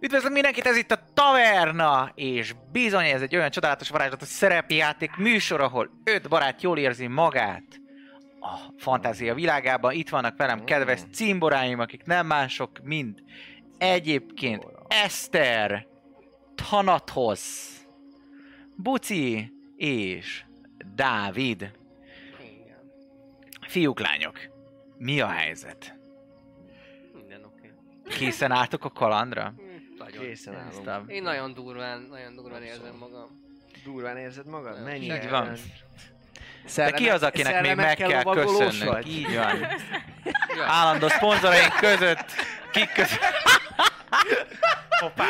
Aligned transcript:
Üdvözlök 0.00 0.32
mindenkit, 0.32 0.66
ez 0.66 0.76
itt 0.76 0.90
a 0.90 1.04
Taverna, 1.14 2.12
és 2.14 2.54
bizony 2.72 3.06
ez 3.06 3.22
egy 3.22 3.36
olyan 3.36 3.50
csodálatos 3.50 3.88
varázslatos 3.88 4.28
szerepjáték 4.28 5.16
műsor, 5.16 5.60
ahol 5.60 5.90
öt 6.04 6.28
barát 6.28 6.62
jól 6.62 6.78
érzi 6.78 7.06
magát 7.06 7.80
a 8.40 8.72
fantázia 8.76 9.34
világában. 9.34 9.92
Itt 9.92 10.08
vannak 10.08 10.36
velem 10.36 10.64
kedves 10.64 11.00
cimboráim, 11.12 11.78
akik 11.78 12.04
nem 12.04 12.26
mások, 12.26 12.70
mint 12.82 13.22
egyébként 13.78 14.66
Eszter, 14.88 15.86
Thanatos, 16.54 17.40
Buci 18.76 19.52
és 19.76 20.44
Dávid. 20.94 21.70
Fiúk, 23.60 24.00
lányok, 24.00 24.38
mi 24.98 25.20
a 25.20 25.28
helyzet? 25.28 25.94
Készen 28.08 28.50
álltok 28.50 28.84
a 28.84 28.90
kalandra? 28.90 29.54
Nagyon. 30.16 30.28
Készen 30.30 30.54
állunk. 30.54 30.72
Néztem. 30.72 31.04
Én 31.08 31.22
nagyon 31.22 31.54
durván, 31.54 32.06
nagyon 32.10 32.34
durván 32.34 32.62
érzem 32.62 32.96
magam. 32.98 33.44
Durván 33.84 34.16
érzed 34.16 34.46
magad? 34.46 34.70
Nagyon. 34.72 34.84
Mennyi? 34.84 35.04
Így 35.04 35.28
van. 35.30 35.52
Szelleme- 36.64 36.98
De 36.98 37.04
ki 37.04 37.10
az, 37.10 37.22
akinek 37.22 37.60
még 37.62 37.74
meg 37.74 37.96
kell 37.96 38.22
köszönnünk? 38.22 38.84
vagy? 38.84 39.08
Így 39.08 39.34
van. 39.34 39.58
Ja. 40.56 40.64
Állandó 40.66 41.08
szponzoraink 41.08 41.72
között, 41.80 42.24
kik 42.72 42.92
között. 42.92 43.18
Hoppá. 45.00 45.24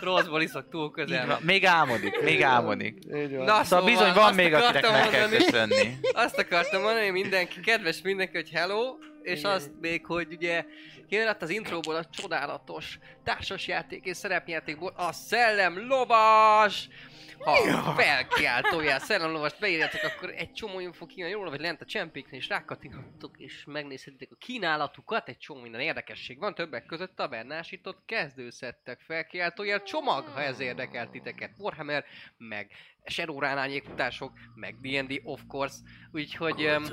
Rosszból 0.00 0.42
iszok 0.42 0.68
túl 0.70 0.84
Így 0.84 0.92
közel. 0.92 1.26
van. 1.26 1.38
Még 1.42 1.64
álmodik, 1.66 2.22
még 2.22 2.42
álmodik. 2.42 2.98
Így 3.14 3.36
van. 3.36 3.44
Na, 3.44 3.64
Szóval 3.64 3.84
bizony 3.84 4.12
van 4.12 4.34
még, 4.34 4.54
akinek 4.54 4.90
meg 4.90 5.08
kell 5.08 5.28
köszönni. 5.28 5.98
Azt 6.12 6.38
akartam 6.38 6.82
mondani, 6.82 7.10
mindenki, 7.10 7.60
kedves 7.60 8.00
mindenki, 8.02 8.36
hogy 8.36 8.50
hello, 8.50 8.96
és 9.22 9.38
Igen. 9.38 9.50
azt 9.50 9.70
még, 9.80 10.06
hogy 10.06 10.26
ugye 10.32 10.64
kijött 11.06 11.42
az 11.42 11.50
intróból 11.50 11.94
a 11.94 12.04
csodálatos 12.04 12.98
társasjáték 13.24 14.04
és 14.04 14.16
szerepjátékból 14.16 14.92
a 14.96 15.12
Szellem 15.12 15.86
Lovas! 15.86 16.88
Ha 17.38 17.94
felkiáltójál 17.94 18.98
szellemlovast 18.98 19.60
beírjátok, 19.60 20.00
akkor 20.02 20.30
egy 20.36 20.52
csomó 20.52 20.80
info 20.80 21.06
kijön 21.06 21.32
róla, 21.32 21.50
vagy 21.50 21.60
lent 21.60 21.80
a 21.80 21.84
csempéknél, 21.84 22.40
és 22.40 22.48
rákattinthatok, 22.48 23.38
és 23.38 23.64
megnézhetitek 23.66 24.28
a 24.30 24.36
kínálatukat, 24.38 25.28
egy 25.28 25.38
csomó 25.38 25.60
minden 25.60 25.80
érdekesség 25.80 26.38
van, 26.38 26.54
többek 26.54 26.86
között 26.86 27.16
tabernásított 27.16 28.02
kezdőszettek 28.06 29.00
felkiáltójál 29.00 29.82
csomag, 29.82 30.26
ha 30.26 30.40
ez 30.40 30.60
érdekel 30.60 31.10
titeket. 31.10 31.50
Warhammer, 31.58 32.04
meg 32.36 32.70
Shadowrun 33.04 33.58
árnyékutások, 33.58 34.32
meg 34.54 34.80
D&D 34.80 35.20
of 35.24 35.40
course, 35.48 35.76
úgyhogy... 36.12 36.64
Um, 36.64 36.84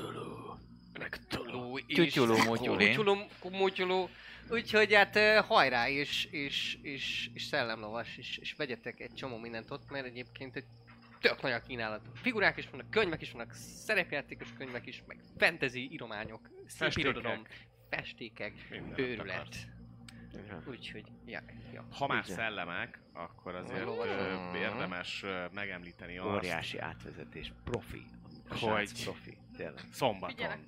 meg 0.98 1.26
Tulu 1.28 1.76
is. 1.76 1.84
Tyutyulú, 1.94 2.36
mutyuli. 2.36 2.84
Tyutyulú, 2.84 3.16
mutyulú. 3.50 4.08
Úgyhogy 4.50 4.94
hát 4.94 5.16
eh, 5.16 5.44
hajrá, 5.44 5.88
és, 5.88 6.24
és, 6.24 6.78
és, 6.82 7.30
és 7.34 7.42
szellemlovas, 7.42 8.16
és, 8.16 8.36
és 8.38 8.52
vegyetek 8.54 9.00
egy 9.00 9.14
csomó 9.14 9.38
mindent 9.38 9.70
ott, 9.70 9.90
mert 9.90 10.06
egyébként 10.06 10.56
egy 10.56 10.64
tök 11.20 11.42
nagy 11.42 11.52
a 11.52 11.60
kínálat. 11.62 12.00
Figurák 12.14 12.56
is 12.56 12.70
vannak, 12.70 12.90
könyvek 12.90 13.20
is 13.22 13.30
vannak, 13.32 13.52
szerepjátékos 13.54 14.48
könyvek 14.58 14.86
is, 14.86 15.02
meg 15.06 15.18
fantasy 15.38 15.88
írományok, 15.92 16.40
Festékek. 16.66 16.92
szépirodalom, 16.92 17.42
festékek, 17.90 18.52
őrület. 18.96 19.56
Úgyhogy, 20.66 21.04
ja, 21.26 21.40
ja. 21.72 21.86
Ha 21.90 22.06
már 22.06 22.22
Igen. 22.24 22.36
szellemek, 22.36 23.00
akkor 23.12 23.54
azért 23.54 23.84
Lovas. 23.84 24.06
ö, 24.08 24.56
érdemes 24.56 25.22
ö, 25.22 25.44
megemlíteni 25.52 26.18
azt, 26.18 26.28
Óriási 26.36 26.78
átvezetés. 26.78 27.52
Profi. 27.64 28.02
A 28.48 28.56
Hogy- 28.58 29.02
profi. 29.02 29.36
Tényleg. 29.62 29.84
szombaton 29.92 30.64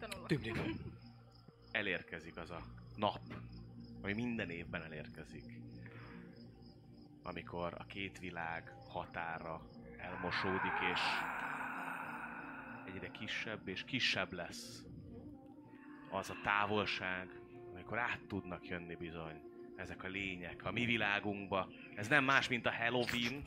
elérkezik 1.70 2.36
az 2.36 2.50
a 2.50 2.60
nap, 2.96 3.20
ami 4.02 4.12
minden 4.12 4.50
évben 4.50 4.82
elérkezik. 4.82 5.60
Amikor 7.22 7.74
a 7.78 7.84
két 7.84 8.18
világ 8.18 8.72
határa 8.88 9.68
elmosódik, 9.96 10.72
és 10.92 11.00
egyre 12.86 13.10
kisebb 13.10 13.68
és 13.68 13.84
kisebb 13.84 14.32
lesz 14.32 14.84
az 16.10 16.30
a 16.30 16.36
távolság, 16.42 17.40
amikor 17.72 17.98
át 17.98 18.20
tudnak 18.28 18.68
jönni 18.68 18.94
bizony 18.94 19.42
ezek 19.76 20.02
a 20.02 20.08
lények 20.08 20.64
a 20.64 20.70
mi 20.70 20.84
világunkba. 20.84 21.68
Ez 21.94 22.08
nem 22.08 22.24
más, 22.24 22.48
mint 22.48 22.66
a 22.66 22.72
Halloween, 22.72 23.42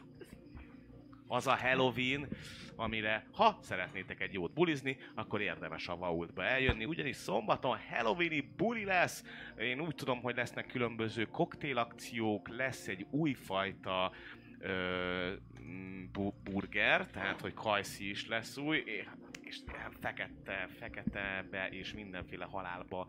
az 1.28 1.48
a 1.48 1.56
Halloween, 1.56 2.28
amire 2.76 3.28
ha 3.32 3.58
szeretnétek 3.62 4.22
egy 4.22 4.34
jót 4.34 4.54
bulizni, 4.54 4.98
akkor 5.16 5.42
érdemes 5.42 5.88
a 5.88 5.98
Vaultba 5.98 6.44
eljönni, 6.44 6.86
ugyanis 6.86 7.16
szombaton 7.16 7.78
Halloweeni 7.90 8.50
buli 8.58 8.86
lesz. 8.86 9.24
Én 9.58 9.80
úgy 9.80 9.96
tudom, 9.96 10.22
hogy 10.22 10.36
lesznek 10.36 10.68
különböző 10.68 11.26
koktélakciók, 11.26 12.48
lesz 12.50 12.88
egy 12.88 13.06
újfajta 13.10 14.12
ö, 14.60 15.34
bu- 16.12 16.36
burger, 16.44 17.08
tehát 17.08 17.42
hogy 17.42 17.54
kajszi 17.54 18.10
is 18.10 18.28
lesz 18.28 18.58
új, 18.58 18.84
és- 19.48 19.64
fekete, 20.00 20.68
feketebe 20.80 21.68
és 21.70 21.94
mindenféle 21.94 22.46
halálba 22.46 23.08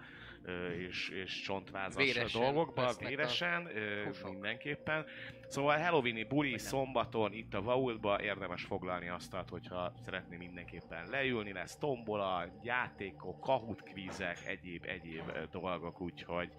és, 0.78 1.08
és 1.08 1.40
csontvázas 1.40 2.04
Véresen 2.04 2.40
dolgokba, 2.40 2.86
a 2.86 2.94
véresen, 2.98 3.68
húsok. 4.06 4.30
mindenképpen. 4.30 5.06
Szóval 5.48 5.78
Halloweeni 5.78 6.24
buli 6.24 6.58
szombaton 6.58 7.32
itt 7.32 7.54
a 7.54 7.62
Vaultba 7.62 8.22
érdemes 8.22 8.62
foglalni 8.64 9.08
asztalt, 9.08 9.48
hogyha 9.48 9.92
szeretné 10.04 10.36
mindenképpen 10.36 11.08
leülni, 11.08 11.52
lesz 11.52 11.76
tombola, 11.76 12.46
játékok, 12.62 13.40
kahut 13.40 13.82
kvízek, 13.82 14.38
egyéb, 14.46 14.84
egyéb 14.86 15.32
dolgok, 15.50 16.00
úgyhogy 16.00 16.52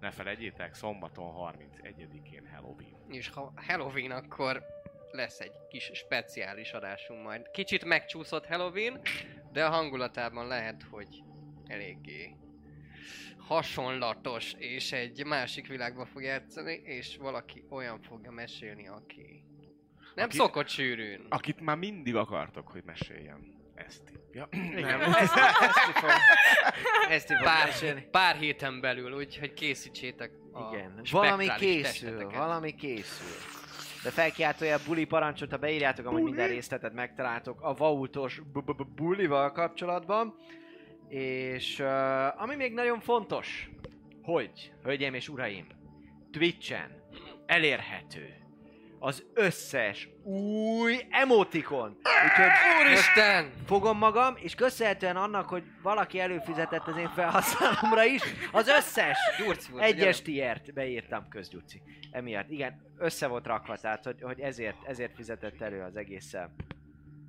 ne 0.00 0.10
felejtjétek, 0.10 0.74
szombaton 0.74 1.32
31-én 1.36 2.48
Halloween. 2.54 2.94
És 3.08 3.28
ha 3.28 3.52
Halloween, 3.56 4.10
akkor 4.10 4.62
lesz 5.14 5.40
egy 5.40 5.52
kis 5.68 5.90
speciális 5.94 6.72
adásunk 6.72 7.22
majd. 7.22 7.50
Kicsit 7.50 7.84
megcsúszott 7.84 8.46
Halloween, 8.46 9.00
de 9.52 9.64
a 9.64 9.70
hangulatában 9.70 10.46
lehet, 10.46 10.82
hogy 10.90 11.22
eléggé 11.66 12.36
hasonlatos, 13.38 14.52
és 14.58 14.92
egy 14.92 15.24
másik 15.26 15.66
világba 15.68 16.06
fog 16.06 16.22
játszani, 16.22 16.72
és 16.84 17.16
valaki 17.16 17.64
olyan 17.70 18.00
fogja 18.00 18.30
mesélni, 18.30 18.88
aki 18.88 19.44
nem 20.14 20.24
Aki- 20.24 20.36
szokott 20.36 20.68
sűrűn. 20.68 21.26
Akit 21.28 21.60
már 21.60 21.76
mindig 21.76 22.14
akartok, 22.16 22.68
hogy 22.68 22.82
meséljen. 22.84 23.52
Ezt. 23.74 24.02
Ja, 24.32 24.48
Nem, 24.74 25.00
ezt, 25.00 25.36
ezt 25.36 25.78
fog, 25.94 26.10
ezt 27.08 27.26
fog 27.26 27.42
Pár, 27.42 27.66
mesélni. 27.66 28.08
pár 28.10 28.36
héten 28.36 28.80
belül, 28.80 29.12
úgyhogy 29.12 29.52
készítsétek 29.52 30.30
a 30.52 30.68
Igen, 30.74 31.00
valami 31.10 31.46
készül, 31.58 31.82
testeteket. 31.82 32.36
valami 32.36 32.74
készül. 32.74 33.36
De 34.04 34.10
felkiáltója 34.10 34.78
buli 34.86 35.04
parancsot, 35.04 35.50
ha 35.50 35.56
beírjátok, 35.56 36.06
amúgy 36.06 36.22
minden 36.22 36.48
részletet 36.48 36.92
megtaláltok 36.92 37.62
a 37.62 37.74
bu- 38.52 38.94
bulival 38.94 39.52
kapcsolatban. 39.52 40.34
És 41.08 41.78
uh, 41.78 42.42
ami 42.42 42.54
még 42.54 42.72
nagyon 42.72 43.00
fontos, 43.00 43.70
hogy, 44.22 44.72
hölgyeim 44.82 45.14
és 45.14 45.28
uraim, 45.28 45.66
Twitchen 46.30 47.02
elérhető 47.46 48.43
az 49.04 49.24
összes 49.34 50.08
új 50.22 51.06
emotikon. 51.10 51.98
Úgyhogy 52.24 52.50
Úristen! 52.80 53.52
fogom 53.66 53.98
magam, 53.98 54.34
és 54.36 54.54
köszönhetően 54.54 55.16
annak, 55.16 55.48
hogy 55.48 55.62
valaki 55.82 56.20
előfizetett 56.20 56.86
az 56.86 56.96
én 56.96 57.08
felhasználomra 57.08 58.04
is, 58.04 58.22
az 58.52 58.68
összes 58.68 59.18
Gyurc 59.38 59.66
volt, 59.66 59.82
egyes 59.82 60.22
tiért 60.22 60.74
beírtam 60.74 61.28
közgyuci. 61.28 61.82
Emiatt, 62.10 62.50
igen, 62.50 62.94
össze 62.98 63.26
volt 63.26 63.46
rakva, 63.46 63.76
tehát 63.76 64.04
hogy, 64.04 64.22
hogy 64.22 64.40
ezért, 64.40 64.76
ezért 64.86 65.14
fizetett 65.14 65.60
elő 65.60 65.80
az 65.80 65.96
egészen 65.96 66.54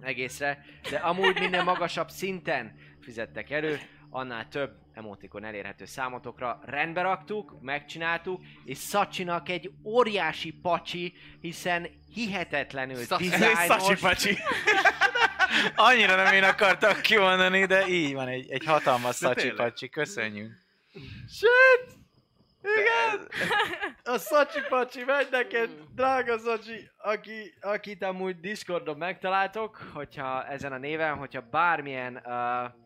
egészre, 0.02 0.66
de 0.90 0.98
amúgy 0.98 1.40
minél 1.40 1.64
magasabb 1.64 2.10
szinten 2.10 2.76
fizettek 3.02 3.50
elő, 3.52 3.80
annál 4.16 4.48
több 4.48 4.72
emotikon 4.94 5.44
elérhető 5.44 5.86
számotokra 5.86 6.60
rendbe 6.66 7.02
raktuk, 7.02 7.62
megcsináltuk, 7.62 8.44
és 8.66 8.78
Szacsinak 8.78 9.50
egy 9.50 9.72
óriási 9.84 10.52
pacsi, 10.52 11.14
hiszen 11.42 11.88
hihetetlenül 12.14 13.06
dizájnos, 13.18 13.66
Szacsi 13.80 13.96
pacsi. 14.02 14.38
Annyira 15.76 16.16
nem 16.16 16.34
én 16.34 16.44
akartam 16.44 17.02
kimondani, 17.02 17.66
de 17.66 17.88
így 17.88 18.14
van, 18.14 18.28
egy, 18.28 18.50
egy 18.50 18.66
hatalmas 18.66 19.20
De 19.20 19.34
tényleg. 19.34 19.56
szacsipacsi, 19.56 19.90
köszönjük. 19.90 20.52
Shit! 21.30 22.04
Igen! 22.62 23.28
A 24.16 24.18
Szacsi 24.18 24.60
Pacsi 24.70 25.04
megy 25.04 25.28
neked, 25.32 25.70
drága 25.96 26.38
Szacsi, 26.38 26.90
aki, 26.98 27.54
akit 27.62 28.04
amúgy 28.04 28.40
Discordon 28.40 28.98
megtaláltok, 28.98 29.92
hogyha 29.94 30.48
ezen 30.48 30.72
a 30.72 30.78
néven, 30.78 31.18
hogyha 31.18 31.42
bármilyen 31.52 32.22
uh, 32.26 32.84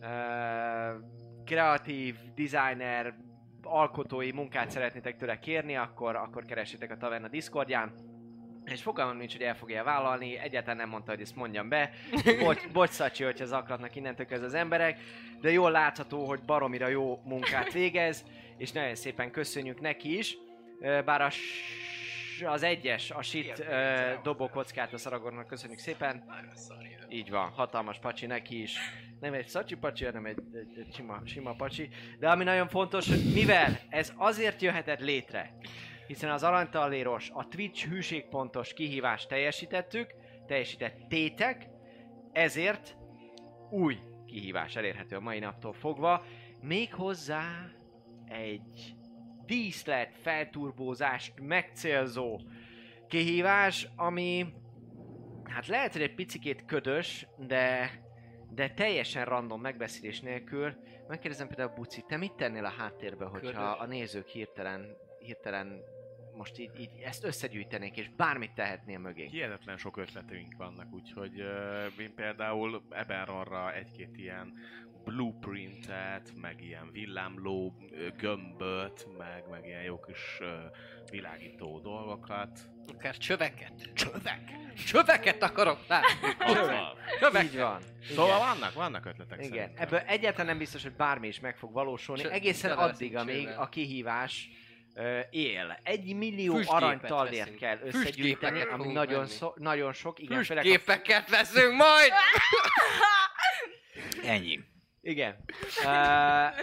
uh, 0.00 1.00
kreatív, 1.44 2.16
designer, 2.34 3.14
alkotói 3.62 4.32
munkát 4.32 4.70
szeretnétek 4.70 5.16
tőle 5.16 5.38
kérni, 5.38 5.76
akkor, 5.76 6.16
akkor 6.16 6.44
keressétek 6.44 6.90
a 6.90 6.96
Taverna 6.96 7.28
Discordján. 7.28 7.92
És 8.64 8.82
fogalmam 8.82 9.16
nincs, 9.16 9.32
hogy 9.32 9.42
el 9.42 9.56
fogja 9.56 9.84
vállalni, 9.84 10.38
egyáltalán 10.38 10.76
nem 10.76 10.88
mondta, 10.88 11.10
hogy 11.10 11.20
ezt 11.20 11.36
mondjam 11.36 11.68
be. 11.68 11.90
Bocs, 12.44 12.68
bocs 12.72 12.90
Szacsi, 12.90 13.24
hogyha 13.24 13.44
zaklatnak 13.44 13.96
innentől 13.96 14.26
kezdve 14.26 14.46
az 14.46 14.54
emberek, 14.54 14.98
de 15.40 15.50
jól 15.50 15.70
látható, 15.70 16.24
hogy 16.24 16.40
baromira 16.40 16.88
jó 16.88 17.20
munkát 17.24 17.72
végez, 17.72 18.24
és 18.56 18.72
nagyon 18.72 18.94
szépen 18.94 19.30
köszönjük 19.30 19.80
neki 19.80 20.18
is. 20.18 20.36
Bár 21.04 21.20
a 21.20 21.30
az 22.42 22.62
egyes, 22.62 23.10
a 23.10 23.22
shit 23.22 23.58
ö, 23.58 24.12
dobókockát 24.22 24.92
a 24.92 24.98
Szaragornak 24.98 25.46
köszönjük 25.46 25.78
szépen. 25.78 26.24
Így 27.08 27.30
van, 27.30 27.50
hatalmas 27.50 27.98
pacsi 27.98 28.26
neki 28.26 28.62
is. 28.62 28.78
Nem 29.20 29.32
egy 29.32 29.48
szacsi 29.48 29.74
pacsi, 29.74 30.04
hanem 30.04 30.24
egy, 30.24 30.38
egy, 30.52 30.78
egy 30.78 30.94
sima, 30.94 31.20
sima 31.24 31.52
pacsi. 31.52 31.88
De 32.18 32.30
ami 32.30 32.44
nagyon 32.44 32.68
fontos, 32.68 33.08
hogy 33.08 33.32
mivel 33.34 33.78
ez 33.88 34.12
azért 34.16 34.62
jöhetett 34.62 35.00
létre, 35.00 35.54
hiszen 36.06 36.30
az 36.30 36.42
aranytalléros, 36.42 37.30
a 37.32 37.48
Twitch 37.48 37.88
hűségpontos 37.88 38.72
kihívást 38.72 39.28
teljesítettük, 39.28 40.14
teljesítettétek, 40.46 41.68
ezért 42.32 42.96
új 43.70 43.98
kihívás 44.26 44.76
elérhető 44.76 45.16
a 45.16 45.20
mai 45.20 45.38
naptól 45.38 45.72
fogva, 45.72 46.24
méghozzá 46.60 47.70
egy 48.28 48.94
díszlet 49.50 50.14
felturbózást 50.22 51.32
megcélzó 51.40 52.40
kihívás, 53.08 53.88
ami 53.96 54.46
hát 55.44 55.66
lehet, 55.66 55.92
hogy 55.92 56.02
egy 56.02 56.14
picikét 56.14 56.64
ködös, 56.64 57.26
de 57.36 57.90
de 58.54 58.70
teljesen 58.70 59.24
random 59.24 59.60
megbeszélés 59.60 60.20
nélkül. 60.20 60.74
Megkérdezem 61.08 61.46
például 61.46 61.74
Buci, 61.74 62.04
te 62.08 62.16
mit 62.16 62.32
tennél 62.32 62.64
a 62.64 62.72
háttérbe, 62.78 63.24
hogyha 63.24 63.46
Ködös. 63.46 63.78
a 63.78 63.86
nézők 63.86 64.26
hirtelen, 64.26 64.96
hirtelen 65.18 65.82
most 66.40 66.58
így, 66.58 66.70
így 66.78 66.90
ezt 67.04 67.24
összegyűjtenék, 67.24 67.96
és 67.96 68.10
bármit 68.16 68.52
tehetnél 68.54 68.98
mögé? 68.98 69.26
Hihetetlen 69.26 69.76
sok 69.76 69.96
ötletünk 69.96 70.56
vannak, 70.56 70.92
úgyhogy 70.92 71.40
uh, 71.40 72.00
én 72.02 72.14
például 72.14 72.82
Eberronra 72.90 73.74
egy-két 73.74 74.16
ilyen 74.16 74.52
blueprintet, 75.04 76.32
meg 76.40 76.64
ilyen 76.64 76.90
villámló 76.92 77.74
gömböt, 78.16 79.06
meg, 79.18 79.44
meg 79.50 79.66
ilyen 79.66 79.82
jó 79.82 80.00
kis 80.00 80.38
uh, 80.40 80.48
világító 81.10 81.80
dolgokat. 81.80 82.60
Akár 82.94 83.16
csöveket. 83.16 83.92
Csövek? 83.94 84.40
Csöveket 84.86 85.42
akarok 85.42 85.86
látni. 85.88 86.34
Azzal. 86.38 86.98
Csövek. 87.20 87.44
Így 87.44 87.56
van. 87.56 87.82
Szóval 88.02 88.38
vannak, 88.38 88.72
vannak 88.72 89.06
ötletek 89.06 89.38
Igen, 89.38 89.50
szerintem. 89.50 89.84
ebből 89.86 89.98
egyáltalán 89.98 90.46
nem 90.46 90.58
biztos, 90.58 90.82
hogy 90.82 90.92
bármi 90.92 91.28
is 91.28 91.40
meg 91.40 91.56
fog 91.56 91.72
valósulni, 91.72 92.22
Csö- 92.22 92.32
egészen 92.32 92.78
addig, 92.78 93.16
amíg 93.16 93.48
a 93.48 93.68
kihívás 93.68 94.48
él. 95.30 95.78
Egy 95.82 96.14
millió 96.14 96.60
aranytallért 96.66 97.56
kell 97.56 97.78
összegyűjteni, 97.82 98.58
Füstgépeket 98.58 98.80
ami 98.80 98.92
nagyon, 98.92 99.26
szó, 99.26 99.52
nagyon 99.56 99.92
sok. 99.92 100.18
Igen, 100.18 100.44
főleg 100.44 100.64
a 100.64 100.68
Füstgépeket 100.68 101.28
veszünk 101.28 101.76
majd! 101.76 102.12
Ennyi. 104.34 104.58
Igen. 105.02 105.36
Uh, 105.84 105.92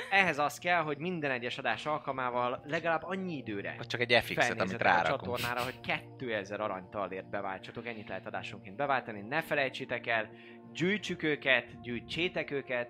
ehhez 0.10 0.40
az 0.40 0.58
kell, 0.58 0.82
hogy 0.82 0.98
minden 0.98 1.32
egyes 1.32 1.58
adás 1.58 1.86
alkalmával 1.86 2.64
legalább 2.66 3.04
annyi 3.04 3.36
időre 3.36 3.74
Vagy 3.78 3.88
csak 3.88 4.02
egy 4.02 4.14
FX-et, 4.24 4.38
amit 4.38 4.56
felnézzetek 4.56 4.88
a 4.88 4.90
rárakunk. 4.90 5.20
csatornára, 5.20 5.64
hogy 5.64 5.80
2000 6.18 6.62
aranytallért 6.62 7.30
beváltsatok, 7.30 7.88
ennyit 7.88 8.08
lehet 8.08 8.26
adásonként 8.26 8.76
beváltani, 8.76 9.22
ne 9.22 9.42
felejtsétek 9.42 10.08
el, 10.08 10.30
gyűjtsük 10.74 11.24
őket, 11.24 11.82
gyűjtsétek 11.82 12.52
őket, 12.52 12.90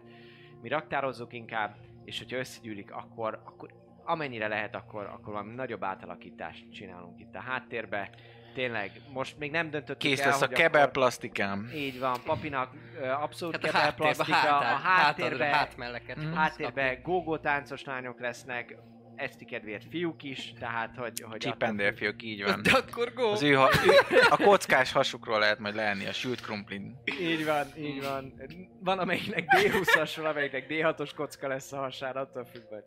mi 0.61 0.69
raktározzuk 0.69 1.33
inkább, 1.33 1.75
és 2.05 2.17
hogyha 2.17 2.37
összegyűlik, 2.37 2.91
akkor, 2.91 3.41
akkor 3.45 3.86
amennyire 4.07 4.47
lehet, 4.47 4.75
akkor, 4.75 5.05
akkor 5.05 5.33
valami 5.33 5.53
nagyobb 5.53 5.83
átalakítást 5.83 6.71
csinálunk 6.71 7.19
itt 7.19 7.35
a 7.35 7.39
háttérbe. 7.39 8.09
Tényleg, 8.53 8.91
most 9.13 9.37
még 9.37 9.51
nem 9.51 9.69
döntöttük 9.69 9.97
Kész 9.97 10.19
el, 10.19 10.27
lesz 10.29 10.41
a 10.41 10.47
kebel 10.47 10.87
plastikám. 10.87 11.71
Így 11.75 11.99
van, 11.99 12.17
papinak 12.25 12.71
ö, 13.01 13.07
abszolút 13.07 13.55
Hát 13.55 13.63
a 13.63 13.67
kebel 13.67 13.81
háttérbe, 13.81 14.13
plastika, 14.13 14.57
a 14.57 14.61
háttérbe, 14.61 15.45
hátadra, 15.45 15.45
hátmelleket. 15.45 16.17
Mm. 16.19 16.21
fogsz 16.21 16.35
háttérbe 16.35 16.95
gógó 17.03 17.37
táncos 17.37 17.83
lányok 17.83 18.19
lesznek, 18.19 18.75
eszti 19.17 19.45
kedvéért 19.45 19.83
fiúk 19.89 20.23
is, 20.23 20.53
tehát 20.59 20.95
hogy... 20.95 21.23
hogy 21.29 21.53
Dale 21.57 21.93
fiúk, 21.93 22.23
így 22.23 22.43
van. 22.43 22.61
De 22.61 22.71
akkor 22.71 23.13
go! 23.13 23.31
Az 23.31 23.41
ő, 23.41 23.53
ha, 23.53 23.69
ő, 23.85 24.17
a 24.29 24.37
kockás 24.37 24.91
hasukról 24.91 25.39
lehet 25.39 25.59
majd 25.59 25.75
leenni 25.75 26.05
a 26.05 26.13
sült 26.13 26.41
krumplin. 26.41 27.01
Így 27.21 27.45
van, 27.45 27.67
így 27.77 28.01
van. 28.01 28.33
Van 28.79 28.99
amelyiknek 28.99 29.45
D20-as, 29.57 30.11
van 30.15 30.25
amelyiknek 30.25 30.65
D6-os 30.69 31.11
kocka 31.15 31.47
lesz 31.47 31.71
a 31.71 31.77
hasára, 31.77 32.19
attól 32.19 32.45
függ 32.45 32.63
hogy... 32.69 32.83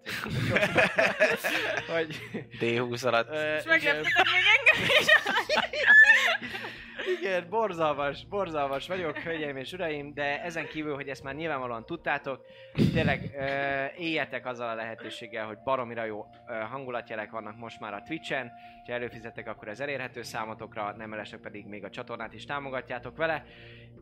hogy 1.95 2.21
D20 2.61 3.07
alatt. 3.07 3.33
És 3.59 3.65
megleptetek 3.65 4.27
még 4.33 4.43
engem 4.57 4.97
is. 5.01 5.07
igen, 7.19 7.47
borzalmas, 7.49 8.27
borzalmas 8.27 8.87
vagyok, 8.87 9.19
hölgyeim 9.19 9.57
és 9.57 9.73
uraim, 9.73 10.15
de 10.15 10.43
ezen 10.43 10.67
kívül, 10.67 10.95
hogy 10.95 11.09
ezt 11.09 11.23
már 11.23 11.35
nyilvánvalóan 11.35 11.87
tudtátok, 11.87 12.45
tényleg 12.93 13.35
ö, 13.39 14.01
éljetek 14.03 14.47
azzal 14.47 14.69
a 14.69 14.75
lehetőséggel, 14.75 15.47
hogy 15.47 15.59
baromira 15.65 16.05
jó 16.05 16.27
ö, 16.49 16.53
hangulatjelek 16.53 17.31
vannak 17.31 17.57
most 17.57 17.81
már 17.81 17.95
a 17.95 18.03
Twitch-en, 18.03 18.53
ha 18.87 18.93
előfizetek, 18.93 19.49
akkor 19.49 19.69
ez 19.69 19.81
elérhető 19.81 20.23
számotokra, 20.23 20.95
nem 20.97 21.09
mellesleg 21.09 21.41
pedig 21.41 21.67
még 21.67 21.85
a 21.85 21.91
csatornát 21.91 22.35
is 22.35 22.45
támogatjátok 22.45 23.17
vele, 23.17 23.45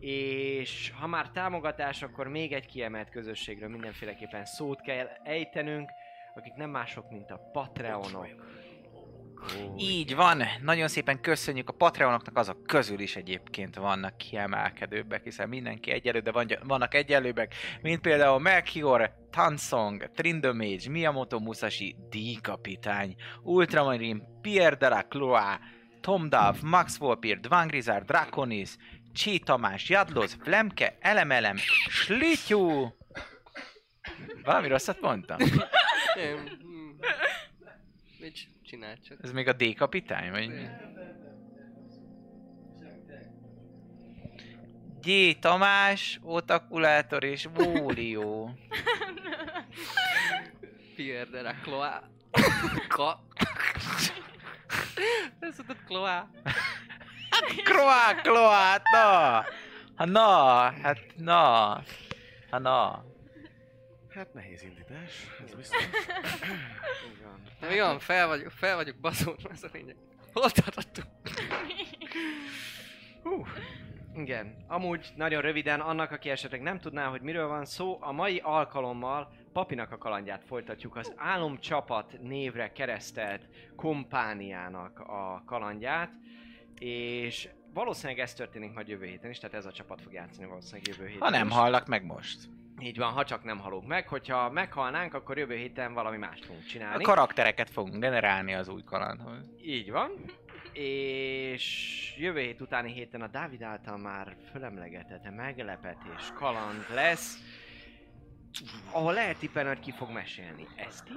és 0.01 0.93
ha 1.01 1.07
már 1.07 1.31
támogatás, 1.31 2.03
akkor 2.03 2.29
még 2.29 2.53
egy 2.53 2.67
kiemelt 2.67 3.11
közösségről 3.11 3.69
mindenféleképpen 3.69 4.45
szót 4.45 4.81
kell 4.81 5.09
ejtenünk, 5.23 5.91
akik 6.35 6.55
nem 6.55 6.71
mások, 6.71 7.11
mint 7.11 7.31
a 7.31 7.49
Patreonok. 7.53 8.29
Így 9.77 10.15
van, 10.15 10.43
nagyon 10.63 10.89
szépen 10.89 11.21
köszönjük 11.21 11.69
a 11.69 11.73
Patreonoknak, 11.73 12.37
azok 12.37 12.67
közül 12.67 13.01
is 13.01 13.17
egyébként 13.17 13.77
vannak 13.77 14.17
kiemelkedőbbek, 14.17 15.25
hiszen 15.25 15.49
mindenki 15.49 15.91
egyelő, 15.91 16.21
de 16.21 16.33
van, 16.33 16.47
vannak 16.65 16.95
egyenlőbbek, 16.95 17.55
mint 17.83 18.01
például 18.01 18.39
Melchior, 18.39 19.13
Tansong, 19.31 20.11
Trindomage, 20.15 20.91
Miyamoto 20.91 21.39
Musashi, 21.39 21.97
D-kapitány, 22.11 23.15
Ultramarine, 23.43 24.21
Pierre 24.41 24.77
Delacroix, 24.77 25.59
Tom 26.01 26.29
Duff, 26.29 26.61
Max 26.63 26.97
Volpir, 26.97 27.41
Dvangrizar, 27.41 28.05
Draconis, 28.05 28.77
Csi 29.13 29.39
Tamás, 29.39 29.89
Jadloz, 29.89 30.37
Flemke, 30.43 30.97
Elemelem, 31.01 31.57
Slityu! 31.89 32.89
Valami 34.45 34.69
rosszat 34.69 35.01
mondtam? 35.01 35.39
Nem, 38.29 38.37
hm. 38.37 38.49
Mit 38.49 38.49
csinál 38.63 38.99
csak? 39.09 39.19
Ez 39.23 39.33
még 39.33 39.49
a 39.49 39.53
D-kapitány, 39.53 40.31
vagy 40.31 40.49
mi? 40.49 40.67
G. 45.03 45.39
Tamás, 45.39 46.19
Otakulátor 46.23 47.25
és 47.25 47.49
Vólió. 47.55 48.59
Pierre 50.95 51.31
de 51.31 51.43
la 51.43 51.55
Cloa. 51.63 52.11
Ka... 52.89 53.25
Ez 55.41 55.57
mondod 55.57 55.85
Cloa. 55.87 56.31
Kroá, 57.65 58.15
kloát, 58.15 58.83
na! 58.93 59.45
Ha 59.95 60.05
na, 60.05 60.71
hát 60.83 60.99
na. 61.17 61.83
Ha 62.51 62.59
na. 62.59 63.05
Hát 64.19 64.35
nehéz 64.35 64.63
indítás, 64.63 65.27
ez 65.45 65.55
biztos. 65.55 65.85
Így 67.11 67.23
van. 67.23 67.43
De 67.61 67.69
mi 67.69 67.81
van? 67.81 67.99
Fel 67.99 68.27
vagyok, 68.27 68.51
fel 68.51 68.77
vagyok 68.77 68.97
baszódva, 68.97 69.51
ez 69.57 69.63
a 69.63 69.69
lényeg. 69.73 69.97
Hol 70.33 70.51
tartottunk? 70.51 71.07
Hú. 73.23 73.47
Igen, 74.15 74.65
amúgy 74.67 75.13
nagyon 75.17 75.43
röviden, 75.43 75.81
annak, 75.81 76.11
aki 76.11 76.31
esetleg 76.31 76.63
nem 76.63 76.79
tudná, 76.79 77.07
hogy 77.07 77.21
miről 77.21 77.49
van 77.49 77.65
szó, 77.65 77.99
a 78.01 78.13
mai 78.13 78.39
alkalommal 78.39 79.33
Papinak 79.53 79.93
a 79.93 79.99
kalandját 79.99 80.45
folytatjuk, 80.45 80.97
az 80.97 81.13
Álomcsapat 81.17 82.21
névre 82.21 82.73
keresztelt 82.73 83.49
kompániának 83.77 85.01
a 85.01 85.43
kalandját, 85.47 86.11
és 86.79 87.49
valószínűleg 87.79 88.19
ez 88.19 88.35
történik 88.35 88.73
majd 88.73 88.89
jövő 88.89 89.07
héten 89.07 89.31
is, 89.31 89.39
tehát 89.39 89.57
ez 89.57 89.67
a 89.67 89.73
csapat 89.73 90.01
fog 90.03 90.13
játszani 90.13 90.47
valószínűleg 90.47 90.87
jövő 90.87 91.07
héten 91.07 91.21
Ha 91.23 91.31
nem 91.31 91.47
is. 91.47 91.53
hallak 91.53 91.87
meg 91.87 92.05
most. 92.05 92.39
Így 92.81 92.97
van, 92.97 93.13
ha 93.13 93.25
csak 93.25 93.45
nem 93.45 93.59
halunk 93.59 93.87
meg, 93.87 94.09
hogyha 94.09 94.51
meghalnánk, 94.51 95.15
akkor 95.15 95.39
jövő 95.39 95.57
héten 95.57 95.93
valami 95.93 96.17
mást 96.17 96.45
fogunk 96.45 96.65
A 96.65 96.69
csinálni. 96.69 97.03
karaktereket 97.03 97.71
fogunk 97.71 98.01
generálni 98.01 98.55
az 98.55 98.69
új 98.69 98.83
kalandhoz. 98.85 99.51
Így 99.63 99.91
van. 99.91 100.11
És 100.73 101.65
jövő 102.19 102.41
hét 102.41 102.61
utáni 102.61 102.93
héten 102.93 103.23
a 103.23 103.27
Dávid 103.27 103.63
által 103.63 103.97
már 103.97 104.37
fölemlegetett 104.51 105.35
meglepetés 105.37 106.33
kaland 106.35 106.85
lesz, 106.95 107.39
ahol 108.91 109.13
lehet 109.13 109.39
tippelni, 109.39 109.69
hogy 109.69 109.81
ki 109.81 109.93
fog 109.93 110.11
mesélni. 110.11 110.67
Ez 110.77 111.03
ti? 111.03 111.13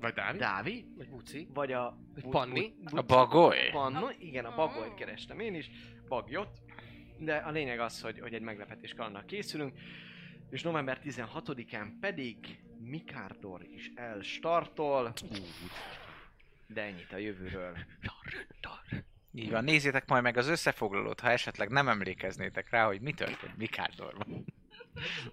Vagy 0.00 0.14
Dávid? 0.14 0.40
Dávid? 0.40 0.84
Vagy 0.96 1.08
buci. 1.08 1.48
Vagy 1.54 1.72
a... 1.72 1.96
Vagy 2.14 2.22
bu- 2.22 2.30
Panni? 2.30 2.74
bu- 2.80 2.98
A 2.98 3.02
bagoly? 3.02 3.70
Panno, 3.72 4.08
igen, 4.18 4.44
a 4.44 4.54
bagolyt 4.54 4.94
kerestem 4.94 5.40
én 5.40 5.54
is, 5.54 5.70
bagyot. 6.08 6.58
De 7.18 7.36
a 7.36 7.50
lényeg 7.50 7.80
az, 7.80 8.00
hogy, 8.00 8.20
hogy 8.20 8.34
egy 8.34 8.42
meglepetés 8.42 8.94
kalandnak 8.94 9.26
készülünk, 9.26 9.78
és 10.50 10.62
november 10.62 11.00
16-án 11.04 11.86
pedig 12.00 12.36
Mikardor 12.78 13.62
is 13.74 13.90
elstartol. 13.94 15.12
De 16.66 16.82
ennyit 16.82 17.12
a 17.12 17.16
jövőről. 17.16 17.76
Így 19.32 19.50
van, 19.50 19.64
nézzétek 19.64 20.08
majd 20.08 20.22
meg 20.22 20.36
az 20.36 20.48
összefoglalót, 20.48 21.20
ha 21.20 21.30
esetleg 21.30 21.68
nem 21.68 21.88
emlékeznétek 21.88 22.70
rá, 22.70 22.86
hogy 22.86 23.00
mi 23.00 23.12
történt 23.12 23.56
Mikárdorban. 23.56 24.44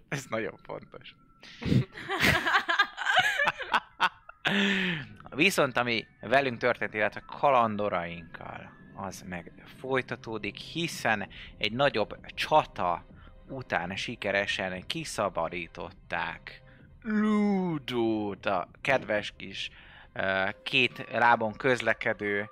Ez 0.07 0.25
nagyon 0.29 0.57
fontos. 0.63 1.15
Viszont 5.29 5.77
ami 5.77 6.05
velünk 6.21 6.59
történt, 6.59 6.93
illetve 6.93 7.23
kalandorainkkal, 7.27 8.71
az 8.95 9.23
meg 9.27 9.51
folytatódik, 9.79 10.57
hiszen 10.57 11.27
egy 11.57 11.71
nagyobb 11.71 12.25
csata 12.25 13.05
után 13.47 13.95
sikeresen 13.95 14.87
kiszabadították 14.87 16.61
Ludót, 17.03 18.45
a 18.45 18.67
kedves 18.81 19.33
kis 19.37 19.69
két 20.63 21.05
lábon 21.11 21.53
közlekedő 21.53 22.49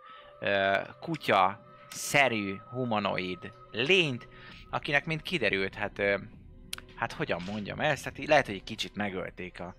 kutya 0.99 1.65
szerű 1.89 2.55
humanoid 2.71 3.51
lényt, 3.71 4.27
akinek 4.69 5.05
mint 5.05 5.21
kiderült, 5.21 5.75
hát, 5.75 6.01
hát 6.95 7.13
hogyan 7.13 7.41
mondjam 7.45 7.79
ezt, 7.79 8.03
hát 8.03 8.25
lehet, 8.25 8.45
hogy 8.45 8.55
egy 8.55 8.63
kicsit 8.63 8.95
megölték 8.95 9.59
a, 9.59 9.75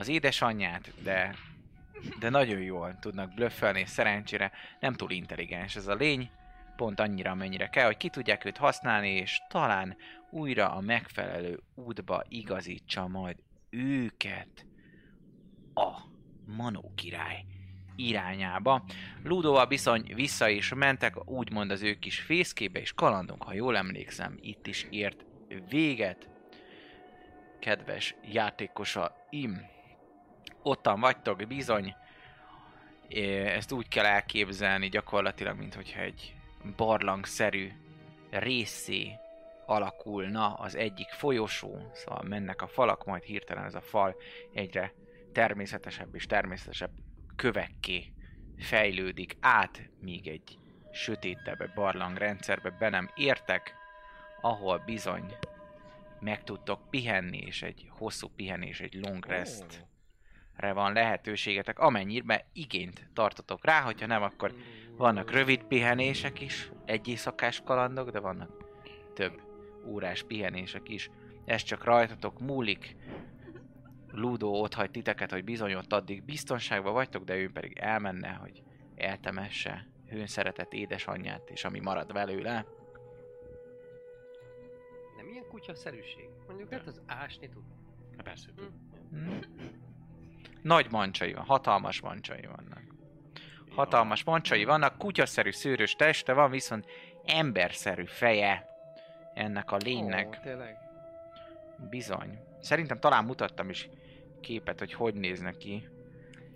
az 0.00 0.08
édesanyját, 0.08 0.92
de, 1.02 1.34
de 2.18 2.28
nagyon 2.28 2.60
jól 2.60 2.98
tudnak 3.00 3.34
blöffelni, 3.34 3.84
szerencsére 3.86 4.52
nem 4.80 4.94
túl 4.94 5.10
intelligens 5.10 5.76
ez 5.76 5.86
a 5.86 5.94
lény, 5.94 6.30
pont 6.76 7.00
annyira, 7.00 7.30
amennyire 7.30 7.68
kell, 7.68 7.86
hogy 7.86 7.96
ki 7.96 8.08
tudják 8.08 8.44
őt 8.44 8.56
használni, 8.56 9.10
és 9.10 9.40
talán 9.48 9.96
újra 10.30 10.72
a 10.72 10.80
megfelelő 10.80 11.60
útba 11.74 12.24
igazítsa 12.28 13.08
majd 13.08 13.36
őket 13.70 14.66
a 15.74 15.90
Manó 16.46 16.92
király 16.94 17.44
irányába. 17.96 18.84
Ludóval 19.24 19.66
bizony 19.66 20.12
vissza 20.14 20.48
is 20.48 20.74
mentek, 20.74 21.28
úgymond 21.30 21.70
az 21.70 21.82
ő 21.82 21.94
kis 21.94 22.20
fészkébe, 22.20 22.80
és 22.80 22.92
kalandunk, 22.92 23.42
ha 23.42 23.54
jól 23.54 23.76
emlékszem, 23.76 24.38
itt 24.40 24.66
is 24.66 24.86
ért 24.90 25.24
véget. 25.68 26.28
Kedves 27.58 28.14
játékosa 28.32 29.26
Im, 29.30 29.78
ottan 30.62 31.00
vagytok 31.00 31.46
bizony, 31.46 31.94
ezt 33.44 33.72
úgy 33.72 33.88
kell 33.88 34.04
elképzelni 34.04 34.88
gyakorlatilag, 34.88 35.56
mint 35.56 35.74
hogyha 35.74 36.00
egy 36.00 36.34
barlangszerű 36.76 37.72
részé 38.30 39.18
alakulna 39.66 40.54
az 40.54 40.74
egyik 40.74 41.08
folyosó, 41.08 41.90
szóval 41.92 42.22
mennek 42.22 42.62
a 42.62 42.66
falak, 42.66 43.04
majd 43.04 43.22
hirtelen 43.22 43.64
ez 43.64 43.74
a 43.74 43.80
fal 43.80 44.16
egyre 44.52 44.92
természetesebb 45.32 46.14
és 46.14 46.26
természetesebb 46.26 46.90
kövekké 47.36 48.12
fejlődik 48.58 49.36
át, 49.40 49.90
míg 50.00 50.28
egy 50.28 50.58
sötétebb 50.92 51.74
barlangrendszerbe 51.74 52.70
be 52.70 52.88
nem 52.88 53.10
értek, 53.14 53.74
ahol 54.40 54.82
bizony 54.86 55.36
meg 56.20 56.44
tudtok 56.44 56.90
pihenni, 56.90 57.38
és 57.38 57.62
egy 57.62 57.90
hosszú 57.90 58.28
pihenés, 58.28 58.80
egy 58.80 58.94
long 58.94 59.26
rest 59.26 59.72
re 59.72 59.89
van 60.60 60.92
lehetőségetek, 60.92 61.78
amennyire 61.78 62.46
igényt 62.52 63.08
tartotok 63.12 63.64
rá, 63.64 63.80
hogyha 63.80 64.06
nem, 64.06 64.22
akkor 64.22 64.54
vannak 64.96 65.30
rövid 65.30 65.62
pihenések 65.64 66.40
is, 66.40 66.70
egy 66.84 67.08
éjszakás 67.08 67.60
kalandok, 67.64 68.10
de 68.10 68.18
vannak 68.18 68.50
több 69.14 69.42
órás 69.86 70.22
pihenések 70.22 70.88
is. 70.88 71.10
Ez 71.44 71.62
csak 71.62 71.84
rajtatok 71.84 72.40
múlik. 72.40 72.96
Ludo 74.12 74.48
ott 74.48 74.74
hagy 74.74 74.90
titeket, 74.90 75.30
hogy 75.30 75.44
bizony 75.44 75.74
ott 75.74 75.92
addig 75.92 76.24
biztonságban 76.24 76.92
vagytok, 76.92 77.24
de 77.24 77.36
ő 77.36 77.50
pedig 77.50 77.78
elmenne, 77.78 78.28
hogy 78.28 78.62
eltemesse 78.94 79.86
hőn 80.08 80.26
szeretett 80.26 80.72
édesanyját, 80.72 81.50
és 81.50 81.64
ami 81.64 81.80
marad 81.80 82.12
belőle. 82.12 82.66
Nem 85.16 85.28
ilyen 85.28 85.44
kutyaszerűség? 85.48 86.28
Mondjuk 86.46 86.72
hát 86.72 86.86
az 86.86 87.00
ásni 87.06 87.48
tud. 87.48 87.62
Hát 88.16 88.22
persze. 88.22 88.48
Hm? 89.10 89.38
Nagy 90.62 90.86
mancsai 90.90 91.32
van, 91.32 91.44
hatalmas 91.44 92.00
mancsai 92.00 92.46
vannak. 92.46 92.82
Hatalmas 93.70 94.24
mancsai 94.24 94.64
vannak, 94.64 94.98
kutyaszerű 94.98 95.50
szőrös 95.50 95.92
teste 95.94 96.32
van, 96.32 96.50
viszont 96.50 96.86
emberszerű 97.24 98.04
feje 98.04 98.66
ennek 99.34 99.72
a 99.72 99.76
lénynek. 99.76 100.26
Ó, 100.26 100.42
tényleg. 100.42 100.76
Bizony. 101.90 102.38
Szerintem 102.60 103.00
talán 103.00 103.24
mutattam 103.24 103.68
is 103.70 103.88
képet, 104.40 104.78
hogy 104.78 104.92
hogy 104.92 105.14
néz 105.14 105.40
neki. 105.40 105.88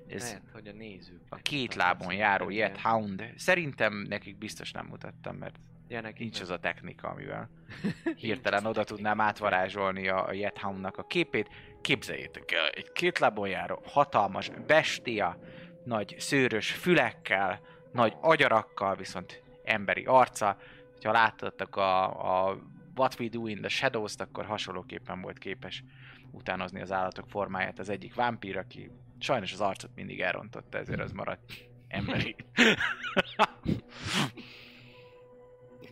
Ez 0.09 0.23
Lehet, 0.23 0.43
hogy 0.53 0.69
a 0.69 0.73
nézők. 0.73 1.21
a 1.29 1.37
két 1.37 1.75
lábon 1.75 2.15
járó 2.15 2.51
Yet 2.51 2.81
Hound. 2.81 3.33
Szerintem 3.37 3.95
nekik 4.09 4.39
biztos 4.39 4.73
nem 4.73 4.87
mutattam, 4.87 5.37
mert 5.37 5.57
Ja, 5.89 6.01
nekik 6.01 6.19
nincs 6.19 6.35
nem. 6.35 6.43
az 6.43 6.51
a 6.51 6.59
technika, 6.59 7.09
amivel 7.09 7.51
hirtelen 8.17 8.67
oda 8.67 8.85
tudnám 8.85 9.21
átvarázsolni 9.21 10.09
a, 10.09 10.29
a 10.29 10.33
Yet 10.33 10.59
Houndnak 10.59 10.97
a 10.97 11.03
képét. 11.03 11.49
Képzeljétek 11.85 12.53
el, 12.53 12.69
egy 12.69 12.93
két 12.93 13.19
lábon 13.19 13.49
járó, 13.49 13.83
hatalmas 13.87 14.51
bestia, 14.67 15.39
nagy 15.85 16.15
szőrös 16.19 16.71
fülekkel, 16.71 17.61
nagy 17.93 18.17
agyarakkal, 18.21 18.97
viszont 18.97 19.43
emberi 19.65 20.05
arca. 20.05 20.57
Ha 21.03 21.13
láttatok 21.13 21.77
a, 21.77 22.05
a 22.49 22.59
What 22.97 23.21
We 23.21 23.29
Do 23.29 23.47
in 23.47 23.59
the 23.59 23.69
Shadows-t, 23.69 24.21
akkor 24.21 24.45
hasonlóképpen 24.45 25.21
volt 25.21 25.39
képes 25.39 25.85
utánozni 26.31 26.81
az 26.81 26.93
állatok 26.93 27.29
formáját 27.29 27.79
az 27.79 27.89
egyik 27.89 28.15
vámpír, 28.15 28.57
aki 28.57 28.91
sajnos 29.19 29.53
az 29.53 29.61
arcot 29.61 29.91
mindig 29.95 30.21
elrontotta, 30.21 30.79
ezért 30.79 31.01
az 31.01 31.13
maradt 31.13 31.53
emberi. 31.89 32.37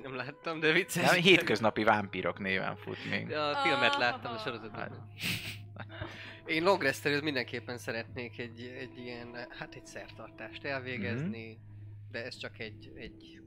Nem 0.03 0.15
láttam, 0.15 0.61
de 0.61 0.73
vicces. 0.73 1.11
Nem, 1.11 1.21
hétköznapi 1.21 1.85
vámpírok 1.85 2.39
néven 2.39 2.77
fut 2.77 3.05
még. 3.11 3.27
De 3.27 3.41
a 3.41 3.57
filmet 3.63 3.97
láttam, 3.97 4.33
a 4.33 4.39
sorozatot. 4.39 4.99
Én 6.47 6.63
Longresterről 6.63 7.23
mindenképpen 7.23 7.79
szeretnék 7.79 8.39
egy, 8.39 8.75
egy 8.79 8.99
ilyen, 8.99 9.47
hát 9.59 9.75
egy 9.75 9.87
szertartást 9.87 10.65
elvégezni, 10.65 11.59
de 12.11 12.25
ez 12.25 12.37
csak 12.37 12.59
egy, 12.59 12.93
egy 12.95 13.41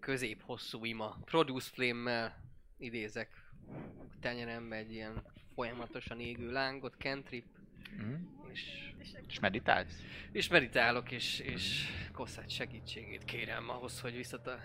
közép-hosszú 0.00 0.84
ima. 0.84 1.18
Produce 1.24 1.70
Flame-mel 1.72 2.36
idézek 2.78 3.28
a 3.98 4.18
tenyerembe 4.20 4.76
egy 4.76 4.92
ilyen 4.92 5.22
folyamatosan 5.54 6.20
égő 6.20 6.50
lángot, 6.52 6.94
cantrip, 6.98 7.44
Mhm. 7.96 8.14
és, 8.52 8.92
És 9.28 9.38
meditálsz? 9.40 10.02
és 10.32 10.48
meditálok, 10.48 11.10
és, 11.10 11.38
és 11.38 11.86
Kosszát 12.12 12.50
segítségét 12.50 13.24
kérem 13.24 13.68
ahhoz, 13.68 14.00
hogy 14.00 14.16
visszata, 14.16 14.58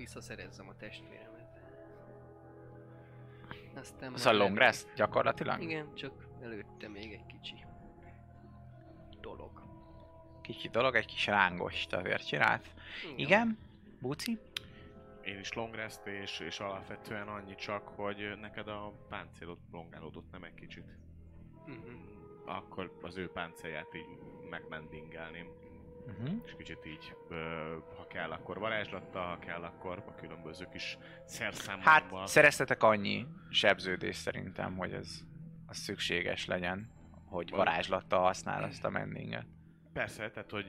visszaszerezzem 0.00 0.68
a 0.68 0.76
testvéremet. 0.76 1.48
Aztán 3.74 4.14
Ez 4.14 4.24
majd 4.24 4.36
a 4.36 4.38
long 4.38 4.56
rest 4.56 4.94
gyakorlatilag? 4.94 5.62
Igen, 5.62 5.94
csak 5.94 6.26
előtte 6.42 6.88
még 6.88 7.12
egy 7.12 7.26
kicsi 7.26 7.64
dolog. 9.20 9.62
Kicsi 10.42 10.68
dolog, 10.68 10.94
egy 10.94 11.06
kis 11.06 11.26
rángost 11.26 11.92
azért 11.92 12.26
csinált. 12.26 12.74
Igen? 13.16 13.58
Buci? 14.00 14.38
Én 15.22 15.38
is 15.38 15.52
long 15.52 15.74
rest, 15.74 16.06
és, 16.06 16.40
és 16.40 16.60
alapvetően 16.60 17.28
annyi 17.28 17.54
csak, 17.54 17.88
hogy 17.88 18.38
neked 18.40 18.68
a 18.68 18.92
páncélod 19.08 19.58
longálódott 19.72 20.30
nem 20.30 20.44
egy 20.44 20.54
kicsit. 20.54 20.84
Mhm. 21.66 21.94
Akkor 22.46 22.98
az 23.02 23.16
ő 23.16 23.30
páncélját 23.30 23.94
így 23.94 24.18
megmendingelném. 24.50 25.48
Uh-huh. 26.06 26.42
És 26.44 26.54
kicsit 26.58 26.86
így, 26.86 27.14
ha 27.96 28.06
kell, 28.08 28.30
akkor 28.30 28.58
varázslattal, 28.58 29.26
ha 29.26 29.38
kell, 29.38 29.62
akkor 29.62 30.02
a 30.06 30.14
különböző 30.14 30.66
kis 30.72 30.98
szerszámokban. 31.24 31.92
Hát 31.92 32.28
szereztetek 32.28 32.82
annyi 32.82 33.26
sebződést 33.50 34.20
szerintem, 34.20 34.76
hogy 34.76 34.92
ez 34.92 35.20
az 35.66 35.76
szükséges 35.76 36.46
legyen, 36.46 36.90
hogy 37.26 37.50
varázslattal 37.50 38.20
használ 38.22 38.62
azt 38.62 38.84
a 38.84 38.90
mendinget. 38.90 39.46
Persze, 39.92 40.30
tehát 40.30 40.50
hogy 40.50 40.66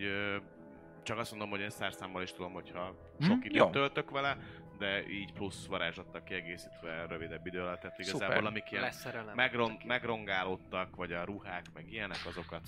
csak 1.04 1.18
azt 1.18 1.32
mondom, 1.32 1.50
hogy 1.50 1.60
én 1.60 1.70
szerszámmal 1.70 2.22
is 2.22 2.32
tudom, 2.32 2.54
hogyha 2.54 2.96
Hm, 3.18 3.24
sok 3.28 3.46
időt 3.46 3.56
jó. 3.58 3.70
töltök 3.70 4.10
vele, 4.10 4.38
de 4.78 5.08
így 5.08 5.34
plusz 5.34 5.66
varázslattal 5.66 6.24
kiegészítve 6.24 7.06
rövidebb 7.06 7.46
idő 7.46 7.62
alatt, 7.62 7.80
tehát 7.80 8.00
igazából 8.00 8.36
Szuper. 8.36 8.46
amik 8.46 8.72
ilyen 8.72 8.92
megron, 9.36 9.78
megrongálódtak, 9.86 10.96
vagy 10.96 11.12
a 11.12 11.24
ruhák, 11.24 11.66
meg 11.74 11.92
ilyenek, 11.92 12.20
azokat 12.28 12.62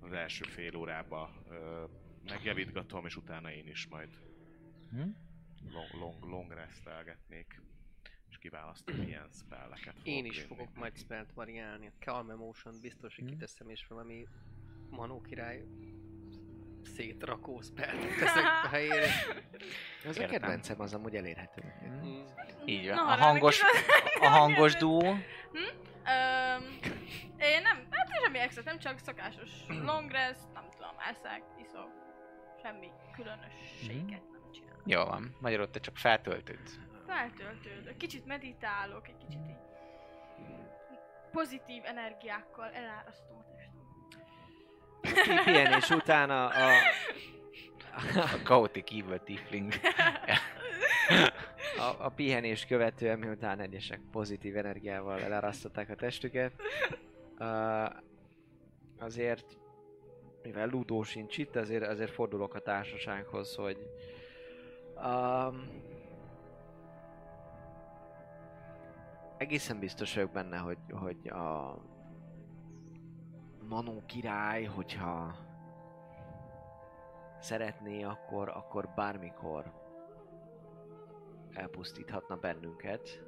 az 0.00 0.12
első 0.12 0.44
fél 0.44 0.76
órába 0.76 1.30
ö, 1.48 1.84
megjavítgatom, 2.24 3.06
és 3.06 3.16
utána 3.16 3.50
én 3.52 3.66
is 3.68 3.86
majd 3.86 4.08
Hm? 4.90 5.00
long, 5.72 5.88
long, 6.00 6.24
long 6.24 6.50
restelgetnék, 6.52 7.60
és 8.30 8.38
kiválasztom 8.38 9.02
ilyen 9.02 9.28
spelleket. 9.32 9.94
Én 10.02 10.24
is 10.24 10.34
vinni. 10.36 10.46
fogok 10.46 10.74
majd 10.74 10.96
spelt 10.98 11.32
variálni. 11.32 11.86
A 11.86 12.04
Calm 12.04 12.30
Emotion 12.30 12.74
biztos, 12.80 13.14
hogy 13.14 13.24
Hm. 13.24 13.30
kiteszem, 13.30 13.68
és 13.68 13.86
valami 13.86 14.26
Manó 14.90 15.20
király 15.20 15.64
szétrakó 16.94 17.60
speltet 17.60 18.18
teszek 18.18 18.44
a 18.64 18.68
helyére. 18.68 19.06
Az 20.08 20.16
a 20.18 20.20
Értem. 20.20 20.28
kedvencem, 20.40 20.80
az 20.80 20.94
amúgy 20.94 21.16
elérhető. 21.16 21.62
Mm. 21.86 22.20
Így 22.64 22.86
van. 22.86 22.94
Na, 22.94 23.02
A 23.02 23.04
ha 23.04 23.16
hangos, 23.24 23.60
a 24.20 24.26
hangos 24.28 24.74
duó. 24.74 25.14
Öm, 26.06 26.78
én 27.52 27.62
nem, 27.62 27.86
hát 27.90 28.08
semmi 28.22 28.38
extra, 28.38 28.62
nem 28.64 28.78
csak 28.78 28.98
szokásos 28.98 29.50
long 29.68 30.10
rest, 30.10 30.52
nem 30.54 30.68
tudom, 30.70 30.94
eszek, 31.10 31.42
iszok, 31.62 31.90
semmi 32.62 32.90
különösséget 33.14 34.30
nem 34.30 34.52
csinálok. 34.52 34.82
Jó 34.84 35.04
van. 35.04 35.36
Magyarul 35.40 35.70
te 35.70 35.80
csak 35.80 35.96
feltöltődsz. 35.96 36.78
Feltöltődök, 37.06 37.96
kicsit 37.96 38.26
meditálok, 38.26 39.08
egy 39.08 39.16
kicsit 39.16 39.40
így 39.48 39.56
pozitív 41.32 41.82
energiákkal 41.84 42.70
elárasztom 42.72 43.36
a 43.38 43.44
testem. 43.56 45.44
Pihenés 45.44 45.90
után 45.90 46.30
a, 46.30 46.46
a, 46.46 46.70
A 48.14 48.42
Chaotic 48.44 48.90
Evil 48.90 49.22
Tiefling. 49.24 49.72
a, 51.78 52.04
a 52.04 52.08
pihenés 52.08 52.66
követően, 52.66 53.18
miután 53.18 53.60
egyesek 53.60 54.00
pozitív 54.12 54.56
energiával 54.56 55.20
elerasztották 55.20 55.90
a 55.90 55.94
testüket, 55.94 56.52
uh, 57.38 57.86
azért, 58.98 59.58
mivel 60.42 60.68
Ludó 60.68 61.02
sincs 61.02 61.38
itt, 61.38 61.56
azért, 61.56 61.86
azért 61.86 62.10
fordulok 62.10 62.54
a 62.54 62.60
társasághoz, 62.60 63.54
hogy 63.54 63.78
um, 64.96 65.84
egészen 69.36 69.78
biztos 69.78 70.14
vagyok 70.14 70.30
benne, 70.30 70.56
hogy, 70.56 70.78
hogy 70.90 71.28
a 71.28 71.78
Manó 73.68 74.02
király, 74.06 74.64
hogyha 74.64 75.34
szeretné, 77.40 78.02
akkor, 78.02 78.48
akkor 78.48 78.88
bármikor 78.94 79.85
elpusztíthatna 81.56 82.36
bennünket. 82.36 83.22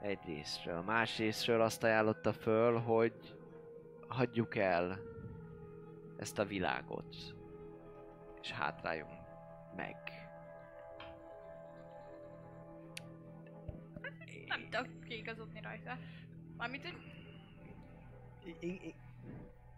Egyrésztről. 0.00 0.80
Másrésztről 0.80 1.60
azt 1.60 1.82
ajánlotta 1.82 2.32
föl, 2.32 2.78
hogy 2.78 3.36
hagyjuk 4.08 4.56
el 4.56 5.00
ezt 6.16 6.38
a 6.38 6.44
világot, 6.44 7.16
és 8.42 8.50
hátráljunk 8.50 9.12
meg. 9.76 9.96
Nem 14.46 14.68
tudok 14.70 15.00
kiigazodni 15.00 15.60
rajta. 15.60 15.98
Mármint, 16.56 16.82
hogy 16.82 16.96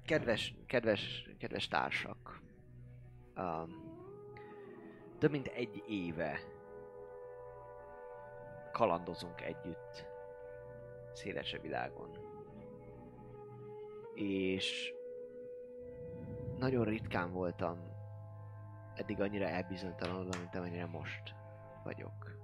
Kedves, 0.04 0.54
kedves, 0.66 1.28
kedves 1.38 1.68
társak, 1.68 2.40
um, 3.36 3.95
több 5.18 5.30
mint 5.30 5.46
egy 5.46 5.82
éve 5.88 6.38
kalandozunk 8.72 9.40
együtt 9.40 10.06
szélesebb 11.12 11.62
világon. 11.62 12.10
És 14.14 14.94
nagyon 16.58 16.84
ritkán 16.84 17.32
voltam 17.32 17.78
eddig 18.94 19.20
annyira 19.20 19.46
elbizonytalanodva, 19.46 20.38
mint 20.38 20.54
amennyire 20.54 20.86
most 20.86 21.34
vagyok. 21.84 22.36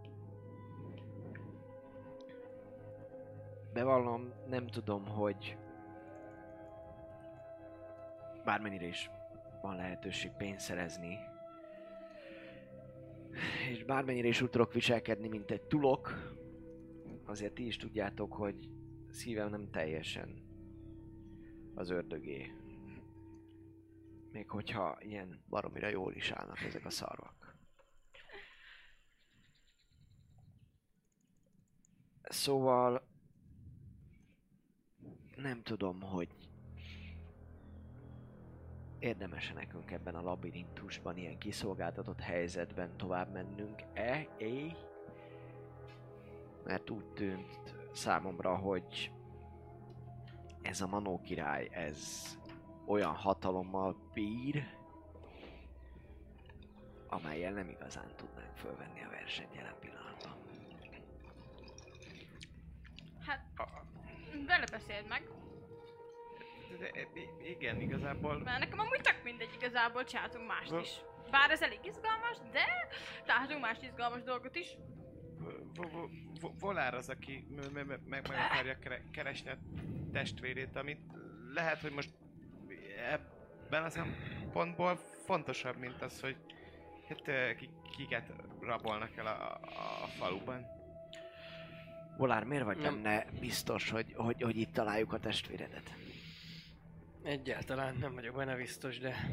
Bevallom, 3.72 4.32
nem 4.46 4.66
tudom, 4.66 5.06
hogy 5.06 5.56
bármennyire 8.44 8.86
is 8.86 9.10
van 9.60 9.76
lehetőség 9.76 10.30
pénzt 10.30 10.64
szerezni, 10.64 11.18
és 13.70 13.84
bármennyire 13.84 14.28
is 14.28 14.42
úgy 14.42 14.50
tudok 14.50 14.72
viselkedni, 14.72 15.28
mint 15.28 15.50
egy 15.50 15.62
tulok, 15.62 16.32
azért 17.24 17.54
ti 17.54 17.66
is 17.66 17.76
tudjátok, 17.76 18.32
hogy 18.32 18.68
szívem 19.10 19.50
nem 19.50 19.70
teljesen 19.70 20.42
az 21.74 21.90
ördögé. 21.90 22.52
Még 24.32 24.50
hogyha 24.50 24.98
ilyen 25.00 25.44
baromira 25.48 25.88
jól 25.88 26.14
is 26.14 26.30
állnak 26.30 26.60
ezek 26.60 26.84
a 26.84 26.90
szarvak. 26.90 27.56
Szóval 32.22 33.08
nem 35.36 35.62
tudom, 35.62 36.00
hogy 36.00 36.28
érdemes 39.02 39.52
nekünk 39.52 39.90
ebben 39.90 40.14
a 40.14 40.22
labirintusban, 40.22 41.16
ilyen 41.16 41.38
kiszolgáltatott 41.38 42.20
helyzetben 42.20 42.96
tovább 42.96 43.32
mennünk-e? 43.32 44.26
É? 44.36 44.76
Mert 46.64 46.90
úgy 46.90 47.06
tűnt 47.06 47.74
számomra, 47.92 48.56
hogy 48.56 49.12
ez 50.62 50.80
a 50.80 50.86
Manó 50.86 51.20
király, 51.20 51.68
ez 51.72 52.28
olyan 52.86 53.14
hatalommal 53.14 53.96
bír, 54.14 54.64
amelyel 57.08 57.52
nem 57.52 57.68
igazán 57.68 58.16
tudnánk 58.16 58.56
fölvenni 58.56 59.02
a 59.02 59.10
versenyt 59.10 59.54
jelen 59.54 59.74
pillanatban. 59.80 60.36
hát 63.26 63.44
vele 64.46 64.64
beszéld 64.66 65.08
meg. 65.08 65.41
I- 67.14 67.48
igen, 67.50 67.80
igazából 67.80 68.38
Mert 68.38 68.58
nekem 68.58 68.78
amúgy 68.78 69.00
tök 69.00 69.20
mindegy, 69.24 69.50
igazából 69.54 70.04
csináltunk 70.04 70.46
mást 70.46 70.72
is. 70.82 70.90
Bár 71.30 71.50
ez 71.50 71.62
elég 71.62 71.78
izgalmas, 71.82 72.36
de 72.52 72.64
csináltunk 73.26 73.60
más 73.60 73.78
izgalmas 73.82 74.22
dolgot 74.22 74.56
is. 74.56 74.66
Vo- 75.74 75.92
vo- 75.92 76.10
vo- 76.40 76.60
Volár 76.60 76.94
az, 76.94 77.08
aki 77.08 77.46
meg, 77.72 78.00
meg 78.04 78.26
akarja 78.26 78.78
kere- 78.78 79.10
keresni 79.10 79.50
a 79.50 79.56
testvérét, 80.12 80.76
amit 80.76 81.00
lehet, 81.54 81.80
hogy 81.80 81.92
most 81.92 82.10
ebben 83.12 83.84
a 83.84 83.90
szempontból 83.90 84.96
fontosabb, 85.24 85.76
mint 85.76 86.02
az, 86.02 86.20
hogy 86.20 86.36
hát, 87.08 87.56
kiket 87.96 88.32
rabolnak 88.60 89.16
el 89.16 89.26
a, 89.26 89.60
a, 90.02 90.06
faluban. 90.18 90.66
Volár, 92.16 92.44
miért 92.44 92.64
vagy 92.64 92.76
Nem. 92.78 93.02
benne 93.02 93.26
biztos, 93.40 93.90
hogy, 93.90 94.12
hogy, 94.14 94.42
hogy 94.42 94.56
itt 94.56 94.72
találjuk 94.72 95.12
a 95.12 95.18
testvéredet? 95.18 96.01
Egyáltalán 97.22 97.96
nem 97.96 98.14
vagyok 98.14 98.36
benne 98.36 98.56
biztos, 98.56 98.98
de 98.98 99.30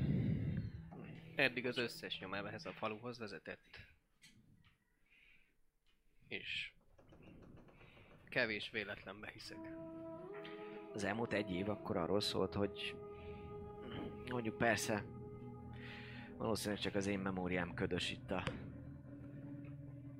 eddig 1.35 1.65
az 1.65 1.77
összes 1.77 2.19
nyom 2.19 2.33
ehhez 2.33 2.65
a 2.65 2.71
faluhoz 2.71 3.17
vezetett. 3.17 3.79
És 6.27 6.71
kevés 8.29 8.69
véletlenbe 8.69 9.29
hiszek. 9.33 9.57
Az 10.93 11.03
elmúlt 11.03 11.33
egy 11.33 11.51
év 11.51 11.69
akkor 11.69 11.97
arról 11.97 12.21
szólt, 12.21 12.53
hogy 12.53 12.95
mondjuk 14.31 14.57
persze 14.57 15.03
valószínűleg 16.37 16.81
csak 16.81 16.95
az 16.95 17.07
én 17.07 17.19
memóriám 17.19 17.73
ködös 17.73 18.11
itt 18.11 18.31
a 18.31 18.43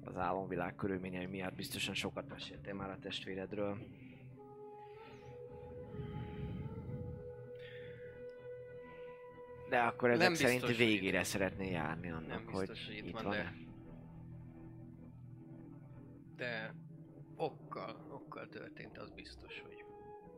az 0.04 0.18
álomvilág 0.18 0.76
körülményei 0.76 1.26
miatt 1.26 1.56
biztosan 1.56 1.94
sokat 1.94 2.30
meséltél 2.30 2.74
már 2.74 2.90
a 2.90 3.00
testvéredről. 3.00 3.78
De 9.70 9.80
akkor 9.80 10.10
ezek 10.10 10.28
Nem 10.28 10.34
szerint 10.36 10.62
biztos, 10.62 10.78
hogy 10.78 10.86
végére 10.88 11.20
itt- 11.20 11.26
szeretné 11.26 11.72
járni 11.72 12.10
annak, 12.10 12.28
Nem 12.28 12.46
hogy, 12.46 12.60
biztos, 12.68 12.86
hogy 12.86 12.96
itt, 12.96 13.06
itt 13.06 13.14
van, 13.14 13.24
van 13.24 13.32
de... 13.32 13.54
De 16.36 16.74
okkal, 17.36 18.08
okkal 18.12 18.48
történt, 18.48 18.98
az 18.98 19.10
biztos, 19.10 19.60
hogy 19.60 19.86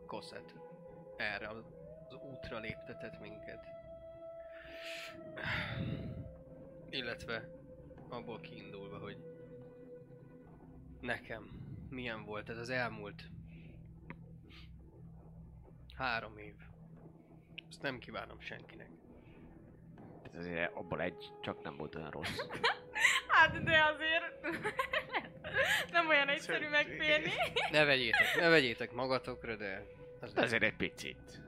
Koszet 0.05 0.55
erre 1.17 1.47
az 1.47 1.57
az 2.11 2.17
útra 2.31 2.59
léptetett 2.59 3.19
minket. 3.19 3.65
Illetve 6.89 7.49
abból 8.09 8.39
kiindulva, 8.39 8.97
hogy 8.97 9.17
nekem 11.01 11.49
milyen 11.89 12.23
volt 12.23 12.49
ez 12.49 12.57
az 12.57 12.69
elmúlt 12.69 13.29
három 15.95 16.37
év. 16.37 16.55
Ezt 17.69 17.81
nem 17.81 17.99
kívánom 17.99 18.39
senkinek. 18.39 18.89
Tehát 20.31 20.45
azért 20.45 20.75
abból 20.75 21.01
egy 21.01 21.31
csak 21.41 21.63
nem 21.63 21.77
volt 21.77 21.95
olyan 21.95 22.09
rossz. 22.09 22.37
Hát 23.27 23.63
de 23.63 23.83
azért 23.83 24.41
nem 25.91 26.07
olyan 26.07 26.29
egyszerű 26.29 26.67
megférni. 26.67 27.31
Ne 27.71 27.83
vegyétek, 27.83 28.35
ne 28.39 28.49
vegyétek 28.49 28.91
magatokra, 28.91 29.55
de 29.55 29.85
az 30.19 30.33
De 30.33 30.41
azért 30.41 30.63
egy 30.63 30.75
picit. 30.75 31.41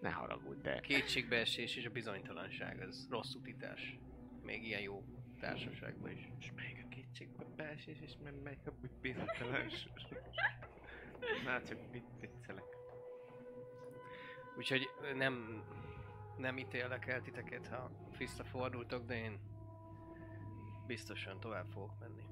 Ne 0.00 0.10
haragudj, 0.10 0.60
de... 0.60 0.80
kétségbeesés 0.80 1.76
és 1.76 1.86
a 1.86 1.90
bizonytalanság 1.90 2.80
az 2.80 3.06
rossz 3.10 3.34
utitás. 3.34 3.98
még 4.42 4.66
ilyen 4.66 4.80
jó 4.80 5.04
társaságban 5.40 6.10
is. 6.10 6.28
És 6.40 6.52
melyik 6.56 6.84
a 6.84 6.88
kétségbe 6.88 7.44
beesés, 7.56 7.96
és 8.00 8.12
meg 8.24 8.42
melyik 8.42 8.66
a 8.66 8.72
bizonytalanság. 9.00 9.92
Na, 11.44 11.62
csak 11.62 11.78
mit 11.92 12.04
viccelek. 12.20 12.64
Úgyhogy 14.56 14.88
nem, 15.14 15.64
nem 16.36 16.58
ítélek 16.58 17.06
el 17.06 17.22
titeket, 17.22 17.66
ha 17.66 17.90
visszafordultok, 18.18 19.06
de 19.06 19.16
én 19.16 19.38
biztosan 20.86 21.40
tovább 21.40 21.66
fogok 21.66 21.98
menni. 22.00 22.22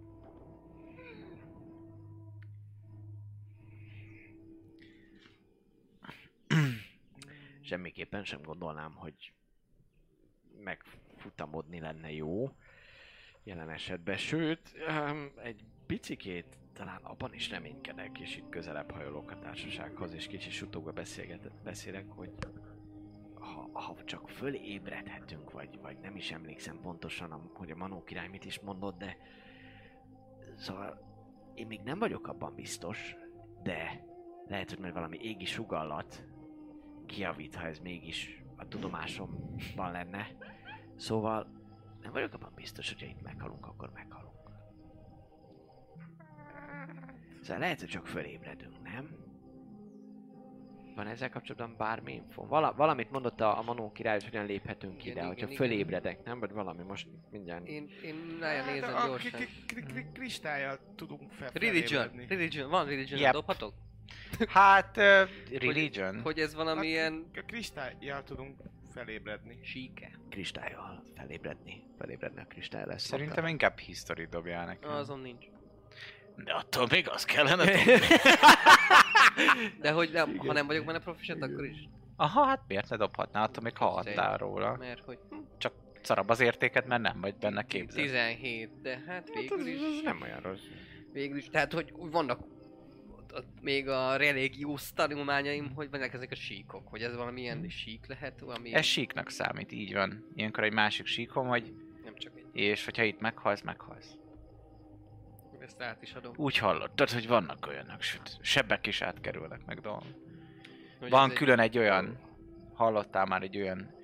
Semmiképpen 7.61 8.25
sem 8.25 8.43
gondolnám, 8.43 8.95
hogy 8.95 9.33
megfutamodni 10.65 11.81
lenne 11.81 12.13
jó 12.13 12.51
jelen 13.43 13.71
esetben. 13.71 14.17
Sőt, 14.17 14.73
um, 14.89 15.33
egy 15.43 15.65
picikét 15.87 16.59
talán 16.73 17.03
abban 17.03 17.35
is 17.35 17.51
reménykedek, 17.51 18.19
és 18.19 18.37
itt 18.37 18.49
közelebb 18.49 18.91
hajolok 18.91 19.31
a 19.31 19.39
társasághoz, 19.39 20.13
és 20.13 20.27
kicsi 20.27 20.51
sutóba 20.51 20.93
beszélget, 20.93 21.53
beszélek, 21.63 22.09
hogy 22.09 22.31
ha, 23.73 23.97
csak 24.05 24.29
fölébredhetünk, 24.29 25.51
vagy, 25.51 25.79
vagy 25.81 25.99
nem 25.99 26.17
is 26.17 26.31
emlékszem 26.31 26.81
pontosan, 26.81 27.51
hogy 27.55 27.71
a 27.71 27.77
Manó 27.77 28.03
király 28.03 28.29
mit 28.29 28.45
is 28.45 28.61
mondott, 28.61 28.99
de 28.99 29.17
szóval 30.57 31.11
én 31.55 31.67
még 31.67 31.81
nem 31.81 31.99
vagyok 31.99 32.27
abban 32.27 32.55
biztos, 32.55 33.17
de 33.63 34.05
lehet, 34.47 34.71
hogy 34.71 34.79
majd 34.79 34.93
valami 34.93 35.19
égi 35.21 35.45
sugallat 35.45 36.25
kiavít, 37.07 37.55
ha 37.55 37.67
ez 37.67 37.79
mégis 37.79 38.43
a 38.57 38.69
tudomásomban 38.69 39.93
lenne. 39.93 40.27
Szóval 40.97 41.61
nem 42.01 42.13
vagyok 42.13 42.35
abban 42.35 42.53
biztos, 42.55 42.89
hogy 42.89 43.01
ha 43.01 43.09
itt 43.09 43.23
meghalunk, 43.23 43.67
akkor 43.67 43.91
meghalunk. 43.91 44.33
Szóval 47.41 47.59
lehet, 47.59 47.81
hogy 47.81 47.89
csak 47.89 48.07
fölébredünk, 48.07 48.83
nem? 48.83 49.22
Van 50.95 51.07
ezzel 51.07 51.31
kapcsolatban 51.31 51.75
bármi 51.79 52.13
info? 52.13 52.47
Vala, 52.47 52.73
valamit 52.77 53.11
mondott 53.11 53.41
a, 53.41 53.59
a 53.59 53.63
Manó 53.63 53.93
király, 53.93 54.15
hogy 54.15 54.25
hogyan 54.25 54.47
léphetünk 54.47 55.05
Igen, 55.05 55.17
ide, 55.17 55.27
hogyha 55.27 55.47
igen, 55.47 55.57
fölébredek, 55.57 56.25
nem? 56.25 56.41
Vagy 56.41 56.53
valami 56.53 56.83
most 56.83 57.07
mindjárt... 57.31 57.67
Én, 57.69 57.91
én 58.05 58.37
nagyon 58.41 58.65
nézem 58.65 58.95
a 58.97 59.07
gyorsan. 59.07 59.31
kri- 59.31 59.49
kri- 59.67 59.85
kri- 59.85 60.13
kristályjal 60.13 60.79
tudunk 60.97 61.33
fel 61.33 61.51
Religion, 61.55 62.03
felébredni. 62.03 62.27
religion, 62.35 62.71
van 62.71 62.87
religion, 62.87 63.21
Yep. 63.21 63.33
dobhatok? 63.33 63.75
Hát, 64.49 64.97
uh, 64.97 65.29
religion. 65.59 66.21
Hogy 66.21 66.39
ez 66.39 66.55
valami 66.55 66.87
ilyen 66.87 67.31
A 67.35 67.41
kristályjal 67.47 68.23
tudunk 68.23 68.61
felébredni. 68.95 69.59
síke. 69.63 70.11
kristályjal 70.31 71.03
felébredni. 71.17 71.83
Felébredni 71.99 72.41
a 72.41 72.47
kristály 72.49 72.85
lesz. 72.87 73.03
Szerintem 73.05 73.47
inkább 73.47 73.79
history 73.79 74.27
dobjál 74.31 74.67
nekem. 74.67 74.91
Azon 74.91 75.21
nincs. 75.21 75.45
De 76.37 76.53
attól 76.53 76.87
még 76.91 77.09
az 77.09 77.25
kellene 77.25 77.65
De 79.81 79.91
hogy 79.91 80.11
nem, 80.13 80.37
ha 80.37 80.53
nem 80.53 80.67
vagyok 80.67 80.85
benne 80.85 80.99
proficient, 80.99 81.43
akkor 81.43 81.65
is. 81.65 81.89
Aha, 82.17 82.45
hát 82.45 82.63
miért 82.69 82.89
ne 82.89 82.97
dobhatnál, 82.97 83.43
attól 83.43 83.63
még 83.63 83.77
hallhattál 83.77 84.37
róla. 84.37 84.77
Mert 84.77 85.05
hogy 85.05 85.19
Csak 85.59 85.73
szarabb 86.03 86.29
az 86.29 86.41
értéked, 86.41 86.87
mert 86.87 87.03
nem 87.03 87.21
vagy 87.21 87.35
benne 87.35 87.67
képzett. 87.67 88.03
17, 88.03 88.81
de 88.83 88.91
hát 89.07 89.07
Hát 89.09 89.29
végül 89.35 89.61
ez, 89.61 89.67
is, 89.67 89.81
ez 89.81 90.01
nem 90.03 90.21
olyan 90.23 90.41
rossz. 90.41 90.63
végül 91.13 91.37
is, 91.37 91.49
tehát 91.49 91.73
hogy 91.73 91.93
úgy 91.97 92.11
vannak 92.11 92.41
még 93.61 93.89
a 93.89 94.17
religiós 94.17 94.93
tanulmányaim, 94.93 95.73
hogy 95.75 95.91
vannak 95.91 96.13
ezek 96.13 96.31
a 96.31 96.35
síkok, 96.35 96.89
hogy 96.89 97.03
ez 97.03 97.17
valami 97.17 97.41
ilyen 97.41 97.69
sík 97.69 98.07
lehet, 98.07 98.41
valami 98.41 98.75
Ez 98.75 98.85
síknak 98.85 99.31
számít, 99.31 99.73
így 99.73 99.93
van. 99.95 100.25
Ilyenkor 100.35 100.65
egy 100.65 100.73
másik 100.73 101.07
síkon 101.07 101.47
vagy, 101.47 101.73
nem 102.05 102.15
csak 102.17 102.33
egy, 102.37 102.47
és 102.53 102.85
hogyha 102.85 103.03
itt 103.03 103.21
meghalsz, 103.21 103.63
meghalsz. 103.63 104.17
Ezt 105.63 105.83
át 105.83 106.03
is 106.03 106.13
adom. 106.13 106.33
Úgy 106.37 106.57
hallottad, 106.59 107.11
hogy 107.11 107.29
vannak 107.29 107.67
olyanok, 107.67 108.01
sőt, 108.03 108.39
sebbek 108.41 108.87
is 108.87 109.03
átkerülnek 109.03 109.65
meg 109.67 109.81
dolgok. 109.81 110.05
Van 111.01 111.31
külön 111.31 111.59
egy 111.59 111.79
olyan, 111.79 112.19
hallottál 112.75 113.25
már 113.27 113.43
egy 113.43 113.57
olyan 113.57 113.95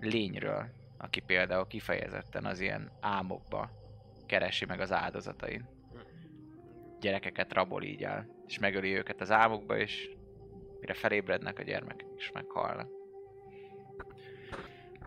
lényről, 0.00 0.66
aki 0.98 1.20
például 1.20 1.66
kifejezetten 1.66 2.44
az 2.44 2.60
ilyen 2.60 2.90
álmokba 3.00 3.70
keresi 4.26 4.64
meg 4.64 4.80
az 4.80 4.92
áldozatait. 4.92 5.64
Gyerekeket 7.00 7.52
rabol 7.52 7.82
így 7.82 8.02
el, 8.02 8.26
és 8.46 8.58
megöli 8.58 8.96
őket 8.96 9.20
az 9.20 9.30
álmokba, 9.30 9.78
és 9.78 10.10
mire 10.80 10.94
felébrednek 10.94 11.58
a 11.58 11.62
gyermekek 11.62 12.08
is 12.16 12.30
meghalnak. 12.32 12.88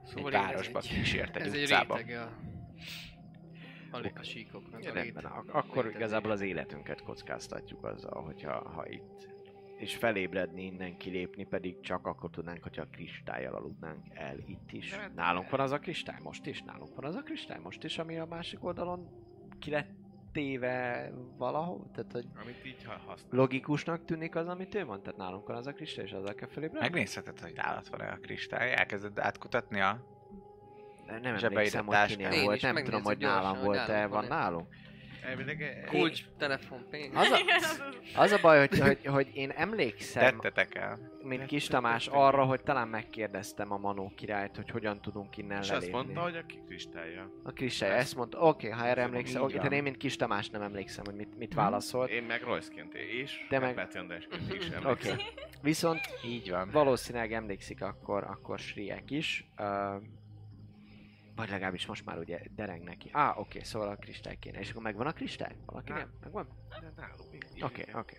Szóval 0.06 0.26
egy 0.34 0.40
városba 0.40 0.80
egy- 0.80 0.88
kísért 0.88 1.36
egy 1.36 1.46
Ez 1.48 1.54
egy 1.54 1.62
utcába. 1.62 1.96
rétege 1.96 2.22
a, 2.22 2.32
a, 3.92 4.12
a 4.20 4.24
síkoknak. 4.24 4.84
Ja, 4.84 4.92
a 4.92 4.94
rendben, 4.94 5.26
ak- 5.26 5.50
akkor 5.50 5.76
létezés. 5.76 5.96
igazából 5.96 6.32
az 6.32 6.42
életünket 6.42 7.04
kockáztatjuk 7.04 7.84
azzal, 7.84 8.22
hogyha 8.24 8.70
ha 8.70 8.88
itt 8.88 9.28
és 9.78 9.96
felébredni, 9.96 10.66
innen 10.66 10.98
kilépni 10.98 11.44
pedig 11.46 11.80
csak 11.82 12.08
akkor 12.08 12.30
tudnánk, 12.30 12.64
hogyha 12.64 12.82
a 12.82 12.88
kristályjal 12.92 13.56
aludnánk 13.56 14.06
el 14.14 14.38
itt 14.46 14.72
is. 14.72 14.90
De- 14.90 15.12
Nálunk 15.16 15.50
van 15.50 15.60
az 15.60 15.72
a 15.72 15.80
kristály 15.80 16.18
most 16.24 16.46
is, 16.46 16.62
nálunk 16.62 16.96
van 16.96 17.06
az 17.06 17.16
a 17.16 17.22
kristály 17.22 17.60
most 17.64 17.84
is, 17.84 17.98
ami 17.98 18.18
a 18.18 18.26
másik 18.26 18.64
oldalon 18.64 19.08
ki 19.60 19.70
lett 19.72 19.90
téve 20.32 21.10
valahol, 21.38 21.90
tehát 21.94 22.12
hogy 22.12 22.26
Amit 22.42 22.66
így 22.66 22.84
használ. 22.84 23.28
logikusnak 23.40 24.06
tűnik 24.06 24.36
az, 24.36 24.48
amit 24.48 24.76
ő 24.76 24.86
mond, 24.86 25.02
tehát 25.02 25.18
nálunk 25.20 25.48
van 25.48 25.56
az 25.58 25.68
a 25.68 25.74
kristály, 25.74 26.06
és 26.06 26.12
azzal 26.12 26.34
kell 26.34 26.48
felébredni. 26.48 26.88
Megnézheted, 26.90 27.40
hogy 27.40 27.54
nálad 27.56 27.90
van-e 27.90 28.12
a 28.12 28.18
kristály, 28.18 28.74
elkezded 28.74 29.20
átkutatni 29.20 29.80
a... 29.82 30.18
De 31.10 31.20
nem 31.20 31.36
emlékszem, 31.42 31.86
hogy 31.86 32.06
kinél 32.06 32.32
Én 32.32 32.44
volt, 32.44 32.56
is 32.56 32.62
nem 32.62 32.84
tudom, 32.84 33.04
hogy 33.04 33.18
nálam 33.18 33.64
volt-e, 33.64 34.06
van 34.08 34.26
nálunk. 34.26 34.68
Elvileg... 35.22 35.86
Kulcs, 35.88 36.24
telefon, 36.38 36.86
pénz. 36.90 37.16
Az 37.16 37.30
a, 37.32 37.40
az 38.22 38.32
a 38.32 38.38
baj, 38.42 38.60
hogy, 38.60 38.80
hogy, 38.80 39.06
hogy 39.06 39.30
én 39.34 39.50
emlékszem, 39.50 40.24
Tettetek 40.24 40.76
el. 40.76 41.00
mint 41.24 41.46
Kis 41.46 41.68
Tamás 41.68 42.08
arra, 42.08 42.44
hogy 42.44 42.62
talán 42.62 42.88
megkérdeztem 42.88 43.72
a 43.72 43.78
Manó 43.78 44.12
királyt, 44.16 44.56
hogy 44.56 44.70
hogyan 44.70 45.02
tudunk 45.02 45.38
innen 45.38 45.62
És 45.62 45.70
azt 45.70 45.70
lelépni. 45.70 45.92
mondta, 45.92 46.22
hogy 46.22 46.36
a 46.36 46.44
kristályjal. 46.68 47.32
A 47.44 47.52
kristály 47.52 47.98
ezt 47.98 48.16
mondta, 48.16 48.40
oké, 48.40 48.68
okay, 48.68 48.80
ha 48.80 48.88
erre 48.88 49.02
emlékszem, 49.02 49.42
oké, 49.42 49.58
okay, 49.58 49.78
én 49.78 49.84
mint 49.84 49.98
Kis 49.98 50.16
Tamás 50.16 50.50
nem 50.50 50.62
emlékszem, 50.62 51.04
hogy 51.06 51.16
mit, 51.16 51.38
mit 51.38 51.54
válaszolt. 51.54 52.10
Én 52.10 52.24
meg 52.24 52.42
Royce-ként 52.44 52.94
és 52.94 53.46
Te 53.50 53.60
meg- 53.60 53.76
Betjandásként 53.76 54.54
is 54.54 54.66
Oké, 54.68 54.76
emlékszem. 54.76 55.14
okay. 55.14 55.26
viszont 55.62 56.02
Így 56.26 56.50
van. 56.50 56.70
valószínűleg 56.72 57.34
emlékszik 57.34 57.82
akkor, 57.82 58.24
akkor 58.24 58.60
Sriek 58.60 59.12
is. 59.12 59.48
Uh, 59.58 59.66
vagy 61.40 61.50
legalábbis 61.50 61.86
most 61.86 62.06
már 62.06 62.18
ugye 62.18 62.40
dereng 62.56 62.84
neki. 62.84 63.10
Á, 63.12 63.30
ah, 63.30 63.38
oké, 63.40 63.48
okay, 63.50 63.64
szóval 63.64 63.90
a 63.90 63.96
kristály 63.96 64.38
kéne. 64.40 64.60
És 64.60 64.70
akkor 64.70 64.82
megvan 64.82 65.08
a 65.08 65.12
kristály? 65.14 65.56
Valakinek? 65.66 66.00
Nem. 66.00 66.14
Megvan? 66.22 66.48
Nálunk 66.96 67.46
Oké, 67.62 67.86
oké. 67.94 68.18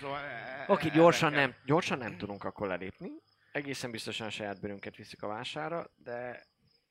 Szóval... 0.00 0.24
e- 0.24 0.64
Oké, 0.68 0.88
e- 0.88 0.90
gyorsan 0.90 1.32
erre 1.32 1.40
nem, 1.40 1.54
gyorsan 1.64 1.98
nem 1.98 2.16
tudunk 2.16 2.44
akkor 2.44 2.66
lelépni. 2.66 3.10
Egészen 3.52 3.90
biztosan 3.90 4.26
a 4.26 4.30
saját 4.30 4.60
bőrünket 4.60 4.96
viszik 4.96 5.22
a 5.22 5.26
vására, 5.26 5.90
de 5.96 6.46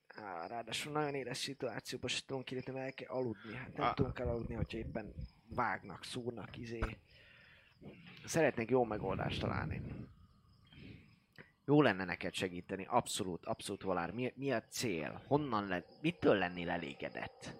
á, 0.07 0.47
ráadásul 0.47 0.91
nagyon 0.91 1.13
éles 1.15 1.37
szituációban 1.37 2.09
se 2.09 2.21
tudunk 2.25 2.45
kilépni, 2.45 2.73
mert 2.73 2.85
el 2.85 2.93
kell 2.93 3.15
aludni. 3.15 3.55
Hát 3.55 3.77
nem 3.77 3.87
Ah. 3.87 3.93
tudunk 3.93 4.19
elaludni, 4.19 4.55
hogyha 4.55 4.77
éppen 4.77 5.13
vágnak, 5.49 6.03
szúrnak, 6.03 6.57
izé. 6.57 6.79
Szeretnék 8.25 8.69
jó 8.69 8.83
megoldást 8.83 9.39
találni. 9.39 9.81
Jó 11.71 11.81
lenne 11.81 12.05
neked 12.05 12.33
segíteni, 12.33 12.85
abszolút, 12.89 13.45
abszolút 13.45 13.81
Valár. 13.81 14.11
Mi, 14.11 14.33
mi 14.35 14.51
a 14.51 14.61
cél? 14.61 15.21
Honnan 15.27 15.67
le, 15.67 15.83
mitől 16.01 16.35
lennél 16.35 16.69
elégedett? 16.69 17.53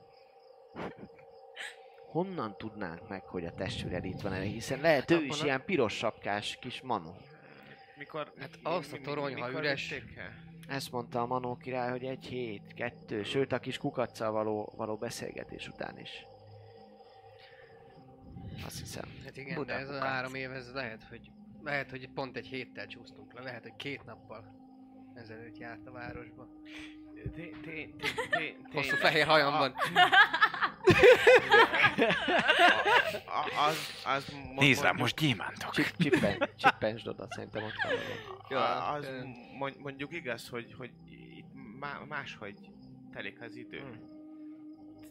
Honnan 2.11 2.57
tudnánk 2.57 3.09
meg, 3.09 3.23
hogy 3.23 3.45
a 3.45 3.53
testvéred 3.53 4.05
itt 4.05 4.21
van 4.21 4.41
hiszen 4.41 4.81
lehet 4.81 5.11
ő 5.11 5.15
is 5.15 5.29
Abban 5.29 5.39
a- 5.39 5.43
ilyen 5.43 5.65
piros 5.65 5.97
sapkás 5.97 6.57
kis 6.61 6.81
Manu. 6.81 7.11
Mikor... 7.97 8.33
Hát 8.39 8.59
azt 8.63 8.93
a 8.93 8.97
torony, 9.01 9.41
ha 9.41 9.51
üres-? 9.51 10.03
Ezt 10.67 10.91
mondta 10.91 11.21
a 11.21 11.25
Manó 11.25 11.55
király, 11.55 11.89
hogy 11.89 12.03
egy 12.03 12.25
hét, 12.25 12.73
kettő, 12.73 13.23
sőt 13.23 13.51
a 13.51 13.59
kis 13.59 13.77
kukacsal 13.77 14.31
való, 14.31 14.73
való 14.75 14.95
beszélgetés 14.97 15.67
után 15.67 15.99
is. 15.99 16.25
Azt 18.65 18.79
hiszem. 18.79 19.05
Hát 19.23 19.37
igen, 19.37 19.55
Buta 19.55 19.73
de 19.73 19.79
ez 19.79 19.89
a 19.89 19.91
kukac. 19.91 20.07
három 20.07 20.35
év, 20.35 20.51
ez 20.51 20.73
lehet, 20.73 21.03
hogy 21.03 21.31
lehet, 21.63 21.89
hogy 21.89 22.09
pont 22.13 22.37
egy 22.37 22.47
héttel 22.47 22.87
csúsztunk 22.87 23.33
le, 23.33 23.41
lehet, 23.41 23.61
hogy 23.63 23.75
két 23.75 24.03
nappal 24.05 24.59
ezelőtt 25.13 25.57
járt 25.57 25.87
a 25.87 25.91
városba. 25.91 26.47
Hosszú 28.73 28.95
fehér 28.95 29.25
hajamban. 29.25 29.73
A- 33.25 33.59
a- 33.59 33.67
Az, 33.67 33.77
az 34.05 34.35
Nézd 34.55 34.81
rá, 34.81 34.87
mondjuk- 34.87 34.97
most 34.97 35.15
gyémántok. 35.15 35.71
Csip, 35.71 35.95
csippen, 35.97 36.49
csippensd 36.57 37.07
oda, 37.07 37.27
szerintem 37.29 37.63
ott 37.63 37.73
van. 38.49 38.95
Az 38.95 39.07
mondjuk 39.79 40.13
igaz, 40.13 40.49
hogy, 40.49 40.73
hogy 40.77 40.91
itt 41.37 41.45
má- 41.79 42.07
máshogy 42.07 42.59
telik 43.11 43.41
az 43.41 43.55
idő. 43.55 43.79
Hmm. 43.79 44.09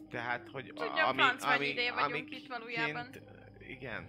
Tehát, 0.09 0.47
hogy 0.51 0.65
Tudja, 0.75 1.61
ideje 1.61 1.93
vagyunk 1.93 2.31
itt 2.31 2.47
valójában. 2.47 3.09
Igen. 3.67 4.07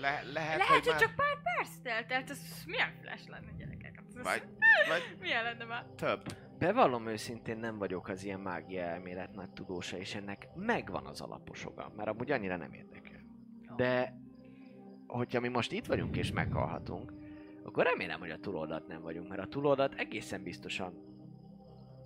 Le, 0.00 0.22
lehet, 0.32 0.32
Lehet, 0.32 0.66
hogy 0.66 0.78
hogy 0.78 0.86
már... 0.92 1.00
csak 1.00 1.14
pár 1.14 1.36
perc 1.42 1.70
telt, 1.82 2.06
tehát 2.06 2.30
ez 2.30 2.40
milyen 2.66 2.92
flash 3.00 3.28
lenne 3.28 3.52
gyerekek? 3.58 3.94
Hát 3.96 4.04
Ez 4.16 4.22
Vagy, 4.22 4.42
vagy 4.88 5.16
Milyen 5.20 5.42
lenne 5.44 5.64
már? 5.64 5.84
több. 5.96 6.22
Bevallom 6.58 7.06
őszintén 7.06 7.58
nem 7.58 7.78
vagyok 7.78 8.08
az 8.08 8.24
ilyen 8.24 8.40
mágia 8.40 8.82
elmélet 8.82 9.34
nagy 9.34 9.50
tudósa, 9.52 9.96
és 9.98 10.14
ennek 10.14 10.48
megvan 10.54 11.06
az 11.06 11.20
alaposoga, 11.20 11.92
mert 11.96 12.08
amúgy 12.08 12.30
annyira 12.30 12.56
nem 12.56 12.72
érdekel. 12.72 13.20
De, 13.76 14.14
hogyha 15.06 15.40
mi 15.40 15.48
most 15.48 15.72
itt 15.72 15.86
vagyunk 15.86 16.16
és 16.16 16.32
meghalhatunk, 16.32 17.12
akkor 17.64 17.84
remélem, 17.84 18.20
hogy 18.20 18.30
a 18.30 18.38
túloldat 18.38 18.86
nem 18.86 19.02
vagyunk, 19.02 19.28
mert 19.28 19.40
a 19.42 19.46
túloldat 19.46 19.94
egészen 19.94 20.42
biztosan 20.42 21.08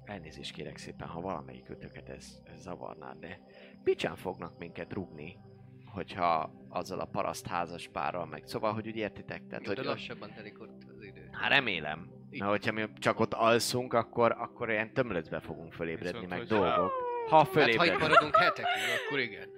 elnézést 0.04 0.52
kérek 0.54 0.76
szépen, 0.76 1.08
ha 1.08 1.20
valamelyik 1.20 1.68
ötöket 1.68 2.08
ez, 2.08 2.38
ez 2.44 2.60
zavarná, 2.60 3.12
de 3.12 3.40
picsán 3.82 4.16
fognak 4.16 4.58
minket 4.58 4.92
rugni, 4.92 5.38
hogyha 5.94 6.50
azzal 6.68 7.00
a 7.00 7.04
paraszt 7.04 7.46
házas 7.46 7.88
párral 7.88 8.26
meg. 8.26 8.42
Szóval, 8.46 8.72
hogy 8.72 8.86
úgy 8.86 8.96
értitek? 8.96 9.46
Tehát, 9.46 9.66
Jó, 9.66 9.72
de 9.72 9.80
hogy, 9.80 9.88
lassabban 9.88 10.32
telik 10.34 10.60
ott 10.60 10.82
az 10.96 11.02
idő. 11.02 11.28
Hát 11.32 11.50
remélem. 11.50 12.12
Mert 12.30 12.50
hogyha 12.50 12.72
mi 12.72 12.92
csak 12.94 13.20
ott 13.20 13.34
alszunk, 13.34 13.92
akkor, 13.92 14.32
akkor 14.38 14.70
ilyen 14.70 14.92
tömlöcbe 14.92 15.40
fogunk 15.40 15.72
fölébredni, 15.72 16.10
Viszont, 16.20 16.28
meg 16.28 16.38
hogy- 16.38 16.48
dolgok. 16.48 16.92
Ha 17.28 17.36
Hát 17.36 17.46
ha 17.46 17.60
itt 17.60 17.64
fölébredünk. 17.64 18.00
maradunk 18.00 18.36
hetekig, 18.36 18.66
akkor 19.06 19.18
igen. 19.18 19.48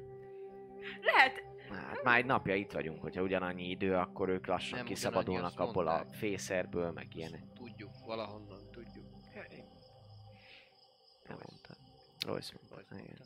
Lehet, 1.01 1.45
Hát 1.71 2.03
már 2.03 2.19
egy 2.19 2.25
napja 2.25 2.55
itt 2.55 2.73
vagyunk, 2.73 3.01
hogyha 3.03 3.23
ugyanannyi 3.23 3.69
idő, 3.71 3.95
akkor 3.95 4.29
ők 4.29 4.47
lassan 4.47 4.79
Nem 4.79 4.87
kiszabadulnak 4.87 5.61
abból 5.61 5.87
a 5.89 5.95
mondták. 5.97 6.15
fészerből, 6.15 6.91
meg 6.91 7.07
ilyenek. 7.15 7.43
Tudjuk, 7.55 7.91
valahonnan 8.07 8.71
tudjuk. 8.71 9.05
Nem. 11.29 11.39
Royce 12.27 12.53
mondta. 12.59 12.75
Royce 12.75 13.05
Igen. 13.05 13.17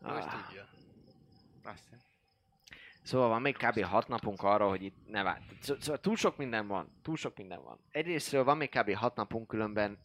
Royce 0.00 0.26
Ah. 0.28 0.46
tudja. 0.46 0.64
Azt 1.64 1.82
hiszem. 1.82 1.98
Szóval 3.02 3.28
van 3.28 3.40
még 3.40 3.56
kb. 3.56 3.80
6 3.80 4.08
napunk 4.08 4.42
arra, 4.42 4.68
hogy 4.68 4.82
itt 4.82 4.96
ne. 5.08 5.36
Szó- 5.60 5.80
Szóval 5.80 6.00
túl 6.00 6.16
sok 6.16 6.36
minden 6.36 6.66
van. 6.66 6.92
Túl 7.02 7.16
sok 7.16 7.36
minden 7.36 7.62
van. 7.62 7.78
Egyrésztről 7.90 8.44
van 8.44 8.56
még 8.56 8.70
kb. 8.70 8.94
6 8.94 9.14
napunk, 9.14 9.46
különben 9.48 9.98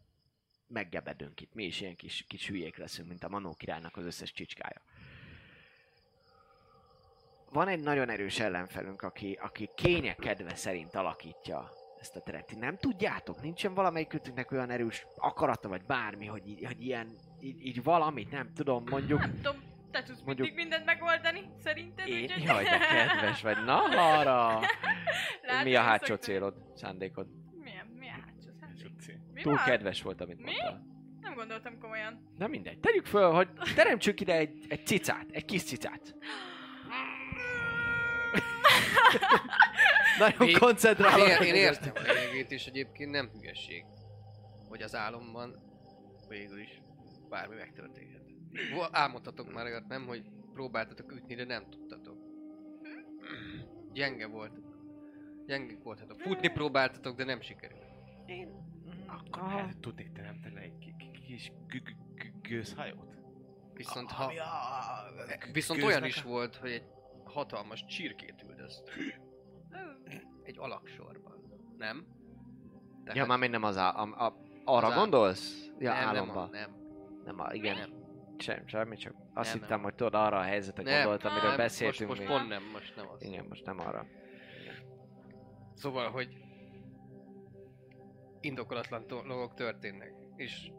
meggebedünk 0.67 1.41
itt. 1.41 1.53
Mi 1.53 1.63
is 1.63 1.81
ilyen 1.81 1.95
kis, 1.95 2.25
kis 2.27 2.47
hülyék 2.47 2.77
leszünk, 2.77 3.07
mint 3.07 3.23
a 3.23 3.29
Manó 3.29 3.53
királynak 3.53 3.97
az 3.97 4.05
összes 4.05 4.31
csicskája. 4.31 4.81
Van 7.49 7.67
egy 7.67 7.79
nagyon 7.79 8.09
erős 8.09 8.39
ellenfelünk, 8.39 9.01
aki, 9.01 9.37
aki 9.41 9.69
kénye 9.75 10.15
kedve 10.15 10.55
szerint 10.55 10.95
alakítja 10.95 11.69
ezt 11.99 12.15
a 12.15 12.19
teret. 12.21 12.55
Nem 12.59 12.77
tudjátok? 12.77 13.41
Nincsen 13.41 13.73
valamelyikőtöknek 13.73 14.51
olyan 14.51 14.69
erős 14.69 15.05
akarata, 15.15 15.67
vagy 15.67 15.83
bármi, 15.85 16.25
hogy, 16.25 16.47
így- 16.47 16.65
hogy 16.65 16.81
ilyen, 16.85 17.15
így, 17.41 17.65
így 17.65 17.83
valamit, 17.83 18.31
nem 18.31 18.53
tudom, 18.53 18.83
mondjuk 18.89 19.19
nem 19.19 19.35
tudom, 19.41 19.66
te 19.91 20.03
tudsz 20.03 20.21
Mondjuk- 20.25 20.47
mindig 20.47 20.55
mindent 20.55 20.85
megoldani, 20.85 21.49
szerinted? 21.63 22.07
én, 22.07 22.23
úgyhogy- 22.23 22.43
jaj, 22.43 22.63
de 22.63 22.77
kedves 22.77 23.41
vagy. 23.41 23.63
Na, 23.65 23.83
arra! 24.17 24.59
Látod, 25.41 25.63
Mi 25.63 25.75
a 25.75 25.81
hátsó 25.81 26.05
szoktam- 26.05 26.21
célod, 26.23 26.53
szándékod? 26.75 27.27
Milyen, 27.63 27.85
milyen 27.85 28.21
hátsó 28.25 28.49
szándék? 28.59 29.19
Mi 29.33 29.41
Túl 29.41 29.53
van? 29.55 29.63
kedves 29.65 30.01
volt, 30.01 30.21
amit 30.21 30.37
Mi? 30.37 30.43
mondtál. 30.43 30.85
Nem 31.21 31.33
gondoltam 31.35 31.79
komolyan. 31.79 32.31
Na 32.37 32.47
mindegy, 32.47 32.79
tegyük 32.79 33.05
föl, 33.05 33.31
hogy 33.31 33.47
teremtsük 33.75 34.19
ide 34.21 34.33
egy, 34.37 34.65
egy 34.69 34.85
cicát, 34.85 35.25
egy 35.31 35.45
kis 35.45 35.63
cicát. 35.63 36.15
Nagyon 40.19 40.47
Mi- 40.47 40.53
koncentrálok. 40.53 41.27
Én, 41.27 41.41
én 41.47 41.53
értem 41.55 41.91
a 41.95 41.99
lényegét, 42.01 42.51
és 42.51 42.65
egyébként 42.65 43.11
nem 43.11 43.29
hülyeség, 43.39 43.85
hogy 44.69 44.81
az 44.81 44.95
álomban 44.95 45.55
végül 46.29 46.59
is 46.59 46.81
bármi 47.29 47.55
megtörténhet. 47.55 48.16
Álmodtatok 48.91 49.53
már 49.53 49.65
olyat, 49.65 49.87
nem, 49.87 50.05
hogy 50.05 50.29
próbáltatok 50.53 51.11
ütni, 51.11 51.35
de 51.35 51.45
nem 51.45 51.69
tudtatok. 51.69 52.17
Gyenge 53.93 54.27
volt. 54.27 54.59
Gyenge 55.45 55.77
voltatok. 55.83 56.19
Futni 56.19 56.47
próbáltatok, 56.47 57.15
de 57.17 57.23
nem 57.23 57.41
sikerült. 57.41 57.85
Akkor 59.05 59.51
el 59.51 59.73
tudnék 59.79 60.11
teremteni 60.11 60.61
egy 60.61 60.77
ki- 60.77 60.95
ki- 60.97 61.11
kis 61.25 61.51
gőzhajót? 62.41 63.15
Viszont, 63.73 64.11
Ami 64.11 64.35
ha, 64.37 64.43
a- 64.43 65.51
viszont 65.53 65.83
olyan 65.83 66.05
is 66.05 66.17
a- 66.23 66.27
volt, 66.27 66.55
hogy 66.55 66.71
egy 66.71 66.83
hatalmas 67.23 67.85
csirkét 67.85 68.43
üldöztök. 68.49 68.95
Ó, 68.97 70.09
Egy 70.43 70.57
alaksorban. 70.59 71.33
Nem? 71.77 72.05
Ja, 73.13 73.25
már 73.25 73.37
még 73.39 73.49
nem 73.49 73.63
az 73.63 73.77
á, 73.77 73.89
a, 73.89 74.25
a, 74.25 74.37
arra 74.63 74.87
Az 74.87 74.95
gondolsz? 74.95 75.69
Ja, 75.79 75.93
nem, 75.93 76.13
nem, 76.13 76.37
a- 76.37 76.47
nem, 76.51 76.75
Nem, 77.25 77.39
a, 77.39 77.53
igen. 77.53 77.77
nem. 77.77 77.96
Sem, 78.37 78.67
semmi, 78.67 78.95
csak 78.95 79.13
azt 79.33 79.49
Nem, 79.53 79.61
hittem, 79.61 79.75
nem. 79.75 79.83
hogy 79.83 79.95
tudod, 79.95 80.13
arra 80.13 80.37
a 80.37 80.41
helyzetre 80.41 80.83
Nem, 80.83 81.01
gondoltam, 81.01 81.31
amiről 81.31 81.49
nem, 81.49 81.57
beszéltünk 81.57 82.09
Most, 82.09 82.21
még. 82.21 82.29
most 82.29 82.39
pont 82.39 82.51
nem, 82.51 82.69
most 82.71 82.95
nem 82.95 83.09
az. 83.09 83.23
Igen, 83.23 83.45
most 83.49 83.65
nem 83.65 83.79
arra. 83.79 84.05
Szóval, 85.73 86.11
hogy 86.11 86.27
indokolatlan 88.39 89.07
dolgok 89.07 89.53
történnek, 89.53 90.13
és 90.35 90.71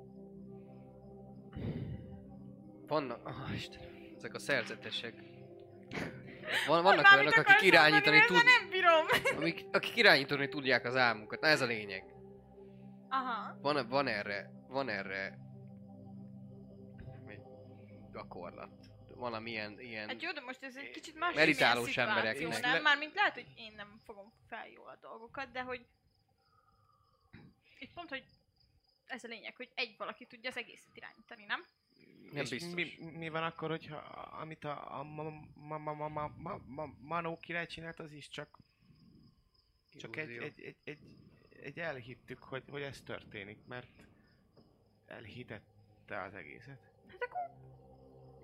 vannak, 2.87 3.27
oh, 3.27 3.55
Istenem, 3.55 3.89
ezek 4.17 4.35
a 4.35 4.39
szerzetesek. 4.39 5.15
Van, 6.67 6.83
vannak 6.83 7.03
már 7.03 7.19
olyanok, 7.19 7.37
akik 7.37 7.63
irányítani 7.63 8.21
tud, 8.27 8.37
nem 8.37 8.71
bírom. 8.71 9.07
amik, 9.39 9.65
akik 9.73 9.97
irányítani 9.97 10.49
tudják 10.49 10.85
az 10.85 10.97
álmunkat. 10.97 11.41
Na 11.41 11.47
ez 11.47 11.61
a 11.61 11.67
lényeg. 11.67 12.05
Aha. 13.09 13.59
Van, 13.61 13.89
van 13.89 14.07
erre, 14.07 14.51
van 14.69 14.89
erre 14.89 15.39
gyakorlat. 18.19 18.71
Valamilyen 19.15 19.81
ilyen... 19.81 20.09
Hát 20.09 20.23
jó, 20.23 20.33
de 20.33 20.41
most 20.41 20.63
ez 20.63 20.77
egy 20.77 20.91
kicsit 20.91 21.19
más 21.19 21.35
Meditálós 21.35 21.97
embereknek. 21.97 22.61
nem? 22.61 22.83
Mármint 22.83 23.15
lehet, 23.15 23.35
hogy 23.35 23.47
én 23.57 23.73
nem 23.77 24.01
fogom 24.05 24.33
fel 24.49 24.69
jól 24.69 24.89
a 24.89 24.99
dolgokat, 25.01 25.51
de 25.51 25.63
hogy... 25.63 25.87
Itt 27.79 27.93
pont, 27.93 28.09
hogy 28.09 28.25
ez 29.07 29.25
a 29.25 29.29
lényeg, 29.29 29.57
hogy 29.57 29.71
egy 29.75 29.95
valaki 29.99 30.27
tudja 30.27 30.51
az 30.51 30.57
egészet 30.57 30.97
irányítani, 30.97 31.45
nem? 31.45 31.65
Nem 32.33 32.43
És 32.43 32.51
biztos. 32.51 32.73
Mi, 32.73 32.97
mi 33.13 33.29
van 33.29 33.43
akkor, 33.43 33.71
hogyha 33.71 33.97
amit 34.41 34.65
a, 34.65 34.99
a 34.99 35.03
ma, 35.03 35.23
ma, 35.55 35.79
ma, 35.79 35.93
ma, 35.95 36.09
ma, 36.09 36.33
ma, 36.37 36.61
ma, 36.67 36.95
Manó 37.01 37.37
király 37.37 37.67
csinált, 37.67 37.99
az 37.99 38.13
is 38.13 38.29
csak, 38.29 38.59
csak 39.99 40.17
egy, 40.17 40.31
egy, 40.31 40.61
egy, 40.61 40.77
egy, 40.85 40.99
egy 41.63 41.79
elhittük, 41.79 42.43
hogy, 42.43 42.63
hogy 42.71 42.83
ez 42.83 43.01
történik, 43.01 43.59
mert 43.67 44.07
elhitette 45.07 46.23
az 46.23 46.35
egészet. 46.35 46.81
Hát 47.09 47.23
akkor 47.23 47.78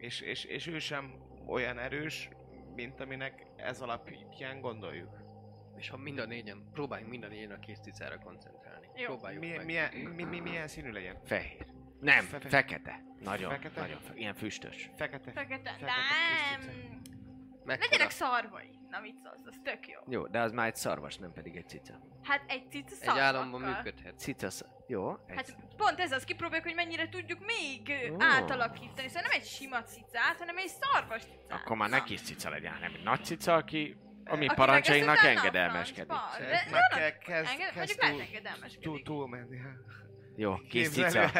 És, 0.04 0.20
és, 0.20 0.44
és 0.44 0.66
ő 0.66 0.78
sem 0.78 1.14
olyan 1.46 1.78
erős, 1.78 2.28
mint 2.74 3.00
aminek 3.00 3.46
ez 3.56 3.80
alapján 3.80 4.60
gondoljuk. 4.60 5.22
És 5.76 5.88
ha 5.88 5.96
mind 5.96 6.18
a 6.18 6.26
négyen, 6.26 6.68
próbáljunk 6.72 7.10
mind 7.10 7.24
a 7.24 7.28
négyen 7.28 7.50
a 7.50 7.58
kész 7.58 7.78
cicára 7.80 8.18
koncentrálni. 8.18 8.86
Jó. 8.96 9.04
Próbáljuk 9.06 9.40
Milyen, 9.40 9.56
meg. 9.56 9.66
milyen, 9.66 9.94
mi, 10.14 10.24
mi, 10.24 10.40
milyen 10.40 10.68
színű 10.68 10.90
legyen? 10.90 11.16
Fehér. 11.24 11.66
Nem, 12.00 12.24
Fe- 12.24 12.40
fe- 12.40 12.50
fekete. 12.50 13.02
Nagyon, 13.20 13.50
Fekete? 13.50 13.80
nagyon, 13.80 14.00
fe- 14.00 14.16
ilyen 14.16 14.34
füstös. 14.34 14.90
Fekete. 14.96 15.30
fekete. 15.30 15.70
fekete 15.70 15.84
Nem! 15.84 17.00
Mekkora? 17.64 17.88
Legyenek 17.90 18.10
szarvai. 18.10 18.70
Na 18.90 19.00
mit 19.00 19.16
szólsz, 19.24 19.46
az 19.46 19.56
tök 19.64 19.88
jó. 19.88 20.00
Jó, 20.08 20.26
de 20.26 20.40
az 20.40 20.52
már 20.52 20.66
egy 20.66 20.76
szarvas, 20.76 21.16
nem 21.16 21.32
pedig 21.32 21.56
egy 21.56 21.68
cica. 21.68 22.00
Hát 22.22 22.42
egy 22.50 22.70
cica 22.70 22.86
Egy 22.90 22.96
szarvakkal. 22.98 23.22
államban 23.22 23.60
működhet. 23.60 24.18
Cica, 24.18 24.50
sz... 24.50 24.64
jó, 24.86 25.10
egy 25.26 25.36
Hát 25.36 25.56
pont 25.76 26.00
ez 26.00 26.12
az, 26.12 26.24
kipróbáljuk, 26.24 26.66
hogy 26.66 26.74
mennyire 26.74 27.08
tudjuk 27.08 27.38
még 27.46 28.10
Ó. 28.12 28.16
átalakítani. 28.18 29.08
Szóval 29.08 29.22
nem 29.22 29.30
egy 29.40 29.44
sima 29.46 29.82
cicát, 29.82 30.36
hanem 30.38 30.56
egy 30.56 30.70
szarvas 30.80 31.22
cicát. 31.22 31.60
Akkor 31.60 31.76
már 31.76 31.90
ne 31.90 32.02
kis 32.02 32.20
cica 32.22 32.50
legyen, 32.50 32.72
hanem 32.72 32.92
egy 32.94 33.02
nagy 33.02 33.24
cica, 33.24 33.54
aki 33.54 33.96
a 34.24 34.36
mi 34.36 34.46
parancsainknak 34.54 35.22
engedelmeskedik. 35.22 36.12
francba. 36.12 36.38
De- 36.38 36.50
Ez 36.50 36.64
de 36.64 36.70
már 36.70 36.82
annak- 36.92 37.18
ke- 37.18 37.18
kezd, 37.18 37.56
kezd 37.74 37.98
túl, 37.98 38.80
túl, 38.80 39.02
túlmenni. 39.02 39.58
Jó, 40.36 40.54
kis 40.68 40.88
cica. 40.88 41.30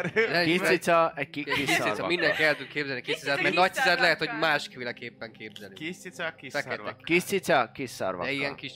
Kis 0.45 0.61
cica, 0.61 1.13
egy 1.17 1.31
ki- 1.31 1.45
Kis 1.45 1.55
kis 1.55 1.77
cica, 1.77 2.07
mindenki 2.07 2.43
el 2.43 2.57
tud 2.57 2.67
képzelni 2.69 3.01
kis 3.01 3.13
Kis 3.15 3.23
cicát, 3.23 3.37
mert 3.37 3.49
kis 3.49 3.59
nagy 3.59 3.73
cicát 3.73 3.99
lehet, 4.01 4.19
hogy 4.19 4.31
másféleképpen 4.41 5.33
képzelni. 5.33 5.75
Kis 5.75 5.97
cica, 5.99 6.35
kis 6.37 6.53
szarvak. 6.53 7.03
Kis 7.03 7.25
cica, 7.25 7.71
kis 7.75 7.89
De 7.89 7.95
szarvakkal. 7.95 8.33
ilyen 8.33 8.55
kis, 8.55 8.73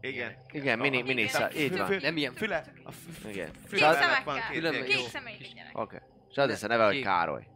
Igen. 0.00 0.36
Igen, 0.52 0.78
mini, 0.78 1.02
mini 1.02 1.26
szar, 1.26 1.56
így 1.56 1.76
van. 1.78 1.96
nem 2.00 2.16
ilyen 2.16 2.32
Füle, 2.32 2.64
Igen. 3.28 3.50
Kék 3.70 3.78
szemekkel. 3.78 4.50
Kék 4.50 4.84
Kis- 4.84 5.12
legyenek. 5.12 5.78
Oké. 5.78 5.96
És 6.30 6.36
az 6.36 6.48
lesz 6.48 6.62
a 6.62 6.66
neve, 6.66 6.84
hogy. 6.84 7.00
Károly. 7.02 7.46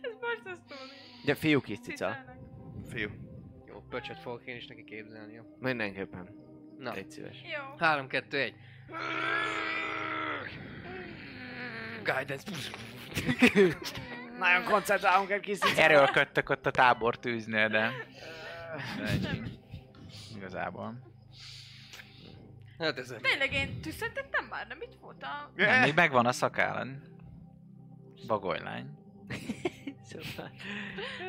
Ez 0.00 0.16
borzasztó. 0.20 0.74
Ugye 1.22 1.34
fiú 1.34 1.60
kis 1.60 1.78
cica. 1.80 2.24
Fiú. 2.90 3.08
jó 3.66 3.82
pöcsöt 3.90 4.18
fogok 4.18 4.46
én 4.46 4.56
is 4.56 4.66
neki 4.66 4.84
képzelni, 4.84 5.32
jó? 5.32 5.42
Mindenképpen. 5.60 6.28
Na, 6.78 6.94
Egy 6.94 7.10
szíves. 7.10 7.36
Jó. 7.42 7.76
3, 7.78 8.06
2, 8.06 8.38
1. 8.38 8.54
Guidance. 12.04 12.44
Nagyon 14.38 14.64
koncentrálunk 14.64 15.30
egy 15.30 15.40
kis 15.40 15.58
cica. 15.58 15.82
Erőlködtök 15.82 16.50
ott 16.50 16.66
a 16.66 16.70
tábor 16.70 17.16
tűznél, 17.18 17.68
de... 17.68 17.92
de. 19.20 19.30
Igazából. 20.36 20.94
Hát 22.78 22.98
ez 22.98 23.14
Tényleg 23.22 23.52
én 23.52 23.80
tüsszentettem 23.80 24.44
már, 24.44 24.66
nem 24.66 24.78
itt 24.82 24.94
volt 25.00 25.22
a... 25.22 25.50
Nem, 25.54 25.80
még 25.82 25.94
megvan 25.94 26.26
a 26.26 26.32
szakállad. 26.32 26.88
Bagolylány. 28.26 28.86
Szóval- 30.10 30.50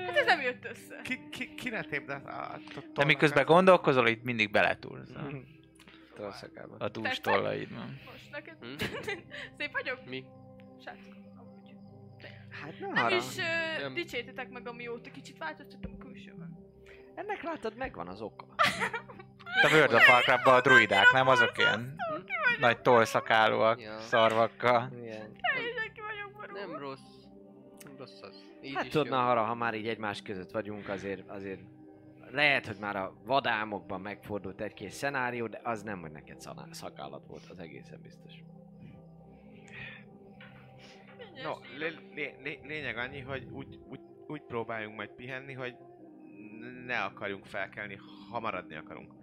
Hát 0.05 0.17
ez 0.17 0.25
nem 0.25 0.41
jött 0.41 0.65
össze. 0.65 1.01
Ki, 1.03 1.19
ki, 1.29 1.55
ki 1.55 1.69
ne 1.69 1.81
tépd 1.81 2.09
a, 2.09 2.21
a, 2.25 2.53
a 2.53 2.59
De 2.93 3.05
miközben 3.05 3.45
gondolkozol, 3.45 4.07
itt 4.07 4.23
mindig 4.23 4.51
beletúlsz. 4.51 5.09
A 6.25 6.31
szakába. 6.31 6.75
A 6.79 6.89
dús 6.89 7.19
tollaidban. 7.19 7.99
Most 8.11 8.31
neked 8.31 8.57
Hm? 8.59 8.75
szép 9.57 9.71
vagyok? 9.71 10.05
Mi? 10.05 10.23
Srácok, 10.83 11.13
amúgy. 11.37 11.75
Hát 12.61 12.79
Nem 12.79 12.91
arra. 13.05 13.15
is 13.15 13.35
uh, 13.37 13.81
Nem. 13.81 13.93
dicsértetek 13.93 14.49
meg, 14.49 14.67
amióta 14.67 15.11
kicsit 15.11 15.37
változtattam 15.37 15.91
a 15.99 16.03
külsőben. 16.03 16.57
Ennek 17.15 17.41
látod, 17.43 17.75
megvan 17.75 18.07
az 18.07 18.21
oka. 18.21 18.45
A 19.63 19.67
World 19.71 19.93
of 19.93 20.09
Warcraftban 20.09 20.53
a 20.53 20.61
druidák, 20.61 21.11
nem 21.11 21.27
azok 21.27 21.57
ilyen 21.57 21.95
nagy 22.59 22.81
tollszakálúak, 22.81 23.81
Ja. 23.81 23.99
szarvakkal. 23.99 24.89
Igen. 24.91 25.31
Teljesen 25.53 25.93
ki 25.93 26.01
vagyok 26.01 26.31
borulva. 26.33 26.59
Nem 26.67 26.79
rossz. 26.79 26.99
Nem 27.85 27.97
rossz 27.97 28.21
az. 28.21 28.43
Így 28.61 28.73
Hát 28.75 28.83
is 28.85 28.91
tudod, 28.91 29.07
jó. 29.07 29.13
na 29.13 29.29
arra, 29.29 29.43
ha 29.43 29.55
már 29.55 29.73
így 29.73 29.87
egymás 29.87 30.21
között 30.21 30.51
vagyunk, 30.51 30.89
azért, 30.89 31.29
azért 31.29 31.61
lehet, 32.31 32.67
hogy 32.67 32.77
már 32.79 32.95
a 32.95 33.13
vadámokban 33.25 34.01
megfordult 34.01 34.61
egy-két 34.61 34.91
szenárió, 34.91 35.47
de 35.47 35.59
az 35.63 35.83
nem, 35.83 36.01
hogy 36.01 36.11
neked 36.11 36.39
szakállat 36.71 37.25
volt, 37.27 37.45
az 37.49 37.59
egészen 37.59 38.01
biztos. 38.01 38.33
No, 41.43 41.53
sírok. 41.63 41.77
lé- 41.77 42.13
lé- 42.13 42.41
lé- 42.43 42.65
lényeg 42.65 42.97
annyi, 42.97 43.19
hogy 43.19 43.43
úgy, 43.51 43.79
úgy, 43.89 43.99
úgy 44.27 44.41
próbáljunk 44.41 44.95
majd 44.95 45.09
pihenni, 45.09 45.53
hogy 45.53 45.75
ne 46.85 47.03
akarjunk 47.03 47.45
felkelni, 47.45 47.97
ha 48.31 48.39
maradni 48.39 48.75
akarunk. 48.75 49.13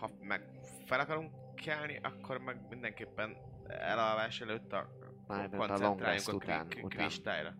Ha 0.00 0.10
meg 0.20 0.48
fel 0.84 1.00
akarunk 1.00 1.30
kelni, 1.54 1.98
akkor 2.02 2.38
meg 2.38 2.56
mindenképpen 2.68 3.36
elalvás 3.68 4.40
előtt 4.40 4.72
a 4.72 4.88
Már 5.26 5.48
a 5.52 5.56
koncentráljunk 5.56 6.28
a 6.28 6.34
után. 6.34 6.68
kristályra. 6.88 7.54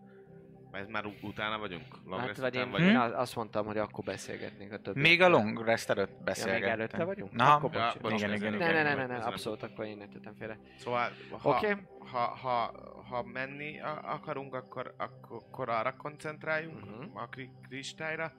Mert 0.75 0.87
ez 0.87 0.93
már 0.93 1.05
utána 1.21 1.57
vagyunk? 1.57 1.83
Long 2.05 2.21
Hát 2.21 2.37
vagy 2.37 2.55
én, 2.55 2.69
vagyunk? 2.71 2.89
én 2.89 2.97
az- 2.97 3.11
azt 3.13 3.35
mondtam, 3.35 3.65
hogy 3.65 3.77
akkor 3.77 4.03
beszélgetnénk 4.03 4.71
a 4.71 4.79
többi. 4.79 4.99
Még 4.99 5.21
a 5.21 5.27
long 5.29 5.65
rest 5.65 5.89
előtt 5.89 6.37
Ja, 6.37 6.51
még 6.53 6.63
előtte 6.63 7.03
vagyunk? 7.03 7.31
Na, 7.31 7.55
akkor 7.55 7.73
Ja, 7.73 7.93
bocs. 8.01 8.13
igen, 8.13 8.33
igen, 8.33 8.53
igen. 8.53 8.73
ne, 8.73 8.83
ne, 8.83 8.93
ne, 8.93 9.05
ne, 9.05 9.17
abszolút, 9.23 9.63
akkor 9.63 9.85
én 9.85 9.97
ne 9.97 10.07
tettem 10.07 10.35
félre. 10.35 10.59
Szóval, 10.77 11.11
ha, 11.31 11.49
okay. 11.49 11.73
ha, 11.99 12.19
ha, 12.19 12.65
ha 13.09 13.23
menni 13.23 13.79
akarunk, 14.01 14.53
akkor, 14.53 14.93
akkor, 14.97 15.69
arra 15.69 15.95
koncentráljunk, 15.95 16.85
uh-huh. 16.85 17.21
a 17.21 17.27
kri- 17.27 17.51
kristályra. 17.67 18.33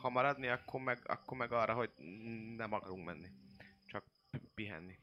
Ha 0.00 0.10
maradni, 0.10 0.46
akkor 0.48 0.80
meg, 0.80 0.98
akkor 1.06 1.36
meg 1.36 1.52
arra, 1.52 1.74
hogy 1.74 1.90
nem 2.56 2.72
akarunk 2.72 3.04
menni. 3.04 3.28
Csak 3.86 4.04
pi- 4.30 4.50
pihenni. 4.54 4.98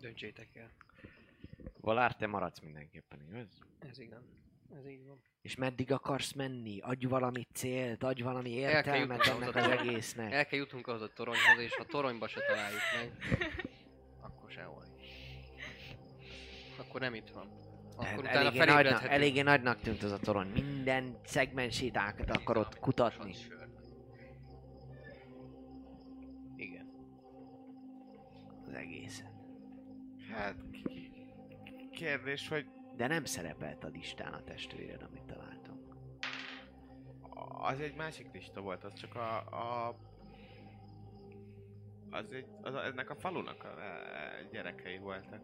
Döntsétek 0.00 0.56
el. 0.56 0.70
Valár, 1.80 2.16
te 2.16 2.26
maradsz 2.26 2.60
mindenképpen, 2.60 3.20
igaz? 3.28 3.58
Ez 3.78 3.98
igen. 3.98 4.22
Ez 4.78 4.86
így 4.88 5.06
van. 5.06 5.20
És 5.42 5.56
meddig 5.56 5.92
akarsz 5.92 6.32
menni? 6.32 6.80
Adj 6.80 7.06
valami 7.06 7.46
célt, 7.54 8.02
adj 8.02 8.22
valami 8.22 8.50
értelmet 8.50 9.26
ennek 9.26 9.54
az 9.54 9.64
a- 9.66 9.70
egésznek. 9.80 10.32
El 10.32 10.46
kell 10.46 10.58
jutnunk 10.58 10.86
ahhoz 10.86 11.02
a 11.02 11.08
toronyhoz, 11.08 11.58
és 11.58 11.74
ha 11.74 11.84
toronyba 11.84 12.28
se 12.28 12.40
találjuk 12.46 12.80
meg, 13.00 13.12
akkor 14.20 14.50
sehol. 14.50 14.84
Akkor 16.78 17.00
nem 17.00 17.14
itt 17.14 17.28
van. 17.28 17.48
Akkor 17.96 18.18
utána 18.18 18.38
eléggé, 18.38 18.64
nagynak, 18.64 19.04
eléggé 19.04 19.40
nagynak 19.42 19.80
tűnt 19.80 20.02
az 20.02 20.10
a 20.10 20.18
torony. 20.18 20.46
Minden 20.46 21.18
szegmensét 21.24 21.96
át 21.96 22.30
akarod 22.30 22.78
kutatni. 22.78 23.34
Igen. 26.56 26.88
Az 28.66 28.74
egész. 28.74 29.22
Hát, 30.32 30.56
kérdés, 31.90 32.48
hogy 32.48 32.66
De 32.96 33.06
nem 33.06 33.24
szerepelt 33.24 33.84
a 33.84 33.88
listán 33.88 34.32
a 34.32 34.42
testvéred, 34.42 35.02
amit 35.02 35.22
találtunk. 35.22 35.96
az 37.58 37.80
egy 37.80 37.94
másik 37.94 38.32
lista 38.32 38.60
volt, 38.60 38.84
az 38.84 38.94
csak 38.94 39.14
a... 39.14 39.36
a 39.38 39.96
az 42.10 42.32
egy, 42.32 42.46
az 42.62 42.74
a, 42.74 42.84
ennek 42.84 43.10
a 43.10 43.14
falunak 43.14 43.64
a, 43.64 43.68
a 43.68 44.48
gyerekei 44.52 44.98
voltak. 44.98 45.42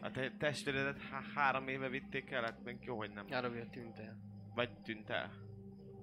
A 0.00 0.10
te 0.10 0.32
testvéredet 0.38 1.00
há- 1.00 1.32
három 1.34 1.68
éve 1.68 1.88
vitték 1.88 2.30
el, 2.30 2.42
hát 2.42 2.64
még 2.64 2.76
jó, 2.80 2.96
hogy 2.96 3.10
nem. 3.10 3.26
Árabia 3.30 3.66
tűnt 3.70 3.98
el. 3.98 4.18
Vagy 4.54 4.70
tűnt 4.82 5.10
el. 5.10 5.32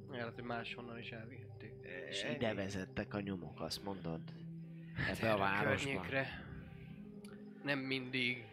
Lehet, 0.10 0.34
hogy 0.34 0.44
máshonnan 0.44 0.98
is 0.98 1.12
elvihették. 1.12 1.74
És 2.10 2.24
Ennyi. 2.24 2.36
ide 2.36 2.54
vezettek 2.54 3.14
a 3.14 3.20
nyomok, 3.20 3.62
azt 3.62 3.84
mondod? 3.84 4.22
Hát 4.94 5.20
Ebbe 5.20 5.34
a 5.34 5.38
városba. 5.38 5.90
Környékre. 5.90 6.46
Nem 7.64 7.80
mindig. 7.80 8.46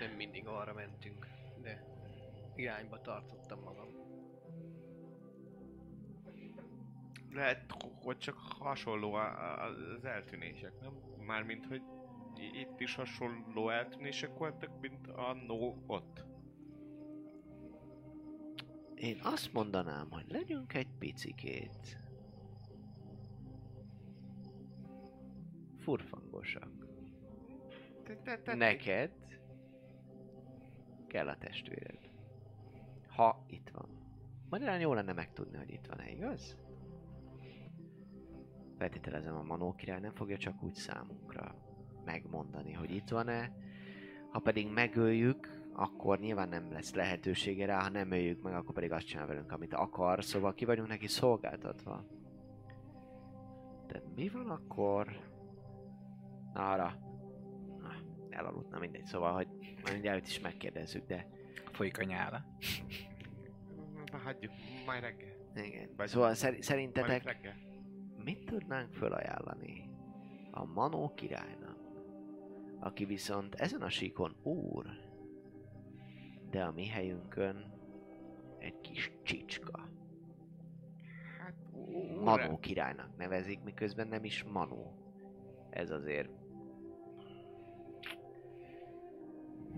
Nem 0.00 0.10
mindig 0.16 0.46
arra 0.46 0.72
mentünk, 0.72 1.26
de 1.62 1.84
irányba 2.56 3.00
tartottam 3.00 3.60
magam. 3.62 3.88
Lehet, 7.32 7.72
hogy 8.02 8.18
csak 8.18 8.36
hasonló 8.58 9.12
a- 9.12 9.62
a- 9.62 9.94
az 9.96 10.04
eltűnések, 10.04 10.80
nem? 10.80 10.92
Mármint, 11.26 11.66
hogy 11.66 11.82
itt 12.52 12.80
is 12.80 12.94
hasonló 12.94 13.68
eltűnések 13.68 14.38
voltak, 14.38 14.80
mint 14.80 15.06
annó 15.06 15.82
ott. 15.86 16.24
Én 18.94 19.20
azt 19.22 19.52
mondanám, 19.52 20.10
hogy 20.10 20.24
legyünk 20.28 20.74
egy 20.74 20.88
picikét. 20.98 21.98
Furfangosak. 25.78 26.70
Neked 28.44 29.12
kell 31.10 31.28
a 31.28 31.36
testvéred. 31.38 31.98
Ha 33.16 33.44
itt 33.46 33.70
van. 33.72 33.88
Magyarán 34.50 34.80
jó 34.80 34.94
lenne 34.94 35.12
megtudni, 35.12 35.56
hogy 35.56 35.70
itt 35.70 35.86
van-e, 35.86 36.10
igaz? 36.10 36.56
Feltételezem 38.78 39.36
a 39.36 39.42
Manó 39.42 39.74
király 39.74 40.00
nem 40.00 40.14
fogja 40.14 40.36
csak 40.36 40.62
úgy 40.62 40.74
számunkra 40.74 41.54
megmondani, 42.04 42.72
hogy 42.72 42.90
itt 42.90 43.08
van-e. 43.08 43.52
Ha 44.30 44.38
pedig 44.38 44.72
megöljük, 44.72 45.60
akkor 45.72 46.18
nyilván 46.18 46.48
nem 46.48 46.72
lesz 46.72 46.94
lehetősége 46.94 47.66
rá, 47.66 47.82
ha 47.82 47.88
nem 47.88 48.10
öljük 48.10 48.42
meg, 48.42 48.54
akkor 48.54 48.74
pedig 48.74 48.92
azt 48.92 49.06
csinál 49.06 49.26
velünk, 49.26 49.52
amit 49.52 49.74
akar, 49.74 50.24
szóval 50.24 50.54
ki 50.54 50.64
vagyunk 50.64 50.88
neki 50.88 51.06
szolgáltatva. 51.06 52.04
De 53.86 54.02
mi 54.14 54.28
van 54.28 54.50
akkor? 54.50 55.06
Na 56.52 56.70
arra. 56.70 56.98
Na, 57.78 57.92
elaludt, 58.28 58.70
na 58.70 58.78
mindegy, 58.78 59.04
szóval, 59.04 59.32
hogy 59.32 59.48
majd 59.82 59.92
mindjárt 59.92 60.26
is 60.26 60.40
megkérdezzük, 60.40 61.06
de 61.06 61.26
Folyik 61.72 61.98
a 61.98 62.04
nyála. 62.04 62.44
Hagyjuk, 64.24 64.52
majd 64.86 65.02
reggel. 65.02 65.28
igen. 65.64 65.88
Vagy- 65.96 66.08
Szóval 66.08 66.34
szer- 66.34 66.50
Majd 66.50 66.62
szerintetek 66.62 67.22
reggel. 67.22 67.54
mit 68.24 68.44
tudnánk 68.44 68.92
felajánlani 68.92 69.90
a 70.50 70.64
Manó 70.64 71.12
királynak, 71.14 71.76
aki 72.80 73.04
viszont 73.04 73.54
ezen 73.54 73.82
a 73.82 73.88
síkon 73.88 74.36
úr, 74.42 74.86
de 76.50 76.64
a 76.64 76.72
mi 76.72 76.86
helyünkön 76.86 77.72
egy 78.58 78.80
kis 78.80 79.12
csicska. 79.22 79.88
Hát, 81.38 81.54
Manó 82.24 82.58
királynak 82.58 83.16
nevezik, 83.16 83.62
miközben 83.62 84.08
nem 84.08 84.24
is 84.24 84.44
Manó. 84.44 84.94
Ez 85.70 85.90
azért... 85.90 86.30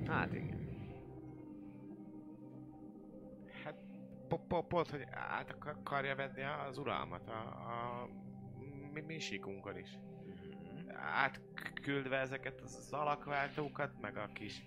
Hát 0.07 0.35
igen. 0.35 0.61
Hát 3.65 3.75
po- 4.29 4.47
po- 4.47 4.67
pont, 4.67 4.91
hogy 4.91 5.07
át 5.11 5.51
ak- 5.51 5.67
akarja 5.67 6.15
venni 6.15 6.43
az 6.69 6.79
uralmat 6.79 7.29
a, 7.29 7.41
a 7.43 8.09
mi, 8.93 9.01
mi 9.01 9.19
síkunkon 9.19 9.79
is. 9.79 9.99
Átküldve 10.95 12.17
ezeket 12.17 12.61
az 12.61 12.89
alakváltókat, 12.93 14.01
meg 14.01 14.17
a 14.17 14.31
kis 14.33 14.63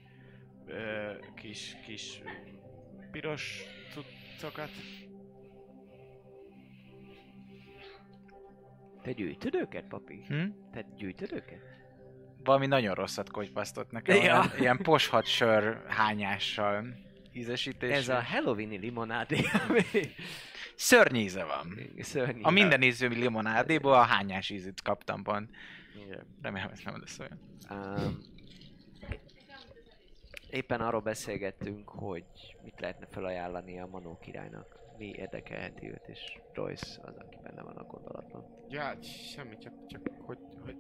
ö, 0.66 1.14
kis, 1.36 1.78
kis 1.86 2.22
piros 3.12 3.64
cuccokat. 3.92 4.70
Te 9.02 9.12
gyűjtöd 9.12 9.56
őket, 9.56 9.88
papi? 9.88 10.24
Hm? 10.28 10.46
Te 10.72 10.86
gyűjtöd 10.96 11.32
őket? 11.32 11.75
Valami 12.46 12.66
nagyon 12.68 12.96
rosszat 12.96 13.32
kotypasztott 13.32 13.92
nekem. 13.92 14.16
Ja. 14.16 14.22
Olyan, 14.22 14.52
ilyen 14.60 14.78
poshat 14.78 15.26
sör 15.26 15.82
hányással 15.88 16.86
ízesítés. 17.34 17.92
Ez 17.92 18.10
a 18.10 18.24
Halloweeni 18.24 18.78
limonádé, 18.78 19.40
ami 19.68 19.82
Szörny 20.76 21.16
íze 21.16 21.44
van. 21.44 21.80
szörnyű. 22.00 22.42
A 22.42 22.50
minden 22.50 22.82
ízű 22.82 23.08
limonádéból 23.08 23.94
a 23.94 24.02
hányás 24.02 24.50
ízét 24.50 24.82
kaptam 24.82 25.24
pont. 25.24 25.50
Igen. 26.06 26.26
Remélem 26.42 26.70
ez 26.72 26.80
nem 26.86 27.00
lesz 27.00 27.20
olyan. 27.20 27.40
Um, 27.70 28.20
éppen 30.50 30.82
arról 30.82 31.02
beszélgettünk, 31.02 31.90
hogy 31.90 32.26
mit 32.64 32.80
lehetne 32.80 33.08
felajánlani 33.12 33.80
a 33.80 33.86
Manó 33.86 34.18
királynak. 34.22 34.80
Mi 34.98 35.14
érdekelheti 35.16 35.90
őt, 35.90 36.08
és 36.08 36.40
Royce 36.54 37.00
az, 37.02 37.16
aki 37.18 37.38
benne 37.44 37.62
van 37.62 37.76
a 37.76 37.84
gondolatban. 37.84 38.46
Ja, 38.70 38.98
semmi, 39.34 39.58
csak, 39.58 39.74
csak 39.88 40.02
hogy, 40.26 40.38
hogy... 40.64 40.76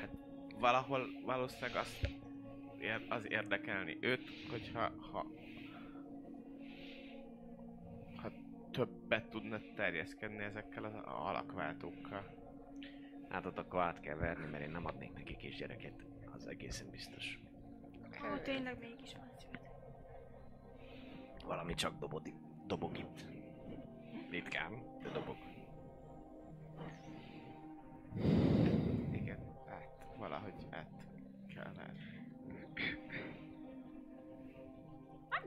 Hát 0.00 0.10
valahol 0.58 1.06
valószínűleg 1.24 1.76
azt 1.76 2.08
ér, 2.78 3.06
az 3.08 3.30
érdekelni 3.30 3.98
őt, 4.00 4.30
hogyha 4.50 4.92
ha, 5.12 5.26
ha 8.16 8.30
többet 8.70 9.28
tudna 9.30 9.58
terjeszkedni 9.74 10.42
ezekkel 10.42 10.84
az 10.84 10.94
alakváltókkal. 11.04 12.34
Hát 13.28 13.46
ott 13.46 13.58
akkor 13.58 13.80
át 13.80 14.00
kell 14.00 14.16
verni, 14.16 14.46
mert 14.50 14.64
én 14.64 14.70
nem 14.70 14.86
adnék 14.86 15.12
neki 15.12 15.36
kisgyereket. 15.36 16.04
Az 16.32 16.46
egészen 16.46 16.90
biztos. 16.90 17.38
Ó, 18.32 18.36
tényleg 18.42 18.78
mégis 18.78 19.12
van 19.14 19.28
szület. 19.38 19.70
Valami 21.44 21.74
csak 21.74 21.98
dobod, 21.98 22.32
dobog 22.66 22.98
itt. 22.98 23.24
Ritkán, 24.30 24.72
de 25.02 25.08
dobog. 25.08 25.36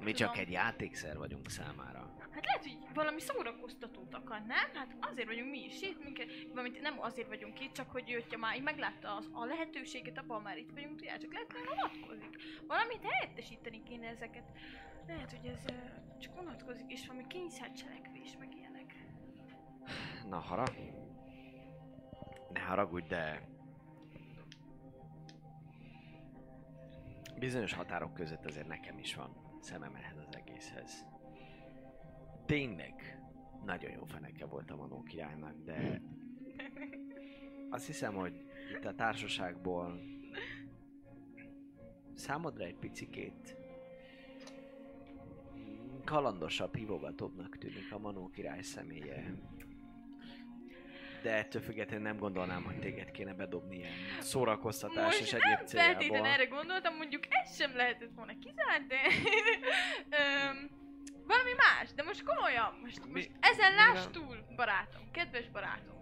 Mi 0.08 0.14
csak 0.14 0.38
egy 0.38 0.52
játékszer 0.52 1.18
vagyunk 1.18 1.50
számára. 1.50 2.16
Hát 2.32 2.46
lehet, 2.46 2.62
hogy 2.62 2.78
valami 2.94 3.20
szórakoztatót 3.20 4.14
akar, 4.14 4.40
nem? 4.40 4.70
Hát 4.74 4.96
azért 5.00 5.28
vagyunk 5.28 5.50
mi 5.50 5.64
is 5.64 5.82
itt, 5.82 6.04
minket, 6.04 6.28
valamint 6.50 6.82
nem 6.82 7.00
azért 7.00 7.28
vagyunk 7.28 7.60
itt, 7.60 7.74
csak 7.74 7.92
hogy 7.92 8.14
hogyha 8.14 8.38
már 8.38 8.56
így 8.56 8.64
meglátta 8.64 9.16
az, 9.16 9.30
a 9.32 9.46
lehetőséget, 9.46 10.18
abban 10.18 10.42
már 10.42 10.58
itt 10.58 10.72
vagyunk, 10.72 10.96
tudjátok, 10.96 11.34
lehet, 11.34 11.52
hogy 11.52 11.66
vonatkozik. 11.68 12.36
Valamit 12.68 13.02
helyettesíteni 13.04 13.84
kéne 13.84 14.08
ezeket. 14.08 14.52
Lehet, 15.08 15.32
hogy 15.32 15.46
ez 15.46 15.66
csak 16.20 16.36
vonatkozik, 16.36 16.92
és 16.92 17.08
valami 17.08 17.28
kényszercselekvés, 17.28 18.36
meg 18.40 18.56
ilyenek. 18.56 18.96
Na, 20.30 20.38
hara. 20.38 20.66
Ne 22.54 22.60
haragudj, 22.60 23.08
de... 23.08 23.48
Bizonyos 27.40 27.74
határok 27.74 28.14
között 28.14 28.46
azért 28.46 28.68
nekem 28.68 28.98
is 28.98 29.16
van 29.16 29.47
szemem 29.68 29.96
ehhez 29.96 30.18
az 30.18 30.36
egészhez. 30.36 31.06
Tényleg 32.46 33.20
nagyon 33.66 33.92
jó 33.92 34.06
feneke 34.06 34.46
volt 34.46 34.72
a 34.72 34.76
Manó 34.76 35.04
királynak, 35.04 35.64
de 35.64 36.02
azt 37.70 37.86
hiszem, 37.86 38.14
hogy 38.14 38.34
itt 38.76 38.86
a 38.86 38.96
társaságból 38.96 40.00
számodra 42.14 42.64
egy 42.64 42.76
picikét 42.76 43.58
kalandosabb, 46.04 46.76
hívogatóbbnak 46.76 47.58
tűnik 47.58 47.92
a 47.92 48.00
Manó 48.00 48.30
király 48.30 48.62
személye. 48.62 49.34
De 51.28 51.34
ettől 51.34 51.62
függetlenül 51.62 52.06
nem 52.06 52.18
gondolnám, 52.18 52.64
hogy 52.64 52.80
téged 52.80 53.12
kéne 53.12 53.34
bedobni 53.34 53.76
ilyen 53.76 53.92
szórakoztatás 54.20 55.14
és 55.14 55.20
Most 55.20 55.34
egyéb 55.34 55.44
nem 55.44 55.56
feltétlenül 55.66 55.98
céljából. 56.08 56.28
erre 56.32 56.46
gondoltam, 56.46 56.96
mondjuk 56.96 57.24
ez 57.30 57.56
sem 57.56 57.76
lehetett 57.76 58.12
volna 58.16 58.34
kizárt, 58.40 58.88
de... 58.88 58.96
Öm, 60.20 60.70
valami 61.26 61.52
más, 61.58 61.94
de 61.94 62.04
most 62.04 62.24
komolyan, 62.24 62.80
most, 62.82 63.06
Mi- 63.06 63.12
most 63.12 63.32
ezen 63.40 63.74
láss 63.76 64.06
túl, 64.12 64.46
barátom, 64.56 65.12
kedves 65.12 65.50
barátom. 65.50 65.96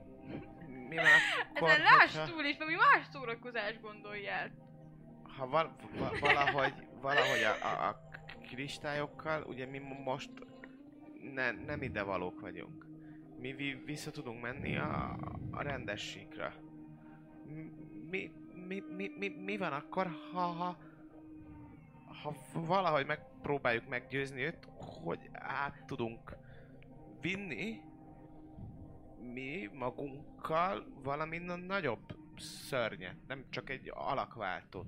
Mi 0.90 0.98
akkor, 1.56 1.70
Ezen 1.70 1.82
láss 1.84 2.16
hogyha- 2.16 2.32
túl, 2.32 2.44
és 2.46 2.58
valami 2.58 2.76
más 2.76 3.06
szórakozás 3.12 3.80
gondolj 3.80 4.28
el. 4.28 4.52
ha 5.38 5.48
val- 5.48 5.72
va- 5.98 6.20
valahogy, 6.20 6.74
valahogy 7.02 7.42
a, 7.44 7.66
a, 7.68 7.88
a 7.88 8.10
kristályokkal, 8.48 9.44
ugye 9.44 9.66
mi 9.66 9.78
mo- 9.80 10.04
most 10.04 10.30
ne, 11.34 11.52
nem 11.52 11.82
ide 11.82 12.04
valók 12.04 12.40
vagyunk. 12.40 12.86
Mi 13.38 13.54
vi- 13.54 13.84
vissza 13.86 14.12
tudunk 14.12 14.42
menni 14.42 14.78
a, 14.78 15.18
a 15.52 15.62
rendes 15.62 16.02
síkra. 16.02 16.54
Mi, 18.10 18.32
mi, 18.68 18.84
mi, 18.96 19.08
mi, 19.18 19.28
mi 19.28 19.58
van 19.58 19.74
akkor, 19.74 20.08
ha, 20.32 20.40
ha, 20.40 20.78
ha 22.24 22.36
valahogy 22.54 23.06
megpróbáljuk 23.06 23.88
meggyőzni 23.88 24.42
őt, 24.42 24.68
hogy 24.78 25.30
át 25.34 25.86
tudunk 25.86 26.38
vinni 27.22 27.82
mi 29.34 29.70
magunkkal 29.74 30.88
valami 31.04 31.38
na- 31.38 31.56
nagyobb 31.56 32.18
szörnyet, 32.38 33.18
nem 33.28 33.46
csak 33.50 33.70
egy 33.70 33.92
alakváltót. 33.94 34.88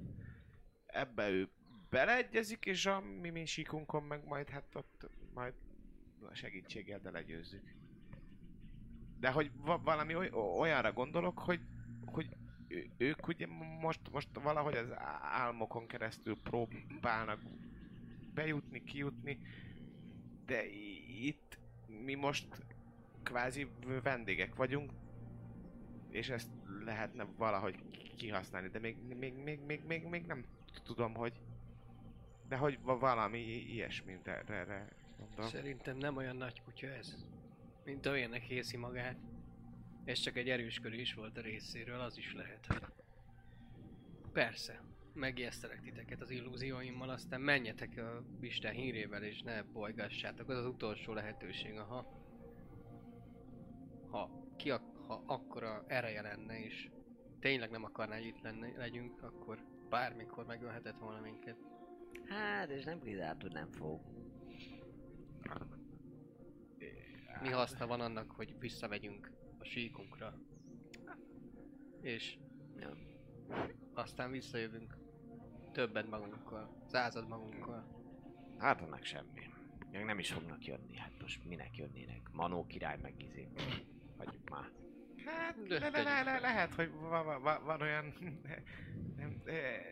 Ebbe 0.85 1.29
ő 1.29 1.49
beleegyezik, 1.89 2.65
és 2.65 2.85
a 2.85 2.99
mi, 2.99 3.45
síkunkon 3.45 4.03
meg 4.03 4.25
majd 4.25 4.49
hát 4.49 4.75
ott 4.75 5.09
majd 5.33 5.53
segítséggel 6.33 6.99
legyőzzük. 7.03 7.76
De 9.19 9.31
hogy 9.31 9.51
va- 9.55 9.83
valami 9.83 10.15
oly, 10.15 10.29
olyanra 10.33 10.93
gondolok, 10.93 11.39
hogy, 11.39 11.61
hogy 12.05 12.37
ők 12.97 13.27
ugye 13.27 13.47
most, 13.81 14.09
most 14.11 14.29
valahogy 14.33 14.75
az 14.75 14.91
álmokon 15.21 15.87
keresztül 15.87 16.37
próbálnak 16.41 17.41
bejutni, 18.33 18.83
kijutni, 18.83 19.39
de 20.45 20.65
itt 21.07 21.59
mi 21.85 22.13
most 22.13 22.47
kvázi 23.23 23.71
vendégek 24.03 24.55
vagyunk, 24.55 24.91
és 26.09 26.29
ezt 26.29 26.49
lehetne 26.85 27.23
valahogy 27.23 27.83
kihasználni, 28.17 28.67
de 28.67 28.79
még, 28.79 28.97
még, 28.97 29.33
még, 29.33 29.59
még, 29.59 29.83
még, 29.83 30.03
még 30.03 30.25
nem 30.25 30.45
tudom, 30.83 31.13
hogy 31.13 31.41
de 32.47 32.57
hogy 32.57 32.81
va- 32.81 32.99
valami 32.99 33.39
ilyesmi, 33.39 34.19
de 34.23 34.31
erre, 34.37 34.55
erre 34.55 34.87
mondom. 35.15 35.45
Szerintem 35.45 35.97
nem 35.97 36.17
olyan 36.17 36.35
nagy 36.35 36.61
kutya 36.61 36.87
ez, 36.87 37.15
mint 37.87 38.05
olyannek 38.05 38.49
érzi 38.49 38.77
magát. 38.77 39.17
Ez 40.05 40.19
csak 40.19 40.37
egy 40.37 40.49
erőskörű 40.49 40.99
is 40.99 41.13
volt 41.13 41.37
a 41.37 41.41
részéről, 41.41 41.99
az 41.99 42.17
is 42.17 42.33
lehet. 42.33 42.67
Persze, 44.31 44.81
megijesztelek 45.13 45.81
titeket 45.81 46.21
az 46.21 46.29
illúzióimmal, 46.29 47.09
aztán 47.09 47.41
menjetek 47.41 47.97
a 47.97 48.23
Isten 48.41 48.73
hírével, 48.73 49.23
és 49.23 49.41
ne 49.41 49.63
bolygassátok, 49.63 50.49
az 50.49 50.57
az 50.57 50.65
utolsó 50.65 51.13
lehetőség, 51.13 51.77
aha. 51.77 52.05
Ha 54.09 54.47
ki 54.57 54.71
ak- 54.71 55.05
ha 55.07 55.23
akkora 55.25 55.83
ereje 55.87 56.21
lenne, 56.21 56.63
és 56.63 56.89
tényleg 57.39 57.69
nem 57.69 57.83
akarná, 57.83 58.15
hogy 58.15 58.25
itt 58.25 58.41
lenne, 58.41 58.77
legyünk, 58.77 59.23
akkor 59.23 59.63
bármikor 59.89 60.45
megölhetett 60.45 60.97
volna 60.99 61.21
minket. 61.21 61.57
Hát, 62.25 62.69
és 62.69 62.83
nem 62.83 63.01
kizárt, 63.01 63.41
hogy 63.41 63.51
nem 63.51 63.71
fog. 63.71 64.01
Mi 67.41 67.49
haszna 67.49 67.87
van 67.87 68.01
annak, 68.01 68.31
hogy 68.31 68.59
visszamegyünk 68.59 69.31
a 69.59 69.63
síkunkra? 69.63 70.33
És 72.01 72.37
Ja. 72.79 72.97
aztán 73.93 74.31
visszajövünk 74.31 74.97
többet 75.71 76.09
magunkkal, 76.09 76.83
század 76.85 77.27
magunkkal. 77.27 77.87
Hát 78.57 78.81
annak 78.81 79.03
semmi. 79.03 79.49
Még 79.91 80.03
nem 80.03 80.19
is 80.19 80.31
fognak 80.31 80.65
jönni, 80.65 80.97
hát 80.97 81.11
most 81.21 81.45
minek 81.45 81.77
jönnének? 81.77 82.29
Manó 82.31 82.65
király 82.65 82.97
meg 83.01 83.23
izé. 83.23 83.49
Hagyjuk 84.17 84.49
már. 84.49 84.71
Hát, 85.25 85.55
le, 85.67 85.89
le, 85.89 86.01
le, 86.01 86.23
le, 86.23 86.39
lehet, 86.39 86.73
hogy 86.73 86.91
va, 86.91 87.23
va, 87.23 87.39
va, 87.39 87.61
van 87.63 87.81
olyan 87.81 88.13
nem, 89.15 89.41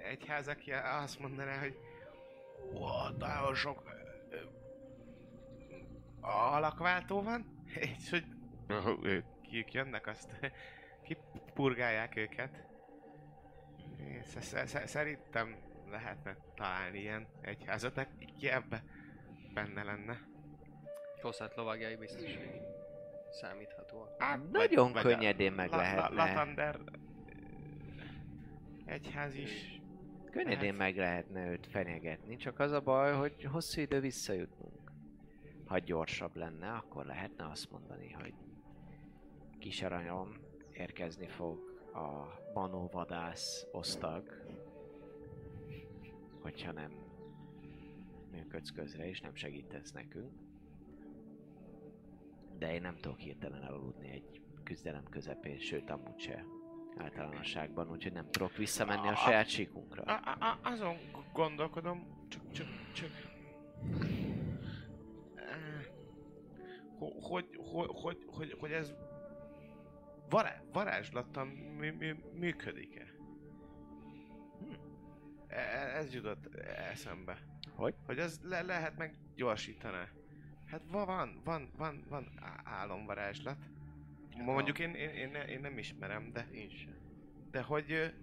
egyház, 0.03 0.47
aki 0.47 0.71
azt 0.71 1.19
mondaná, 1.19 1.59
hogy 1.59 1.77
ó, 2.73 2.88
nagyon 3.17 3.55
sok 3.55 3.83
ö, 6.26 6.55
alakváltó 6.55 7.21
van, 7.21 7.45
és 7.99 8.09
hogy 8.09 9.23
kik 9.41 9.73
jönnek, 9.73 10.07
azt 10.07 10.39
kipurgálják 11.07 12.15
őket. 12.15 12.63
Szerintem 14.86 15.55
lehetne 15.89 16.38
találni 16.55 16.99
ilyen 16.99 17.28
egyházat, 17.41 17.97
aki 17.97 18.49
ebbe 18.49 18.84
benne 19.53 19.84
lenne. 19.84 20.21
Koszát 21.21 21.55
lovagjai 21.55 21.95
biztos, 21.95 22.36
hogy 22.36 22.61
számíthatóak. 23.30 24.21
Hát, 24.21 24.51
Nagyon 24.51 24.91
a 24.95 25.01
könnyedén 25.01 25.51
meg 25.53 25.69
La- 25.69 25.78
La- 25.78 25.84
lehetne. 25.84 26.15
Latander 26.15 26.80
egyház 28.86 29.36
is. 29.36 29.82
Könnyedén 30.32 30.59
lehet. 30.59 30.78
meg 30.78 30.95
lehetne 30.97 31.47
őt 31.49 31.67
fenyegetni, 31.67 32.36
csak 32.36 32.59
az 32.59 32.71
a 32.71 32.82
baj, 32.82 33.13
hogy 33.13 33.43
hosszú 33.51 33.82
idő 33.82 33.99
visszajutnunk. 33.99 34.84
Ha 35.66 35.80
gyorsabb 35.80 36.36
lenne, 36.36 36.72
akkor 36.72 37.05
lehetne 37.05 37.49
azt 37.49 37.72
mondani, 37.72 38.11
hogy 38.11 38.34
kis 39.59 39.82
aranyom 39.82 40.34
érkezni 40.72 41.28
fog 41.28 41.59
a 41.93 42.39
Manó 42.53 42.89
vadász 42.91 43.66
osztag, 43.72 44.45
hogyha 46.41 46.72
nem 46.72 46.91
működsz 48.32 48.72
közre 48.72 49.07
és 49.07 49.22
nem 49.22 49.36
segítesz 49.36 49.91
nekünk. 49.91 50.32
De 52.57 52.74
én 52.74 52.82
nem 52.82 52.97
tudok 52.97 53.20
hirtelen 53.20 53.63
elaludni 53.63 54.09
egy 54.09 54.41
küzdelem 54.63 55.03
közepén, 55.03 55.59
sőt 55.59 55.89
amúgy 55.89 56.20
se 56.20 56.45
általánosságban, 56.97 57.91
úgyhogy 57.91 58.13
nem 58.13 58.32
tudok 58.32 58.55
visszamenni 58.55 59.07
a 59.07 59.16
saját 59.16 59.47
síkunkra. 59.47 60.03
A, 60.03 60.36
a, 60.39 60.45
a, 60.45 60.59
azon 60.61 60.97
gondolkodom, 61.34 62.28
csak, 62.28 62.51
csak, 62.51 62.68
csak... 62.93 63.09
Ho- 66.98 67.24
Hogy, 67.24 67.50
hogy, 67.58 67.89
hogy, 67.93 68.24
hogy, 68.28 68.56
hogy 68.60 68.72
ez 68.72 68.93
vará, 70.30 70.62
varázslattal 70.74 71.46
mű, 71.46 71.91
mű, 71.91 72.16
működik-e? 72.34 73.06
Hm. 74.60 74.74
E- 75.48 75.96
Ez 75.96 76.14
jutott 76.14 76.56
eszembe. 76.66 77.38
Hogy? 77.76 77.96
Hogy 78.06 78.20
ez 78.20 78.39
le, 78.43 78.62
lehet 78.62 78.98
meg 78.98 79.18
gyorsítani. 79.36 80.08
Hát 80.66 80.82
va- 80.91 81.06
van, 81.06 81.41
van, 81.43 81.72
van, 81.78 82.06
van 82.10 82.32
álomvarázslat. 82.64 83.58
Mondjuk 84.38 84.80
én, 84.80 84.93
én, 84.93 85.10
én, 85.10 85.34
én 85.36 85.60
nem 85.60 85.78
ismerem, 85.78 86.32
de... 86.32 86.48
Én 86.52 86.70
sem. 86.70 86.96
De 87.52 87.62
hogy 87.62 88.14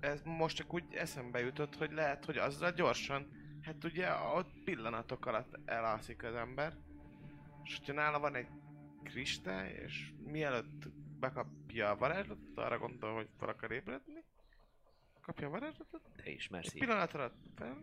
ez 0.00 0.22
most 0.22 0.56
csak 0.56 0.74
úgy 0.74 0.84
eszembe 0.94 1.40
jutott, 1.40 1.76
hogy 1.76 1.92
lehet, 1.92 2.24
hogy 2.24 2.36
azzal 2.36 2.72
gyorsan, 2.72 3.28
hát 3.62 3.84
ugye 3.84 4.10
ott 4.34 4.50
pillanatok 4.64 5.26
alatt 5.26 5.58
elalszik 5.64 6.22
az 6.22 6.34
ember, 6.34 6.76
és 7.64 7.76
hogyha 7.78 7.92
nála 7.92 8.18
van 8.18 8.34
egy 8.34 8.48
kristály, 9.02 9.72
és 9.72 10.12
mielőtt 10.24 10.88
bekapja 11.20 11.90
a 11.90 11.96
varázslatot, 11.96 12.58
arra 12.58 12.78
gondol, 12.78 13.14
hogy 13.14 13.28
fel 13.38 13.48
akar 13.48 13.70
ébredni, 13.72 14.24
kapja 15.20 15.46
a 15.46 15.50
varázslatot, 15.50 16.02
Te 16.16 16.30
ismersz 16.30 16.66
egy 16.66 16.74
így 16.74 16.80
pillanat 16.80 17.14
alatt 17.14 17.34
fel... 17.56 17.76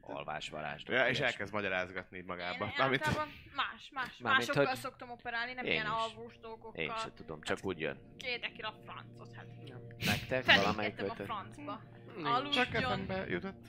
alvás 0.00 0.48
varázs. 0.48 0.82
Ja, 0.86 1.08
és 1.08 1.20
elkezd 1.20 1.52
magyarázgatni 1.52 2.18
így 2.18 2.24
magába. 2.24 2.64
Én 2.64 2.84
Amit, 2.84 3.06
más, 3.06 3.16
más, 3.54 3.90
Mármint, 3.92 4.22
másokkal 4.22 4.66
hogy- 4.66 4.76
szoktam 4.76 5.10
operálni, 5.10 5.52
nem 5.52 5.64
Én 5.64 5.72
ilyen 5.72 5.84
is. 5.84 5.90
alvós 5.92 6.38
dolgokkal. 6.38 6.82
Én 6.84 6.92
se 6.96 7.12
tudom, 7.14 7.40
csak 7.40 7.58
úgy 7.62 7.80
jön. 7.80 7.98
Kérdek 8.16 8.58
el 8.58 8.68
a 8.70 8.74
francot, 8.84 9.32
hát. 9.32 9.46
Nektek 10.04 10.44
valamelyik 10.44 11.02
a 11.02 11.14
francba. 11.14 11.80
Nincs. 12.14 12.28
Aludjon. 12.28 12.64
csak 12.64 12.74
eszembe 12.74 13.26
jutott. 13.28 13.66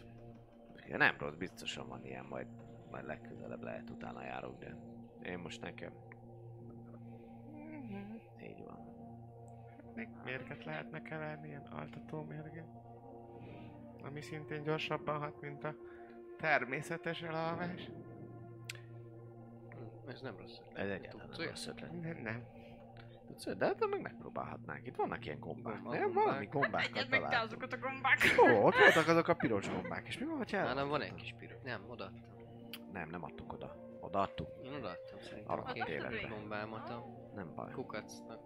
Ja, 0.88 0.97
nem 0.97 1.15
rossz, 1.17 1.35
biztosan 1.35 1.88
van 1.88 2.05
ilyen, 2.05 2.25
majd, 2.25 2.47
majd 2.91 3.05
legközelebb 3.05 3.63
lehet 3.63 3.89
utána 3.89 4.23
járok, 4.23 4.59
de 4.59 4.75
én 5.28 5.39
most 5.39 5.61
nekem. 5.61 5.91
Így 8.43 8.63
van. 8.65 8.80
Még 9.95 10.07
mérget 10.23 10.63
lehetne 10.65 11.01
keverni, 11.01 11.47
ilyen 11.47 11.61
altató 11.71 12.23
mérget. 12.23 12.67
Ami 14.03 14.21
szintén 14.21 14.63
gyorsabban 14.63 15.19
hat, 15.19 15.41
mint 15.41 15.63
a 15.63 15.75
természetes 16.38 17.21
elalvás. 17.21 17.89
Ez 20.07 20.21
nem 20.21 20.38
rossz. 20.38 20.57
Ez 20.73 20.89
egyáltalán 20.89 21.30
nem 21.38 21.47
rossz 21.47 21.67
ötlet. 21.67 22.01
Nem, 22.01 22.17
nem. 22.17 22.43
Tudsz, 23.25 23.45
De 23.57 23.65
hát 23.65 23.89
meg 23.89 24.01
megpróbálhatnánk. 24.01 24.88
Itt 24.88 24.95
vannak 24.95 25.25
ilyen 25.25 25.39
gombák, 25.39 25.73
Gomba, 25.73 25.93
nem? 25.93 26.01
gombák. 26.01 26.23
Valami 26.25 26.45
gombákat 26.45 26.89
Egyet 26.89 27.09
meg 27.09 27.30
te 27.30 27.39
azokat 27.39 27.73
a 27.73 27.78
gombák. 27.78 28.17
Ó, 28.41 28.65
ott 28.65 28.75
voltak 28.75 29.07
azok 29.07 29.28
a 29.28 29.34
piros 29.34 29.69
gombák, 29.69 30.07
és 30.07 30.17
mi 30.17 30.25
van, 30.25 30.38
ha 30.38 30.63
Már 30.63 30.75
nem 30.75 30.88
van 30.88 31.01
egy 31.01 31.13
kis 31.13 31.36
piros. 31.38 31.57
Nem, 31.63 31.82
odaadtam. 31.88 32.36
Nem, 32.91 33.09
nem 33.09 33.23
adtuk 33.23 33.53
oda. 33.53 33.86
Odaadtuk? 34.08 34.49
Én 34.64 34.74
odaadtam 34.74 35.20
szerintem. 35.20 35.60
Arra 35.60 35.72
Két 35.74 35.84
tényleg. 35.84 36.30
bombámat 36.30 36.89
a 36.89 37.05
Nem 37.36 37.53
baj. 37.55 37.72
kukacnak. 37.72 38.39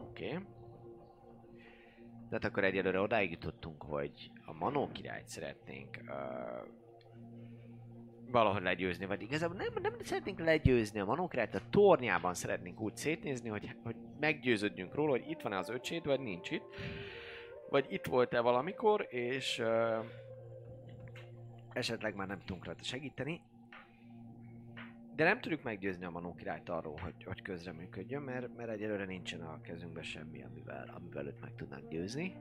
Oké. 0.00 0.26
Okay. 0.26 0.46
De 2.28 2.36
hát 2.36 2.44
akkor 2.44 2.64
egyelőre 2.64 3.00
odáig 3.00 3.30
jutottunk, 3.30 3.82
hogy 3.82 4.30
a 4.44 4.52
Manó 4.52 4.88
királyt 4.92 5.28
szeretnénk 5.28 5.98
uh, 6.02 6.12
valahogy 8.30 8.62
legyőzni, 8.62 9.06
vagy 9.06 9.22
igazából 9.22 9.56
nem, 9.56 9.82
nem 9.82 9.94
szeretnénk 10.02 10.38
legyőzni 10.38 11.00
a 11.00 11.04
Manó 11.04 11.28
királyt, 11.28 11.54
a 11.54 11.60
tornyában 11.70 12.34
szeretnénk 12.34 12.80
úgy 12.80 12.96
szétnézni, 12.96 13.48
hogy, 13.48 13.76
hogy 13.82 13.96
meggyőződjünk 14.20 14.94
róla, 14.94 15.10
hogy 15.10 15.30
itt 15.30 15.40
van-e 15.40 15.58
az 15.58 15.68
öcséd, 15.68 16.04
vagy 16.04 16.20
nincs 16.20 16.50
itt. 16.50 16.64
Vagy 17.70 17.86
itt 17.88 18.06
volt-e 18.06 18.40
valamikor, 18.40 19.06
és 19.10 19.58
uh, 19.58 20.04
esetleg 21.72 22.14
már 22.14 22.26
nem 22.26 22.38
tudunk 22.38 22.64
rajta 22.64 22.84
segíteni. 22.84 23.40
De 25.14 25.24
nem 25.24 25.40
tudjuk 25.40 25.62
meggyőzni 25.62 26.04
a 26.04 26.10
Manó 26.10 26.34
királyt 26.34 26.68
arról, 26.68 26.96
hogy, 27.02 27.24
hogy 27.24 27.42
közreműködjön, 27.42 28.22
mert, 28.22 28.56
mert 28.56 28.70
egyelőre 28.70 29.04
nincsen 29.04 29.40
a 29.40 29.60
kezünkben 29.60 30.02
semmi, 30.02 30.42
amivel, 30.42 30.90
amivel 30.94 31.26
őt 31.26 31.40
meg 31.40 31.54
tudnánk 31.54 31.88
győzni. 31.88 32.36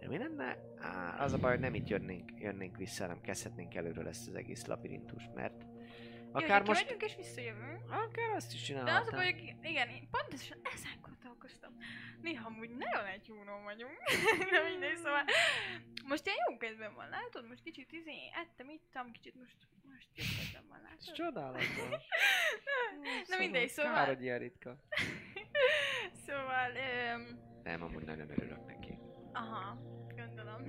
De 0.00 0.08
mi 0.08 0.18
lenne? 0.18 0.56
Á, 0.78 1.22
az 1.24 1.32
a 1.32 1.38
baj, 1.38 1.50
hogy 1.50 1.60
nem 1.60 1.74
itt 1.74 1.88
jönnénk, 1.88 2.30
jönnénk 2.40 2.76
vissza, 2.76 3.02
hanem 3.02 3.20
kezdhetnénk 3.20 3.74
előről 3.74 4.08
ezt 4.08 4.28
az 4.28 4.34
egész 4.34 4.66
labirintust, 4.66 5.34
mert 5.34 5.66
akár 6.32 6.44
Akár 6.44 6.66
most... 6.66 6.96
És 6.98 7.16
visszajövünk. 7.16 7.80
Akár 7.88 8.30
azt 8.36 8.52
is 8.52 8.68
De 8.68 8.74
az 8.74 8.80
a 8.80 8.84
csinálhatnám. 8.84 9.20
baj, 9.20 9.32
hogy 9.32 9.70
igen, 9.70 9.88
pontosan 10.10 10.58
ezen 10.74 11.00
gondolkoztam. 11.50 11.72
Néha 12.22 12.46
amúgy 12.48 12.70
nagyon 12.70 13.06
egy 13.06 13.26
húnó 13.28 13.62
vagyunk. 13.64 13.98
De 14.52 14.62
mindegy, 14.68 14.96
szóval 14.96 15.24
most 16.04 16.26
ilyen 16.26 16.38
jó 16.50 16.56
kedvem 16.56 16.94
van, 16.94 17.08
látod? 17.08 17.48
Most 17.48 17.62
kicsit 17.62 17.92
izé, 17.92 18.14
ettem, 18.42 18.68
ittam, 18.68 19.12
kicsit 19.12 19.34
most, 19.34 19.56
most 19.92 20.08
jó 20.14 20.24
kedvem 20.38 20.68
van, 20.68 20.78
Ez 20.78 20.84
látod? 20.90 21.14
csodálatos. 21.14 21.76
Na 23.30 23.36
mindegy, 23.38 23.68
szóval... 23.68 23.92
Kár, 23.94 24.06
hogy 24.06 24.22
ilyen 24.22 24.38
ritka. 24.38 24.76
Szóval, 26.26 26.70
öm, 27.14 27.38
Nem, 27.62 27.82
amúgy 27.82 28.04
nagyon 28.04 28.30
örülök 28.30 28.66
neki. 28.66 28.98
aha, 29.32 29.78
gondolom. 30.16 30.62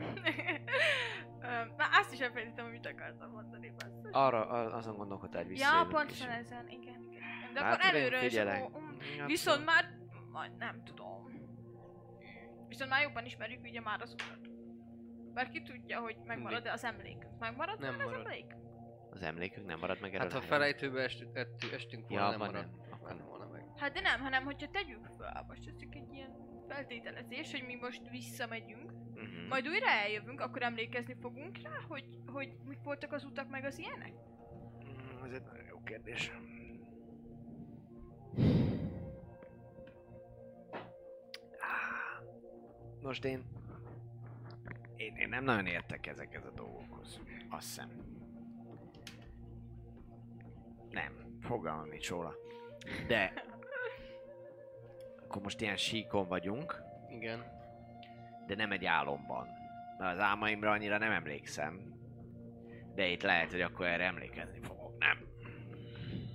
Na 1.78 1.86
azt 1.92 2.14
is 2.14 2.20
elfelejtettem, 2.20 2.66
amit 2.66 2.86
akartam 2.86 3.32
mondani, 3.32 3.70
basszus. 3.70 4.12
Arra, 4.12 4.46
a- 4.48 4.76
azon 4.76 4.96
gondolkodtál, 4.98 5.44
hogy 5.44 5.58
Ja, 5.58 5.88
és- 6.10 6.22
ezen, 6.26 6.70
igen, 6.70 7.08
igen. 7.10 7.54
De 7.54 7.64
Hát 7.64 7.74
akkor 7.74 7.96
előről 7.96 8.22
is, 8.24 8.36
akkor, 8.36 8.72
um, 8.82 8.98
Ja, 9.18 9.26
Viszont 9.26 9.66
már, 9.66 9.90
majd 10.32 10.58
nem 10.58 10.84
tudom. 10.84 11.50
Viszont 12.68 12.90
már 12.90 13.02
jobban 13.02 13.26
ismerjük 13.26 13.62
ugye 13.64 13.82
már 13.82 14.02
az 14.02 14.14
utat. 14.14 14.50
Bár 15.34 15.50
ki 15.50 15.62
tudja, 15.62 16.00
hogy 16.00 16.18
megmarad-e 16.26 16.72
az 16.72 16.84
emlék. 16.84 17.28
Megmarad 17.40 17.80
Nem 17.80 17.96
már 17.96 18.06
az 18.06 18.12
marad. 18.12 18.26
emlék? 18.26 18.56
Az 19.10 19.22
emlékünk 19.22 19.66
nem 19.68 19.80
marad 19.80 19.98
meg 20.02 20.14
erről 20.16 20.30
Hát 20.30 20.40
ha 20.40 20.42
felejtőbe 20.48 21.02
est, 21.04 21.26
ettünk, 21.34 21.74
estünk 21.74 22.08
volna, 22.08 22.24
Ja, 22.26 22.30
nem 22.30 22.40
marad. 22.40 22.54
nem. 22.54 22.80
Akkor 22.92 23.16
Nem 23.16 23.26
volna 23.26 23.48
meg. 23.48 23.66
Hát 23.76 23.94
de 23.94 24.02
nem, 24.02 24.20
hanem 24.20 24.44
hogyha 24.44 24.70
tegyük 24.70 25.06
fel, 25.18 25.46
most 25.48 25.68
ez 25.68 25.76
csak 25.80 25.96
egy 25.96 26.14
ilyen 26.14 26.32
feltételezés, 26.68 27.52
hogy 27.52 27.64
mi 27.66 27.76
most 27.76 28.10
visszamegyünk, 28.10 28.92
Mhm. 29.16 29.48
majd 29.50 29.68
újra 29.68 29.88
eljövünk, 29.90 30.40
akkor 30.42 30.62
emlékezni 30.62 31.16
fogunk 31.22 31.58
rá, 31.64 31.72
hogy, 31.88 32.06
hogy 32.26 32.54
mik 32.66 32.80
voltak 32.84 33.12
az 33.12 33.24
utak 33.26 33.50
meg 33.50 33.64
az 33.66 33.78
ilyenek? 33.80 34.14
Mm, 34.86 35.24
Ez 35.26 35.32
egy 35.34 35.44
nagyon 35.44 35.66
jó 35.70 35.80
kérdés. 35.84 36.32
Most 43.02 43.26
én... 43.26 43.44
Én, 44.96 45.16
én 45.16 45.30
nem 45.30 45.44
nagyon 45.44 45.66
értek 45.66 46.08
ezekhez 46.08 46.46
a 46.46 46.52
dolgokhoz. 46.52 47.20
Azt 47.50 47.68
hiszem. 47.68 47.90
Nem, 50.90 51.38
fogalmam 51.42 51.90
nincs 51.90 52.10
róla. 52.10 52.34
De... 53.08 53.34
Akkor 55.24 55.42
most 55.42 55.62
ilyen 55.62 55.78
síkon 55.78 56.28
vagyunk, 56.28 56.84
Igen. 57.10 57.46
de 58.48 58.56
nem 58.56 58.72
egy 58.72 58.86
álomban. 58.86 59.48
Mert 59.98 60.14
az 60.14 60.20
álmaimra 60.20 60.72
annyira 60.72 60.98
nem 60.98 61.12
emlékszem. 61.12 61.94
De 62.96 63.08
itt 63.08 63.22
lehet, 63.22 63.52
hogy 63.52 63.62
akkor 63.62 63.86
erre 63.86 64.06
emlékezni 64.06 64.60
fogok, 64.60 64.98
nem? 64.98 65.28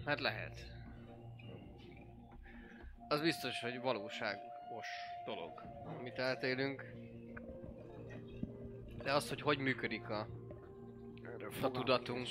Hát 0.07 0.21
lehet. 0.21 0.75
Az 3.09 3.21
biztos, 3.21 3.61
hogy 3.61 3.81
valóságos 3.81 4.87
dolog, 5.27 5.63
amit 5.99 6.19
átélünk. 6.19 6.95
De 9.03 9.13
az, 9.13 9.29
hogy 9.29 9.41
hogy 9.41 9.59
működik 9.59 10.09
a, 10.09 10.27
a 11.63 11.71
tudatunk 11.71 12.29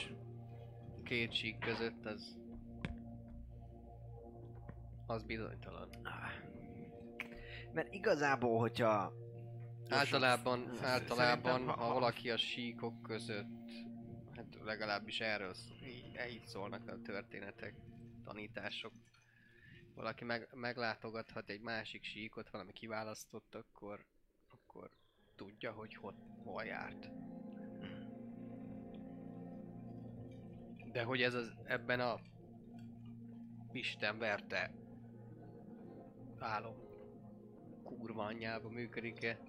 két 1.04 1.34
sík 1.34 1.60
között, 1.60 2.06
az... 2.06 2.38
Az 5.08 5.24
bizonytalan. 5.24 5.90
Mert 7.74 7.94
igazából, 7.94 8.60
hogyha... 8.60 9.14
Általában, 9.90 10.72
általában, 10.82 11.66
ha, 11.66 11.72
ha- 11.72 11.94
valaki 11.94 12.30
a 12.30 12.38
síkok 12.38 13.02
között, 13.02 13.48
hát 14.36 14.46
legalábbis 14.64 15.20
erről 15.20 15.54
így, 15.84 16.20
így 16.32 16.46
szólnak 16.46 16.88
a 16.88 17.02
történetek, 17.02 17.76
tanítások. 18.24 18.94
Valaki 19.96 20.24
meg, 20.24 20.48
meglátogathat 20.54 21.50
egy 21.50 21.62
másik 21.62 22.04
síkot, 22.04 22.50
valami 22.50 22.74
kiválasztott, 22.74 23.56
akkor, 23.56 24.06
akkor 24.48 24.90
tudja, 25.36 25.72
hogy 25.72 25.96
hol, 25.96 26.14
hol 26.44 26.64
járt. 26.64 27.10
De 30.92 31.04
hogy 31.04 31.22
ez 31.22 31.34
az, 31.34 31.54
ebben 31.64 32.00
a 32.00 32.20
Isten 33.72 34.18
verte 34.18 34.72
álom 36.40 36.76
kurva 37.84 38.24
anyjába 38.24 38.70
működik-e? 38.70 39.40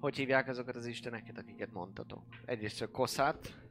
Hogy 0.00 0.16
hívják 0.16 0.48
azokat 0.48 0.76
az 0.76 0.86
isteneket, 0.86 1.38
akiket 1.38 1.72
mondtatok? 1.72 2.24
Egyrészt 2.44 2.82
a 2.82 2.90
Koszát, 2.90 3.63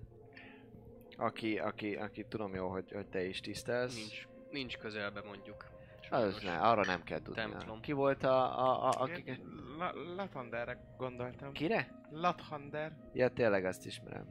aki, 1.17 1.57
aki, 1.57 1.95
aki 1.95 2.25
tudom 2.25 2.53
jó, 2.53 2.67
hogy, 2.67 2.91
hogy 2.91 3.07
te 3.07 3.23
is 3.25 3.39
tisztelsz. 3.39 3.95
Nincs, 3.95 4.27
nincs 4.51 4.77
közelbe 4.77 5.21
mondjuk. 5.25 5.71
Az 6.09 6.41
ne, 6.43 6.57
arra 6.57 6.85
nem 6.85 7.03
kell 7.03 7.21
tudni. 7.21 7.41
templom. 7.41 7.81
Ki 7.81 7.91
volt 7.91 8.23
a, 8.23 8.59
a, 8.59 8.89
a 8.89 8.89
akik... 8.89 9.41
La- 9.77 10.13
Lathanderre 10.15 10.77
gondoltam. 10.97 11.51
Kire? 11.51 12.01
Lathander. 12.11 12.91
Ja, 13.13 13.29
tényleg 13.29 13.65
azt 13.65 13.85
ismerem. 13.85 14.25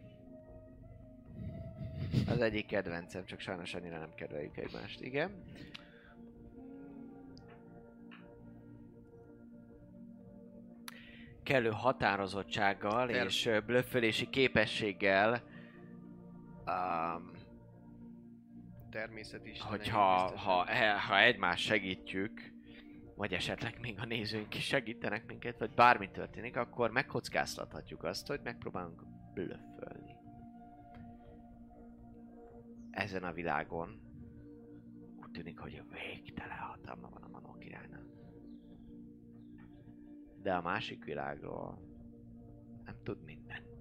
Az 2.29 2.41
egyik 2.41 2.67
kedvencem, 2.67 3.25
csak 3.25 3.41
sajnos 3.41 3.75
annyira 3.75 3.99
nem 3.99 4.15
kedveljük 4.15 4.57
egymást. 4.57 5.01
Igen. 5.01 5.45
Kellő 11.43 11.71
határozottsággal 11.71 13.07
Ter- 13.07 13.27
és 13.27 13.51
blöffölési 13.67 14.29
képességgel 14.31 15.43
Um, 16.67 17.31
Természet 18.91 19.47
is. 19.47 19.61
hogyha 19.61 20.37
ha, 20.37 20.67
e- 20.69 21.01
ha 21.01 21.21
egymást 21.21 21.65
segítjük, 21.65 22.53
vagy 23.17 23.33
esetleg 23.33 23.79
még 23.81 23.99
a 23.99 24.05
nézőink 24.05 24.55
is 24.55 24.65
segítenek 24.65 25.27
minket, 25.27 25.59
vagy 25.59 25.71
bármi 25.71 26.11
történik, 26.11 26.57
akkor 26.57 26.91
megkockáztathatjuk 26.91 28.05
azt, 28.05 28.27
hogy 28.27 28.41
megpróbálunk 28.43 29.03
blöffölni. 29.35 30.17
Ezen 32.91 33.25
a 33.25 33.33
világon 33.33 34.01
úgy 35.21 35.31
tűnik, 35.31 35.59
hogy 35.59 35.83
végtelen 35.91 36.59
hatalma 36.59 37.09
van 37.09 37.23
a 37.23 37.29
Manó 37.29 37.53
királynak. 37.59 38.07
De 40.43 40.55
a 40.55 40.63
másik 40.63 41.05
világról 41.05 41.79
nem 42.85 42.97
tud 43.03 43.25
mindent. 43.25 43.72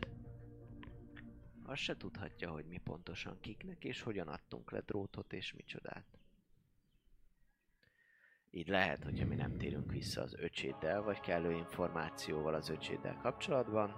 Azt 1.72 1.82
se 1.82 1.98
tudhatja, 1.98 2.50
hogy 2.50 2.66
mi 2.66 2.78
pontosan 2.78 3.40
kiknek 3.42 3.84
és 3.84 4.02
hogyan 4.02 4.28
adtunk 4.28 4.72
le 4.72 4.80
drótot 4.80 5.34
és 5.34 5.54
micsodát. 5.54 6.06
Így 8.50 8.68
lehet, 8.68 9.04
hogyha 9.04 9.26
mi 9.26 9.36
nem 9.36 9.58
térünk 9.58 9.92
vissza 9.92 10.22
az 10.22 10.34
öcséddel, 10.34 11.02
vagy 11.02 11.20
kellő 11.20 11.52
információval 11.52 12.54
az 12.54 12.70
öcséddel 12.70 13.18
kapcsolatban, 13.22 13.90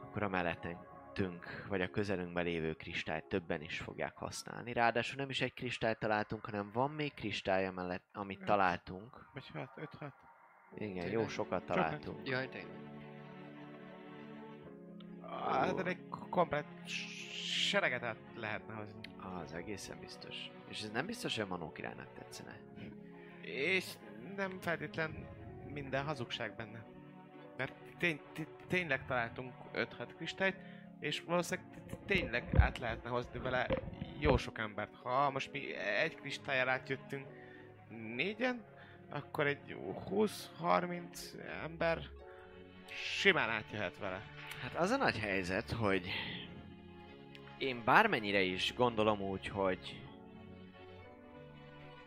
akkor 0.00 0.22
a 0.22 0.28
mellettünk, 0.28 1.66
vagy 1.68 1.80
a 1.80 1.90
közelünkben 1.90 2.44
lévő 2.44 2.74
kristályt 2.74 3.28
többen 3.28 3.62
is 3.62 3.78
fogják 3.78 4.16
használni. 4.16 4.72
Ráadásul 4.72 5.16
nem 5.16 5.30
is 5.30 5.40
egy 5.40 5.54
kristályt 5.54 5.98
találtunk, 5.98 6.44
hanem 6.44 6.70
van 6.72 6.90
még 6.90 7.14
kristály 7.14 7.70
mellett, 7.70 8.08
amit 8.12 8.44
találtunk. 8.44 9.30
Vagy 9.32 9.50
hát, 9.52 9.72
öt, 9.76 9.94
hat. 9.94 10.14
Igen, 10.74 11.10
jó 11.10 11.28
sokat 11.28 11.64
találtunk. 11.64 12.28
Jaj, 12.28 12.48
tényleg. 12.48 12.99
Hát, 15.44 15.86
egy 15.86 15.98
komplet 16.30 16.64
sereget 17.68 18.02
át 18.02 18.16
lehetne 18.36 18.74
hozni. 18.74 19.00
Az 19.42 19.52
egészen 19.52 19.98
biztos. 20.00 20.36
És 20.68 20.82
ez 20.82 20.90
nem 20.90 21.06
biztos, 21.06 21.34
hogy 21.34 21.44
a 21.44 21.46
Manó 21.46 21.72
királynak 21.72 22.12
tetszene. 22.12 22.56
És 23.40 23.84
nem 24.36 24.60
feltétlen 24.60 25.26
minden 25.72 26.04
hazugság 26.04 26.54
benne. 26.56 26.84
Mert 27.56 27.72
tény, 27.98 28.20
té- 28.32 28.48
tényleg 28.68 29.06
találtunk 29.06 29.52
5-6 29.74 29.86
kristályt, 30.16 30.56
és 31.00 31.20
valószínűleg 31.20 31.70
tényleg 32.06 32.44
át 32.58 32.78
lehetne 32.78 33.10
hozni 33.10 33.38
vele 33.38 33.66
jó 34.18 34.36
sok 34.36 34.58
embert. 34.58 34.94
Ha 35.02 35.30
most 35.30 35.52
mi 35.52 35.74
egy 35.74 36.14
kristályjal 36.14 36.68
átjöttünk 36.68 37.26
négyen, 38.14 38.64
akkor 39.10 39.46
egy 39.46 39.76
20-30 40.10 41.02
ember 41.62 41.98
simán 42.92 43.48
átjöhet 43.48 43.98
vele. 43.98 44.22
Hát 44.60 44.74
az 44.74 44.90
a 44.90 44.96
nagy 44.96 45.18
helyzet, 45.18 45.70
hogy 45.70 46.10
én 47.58 47.82
bármennyire 47.84 48.40
is 48.40 48.74
gondolom 48.76 49.20
úgy, 49.20 49.48
hogy 49.48 50.00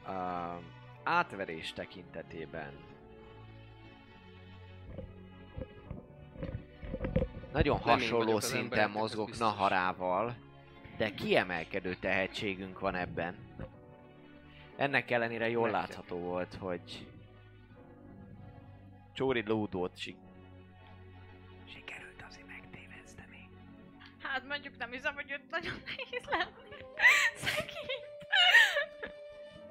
a 0.05 0.59
átverés 1.03 1.73
tekintetében 1.73 2.71
nagyon 7.51 7.79
Nem 7.85 7.87
hasonló 7.87 8.39
szinten 8.39 8.89
mozgok. 8.89 9.37
Naharával, 9.37 10.35
de 10.97 11.09
kiemelkedő 11.09 11.95
tehetségünk 11.95 12.79
van 12.79 12.95
ebben. 12.95 13.35
Ennek 14.75 15.11
ellenére 15.11 15.49
jól 15.49 15.69
Nektek. 15.69 15.87
látható 15.87 16.17
volt, 16.17 16.53
hogy 16.59 17.07
Csóri 19.13 19.43
Lódót 19.45 19.95
Hát 24.33 24.47
mondjuk 24.47 24.77
nem 24.77 24.91
hiszem, 24.91 25.13
hogy 25.13 25.31
őt 25.31 25.49
nagyon 25.49 25.73
nehéz 25.85 26.25
lenni. 26.29 26.81
Szegény. 27.35 28.01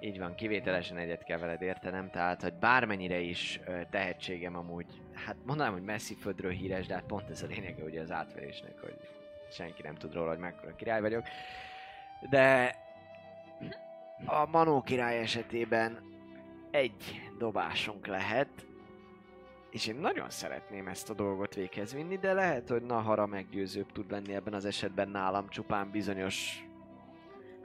Így 0.01 0.19
van, 0.19 0.35
kivételesen 0.35 0.97
egyet 0.97 1.25
kell 1.25 1.39
veled 1.39 1.63
értenem, 1.63 2.11
tehát, 2.11 2.43
hogy 2.43 2.53
bármennyire 2.53 3.19
is 3.19 3.61
ö, 3.67 3.81
tehetségem 3.91 4.57
amúgy, 4.57 4.87
hát 5.15 5.37
mondanám, 5.45 5.73
hogy 5.73 5.83
messzi 5.83 6.15
földről 6.15 6.51
híres, 6.51 6.87
de 6.87 6.95
hát 6.95 7.05
pont 7.05 7.31
ez 7.31 7.43
a 7.43 7.47
lényege 7.47 7.85
ugye 7.85 8.01
az 8.01 8.11
átverésnek, 8.11 8.81
hogy 8.81 8.97
senki 9.51 9.83
nem 9.83 9.95
tud 9.95 10.15
róla, 10.15 10.29
hogy 10.29 10.39
mekkora 10.39 10.75
király 10.75 11.01
vagyok. 11.01 11.27
De 12.31 12.77
a 14.25 14.47
Manó 14.47 14.83
király 14.83 15.19
esetében 15.19 16.03
egy 16.71 17.21
dobásunk 17.39 18.07
lehet, 18.07 18.67
és 19.73 19.87
én 19.87 19.95
nagyon 19.97 20.31
szeretném 20.31 20.87
ezt 20.89 21.11
a 21.11 21.15
dolgot 21.15 21.55
véghez 21.55 21.95
vinni, 21.95 22.19
de 22.19 22.33
lehet, 22.33 22.69
hogy 22.69 22.83
Nahara 22.83 23.27
meggyőzőbb 23.27 23.93
tud 23.93 24.11
lenni 24.11 24.35
ebben 24.35 24.55
az 24.55 24.65
esetben 24.65 25.09
nálam 25.09 25.49
csupán 25.49 25.91
bizonyos 25.91 26.65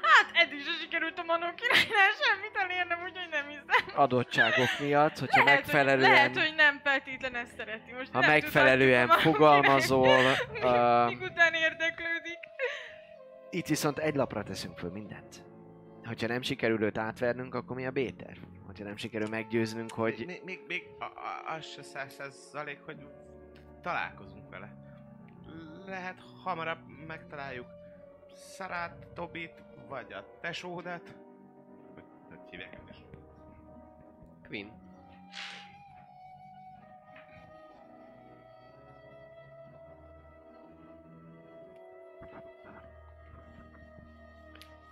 Hát 0.02 0.32
eddig 0.34 0.60
se 0.60 0.72
sikerült 0.82 1.20
a 1.20 1.24
Manó 1.24 1.46
királynál 1.56 2.12
semmit 2.22 2.56
elérnem, 2.56 3.00
úgyhogy 3.04 3.28
nem 3.32 3.48
hiszem. 3.48 3.96
adottságok 4.04 4.68
miatt, 4.80 5.18
hogyha 5.20 5.44
Lehet, 5.44 5.60
megfelelően... 5.60 6.10
hogy, 6.10 6.18
lehet, 6.18 6.38
hogy 6.38 6.54
nem 6.56 6.80
feltétlen 6.84 7.36
ezt 7.36 7.56
szereti. 7.58 7.92
Most 7.98 8.12
Ha 8.14 8.20
megfelelően 8.20 9.08
Manó 9.08 9.20
fogalmazol, 9.20 10.08
uh, 10.08 11.08
Míg 11.08 11.22
után 11.22 11.54
érdeklődik. 11.54 12.40
itt 13.50 13.68
viszont 13.68 13.98
egy 13.98 14.16
lapra 14.16 14.44
teszünk 14.44 14.78
föl 14.78 14.92
mindent. 14.92 15.44
Hogyha 16.04 16.28
nem 16.28 16.42
sikerül 16.42 16.84
őt 16.84 16.98
átvernünk, 16.98 17.56
akkor 17.56 17.76
mi 17.76 17.86
a 17.86 17.92
B-terv? 17.92 18.38
Hogyha 18.78 18.92
nem 18.92 19.02
sikerül 19.02 19.28
meggyőznünk, 19.30 19.92
hogy 19.92 20.24
Még, 20.26 20.42
még, 20.46 20.60
még 20.68 20.88
a, 21.00 21.04
a, 21.04 21.56
az 21.56 21.66
se 21.66 21.84
százszerzalék, 21.84 22.80
hogy 22.86 23.08
találkozunk 23.82 24.50
vele. 24.50 24.76
Lehet 25.86 26.20
hamarabb 26.44 26.80
megtaláljuk 27.08 27.68
Szarát, 28.36 29.08
Tobit, 29.14 29.64
vagy 29.88 30.14
a 30.14 30.38
tesódat. 30.42 31.16
Hogy, 31.94 32.04
hogy 32.30 32.40
hívják 32.50 32.78
a 32.82 32.84
tesódat? 32.84 33.28
Queen. 34.48 34.72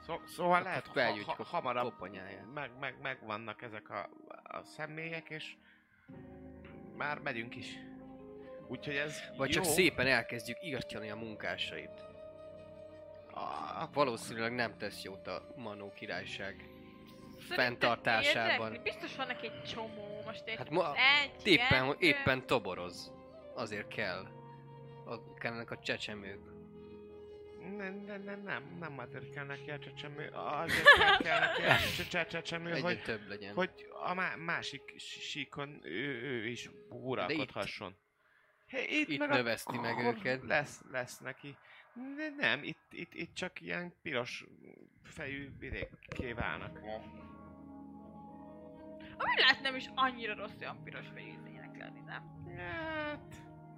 Szó, 0.06 0.20
szóval 0.26 0.62
lehet, 0.62 0.88
ha, 0.88 0.94
Felgyújtjuk 0.94 1.36
ha, 1.36 1.44
hamarabb 1.44 1.92
koponyáját. 1.92 2.54
meg, 2.54 2.72
meg, 2.80 2.96
megvannak 3.02 3.62
ezek 3.62 3.90
a, 3.90 4.10
a 4.44 4.64
személyek, 4.64 5.30
és 5.30 5.56
már 6.96 7.20
megyünk 7.20 7.56
is. 7.56 7.78
Úgyhogy 8.68 8.96
ez 8.96 9.20
Vagy 9.38 9.48
jó. 9.56 9.62
csak 9.62 9.72
szépen 9.72 10.08
elkezdjük 10.08 10.58
igazítani 10.62 11.10
a 11.10 11.16
munkásait. 11.16 12.06
A, 13.34 13.90
Valószínűleg 13.94 14.54
nem 14.54 14.78
tesz 14.78 15.02
jót 15.04 15.28
a 15.28 15.54
Manó 15.56 15.92
királyság 15.94 16.70
fenntartásában. 17.40 18.72
érdekli? 18.74 18.92
Biztos 18.92 19.16
vannak 19.16 19.44
egy 19.44 19.64
csomó 19.64 20.22
most 20.26 20.48
egy, 20.48 20.56
Hát 20.58 20.70
ma 20.70 20.94
egy, 20.96 21.48
éppen, 21.48 21.88
kettő. 21.88 21.96
éppen 22.00 22.46
toboroz. 22.46 23.12
Azért 23.56 23.88
kell. 23.88 24.26
A, 25.06 25.34
kellenek 25.34 25.72
a 25.72 25.80
csecsemők. 25.80 26.40
Nem, 27.66 28.04
nem, 28.06 28.24
nem, 28.24 28.42
nem, 28.44 28.78
nem 28.80 28.98
azért 29.00 29.30
kell 29.34 29.46
neki 29.46 29.72
a 29.72 29.80
csecsemő, 29.80 30.30
azért 30.34 30.84
kell, 31.24 31.40
neki 31.40 31.62
a 31.62 31.76
cse- 31.76 32.08
cse- 32.08 32.30
csecsemő, 32.30 32.80
hogy, 32.80 33.02
több 33.02 33.28
legyen. 33.28 33.54
hogy 33.54 33.72
a 34.06 34.14
má- 34.14 34.38
másik 34.38 34.94
sí- 34.98 35.22
síkon 35.22 35.80
ő, 35.84 36.22
ő 36.22 36.48
is 36.48 36.70
uralkodhasson. 36.90 37.96
Hé, 38.68 38.84
itt, 38.90 39.10
itt 39.10 39.20
meg 39.20 39.30
növeszti 39.30 39.78
meg 39.78 39.98
őket. 40.00 40.44
Lesz, 40.44 40.82
lesz 40.92 41.20
neki. 41.20 41.58
De 42.16 42.30
nem, 42.38 42.64
itt, 42.64 42.88
itt, 42.92 43.14
itt 43.14 43.34
csak 43.34 43.62
ilyen 43.62 43.94
piros 44.02 44.46
fejű 45.04 45.52
vidékké 45.60 46.34
válnak. 46.34 46.78
Ami 49.18 49.40
lehet 49.40 49.62
nem 49.62 49.76
is 49.76 49.86
annyira 49.96 50.36
rossz 50.36 50.60
olyan 50.60 50.84
piros 50.84 51.06
fejű 51.14 51.34
lenni, 51.86 52.00
nem? 52.06 52.56
Hát, 52.58 53.36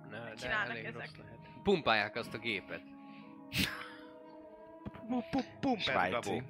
Ne, 0.09 0.19
de 0.19 0.33
csinálnak 0.33 0.69
elég 0.69 0.85
ezek? 0.85 1.01
rossz 1.01 1.15
lehet. 1.17 1.37
Pumpálják 1.63 2.15
azt 2.15 2.33
a 2.33 2.37
gépet. 2.37 2.81
Pu- 5.07 5.29
pu- 5.29 5.45
pumpet 5.59 5.81
Svájci. 5.81 6.43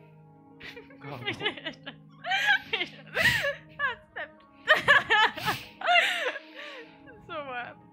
gabó. 1.00 1.18
hát 3.78 4.08
nem. 4.14 4.30
szóval... 7.28 7.86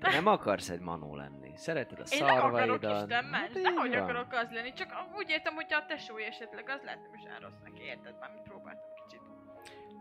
te 0.00 0.10
nem 0.10 0.26
akarsz 0.26 0.68
egy 0.68 0.80
manó 0.80 1.16
lenni. 1.16 1.52
Szereted 1.56 1.98
a 2.00 2.02
Én 2.10 2.24
nem 2.24 2.36
akarok 2.36 2.56
szarvaidat. 2.58 3.02
Isten 3.10 3.24
ments, 3.24 3.42
Hát 3.48 3.56
így 3.56 3.62
de 3.62 3.70
hogy 3.80 3.90
van. 3.90 3.98
akarok 4.02 4.32
az 4.32 4.50
lenni, 4.50 4.72
csak 4.72 4.92
úgy 5.16 5.30
értem, 5.30 5.54
hogy 5.54 5.72
a 5.72 5.84
tesói 5.86 6.24
esetleg 6.24 6.68
az 6.68 6.80
lehet 6.82 7.00
nem 7.02 7.14
is 7.14 7.30
áll 7.32 7.40
rossz 7.40 7.60
neki, 7.64 7.82
érted? 7.82 8.14
Mármint 8.20 8.42
próbáltam 8.42 8.90
kicsit 9.04 9.22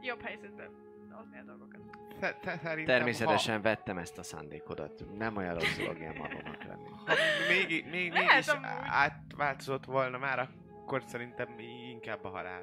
jobb 0.02 0.22
helyzetben 0.22 0.72
hozni 1.18 1.40
a 1.40 1.44
dolgokat. 1.44 1.80
Szerintem, 2.20 2.86
Természetesen 2.86 3.62
vettem 3.62 3.98
ezt 3.98 4.18
a 4.18 4.24
szándékodat. 4.24 5.18
Nem 5.18 5.38
olyan 5.38 5.54
rossz 5.54 5.78
dolog 5.78 5.98
ilyen 5.98 6.16
manónak 6.18 6.64
lenni. 6.64 6.90
Ha, 6.90 7.06
ha 7.06 7.14
még, 7.50 7.86
még 7.92 8.12
Lehet 8.12 8.30
mégis 8.32 8.48
amúgy. 8.48 8.66
átváltozott 8.84 9.86
volna 9.86 10.18
már, 10.18 10.40
akkor 10.40 11.04
szerintem 11.08 11.60
inkább 11.90 12.24
a 12.24 12.30
halál. 12.30 12.62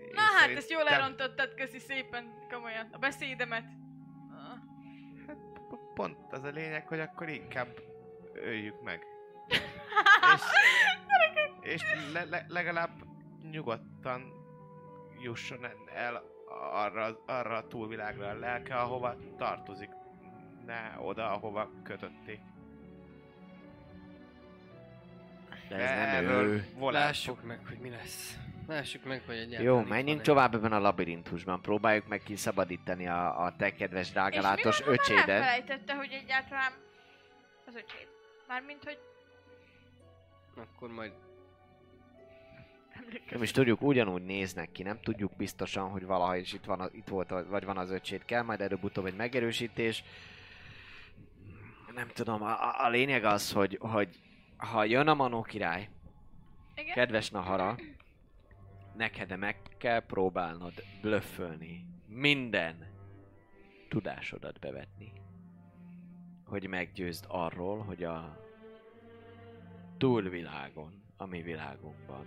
Én 0.00 0.10
Na 0.12 0.20
hát, 0.20 0.30
szerintem- 0.32 0.56
ezt 0.56 0.70
jól 0.70 0.88
elrontottad, 0.88 1.54
köszi 1.54 1.78
szépen, 1.78 2.46
komolyan. 2.50 2.88
A 2.92 2.98
beszédemet. 2.98 3.64
Ah. 4.30 5.34
pont 5.94 6.32
az 6.32 6.44
a 6.44 6.50
lényeg, 6.50 6.86
hogy 6.88 7.00
akkor 7.00 7.28
inkább 7.28 7.68
öljük 8.32 8.82
meg. 8.82 9.06
és 11.60 11.72
és 11.72 11.82
le, 12.12 12.24
le, 12.24 12.44
legalább 12.48 12.90
nyugodtan 13.50 14.32
jusson 15.22 15.64
el 15.94 16.35
arra, 16.72 17.22
arra 17.26 17.56
a 17.56 17.66
túlvilágra 17.66 18.28
a 18.28 18.38
lelke, 18.38 18.76
ahova 18.76 19.16
tartozik. 19.38 19.90
Ne 20.66 20.94
oda, 20.98 21.30
ahova 21.32 21.70
kötötték. 21.82 22.40
De 25.68 25.76
ez 25.76 25.90
nem 25.90 26.24
Erről 26.24 26.44
ő. 26.44 26.66
volás 26.74 27.02
Lássuk 27.04 27.42
meg, 27.44 27.60
hogy 27.68 27.78
mi 27.78 27.90
lesz. 27.90 28.38
Lássuk 28.66 29.04
meg, 29.04 29.22
hogy 29.26 29.36
egyáltalán 29.36 29.64
Jó, 29.64 29.88
menjünk 29.88 30.20
tovább 30.20 30.54
ebben 30.54 30.72
a 30.72 30.78
labirintusban. 30.78 31.60
Próbáljuk 31.62 32.06
meg 32.08 32.22
kiszabadítani 32.22 33.06
a, 33.08 33.44
a 33.44 33.56
te 33.56 33.74
kedves 33.74 34.10
drágalátos 34.10 34.78
És 34.78 34.78
mi 34.78 34.84
van, 34.84 34.94
öcsédet. 34.94 35.28
elfelejtette, 35.28 35.94
hogy 35.94 36.12
egyáltalán 36.12 36.72
az 37.66 37.74
öcséd? 37.74 38.08
Mármint, 38.48 38.84
hogy 38.84 38.98
Akkor 40.56 40.88
majd 40.90 41.12
Nem 43.30 43.42
is 43.42 43.50
tudjuk, 43.50 43.82
ugyanúgy 43.82 44.24
néznek 44.24 44.72
ki, 44.72 44.82
nem 44.82 45.00
tudjuk 45.00 45.36
biztosan, 45.36 45.88
hogy 45.90 46.04
valaha 46.04 46.36
is 46.36 46.52
itt, 46.52 46.64
van, 46.64 46.90
itt 46.92 47.08
volt, 47.08 47.30
a- 47.32 47.46
vagy 47.48 47.64
van 47.64 47.78
az 47.78 47.90
öcsét, 47.90 48.24
kell 48.24 48.42
majd 48.42 48.60
előbb-utóbb 48.60 49.06
egy 49.06 49.16
megerősítés. 49.16 50.04
Nem 51.94 52.08
tudom, 52.08 52.42
a, 52.42 52.84
a- 52.84 52.88
lényeg 52.88 53.24
az, 53.24 53.52
hogy, 53.52 53.76
hogy 53.80 54.18
ha 54.56 54.84
jön 54.84 55.08
a 55.08 55.14
Manó 55.14 55.42
király, 55.42 55.88
igen? 56.74 56.94
kedves 56.94 57.30
Nahara, 57.30 57.76
neked 58.96 59.38
meg 59.38 59.56
kell 59.78 60.00
próbálnod 60.00 60.72
blöffölni 61.00 61.84
minden 62.08 62.86
tudásodat 63.88 64.58
bevetni. 64.58 65.12
Hogy 66.44 66.68
meggyőzd 66.68 67.24
arról, 67.28 67.78
hogy 67.82 68.04
a 68.04 68.44
túlvilágon, 69.98 71.02
a 71.16 71.26
mi 71.26 71.42
világunkban. 71.42 72.26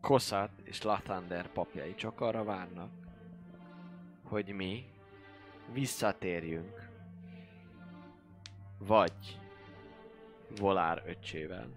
Kosszát 0.00 0.50
és 0.64 0.82
Lathander 0.82 1.46
papjai 1.48 1.94
csak 1.94 2.20
arra 2.20 2.44
várnak, 2.44 2.90
hogy 4.22 4.48
mi 4.48 4.84
visszatérjünk, 5.72 6.88
vagy 8.78 9.38
Volár 10.56 11.02
öccsével. 11.06 11.68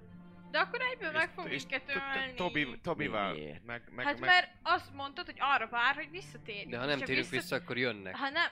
De 0.51 0.59
akkor 0.59 0.82
egyből 0.82 1.11
meg 1.11 1.30
fog 1.30 1.47
minket 1.47 1.84
ölni. 1.88 2.34
Tobi, 2.36 2.80
Tobival, 2.82 3.34
Miért? 3.34 3.65
meg, 3.65 3.84
meg, 3.95 4.05
Hát 4.05 4.19
meg, 4.19 4.30
mert 4.30 4.47
azt 4.61 4.93
mondtad, 4.93 5.26
hogy 5.26 5.38
arra 5.39 5.67
vár, 5.67 5.95
hogy 5.95 6.09
visszatérjünk. 6.09 6.72
De 6.72 6.78
ha 6.78 6.86
nem 6.86 6.99
térünk 6.99 7.30
vissza- 7.30 7.41
vissza, 7.41 7.55
akkor 7.55 7.78
jönnek. 7.78 8.15
Ha 8.15 8.30
nem... 8.30 8.49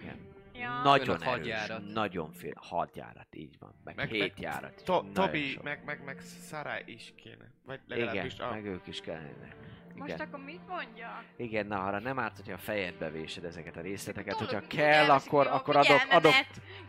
Igen. 0.00 0.18
Ja. 0.54 0.80
Nagyon 0.82 1.08
a 1.08 1.12
erős, 1.14 1.24
hadjárat. 1.24 1.92
nagyon 1.92 2.32
fél, 2.32 2.54
hadjárat, 2.56 3.26
így 3.30 3.56
van. 3.58 3.74
Meg, 3.84 3.94
Meg- 3.96 4.10
meg 4.10 4.18
meg- 4.18 4.28
hét 4.28 4.40
járat. 4.40 4.82
to, 4.84 5.02
Tobi, 5.12 5.48
sok. 5.50 5.62
meg, 5.62 5.84
meg, 5.84 6.04
meg 6.04 6.20
Sarai 6.48 6.82
is 6.86 7.12
kéne. 7.16 7.50
Vagy 7.64 7.80
Igen, 7.88 7.98
legalábbis 8.04 8.38
a... 8.38 8.50
meg 8.50 8.64
ők 8.66 8.86
is 8.86 9.00
kellene. 9.00 9.54
Most 9.94 10.12
Igen, 10.14 10.26
akkor 10.26 10.44
mit 10.44 10.66
mondja? 10.68 11.24
igen 11.36 11.66
na 11.66 11.84
arra 11.84 11.98
nem 11.98 12.18
árt, 12.18 12.36
hogyha 12.36 12.52
a 12.52 12.58
fejedbe 12.58 13.10
vésed 13.10 13.44
ezeket 13.44 13.76
a 13.76 13.80
részleteket, 13.80 14.34
hogyha 14.34 14.58
hogy 14.58 14.66
kell, 14.66 15.10
akkor, 15.10 15.46
akkor 15.46 15.76
adok, 15.76 16.00
adok. 16.10 16.32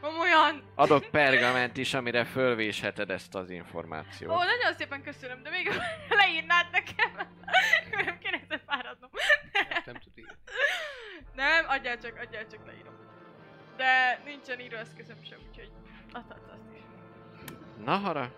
Komolyan. 0.01 0.63
adok 0.75 1.05
pergament 1.11 1.77
is, 1.77 1.93
amire 1.93 2.23
fölvésheted 2.25 3.09
ezt 3.09 3.35
az 3.35 3.49
információt. 3.49 4.31
Ó, 4.31 4.35
nagyon 4.35 4.73
szépen 4.77 5.03
köszönöm, 5.03 5.43
de 5.43 5.49
még 5.49 5.69
leírnád 6.19 6.65
nekem. 6.71 7.27
nem 8.05 8.17
kéne 8.19 8.41
ezzel 8.43 8.61
fáradnom. 8.65 9.09
Nem 9.85 9.95
írni. 10.15 10.31
Nem, 11.35 11.65
adjál 11.67 11.97
csak, 11.97 12.17
adjál 12.17 12.47
csak, 12.47 12.65
leírom. 12.65 12.93
De 13.77 14.21
nincsen 14.25 14.59
íróeszközöm 14.59 15.17
sem, 15.29 15.39
úgyhogy 15.49 15.71
adhatsz 16.11 16.47
azt 16.51 16.73
is. 16.73 16.81
Nahara? 17.85 18.33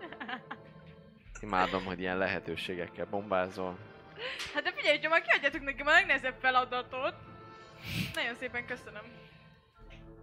Imádom, 1.40 1.84
hogy 1.84 2.00
ilyen 2.00 2.18
lehetőségekkel 2.18 3.06
bombázol. 3.06 3.78
Hát 4.54 4.62
de 4.62 4.72
figyelj, 4.72 4.98
már 5.08 5.22
kiadjátok 5.22 5.62
nekem 5.62 5.86
a 5.86 5.90
legnehezebb 5.90 6.34
feladatot. 6.40 7.14
Nagyon 8.14 8.34
szépen 8.34 8.66
köszönöm. 8.66 9.02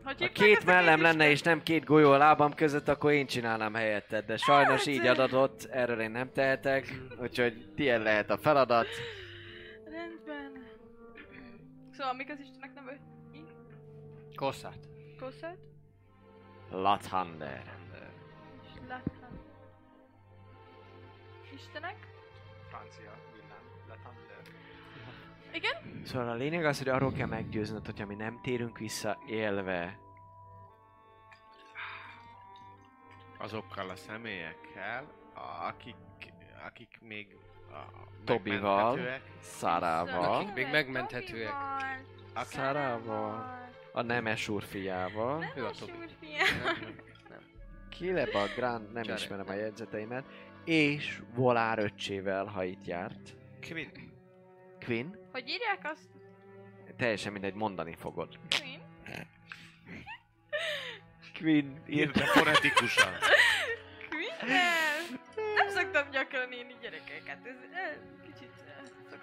Hogy 0.04 0.22
Ha 0.22 0.28
két 0.28 0.66
mellem 0.66 0.96
két 0.96 1.04
lenne 1.04 1.30
és 1.30 1.42
nem 1.42 1.64
két 1.64 1.84
golyó 1.84 2.12
a 2.12 2.18
lábam 2.18 2.54
között, 2.54 2.88
akkor 2.88 3.12
én 3.12 3.28
csinálnám 3.28 3.74
helyetted, 3.74 4.26
de 4.26 4.38
sajnos 4.38 4.78
Hát, 4.78 4.88
így 4.88 5.08
adatott, 5.08 5.64
erről 5.64 6.02
én 6.02 6.12
nem 6.12 6.32
tehetek, 6.32 7.02
úgyhogy 7.22 7.74
tiéd 7.76 8.02
lehet 8.02 8.30
a 8.30 8.38
feladat. 8.38 8.88
Rendben. 9.86 10.64
Szóval 11.92 12.14
mik 12.14 12.30
az 12.30 12.40
Istenek 12.40 12.74
neve? 12.74 13.00
Kosszát. 14.36 14.93
Kosszát? 15.24 15.58
Lathander. 16.70 17.78
És. 18.64 18.70
Istenek? 21.54 21.96
Francia 22.70 23.12
villám, 23.34 23.64
Letander. 23.88 24.42
Igen? 25.54 26.02
Szóval 26.06 26.30
a 26.30 26.34
lényeg 26.34 26.66
az, 26.66 26.78
hogy 26.78 26.88
arról 26.88 27.12
kell 27.12 27.28
meggyőznöd, 27.28 27.86
hogyha 27.86 28.06
mi 28.06 28.16
nem 28.16 28.40
térünk 28.42 28.78
vissza 28.78 29.18
élve, 29.28 29.98
azokkal 33.38 33.90
a 33.90 33.96
személyekkel, 33.96 35.12
akik, 35.68 35.96
akik 36.66 37.00
még 37.02 37.38
a, 37.72 38.08
Tobival. 38.24 39.00
Szarával, 39.40 40.34
Akik 40.34 40.54
még 40.54 40.72
megmenthetőek. 40.72 41.54
akik, 42.34 42.52
Szarával, 42.52 43.63
a 43.94 44.02
Nemes 44.02 44.48
úr 44.50 44.64
fiával, 44.64 45.46
Ő 45.56 45.66
a 45.66 45.72
Tobi. 45.72 45.92
Kileb 47.90 48.36
a 48.36 48.46
Grand, 48.56 48.92
nem 48.92 49.04
Jared. 49.04 49.20
ismerem 49.20 49.48
a 49.50 49.54
jegyzeteimet, 49.54 50.26
és 50.66 51.22
Volár 51.36 51.80
öccsével, 51.80 52.46
ha 52.46 52.64
itt 52.64 52.86
járt. 52.86 53.36
Quinn. 53.62 53.90
Quinn, 54.86 55.16
Hogy 55.32 55.48
írják 55.50 55.80
azt? 55.84 56.08
teljesen 56.98 57.32
mindegy, 57.32 57.54
mondani 57.54 57.96
fogod. 57.96 58.40
Quinn, 61.40 61.76
Írd 61.88 62.16
le 62.16 62.26
fonetikusan. 62.26 63.14
Queen? 64.10 64.64
Nem 65.56 65.68
szoktam 65.70 66.10
gyakran 66.12 66.52
írni 66.52 66.76
gyerekeket, 66.82 67.46
ez 67.46 67.56
eh, 67.74 67.96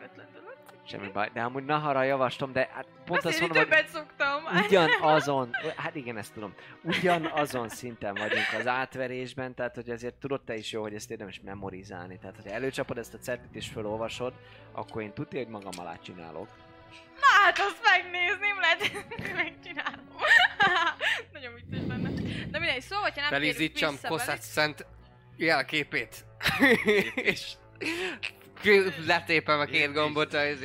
dolog. 0.09 0.57
Semmi 0.87 1.09
baj, 1.09 1.31
de 1.33 1.41
amúgy 1.41 1.65
Nahara 1.65 2.03
javaslom, 2.03 2.53
de 2.53 2.71
hát 2.75 2.87
pont 3.05 3.25
azt 3.25 3.41
Beszélni 3.41 3.47
mondom, 3.47 3.69
hogy 3.69 3.77
többet 3.77 3.89
szoktam. 3.89 4.45
ugyanazon, 4.67 5.51
hát 5.77 5.95
igen, 5.95 6.17
ezt 6.17 6.33
tudom, 6.33 6.55
ugyanazon 6.83 7.69
szinten 7.69 8.15
vagyunk 8.15 8.47
az 8.59 8.67
átverésben, 8.67 9.55
tehát 9.55 9.75
hogy 9.75 9.91
azért 9.91 10.15
tudod 10.15 10.43
te 10.43 10.55
is 10.57 10.73
jó, 10.73 10.83
hogy 10.83 10.95
ezt 10.95 11.11
érdemes 11.11 11.41
memorizálni, 11.45 12.19
tehát 12.19 12.37
hogy 12.37 12.47
előcsapod 12.47 12.99
ezt 12.99 13.15
a 13.15 13.19
certit 13.19 13.55
és 13.55 13.69
felolvasod, 13.69 14.33
akkor 14.73 15.03
én 15.03 15.13
tudja, 15.13 15.39
hogy 15.39 15.49
magam 15.49 15.73
alá 15.77 15.97
csinálok. 15.97 16.49
Na 17.21 17.27
hát 17.45 17.59
azt 17.59 17.81
megnézném, 17.85 18.61
lehet 18.61 19.07
megcsinálom. 19.45 20.07
Nagyon 21.33 21.55
vicces 21.55 21.87
lenne. 21.89 22.09
De 22.51 22.59
mindegy, 22.59 22.81
szóval, 22.81 23.03
hogyha 23.05 23.21
nem 23.21 23.31
Felizítsam 23.31 23.95
velük- 24.03 24.41
szent 24.43 24.87
jelképét. 25.37 26.25
és 27.15 27.53
letépem 29.07 29.61
a 29.61 29.65
két 29.65 29.93
gombot 29.93 30.35
az, 30.35 30.65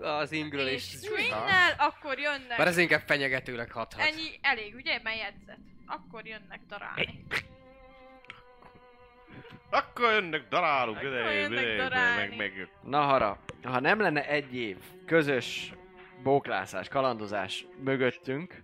az 0.00 0.32
ingről 0.32 0.66
és... 0.66 0.94
és 1.02 1.08
Queen-nel, 1.08 1.74
akkor 1.78 2.18
jönnek. 2.18 2.58
Bár 2.58 2.66
ez 2.66 2.78
inkább 2.78 3.02
fenyegetőleg 3.06 3.72
hathat. 3.72 4.00
Ennyi 4.00 4.38
elég, 4.40 4.74
ugye? 4.74 4.98
Bejegyzett. 4.98 5.58
Akkor 5.86 6.26
jönnek 6.26 6.60
darálni. 6.68 7.26
Akkor 9.70 10.12
jönnek 10.12 10.48
darálunk, 10.48 10.96
Akkor 10.96 11.08
ide, 11.10 11.32
jönnek 11.32 11.60
ide, 11.60 11.76
darálni. 11.76 12.26
meg, 12.26 12.36
meg, 12.36 12.68
Nahara, 12.82 13.38
ha 13.62 13.80
nem 13.80 14.00
lenne 14.00 14.28
egy 14.28 14.56
év 14.56 14.76
közös 15.06 15.72
bóklászás, 16.22 16.88
kalandozás 16.88 17.66
mögöttünk, 17.84 18.62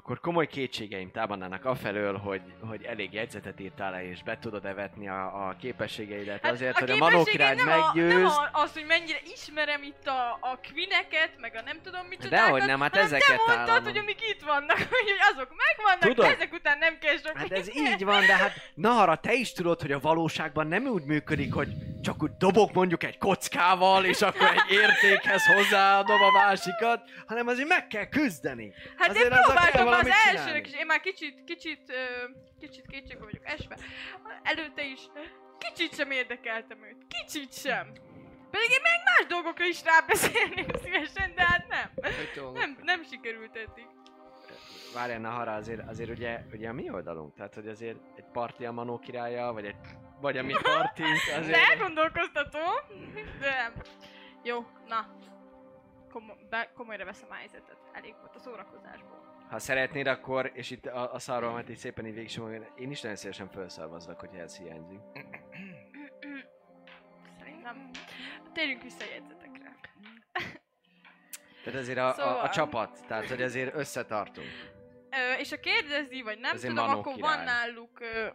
akkor 0.00 0.20
komoly 0.20 0.46
kétségeim 0.46 1.10
támadnának 1.10 1.64
afelől, 1.64 2.16
hogy, 2.16 2.42
hogy 2.68 2.82
elég 2.82 3.12
jegyzetet 3.12 3.60
írtál 3.60 3.90
le, 3.90 4.08
és 4.08 4.22
be 4.22 4.38
tudod 4.38 4.64
evetni 4.64 5.08
a, 5.08 5.48
a 5.48 5.56
képességeidet 5.60 6.42
Hát 6.42 6.52
azért, 6.52 6.76
a 6.76 6.80
hogy 6.80 6.90
a 6.90 6.96
Manó 6.96 7.24
királyt 7.24 7.64
nem, 7.64 7.80
a, 7.80 7.92
nem 7.94 8.24
a, 8.24 8.48
az, 8.52 8.72
hogy 8.72 8.84
mennyire 8.86 9.18
ismerem 9.34 9.82
itt 9.82 10.06
a, 10.06 10.38
a 10.40 10.58
quineket, 10.72 11.30
meg 11.40 11.54
a 11.54 11.62
nem 11.64 11.78
tudom 11.82 12.06
mit 12.06 12.28
Dehogy 12.28 12.64
nem, 12.64 12.80
hát 12.80 12.96
ezeket 12.96 13.26
te 13.26 13.34
mondtad, 13.36 13.58
állandóan. 13.58 13.82
hogy 13.82 13.98
amik 13.98 14.20
itt 14.30 14.42
vannak, 14.42 14.76
hogy 14.96 15.08
azok 15.32 15.48
megvannak, 15.56 16.16
Tudod? 16.16 16.30
ezek 16.30 16.52
után 16.52 16.78
nem 16.78 16.98
kell 16.98 17.16
sok 17.16 17.36
Hát 17.36 17.52
ez 17.52 17.68
így 17.76 18.04
van, 18.04 18.26
de 18.26 18.36
hát 18.36 18.52
Nahara, 18.74 19.16
te 19.16 19.32
is 19.32 19.52
tudod, 19.52 19.80
hogy 19.80 19.92
a 19.92 19.98
valóságban 19.98 20.66
nem 20.66 20.86
úgy 20.86 21.04
működik, 21.04 21.54
hogy 21.54 21.68
csak 22.02 22.22
úgy 22.22 22.30
dobok 22.38 22.72
mondjuk 22.72 23.02
egy 23.02 23.18
kockával, 23.18 24.04
és 24.04 24.22
akkor 24.22 24.50
egy 24.54 24.76
értékhez 24.82 25.46
hozzáadom 25.46 26.22
a 26.22 26.30
másikat, 26.30 27.02
hanem 27.26 27.46
azért 27.46 27.68
meg 27.68 27.86
kell 27.86 28.04
küzdeni. 28.04 28.72
Hát 28.96 29.08
Azért 29.08 29.24
én 29.24 29.32
azzal 29.32 29.54
próbáltam 29.90 30.10
az 30.10 30.16
valamit 30.16 30.38
elsőnek 30.38 30.64
csinálni. 30.64 30.68
is, 30.68 30.74
én 30.80 30.86
már 30.86 31.00
kicsit, 31.00 31.44
kicsit, 31.44 31.92
kicsit 32.60 32.86
kétségbe 32.86 33.24
vagyok 33.24 33.46
esve. 33.46 33.78
Előtte 34.42 34.84
is 34.84 35.00
kicsit 35.58 35.94
sem 35.94 36.10
érdekeltem 36.10 36.82
őt. 36.84 37.06
Kicsit 37.08 37.52
sem. 37.52 37.92
Pedig 38.50 38.70
én 38.70 38.80
még 38.82 39.00
más 39.04 39.26
dolgokra 39.28 39.64
is 39.64 39.82
rábeszélnék 39.84 40.76
szívesen, 40.82 41.34
de 41.34 41.42
hát 41.42 41.68
nem. 41.68 41.90
Nem, 42.52 42.78
nem 42.82 43.02
sikerült 43.02 43.56
eddig. 43.56 43.86
Várjál, 44.94 45.18
Nahara, 45.20 45.54
azért, 45.54 45.88
azért 45.88 46.10
ugye, 46.10 46.40
ugye 46.52 46.68
a 46.68 46.72
mi 46.72 46.90
oldalunk, 46.90 47.34
tehát 47.34 47.54
hogy 47.54 47.68
azért 47.68 47.98
egy 48.16 48.24
parti 48.32 48.64
a 48.64 48.72
Manó 48.72 48.98
királya, 48.98 49.52
vagy 49.52 49.64
egy, 49.64 49.76
vagy 50.20 50.38
a 50.38 50.42
mi 50.42 50.52
partink, 50.62 51.16
De 51.28 51.34
azért... 51.38 51.58
elgondolkoztató, 51.70 52.58
de 53.40 53.50
nem. 53.50 53.72
Jó, 54.42 54.66
na. 54.86 55.14
Komo- 56.12 56.48
be, 56.48 56.70
komolyra 56.74 57.04
veszem 57.04 57.28
a 57.30 57.34
helyzetet. 57.34 57.78
Elég 57.92 58.14
volt 58.20 58.34
a 58.34 58.38
szórakozásból. 58.38 59.29
Ha 59.50 59.58
szeretnéd, 59.58 60.06
akkor, 60.06 60.50
és 60.54 60.70
itt 60.70 60.86
a, 60.86 61.12
a 61.14 61.18
szarromat 61.18 61.70
így 61.70 61.76
szépen 61.76 62.06
így 62.06 62.14
végig 62.14 62.40
én 62.76 62.90
is 62.90 63.00
nagyon 63.00 63.16
szívesen 63.16 63.48
felszarvazlak, 63.48 64.20
hogyha 64.20 64.38
ez 64.38 64.56
hiányzik. 64.56 64.98
Szerintem. 67.38 67.90
Térjünk 68.52 68.82
vissza 68.82 69.04
a 69.04 69.08
jegyzetekre. 69.12 69.76
Tehát 71.64 71.80
azért 71.80 71.98
a, 71.98 72.04
a, 72.04 72.08
a 72.08 72.12
Szóval- 72.12 72.48
csapat, 72.48 73.06
tehát 73.06 73.28
hogy 73.28 73.42
azért 73.42 73.74
összetartunk. 73.74 74.48
Ö, 75.10 75.38
és 75.38 75.50
ha 75.50 75.56
kérdezi, 75.56 76.22
vagy 76.22 76.38
nem 76.38 76.54
Azért 76.54 76.74
tudom, 76.74 76.90
akkor 76.90 77.14
király. 77.14 77.36
van 77.36 77.44
náluk... 77.44 78.00
Ö, 78.00 78.26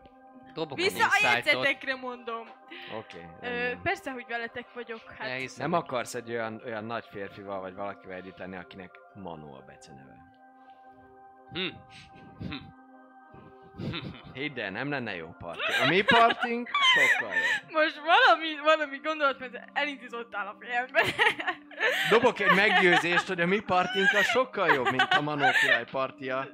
Dobok 0.53 0.77
vissza 0.77 1.05
a 1.05 1.33
jegyzetekre 1.33 1.95
mondom. 1.95 2.47
Oké. 2.97 3.25
Okay, 3.37 3.75
persze, 3.83 4.11
hogy 4.11 4.25
veletek 4.27 4.73
vagyok. 4.73 5.01
Hát, 5.17 5.27
Elhiszem, 5.27 5.69
nem 5.69 5.79
akarsz 5.79 6.13
egy 6.15 6.29
olyan, 6.29 6.61
olyan 6.65 6.85
nagy 6.85 7.05
férfival, 7.05 7.59
vagy 7.59 7.73
valakivel 7.75 8.15
együtt 8.15 8.37
lenni, 8.37 8.55
akinek 8.55 8.91
Manó 9.13 9.53
a 9.53 9.63
beceneve. 9.65 10.34
Hm. 11.51 11.67
Hidd 14.33 14.59
el, 14.59 14.71
nem 14.71 14.89
lenne 14.89 15.15
jó 15.15 15.35
parti. 15.39 15.61
A 15.83 15.87
mi 15.87 16.01
partink 16.01 16.69
sokkal 16.93 17.33
jobb. 17.35 17.71
Most 17.71 17.95
valami, 17.99 18.55
valami 18.63 18.97
gondolat, 18.97 19.39
mert 19.39 19.69
elintizottál 19.73 20.47
a 20.47 20.55
fejembe. 20.59 21.03
Dobok 22.09 22.39
egy 22.39 22.55
meggyőzést, 22.55 23.27
hogy 23.27 23.41
a 23.41 23.45
mi 23.45 23.59
partink 23.59 24.13
az 24.13 24.25
sokkal 24.25 24.67
jobb, 24.73 24.89
mint 24.89 25.01
a 25.13 25.21
Manó 25.21 25.45
király 25.61 25.85
partia. 25.91 26.47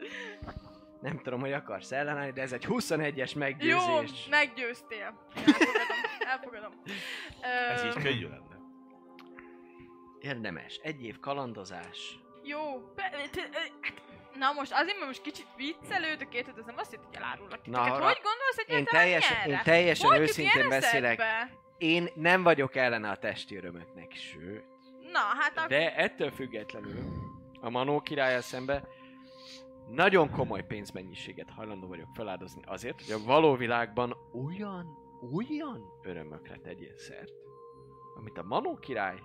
Nem 1.01 1.19
tudom, 1.23 1.39
hogy 1.39 1.51
akarsz 1.53 1.91
ellenállni, 1.91 2.31
de 2.31 2.41
ez 2.41 2.51
egy 2.51 2.65
21-es 2.69 3.31
Jó, 3.33 3.39
meggyőzés. 3.39 4.27
meggyőztél. 4.29 5.27
Elfogadom, 5.35 5.97
elfogadom. 6.27 6.73
Ez 7.73 7.83
így 7.83 7.93
könnyű 8.03 8.27
lenne. 8.27 8.57
Érdemes. 10.19 10.79
Egy 10.83 11.03
év 11.03 11.19
kalandozás. 11.19 12.19
Jó, 12.43 12.59
be, 12.95 13.09
te- 13.31 13.41
ö, 13.51 13.57
hát, 13.81 13.93
Na 14.41 14.51
most 14.51 14.71
azért, 14.73 14.95
mert 14.95 15.07
most 15.07 15.21
kicsit 15.21 15.47
viccelődök, 15.55 16.33
érted, 16.33 16.57
ez 16.57 16.65
nem 16.65 16.75
azt 16.77 16.91
jelenti, 16.91 17.15
hogy 17.15 17.23
elárulok 17.25 17.51
Na, 17.51 17.57
titeket. 17.61 17.91
arra- 17.93 18.03
Hogy 18.05 18.21
gondolsz 18.23 18.57
Én 18.57 18.65
egyáltalán 18.67 19.03
teljesen, 19.03 19.35
ilyenre? 19.37 19.55
én 19.57 19.63
teljesen 19.63 20.07
Voltjuk 20.09 20.29
őszintén 20.29 20.69
beszélek. 20.69 21.19
összegbe? 21.19 21.59
Én 21.77 22.09
nem 22.15 22.43
vagyok 22.43 22.75
ellene 22.75 23.09
a 23.09 23.15
testi 23.17 23.55
örömöknek, 23.55 24.11
sőt. 24.13 24.63
Na, 25.11 25.19
hát 25.19 25.57
akkor... 25.57 25.67
De 25.69 25.95
ettől 25.95 26.31
függetlenül 26.31 27.03
a 27.61 27.69
Manó 27.69 28.01
királya 28.01 28.41
szembe 28.41 28.87
nagyon 29.87 30.29
komoly 30.29 30.63
pénzmennyiséget 30.65 31.49
hajlandó 31.49 31.87
vagyok 31.87 32.07
feláldozni 32.13 32.61
azért, 32.65 33.01
hogy 33.05 33.11
a 33.11 33.23
való 33.25 33.55
világban 33.55 34.15
olyan, 34.45 34.85
olyan 35.33 35.83
örömökre 36.03 36.55
tegyél 36.55 36.97
szert, 36.97 37.33
amit 38.17 38.37
a 38.37 38.43
Manó 38.43 38.75
király 38.79 39.19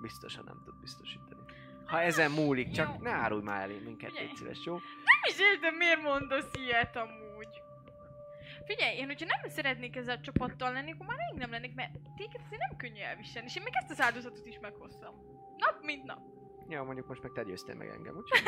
biztosan 0.00 0.44
nem 0.44 0.62
tud 0.64 0.74
biztosítani. 0.80 1.33
Ha 1.94 2.00
ezen 2.00 2.30
múlik, 2.30 2.70
csak 2.70 2.88
Jó. 2.88 3.02
ne 3.02 3.10
árulj 3.10 3.42
már 3.42 3.62
elé 3.62 3.78
minket, 3.84 4.08
Figyelj. 4.10 4.26
légy 4.26 4.36
szíves, 4.36 4.58
jó? 4.64 4.72
Nem 5.10 5.20
is 5.28 5.38
értem, 5.38 5.74
miért 5.74 6.02
mondasz 6.02 6.50
ilyet 6.52 6.96
amúgy. 6.96 7.62
Figyelj, 8.66 8.96
én 8.96 9.06
hogyha 9.06 9.26
nem 9.26 9.50
szeretnék 9.50 9.96
ezzel 9.96 10.16
a 10.16 10.20
csapattal 10.20 10.72
lenni, 10.72 10.92
akkor 10.92 11.06
már 11.06 11.16
rég 11.18 11.38
nem 11.38 11.50
lennék, 11.50 11.74
mert 11.74 11.92
téged 12.16 12.40
azért 12.46 12.60
nem 12.68 12.76
könnyű 12.76 13.00
elviselni, 13.00 13.48
és 13.48 13.56
én 13.56 13.62
még 13.62 13.72
ezt 13.76 13.90
az 13.90 14.00
áldozatot 14.00 14.46
is 14.46 14.58
meghoztam. 14.60 15.14
Nap 15.56 15.82
mint 15.82 16.04
nap. 16.04 16.20
Ja, 16.68 16.82
mondjuk 16.82 17.06
most 17.06 17.22
meg 17.22 17.32
te 17.32 17.42
győztél 17.42 17.74
meg 17.74 17.88
engem, 17.88 18.16
úgyhogy 18.16 18.42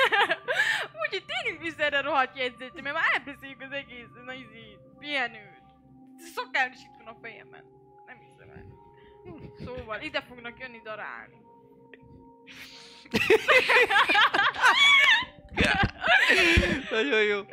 Úgyhogy 1.03 1.25
tényleg 1.27 1.63
vissza 1.63 1.83
erre 1.83 2.01
rohadt 2.01 2.37
jegyzetre, 2.37 2.83
mert 2.83 2.95
már 2.95 3.05
elbeszéljük 3.17 3.61
az 3.61 3.73
egész, 3.73 4.13
na 4.25 4.33
izé, 4.33 4.79
pihenőt. 4.99 5.63
Szokál 6.35 6.71
is 6.71 6.81
itt 6.83 6.97
van 7.05 7.15
a 7.15 7.19
fejemben. 7.23 7.65
Nem 8.07 8.19
hiszem 8.19 8.51
el. 8.51 8.65
Szóval, 9.65 10.01
ide 10.01 10.21
fognak 10.21 10.59
jönni 10.59 10.81
darálni. 10.85 11.45
Nagyon 16.91 17.23
jó. 17.23 17.41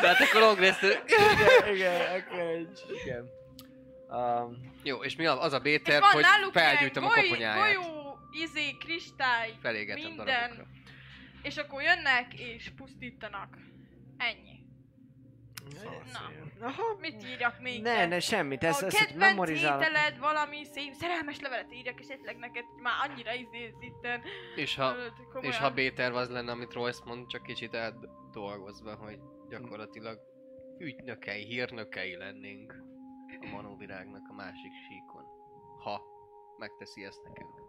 Tehát 0.00 0.20
akkor 0.20 0.40
Longrest... 0.40 0.82
igen, 0.82 1.74
igen, 1.74 2.20
akkor 2.20 2.38
egy, 2.38 2.84
igen. 3.04 3.28
Um, 4.08 4.72
Jó, 4.82 5.02
és 5.02 5.16
mi 5.16 5.26
az, 5.26 5.38
az 5.40 5.52
a 5.52 5.60
van 5.60 6.02
hogy 6.02 6.24
felgyűjtöm 6.52 7.04
a 7.04 7.08
koponyáját. 7.08 7.74
Golyó, 7.74 8.18
izé, 8.30 8.76
kristály, 8.78 9.52
Felégetem 9.62 10.02
minden. 10.02 10.26
darabokra. 10.26 10.66
és 11.42 11.56
akkor 11.56 11.82
jönnek 11.82 12.34
és 12.34 12.70
pusztítanak. 12.76 13.56
Ennyi. 14.16 14.59
Na, 16.60 16.66
Aha. 16.66 16.96
mit 17.00 17.24
írjak 17.24 17.60
még? 17.60 17.82
Ne, 17.82 18.06
ne, 18.06 18.20
semmit, 18.20 18.64
ezt, 18.64 18.82
a 18.82 18.86
ezt, 18.86 19.06
kedvenc 19.06 19.48
ételed 19.48 20.18
valami 20.18 20.64
szép 20.64 20.92
szerelmes 20.92 21.40
levelet 21.40 21.72
írjak 21.72 22.00
esetleg 22.00 22.36
neked, 22.36 22.64
már 22.82 23.08
annyira 23.08 23.34
izé 23.34 23.74
itten. 23.80 24.22
És 24.56 24.74
ha, 24.74 24.94
és 25.40 25.58
ha 25.58 25.70
B-terv 25.70 26.14
az 26.16 26.30
lenne, 26.30 26.52
amit 26.52 26.72
Royce 26.72 27.02
mond, 27.04 27.26
csak 27.26 27.42
kicsit 27.42 27.74
átdolgozva, 27.74 28.94
hogy 28.94 29.18
gyakorlatilag 29.48 30.18
ügynökei, 30.78 31.44
hírnökei 31.44 32.16
lennénk 32.16 32.74
a 33.40 33.46
manóvirágnak 33.46 34.28
a 34.28 34.34
másik 34.34 34.72
síkon. 34.88 35.24
Ha 35.82 36.02
megteszi 36.58 37.04
ezt 37.04 37.22
nekünk. 37.24 37.60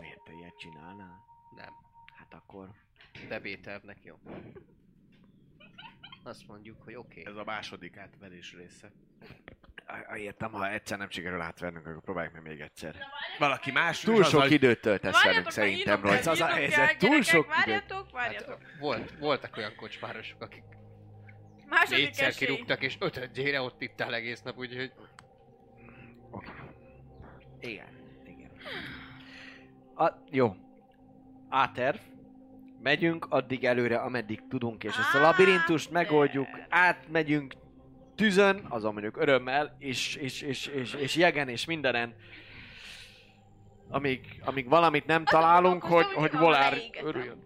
Miért 0.00 0.22
te 0.22 0.32
ilyet 0.32 0.58
csinálnál? 0.58 1.24
Nem. 1.56 1.72
Hát 2.14 2.34
akkor... 2.34 2.70
De 3.28 3.40
B-tervnek 3.40 3.98
jó. 4.02 4.14
Azt 6.22 6.46
mondjuk, 6.46 6.82
hogy 6.82 6.94
oké. 6.94 7.22
Ez 7.26 7.36
a 7.36 7.44
második 7.44 7.96
átverés 7.96 8.54
része. 8.54 8.92
Értem, 10.14 10.52
ha 10.52 10.70
egyszer 10.70 10.98
nem 10.98 11.10
sikerül 11.10 11.40
átvernünk, 11.40 11.86
akkor 11.86 12.02
próbáljuk 12.02 12.32
meg 12.32 12.42
még 12.42 12.60
egyszer. 12.60 12.96
Valaki 13.38 13.70
más 13.70 14.00
Túl 14.00 14.24
sok 14.24 14.50
időt 14.50 14.80
töltesz 14.80 15.22
velünk 15.24 15.50
szerintem, 15.50 16.02
Rajc. 16.02 16.26
Az 16.26 16.40
a 16.40 16.46
helyzet, 16.46 16.98
túl 16.98 17.22
sok. 17.22 17.46
Várjatok, 17.46 18.10
várjatok. 18.10 18.62
Hát, 18.62 18.78
volt, 18.80 19.18
voltak 19.18 19.56
olyan 19.56 19.74
kocsmárosok, 19.76 20.42
akik 20.42 20.62
Második 21.68 22.04
négyszer 22.04 22.26
esély. 22.28 22.48
kirúgtak, 22.48 22.82
és 22.82 22.96
ötödjére 23.00 23.60
ott 23.60 23.82
ittál 23.82 24.14
egész 24.14 24.42
nap, 24.42 24.58
úgyhogy 24.58 24.92
Igen, 27.60 27.88
igen. 28.26 28.50
A, 29.94 30.12
jó. 30.30 30.56
A-terv. 31.48 31.98
Megyünk 32.82 33.26
addig 33.28 33.64
előre, 33.64 33.96
ameddig 33.96 34.42
tudunk, 34.48 34.84
és 34.84 34.96
ezt 34.98 35.14
a 35.14 35.20
labirintust 35.20 35.90
megoldjuk, 35.90 36.48
átmegyünk 36.68 37.54
tűzön, 38.14 38.66
azon 38.68 38.92
mondjuk 38.92 39.16
örömmel, 39.16 39.76
és, 39.78 40.14
és, 40.14 40.42
és, 40.42 40.66
és, 40.66 40.94
és 40.94 41.16
jegen, 41.16 41.48
és 41.48 41.64
mindenen. 41.64 42.14
Amíg, 43.88 44.42
amíg 44.44 44.68
valamit 44.68 45.06
nem 45.06 45.24
találunk, 45.24 45.82
hogy, 45.82 46.12
hogy 46.12 46.32
Volár 46.32 46.72
leégetem. 46.72 47.06
örüljön. 47.06 47.42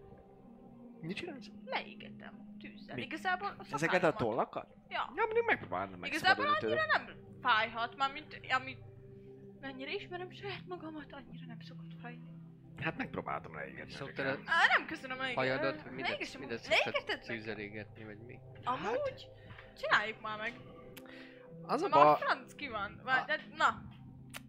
Mit 1.00 1.16
csinálsz? 1.16 1.50
Leégettem 1.64 2.56
tűzzel. 2.60 2.98
Igazából 2.98 3.54
a 3.58 3.64
Ezeket 3.70 4.02
a 4.02 4.12
tollakat? 4.12 4.66
Ja. 4.88 5.12
Ja, 5.16 5.24
mindig 5.26 5.42
megpróbálom 5.46 6.04
Igazából 6.04 6.46
annyira 6.46 6.82
nem 6.86 7.16
fájhat, 7.42 7.96
már 7.96 8.12
mint 8.12 8.40
amit 8.58 8.78
mennyire 9.60 9.92
ismerem 9.92 10.30
saját 10.30 10.64
magamat, 10.68 11.06
annyira 11.10 11.46
nem 11.46 11.60
szokott 11.60 11.92
fájni. 12.02 12.35
Hát 12.80 12.96
megpróbáltam 12.96 13.54
leégetni. 13.54 13.92
szoktál 13.92 14.26
a 14.26 14.38
Á, 14.44 14.66
nem 14.76 14.86
köszönöm 14.86 15.18
a 15.18 15.24
hajadat, 15.34 15.80
hogy 15.80 16.00
Leégesem- 16.00 16.40
midet 16.40 16.58
szoktad 16.58 17.26
vagy 18.04 18.18
mi? 18.26 18.38
Amúgy? 18.64 19.28
Csináljuk 19.80 20.20
már 20.20 20.38
meg. 20.38 20.54
Az 21.66 21.82
a 21.82 21.88
ba... 21.88 22.16
franc 22.16 22.54
ki 22.54 22.68
van. 22.68 23.00
Vár, 23.04 23.24
de, 23.24 23.40
na. 23.56 23.82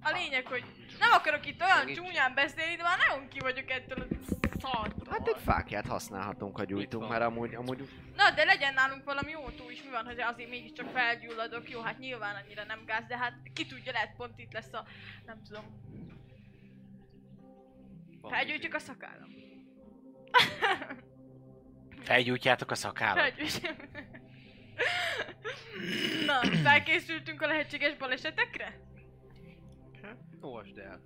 A 0.02 0.12
lényeg, 0.12 0.48
hogy 0.48 0.64
nem 1.00 1.12
akarok 1.12 1.46
itt 1.46 1.62
olyan 1.62 1.78
Segíts. 1.78 1.98
csúnyán 1.98 2.34
beszélni, 2.34 2.76
de 2.76 2.84
már 2.84 2.98
nagyon 3.08 3.28
ki 3.28 3.40
vagyok 3.40 3.70
ettől 3.70 4.00
a 4.00 4.06
szartól. 4.60 5.08
Hát 5.10 5.28
egy 5.28 5.42
fákját 5.44 5.88
használhatunk, 5.88 6.58
ha 6.58 6.64
gyújtunk, 6.64 7.10
mert 7.10 7.22
amúgy, 7.22 7.56
amúgy 7.56 7.90
Na, 8.16 8.32
de 8.32 8.44
legyen 8.44 8.74
nálunk 8.74 9.04
valami 9.04 9.32
jó 9.32 9.50
túl 9.50 9.72
is, 9.72 9.84
mi 9.84 9.90
van, 9.90 10.06
hogy 10.06 10.20
azért 10.20 10.50
mégiscsak 10.50 10.90
felgyulladok. 10.90 11.70
Jó, 11.70 11.82
hát 11.82 12.00
nyilván 12.00 12.36
annyira 12.36 12.64
nem 12.64 12.86
gáz, 12.86 13.06
de 13.08 13.18
hát 13.18 13.34
ki 13.54 13.66
tudja, 13.66 13.92
lehet 13.92 14.16
pont 14.16 14.40
itt 14.40 14.54
lesz 14.54 14.74
a, 14.74 14.86
nem 15.26 15.42
tudom, 15.44 15.66
Van 18.28 18.38
felgyújtjuk 18.38 18.74
a 18.74 18.80
szakállam. 18.80 19.30
Felgyújtjátok 22.00 22.72
a. 22.76 23.20
Felgyújtjuk. 23.20 23.76
Na, 26.26 26.40
felkészültünk 26.64 27.42
a 27.42 27.48
lehetséges 27.48 27.96
balesetekre? 27.96 28.80
Olvasd 30.42 30.78
el. 30.78 31.02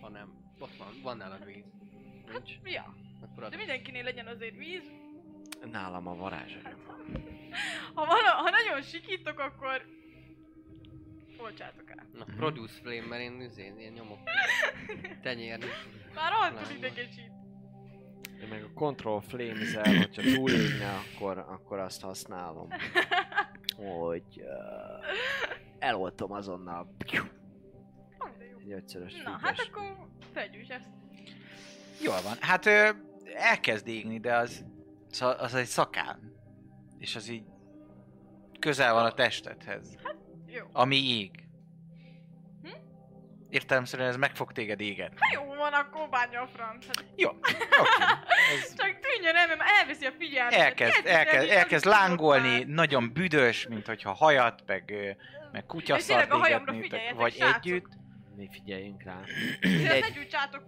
Ha 0.00 0.08
nem, 0.08 0.32
ott 0.58 0.76
van, 0.76 0.88
van 1.02 1.16
nálad 1.16 1.44
víz. 1.44 1.64
Nincs? 2.32 2.50
Ja, 2.64 2.94
Akkor 3.22 3.48
de 3.48 3.56
mindenkinél 3.56 4.02
legyen 4.02 4.26
azért 4.26 4.56
víz. 4.56 4.82
nálam 5.70 6.06
a 6.06 6.14
varázserő. 6.14 6.76
Ha, 7.94 8.06
vala, 8.06 8.30
ha 8.30 8.50
nagyon 8.50 8.82
sikítok, 8.82 9.38
akkor 9.38 9.84
Olcsátok 11.44 11.90
el. 11.90 12.06
Na, 12.12 12.24
produce 12.36 12.74
flame, 12.82 13.06
mert 13.06 13.22
én 13.22 13.40
üzén, 13.40 13.78
ilyen 13.78 13.92
nyomok. 13.92 14.18
Tenyérni. 15.22 15.64
Már 16.14 16.32
rohadtul 16.32 16.76
idegesít. 16.76 17.32
Én 18.42 18.48
meg 18.48 18.62
a 18.62 18.72
Control 18.74 19.20
Flames-el, 19.20 19.96
hogyha 19.96 20.22
túlégne, 20.22 20.88
akkor, 20.88 21.38
akkor 21.38 21.78
azt 21.78 22.02
használom. 22.02 22.68
Hogy 23.76 24.24
uh, 24.36 24.46
eloltom 25.78 26.32
azonnal 26.32 26.94
egy 28.58 28.72
ötszörös 28.72 29.22
Na, 29.22 29.38
hát 29.42 29.58
akkor 29.58 30.08
fegyűs 30.32 30.68
ezt. 30.68 30.88
Jól 32.02 32.20
van. 32.22 32.36
Hát 32.40 32.66
ö, 32.66 32.88
elkezd 33.34 33.86
égni, 33.88 34.20
de 34.20 34.36
az, 34.36 34.64
az 35.38 35.54
egy 35.54 35.66
szakál. 35.66 36.18
És 36.98 37.16
az 37.16 37.28
így 37.28 37.44
közel 38.58 38.92
van 38.92 39.04
a 39.04 39.12
testedhez. 39.12 39.96
Jó. 40.54 40.64
Ami 40.72 40.96
ég. 40.96 41.30
Hm? 42.62 42.68
Értelemszerűen 43.50 44.08
ez 44.08 44.16
meg 44.16 44.34
fog 44.34 44.52
téged 44.52 44.80
égetni. 44.80 45.16
Hát 45.20 45.32
jó 45.32 45.54
van, 45.54 45.72
akkor 45.72 46.08
bánja 46.08 46.40
a 46.42 46.46
franc. 46.46 46.86
Jó, 47.16 47.28
oké. 47.28 47.52
Ez 48.62 48.74
csak 48.74 48.98
tűnjön 49.00 49.34
el, 49.34 49.46
mert 49.46 49.60
elveszi 49.80 50.06
a 50.06 50.12
figyelmet. 50.18 50.54
elkezd, 50.54 51.06
elkezd, 51.06 51.50
el, 51.50 51.56
elkezd 51.56 51.84
lángolni, 51.84 52.48
már. 52.48 52.66
nagyon 52.66 53.12
büdös, 53.12 53.66
mint 53.66 53.86
hogyha 53.86 54.12
hajat, 54.12 54.62
meg, 54.66 54.92
meg 55.52 55.66
kutyaszart 55.66 56.34
égetnétek, 56.46 57.14
vagy 57.14 57.34
srácok. 57.34 57.56
együtt. 57.64 57.86
Mi 58.36 58.48
figyeljünk 58.52 59.02
rá. 59.02 59.20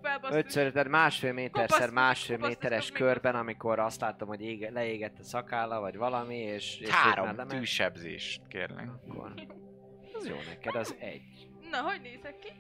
Fel, 0.03 0.19
basszus. 0.19 0.37
Ötször, 0.37 0.73
tehát 0.73 0.89
másfél 0.89 1.33
méterszer 1.33 1.91
másfél 1.91 2.37
méteres 2.39 2.91
körben, 2.91 3.35
amikor 3.35 3.79
azt 3.79 4.01
látom, 4.01 4.29
hogy 4.29 4.41
ége, 4.41 4.71
leégett 4.71 5.19
a 5.19 5.23
szakálla, 5.23 5.81
vagy 5.81 5.97
valami, 5.97 6.37
és... 6.37 6.79
és 6.81 6.89
Három 6.89 7.37
tűsebzést, 7.49 8.43
kérlek. 8.49 8.89
Akkor... 8.89 9.35
Az 10.19 10.27
jó 10.29 10.37
neked, 10.49 10.75
az 10.75 10.97
egy. 10.99 11.49
Na, 11.71 11.81
hogy 11.81 12.01
nézek 12.01 12.39
ki? 12.39 12.53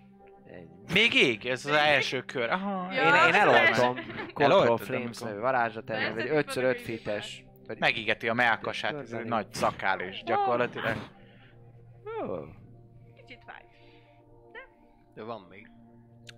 egy. 0.51 0.69
Még 0.93 1.15
ég, 1.15 1.47
ez 1.47 1.67
az 1.67 1.73
első 1.73 2.23
kör. 2.23 2.51
Aha, 2.51 2.93
Ja, 2.93 3.03
Én, 3.03 3.35
én 3.35 3.41
eloltom 3.41 3.99
Control 4.33 4.77
Flames 4.79 5.19
nevű 5.19 5.39
varázslat 5.39 5.91
ellen, 5.91 6.15
Persze, 6.15 6.15
vagy 6.15 6.29
hogy 6.29 6.37
5 6.37 6.55
vannak 6.55 6.71
5 6.71 6.79
így 6.79 6.85
fites. 6.85 7.45
Vagy... 7.67 7.79
megigeti 7.79 8.29
a 8.29 8.35
melkasát, 8.35 8.95
ez 8.95 9.13
egy 9.13 9.25
nagy 9.25 9.47
szakál 9.53 10.01
és 10.01 10.23
gyakorlatilag. 10.25 10.97
Kicsit 13.17 13.43
fáj. 13.47 13.63
De 15.15 15.23
van 15.23 15.47
még. 15.51 15.71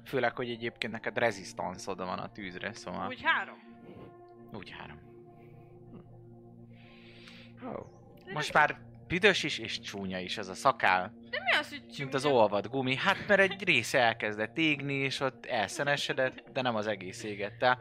Főleg, 0.05 0.37
hogy 0.37 0.51
egyébként 0.51 0.93
neked 0.93 1.19
rezisztanszod 1.19 1.99
van 1.99 2.19
a 2.19 2.33
tűzre, 2.33 2.73
szóval 2.73 3.07
Úgy 3.09 3.23
három. 3.23 3.57
úgy 4.53 4.71
három. 4.79 4.99
ó. 7.77 7.87
Most 8.33 8.53
már 8.53 8.79
büdös 9.09 9.42
is 9.42 9.59
és 9.59 9.80
csúnya 9.80 10.18
is 10.18 10.38
ez 10.38 10.48
a 10.48 10.54
szakál, 10.54 11.12
De 11.30 11.38
mi 11.44 11.50
az, 11.59 11.68
hogy 11.68 11.78
csúnya? 11.80 11.94
mint 11.98 12.14
az 12.14 12.24
olvad 12.24 12.66
gumi. 12.66 12.96
Hát 12.96 13.26
mert 13.28 13.40
egy 13.40 13.64
része 13.64 13.98
elkezdett 13.98 14.59
égni, 14.59 14.94
és 14.94 15.20
ott 15.20 15.46
elszenesedett, 15.46 16.44
de 16.52 16.62
nem 16.62 16.74
az 16.76 16.86
egész 16.86 17.22
égett 17.22 17.62
el. 17.62 17.78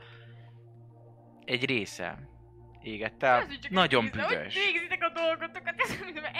Egy 1.45 1.65
része 1.65 2.19
égett 2.81 3.23
el, 3.23 3.39
az, 3.41 3.57
nagyon 3.69 4.05
egy 4.05 4.11
vízre? 4.11 4.27
Hogy 4.27 4.37
büdös. 4.37 4.53
végzitek 4.55 5.03
a 5.03 5.09
dolgotokat? 5.09 5.73
Ez 5.77 5.89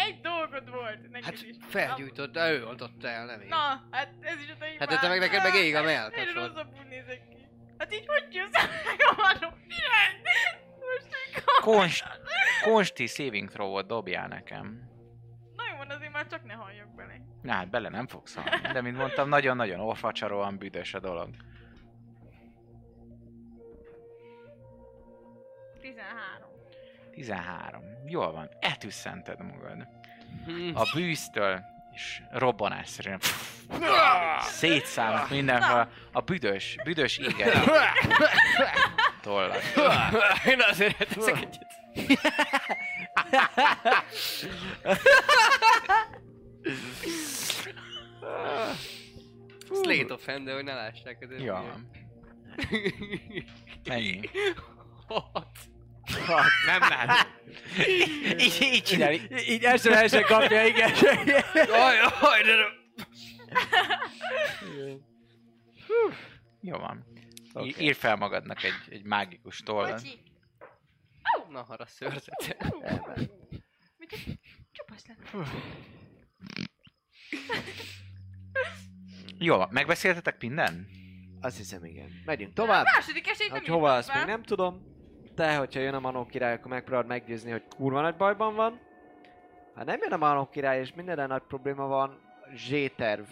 egy 0.07 0.19
dolgod 0.21 0.69
volt 0.69 1.09
neked 1.09 1.23
Hát 1.23 1.33
is. 1.33 1.55
felgyújtott, 1.67 2.31
de 2.31 2.51
ő 2.51 2.65
oltotta 2.65 3.07
el, 3.07 3.25
nem 3.25 3.41
én. 3.41 3.47
Na, 3.47 3.87
hát 3.91 4.09
ez 4.21 4.39
is 4.39 4.49
a 4.49 4.55
te 4.59 4.65
Hát 4.79 4.99
te 5.01 5.07
meg 5.07 5.19
neked 5.19 5.43
meg 5.43 5.55
ég 5.55 5.75
a 5.75 5.79
Én 5.79 5.85
melkasod. 5.85 6.33
rosszabbul 6.35 6.83
nézek 6.89 7.21
ki. 7.29 7.35
Hát 7.77 7.93
így 7.93 8.05
hogy 8.07 8.27
jössz 8.35 8.53
el 8.53 8.69
a 9.09 9.15
vanom? 9.15 9.53
Konst, 11.61 12.05
konsti 12.63 13.07
saving 13.07 13.49
throw-ot 13.49 13.87
dobjál 13.87 14.27
nekem. 14.27 14.89
Na 15.55 15.63
jó 15.71 15.77
van, 15.77 15.89
azért 15.89 16.11
már 16.11 16.27
csak 16.27 16.43
ne 16.43 16.53
halljak 16.53 16.95
bele. 16.95 17.21
Na 17.41 17.53
hát 17.53 17.69
bele 17.69 17.89
nem 17.89 18.07
fogsz 18.07 18.35
halni, 18.35 18.73
de 18.73 18.81
mint 18.81 18.97
mondtam, 18.97 19.29
nagyon-nagyon 19.29 19.79
olfacsaróan 19.79 20.57
büdös 20.57 20.93
a 20.93 20.99
dolog. 20.99 21.29
13. 25.81 26.49
13. 27.11 27.83
Jól 28.05 28.31
van, 28.31 28.49
eltüsszented 28.59 29.39
magad. 29.41 29.87
Hm. 30.45 30.75
A 30.75 30.83
bűztől 30.93 31.61
és 31.93 32.21
robbanásszerűen 32.31 33.19
szétszállnak 34.39 35.29
mindenhol 35.29 35.89
a 36.11 36.21
büdös, 36.21 36.75
büdös 36.83 37.17
éget. 37.17 37.53
Tollat. 39.27 39.63
Én 40.51 40.61
azért 40.69 40.97
teszek 40.97 41.35
egyet. 41.35 41.67
Slate 49.83 50.13
of 50.13 50.25
hand, 50.25 50.45
de 50.45 50.53
hogy 50.53 50.63
ne 50.63 50.73
lássák 50.73 51.17
ezért. 51.21 51.41
Jó 51.41 51.53
van. 51.53 51.89
Mennyi? 53.87 54.19
Hat. 55.07 55.57
Nem 56.65 56.79
látom. 56.79 57.31
így, 58.37 58.57
így 58.61 58.83
csinálni. 58.83 59.21
Így 59.47 59.63
első 59.63 59.91
helyesen 59.91 60.23
kapja, 60.23 60.65
igen. 60.65 60.91
Jaj, 61.53 61.95
jaj, 61.95 62.41
de. 62.43 62.55
Jó 66.61 66.77
van. 66.77 67.06
Okay. 67.59 67.85
Ír 67.85 67.95
fel 67.95 68.15
magadnak 68.15 68.63
egy, 68.63 68.73
egy 68.89 69.03
mágikus 69.03 69.59
tollat. 69.59 70.01
Na, 71.49 71.63
harra 71.63 71.85
szőrzete. 71.85 72.57
Mit 73.97 74.39
csupasz? 74.71 75.05
Jó 79.37 79.65
megbeszéltetek 79.69 80.41
minden? 80.41 80.87
Azt 81.41 81.57
hiszem, 81.57 81.85
igen. 81.85 82.21
Megyünk 82.25 82.53
tovább. 82.53 82.85
Második 82.95 83.27
esélyt 83.27 83.51
nem 83.51 83.59
Hogy 83.59 83.67
hova, 83.67 83.95
azt 83.95 84.13
még 84.13 84.25
nem 84.25 84.43
tudom. 84.43 84.95
Te, 85.35 85.55
hogyha 85.55 85.79
jön 85.79 85.93
a 85.93 85.99
Manó 85.99 86.25
király, 86.25 86.53
akkor 86.53 86.71
megpróbálod 86.71 87.07
meggyőzni, 87.07 87.51
hogy 87.51 87.63
kurva 87.75 88.01
nagy 88.01 88.15
bajban 88.15 88.55
van. 88.55 88.79
Ha 89.75 89.83
nem 89.83 89.99
jön 90.01 90.11
a 90.11 90.17
Manó 90.17 90.49
király, 90.49 90.79
és 90.79 90.93
minden 90.93 91.27
nagy 91.27 91.41
probléma 91.47 91.87
van, 91.87 92.19
Z-terv. 92.55 93.25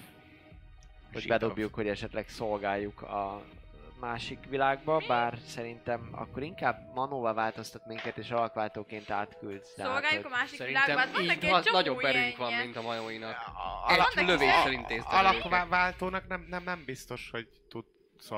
Hogy 1.13 1.27
bedobjuk, 1.27 1.73
hogy 1.73 1.87
esetleg 1.87 2.29
szolgáljuk 2.29 3.01
a 3.01 3.45
másik 3.99 4.39
világba, 4.49 5.01
bár 5.07 5.37
szerintem 5.45 6.09
akkor 6.11 6.43
inkább 6.43 6.93
Manóval 6.93 7.33
változtat 7.33 7.85
minket, 7.85 8.17
és 8.17 8.31
alakváltóként 8.31 9.09
átküldsz. 9.09 9.73
tehát, 9.73 9.91
Szolgáljuk 9.91 10.25
a 10.25 10.27
hogy- 10.29 10.37
másik 10.37 10.57
világban. 10.57 10.81
Szerintem 10.81 11.07
Hát 11.07 11.15
vannak 11.17 11.35
így 11.35 11.43
egy 11.43 11.49
ha- 11.51 11.63
csomó 11.63 11.77
nagyobb 11.77 11.99
erőnk 11.99 12.15
ilyen- 12.25 12.37
van, 12.37 12.53
mint 12.53 12.75
a 12.75 12.81
majóinak. 12.81 13.35
A- 13.87 13.91
Egy 13.91 14.71
intéztem 14.73 15.25
őket. 15.25 15.45
Alakváltónak 15.45 16.27
nem, 16.27 16.45
nem, 16.49 16.63
nem 16.63 16.83
biztos, 16.85 17.29
hogy 17.31 17.47
tud 17.69 17.85
szó, 18.17 18.37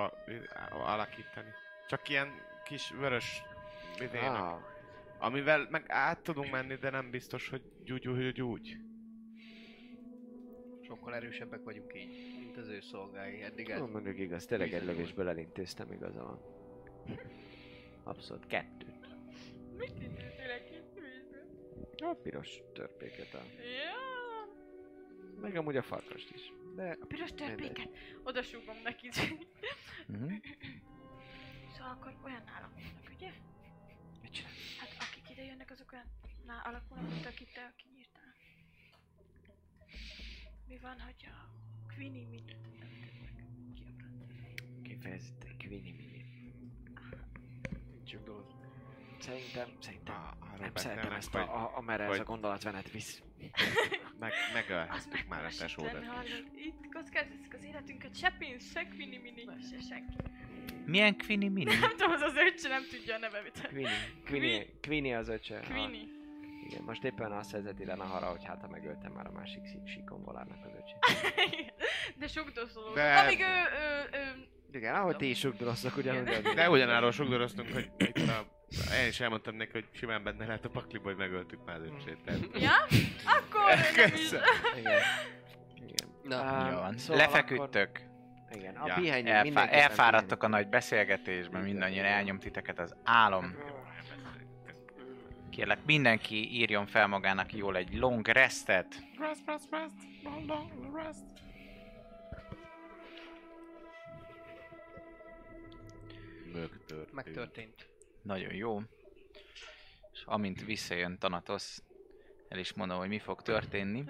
alakítani. 0.85 1.49
Csak 1.87 2.09
ilyen 2.09 2.31
kis 2.63 2.89
vörös 2.99 3.41
vidének. 3.99 4.41
Ah, 4.41 4.57
Amivel 5.19 5.67
meg 5.69 5.85
át 5.87 6.19
tudunk 6.19 6.51
menni, 6.51 6.75
de 6.75 6.89
nem 6.89 7.09
biztos, 7.09 7.49
hogy 7.49 7.61
úgy, 7.91 8.07
úgy, 8.07 8.41
úgy. 8.41 8.77
Sokkal 10.87 11.15
erősebbek 11.15 11.63
vagyunk 11.63 11.91
így, 11.95 12.36
mint 12.57 12.69
az 12.69 12.75
ő 12.75 12.79
szolgái. 12.79 13.41
Eddig 13.41 13.69
ez 13.69 13.77
Tudom, 13.77 13.91
mondjuk 13.91 14.19
igaz, 14.19 14.45
tényleg 14.45 14.73
egy 14.73 14.83
lövésből 14.83 15.29
elintéztem, 15.29 15.91
igaza 15.91 16.23
van. 16.23 16.41
Abszolút 18.03 18.47
kettőt. 18.47 19.07
Mit 19.77 20.01
intéztél 20.01 20.49
egy 20.49 20.83
A 22.03 22.13
piros 22.13 22.61
törpéket, 22.73 23.33
a... 23.33 23.37
Ja. 23.37 23.95
meg 25.41 25.55
amúgy 25.55 25.77
a 25.77 25.81
farkast 25.81 26.31
is. 26.33 26.53
De 26.75 26.97
A 27.01 27.05
piros 27.05 27.33
törpéket. 27.33 27.89
Oda 28.23 28.41
súgom 28.41 28.75
neki. 28.83 29.09
Uh-huh. 30.07 30.33
Szóval 31.75 31.91
akkor 31.91 32.15
olyan 32.23 32.43
nálam 32.45 32.73
vannak, 32.73 33.11
ugye? 33.15 33.31
mit 34.21 34.31
csinál? 34.31 34.51
Hát 34.79 35.09
akik 35.09 35.29
ide 35.29 35.43
jönnek, 35.43 35.71
azok 35.71 35.91
olyan 35.91 36.09
ná, 36.45 36.61
alakulnak, 36.65 37.09
mint 37.09 37.25
akit 37.25 37.53
te 37.53 37.73
kinyírtál. 37.77 38.33
Mi 40.67 40.77
van, 40.77 40.99
hogy 40.99 41.29
a 41.97 41.99
Queenie 41.99 42.25
mit 42.29 42.55
Kifejezetten 44.83 45.57
Queenie 45.57 45.93
Mini. 45.93 46.25
Szerintem, 49.19 49.69
szerintem 49.79 50.15
Ah, 50.15 50.53
arról 50.53 50.59
nem 50.59 50.75
szeretem 50.75 51.11
ezt, 51.11 51.35
a, 51.35 51.39
a, 51.39 51.77
amerre 51.77 52.03
ez 52.03 52.19
a 52.19 52.23
gondolatvenet 52.23 52.91
visz. 52.91 53.21
meg, 54.19 54.31
Az 54.31 54.53
megölhettük 54.53 55.27
már 55.27 55.45
a 55.45 55.49
tesódat 55.57 56.03
is. 56.23 56.43
Itt 56.65 56.93
kockáztatjuk 56.93 57.53
az 57.53 57.63
életünket, 57.63 58.15
se 58.15 58.35
pénz, 58.39 58.71
se 58.71 58.87
Queenie 58.87 59.19
Mini, 59.19 59.45
se 59.69 59.81
senki. 59.89 60.15
Milyen 60.85 61.17
Queenie 61.17 61.49
Mini? 61.49 61.75
Nem 61.75 61.89
tudom, 61.89 62.11
az 62.11 62.21
az 62.21 62.35
öccse 62.35 62.67
nem 62.67 62.83
tudja 62.89 63.15
a 63.15 63.17
nevevit. 63.17 63.61
Queenie, 63.61 64.13
Queenie, 64.25 64.65
Queenie 64.81 65.17
az 65.17 65.27
öccse. 65.29 65.59
Queenie. 65.59 66.16
Igen, 66.69 66.83
most 66.85 67.03
éppen 67.03 67.31
azt 67.31 67.51
vezeti 67.51 67.85
le 67.85 67.95
Nahara, 67.95 68.25
hogy 68.25 68.45
hát 68.45 68.61
ha 68.61 68.67
megöltem 68.67 69.11
már 69.11 69.25
a 69.27 69.31
másik 69.31 69.61
síkon 69.85 70.23
volárnak 70.23 70.57
az 70.65 70.71
öccse. 70.79 70.97
De 72.19 72.27
sugdoszoló. 72.27 72.93
De- 72.93 73.17
Amíg 73.19 73.39
ő, 73.39 73.43
ő, 73.43 74.17
ő, 74.17 74.47
Igen, 74.71 74.95
ahogy 74.95 75.15
ti 75.15 75.29
is 75.29 75.39
sugdorosztok 75.39 75.97
ugyanúgy. 75.97 76.27
Igen. 76.27 76.55
De 76.55 76.69
ugyanarról 76.69 77.11
sugdoroztunk, 77.11 77.73
hogy 77.73 77.89
itt 77.97 78.17
a... 78.17 78.45
Én 79.01 79.07
is 79.07 79.19
elmondtam 79.19 79.55
neki, 79.55 79.71
hogy 79.71 79.85
simán 79.91 80.23
benne 80.23 80.45
lehet 80.45 80.65
a 80.65 80.69
pakliba, 80.69 81.03
hogy 81.03 81.15
megöltük 81.17 81.65
már 81.65 81.75
az 81.75 81.81
öcsét. 81.95 82.17
tehát- 82.25 82.47
Ja? 82.59 82.71
Akkor 83.25 83.61
nem 83.95 84.13
is. 84.13 84.19
Köszönöm. 84.19 84.43
Igen. 84.77 85.01
Na, 86.23 86.69
Jó 86.71 86.77
van. 86.77 86.97
szóval 86.97 87.17
Lefeküdtök. 87.17 87.89
Igen, 88.51 88.75
a 88.75 88.87
Ja. 88.87 88.93
pihenjünk 88.93 89.29
Elfá- 89.55 89.71
elfáradtok 89.71 90.43
a 90.43 90.47
nagy 90.47 90.67
beszélgetésben, 90.67 91.61
mindannyian 91.63 92.05
elnyom 92.05 92.39
titeket 92.39 92.79
az 92.79 92.95
álom. 93.03 93.55
Kérlek, 95.57 95.85
mindenki 95.85 96.53
írjon 96.53 96.85
fel 96.85 97.07
magának 97.07 97.53
jól 97.53 97.77
egy 97.77 97.93
long 97.93 98.27
restet. 98.27 98.95
Rest, 99.19 99.45
rest, 99.45 99.67
rest. 99.71 99.95
Long, 100.23 100.47
long 100.47 100.95
rest. 100.95 101.23
Megtörtént. 106.53 107.13
megtörtént. 107.13 107.89
Nagyon 108.21 108.53
jó. 108.53 108.81
És 110.13 110.23
amint 110.25 110.65
visszajön 110.65 111.17
Thanatos, 111.17 111.77
el 112.49 112.59
is 112.59 112.73
mondom, 112.73 112.97
hogy 112.97 113.07
mi 113.09 113.19
fog 113.19 113.41
történni, 113.41 114.03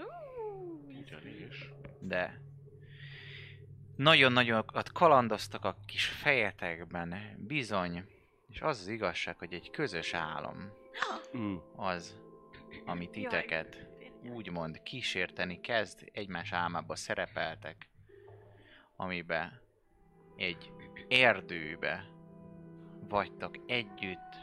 Ugyanis. 0.88 1.70
de 2.00 2.42
nagyon-nagyokat 3.96 4.92
kalandoztak 4.92 5.66
a 5.66 5.78
kis 5.86 6.06
fejetekben, 6.06 7.38
bizony. 7.48 8.04
És 8.50 8.62
az 8.62 8.80
az 8.80 8.88
igazság, 8.88 9.38
hogy 9.38 9.54
egy 9.54 9.70
közös 9.70 10.14
álom. 10.14 10.86
Az, 11.76 12.20
ami 12.86 13.10
titeket 13.10 13.88
úgymond 14.34 14.84
kísérteni 14.84 15.60
kezd, 15.62 16.10
egymás 16.14 16.52
álmába 16.52 16.96
szerepeltek, 16.96 17.90
amibe 18.96 19.62
egy 20.36 20.72
erdőbe 21.10 22.06
vagytok 23.08 23.56
együtt, 23.68 24.36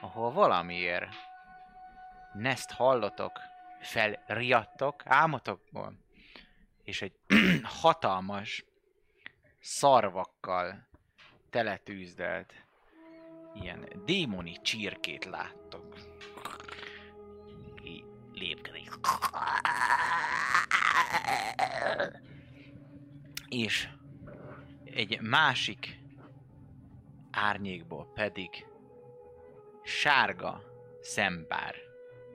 ahol 0.00 0.32
valamiért 0.32 1.28
Neszt 2.32 2.70
hallotok, 2.70 3.40
felriadtok 3.80 5.02
álmotokból, 5.04 5.98
és 6.84 7.02
egy 7.02 7.12
hatalmas 7.80 8.64
szarvakkal 9.58 10.88
teletűzdelt 11.50 12.54
ilyen 13.54 13.88
démoni 14.04 14.56
csirkét 14.62 15.24
láttok. 15.24 15.94
Így 17.84 18.04
lépkedik. 18.32 18.90
És 23.48 23.88
egy 24.84 25.20
másik 25.20 25.98
árnyékból 27.30 28.12
pedig 28.14 28.66
sárga 29.82 30.62
szempár 31.00 31.74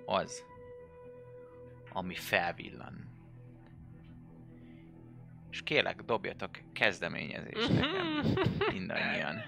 az, 0.05 0.43
ami 1.93 2.15
felvillan. 2.15 3.14
És 5.55 5.63
kérlek, 5.63 6.01
dobjatok 6.01 6.49
kezdeményezést 6.73 7.69
nekem, 7.69 8.37
mindannyian. 8.71 9.43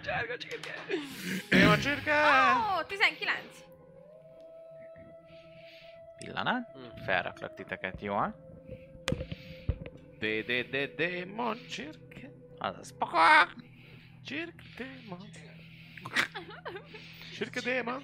Én 1.52 1.66
a 1.68 1.78
csirke! 1.78 2.14
Ó, 2.80 2.84
19! 2.84 3.40
Pillanat, 6.18 6.78
felraklak 7.06 7.54
titeket, 7.54 8.02
jól? 8.02 8.36
D, 10.20 10.26
D, 10.26 10.70
D, 10.70 10.96
démon, 10.96 11.58
csirke. 11.70 12.32
Azaz, 12.58 12.94
Csirke, 14.26 14.64
démon. 14.78 15.30
Csirke, 17.38 17.60
démon. 17.62 18.02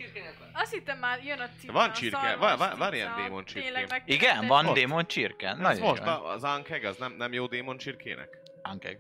Azt 0.54 0.74
hittem 0.74 0.98
már 0.98 1.24
jön 1.24 1.40
a 1.40 1.48
cím. 1.60 1.72
Van 1.74 1.92
csirke, 1.92 2.36
van- 2.36 2.58
van- 2.58 2.78
van 2.78 2.94
ilyen 2.94 3.16
démon 3.16 3.46
csirkém. 3.46 3.86
Igen, 4.06 4.48
van 4.48 4.66
Ott. 4.66 4.74
démon 4.74 5.08
csirke. 5.08 5.48
Ez 5.50 5.58
Nagyon 5.58 5.82
most 5.82 6.02
a, 6.02 6.32
az 6.32 6.44
Ankeg, 6.44 6.84
az 6.84 6.98
nem, 6.98 7.14
nem 7.18 7.34
jó 7.34 7.46
démon 7.46 7.78
csirkének? 7.78 8.38
Ankeg. 8.62 9.00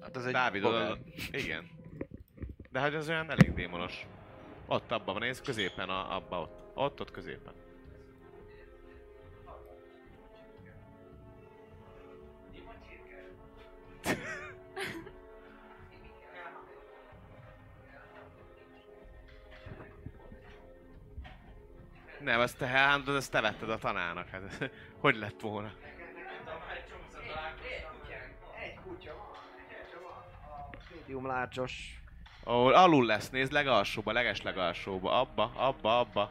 Hát 0.00 0.16
az 0.16 0.26
egy 0.26 0.32
Dávid, 0.32 0.64
oda, 0.64 0.98
igen. 1.30 1.70
De 2.70 2.80
hogy 2.80 2.94
az 2.94 3.08
olyan 3.08 3.30
elég 3.30 3.54
démonos. 3.54 4.06
Ott 4.66 4.90
abban 4.92 5.14
van, 5.14 5.22
nézd, 5.22 5.44
középen, 5.44 5.88
a, 5.88 6.16
abba 6.16 6.40
ott. 6.40 6.60
Ott, 6.74 7.00
ott 7.00 7.10
középen. 7.10 7.52
Nem, 22.22 22.40
ezt 22.40 22.58
te 22.58 22.66
elhántod, 22.66 23.16
ezt 23.16 23.30
te 23.30 23.40
vetted 23.40 23.70
a 23.70 23.78
tanának. 23.78 24.28
Hát, 24.28 24.70
hogy 25.00 25.16
lett 25.16 25.40
volna? 25.40 25.72
Medium 31.12 31.26
large-os. 31.26 32.00
Ahol 32.44 32.74
alul 32.74 33.06
lesz, 33.06 33.30
nézd 33.30 33.52
legalsóba, 33.52 34.12
leges 34.12 34.42
legalsóba. 34.42 35.20
Abba, 35.20 35.52
abba, 35.56 35.98
abba. 35.98 36.30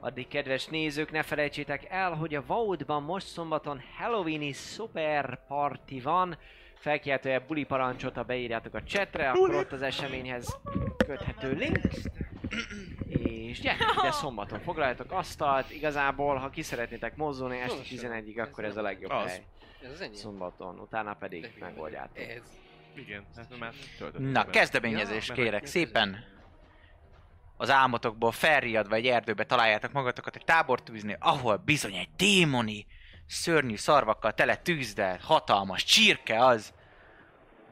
Addig 0.00 0.28
kedves 0.28 0.66
nézők, 0.66 1.10
ne 1.10 1.22
felejtsétek 1.22 1.84
el, 1.88 2.14
hogy 2.14 2.34
a 2.34 2.42
Vaudban 2.46 3.02
most 3.02 3.26
szombaton 3.26 3.82
Halloweeni 3.98 4.52
Super 4.52 5.46
Party 5.46 6.00
van. 6.02 6.38
Felkiáltója 6.74 7.44
buli 7.46 7.64
parancsot, 7.64 8.14
ha 8.14 8.22
beírjátok 8.22 8.74
a 8.74 8.82
chatre, 8.82 9.30
akkor 9.30 9.54
ott 9.54 9.72
az 9.72 9.82
eseményhez 9.82 10.58
köthető 11.06 11.52
link. 11.52 11.78
És 13.32 13.60
gyertek 13.60 13.88
ide 13.98 14.10
szombaton, 14.10 14.60
foglaljatok 14.60 15.12
asztalt, 15.12 15.70
igazából, 15.70 16.36
ha 16.36 16.50
ki 16.50 16.62
szeretnétek 16.62 17.16
mozdulni 17.16 17.58
este 17.58 17.82
11-ig, 17.82 18.42
akkor 18.42 18.64
ez 18.64 18.76
a 18.76 18.82
legjobb 18.82 19.10
Az. 19.10 19.30
hely. 19.30 19.44
Ez 19.84 19.90
az 19.90 20.00
enyém. 20.00 20.14
Szombaton, 20.14 20.78
utána 20.78 21.14
pedig 21.14 21.52
megoldjátok. 21.60 22.18
Ez. 22.18 22.42
Igen, 22.94 23.26
hát 23.36 23.58
már 23.58 23.72
töltöttük 23.98 24.32
Na, 24.32 24.44
be. 24.44 24.50
kezdeményezést 24.50 25.28
Ja, 25.28 25.34
kérek, 25.34 25.66
szépen 25.66 26.24
az 27.56 27.70
álmotokból 27.70 28.32
felriadva 28.32 28.94
egy 28.94 29.06
erdőbe 29.06 29.44
találjátok 29.44 29.92
magatokat 29.92 30.36
egy 30.36 30.44
tábort 30.44 30.84
tűzni, 30.84 31.16
ahol 31.18 31.56
bizony 31.56 31.94
egy 31.94 32.08
démoni, 32.16 32.86
szörnyű 33.26 33.76
szarvakkal 33.76 34.34
tele 34.34 34.56
tűzdel, 34.56 35.18
hatalmas 35.22 35.84
csirke 35.84 36.44
az, 36.44 36.72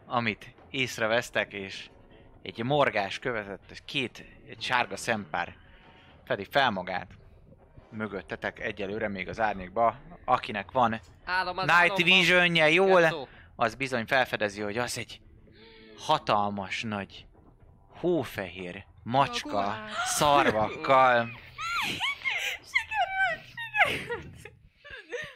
amit 0.07 0.55
észrevesztek, 0.71 1.53
és 1.53 1.91
egy 2.43 2.65
morgás 2.65 3.19
követett, 3.19 3.71
és 3.71 3.79
két, 3.85 4.25
egy 4.51 4.63
sárga 4.63 4.97
szempár 4.97 5.57
fedi 6.25 6.47
fel 6.51 6.71
magát. 6.71 7.11
Mögöttetek 7.91 8.61
egyelőre 8.61 9.09
még 9.09 9.29
az 9.29 9.41
árnyékba, 9.41 9.97
akinek 10.25 10.71
van 10.71 11.01
Night. 11.55 11.97
Visionje 11.97 12.71
jól, 12.71 13.29
az 13.57 13.75
bizony 13.75 14.07
felfedezi, 14.07 14.61
hogy 14.61 14.79
az 14.79 14.99
egy 14.99 15.21
hatalmas 15.99 16.83
nagy 16.83 17.27
hófehér 17.89 18.85
macska 19.03 19.85
szarvakkal. 20.05 21.29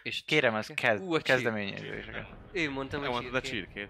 És 0.03 0.23
Kérem, 0.27 0.55
az 0.55 0.71
Ú, 0.71 0.73
a 0.73 0.75
kezd, 0.75 1.23
kezdeményezéseket. 1.23 2.27
Én 2.53 2.71
mondtam, 2.71 3.05
hogy 3.05 3.29
a 3.33 3.41
csirkét. 3.41 3.89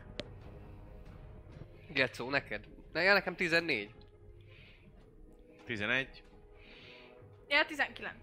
Getszó, 1.89 2.31
neked. 2.31 2.65
Ne, 2.93 3.03
ja, 3.03 3.13
nekem 3.13 3.37
14. 3.37 3.95
11. 5.67 6.23
Ja, 7.49 7.65
19. 7.65 8.15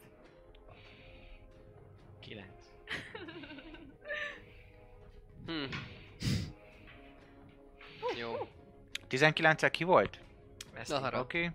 9. 2.20 2.46
Hm. 5.46 5.66
Jó. 8.18 8.36
19 9.08 9.70
ki 9.70 9.84
volt? 9.84 10.20
Oké. 11.14 11.16
Okay. 11.18 11.50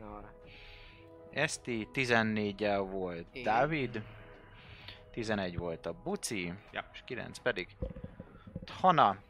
Eszti 1.30 1.88
14-el 1.92 2.86
volt 2.90 3.26
Én. 3.32 3.42
Dávid, 3.42 4.02
11 5.10 5.56
volt 5.56 5.86
a 5.86 5.92
Buci, 5.92 6.52
Ja. 6.70 6.90
és 6.92 7.02
9 7.04 7.38
pedig 7.38 7.68
Hana, 8.80 9.22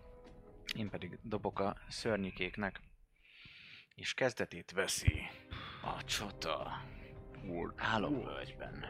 én 0.76 0.90
pedig 0.90 1.18
dobok 1.22 1.60
a 1.60 1.76
szörnyikéknek, 1.88 2.80
és 3.94 4.14
kezdetét 4.14 4.70
veszi 4.70 5.28
a 5.86 6.04
csata 6.04 6.82
álomvölgyben. 7.76 8.84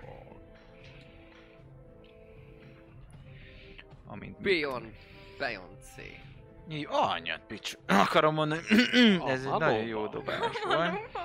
Amint 4.07 4.41
Beyond. 4.41 4.95
Beyoncé. 5.39 6.21
Így, 6.69 6.87
anyát, 6.91 7.41
pics. 7.47 7.77
Akarom 7.87 8.35
mondani, 8.35 8.61
ez 9.33 9.45
egy 9.45 9.53
A 9.53 9.59
nagyon 9.59 9.87
jó 9.87 10.07
dobás 10.07 10.63
volt. 10.65 11.19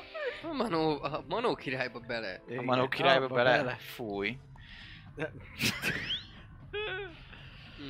A 0.43 0.53
Manó, 0.53 1.03
a 1.03 1.23
Manó 1.27 1.55
királyba 1.55 1.99
bele. 1.99 2.41
A 2.57 2.61
Manó 2.61 2.87
királyba 2.87 3.25
abba 3.25 3.35
bele, 3.35 3.75
fúj. 3.75 4.37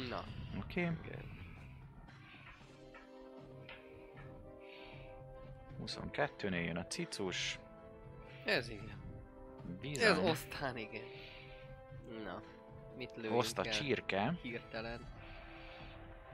Na. 0.10 0.24
Oké. 0.60 0.82
Okay. 0.84 1.22
22-nél 5.86 6.66
jön 6.66 6.78
a 6.78 6.86
cicus. 6.86 7.60
Ez 8.52 8.70
igen. 8.70 9.00
Bizony. 9.82 10.08
Ez 10.08 10.18
osztán 10.18 10.78
igen. 10.78 11.04
Na. 12.24 12.42
Mit 12.98 13.16
lőjünk 13.16 13.38
Oszt 13.38 13.58
a 13.58 13.66
el? 13.66 13.72
csirke, 13.72 14.34
Hirtelen. 14.42 15.08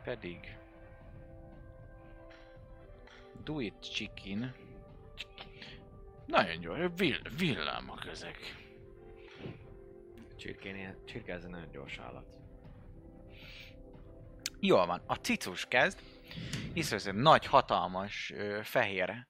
pedig... 0.03 0.57
Do 3.44 3.60
it 3.60 3.73
chicken. 3.80 4.56
Nagyon 6.26 6.60
gyors, 6.60 6.91
vill, 6.95 7.22
villámok 7.38 8.06
ezek. 8.06 8.38
Csirkénél, 10.35 11.03
csirke 11.06 11.34
ez 11.34 11.44
egy 11.44 11.49
nagyon 11.49 11.72
gyors 11.72 11.98
állat. 11.98 12.26
Jól 14.60 14.85
van, 14.85 15.02
a 15.06 15.15
cicus 15.15 15.65
kezd, 15.65 15.99
hisz 16.73 16.91
egy 16.91 17.14
nagy, 17.14 17.45
hatalmas, 17.45 18.31
ö, 18.31 18.60
fehér 18.64 19.27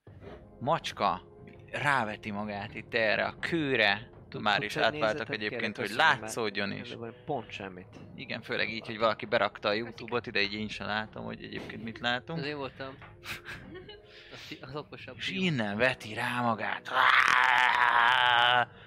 macska 0.59 1.36
ráveti 1.71 2.31
magát 2.31 2.75
itt 2.75 2.93
erre 2.93 3.25
a 3.25 3.33
kőre, 3.39 4.09
már 4.39 4.63
is 4.63 4.75
átváltak 4.75 5.29
egyébként, 5.29 5.77
hogy 5.77 5.89
látszódjon 5.89 6.71
is. 6.71 6.95
Pont 7.25 7.51
semmit. 7.51 7.87
Igen, 8.15 8.41
főleg 8.41 8.69
így, 8.69 8.85
hogy 8.85 8.97
valaki 8.97 9.25
berakta 9.25 9.69
a 9.69 9.73
Youtube-ot 9.73 10.27
ide, 10.27 10.41
így 10.41 10.53
én 10.53 10.67
sem 10.67 10.87
látom, 10.87 11.23
hogy 11.25 11.43
egyébként 11.43 11.83
mit 11.83 11.99
látunk. 11.99 12.39
Az 12.39 12.45
én 12.45 12.57
voltam. 12.57 12.97
Az, 14.61 14.75
okosabb. 14.75 15.15
És 15.17 15.29
innen 15.29 15.77
veti 15.77 16.13
rá 16.13 16.41
magát. 16.41 16.89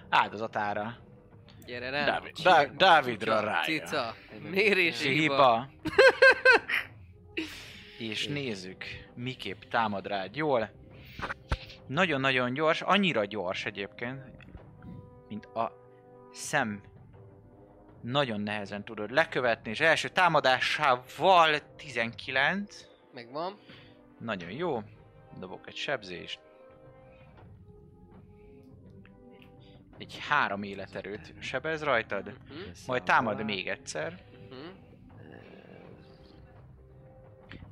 Áldozatára. 0.08 0.96
Gyere 1.66 1.90
rá. 1.90 2.04
Dávid, 2.04 2.32
Dá- 2.42 2.76
Dávidra 2.76 3.40
rájön. 3.40 3.62
Cica. 3.62 4.14
Mérési 4.50 5.08
hiba. 5.08 5.68
Hiba. 7.34 7.44
És 7.98 8.26
nézzük, 8.26 8.84
miképp 9.14 9.62
támad 9.62 10.06
rád 10.06 10.36
jól. 10.36 10.70
Nagyon-nagyon 11.90 12.54
gyors, 12.54 12.82
annyira 12.82 13.24
gyors 13.24 13.64
egyébként, 13.64 14.22
mint 15.28 15.44
a 15.46 15.72
szem 16.32 16.82
nagyon 18.00 18.40
nehezen 18.40 18.84
tudod 18.84 19.10
lekövetni, 19.10 19.70
és 19.70 19.80
első 19.80 20.08
támadásával 20.08 21.58
19. 21.76 22.84
Megvan. 23.14 23.58
Nagyon 24.18 24.50
jó. 24.50 24.82
Dobok 25.38 25.66
egy 25.66 25.76
sebzést. 25.76 26.40
Egy 29.98 30.18
három 30.28 30.62
életerőt 30.62 31.34
sebez 31.38 31.82
rajtad, 31.82 32.24
Mhm. 32.24 32.58
majd 32.86 33.02
támad 33.02 33.44
még 33.44 33.68
egyszer. 33.68 34.18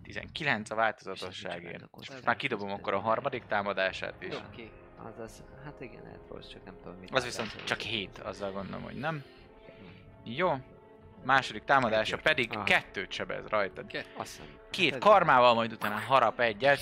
19 0.09 0.70
a 0.70 0.74
változatosságért. 0.74 1.85
Most 1.90 2.24
már 2.24 2.36
kidobom 2.36 2.70
akkor 2.70 2.94
a 2.94 2.98
harmadik 2.98 3.44
támadását 3.47 4.14
is. 4.22 4.35
Oké. 4.35 4.70
Azaz, 4.97 5.43
hát 5.64 5.80
igen, 5.80 6.02
lehet 6.02 6.20
rossz, 6.30 6.48
csak 6.48 6.64
nem 6.64 6.74
tudom 6.82 6.98
mit. 6.98 7.10
Az 7.14 7.24
viszont 7.24 7.64
csak 7.64 7.80
7, 7.80 8.18
azzal 8.18 8.52
gondolom, 8.52 8.82
hogy 8.82 8.94
nem. 8.94 9.24
Jó. 10.24 10.52
Második 11.24 11.64
támadása 11.64 12.16
pedig 12.16 12.51
Ah. 12.56 12.64
kettőt 12.64 13.12
sebez 13.12 13.47
rajtad. 13.47 14.05
Két 14.70 14.93
Ez- 14.94 15.01
karmával, 15.01 15.55
majd 15.55 15.72
utána 15.72 15.98
harap 15.98 16.40
egyet. 16.40 16.80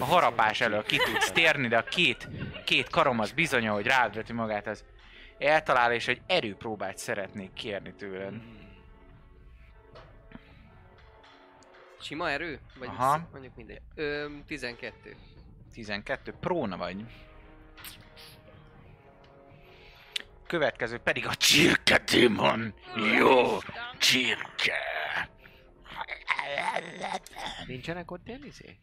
A 0.00 0.04
harapás 0.04 0.60
elől 0.60 0.82
ki 0.82 0.96
tudsz 0.96 1.30
térni, 1.32 1.68
de 1.68 1.76
a 1.78 1.82
két, 1.82 2.28
két 2.64 2.88
karom 2.88 3.18
az 3.20 3.32
bizony, 3.32 3.68
hogy 3.68 3.86
rád 3.86 4.14
veti 4.14 4.32
magát, 4.32 4.66
az 4.66 4.84
eltalál, 5.38 5.92
és 5.92 6.08
egy 6.08 6.20
erőpróbát 6.26 6.98
szeretnék 6.98 7.52
kérni 7.52 7.94
tőled. 7.94 8.34
Sima 12.00 12.30
erő? 12.30 12.60
Vagy 12.78 12.88
Aha. 12.88 13.18
sz- 13.18 13.32
mondjuk 13.32 13.54
mindegy. 13.56 13.80
Ö, 13.94 14.26
12. 14.46 15.16
12, 15.72 16.32
próna 16.40 16.76
vagy. 16.76 17.04
Következő 20.46 20.98
pedig 20.98 21.26
a 21.26 21.34
csirke 21.34 21.98
démon. 21.98 22.74
Jó, 23.18 23.58
csirke. 23.98 24.78
Nincsenek 27.66 28.10
ott 28.10 28.26
ilyen 28.28 28.44
izék? 28.44 28.78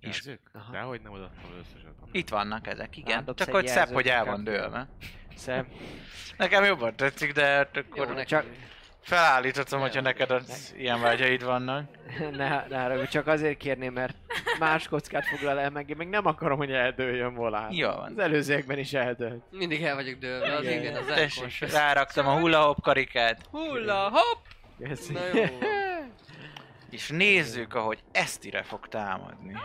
És. 0.00 0.30
Dehogy 0.70 1.00
nem 1.00 1.12
az 1.12 1.20
összeset. 1.60 1.92
itt 2.12 2.28
vannak 2.28 2.66
ezek, 2.66 2.96
igen. 2.96 3.18
Rádobsz 3.18 3.38
Csak 3.44 3.54
hogy 3.54 3.66
szebb, 3.68 3.88
hogy 3.92 4.08
el 4.08 4.24
van 4.24 4.44
dőlve. 4.44 4.88
Szem. 5.36 5.68
Nekem 6.36 6.64
jobban 6.64 6.96
tetszik, 6.96 7.32
de 7.32 7.46
hát 7.46 7.74
Jó, 7.76 7.82
akkor 7.90 8.06
nekem 8.06 8.24
csak-. 8.24 8.46
Felállítottam, 9.08 9.80
hogyha 9.80 10.00
neked 10.00 10.30
az 10.30 10.74
ilyen 10.76 11.00
vágyaid 11.00 11.44
vannak. 11.44 11.90
ne, 12.36 12.64
ne 12.68 12.80
haragudj, 12.80 13.08
csak 13.08 13.26
azért 13.26 13.56
kérném, 13.56 13.92
mert 13.92 14.16
más 14.58 14.88
kockát 14.88 15.26
foglal 15.26 15.58
el 15.60 15.70
meg, 15.70 15.90
én 15.90 15.96
még 15.96 16.08
nem 16.08 16.26
akarom, 16.26 16.58
hogy 16.58 16.72
eldőljön 16.72 17.34
volán. 17.34 17.72
Jó 17.72 17.88
van. 17.88 18.12
Az 18.12 18.18
előzőekben 18.18 18.78
is 18.78 18.92
eldőlt. 18.92 19.42
Mindig 19.50 19.82
el 19.82 19.94
vagyok 19.94 20.18
dőlve, 20.18 20.56
az 20.56 20.64
Igen. 20.64 20.96
az 20.96 21.04
Tessék, 21.06 21.70
ráraktam 21.72 22.26
a 22.26 22.38
hula 22.38 22.62
hop 22.62 22.82
karikát, 22.82 23.40
Hulla, 23.50 24.10
hopp! 24.12 24.44
Köszi. 24.88 25.12
Na 25.12 25.26
jó. 25.34 25.44
és 26.90 27.08
nézzük, 27.08 27.74
ahogy 27.74 27.98
Esztire 28.12 28.62
fog 28.62 28.88
támadni. 28.88 29.56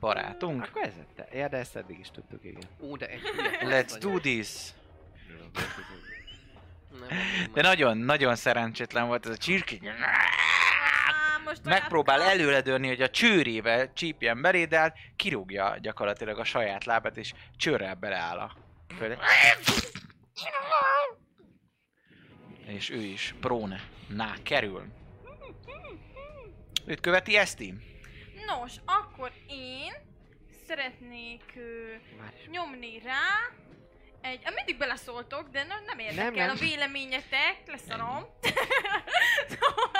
Barátunk. 0.00 0.62
Akkor 0.68 0.82
ez. 0.82 0.92
Ja, 1.32 1.48
de 1.48 1.56
ezt 1.56 1.76
eddig 1.76 1.98
is 1.98 2.10
tudtuk, 2.10 2.44
igen. 2.44 2.62
Ó, 2.80 2.96
de 2.96 3.06
egy 3.08 3.20
Let's 3.60 3.96
do 4.00 4.18
this! 4.18 4.48
De 7.52 7.62
nagyon, 7.62 7.96
nagyon 7.98 8.36
szerencsétlen 8.36 9.06
volt 9.06 9.26
ez 9.26 9.32
a 9.32 9.36
csirke. 9.36 9.76
Á, 9.82 11.38
most 11.44 11.64
Megpróbál 11.64 12.18
olyan- 12.18 12.30
előredőlni, 12.30 12.88
hogy 12.88 13.02
a 13.02 13.10
csőrével 13.10 13.92
csípjen 13.92 14.42
belé, 14.42 14.64
de 14.64 14.78
hát 14.78 14.96
kirúgja 15.16 15.76
gyakorlatilag 15.80 16.38
a 16.38 16.44
saját 16.44 16.84
lábát, 16.84 17.16
és 17.16 17.32
csőrrel 17.56 17.94
beleáll 17.94 18.38
a 18.38 18.56
földre. 18.96 19.18
És 22.66 22.90
ő 22.90 23.00
is 23.00 23.34
próne 23.40 23.80
ná 24.08 24.34
kerül. 24.42 24.84
Őt 26.86 27.00
követi 27.00 27.36
Eszti? 27.36 27.74
Nos, 28.46 28.72
akkor 28.86 29.32
én 29.48 29.92
szeretnék 30.66 31.42
ö, 31.56 31.92
nyomni 32.50 32.98
rá 33.04 33.50
egy... 34.22 34.40
Mindig 34.54 34.78
beleszóltok, 34.78 35.48
de 35.48 35.64
nem, 35.64 35.84
nem 35.86 35.98
érdekel 35.98 36.24
Nem, 36.24 36.34
nem. 36.34 36.50
a 36.50 36.58
véleményetek, 36.58 37.56
leszarom. 37.66 38.24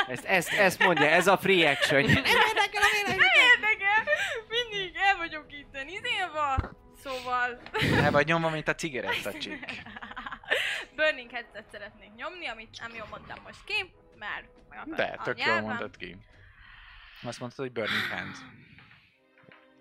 Ezt, 0.09 0.25
ezt, 0.25 0.53
ezt 0.53 0.85
mondja, 0.85 1.07
ez 1.07 1.27
a 1.27 1.37
free 1.39 1.71
action. 1.71 2.03
nem 2.03 2.25
érdekel, 2.25 4.05
mindig 4.49 4.97
el 4.97 5.17
vagyok 5.17 5.53
itt 5.53 5.77
izélva. 5.87 6.71
Szóval... 7.03 7.61
El 8.03 8.11
vagy 8.11 8.27
nyomva, 8.27 8.49
mint 8.49 8.69
a 8.69 8.75
cigarettacsik. 8.75 9.83
Burning 10.97 11.31
Headset 11.31 11.65
szeretnék 11.73 12.15
nyomni, 12.15 12.47
amit 12.47 12.81
nem 12.81 12.95
jól 12.95 13.07
mondtam 13.11 13.43
most 13.45 13.65
ki, 13.65 13.93
mert 14.19 14.45
megakadt 14.69 14.97
De, 14.97 15.15
a 15.19 15.23
tök 15.23 15.45
jól 15.45 15.61
mondtad 15.61 15.97
ki. 15.97 16.17
Azt 17.23 17.41
mondtad, 17.41 17.65
hogy 17.65 17.73
Burning 17.73 18.11
Hands. 18.11 18.39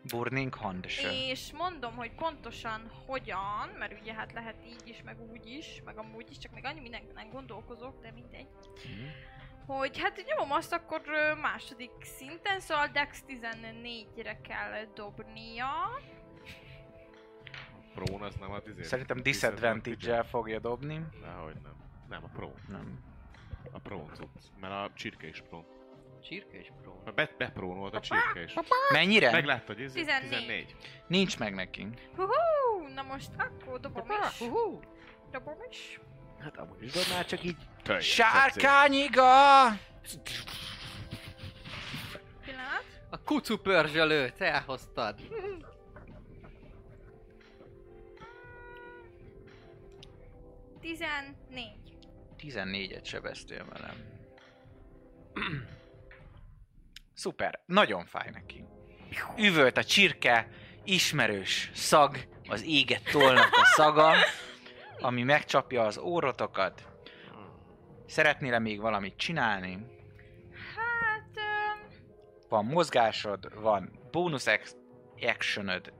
Burning 0.09 0.53
Hand. 0.53 0.85
És 1.11 1.51
mondom, 1.53 1.95
hogy 1.95 2.11
pontosan 2.11 2.91
hogyan, 3.05 3.69
mert 3.79 4.01
ugye 4.01 4.13
hát 4.13 4.33
lehet 4.33 4.55
így 4.65 4.81
is, 4.87 5.01
meg 5.03 5.21
úgy 5.31 5.45
is, 5.45 5.81
meg 5.85 5.97
amúgy 5.97 6.29
is, 6.29 6.37
csak 6.37 6.53
még 6.53 6.65
annyi 6.65 6.79
mindenben 6.79 7.29
gondolkozok, 7.29 8.01
de 8.01 8.11
mindegy. 8.11 8.47
Mhm. 8.75 9.07
Hogy 9.65 9.99
hát 9.99 10.23
nyomom 10.25 10.51
azt 10.51 10.73
akkor 10.73 11.01
második 11.41 11.91
szinten, 12.01 12.59
szóval 12.59 12.87
Dex 12.87 13.23
14-re 13.27 14.41
kell 14.41 14.85
dobnia. 14.93 15.67
Prón 17.93 18.21
az 18.21 18.35
nem 18.35 18.51
a 18.51 18.59
tizé. 18.59 18.83
Szerintem 18.83 19.21
disadvantage-el 19.21 20.23
fogja 20.25 20.59
dobni. 20.59 21.05
Dehogy 21.21 21.55
nem. 21.63 21.75
Nem, 22.09 22.23
a 22.23 22.27
prón. 22.27 22.53
Nem. 22.67 22.99
A 23.71 23.79
prón 23.79 24.09
cucc. 24.13 24.45
Mert 24.59 24.73
a 24.73 24.91
csirke 24.93 25.27
is 25.27 25.41
prón. 25.49 25.65
Csirke 26.21 26.57
és 26.57 26.67
pró. 26.81 27.01
Mert 27.03 27.15
be, 27.15 27.29
beprónolt 27.37 27.79
volt 27.79 27.93
a 27.93 27.99
csirke 27.99 28.43
is. 28.43 28.53
Mennyire? 28.91 29.31
Megláttad, 29.31 29.75
hogy 29.75 29.85
ez 29.85 29.91
14. 29.91 30.29
14. 30.29 30.75
Nincs 31.07 31.39
meg 31.39 31.53
neki. 31.53 31.87
Hú, 32.15 32.25
na 32.93 33.01
most 33.03 33.29
akkor 33.37 33.79
dobom 33.79 34.07
is. 34.31 34.37
Dobom 35.31 35.57
is. 35.69 35.99
Hát 36.39 36.57
amúgy 36.57 36.83
is 36.83 36.91
dobnál, 36.91 37.25
csak 37.25 37.43
így. 37.43 37.55
Teljes 37.83 38.05
Sárkányiga! 38.05 39.63
Pillanat. 42.45 42.83
A 43.09 43.23
kucu 43.23 43.57
pörzsölőt 43.57 44.41
elhoztad. 44.41 45.15
14. 50.81 51.71
14-et 52.37 53.03
sebeztél 53.03 53.65
velem. 53.65 53.95
Szuper, 57.21 57.59
nagyon 57.65 58.05
fáj 58.05 58.29
neki. 58.33 58.63
Üvölt 59.37 59.77
a 59.77 59.83
csirke, 59.83 60.47
ismerős 60.83 61.71
szag, 61.73 62.17
az 62.49 62.63
égett 62.63 63.03
tollnak 63.03 63.51
a 63.51 63.65
szaga, 63.65 64.13
ami 64.99 65.23
megcsapja 65.23 65.83
az 65.83 65.97
órotokat. 65.97 66.87
Szeretnél 68.05 68.59
még 68.59 68.79
valamit 68.79 69.17
csinálni? 69.17 69.85
Hát... 70.75 71.29
Ö, 71.35 71.41
Van 72.49 72.65
mozgásod, 72.65 73.61
van 73.61 73.99
bónusz 74.11 74.47
actionöd, 75.21 75.93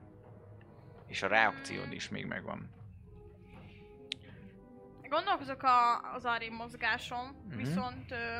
és 1.06 1.22
a 1.22 1.26
reakciód 1.26 1.92
is 1.92 2.08
még 2.08 2.26
megvan. 2.26 2.70
Gondolkozok 5.08 5.62
a, 5.62 6.12
az 6.14 6.24
arém 6.24 6.54
mozgásom, 6.54 7.44
Mhm. 7.48 7.56
viszont 7.56 8.10
ö, 8.10 8.38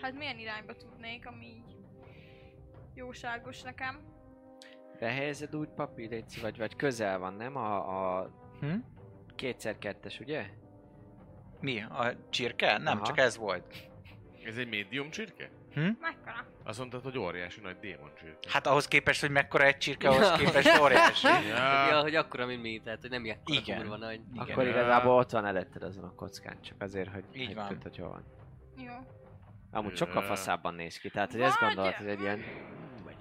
hát 0.00 0.14
milyen 0.14 0.38
irányba 0.38 0.74
tudnék, 0.76 1.26
ami 1.26 1.62
jóságos 2.98 3.62
nekem. 3.62 4.00
Behelyezed 5.00 5.56
úgy 5.56 5.68
papír, 5.68 6.10
Léci, 6.10 6.40
vagy, 6.40 6.58
vagy 6.58 6.76
közel 6.76 7.18
van, 7.18 7.34
nem? 7.34 7.56
A, 7.56 8.18
a 8.18 8.30
Hm? 8.60 8.74
kétszer 9.36 9.78
kettes, 9.78 10.20
ugye? 10.20 10.46
Mi? 11.60 11.82
A 11.82 12.14
csirke? 12.30 12.78
Nem, 12.78 12.96
Aha. 12.96 13.06
csak 13.06 13.18
ez 13.18 13.36
volt. 13.36 13.74
Ez 14.44 14.56
egy 14.56 14.68
médium 14.68 15.10
csirke? 15.10 15.50
Mekkora? 15.74 16.46
Azt 16.64 16.78
mondtad, 16.78 17.02
hogy 17.02 17.18
óriási 17.18 17.60
nagy 17.60 17.78
démon 17.78 18.10
csirke. 18.18 18.48
Hát 18.52 18.66
ahhoz 18.66 18.88
képest, 18.88 19.20
hogy 19.20 19.30
mekkora 19.30 19.64
egy 19.64 19.76
csirke, 19.78 20.08
ahhoz 20.08 20.32
képest 20.32 20.80
óriási. 20.80 21.26
Ja, 21.26 21.88
Ja, 21.88 22.00
hogy 22.00 22.14
akkora, 22.14 22.46
mint 22.46 22.62
mi, 22.62 22.80
tehát 22.84 23.00
hogy 23.00 23.10
nem 23.10 23.24
ilyen 23.24 23.38
Igen. 23.44 23.78
kurva 23.78 23.96
nagy. 23.96 24.20
Igen. 24.32 24.46
Akkor 24.50 24.66
igazából 24.66 25.14
ott 25.14 25.30
van 25.30 25.44
eletted 25.46 25.82
azon 25.82 26.04
a 26.04 26.14
kockán, 26.14 26.60
csak 26.62 26.82
azért, 26.82 27.12
hogy 27.12 27.24
Így 27.32 27.54
van. 27.54 27.66
tudd, 27.68 27.82
hogy 27.82 27.96
hol 27.96 28.08
van. 28.08 28.24
Jó. 28.76 28.92
Amúgy 29.70 29.96
sokkal 29.96 30.22
faszábban 30.22 30.74
néz 30.74 30.98
ki, 30.98 31.10
tehát 31.10 31.32
hogy 31.32 31.40
ezt 31.40 31.58
Vagy- 31.60 31.68
gondolod, 31.68 31.94
hogy 31.94 32.08
egy 32.08 32.20
ilyen... 32.20 32.40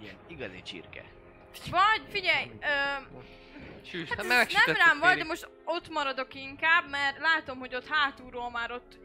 Vagy 0.08 0.38
ilyen 0.38 0.40
igazi 0.42 0.62
csirke. 0.62 1.04
Vagy 1.70 2.02
figyelj, 2.10 2.52
ö, 2.62 2.66
Sűs, 3.86 4.10
hát 4.10 4.26
hát 4.26 4.48
ez 4.48 4.54
nem 4.66 4.76
rám 4.76 5.00
van, 5.00 5.18
de 5.18 5.24
most 5.24 5.50
ott 5.66 5.90
maradok 5.90 6.34
inkább, 6.36 6.90
mert 6.90 7.18
látom, 7.20 7.60
hogy 7.60 7.76
ott 7.76 7.88
hátulról 7.88 8.50
már 8.52 8.72
ott 8.72 9.00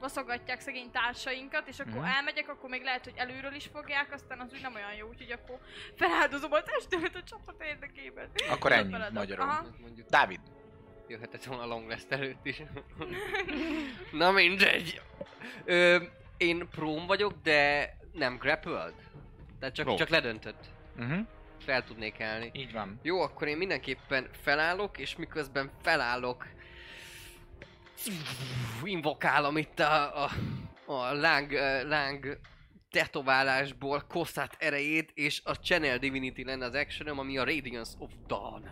vaszogatják 0.00 0.60
szegény 0.60 0.90
társainkat, 0.90 1.68
és 1.68 1.78
akkor 1.80 1.92
Mhm. 1.92 2.04
elmegyek, 2.04 2.48
akkor 2.48 2.70
még 2.70 2.82
lehet, 2.82 3.04
hogy 3.04 3.12
előről 3.16 3.54
is 3.54 3.66
fogják, 3.72 4.12
aztán 4.12 4.40
az 4.40 4.52
úgy 4.52 4.60
nem 4.62 4.74
olyan 4.74 4.94
jó, 4.94 5.08
úgyhogy 5.08 5.30
akkor 5.30 5.58
feláldozom 5.96 6.52
a 6.52 6.62
testemet 6.62 7.14
a 7.16 7.22
csapat 7.22 7.62
érdekében. 7.62 8.30
Akkor 8.50 8.72
ennyi, 8.72 8.90
feladat. 8.90 9.12
magyarul. 9.12 9.44
Aha. 9.48 9.66
Mondjuk 9.80 10.08
Dávid, 10.08 10.40
jöhetett 11.08 11.44
volna 11.44 11.62
a 11.62 11.66
long 11.66 11.88
rest 11.90 12.10
előtt 12.12 12.46
is. 12.46 12.62
Na 14.12 14.30
mindegy. 14.30 15.00
Ö, 15.64 16.02
én 16.36 16.68
próm 16.70 17.06
vagyok, 17.06 17.32
de 17.42 17.90
nem 18.12 18.36
grappled. 18.36 18.94
Tehát 19.64 19.78
csak, 19.78 19.86
Pró. 19.86 19.96
csak 19.96 20.08
ledöntött. 20.08 20.64
uh-huh. 20.98 21.26
Fel 21.58 21.84
tudnék 21.84 22.20
állni. 22.20 22.50
így 22.52 22.72
van. 22.72 23.00
Jó, 23.02 23.20
akkor 23.20 23.48
én 23.48 23.56
mindenképpen 23.56 24.28
felállok, 24.42 24.98
és 24.98 25.16
miközben 25.16 25.70
felállok, 25.82 26.46
invokálom 28.82 29.56
itt 29.56 29.80
a, 29.80 30.24
a, 30.24 30.30
a 30.86 31.12
láng, 31.12 31.52
láng 31.86 32.38
tetoválásból 32.90 34.04
Kosszát 34.08 34.56
erejét, 34.58 35.10
és 35.14 35.40
a 35.44 35.52
Channel 35.52 35.98
Divinity 35.98 36.44
lenne 36.44 36.64
az 36.64 36.74
actionom, 36.74 37.18
ami 37.18 37.38
a 37.38 37.44
Radiance 37.44 37.92
of 37.98 38.10
Dawn. 38.26 38.70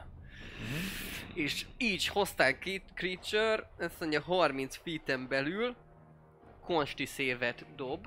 És 1.35 1.67
így 1.79 2.07
hoztál 2.07 2.59
két 2.59 2.85
creature, 2.95 3.71
ezt 3.79 4.01
mondja 4.01 4.23
30 4.23 4.77
feet 4.77 5.29
belül, 5.29 5.77
konsti 6.65 7.07
szévet 7.07 7.75
dob, 7.77 8.07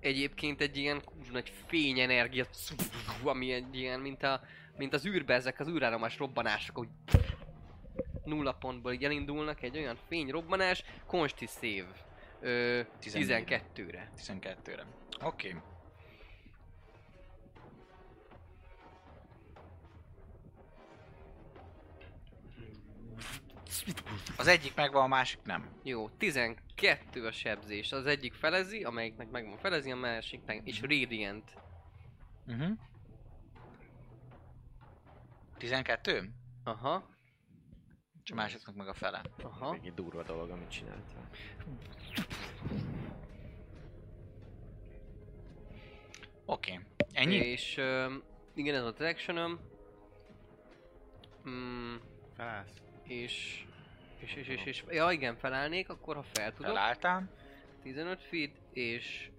egyébként 0.00 0.60
egy 0.60 0.76
ilyen 0.76 1.04
kurva 1.04 1.32
nagy 1.32 1.52
fényenergia, 1.66 2.46
ami 3.24 3.52
egy 3.52 3.76
ilyen, 3.76 4.00
mint, 4.00 4.22
a, 4.22 4.40
mint 4.76 4.94
az 4.94 5.06
űrbe 5.06 5.34
ezek 5.34 5.60
az 5.60 5.68
űrállomás 5.68 6.18
robbanások, 6.18 6.76
hogy 6.76 6.88
nulla 8.24 8.52
pontból 8.52 8.92
így 8.92 9.04
elindulnak, 9.04 9.62
egy 9.62 9.76
olyan 9.76 9.96
fényrobbanás, 10.08 10.84
konsti 11.06 11.46
szév. 11.46 11.84
Ö, 12.40 12.80
14-re. 13.02 13.62
12-re. 13.76 14.10
12-re. 14.16 14.86
Oké. 15.22 15.48
Okay. 15.48 15.60
Az 24.36 24.46
egyik 24.46 24.74
megvan, 24.74 25.02
a 25.02 25.06
másik 25.06 25.40
nem. 25.44 25.68
Jó, 25.82 26.08
12 26.08 27.26
a 27.26 27.32
sebzés. 27.32 27.92
Az 27.92 28.06
egyik 28.06 28.34
felezi, 28.34 28.84
amelyiknek 28.84 29.30
megvan 29.30 29.58
felezi, 29.58 29.90
a 29.90 29.96
másiknek, 29.96 30.60
és 30.64 30.80
Radiant. 30.80 31.52
Uh-huh. 32.46 32.78
12? 35.58 36.32
Aha, 36.64 37.08
És 38.24 38.30
a 38.30 38.34
másiknak 38.34 38.74
meg 38.74 38.88
a 38.88 38.94
fele. 38.94 39.22
aha. 39.42 39.72
Még 39.72 39.86
egy 39.86 39.94
durva 39.94 40.22
dolog, 40.22 40.50
amit 40.50 40.70
csináltál. 40.70 41.28
Oké. 46.44 46.72
Okay. 46.72 46.84
Ennyi? 47.12 47.34
És 47.34 47.76
ö, 47.76 48.14
igen, 48.54 48.74
ez 48.74 48.84
a 48.84 48.94
actionom. 48.98 49.58
Mm, 51.48 51.94
Felállsz 52.36 52.87
és... 53.08 53.64
És, 54.18 54.34
és, 54.34 54.48
és, 54.48 54.64
és, 54.64 54.84
ja 54.88 55.10
igen, 55.10 55.36
felállnék, 55.36 55.88
akkor 55.88 56.16
ha 56.16 56.22
fel 56.22 56.52
tudok. 56.52 56.66
Felálltam. 56.66 57.30
15 57.82 58.22
feet, 58.22 58.50
és... 58.72 59.30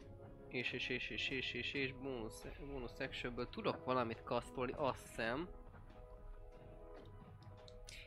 És, 0.50 0.72
és, 0.72 0.90
és, 0.90 1.10
és, 1.10 1.30
és, 1.30 1.54
és, 1.54 1.74
és 1.74 1.94
bónusz, 1.94 2.46
bónusz 2.72 3.02
tudok 3.50 3.86
valamit 3.86 4.24
kasztolni, 4.24 4.74
azt 4.76 5.08
hiszem. 5.08 5.50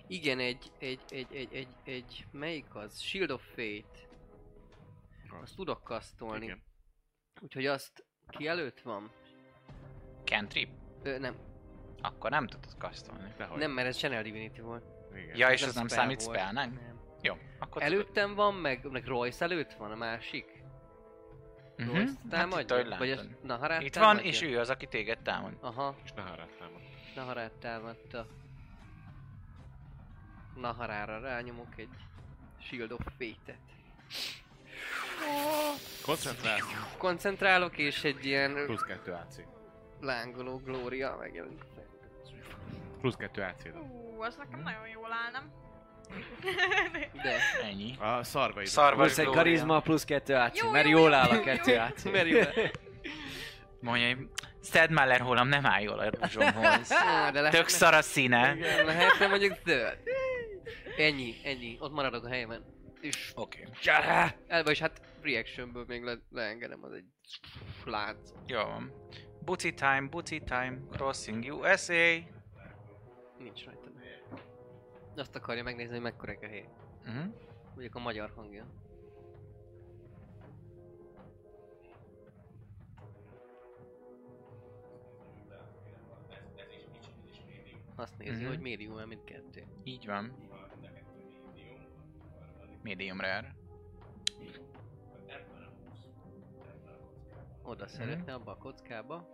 Igen, 0.06 0.38
egy, 0.38 0.70
egy, 0.78 1.00
egy, 1.10 1.34
egy, 1.34 1.48
egy, 1.52 1.68
egy, 1.84 2.26
melyik 2.30 2.74
az? 2.74 3.00
Shield 3.00 3.30
of 3.30 3.42
Fate. 3.54 4.08
Azt 5.42 5.56
tudok 5.56 5.82
kasztolni. 5.82 6.62
Úgyhogy 7.40 7.66
azt 7.66 8.04
ki 8.28 8.46
előtt 8.46 8.80
van? 8.80 9.10
Cantrip? 10.24 10.68
Ö, 11.02 11.18
nem. 11.18 11.36
Akkor 12.00 12.30
nem 12.30 12.46
tudod 12.46 12.78
kasztolni. 12.78 13.34
Nem, 13.56 13.70
mert 13.70 13.88
ez 13.88 13.96
Channel 13.96 14.22
Divinity 14.22 14.60
volt. 14.60 15.01
Igen. 15.16 15.36
Ja, 15.36 15.50
és 15.50 15.62
Ez 15.62 15.68
az 15.68 15.74
nem 15.74 15.86
spell 15.88 15.98
számít 15.98 16.22
spellnek? 16.22 16.70
Nem. 16.70 16.80
Jó, 17.22 17.34
akkor 17.58 17.82
Előttem 17.82 18.34
van, 18.34 18.54
meg, 18.54 18.90
meg 18.90 19.06
Royce 19.06 19.44
előtt 19.44 19.72
van 19.72 19.90
a 19.90 19.96
másik. 19.96 20.62
Uh-huh. 21.78 21.96
Royce 21.96 22.12
Hát 22.12 22.28
támadja? 22.30 22.78
itt, 22.78 22.90
ahogy 22.90 23.16
Vagy. 23.16 23.28
Naharát 23.42 23.82
Itt 23.82 23.94
van, 23.94 24.04
támadja? 24.04 24.30
és 24.30 24.42
ő 24.42 24.58
az, 24.58 24.70
aki 24.70 24.86
téged 24.86 25.18
támad. 25.18 25.52
Aha, 25.60 25.96
És 26.04 26.12
ne 26.12 26.22
haráltál 26.22 26.70
Naharát 27.14 27.52
támadta. 27.52 28.26
Naharára 30.56 31.20
rányomok 31.20 31.68
egy 31.76 31.88
Shield 32.58 32.92
of 32.92 33.00
Fate-et. 33.18 33.58
Koncentrálsz. 36.04 36.64
Koncentrálok 36.98 37.78
és 37.78 38.04
egy 38.04 38.24
ilyen 38.24 38.54
Plusz 38.66 38.82
2 38.82 39.12
AC. 39.12 39.40
lángoló 40.00 40.56
glória 40.56 41.16
megjelenik. 41.20 41.62
Plusz 43.02 43.16
2 43.16 43.42
AC. 43.42 43.64
Ú, 43.64 44.20
az 44.22 44.36
nekem 44.36 44.60
nagyon 44.62 44.88
jól 44.88 45.12
áll, 45.12 45.30
nem? 45.32 45.50
De, 47.22 47.38
Ennyi. 47.62 47.94
A 47.98 48.22
szarvaid. 48.24 48.66
Szarva 48.66 49.02
Plusz 49.02 49.18
egy 49.18 49.26
karizma, 49.26 49.80
plusz 49.80 50.04
kettő 50.04 50.34
AC, 50.34 50.58
Jó, 50.62 50.70
mert 50.70 50.88
jó, 50.88 50.98
jól 50.98 51.10
jó, 51.10 51.16
áll 51.16 51.28
a 51.28 51.40
kettő. 51.40 51.76
AC. 51.76 52.04
mert 52.04 52.28
jó. 52.28 52.40
Mondja, 53.80 54.06
hogy 54.06 54.28
Szed 54.60 54.90
Meller 54.90 55.20
hólam 55.20 55.48
nem 55.48 55.66
áll 55.66 55.80
jól 55.82 55.98
a 55.98 56.10
rúzsomhoz. 56.10 56.88
Tök 57.50 57.68
szar 57.68 57.94
a 57.94 58.02
színe. 58.02 58.54
Igen, 58.54 58.84
lehet, 58.86 59.18
nem 59.18 59.30
vagyok 59.30 59.58
zöld. 59.64 59.98
Ennyi, 60.96 61.34
ennyi. 61.44 61.76
Ott 61.80 61.92
maradok 61.92 62.24
a 62.24 62.28
helyemen. 62.28 62.64
És 63.00 63.32
Oké. 63.34 63.68
gyere! 63.82 64.36
El, 64.46 64.62
vagyis 64.62 64.78
hát 64.80 65.00
reactionből 65.22 65.84
még 65.88 66.02
le, 66.02 66.14
leengedem, 66.30 66.84
az 66.84 66.92
egy 66.92 67.04
lánc. 67.84 68.30
Jó 68.46 68.58
van. 68.58 68.92
Buci 69.44 69.74
time, 69.74 70.06
buci 70.10 70.38
time, 70.38 70.78
crossing 70.92 71.44
USA. 71.44 72.30
Nincs 73.42 73.64
rajta. 73.64 73.90
Azt 75.16 75.36
akarja 75.36 75.62
megnézni, 75.62 75.92
hogy 75.94 76.02
mekkora 76.02 76.32
a 76.40 76.46
hely. 76.46 76.68
Uh-huh. 77.00 77.34
Mondjuk 77.74 77.94
a 77.94 77.98
magyar 77.98 78.30
hangja. 78.34 78.66
Azt 87.94 88.18
nézi, 88.18 88.40
Mhm. 88.40 88.48
hogy 88.48 88.60
médium 88.60 88.98
el 88.98 89.06
mindkettő. 89.06 89.66
Így 89.84 90.06
van. 90.06 90.32
Medium 92.82 93.20
rare. 93.20 93.54
Oda 97.62 97.86
szeretne 97.86 98.34
abba 98.34 98.50
a 98.50 98.56
kockába. 98.56 99.28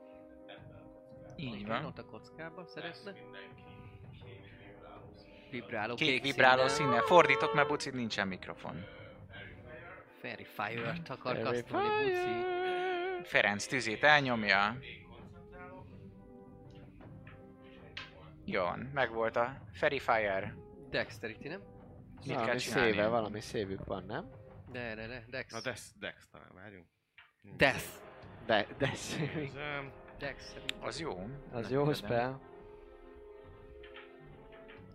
Így 1.36 1.66
van. 1.66 1.85
Ott 1.85 1.98
a 1.98 2.05
kockába 2.05 2.66
szeretne. 2.66 3.12
Vibráló 5.51 5.95
Kék 5.95 6.09
kék, 6.09 6.23
vibráló 6.23 6.66
színnel. 6.69 6.75
színnel. 6.75 7.03
Fordítok, 7.03 7.55
mert 7.55 7.69
bucid 7.69 7.95
nincsen 7.95 8.29
mikrofon. 8.29 8.85
Fairy 10.20 10.45
Fire-t 10.45 11.09
akar 11.09 11.37
Fairy 11.37 11.62
kasztolni, 11.62 12.11
buci. 12.11 12.47
Ferenc 13.23 13.66
tüzét 13.66 14.03
elnyomja. 14.05 14.77
Jó 18.45 18.65
megvolt 18.93 19.37
a 19.37 19.57
Ferry 19.73 19.99
Fire. 19.99 20.55
Dexterity, 20.91 21.49
nem? 21.49 21.61
Mit 22.27 22.27
kell 22.27 22.37
Valami 22.37 22.59
csinálni? 22.59 22.91
széve, 22.93 23.07
valami 23.07 23.41
szévük 23.41 23.85
van, 23.85 24.05
nem? 24.05 24.31
De, 24.73 24.95
de, 24.95 25.07
de, 25.07 25.25
Dex. 25.31 25.53
Na 25.53 25.61
Dex, 25.61 25.93
Dex 25.99 26.29
talán, 26.31 26.51
várjunk. 26.55 26.87
Death. 27.57 27.85
De, 28.47 28.66
de 28.79 28.91
szévük. 28.95 29.35
Nézem. 29.35 29.93
Dex. 30.19 30.57
Az 30.81 31.01
jó. 31.01 31.27
Az 31.53 31.70
jó 31.70 31.93
spell. 31.93 32.41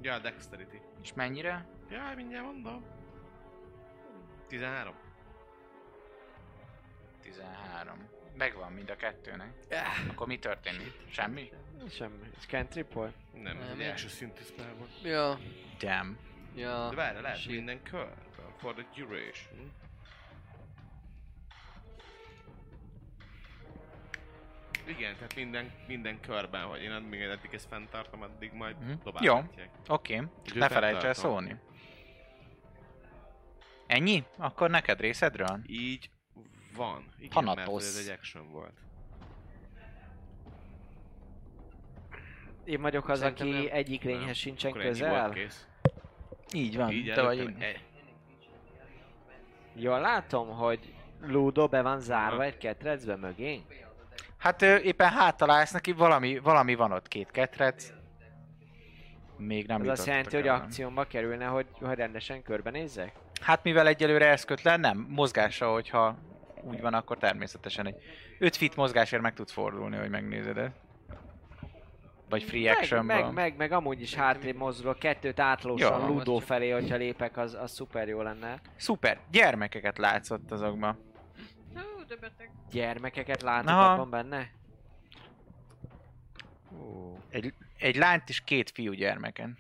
Ja, 0.04 0.20
Dexterity. 0.20 0.78
És 1.02 1.14
mennyire? 1.14 1.66
Jaj, 1.90 2.16
mindjárt 2.16 2.46
mondom. 2.46 2.84
13. 4.48 4.96
13. 7.22 8.08
Megvan 8.38 8.72
mind 8.72 8.90
a 8.90 8.96
kettőnek. 8.96 9.54
Yeah. 9.70 9.86
Akkor 10.10 10.28
mi 10.28 10.40
történik? 10.40 10.94
Semmi? 11.10 11.50
Semmi. 11.90 12.32
Ez 12.38 12.46
cantrip 12.46 12.94
volt? 12.94 13.14
Nem, 13.34 13.62
ez 13.62 13.70
egy 13.70 13.82
első 13.82 14.08
szintű 14.08 14.42
spell 14.44 14.74
volt. 14.78 15.02
Ja, 15.04 15.40
Damn. 15.80 16.18
ja. 16.56 16.90
De 16.90 16.96
várj, 16.96 17.22
lehet 17.22 17.38
shit. 17.38 17.52
minden 17.52 17.84
kör. 17.84 18.14
For 18.58 18.74
the 18.74 18.86
duration. 18.96 19.72
Igen, 24.85 25.15
tehát 25.15 25.35
minden, 25.35 25.72
minden 25.88 26.19
körben, 26.19 26.64
hogy 26.64 26.81
én 26.81 26.91
amíg 26.91 27.22
eddig 27.22 27.53
ezt 27.53 27.68
fenntartom, 27.68 28.22
addig 28.22 28.51
majd 28.53 28.76
Mhm. 28.80 28.91
dobálhatják. 29.03 29.69
Oké, 29.88 30.15
okay. 30.15 30.27
Ne 30.60 30.68
felejts 30.69 31.03
el 31.03 31.14
szólni. 31.14 31.55
Ennyi? 33.88 34.23
Akkor 34.38 34.69
neked 34.69 34.99
részedről? 34.99 35.60
Így 35.68 36.10
van. 36.76 37.05
Igen, 37.18 37.30
Thanatos. 37.30 37.65
mert 37.84 37.97
ez 37.97 38.07
egy 38.07 38.18
action 38.18 38.51
volt. 38.51 38.73
Én 42.65 42.81
vagyok 42.81 43.10
az, 43.10 43.19
Szerintem 43.19 43.47
aki 43.47 43.57
nem. 43.57 43.68
egyik 43.72 44.03
lényhez 44.03 44.26
Nem. 44.26 44.34
sincsen 44.34 44.72
Akkor 44.72 44.84
közel. 44.84 45.35
Így 46.53 46.77
van, 46.77 46.91
Így 46.91 47.14
te 47.14 47.22
vagy 47.22 47.38
én. 47.38 47.55
e- 47.60 47.80
Jól 49.76 49.99
látom, 49.99 50.49
hogy 50.49 50.93
Ludo 51.22 51.68
be 51.68 51.81
van 51.81 51.99
zárva 51.99 52.35
Aha. 52.35 52.43
egy 52.43 52.57
ketrecbe 52.57 53.15
mögé. 53.15 53.61
Hát 54.44 54.61
ö, 54.61 54.76
éppen 54.76 55.10
háttalálsz 55.10 55.72
neki, 55.72 55.91
valami, 55.91 56.40
valami 56.40 56.76
van 56.76 56.91
ott 56.91 57.07
két 57.07 57.32
ketrec. 57.32 57.94
Még 59.38 59.68
nem 59.68 59.82
Ez 59.82 59.88
azt 59.88 60.06
jelenti, 60.06 60.36
hogy 60.36 60.48
el. 60.48 60.56
akciómba 60.56 61.03
kerülne, 61.03 61.45
hogy, 61.45 61.65
hogy 61.82 61.95
rendesen 61.95 62.44
körbenézzek? 62.44 63.11
Hát 63.41 63.64
mivel 63.64 63.88
egyelőre 63.88 64.30
eszkötlen, 64.30 64.80
nem. 64.80 65.07
Mozgása, 65.10 65.72
hogyha 65.72 66.18
úgy 66.61 66.82
van, 66.82 66.94
akkor 66.94 67.18
természetesen 67.18 67.88
egy 67.88 67.95
5 68.40 68.56
fit 68.56 68.76
mozgásért 68.76 69.22
meg 69.22 69.34
tudsz 69.34 69.52
fordulni, 69.52 69.98
hogy 69.98 70.10
megnézed 70.10 70.57
ezt. 70.57 70.76
Vagy 72.30 72.44
free 72.44 72.70
Meg, 72.70 72.78
action 72.78 73.06
meg, 73.06 73.32
meg, 73.32 73.56
meg 73.57 73.72
amúgy 73.72 74.02
is 74.02 74.15
hátrébb 74.15 74.56
mozdulok, 74.56 74.99
kettőt 74.99 75.40
átlósan 75.40 75.99
Jó. 75.99 76.07
Ludo 76.07 76.38
felé, 76.38 76.70
hogyha 76.70 76.95
lépek, 76.95 77.38
az, 77.38 77.57
az 77.61 77.72
szuper 77.72 78.07
jó 78.07 78.22
lenne. 78.22 78.60
Szuper, 78.76 79.20
gyermekeket 79.32 79.98
látszott 79.98 80.52
azokban. 80.52 81.11
Hú, 82.04 82.10
de 82.10 82.16
beteg. 82.16 82.52
Gyermekeket 82.72 83.42
látok 83.42 83.70
Aha. 83.70 83.94
abban 83.94 84.10
benne? 84.10 84.52
Ó. 86.82 87.18
Egy, 87.30 87.54
egy 87.78 87.96
lányt 87.96 88.30
és 88.30 88.42
két 88.42 88.70
fiú 88.70 88.92
gyermeken. 88.92 89.58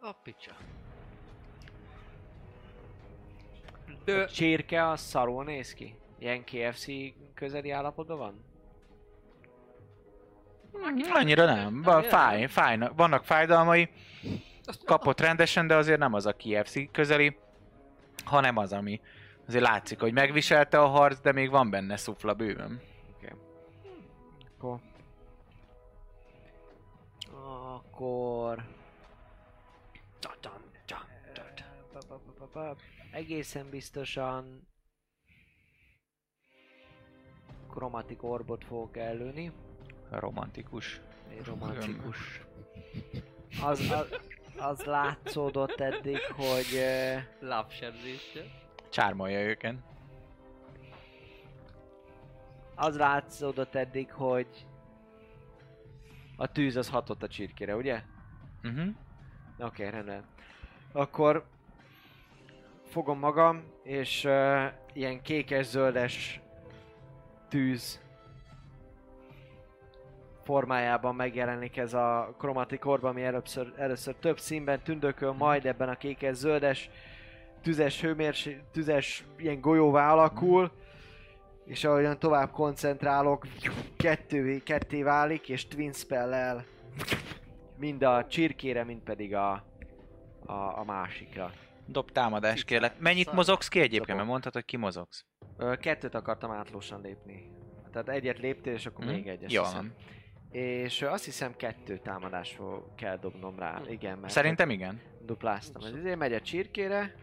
A 0.00 0.12
picsa. 0.12 0.56
A 3.86 4.10
Ö, 4.10 4.24
csirke 4.26 4.88
az 4.88 5.00
szarul 5.00 5.44
néz 5.44 5.74
ki? 5.74 5.94
Ilyen 6.18 6.44
KFC 6.44 6.86
közeli 7.34 7.70
állapotban 7.70 8.18
van? 8.18 8.44
Annyira 11.12 11.44
nem, 11.44 11.82
fáj, 11.82 12.46
fáj, 12.46 12.78
vannak 12.96 13.24
fájdalmai, 13.24 13.88
kapott 14.84 15.20
rendesen, 15.20 15.66
de 15.66 15.74
azért 15.74 15.98
nem 15.98 16.14
az 16.14 16.26
a 16.26 16.32
KFC 16.32 16.90
közeli, 16.90 17.38
hanem 18.24 18.56
az, 18.56 18.72
ami 18.72 19.00
azért 19.48 19.64
látszik, 19.64 20.00
hogy 20.00 20.12
megviselte 20.12 20.80
a 20.80 20.86
harc, 20.86 21.20
de 21.20 21.32
még 21.32 21.50
van 21.50 21.70
benne 21.70 21.96
szufla 21.96 22.34
bőven. 22.34 22.80
Akkor... 24.58 24.78
Akkor... 27.74 28.64
Pa, 31.92 31.98
pa, 32.08 32.32
pa, 32.38 32.46
pa. 32.46 32.76
Egészen 33.10 33.70
biztosan... 33.70 34.68
Kromatik 37.70 38.22
orbot 38.22 38.64
fogok 38.64 38.96
előni. 38.96 39.52
Romantikus. 40.10 41.00
Romantikus. 41.44 42.42
Az, 43.62 43.90
az, 43.90 44.20
az 44.56 44.84
látszódott 44.84 45.80
eddig, 45.80 46.20
hogy... 46.20 46.80
Lábsebzéssel. 47.40 48.67
Csármolja 48.88 49.40
őket. 49.40 49.74
Az 52.74 52.96
látszódott 52.96 53.74
eddig, 53.74 54.12
hogy... 54.12 54.66
A 56.36 56.52
tűz 56.52 56.76
az 56.76 56.88
hatott 56.88 57.22
a 57.22 57.28
csirkére, 57.28 57.76
ugye? 57.76 58.02
Uh-huh. 58.64 58.88
Oké, 59.58 59.86
okay, 59.86 59.90
rendben. 59.90 60.24
Akkor 60.92 61.46
fogom 62.84 63.18
magam, 63.18 63.62
és 63.82 64.24
uh, 64.24 64.64
ilyen 64.92 65.22
kékes-zöldes 65.22 66.40
tűz 67.48 68.00
formájában 70.48 71.14
megjelenik 71.14 71.76
ez 71.76 71.94
a 71.94 72.34
kromatik 72.38 72.84
orb, 72.84 73.04
ami 73.04 73.22
először, 73.24 73.72
először 73.76 74.14
több 74.14 74.38
színben 74.38 74.82
tündököl, 74.82 75.32
majd 75.32 75.66
ebben 75.66 75.88
a 75.88 75.96
kékes-zöldes 75.96 76.90
tüzes 77.68 78.00
hőmérs, 78.00 78.48
tüzes 78.72 79.24
ilyen 79.38 79.60
golyóvá 79.60 80.12
alakul, 80.12 80.70
és 81.64 81.84
ahogyan 81.84 82.18
tovább 82.18 82.50
koncentrálok, 82.50 83.46
kettővé, 83.96 84.58
ketté 84.58 85.02
válik, 85.02 85.48
és 85.48 85.66
twin 85.66 85.92
spell 85.92 86.62
mind 87.76 88.02
a 88.02 88.26
csirkére, 88.26 88.84
mind 88.84 89.00
pedig 89.00 89.34
a, 89.34 89.50
a, 90.46 90.52
a 90.78 90.84
másikra. 90.86 91.52
Dob 91.86 92.10
támadás 92.10 92.64
kérlek. 92.64 92.98
Mennyit 92.98 93.24
Szar. 93.24 93.34
mozogsz 93.34 93.68
ki 93.68 93.78
egyébként? 93.78 94.00
Dobom. 94.00 94.16
Mert 94.16 94.28
mondtad, 94.30 94.52
hogy 94.52 94.64
ki 94.64 94.76
mozogsz. 94.76 95.24
Ö, 95.56 95.76
kettőt 95.76 96.14
akartam 96.14 96.50
átlósan 96.50 97.00
lépni. 97.00 97.50
Tehát 97.92 98.08
egyet 98.08 98.38
léptél, 98.38 98.72
és 98.72 98.86
akkor 98.86 99.04
Hm? 99.04 99.10
még 99.10 99.26
egyet. 99.26 99.52
Jó 99.52 99.62
van. 99.62 99.94
És 100.50 101.02
azt 101.02 101.24
hiszem 101.24 101.56
kettő 101.56 101.98
támadásról 101.98 102.92
kell 102.96 103.16
dobnom 103.16 103.58
rá. 103.58 103.80
Igen, 103.88 104.18
mert 104.18 104.32
Szerintem 104.32 104.70
igen. 104.70 105.00
dupláztam. 105.20 105.82
Ez 105.84 105.92
azért 105.92 106.18
megy 106.18 106.32
a 106.32 106.40
csirkére. 106.40 107.14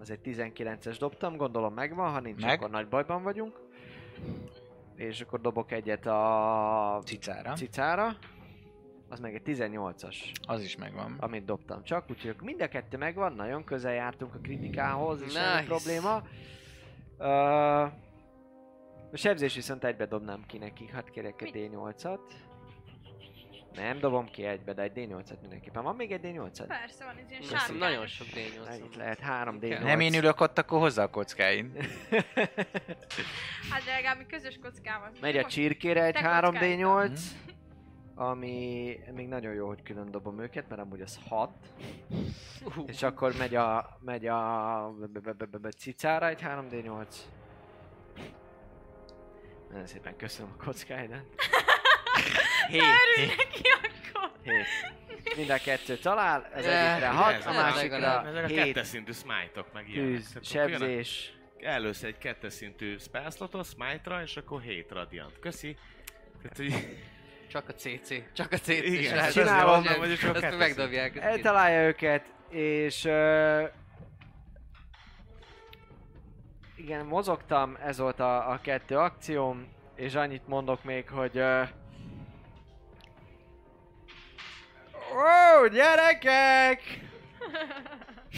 Az 0.00 0.10
egy 0.10 0.20
19-es 0.24 0.96
dobtam, 0.98 1.36
gondolom 1.36 1.74
megvan, 1.74 2.10
ha 2.12 2.20
nincs, 2.20 2.42
Meg. 2.42 2.58
akkor 2.58 2.70
nagy 2.70 2.88
bajban 2.88 3.22
vagyunk. 3.22 3.60
És 4.94 5.20
akkor 5.20 5.40
dobok 5.40 5.72
egyet 5.72 6.06
a 6.06 7.00
Cicára. 7.04 7.52
cicára. 7.52 8.16
Az 9.08 9.20
meg 9.20 9.34
egy 9.34 9.42
18-as. 9.44 10.16
Az 10.46 10.62
is 10.62 10.76
megvan. 10.76 11.16
amit 11.20 11.44
dobtam 11.44 11.82
csak, 11.82 12.10
úgyhogy 12.10 12.36
mind 12.40 12.62
a 12.62 12.68
kettő 12.68 12.96
megvan, 12.96 13.32
nagyon 13.32 13.64
közel 13.64 13.92
jártunk 13.92 14.34
a 14.34 14.38
kritikához, 14.38 15.20
és 15.20 15.26
nice. 15.32 15.64
Probléma. 15.66 16.22
Uh, 17.18 17.92
a 19.12 19.16
sebzés 19.16 19.54
viszont 19.54 19.84
egybe 19.84 20.06
dobnám 20.06 20.44
ki 20.46 20.58
neki, 20.58 20.88
hát 20.92 21.10
kérek 21.10 21.42
egy 21.42 21.50
D8-at. 21.54 22.18
Nem 23.78 23.98
dobom 23.98 24.26
ki 24.30 24.44
egybe, 24.44 24.72
de 24.72 24.82
egy 24.82 24.92
D8-at 24.94 25.40
mindenképpen. 25.40 25.82
Van 25.82 25.96
még 25.96 26.12
egy 26.12 26.20
D8-at? 26.22 26.64
Persze 26.66 27.04
van, 27.04 27.14
ez 27.24 27.30
ilyen 27.30 27.42
sárga. 27.42 27.74
Nagyon 27.74 28.06
sok 28.06 28.26
D8. 28.26 28.80
Itt 28.84 28.96
lehet 28.96 29.18
3 29.18 29.58
D8. 29.60 29.82
Nem 29.82 30.00
én 30.00 30.14
ülök 30.14 30.40
ott, 30.40 30.58
akkor 30.58 30.78
hozzá 30.78 31.02
a 31.02 31.10
kockáin. 31.10 31.72
Hát 33.70 33.84
de 33.84 33.92
legalább 33.92 34.18
mi 34.18 34.26
közös 34.26 34.58
kockával. 34.62 35.10
Megy 35.20 35.36
a 35.36 35.44
csirkére 35.44 36.04
egy 36.04 36.12
Te 36.12 36.20
3 36.20 36.50
kockáiddal. 36.50 37.08
D8. 37.08 37.20
Ami 38.14 38.98
még 39.14 39.28
nagyon 39.28 39.54
jó, 39.54 39.66
hogy 39.66 39.82
külön 39.82 40.10
dobom 40.10 40.40
őket, 40.40 40.68
mert 40.68 40.80
amúgy 40.80 41.00
az 41.00 41.18
6. 41.28 41.50
És 42.86 43.02
akkor 43.02 43.34
megy 43.38 43.54
a, 43.54 43.98
megy 44.00 44.26
a 44.26 44.94
cicára 45.76 46.28
egy 46.28 46.40
3D8. 46.42 47.06
Nagyon 49.70 49.86
szépen 49.86 50.16
köszönöm 50.16 50.52
a 50.58 50.64
kockáidat. 50.64 51.24
7. 52.68 52.82
Örülj 52.82 53.34
neki 53.36 53.62
akkor! 53.82 54.30
7. 54.42 55.36
Mind 55.36 55.50
a 55.50 55.58
kettő 55.58 55.96
talál, 55.96 56.50
az 56.54 56.64
egyikre 56.64 57.08
6, 57.08 57.34
ez 57.34 57.46
a 57.46 57.52
másikra. 57.52 58.26
Ezek 58.26 58.44
a 58.44 58.46
7 58.46 58.56
kettes 58.56 58.86
szintű 58.86 59.12
smite-ok 59.12 59.72
meg 59.72 59.88
ilyenek. 59.88 60.22
sebzés. 60.42 61.32
Először 61.60 62.08
egy 62.08 62.18
kettes 62.18 62.52
szintű 62.52 62.98
spellslotot, 62.98 63.66
smite-ra, 63.66 64.22
és 64.22 64.36
akkor 64.36 64.60
7 64.60 64.90
radiant. 64.90 65.38
Köszi. 65.40 65.76
Tehát, 66.42 66.56
hogy 66.56 66.96
Csak 67.48 67.68
a 67.68 67.72
CC. 67.72 68.32
Csak 68.32 68.52
a 68.52 68.56
CC. 68.56 68.68
Igen, 68.68 69.18
ezt 69.18 69.32
csinálom, 69.32 69.82
nem 69.82 69.98
vagyok 69.98 70.18
csak 70.18 70.40
kettő 70.40 70.56
megdobják. 70.56 71.16
Eltalálja 71.16 71.86
őket, 71.86 72.32
és... 72.50 73.04
Uh, 73.04 73.70
igen, 76.76 77.06
mozogtam, 77.06 77.76
ez 77.84 77.98
volt 77.98 78.20
a, 78.20 78.50
a 78.50 78.60
kettő 78.62 78.96
akcióm, 78.96 79.68
és 79.96 80.14
annyit 80.14 80.46
mondok 80.46 80.84
még, 80.84 81.08
hogy... 81.08 81.38
Uh, 81.38 81.68
Ó, 85.12 85.66
gyerekek! 85.68 86.80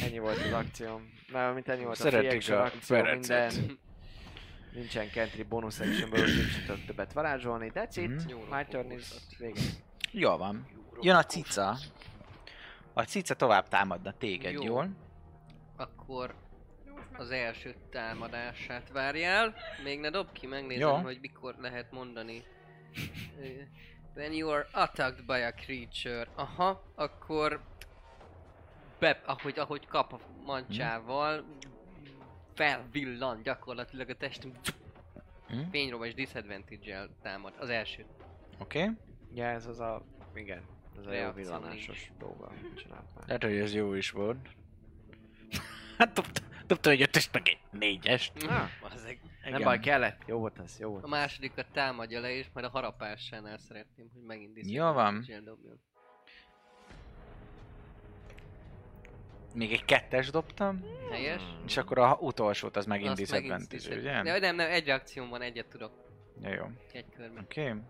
Ennyi 0.04 0.18
volt 0.18 0.38
az 0.38 0.52
akcióm. 0.52 1.10
Mert 1.32 1.54
mint 1.54 1.68
ennyi 1.68 1.84
volt 1.84 1.98
a 1.98 2.02
Szeretik 2.02 2.28
free 2.28 2.36
action 2.36 2.58
a 2.58 2.62
akció, 2.64 2.96
perecet. 2.96 3.52
minden. 3.56 3.78
Nincsen 4.72 5.10
country 5.12 5.42
bonus 5.42 5.80
actionből, 5.80 6.20
úgyhogy 6.20 6.64
tudok 6.66 6.84
többet 6.86 7.12
varázsolni. 7.12 7.70
That's 7.74 7.92
it. 7.94 8.08
Mhm. 8.30 8.54
My 8.56 8.64
turn 8.68 8.90
is 8.90 9.06
vége. 9.38 9.60
Jó 10.10 10.36
van. 10.36 10.66
Jön 11.00 11.16
a 11.16 11.24
cica. 11.24 11.76
A 12.92 13.02
cica 13.02 13.34
tovább 13.34 13.68
támadna 13.68 14.12
téged, 14.12 14.52
Jó. 14.52 14.62
jól? 14.62 14.88
Akkor 15.76 16.34
az 17.12 17.30
első 17.30 17.74
támadását 17.90 18.90
várjál. 18.92 19.54
Még 19.84 20.00
ne 20.00 20.10
dob 20.10 20.32
ki, 20.32 20.46
megnézem, 20.46 20.88
Jó. 20.88 20.94
hogy 20.96 21.18
mikor 21.20 21.54
lehet 21.58 21.92
mondani. 21.92 22.42
When 24.14 24.32
you 24.32 24.50
are 24.50 24.66
attacked 24.72 25.26
by 25.26 25.38
a 25.38 25.52
creature. 25.52 26.26
Aha, 26.34 26.82
akkor... 26.94 27.60
Be, 28.98 29.20
ahogy, 29.24 29.58
ahogy 29.58 29.86
kap 29.86 30.12
a 30.12 30.20
mancsával, 30.44 31.44
felvillan 32.54 33.42
gyakorlatilag 33.42 34.08
a 34.08 34.14
testünk. 34.14 34.56
Hm? 35.48 35.60
Fényroma 35.70 36.06
és 36.06 36.14
disadvantage-el 36.14 37.08
támad. 37.22 37.52
Az 37.58 37.68
első. 37.68 38.04
Oké. 38.58 38.82
Okay. 38.82 38.94
Ja, 39.34 39.44
ez 39.44 39.66
az 39.66 39.80
a... 39.80 40.02
Igen. 40.34 40.62
Ez 40.98 41.06
a 41.06 41.12
jó 41.12 41.32
villanásos 41.32 42.12
dolga. 42.18 42.52
Lehet, 43.26 43.42
hogy 43.42 43.56
ez 43.56 43.74
jó 43.74 43.94
is 43.94 44.10
volt. 44.10 44.48
Hát 45.98 46.12
dobta, 46.12 46.40
dobta 46.66 46.90
egy 46.90 47.02
ötöst, 47.02 47.32
meg 47.32 47.48
egy 47.48 47.58
négyest. 47.70 48.32
Ah, 48.42 48.68
Bazzeg. 49.40 49.52
nem 49.52 49.62
baj, 49.62 49.78
kellett. 49.78 50.22
Jó 50.26 50.38
volt 50.38 50.58
ez, 50.58 50.76
jó 50.78 50.90
volt. 50.90 51.04
A 51.04 51.08
másodikat 51.08 51.66
támadja 51.72 52.20
le, 52.20 52.30
és 52.30 52.46
majd 52.52 52.66
a 52.66 52.68
harapásánál 52.68 53.58
szeretném, 53.58 54.10
hogy 54.12 54.22
megint 54.22 54.70
Jó 54.70 54.92
van. 54.92 55.24
dobjon. 55.44 55.80
Még 59.54 59.72
egy 59.72 59.84
kettes 59.84 60.30
dobtam, 60.30 60.84
Helyes? 61.10 61.42
és 61.66 61.76
akkor 61.76 61.98
a 61.98 62.16
utolsót 62.20 62.76
az 62.76 62.86
megint 62.86 63.16
disadvantage, 63.16 63.96
ugye? 63.96 64.22
De 64.22 64.38
nem, 64.38 64.56
nem, 64.56 64.70
egy 64.70 64.86
reakción 64.86 65.28
van, 65.28 65.42
egyet 65.42 65.66
tudok. 65.66 65.92
Ja, 66.42 66.54
jó. 66.54 66.64
Egy 66.92 67.04
körben. 67.16 67.42
Oké. 67.44 67.68
Okay. 67.68 67.80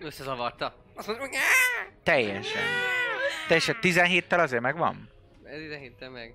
Összezavarta. 0.00 0.74
Azt 0.94 1.06
mondom, 1.06 1.28
hogy 1.28 1.36
Teljesen. 2.02 2.62
Teljesen 3.48 3.76
17-tel 3.80 4.38
azért 4.38 4.62
megvan? 4.62 5.08
ez 5.44 5.60
ide 5.60 5.78
hittem 5.78 6.12
meg. 6.12 6.34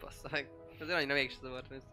Bassza 0.00 0.28
meg. 0.30 0.48
Azért 0.80 0.96
annyira 0.96 1.14
mégsem 1.14 1.40
zavart 1.42 1.70
össze. 1.70 1.86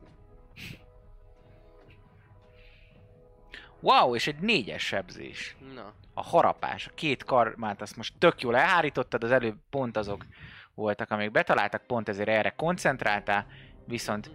Wow, 3.79 4.15
és 4.15 4.27
egy 4.27 4.39
négyes 4.39 4.85
sebzés. 4.85 5.55
Na. 5.75 5.93
A 6.13 6.21
harapás, 6.21 6.87
a 6.87 6.91
két 6.95 7.23
karmát, 7.23 7.81
azt 7.81 7.95
most 7.95 8.13
tök 8.17 8.41
jól 8.41 8.55
elhárítottad, 8.55 9.23
az 9.23 9.31
előbb 9.31 9.57
pont 9.69 9.97
azok 9.97 10.25
voltak, 10.75 11.11
amik 11.11 11.31
betaláltak, 11.31 11.85
pont 11.85 12.09
ezért 12.09 12.29
erre 12.29 12.49
koncentráltál, 12.49 13.47
viszont 13.85 14.31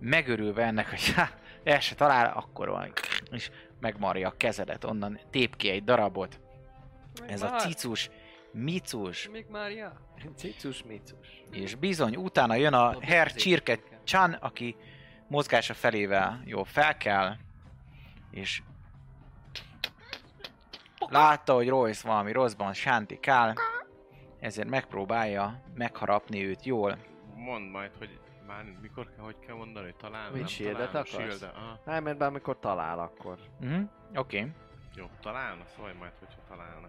megörülve 0.00 0.64
ennek, 0.64 0.90
hogy 0.90 1.14
ha, 1.14 1.28
el 1.64 1.80
se 1.80 1.94
talál, 1.94 2.32
akkor 2.36 2.68
van, 2.68 2.92
és 3.30 3.50
megmarja 3.80 4.28
a 4.28 4.36
kezedet, 4.36 4.84
onnan 4.84 5.20
tép 5.30 5.56
ki 5.56 5.68
egy 5.68 5.84
darabot. 5.84 6.40
Ez 7.26 7.42
a 7.42 7.48
cicus, 7.48 8.10
micus, 8.56 9.28
Még 9.28 9.46
Mária? 9.50 9.92
Cicus, 10.36 10.82
micus. 10.82 11.44
és 11.50 11.74
bizony 11.74 12.16
utána 12.16 12.54
jön 12.54 12.72
a 12.72 13.00
Herr. 13.00 13.26
Csirke 13.26 13.78
Chan, 14.04 14.32
aki 14.32 14.76
mozgása 15.28 15.74
felével 15.74 16.42
jó 16.44 16.62
felkel, 16.62 17.38
és 18.30 18.62
látta, 21.08 21.54
hogy 21.54 21.68
Royce 21.68 22.08
valami 22.08 22.32
rosszban 22.32 22.72
sántikál, 22.72 23.54
ezért 24.40 24.68
megpróbálja 24.68 25.62
megharapni 25.74 26.44
őt 26.44 26.64
jól. 26.64 26.98
Mondd 27.34 27.70
majd, 27.70 27.90
hogy 27.98 28.20
már 28.46 28.64
mikor 28.80 29.10
kell, 29.14 29.24
hogy 29.24 29.38
kell 29.38 29.54
mondani, 29.56 29.84
hogy 29.84 29.96
talán 29.96 30.30
Mit, 30.30 30.40
nem 30.40 30.48
shieldet 30.48 30.90
talán, 30.90 31.06
akarsz? 31.06 31.10
shieldet, 31.10 31.56
aha. 31.56 31.80
Nem, 31.84 32.02
mert 32.02 32.18
bármikor 32.18 32.58
talál 32.58 32.98
akkor. 32.98 33.38
Mhm, 33.60 33.82
oké. 34.14 34.38
Okay. 34.38 34.52
Jó, 34.94 35.06
találna? 35.20 35.64
Szólj 35.76 35.92
majd, 35.92 36.12
hogyha 36.18 36.40
találna. 36.48 36.88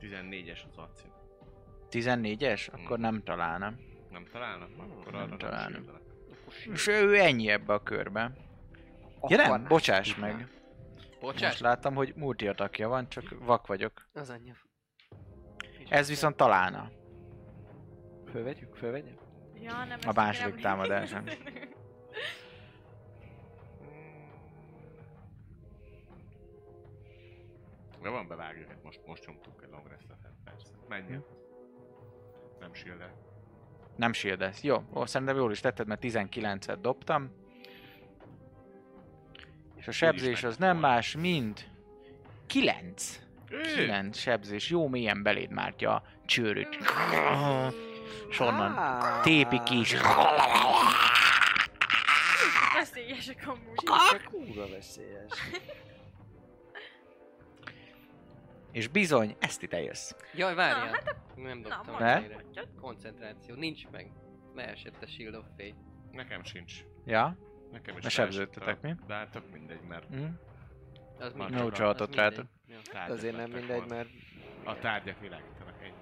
14-es 0.00 0.58
az 0.70 0.78
acim. 0.78 1.10
14-es? 1.90 2.68
Akkor 2.72 2.98
Mm. 2.98 3.00
nem 3.00 3.22
találna. 3.22 3.74
Nem 4.10 4.24
találna? 4.32 4.64
Akkor 4.78 5.12
Nem 5.12 5.22
arra 5.22 5.36
találna. 5.36 5.78
nem. 5.78 6.00
És 6.72 6.86
ő 6.86 7.18
ennyi 7.18 7.48
ebbe 7.48 7.72
a 7.72 7.82
körbe. 7.82 8.32
Ja 9.28 9.36
nem, 9.36 9.52
Akkor 9.52 9.68
bocsáss 9.68 10.14
meg. 10.16 10.34
Most 10.36 11.20
Bocsás? 11.20 11.60
láttam, 11.60 11.94
hogy 11.94 12.12
multi 12.16 12.48
atakja 12.48 12.88
van, 12.88 13.08
csak 13.08 13.24
vak 13.44 13.66
vagyok. 13.66 14.08
Az 14.12 14.30
anyja. 14.30 14.54
Ez 15.88 16.08
viszont 16.08 16.36
találna. 16.36 16.90
Fölvegyük, 18.30 18.74
fölvegyük? 18.74 19.18
Ja, 19.60 19.84
nem, 19.84 19.98
A 20.06 20.12
második 20.12 20.60
támadáson. 20.60 21.24
De 28.02 28.08
van 28.08 28.28
bevágjuk, 28.28 28.68
hát 28.68 28.82
most, 28.82 29.00
most 29.06 29.26
nyomtuk 29.26 29.62
egy 29.62 29.70
long 29.70 29.86
rest 29.88 30.06
persze. 30.44 30.66
Menjen. 30.88 31.24
Nem 32.60 32.74
shieldet. 32.74 33.12
Nem 33.96 34.12
shieldes. 34.12 34.62
Jó, 34.62 34.82
ó, 34.94 35.04
szerintem 35.06 35.36
jól 35.36 35.50
is 35.50 35.60
tetted, 35.60 35.86
mert 35.86 36.00
19-et 36.04 36.78
dobtam. 36.80 37.30
És 39.76 39.88
a 39.88 39.92
sebzés 39.92 40.42
az 40.44 40.56
nem 40.56 40.76
más, 40.78 41.16
mint 41.16 41.70
9. 42.46 43.20
9 43.74 44.16
sebzés. 44.18 44.70
Jó 44.70 44.88
mélyen 44.88 45.22
beléd 45.22 45.50
mártja 45.50 45.90
a 45.94 46.02
csőröt. 46.26 46.76
És 48.28 48.40
onnan 48.40 48.72
Ah. 48.72 49.22
tépi 49.22 49.60
ki 49.64 49.78
is. 49.78 49.94
Veszélyesek 52.74 53.42
amúgy. 53.46 54.22
Kúra 54.24 54.68
veszélyes. 54.68 55.32
És 58.72 58.88
bizony, 58.88 59.36
ezt 59.38 59.62
itt 59.62 59.72
eljössz. 59.72 60.12
Jaj, 60.34 60.54
várjál. 60.54 60.84
Na, 60.84 60.90
hát 60.92 61.16
Nem 61.36 61.58
Na, 61.58 61.68
dobtam 61.68 61.94
mondd, 61.94 62.02
Ne? 62.54 62.62
Koncentráció. 62.80 63.54
Nincs 63.54 63.88
meg. 63.88 64.12
Leesett 64.54 65.02
a 65.02 65.06
Shield 65.06 65.34
of 65.34 65.44
Fate. 65.56 65.74
Nekem 66.12 66.44
sincs. 66.44 66.84
Ja? 67.04 67.36
Nekem 67.72 67.96
is 67.96 68.02
Ne 68.02 68.08
sebződtetek, 68.08 68.78
a- 68.84 69.04
De 69.06 69.14
hát 69.14 69.30
tök 69.30 69.50
mindegy, 69.52 69.80
mert 69.88 70.06
Hm? 70.06 70.24
Az 71.18 71.32
mindegy. 71.32 71.58
Jó 71.58 71.70
csalhatott 71.70 72.10
tárgyak 72.10 72.46
Azért 73.08 73.36
nem 73.36 73.50
mindegy, 73.50 73.88
mert 73.88 74.08
A 74.64 74.78
tárgyak 74.78 75.20
világítanak 75.20 75.82
ennyi. 75.82 75.92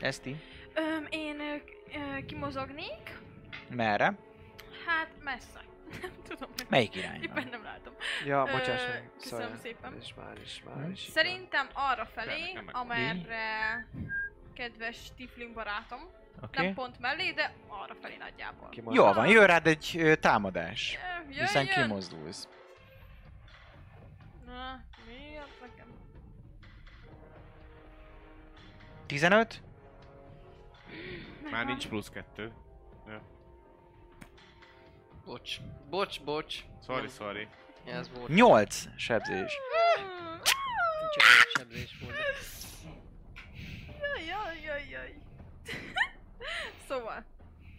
Eszti? 0.00 0.36
Öm, 0.74 1.06
én 1.10 1.40
ö, 1.40 2.24
kimozognék. 2.26 3.18
Merre? 3.70 4.18
Hát 4.86 5.10
messze. 5.24 5.60
Nem 6.02 6.10
tudom. 6.28 6.50
meg- 6.56 6.66
Melyik 6.68 6.94
irányba? 6.94 7.24
Éppen 7.24 7.48
nem 7.48 7.62
látom. 7.62 7.92
Ja, 8.24 8.44
bocsáss 8.44 8.86
meg. 8.86 9.10
köszönöm 9.20 9.56
szépen. 9.56 9.96
És 10.00 10.14
már 10.14 10.38
is, 10.44 10.62
már 10.74 10.90
is. 10.90 11.00
Szerintem 11.00 11.68
arra 11.72 12.06
felé, 12.06 12.58
amerre 12.72 13.86
kedves 14.54 14.96
Tifling 15.16 15.54
barátom. 15.54 16.00
Oké. 16.42 16.62
Nem 16.64 16.74
pont 16.74 16.98
mellé, 17.00 17.30
de 17.32 17.54
arra 17.68 17.94
felé 17.94 18.16
nagyjából. 18.16 18.60
van. 18.60 18.70
Ki 18.70 18.80
van. 18.80 18.94
Jól 18.94 19.12
van, 19.12 19.28
jön 19.28 19.46
rád 19.46 19.66
egy 19.66 19.94
ö, 19.98 20.14
támadás. 20.16 20.98
Ö, 21.28 21.32
Hiszen 21.32 21.64
Jöjjön! 21.66 21.82
kimozdulsz. 21.82 22.48
Na, 24.46 24.80
miért 25.06 25.60
nekem? 25.60 25.86
15? 29.06 29.62
Már 31.50 31.64
nincs 31.66 31.88
plusz 31.88 32.08
kettő. 32.10 32.52
Bocs. 35.26 35.60
Bocs, 35.90 36.20
bocs. 36.24 36.64
Sorry, 36.84 37.00
Nem, 37.00 37.10
sorry. 37.10 37.48
Ez 37.84 38.10
volt. 38.14 38.28
8 38.28 38.84
sebzés. 38.96 39.58
Csak 41.14 41.24
egy 41.44 41.50
sebzés 41.58 41.96
volt. 42.00 42.16
Jaj, 44.00 44.24
jaj, 44.24 44.60
jaj, 44.64 44.88
jaj. 44.90 45.14
szóval, 46.88 47.24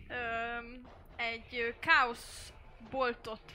öm, 0.07 0.81
egy 1.15 1.75
káosz 1.79 2.53
boltot 2.89 3.51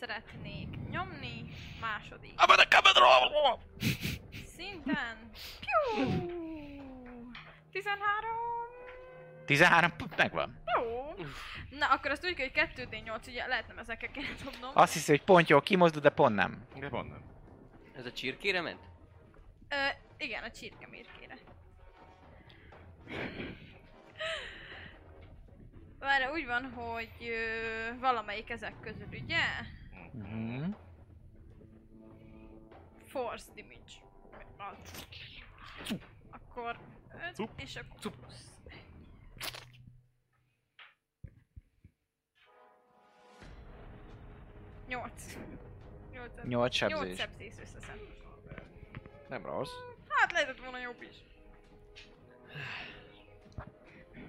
szeretnék 0.00 0.68
nyomni, 0.90 1.54
második 1.80 2.32
szinten. 4.56 5.30
Piu! 5.60 6.06
13. 7.72 8.69
13 9.50 9.90
pff, 9.96 10.16
megvan. 10.16 10.62
Jó. 10.76 11.14
Na, 11.78 11.86
akkor 11.86 12.10
azt 12.10 12.24
úgy 12.24 12.34
kell, 12.34 12.48
hogy 12.54 12.70
2D8, 12.76 13.28
ugye 13.28 13.46
lehet 13.46 13.66
nem 13.66 13.78
ezekkel 13.78 14.10
kéne 14.10 14.28
dobnom. 14.44 14.70
Azt 14.74 14.92
hiszi, 14.92 15.10
hogy 15.10 15.22
pont 15.22 15.48
jól 15.48 15.62
kimozdul, 15.62 16.00
de 16.00 16.10
pont 16.10 16.34
nem. 16.34 16.66
De 16.78 16.88
pont 16.88 17.08
nem. 17.08 17.22
Ez 17.96 18.06
a 18.06 18.12
csirkére 18.12 18.60
ment? 18.60 18.80
Ö, 19.68 19.76
igen, 20.16 20.42
a 20.42 20.50
csirke 20.50 20.86
mérkére. 20.90 21.38
Várj, 25.98 26.24
úgy 26.32 26.46
van, 26.46 26.72
hogy 26.72 27.10
ö, 27.20 27.98
valamelyik 27.98 28.50
ezek 28.50 28.80
közül, 28.80 29.06
ugye? 29.10 29.44
Uh-huh. 30.12 30.74
Force 33.06 33.46
damage. 33.56 34.08
Akkor 36.30 36.78
5 37.28 37.34
Cup. 37.34 37.50
és 37.56 37.76
akkor 37.76 38.00
Cup. 38.00 38.14
Nyolc. 44.90 45.22
8 46.12 46.30
Nyolc 46.42 46.44
Nyolc 46.44 46.74
sebzés. 46.74 47.16
sebzés 47.18 47.52
összeszed. 47.60 48.00
Nem 49.28 49.46
rossz. 49.46 49.70
Hát 50.08 50.32
lehetett 50.32 50.58
volna 50.58 50.78
jobb 50.78 51.02
is. 51.02 51.16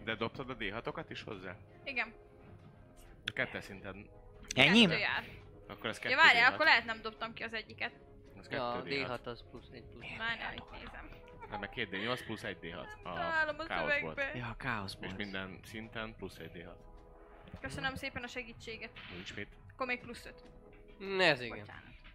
De 0.03 0.15
dobtad 0.15 0.49
a 0.49 0.55
D6-okat 0.57 1.05
is 1.09 1.23
hozzá? 1.23 1.55
Igen. 1.83 2.13
A 3.25 3.31
kettes 3.33 3.63
szinten. 3.63 4.09
Ennyi? 4.55 4.81
Kettő 4.85 4.97
jár. 4.97 5.23
Akkor 5.67 5.89
ez 5.89 5.97
kettő 5.99 6.09
Ja 6.09 6.15
várjál, 6.21 6.51
D6. 6.51 6.53
akkor 6.53 6.65
lehet 6.65 6.85
nem 6.85 7.01
dobtam 7.01 7.33
ki 7.33 7.43
az 7.43 7.53
egyiket. 7.53 7.91
Ez 8.39 8.47
Ja, 8.49 8.71
kettő 8.73 8.89
D6. 8.89 9.07
D6 9.07 9.23
az 9.23 9.43
plusz 9.49 9.69
1 9.73 9.83
plusz. 9.83 10.05
Várjál, 10.17 10.53
itt 10.53 10.71
nézem. 10.71 11.09
Nem, 11.49 11.59
meg 11.59 11.69
két 11.69 11.89
D8 11.91 12.21
plusz 12.25 12.43
egy 12.43 12.57
D6. 12.61 12.85
Találom 13.03 13.55
A 13.59 13.63
a 13.63 13.65
káosz 13.65 13.99
volt. 14.01 14.15
szövegbe. 14.17 14.37
Ja, 14.39 14.55
káosz 14.57 14.97
És 15.01 15.09
minden 15.17 15.59
szinten 15.63 16.15
plusz 16.15 16.37
egy 16.37 16.51
D6. 16.53 16.73
Köszönöm 17.61 17.95
szépen 17.95 18.23
a 18.23 18.27
segítséget. 18.27 18.91
Nincs 19.15 19.35
mit. 19.35 19.47
Akkor 19.81 19.93
még 19.93 20.03
plusz 20.03 20.25
5. 20.25 20.33
Ne, 21.17 21.25
ez 21.25 21.41
igen. 21.41 21.65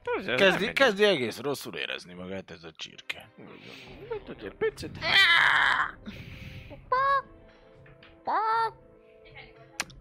Bocsánat. 0.05 0.41
Kezdi, 0.41 0.73
kezdi 0.73 1.05
egész 1.05 1.39
rosszul 1.39 1.77
érezni 1.77 2.15
magát 2.15 2.51
ez 2.51 2.65
a 2.65 2.73
csirke. 2.73 3.29
Tudja, 4.25 4.53
picit. 4.59 4.99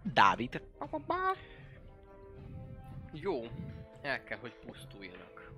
Dávid. 0.03 0.61
Jó. 3.13 3.43
El 4.01 4.23
kell, 4.23 4.37
hogy 4.37 4.53
pusztuljanak. 4.65 5.51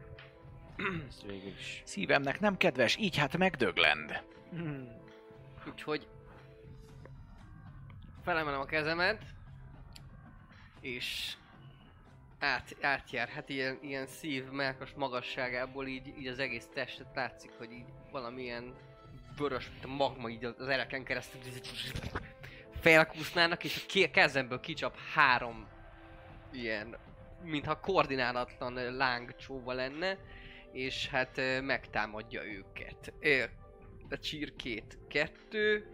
Ez 1.07 1.23
végül 1.25 1.51
is. 1.57 1.81
Szívemnek 1.85 2.39
nem 2.39 2.57
kedves, 2.57 2.95
így 2.95 3.17
hát 3.17 3.37
megdöglend. 3.37 4.23
Úgyhogy 5.67 6.07
felemelem 8.23 8.59
a 8.59 8.65
kezemet, 8.65 9.23
és 10.81 11.37
át, 12.39 12.75
átjár, 12.81 13.27
hát 13.27 13.49
ilyen, 13.49 13.79
ilyen 13.81 14.07
szív, 14.07 14.49
melkas 14.49 14.93
magasságából 14.95 15.87
így, 15.87 16.07
így 16.19 16.27
az 16.27 16.39
egész 16.39 16.67
testet 16.73 17.15
látszik, 17.15 17.51
hogy 17.57 17.71
így 17.71 17.87
valamilyen 18.11 18.75
vörös, 19.37 19.69
mint 19.69 19.83
a 19.83 19.87
magma 19.87 20.29
így 20.29 20.45
az 20.45 20.67
ereken 20.67 21.03
keresztül 21.03 21.41
felkúsznának, 22.79 23.63
és 23.63 23.83
a 23.83 23.85
ké- 23.87 24.11
kezemből 24.11 24.59
kicsap 24.59 24.97
három 25.13 25.67
ilyen, 26.51 26.97
mintha 27.43 27.79
koordinálatlan 27.79 28.73
lángcsóva 28.73 29.73
lenne, 29.73 30.17
és 30.71 31.07
hát 31.07 31.41
megtámadja 31.61 32.43
őket. 32.43 33.13
A 34.09 34.17
csirkét 34.17 34.97
kettő, 35.07 35.91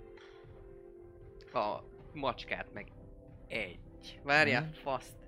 a 1.54 1.80
macskát 2.14 2.74
meg 2.74 2.92
egy. 3.48 4.20
Várjál, 4.24 4.70
faszt. 4.74 5.23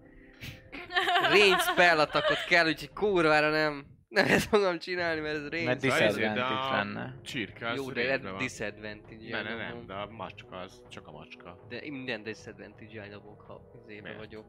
Range 1.21 1.57
spell 1.59 1.99
attackot 1.99 2.43
kell, 2.47 2.67
úgyhogy 2.67 2.93
kurvára 2.93 3.49
nem, 3.49 3.85
nem 4.09 4.25
ezt 4.25 4.47
fogom 4.47 4.79
csinálni, 4.79 5.21
mert 5.21 5.35
ez 5.35 5.41
range 5.49 5.63
Mert 5.65 5.81
de 5.81 5.87
disadvantage 5.87 6.71
lenne. 6.71 7.15
Csirke 7.23 7.69
az 7.69 7.77
Jó, 7.77 7.91
de 7.91 8.17
van. 8.17 8.37
disadvantage 8.37 9.29
Ne, 9.29 9.41
ne, 9.41 9.55
nem, 9.55 9.85
de 9.87 9.93
a 9.93 10.07
macska 10.11 10.57
az 10.57 10.81
csak 10.89 11.07
a 11.07 11.11
macska. 11.11 11.65
De 11.69 11.79
minden 11.89 12.23
disadvantage 12.23 13.07
dobok, 13.07 13.41
ha 13.41 13.61
izébe 13.83 14.13
vagyok. 14.17 14.45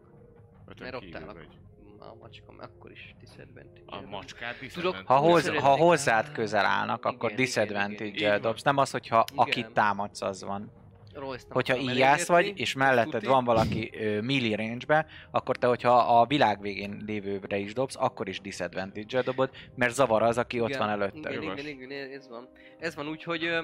Ötön 0.66 0.82
Mert 0.90 0.94
ott 0.94 1.14
állok. 1.14 1.32
vagy. 1.32 1.58
A 1.98 2.14
macska, 2.14 2.52
akkor 2.58 2.90
is 2.90 3.14
disadvantage. 3.20 3.82
A 3.86 4.00
macskát 4.00 4.58
Tudok- 4.58 4.60
disadvantage. 4.74 5.04
Ha, 5.14 5.18
hoz, 5.18 5.48
ha 5.48 5.76
hozzád 5.76 6.32
közel 6.32 6.64
állnak, 6.64 6.98
Igen, 6.98 7.12
akkor 7.14 7.30
igen, 7.30 7.44
disadvantage-el 7.44 8.06
igen, 8.08 8.28
igen. 8.28 8.40
dobsz. 8.40 8.62
Nem 8.62 8.76
az, 8.76 8.90
hogyha 8.90 9.24
Igen. 9.32 9.44
akit 9.46 9.70
támadsz, 9.72 10.22
az 10.22 10.42
van. 10.42 10.72
Royce 11.18 11.46
Hogyha 11.50 11.76
íjász 11.76 12.26
vagy, 12.26 12.52
és 12.56 12.74
melletted 12.74 13.12
tuti. 13.12 13.26
van 13.26 13.44
valaki 13.44 13.90
ö, 13.94 14.20
melee 14.20 14.56
range 14.56 15.06
akkor 15.30 15.56
te, 15.56 15.66
hogyha 15.66 16.20
a 16.20 16.26
világ 16.26 16.60
végén 16.60 17.02
lévőre 17.06 17.56
is 17.56 17.72
dobsz, 17.72 17.96
akkor 17.98 18.28
is 18.28 18.40
disadvantage-el 18.40 19.22
dobod, 19.22 19.50
mert 19.74 19.94
zavar 19.94 20.22
az, 20.22 20.38
aki 20.38 20.60
ott 20.60 20.76
van 20.76 20.88
előtte. 20.88 21.32
Igen, 21.32 21.42
igen, 21.42 21.66
igen, 21.66 22.10
ez 22.10 22.28
van. 22.28 22.48
Ez 22.78 22.94
van 22.94 23.08
úgy, 23.08 23.22
hogy... 23.22 23.44
ö, 23.44 23.62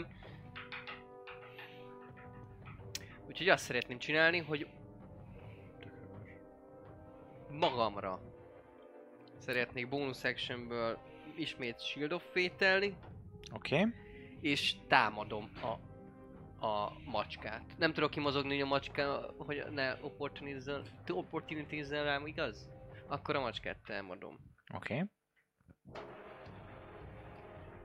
Úgyhogy 3.28 3.48
azt 3.48 3.64
szeretném 3.64 3.98
csinálni, 3.98 4.38
hogy 4.38 4.66
magamra 7.50 8.20
szeretnék 9.38 9.88
bonus 9.88 10.24
actionből 10.24 10.98
ismét 11.36 11.80
Shield 11.80 12.12
of 12.12 12.22
Fate-elni, 12.32 12.96
Oké. 13.54 13.76
Okay. 13.76 13.92
és 14.40 14.74
támadom 14.88 15.50
a, 15.62 15.91
a 16.62 16.92
macskát. 17.04 17.62
Nem 17.78 17.92
tudok 17.92 18.10
kimozogni 18.10 18.52
hogy 18.52 18.60
a 18.62 18.66
macska, 18.66 19.34
hogy 19.38 19.64
ne 19.70 19.94
opportunizzel, 20.00 20.82
opportunizzel 21.08 22.04
rám, 22.04 22.26
igaz? 22.26 22.68
Akkor 23.06 23.36
a 23.36 23.40
macskát 23.40 23.78
támadom. 23.86 24.38
Oké. 24.74 24.94
Okay. 24.94 25.08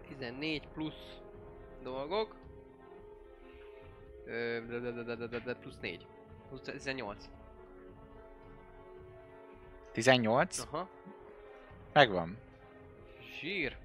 14 0.07 0.67
plusz 0.67 1.21
dolgok. 1.83 2.35
Ö, 4.25 4.59
de, 4.67 4.79
de, 4.79 5.03
de, 5.03 5.15
de, 5.15 5.39
de, 5.39 5.55
plusz 5.55 5.79
4. 5.79 6.07
Plusz 6.47 6.61
18. 6.61 7.29
18. 9.91 10.59
Aha. 10.59 10.89
Megvan. 11.93 12.37
Zsír. 13.19 13.77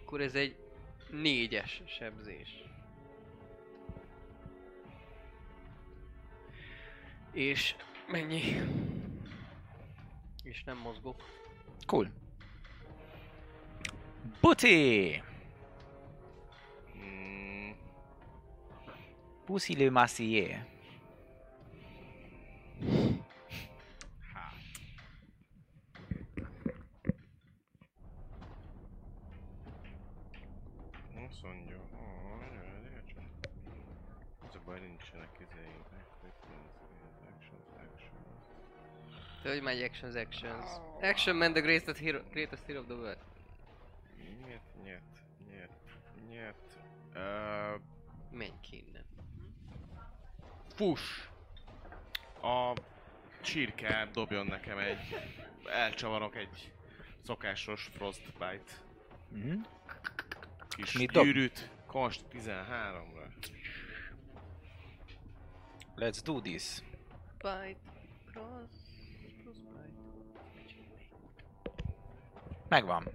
Akkor 0.00 0.20
ez 0.20 0.34
egy 0.34 0.63
4-es 1.22 1.82
sebzés. 1.98 2.48
És 7.32 7.76
mennyi? 8.08 8.42
És 10.42 10.64
nem 10.64 10.76
mozgok. 10.76 11.22
Cool. 11.86 12.10
Buti! 14.40 15.22
Mm, 16.94 17.72
Pussy 19.44 19.74
le 19.74 19.90
massier. 19.90 20.73
Te 39.44 39.50
hogy 39.50 39.62
megy 39.62 39.82
actions, 39.82 40.14
actions. 40.14 40.64
Action 41.00 41.36
man 41.36 41.52
the 41.52 41.60
greatest 41.60 41.98
hero, 41.98 42.22
greatest 42.30 42.62
hero 42.66 42.80
of 42.80 42.86
the 42.86 42.94
world. 42.94 43.18
Nyert, 44.46 44.62
nyert, 44.84 45.02
nyert, 45.50 45.72
nyert. 46.30 46.78
Uh, 47.14 47.80
Menj 48.30 48.52
ki 48.60 48.84
innen. 48.86 49.04
Fuss! 50.74 51.28
a 52.42 52.72
csirke 53.40 54.08
dobjon 54.12 54.46
nekem 54.46 54.78
egy... 54.78 55.16
Elcsavarok 55.64 56.36
egy 56.36 56.72
szokásos 57.22 57.90
frostbite 57.92 58.72
Mhm. 59.28 59.60
kis 60.68 60.92
Mit 60.92 61.12
gyűrűt. 61.12 61.70
Konst 61.86 62.24
13-ra. 62.32 63.28
Let's 65.96 66.20
do 66.24 66.40
this. 66.40 66.82
Bite, 67.38 67.76
cross 68.32 68.83
Megvan. 72.68 73.08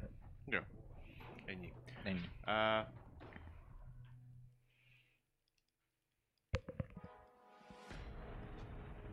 Jó. 0.45 0.59
Ennyi. 1.45 1.73
Ennyi. 2.03 2.29
Uh, 2.45 2.87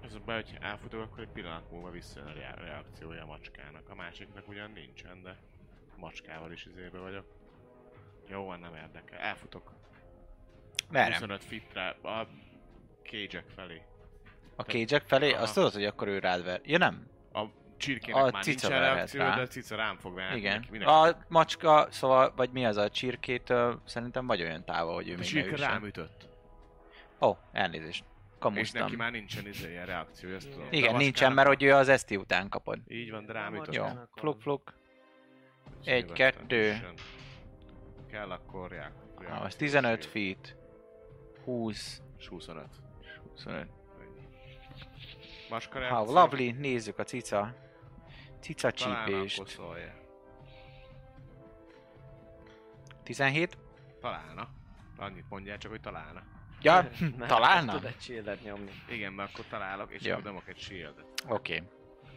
ez 0.05 0.15
a 0.15 0.21
baj, 0.25 0.35
hogy 0.35 0.57
elfutok, 0.61 1.01
akkor 1.01 1.21
egy 1.21 1.29
pillanat 1.29 1.71
múlva 1.71 1.91
visszajön 1.91 2.29
a 2.29 2.33
rea- 2.33 2.59
reakciója 2.59 3.23
a 3.23 3.27
macskának. 3.27 3.89
A 3.89 3.95
másiknak 3.95 4.49
ugyan 4.49 4.71
nincsen, 4.71 5.23
de 5.23 5.37
macskával 5.97 6.53
is 6.53 6.65
izébe 6.65 6.99
vagyok. 6.99 7.27
Jó 8.29 8.45
van, 8.45 8.61
nem 8.61 8.75
érdekel. 8.75 9.19
Elfutok. 9.19 9.73
Merre? 10.91 11.13
25 11.13 11.45
fitre 11.45 11.89
a 11.89 12.27
cage 13.03 13.45
felé. 13.55 13.83
A 14.57 14.63
cage 14.63 15.01
felé? 15.01 15.33
Aha. 15.33 15.43
Azt 15.43 15.55
tudod, 15.55 15.73
hogy 15.73 15.85
akkor 15.85 16.09
ő 16.09 16.19
rád 16.19 16.45
ver. 16.45 16.61
Ja 16.65 16.79
nem? 16.79 17.07
A 17.33 17.45
csirkének 17.77 18.23
A 18.25 18.31
már 18.31 18.43
cica 18.43 18.69
verhet 18.69 18.95
reakció, 18.95 19.21
rá. 19.21 19.35
de 19.35 19.41
a 19.41 19.47
cica 19.47 19.77
rám 19.77 19.97
fog 19.99 20.15
verni. 20.15 20.37
Igen. 20.39 20.55
Neki, 20.59 20.69
minek? 20.71 20.89
A 20.89 21.19
macska, 21.29 21.87
szóval, 21.91 22.33
vagy 22.37 22.51
mi 22.51 22.67
az 22.67 22.77
a 22.77 22.89
csirkétől, 22.89 23.81
szerintem 23.85 24.27
vagy 24.27 24.43
olyan 24.43 24.65
távol, 24.65 24.95
hogy 24.95 25.09
ő 25.09 25.13
a 25.15 25.17
még 25.17 25.27
csirke 25.27 25.57
rám 25.57 25.85
ütött. 25.85 26.29
Ó, 27.21 27.29
oh, 27.29 27.37
elnézést. 27.53 28.05
És 28.05 28.39
Kamusztam. 28.39 28.83
neki 28.83 28.97
már 28.97 29.11
nincsen 29.11 29.47
izé 29.47 29.71
ilyen 29.71 29.87
reakciója, 29.87 30.35
ezt 30.37 30.51
tudom. 30.51 30.67
Igen, 30.71 30.95
a 30.95 30.99
nincsen, 30.99 31.33
mert 31.33 31.49
hogy 31.49 31.63
ő 31.63 31.73
az 31.75 31.89
eszti 31.89 32.17
után 32.17 32.49
kapod. 32.49 32.79
Így 32.89 33.11
van, 33.11 33.27
de 33.27 33.33
rám 33.33 33.53
A 33.53 33.57
ütött. 33.57 33.75
Jó, 33.75 33.87
fluk 34.15 34.41
fluk. 34.41 34.75
Egy, 35.85 36.13
kettő. 36.13 36.89
Kell 38.11 38.31
akkor 38.31 38.71
reak- 38.71 38.93
Ah, 39.17 39.23
reakció. 39.23 39.45
az 39.47 39.55
15 39.55 40.05
feet. 40.05 40.57
20, 41.45 42.03
És 42.19 42.27
25. 42.29 42.65
25. 43.31 43.67
Maska 45.51 45.79
How 45.79 45.89
reakció. 45.89 46.15
lovely, 46.15 46.51
nézzük 46.51 46.99
a 46.99 47.03
cica. 47.05 47.55
Cica 48.47 48.71
Talán 48.71 49.07
csípést. 49.07 49.39
akkor 49.39 49.51
szólja. 49.51 49.93
17. 53.03 53.59
Találna. 54.01 54.49
Annyit 54.97 55.25
mondjál 55.29 55.59
csak, 55.59 55.71
hogy 55.71 55.81
találna. 55.81 56.23
Ja, 56.63 56.89
találna? 57.27 57.73
Tud 57.73 57.85
egy 57.85 58.01
shieldet 58.01 58.43
nyomni. 58.43 58.71
Igen, 58.89 59.13
mert 59.13 59.33
akkor 59.33 59.45
találok, 59.45 59.93
és 59.93 60.03
Ja. 60.03 60.13
akkor 60.13 60.25
dobok 60.25 60.49
egy 60.49 60.59
shield 60.59 61.05
Oké. 61.29 61.55
Okay. 61.55 61.69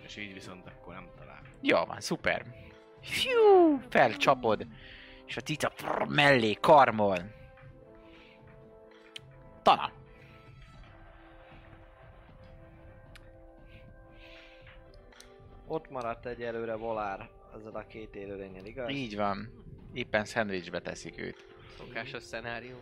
És 0.03 0.15
így 0.18 0.34
viszont 0.34 0.68
akkor 0.68 0.93
nem 0.93 1.07
talál. 1.18 1.41
Jó 1.61 1.85
van, 1.85 2.01
szuper. 2.01 2.45
Fiú, 3.01 3.81
felcsapod, 3.89 4.68
és 5.26 5.38
a 5.38 5.41
cica 5.41 5.69
prr, 5.69 6.07
mellé 6.07 6.53
karmol. 6.53 7.18
Tana. 9.61 9.91
Ott 15.71 15.89
maradt 15.89 16.25
egy 16.25 16.41
előre 16.41 16.75
volár 16.75 17.29
azzal 17.53 17.75
a 17.75 17.87
két 17.87 18.15
élőlényel, 18.15 18.65
igaz? 18.65 18.89
Így 18.89 19.15
van. 19.15 19.49
Éppen 19.93 20.25
szendvicsbe 20.25 20.79
teszik 20.81 21.21
őt. 21.21 21.45
Szokásos 21.77 22.23
szenárió. 22.23 22.77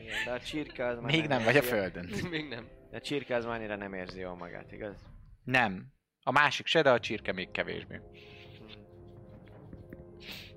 Igen, 0.00 0.24
de 0.24 0.30
a 0.30 0.40
csirke 0.40 0.86
az 0.86 0.98
már 0.98 1.10
Még 1.10 1.26
nem 1.26 1.44
vagy 1.44 1.56
a 1.56 1.62
földön. 1.62 2.10
Még 2.30 2.48
nem. 2.48 2.68
De 2.90 2.96
a 2.96 3.00
csirke 3.00 3.36
az 3.36 3.44
már 3.44 3.58
annyira 3.58 3.76
nem 3.76 3.94
érzi 3.94 4.20
jól 4.20 4.36
magát, 4.36 4.72
igaz? 4.72 4.96
Nem. 5.44 5.86
A 6.22 6.30
másik 6.30 6.66
se, 6.66 6.82
de 6.82 6.90
a 6.90 7.00
csirke 7.00 7.32
még 7.32 7.50
kevésbé. 7.50 8.00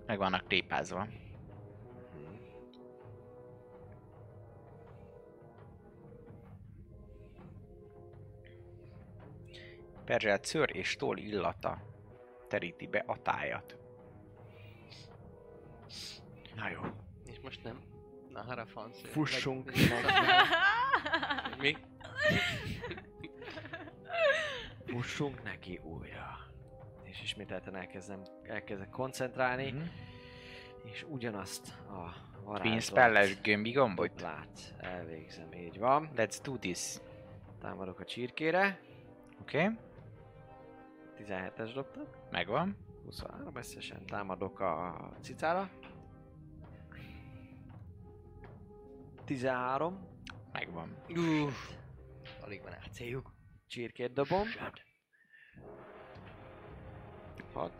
Meg 0.05 0.17
vannak 0.17 0.47
tépázva. 0.47 1.07
Perzselt 10.07 10.45
szőr 10.45 10.75
és 10.75 10.95
tól 10.95 11.17
illata 11.17 11.81
teríti 12.47 12.87
be 12.87 13.03
a 13.07 13.21
tájat. 13.21 13.77
Na 16.55 16.69
jó. 16.69 16.81
És 17.25 17.39
most 17.43 17.63
nem. 17.63 17.81
Na, 18.29 18.41
harra 18.41 18.65
fansz. 18.65 19.01
Fussunk. 19.05 19.71
Mi? 21.59 21.77
Fussunk 24.85 25.43
neki 25.43 25.79
újra. 25.83 26.37
És 27.03 27.21
ismételten 27.21 27.75
elkezdem, 27.75 28.21
elkezdek 28.43 28.89
koncentrálni, 28.89 29.71
Mhm. 29.71 29.81
és 30.83 31.05
ugyanazt 31.09 31.67
a 31.87 31.93
Queen 31.93 32.43
varázslat 32.43 32.81
spell-es 32.81 33.41
gömbi 33.41 33.71
gombot. 33.71 34.21
lát, 34.21 34.73
elvégzem, 34.77 35.53
így 35.53 35.77
van. 35.79 36.09
Let's 36.15 36.37
do 36.43 36.57
this. 36.57 36.95
Támadok 37.61 37.99
a 37.99 38.05
csirkére, 38.05 38.79
Oké, 39.41 39.61
okay. 39.63 39.77
17-es 41.17 41.71
dobtak, 41.73 42.17
megvan. 42.31 42.77
23 43.03 43.55
összesen 43.55 44.05
támadok 44.05 44.59
a 44.59 45.11
cicára. 45.21 45.69
13, 49.25 50.17
Megvan. 50.57 50.95
Uff. 51.09 51.71
Alig 52.41 52.61
van 52.61 52.71
AC-juk. 52.71 53.33
csirkét 53.67 54.13
dobom. 54.13 54.47
6. 57.53 57.71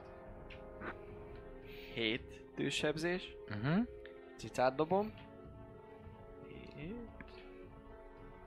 7 1.94 2.52
tűzsebzés. 2.56 3.36
Uh-huh. 3.50 3.88
Cicát 4.38 4.76
dobom. 4.76 5.14
7. 6.76 6.96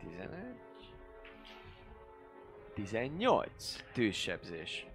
11. 0.00 0.69
18 2.85 3.77
tűzsebzés. 3.93 4.86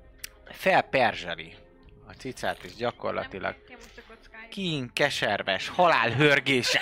Felperzseli 0.45 1.53
a 2.07 2.11
cicát, 2.11 2.63
és 2.63 2.75
gyakorlatilag 2.75 3.55
kín, 4.49 4.89
keserves, 4.93 5.67
halálhörgése. 5.67 6.81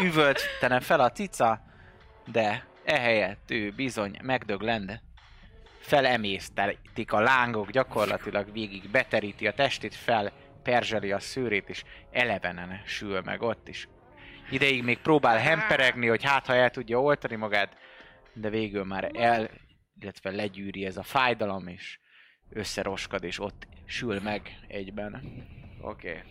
Üvöltene 0.00 0.80
fel 0.80 1.00
a 1.00 1.10
cica, 1.10 1.60
de 2.26 2.66
ehelyett 2.84 3.50
ő 3.50 3.70
bizony 3.70 4.18
megdöglend. 4.22 5.00
Felemésztetik 5.80 7.12
a 7.12 7.20
lángok, 7.20 7.70
gyakorlatilag 7.70 8.52
végig 8.52 8.90
beteríti 8.90 9.46
a 9.46 9.52
testét, 9.52 9.94
fel 9.94 10.32
perzseli 10.62 11.12
a 11.12 11.18
szőrét, 11.18 11.68
és 11.68 11.84
elevenen 12.10 12.82
sül 12.84 13.20
meg 13.20 13.42
ott 13.42 13.68
is. 13.68 13.88
Ideig 14.50 14.82
még 14.82 14.98
próbál 14.98 15.38
hemperegni, 15.38 16.06
hogy 16.06 16.24
hát 16.24 16.46
ha 16.46 16.54
el 16.54 16.70
tudja 16.70 17.00
oltani 17.00 17.36
magát, 17.36 17.76
de 18.32 18.50
végül 18.50 18.84
már 18.84 19.10
el, 19.14 19.50
illetve 20.00 20.30
legyűri 20.30 20.84
ez 20.84 20.96
a 20.96 21.02
fájdalom, 21.02 21.66
és 21.66 21.98
összeroskad, 22.50 23.24
és 23.24 23.38
ott 23.38 23.66
sül 23.84 24.20
meg 24.20 24.58
egyben. 24.68 25.22
Oké. 25.80 26.08
Okay. 26.08 26.22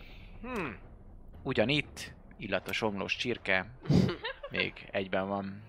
Hmm. 0.42 0.78
Ugyanitt, 1.42 2.14
illatos 2.36 2.82
omlós 2.82 3.16
csirke, 3.16 3.66
még 4.50 4.88
egyben 4.90 5.28
van. 5.28 5.62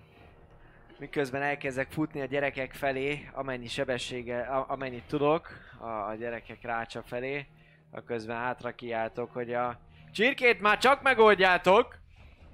Miközben 0.98 1.42
elkezdek 1.42 1.90
futni 1.90 2.20
a 2.20 2.24
gyerekek 2.24 2.74
felé, 2.74 3.28
amennyi 3.32 3.66
sebessége, 3.66 4.40
amennyit 4.46 5.04
tudok, 5.04 5.48
a, 5.78 6.14
gyerekek 6.14 6.62
rácsa 6.62 7.02
felé, 7.02 7.46
a 7.90 8.04
közben 8.04 8.36
hátra 8.36 8.74
kiáltok, 8.74 9.32
hogy 9.32 9.54
a 9.54 9.80
csirkét 10.12 10.60
már 10.60 10.78
csak 10.78 11.02
megoldjátok! 11.02 11.98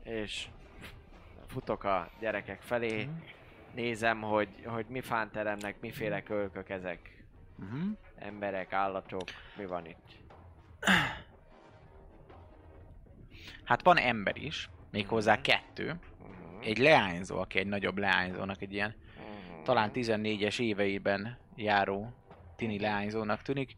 És 0.03 0.49
futok 1.47 1.85
a 1.85 2.11
gyerekek 2.21 2.61
felé, 2.61 3.09
nézem, 3.75 4.21
hogy, 4.21 4.49
hogy 4.65 4.87
mi 4.89 5.01
fánteremnek, 5.01 5.81
miféle 5.81 6.23
kölkök 6.23 6.69
ezek. 6.69 7.25
Uh-huh. 7.59 7.99
Emberek, 8.17 8.73
állatok, 8.73 9.29
mi 9.57 9.67
van 9.67 9.87
itt? 9.87 10.23
Hát 13.65 13.83
van 13.83 13.99
ember 13.99 14.37
is, 14.37 14.71
méghozzá 14.91 15.41
kettő. 15.41 15.87
Uh-huh. 15.87 16.67
Egy 16.67 16.79
leányzó, 16.79 17.39
aki 17.39 17.59
egy 17.59 17.67
nagyobb 17.67 17.99
leányzónak, 17.99 18.63
egy 18.63 18.73
ilyen 18.73 18.95
Uh-huh. 19.17 19.63
talán 19.63 19.91
14-es 19.95 20.61
éveiben 20.61 21.39
járó 21.57 22.15
tini 22.57 22.79
leányzónak 22.79 23.43
tűnik. 23.43 23.77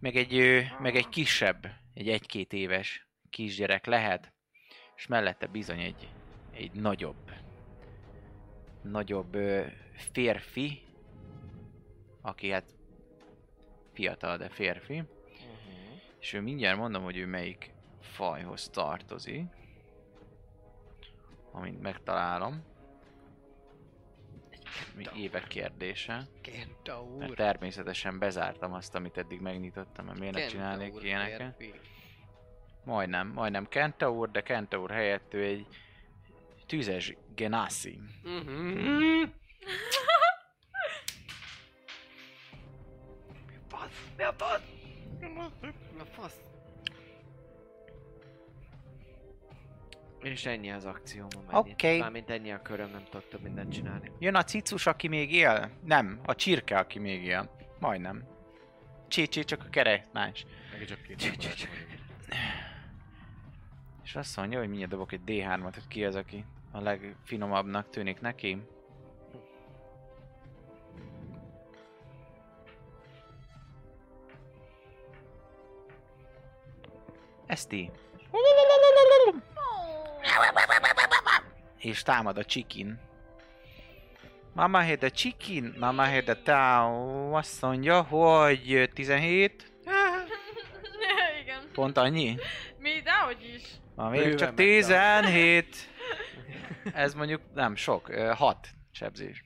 Meg 0.00 0.16
egy, 0.16 0.64
meg 0.78 0.96
egy 0.96 1.08
kisebb, 1.08 1.66
egy 1.94 2.08
egy-két 2.08 2.52
éves 2.52 3.08
kisgyerek 3.30 3.86
lehet, 3.86 4.32
és 4.96 5.06
mellette 5.06 5.46
bizony 5.46 5.80
egy, 5.80 6.08
egy 6.52 6.72
nagyobb, 6.72 7.30
nagyobb 8.90 9.34
ö, 9.34 9.66
férfi, 10.12 10.82
aki 12.20 12.50
hát 12.50 12.64
fiatal, 13.92 14.36
de 14.36 14.48
férfi, 14.48 14.94
Uh-huh. 14.94 16.00
és 16.20 16.32
ő 16.32 16.40
mindjárt 16.40 16.78
mondom, 16.78 17.02
hogy 17.02 17.16
ő 17.16 17.26
melyik 17.26 17.72
fajhoz 18.00 18.68
tartozik. 18.68 19.42
Amint 21.52 21.80
megtalálom. 21.80 22.62
Mi 24.96 25.04
évek 25.16 25.46
kérdése. 25.46 26.26
Kenta 26.40 27.04
Mert 27.18 27.30
úr. 27.30 27.36
természetesen 27.36 28.18
bezártam 28.18 28.72
azt, 28.72 28.94
amit 28.94 29.16
eddig 29.18 29.40
megnyitottam, 29.40 30.04
mert 30.06 30.18
miért 30.18 30.34
Kenta 30.34 30.50
csinálnék 30.50 30.94
úr, 30.94 31.04
ilyeneket. 31.04 31.62
Majdnem, 32.84 33.28
majdnem 33.28 33.68
Kentaur, 33.68 34.30
de 34.30 34.42
Kentaur 34.42 34.90
helyett 34.90 35.34
ő 35.34 35.42
egy 35.44 35.66
tüzes 36.68 37.16
Genasi. 37.34 37.98
Mhm. 38.22 39.22
Mi 44.16 44.24
a 44.24 44.32
fasz? 44.36 44.60
Na 45.96 46.04
fasz. 46.04 46.40
És 50.22 50.46
ennyi 50.46 50.70
az 50.70 50.84
akcióm, 50.84 51.26
amennyit. 51.46 51.72
Oké. 51.72 51.98
Mármint 51.98 52.30
ennyi 52.30 52.52
a 52.52 52.62
köröm, 52.62 52.90
nem 52.90 53.04
tudok 53.04 53.28
több 53.28 53.40
mindent 53.40 53.72
csinálni. 53.72 54.12
Jön 54.18 54.34
a 54.34 54.44
cicus, 54.44 54.86
aki 54.86 55.08
még 55.08 55.32
él? 55.32 55.70
Nem, 55.84 56.20
a 56.24 56.34
csirke, 56.34 56.78
aki 56.78 56.98
még 56.98 57.24
él. 57.24 57.50
Majdnem. 57.78 58.24
Csé-csé, 59.08 59.42
csak 59.42 59.64
a 59.64 59.68
kerek 59.70 60.12
más. 60.12 60.46
Csak 60.86 61.02
két. 61.02 61.68
És 64.04 64.16
azt 64.16 64.36
mondja, 64.36 64.58
hogy 64.58 64.68
mindjárt 64.68 64.92
dobok 64.92 65.12
egy 65.12 65.20
D3-at, 65.26 65.70
hogy 65.74 65.88
ki 65.88 66.04
az, 66.04 66.14
aki 66.14 66.44
a 66.70 66.80
legfinomabbnak 66.80 67.90
tűnik 67.90 68.20
neki. 68.20 68.62
Eszti. 77.46 77.90
És 81.78 82.02
támad 82.02 82.38
a 82.38 82.44
chicken. 82.44 83.00
Mama 84.52 84.84
had 84.84 85.02
a 85.02 85.10
chicken, 85.10 85.74
mama 85.78 86.08
had 86.08 86.28
a 86.28 86.36
cow. 86.44 87.32
Azt 87.34 87.62
mondja, 87.62 88.02
hogy 88.02 88.90
17, 88.94 89.72
Igen. 91.42 91.70
pont 91.72 91.96
annyi. 91.96 92.36
Mi, 92.78 93.00
dehogy 93.04 93.52
is. 93.54 93.62
Ma 93.94 94.08
még 94.08 94.20
Bőven 94.20 94.36
csak 94.36 94.56
megtalál. 94.56 95.22
17. 95.22 95.88
Ez 96.94 97.14
mondjuk 97.14 97.40
nem 97.54 97.76
sok, 97.76 98.14
6 98.14 98.68
sebzés. 98.90 99.44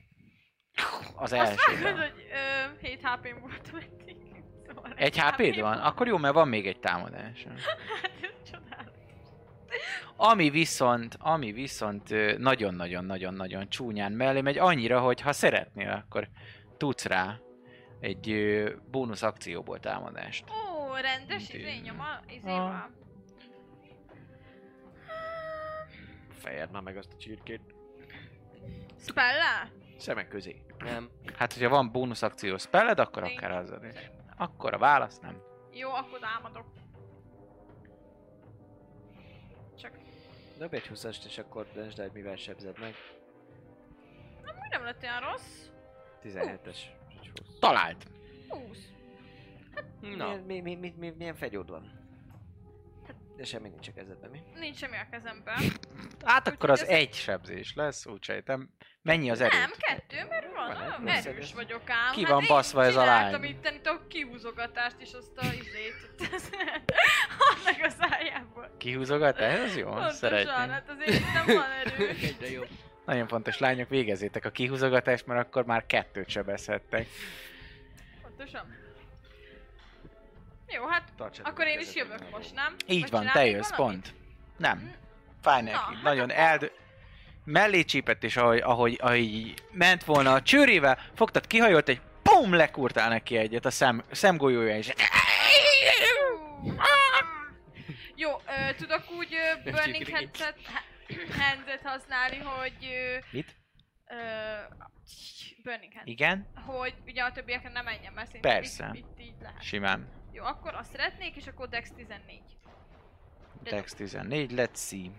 Az 1.15 1.31
Azt 1.31 1.33
első. 1.33 1.81
mondod, 1.83 1.99
hogy 2.01 2.27
ö, 2.81 2.87
7 2.87 2.99
HP-m 3.03 3.39
voltam 3.39 3.75
eddig. 3.75 4.15
Szóval 4.67 4.93
Egy 4.95 5.19
HP-d 5.19 5.59
van? 5.59 5.77
Hát 5.77 5.85
Akkor 5.85 6.07
jó, 6.07 6.17
mert 6.17 6.33
van 6.33 6.47
még 6.47 6.67
egy 6.67 6.79
támadás. 6.79 7.45
ez 8.21 8.51
csodálatos. 8.51 8.91
Ami 10.15 10.49
viszont, 10.49 11.17
ami 11.19 11.51
viszont 11.51 12.37
nagyon-nagyon-nagyon-nagyon 12.37 13.69
csúnyán 13.69 14.11
mellé 14.11 14.41
megy, 14.41 14.57
annyira, 14.57 14.99
hogy 14.99 15.21
ha 15.21 15.33
szeretnél, 15.33 15.89
akkor 15.91 16.27
tudsz 16.77 17.05
rá 17.05 17.37
egy 17.99 18.33
bónusz 18.91 19.21
akcióból 19.21 19.79
támadást. 19.79 20.43
Ó, 20.49 20.93
rendes 20.95 21.49
izé 21.49 21.79
nyoma, 21.83 22.19
izéval. 22.29 22.89
Fejed 26.43 26.71
már 26.71 26.81
meg 26.81 26.97
azt 26.97 27.13
a 27.13 27.17
csirkét. 27.17 27.61
Spellel? 28.99 29.71
Szemek 29.97 30.27
közé. 30.27 30.65
Nem. 30.77 31.09
Hát, 31.37 31.53
hogyha 31.53 31.69
van 31.69 31.91
bónusz 31.91 32.21
akció 32.21 32.57
spelled, 32.57 32.99
akkor 32.99 33.21
Nincs. 33.23 33.37
akár 33.37 33.51
azzal 33.51 33.83
is. 33.83 34.11
Akkor 34.37 34.73
a 34.73 34.77
válasz 34.77 35.19
nem. 35.19 35.41
Jó, 35.73 35.89
akkor 35.89 36.19
támadok. 36.19 36.65
Csak 39.77 39.91
Dobj 40.57 40.75
egy 40.75 40.87
20 40.87 41.03
és 41.03 41.37
akkor 41.37 41.67
döntsd 41.73 41.99
el, 41.99 42.05
hogy 42.05 42.13
mivel 42.15 42.35
sebzed 42.35 42.79
meg. 42.79 42.93
úgy 44.41 44.69
nem 44.69 44.83
lett 44.83 45.03
olyan 45.03 45.19
rossz. 45.19 45.67
17-es. 46.23 46.77
Talált! 47.59 48.07
20. 48.49 48.77
Na. 50.01 50.09
Milyen, 50.09 50.39
mi, 50.39 50.59
mi, 50.59 50.75
mi, 50.75 50.93
mi, 50.97 51.09
milyen 51.17 51.35
fegyód 51.35 51.69
van? 51.69 52.02
De 53.43 53.49
semmi 53.49 53.69
nincs 53.69 53.87
a 53.87 53.91
kezedben, 53.95 54.29
mi? 54.29 54.39
Nincs 54.59 54.77
semmi 54.77 54.95
a 54.97 55.07
kezemben. 55.11 55.55
Hát 56.25 56.47
akkor 56.47 56.69
Úgyhogy 56.69 56.69
az 56.69 56.81
ez- 56.93 56.99
egy 56.99 57.13
sebzés 57.13 57.73
lesz, 57.75 58.05
úgy 58.05 58.23
sejtem. 58.23 58.69
Mennyi 59.01 59.29
az 59.31 59.39
Nem, 59.39 59.47
erőd? 59.51 59.77
kettő, 59.77 60.25
mert 60.29 60.45
van, 60.55 60.67
Van, 60.67 60.77
nem 60.87 61.07
erős 61.07 61.21
szedesz. 61.23 61.51
vagyok 61.51 61.89
ám. 61.89 62.11
Ki 62.13 62.21
hát 62.21 62.31
van 62.31 62.41
én 62.41 62.47
baszva 62.47 62.83
ez 62.85 62.95
a 62.95 63.05
lány? 63.05 63.43
itt, 63.43 63.69
itt 63.75 63.85
a 63.85 64.01
kihúzogatást 64.07 64.95
is, 64.99 65.13
azt 65.13 65.37
a 65.37 65.45
izét. 65.45 66.29
Annak 67.55 67.81
a 67.85 67.89
szájából. 67.89 68.75
Kihúzogat? 68.77 69.37
Ez 69.37 69.75
jó, 69.75 69.85
Pontosan, 69.89 70.11
szeretném. 70.13 70.69
hát 70.69 70.89
azért 70.89 71.23
nem 71.33 71.45
van 71.55 71.71
erő. 71.85 72.07
Egyre 72.21 72.49
jobb. 72.49 72.67
Nagyon 73.05 73.27
fontos, 73.27 73.57
lányok, 73.59 73.89
végezzétek 73.89 74.45
a 74.45 74.49
kihúzogatást, 74.49 75.25
mert 75.25 75.47
akkor 75.47 75.65
már 75.65 75.85
kettőt 75.85 76.29
sebezhettek. 76.29 77.07
Pontosan. 78.21 78.81
Jó, 80.75 80.87
hát 80.87 81.03
Tartsátok 81.17 81.51
akkor 81.51 81.67
én 81.67 81.79
is 81.79 81.95
jövök 81.95 82.19
nem 82.19 82.29
most, 82.31 82.53
nem? 82.53 82.75
Így 82.87 83.01
Vagy 83.01 83.11
van, 83.11 83.29
te 83.33 83.45
jössz, 83.45 83.69
valamit? 83.69 84.01
pont. 84.01 84.15
Nem. 84.57 84.95
Fáj 85.41 85.61
neki. 85.61 85.75
hát 85.75 86.01
Nagyon 86.03 86.29
akkor- 86.29 86.43
eld... 86.43 86.71
Mellé 87.45 87.83
csípett, 87.83 88.23
és 88.23 88.37
ahogy, 88.37 88.59
ahogy, 88.59 88.97
ahogy 89.01 89.53
ment 89.71 90.03
volna 90.03 90.33
a 90.33 90.41
csőrével, 90.41 90.99
fogtad, 91.15 91.47
kihajolt, 91.47 91.89
egy 91.89 92.01
pum, 92.21 92.53
lekurtál 92.53 93.09
neki 93.09 93.37
egyet 93.37 93.65
a 93.65 93.71
szem, 93.71 94.03
szemgolyója, 94.11 94.77
és 94.77 94.93
Jó, 98.15 98.31
ö, 98.31 98.73
tudok 98.77 99.03
úgy 99.17 99.33
ö, 99.33 99.71
Burning 99.71 100.09
Hands-et, 100.09 100.57
hands 101.37 101.81
használni, 101.83 102.37
hogy... 102.37 102.73
Ö, 102.81 103.17
Mit? 103.31 103.55
Ö, 104.07 104.15
burning 105.63 105.93
Hands. 105.93 106.09
Igen? 106.11 106.47
Hogy 106.65 106.93
ugye 107.05 107.23
a 107.23 107.31
többieken 107.31 107.71
nem 107.71 107.83
menjen, 107.83 108.13
mert 108.13 108.27
szerintem 108.27 108.51
Persze. 108.51 108.91
Itt, 108.93 109.05
itt 109.19 109.25
így 109.25 109.35
lehet. 109.41 109.63
Simán. 109.63 110.07
Jó, 110.33 110.43
akkor 110.43 110.73
azt 110.73 110.91
szeretnék, 110.91 111.35
és 111.35 111.47
akkor 111.47 111.69
Dex 111.69 111.91
14. 111.91 112.41
Dex 113.63 113.93
14, 113.93 114.51
let's 114.55 114.75
see. 114.75 115.11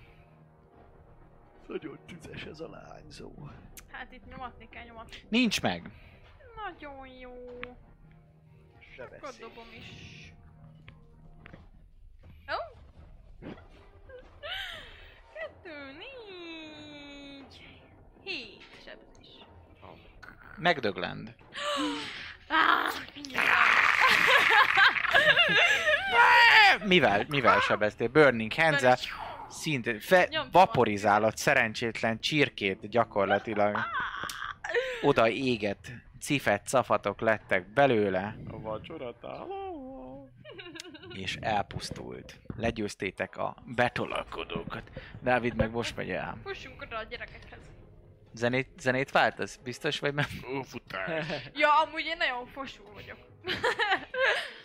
Nagyon 1.67 1.99
tüzes 2.07 2.45
ez 2.45 2.61
a 2.61 2.69
lányzó. 2.69 3.33
Hát 3.91 4.13
itt 4.13 4.27
nyomatni 4.27 4.69
kell 4.69 4.85
nyomatni. 4.85 5.17
Nincs 5.29 5.63
meg. 5.63 5.91
Nagyon 6.65 7.07
jó. 7.07 7.59
De 8.97 9.03
Akkor 9.05 9.35
dobom 9.41 9.67
is. 9.79 10.33
Ó! 12.49 12.79
Kettő, 15.35 15.93
négy, 15.93 17.83
hét 18.23 18.63
sebzés. 18.85 19.47
Megdöglend. 20.57 21.35
Ah, 22.49 22.93
Mivel, 26.85 27.25
mivel 27.29 27.61
sebeztél? 27.61 28.09
Burning 28.09 28.53
hands 28.53 29.09
szinte 29.49 30.01
fe, 30.01 30.49
vaporizálod 30.53 31.37
szerencsétlen 31.37 32.21
csirkét 32.21 32.89
gyakorlatilag. 32.89 33.79
Oda 35.03 35.29
égett 35.29 35.87
cifet 36.21 36.67
cafatok 36.67 37.21
lettek 37.21 37.73
belőle, 37.73 38.37
A 38.51 38.61
vacsora 38.61 39.15
és 41.13 41.37
elpusztult. 41.41 42.39
Legyőztétek 42.57 43.37
a 43.37 43.57
betolakodókat. 43.65 44.83
Dávid 45.21 45.55
meg 45.55 45.71
most 45.71 45.97
megy 45.97 46.11
el. 46.11 46.39
Fussunk 46.45 46.83
oda 46.83 46.97
a 46.97 47.03
gyerekekhez. 47.03 47.74
Zenét, 48.35 48.69
zenét 48.79 49.11
váltasz? 49.11 49.57
Biztos 49.57 49.99
vagy 49.99 50.15
meg? 50.15 50.27
Ó, 50.57 50.63
futás. 50.63 51.27
Ja, 51.55 51.81
amúgy 51.83 52.05
én 52.05 52.17
nagyon 52.17 52.47
fosú 52.47 52.83
vagyok. 52.95 53.17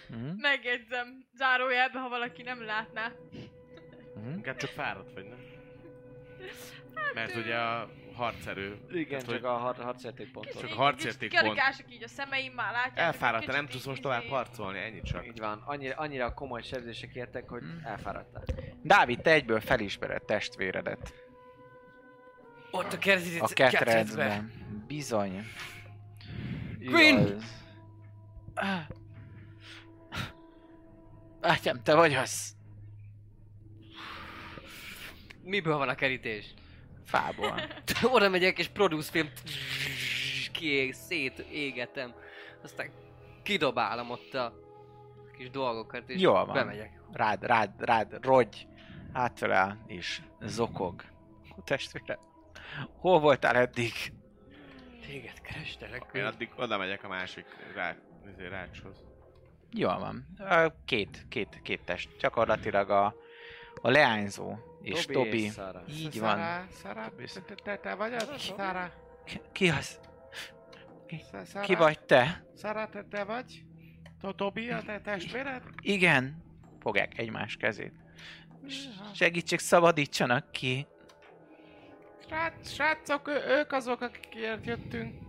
Mhm, 0.07 0.27
Megjegyzem, 0.49 1.25
zárójelbe, 1.37 1.99
ha 1.99 2.09
valaki 2.09 2.41
nem 2.41 2.65
látná. 2.65 3.11
mhm. 4.15 4.33
Inkább 4.33 4.55
csak 4.57 4.69
fáradt 4.69 5.13
vagy, 5.13 5.23
nem? 5.25 5.47
Mert 7.13 7.35
ugye 7.35 7.55
a 7.55 7.89
harcerő... 8.15 8.77
Igen, 8.91 9.07
tehát, 9.07 9.23
csak 9.25 9.33
hogy 9.33 9.43
a 9.43 9.57
har- 9.57 9.77
harcérték 9.81 10.31
pontot. 10.31 10.53
Csak 10.53 10.63
a 10.63 10.67
Így- 10.67 10.73
harcérték 10.75 11.29
kicsit 11.29 11.45
pont. 11.45 11.57
karikások 11.57 11.93
így 11.93 12.03
a 12.03 12.07
szemeim 12.07 12.53
már 12.53 12.71
látják. 12.71 12.97
Elfáradt, 12.97 13.39
kicsit 13.43 13.55
nem 13.55 13.65
tudsz 13.67 13.85
most 13.85 13.99
izé- 13.99 14.01
tovább 14.01 14.23
harcolni, 14.23 14.79
ennyit 14.79 15.03
csak. 15.03 15.25
Így 15.27 15.39
van, 15.39 15.63
annyira, 15.65 15.95
annyira 15.95 16.33
komoly 16.33 16.61
sebzések 16.61 17.15
értek, 17.15 17.49
hogy 17.49 17.61
Hmm. 17.61 17.81
elfáradtál. 17.83 18.43
Dávid, 18.83 19.21
te 19.21 19.31
egyből 19.31 19.59
felismered 19.59 20.23
testvéredet. 20.23 21.13
Ott 22.71 22.93
a 22.93 22.97
kerti 22.97 23.39
A 23.39 23.47
ketrecben. 23.47 24.51
Bizony. 24.87 25.45
Queen! 26.85 27.39
Bátyám, 31.41 31.83
te 31.83 31.95
vagy 31.95 32.13
az. 32.13 32.55
Miből 35.43 35.77
van 35.77 35.89
a 35.89 35.95
kerítés? 35.95 36.53
Fából. 37.05 37.61
Oda 38.13 38.29
megyek 38.29 38.59
és 38.59 38.67
produce 38.67 39.11
film 39.11 39.29
kiég, 40.51 40.93
szét 40.93 41.39
égetem. 41.39 42.13
Aztán 42.63 42.89
kidobálom 43.43 44.09
ott 44.09 44.33
a 44.33 44.53
kis 45.37 45.49
dolgokat 45.49 46.09
és 46.09 46.21
Jól 46.21 46.45
van. 46.45 46.53
bemegyek. 46.53 47.01
Rád, 47.11 47.43
rád, 47.43 47.71
rád, 47.77 48.17
rogy. 48.21 48.67
Átfelel 49.13 49.83
és 49.87 50.21
zokog. 50.41 51.03
A 51.57 51.63
testvére. 51.63 52.19
Hol 52.97 53.19
voltál 53.19 53.55
eddig? 53.55 53.93
Téged 55.07 55.41
kerestelek. 55.41 56.05
Én 56.13 56.23
addig 56.23 56.49
oda 56.55 56.77
megyek 56.77 57.03
a 57.03 57.07
másik 57.07 57.45
rá, 57.75 57.95
izé, 58.31 58.47
rácshoz. 58.47 58.97
Jól 59.73 59.99
van. 59.99 60.27
Két, 60.85 61.25
két, 61.29 61.59
két 61.63 61.81
test. 61.81 62.17
Gyakorlatilag 62.19 62.89
a, 62.89 63.15
a 63.81 63.89
leányzó 63.89 64.55
és 64.81 65.05
Tobi 65.05 65.13
Tobi. 65.13 65.43
és 65.43 65.53
Sarah. 65.53 65.89
Így 65.99 66.19
van. 66.19 66.67
Szara, 66.71 67.11
te, 67.45 67.55
te, 67.63 67.77
te 67.77 67.95
vagy 67.95 68.13
az? 68.13 68.29
Szara, 68.37 68.91
Ki- 69.25 69.41
Ki 69.51 69.69
az? 69.69 69.99
Szara, 71.43 71.65
Ki 71.65 71.75
vagy 71.75 71.99
te? 71.99 72.43
Szara, 72.55 72.89
te, 72.89 73.03
te 73.09 73.23
vagy? 73.23 73.63
To- 74.21 74.35
Tobi, 74.35 74.69
a 74.69 74.81
te 74.81 75.01
testvéred? 75.01 75.61
Igen. 75.81 76.43
Fogják 76.79 77.17
egymás 77.17 77.55
kezét. 77.55 77.93
Segítség, 79.13 79.59
szabadítsanak 79.59 80.51
ki. 80.51 80.87
Srác, 82.29 82.69
srácok, 82.69 83.27
ő, 83.27 83.41
ők 83.47 83.71
azok, 83.71 84.01
akikért 84.01 84.65
jöttünk. 84.65 85.19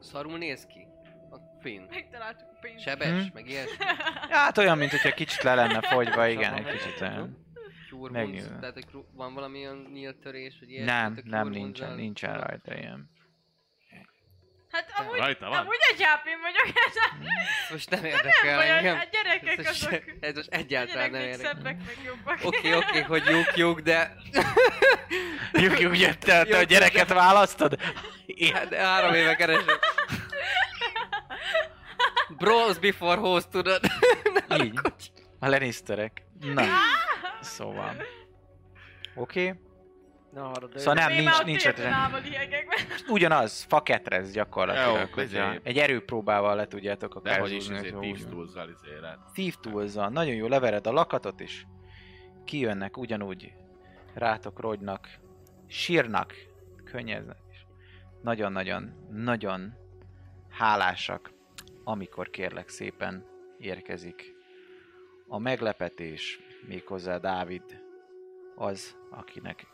Szarul 0.00 0.38
néz 0.38 0.66
ki. 0.66 0.86
A 1.30 1.36
Finn. 1.60 1.82
Megtaláltuk 1.90 2.48
a 2.54 2.58
pénzt. 2.60 2.84
Sebes, 2.84 3.08
Hm? 3.08 3.34
meg 3.34 3.48
ilyesmi. 3.48 3.84
Hát 4.30 4.58
olyan, 4.58 4.78
mint 4.78 4.90
hogyha 4.90 5.10
kicsit 5.10 5.42
le 5.42 5.54
lenne 5.54 5.80
fogyva, 5.80 6.26
igen, 6.26 6.54
egy 6.54 6.66
kicsit 6.66 7.00
olyan. 7.00 7.36
Cure 7.88 8.12
Megnyilván. 8.12 8.60
tehát 8.60 8.74
hogy 8.74 8.86
van 9.12 9.34
valamilyen 9.34 9.88
nyílt 9.92 10.16
törés, 10.16 10.56
vagy 10.60 10.70
ilyesmi? 10.70 10.90
Nem, 10.90 11.18
nem 11.24 11.48
nincsen, 11.48 11.94
nincsen 11.94 12.40
rajta 12.40 12.74
ilyen. 12.78 13.10
Hát 14.72 14.92
amúgy, 14.96 15.18
Rajta 15.18 15.48
van? 15.48 15.58
amúgy 15.58 15.78
egy 15.90 16.02
hp 16.04 16.24
vagyok, 16.42 16.76
ez 16.86 16.94
Most 17.70 17.90
nem 17.90 18.00
nem 18.00 18.10
érdekel 18.10 18.56
baj, 18.56 18.70
engem. 18.70 18.98
a 18.98 19.08
gyerekek 19.12 19.58
Ez 19.58 19.64
most- 19.64 19.86
azok. 19.86 20.02
Ez 20.20 20.34
most 20.34 20.48
egyáltalán 20.50 21.10
nem 21.10 21.20
érdekel. 21.20 21.52
szebbek, 21.54 21.76
meg 21.86 21.96
jobbak. 22.04 22.38
Oké, 22.42 22.74
oké, 22.74 23.00
hogy 23.00 23.22
lyuk, 23.26 23.54
lyuk, 23.56 23.80
de... 23.80 24.16
Juk, 25.52 25.80
jöttél, 25.98 26.44
te 26.44 26.54
a 26.56 26.58
Juk, 26.58 26.68
gyereket 26.68 27.08
választod? 27.12 27.78
Én- 28.26 28.54
Hát 28.54 28.74
három 28.74 29.14
éve 29.14 29.36
keresem. 29.36 29.64
Bros 32.28 32.78
before 32.78 33.20
host, 33.20 33.48
tudod? 33.48 33.80
Így. 34.62 34.80
A 35.38 35.48
Lannisterek. 35.48 36.22
Na, 36.40 36.64
szóval. 37.40 37.96
Oké. 39.14 39.46
Okay. 39.48 39.60
Na, 40.32 40.50
arra 40.50 40.66
de 40.66 40.78
Szóval 40.78 40.94
nem, 40.94 41.12
nincs, 41.12 41.42
nincs 41.44 41.62
tényleg 41.62 41.80
ötlet. 41.80 41.92
állva 41.92 42.16
liegekben. 42.16 42.78
Ugyanaz, 43.08 43.62
faketrez 43.62 44.32
gyakorlatilag. 44.32 44.96
Jó, 44.96 45.06
hogyha 45.14 45.52
izé. 45.52 45.60
egy 45.62 45.78
erőpróbával 45.78 46.56
le 46.56 46.66
tudjátok 46.66 47.14
akár 47.14 47.34
Dehogy 47.34 47.52
is 47.52 47.68
ezért 47.68 47.94
van. 47.94 48.14
Tools-zal 48.30 48.68
izére. 48.68 49.18
Thief 49.32 49.56
tools 49.60 49.94
nagyon 49.94 50.34
jó, 50.34 50.46
levered 50.46 50.86
a 50.86 50.92
lakatot 50.92 51.40
is, 51.40 51.66
kijönnek 52.44 52.96
ugyanúgy, 52.96 53.52
rátok 54.14 54.60
rogynak, 54.60 55.08
sírnak, 55.66 56.34
könnyeznek, 56.84 57.38
és 57.50 57.64
nagyon-nagyon, 58.22 59.06
nagyon 59.10 59.74
hálásak, 60.48 61.32
amikor 61.84 62.30
kérlek 62.30 62.68
szépen 62.68 63.24
érkezik 63.58 64.34
a 65.28 65.38
meglepetés, 65.38 66.40
méghozzá 66.66 67.18
Dávid 67.18 67.62
az, 68.54 68.96
akinek 69.10 69.66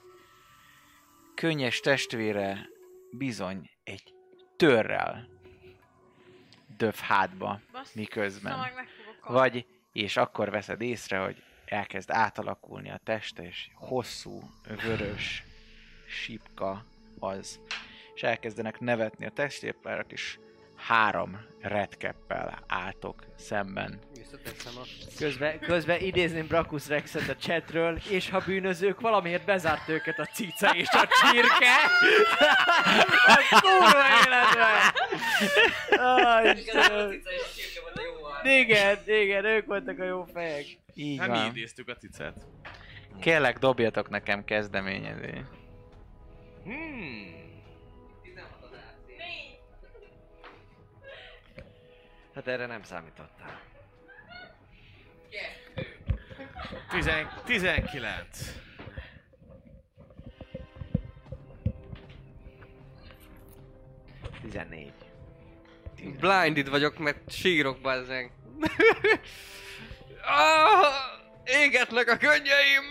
könnyes 1.38 1.80
testvére 1.80 2.68
bizony 3.10 3.70
egy 3.84 4.14
törrel 4.56 5.28
döv 6.76 6.94
hátba 6.94 7.60
Basz, 7.72 7.92
miközben. 7.92 8.58
Vagy, 9.26 9.66
és 9.92 10.16
akkor 10.16 10.50
veszed 10.50 10.80
észre, 10.80 11.18
hogy 11.18 11.42
elkezd 11.64 12.10
átalakulni 12.10 12.90
a 12.90 13.00
teste, 13.04 13.42
és 13.42 13.70
hosszú, 13.74 14.50
vörös 14.84 15.44
sípka 16.06 16.84
az. 17.18 17.60
És 18.14 18.22
elkezdenek 18.22 18.80
nevetni 18.80 19.26
a 19.26 19.30
testépárak, 19.30 20.12
és 20.12 20.38
három 20.78 21.46
redkeppel 21.60 22.58
álltok 22.66 23.24
szemben. 23.36 23.98
Közben, 25.18 25.58
közben 25.58 26.00
idézném 26.00 26.46
Brakus 26.46 26.88
Rexet 26.88 27.28
a 27.28 27.36
chatről, 27.36 27.98
és 28.10 28.30
ha 28.30 28.42
bűnözők 28.46 29.00
valamiért 29.00 29.44
bezárt 29.44 29.88
őket 29.88 30.18
a 30.18 30.24
cica 30.24 30.74
és 30.74 30.88
a 30.90 31.08
csirke, 31.20 31.74
a 33.26 33.60
kurva 33.60 34.02
életben! 34.26 34.92
Aj, 36.06 36.50
Istenem. 36.56 37.20
Igen, 38.42 38.98
igen, 39.06 39.44
ők 39.44 39.66
voltak 39.66 39.98
a 39.98 40.04
jó 40.04 40.24
fejek. 40.32 40.64
Így 40.94 41.18
Hát 41.18 41.28
mi 41.28 41.36
van. 41.36 41.46
idéztük 41.46 41.88
a 41.88 41.94
cicet. 41.96 42.34
Kérlek, 43.20 43.58
dobjatok 43.58 44.08
nekem 44.08 44.44
kezdeményezést. 44.44 45.50
Hmm. 46.64 47.36
Hát 52.38 52.46
erre 52.46 52.66
nem 52.66 52.82
számítottál. 52.82 53.60
Tizen, 56.88 57.28
19. 57.44 58.54
Tizennégy. 64.40 64.92
Blinded 66.20 66.68
vagyok, 66.68 66.98
mert 66.98 67.30
sírok 67.30 67.80
bazzeg. 67.80 68.32
ah, 70.22 70.94
égetnek 71.44 72.08
a 72.08 72.16
könnyeim! 72.16 72.84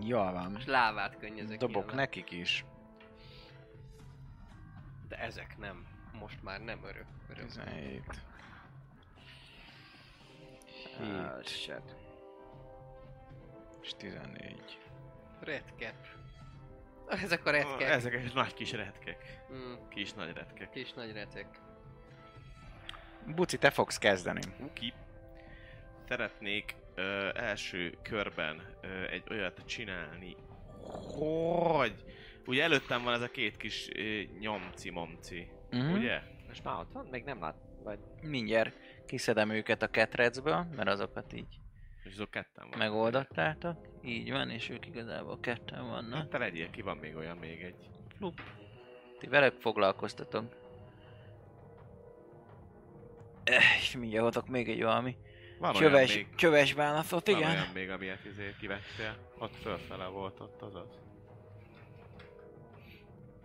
Jól 0.10 0.32
van. 0.32 0.56
És 0.58 0.66
lávát 0.66 1.18
könnyezek 1.18 1.58
Dobok 1.58 1.74
nyilván. 1.74 1.96
nekik 1.96 2.30
is. 2.30 2.64
De 5.08 5.16
ezek 5.16 5.58
nem. 5.58 5.89
Most 6.20 6.42
már 6.42 6.60
nem 6.60 6.84
örök. 6.84 7.06
örök. 7.30 7.46
17. 7.46 8.02
Ah, 11.00 11.36
7 11.36 11.48
shit. 11.48 11.96
és 13.82 13.90
14. 13.96 14.78
Red 15.40 15.64
cap. 15.78 15.94
Ezek 17.24 17.46
a 17.46 17.50
red 17.50 17.66
cap. 17.66 17.80
Ezek 17.80 18.14
egy 18.14 18.34
nagy 18.34 18.54
kis 18.54 18.72
retkek. 18.72 19.44
Mm, 19.52 19.74
Kis 19.88 20.12
nagy 20.12 20.32
retkek. 20.32 20.70
kis 20.70 20.92
nagy 20.92 21.12
retek. 21.12 21.46
Buci, 23.26 23.58
te 23.58 23.70
fogsz 23.70 23.98
kezdeni. 23.98 24.40
Uki. 24.60 24.92
Szeretnék 26.08 26.74
ö, 26.94 27.30
első 27.34 27.98
körben 28.02 28.76
ö, 28.80 29.06
egy 29.08 29.24
olyat 29.30 29.62
csinálni, 29.66 30.36
hogy... 31.18 32.04
Ugye 32.46 32.62
előttem 32.62 33.02
van 33.02 33.14
ez 33.14 33.20
a 33.20 33.30
két 33.30 33.56
kis 33.56 33.88
ö, 33.94 34.20
nyomci-momci, 34.38 35.50
Mhm. 35.70 35.92
ugye? 35.92 36.20
Most 36.48 36.64
már 36.64 36.78
ott 36.78 36.92
van? 36.92 37.06
Még 37.10 37.24
nem 37.24 37.40
lát. 37.40 37.56
Vagy... 37.84 37.98
Mindjárt 38.22 38.76
kiszedem 39.06 39.50
őket 39.50 39.82
a 39.82 39.88
ketrecből, 39.88 40.66
mert 40.76 40.88
azokat 40.88 41.32
így 41.32 41.58
És 42.04 42.12
azok 42.12 42.30
ketten 42.30 42.68
van. 42.70 42.78
megoldottátok. 42.78 43.76
Így 44.04 44.30
van, 44.30 44.50
és 44.50 44.68
ők 44.68 44.86
igazából 44.86 45.40
ketten 45.40 45.86
vannak. 45.88 46.18
Hát 46.18 46.28
te 46.28 46.38
legyél 46.38 46.70
ki, 46.70 46.82
van 46.82 46.96
még 46.96 47.16
olyan 47.16 47.36
még 47.36 47.62
egy. 47.62 47.88
Flup. 48.16 48.40
Ti 49.18 49.26
velük 49.26 49.60
foglalkoztatok. 49.60 50.54
Eh, 53.44 53.76
És 53.80 53.96
mindjárt 53.96 54.26
adok 54.26 54.48
még 54.48 54.68
egy 54.68 54.82
valami. 54.82 55.16
Van 55.58 55.72
Csöves, 55.74 56.14
még, 56.14 56.34
csöves 56.34 56.74
bánatot, 56.74 57.26
van 57.26 57.36
igen. 57.36 57.50
olyan 57.50 57.66
még, 57.74 57.90
amilyet 57.90 58.24
izé 58.24 58.54
kivettél. 58.60 59.16
Ott 59.38 59.54
fölfele 59.56 60.06
volt 60.06 60.40
ott 60.40 60.62
az 60.62 60.74
az. 60.74 60.98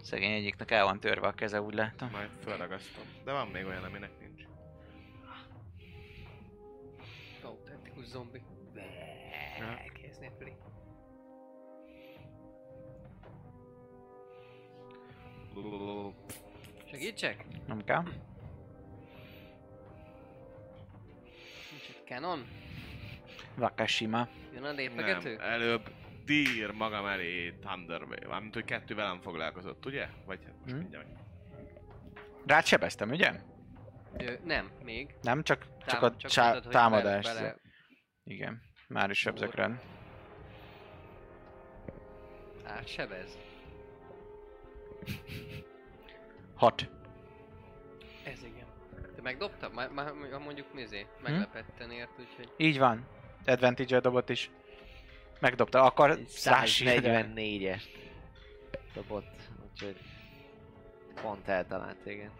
Szegény 0.05 0.31
egyiknek 0.33 0.71
el 0.71 0.83
van 0.83 0.99
törve 0.99 1.27
a 1.27 1.31
keze, 1.31 1.61
úgy 1.61 1.73
látom. 1.73 2.09
Majd 2.09 2.29
fölragasztom. 2.43 3.03
De 3.23 3.31
van 3.31 3.47
még 3.47 3.65
olyan, 3.65 3.83
aminek 3.83 4.11
nincs. 4.19 4.41
Autentikus 7.43 8.05
zombi. 8.05 8.41
Elkezd 9.59 10.19
népli. 10.19 10.53
Segítsek? 16.89 17.45
Nem 17.67 17.83
kell? 17.83 18.03
Nincs 21.71 21.89
itt 21.89 22.05
canon? 22.05 22.47
Vakashima. 23.55 24.27
Jön 24.53 24.63
a 24.63 24.65
Nem, 24.65 24.75
lépegető? 24.75 25.39
előbb 25.39 25.89
dír 26.25 26.71
magam 26.71 27.05
elé 27.05 27.51
Thunderwave. 27.51 28.27
Mármint, 28.27 28.53
hogy 28.53 28.65
kettő 28.65 28.95
velem 28.95 29.21
foglalkozott, 29.21 29.85
ugye? 29.85 30.07
Vagy 30.25 30.39
hát 30.45 30.53
most 30.61 30.71
Hm? 30.73 30.77
mindjárt. 30.79 31.07
Rád 32.45 32.65
sebeztem, 32.65 33.09
ugye? 33.09 33.31
Ö, 34.17 34.33
nem, 34.43 34.71
még. 34.83 35.15
Nem, 35.21 35.43
csak, 35.43 35.65
csak 35.85 35.99
Tám- 35.99 36.13
a 36.13 36.15
csak 36.17 36.31
csá- 36.31 36.53
hogy 36.63 36.71
támadás. 36.71 37.23
bele- 37.25 37.59
Igen. 38.23 38.61
Már 38.87 39.09
is 39.09 39.19
sebzek 39.19 39.47
Úr. 39.47 39.55
rád. 39.55 39.79
Átsebez. 42.65 43.37
Hat. 46.55 46.89
Ez 48.23 48.43
igen. 48.43 48.65
Te 49.15 49.21
megdobtad? 49.21 49.73
Már, 49.73 49.89
már 49.89 50.13
mondjuk 50.39 50.73
mizé? 50.73 50.99
Hm? 51.01 51.23
Meglepetten 51.31 51.91
ért, 51.91 52.19
úgyhogy... 52.19 52.51
Így 52.57 52.77
van. 52.79 53.07
Advantage-el 53.45 54.01
dobott 54.01 54.29
is. 54.29 54.51
Megdobta. 55.39 55.83
Akar 55.83 56.19
szásírni. 56.27 57.09
144-est 57.35 57.83
dobott, 58.93 59.49
úgyhogy 59.71 59.95
pont 61.21 61.47
eltalált, 61.47 62.05
igen. 62.05 62.31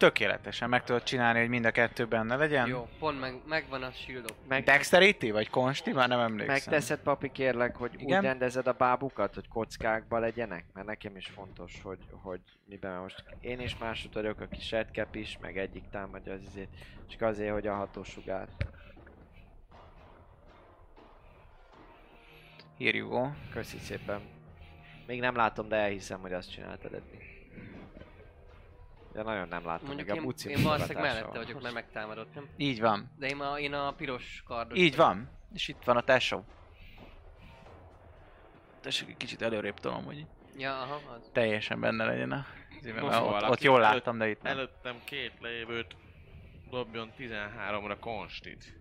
Tökéletesen 0.00 0.68
meg 0.68 0.84
tudod 0.84 1.02
csinálni, 1.02 1.38
hogy 1.38 1.48
mind 1.48 1.64
a 1.64 1.70
kettő 1.70 2.06
benne 2.06 2.36
legyen. 2.36 2.68
Jó, 2.68 2.88
pont 2.98 3.20
meg, 3.20 3.34
megvan 3.48 3.82
a 3.82 3.90
shieldok. 3.90 4.36
Meg, 4.48 4.64
Dexterity 4.64 5.30
vagy 5.30 5.50
Consti? 5.50 5.92
Már 5.92 6.08
nem 6.08 6.20
emlékszem. 6.20 6.54
megteszed, 6.54 6.98
papi, 6.98 7.30
kérlek, 7.32 7.76
hogy 7.76 7.94
Igen? 7.94 8.18
úgy 8.18 8.24
rendezed 8.24 8.66
a 8.66 8.72
bábukat, 8.72 9.34
hogy 9.34 9.48
kockákba 9.48 10.18
legyenek? 10.18 10.64
Mert 10.74 10.86
nekem 10.86 11.16
is 11.16 11.26
fontos, 11.26 11.80
hogy, 11.82 11.98
hogy 12.22 12.40
miben 12.68 13.00
most 13.00 13.24
én 13.40 13.60
is 13.60 13.78
másod 13.78 14.14
vagyok, 14.14 14.40
a 14.40 14.46
kis 14.46 14.74
is, 15.12 15.38
meg 15.40 15.58
egyik 15.58 15.84
támadja 15.90 16.32
az 16.32 16.40
izét, 16.48 16.68
csak 17.06 17.20
azért, 17.20 17.52
hogy 17.52 17.66
a 17.66 17.74
hatósugár. 17.74 18.48
Here 22.78 22.96
you 22.96 23.08
go. 23.08 23.28
Köszi 23.52 23.78
szépen. 23.78 24.20
Még 25.06 25.20
nem 25.20 25.36
látom, 25.36 25.68
de 25.68 25.76
elhiszem, 25.76 26.20
hogy 26.20 26.32
azt 26.32 26.52
csináltad 26.52 26.94
eddig. 26.94 27.39
De 29.20 29.26
nagyon 29.26 29.48
nem 29.48 29.64
látom, 29.64 29.86
Mondjuk 29.86 30.08
még 30.08 30.16
a 30.16 30.20
én, 30.20 30.26
buci 30.26 30.48
én 30.50 30.62
valószínűleg 30.62 31.02
mellette 31.02 31.38
vagyok, 31.38 31.62
mert 31.62 31.74
megtámadott, 31.74 32.34
nem? 32.34 32.48
Így 32.56 32.80
van. 32.80 33.10
De 33.18 33.26
én 33.26 33.40
a, 33.40 33.58
én 33.58 33.72
a 33.72 33.92
piros 33.92 34.42
kardos 34.46 34.78
Így 34.78 34.96
vagyok. 34.96 35.12
van. 35.12 35.28
És 35.52 35.68
itt 35.68 35.84
van 35.84 35.96
a 35.96 36.00
tesó. 36.00 36.44
Tessék, 38.80 39.08
egy 39.08 39.16
kicsit 39.16 39.42
előrébb 39.42 39.80
tolom, 39.80 40.04
hogy 40.04 40.26
Ja, 40.56 40.80
aha, 40.80 40.94
az. 40.94 41.30
teljesen 41.32 41.80
benne 41.80 42.04
legyen 42.04 42.32
a... 42.32 42.46
Mert 42.82 43.02
ott, 43.02 43.48
ott 43.48 43.60
jól 43.60 43.80
láttam, 43.80 44.18
de 44.18 44.28
itt 44.28 44.42
nem. 44.42 44.52
Előttem 44.52 44.96
két 45.04 45.32
lévőt 45.40 45.96
dobjon 46.70 47.12
13-ra 47.18 47.96
konstit. 48.00 48.78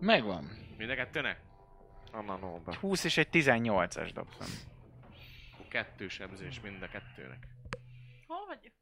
Megvan. 0.00 0.50
Mind 0.76 0.90
a 0.90 0.94
kettőnek? 0.94 1.40
A 2.12 2.22
manóba. 2.22 2.74
20 2.80 3.04
és 3.04 3.16
egy 3.16 3.28
18-as 3.32 4.10
dobtam. 4.14 4.48
Kettős 5.68 6.12
sebzés 6.12 6.60
mind 6.60 6.82
a 6.82 6.88
kettőnek. 6.88 7.46
Hol 8.26 8.46
vagy? 8.46 8.72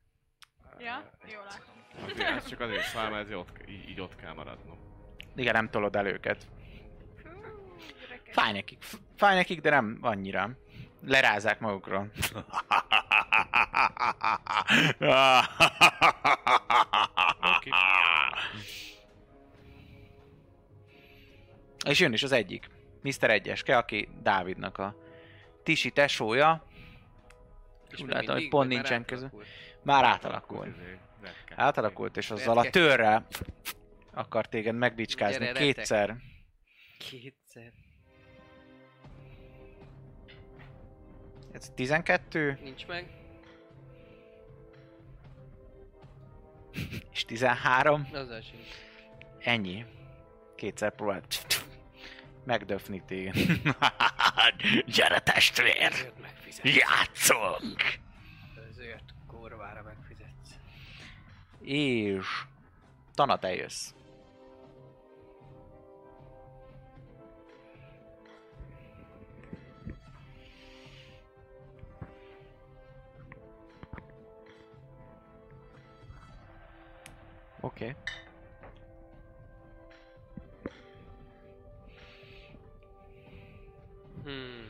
Ja, 0.78 1.10
jól 1.32 1.44
látom. 1.44 2.10
Azért, 2.10 2.28
ez 2.28 2.48
csak 2.48 2.60
azért 2.60 2.84
száll, 2.84 3.10
mert 3.10 3.28
ez 3.28 3.36
ott, 3.36 3.68
így, 3.68 3.88
így 3.88 4.00
ott 4.00 4.16
kell 4.16 4.32
maradnom. 4.32 4.78
Igen, 5.36 5.52
nem 5.52 5.70
tolod 5.70 5.96
el 5.96 6.06
őket. 6.06 6.46
Fáj 8.30 8.52
nekik, 8.52 8.84
fáj 9.16 9.34
nekik, 9.34 9.60
de 9.60 9.70
nem 9.70 9.98
annyira. 10.00 10.50
Lerázzák 11.02 11.60
magukról. 11.60 12.10
És 21.84 22.00
jön 22.00 22.12
is 22.12 22.22
az 22.22 22.32
egyik. 22.32 22.68
Mr. 23.02 23.30
Egyeske, 23.30 23.76
aki 23.76 24.08
Dávidnak 24.22 24.78
a 24.78 24.96
Tisi 25.62 25.90
tesója. 25.90 26.64
És 27.90 28.00
Úgy 28.00 28.08
látom, 28.08 28.34
hogy 28.34 28.48
pont 28.48 28.68
nincsen 28.68 29.00
átalakult? 29.00 29.46
Már 29.82 30.04
átalakult. 30.04 30.76
Átalakult, 31.54 32.16
és 32.16 32.30
azzal 32.30 32.58
a 32.58 32.70
törrel 32.70 33.26
akar 34.12 34.46
téged 34.46 34.74
megbicskázni 34.74 35.38
Gyere, 35.38 35.58
retek. 35.58 35.74
kétszer. 35.74 36.16
Kétszer. 36.98 37.72
Ez 41.52 41.72
12 41.74 42.58
Nincs 42.62 42.86
meg. 42.86 43.10
és 47.12 47.24
13. 47.24 48.08
Azzal 48.12 48.40
sincs. 48.40 48.66
Ennyi. 49.38 49.84
Kétszer 50.54 50.94
próbált 50.94 51.66
megdöfni 52.44 53.02
téged. 53.06 53.34
Gyere 54.94 55.18
testvér! 55.18 56.12
Játszunk! 56.62 57.82
Ezért 58.68 59.04
kurvára 59.26 59.82
megfizetsz. 59.82 60.58
És... 61.60 62.26
Tana, 63.14 63.38
te 63.38 63.54
jössz. 63.54 63.92
Oké. 77.60 77.84
Okay. 77.84 78.19
Hmm. 84.24 84.60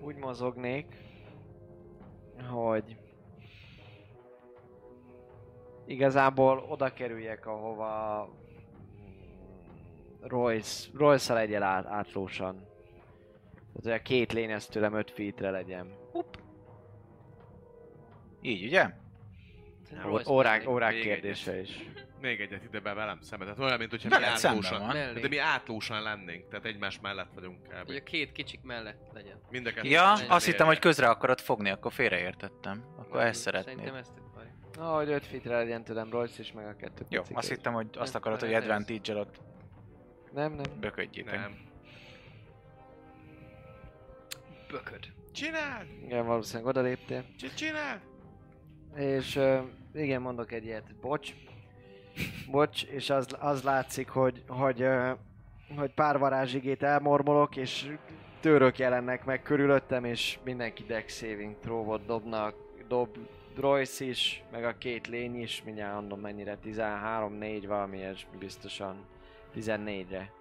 Úgy 0.00 0.16
mozognék, 0.16 0.86
hogy 2.50 2.96
igazából 5.86 6.58
oda 6.58 6.92
kerüljek, 6.92 7.46
ahova 7.46 8.28
Royce, 10.20 10.90
Royce-szal 10.94 11.38
egyel 11.38 11.62
át, 11.62 11.86
átlósan. 11.86 12.71
Tehát, 13.72 13.82
hogy 13.82 13.92
a 13.92 14.02
két 14.02 14.32
lény 14.32 14.50
ez 14.50 14.66
tőlem 14.66 14.94
5 14.94 15.10
feetre 15.10 15.50
legyen. 15.50 15.94
Így, 18.42 18.64
ugye? 18.64 18.90
Ó- 20.06 20.28
órák, 20.28 20.68
órák 20.68 20.94
kérdése 20.94 21.60
is. 21.60 21.90
Még 22.20 22.40
egyet 22.40 22.64
ide 22.64 22.80
be 22.80 22.92
velem 22.94 23.20
szembe. 23.20 23.44
Tehát 23.44 23.60
olyan, 23.60 23.78
mint 23.78 23.90
hogyha 23.90 24.18
mi 24.18 24.24
átlósan. 24.24 24.86
Mellé. 24.86 25.20
de 25.20 25.28
mi 25.28 25.38
átlósan 25.38 26.02
lennénk. 26.02 26.48
Tehát 26.48 26.64
egymás 26.64 27.00
mellett 27.00 27.30
vagyunk 27.34 27.62
kb. 27.62 27.90
a 27.90 28.02
két 28.02 28.32
kicsik 28.32 28.62
mellett 28.62 29.10
legyen. 29.12 29.40
Mind 29.50 29.66
a 29.66 29.72
kettő. 29.72 29.88
Ja, 29.88 30.12
Legyen 30.12 30.30
azt 30.30 30.46
hittem, 30.46 30.66
hogy 30.66 30.78
közre 30.78 31.08
akarod 31.08 31.40
fogni, 31.40 31.70
akkor 31.70 31.92
félreértettem. 31.92 32.84
Akkor 32.98 33.20
ezt 33.20 33.40
Szerintem 33.40 33.74
szeretnéd. 33.76 33.94
ezt 34.00 34.12
akarja. 34.30 34.52
Na, 34.76 34.84
hogy 34.94 35.10
5 35.10 35.26
feetre 35.26 35.56
legyen 35.56 35.84
tőlem 35.84 36.10
Royce 36.10 36.40
is, 36.42 36.52
meg 36.52 36.66
a 36.66 36.76
kettő 36.76 37.04
Jó, 37.08 37.22
azt 37.32 37.48
hittem, 37.48 37.72
hogy 37.72 37.86
azt 37.94 38.14
akarod, 38.14 38.40
hogy 38.40 38.52
ez- 38.52 38.62
ez- 38.62 38.68
advantage 38.68 39.16
ott 39.20 39.40
Nem, 40.32 40.52
nem. 40.52 40.80
böködjétek. 40.80 41.34
Nem. 41.40 41.70
Bököd. 44.72 45.12
Csináld! 45.32 45.86
Igen, 46.04 46.26
valószínűleg 46.26 46.66
oda 46.66 46.80
léptél. 46.80 47.24
Csi- 47.38 47.54
Csináld! 47.54 48.00
És 48.96 49.36
uh, 49.36 49.58
igen, 49.94 50.20
mondok 50.20 50.52
egy 50.52 50.64
ilyet, 50.64 50.94
bocs. 51.00 51.34
Bocs, 52.50 52.84
és 52.84 53.10
az, 53.10 53.26
az 53.40 53.62
látszik, 53.62 54.08
hogy, 54.08 54.42
hogy, 54.48 54.82
uh, 54.82 55.10
hogy 55.76 55.90
pár 55.94 56.18
varázsigét 56.18 56.82
elmormolok, 56.82 57.56
és 57.56 57.96
török 58.40 58.78
jelennek 58.78 59.24
meg 59.24 59.42
körülöttem, 59.42 60.04
és 60.04 60.38
mindenki 60.44 60.82
deck 60.82 61.08
saving 61.08 61.56
throw-ot 61.60 62.06
dobnak, 62.06 62.54
dob 62.88 63.16
Royce 63.56 64.04
is, 64.04 64.42
meg 64.50 64.64
a 64.64 64.78
két 64.78 65.06
lény 65.06 65.40
is, 65.40 65.62
mindjárt 65.64 65.94
mondom 65.94 66.20
mennyire, 66.20 66.56
13, 66.56 67.32
4, 67.32 67.66
valami 67.66 67.96
ilyesmi 67.96 68.36
biztosan 68.38 69.06
14-re. 69.54 70.32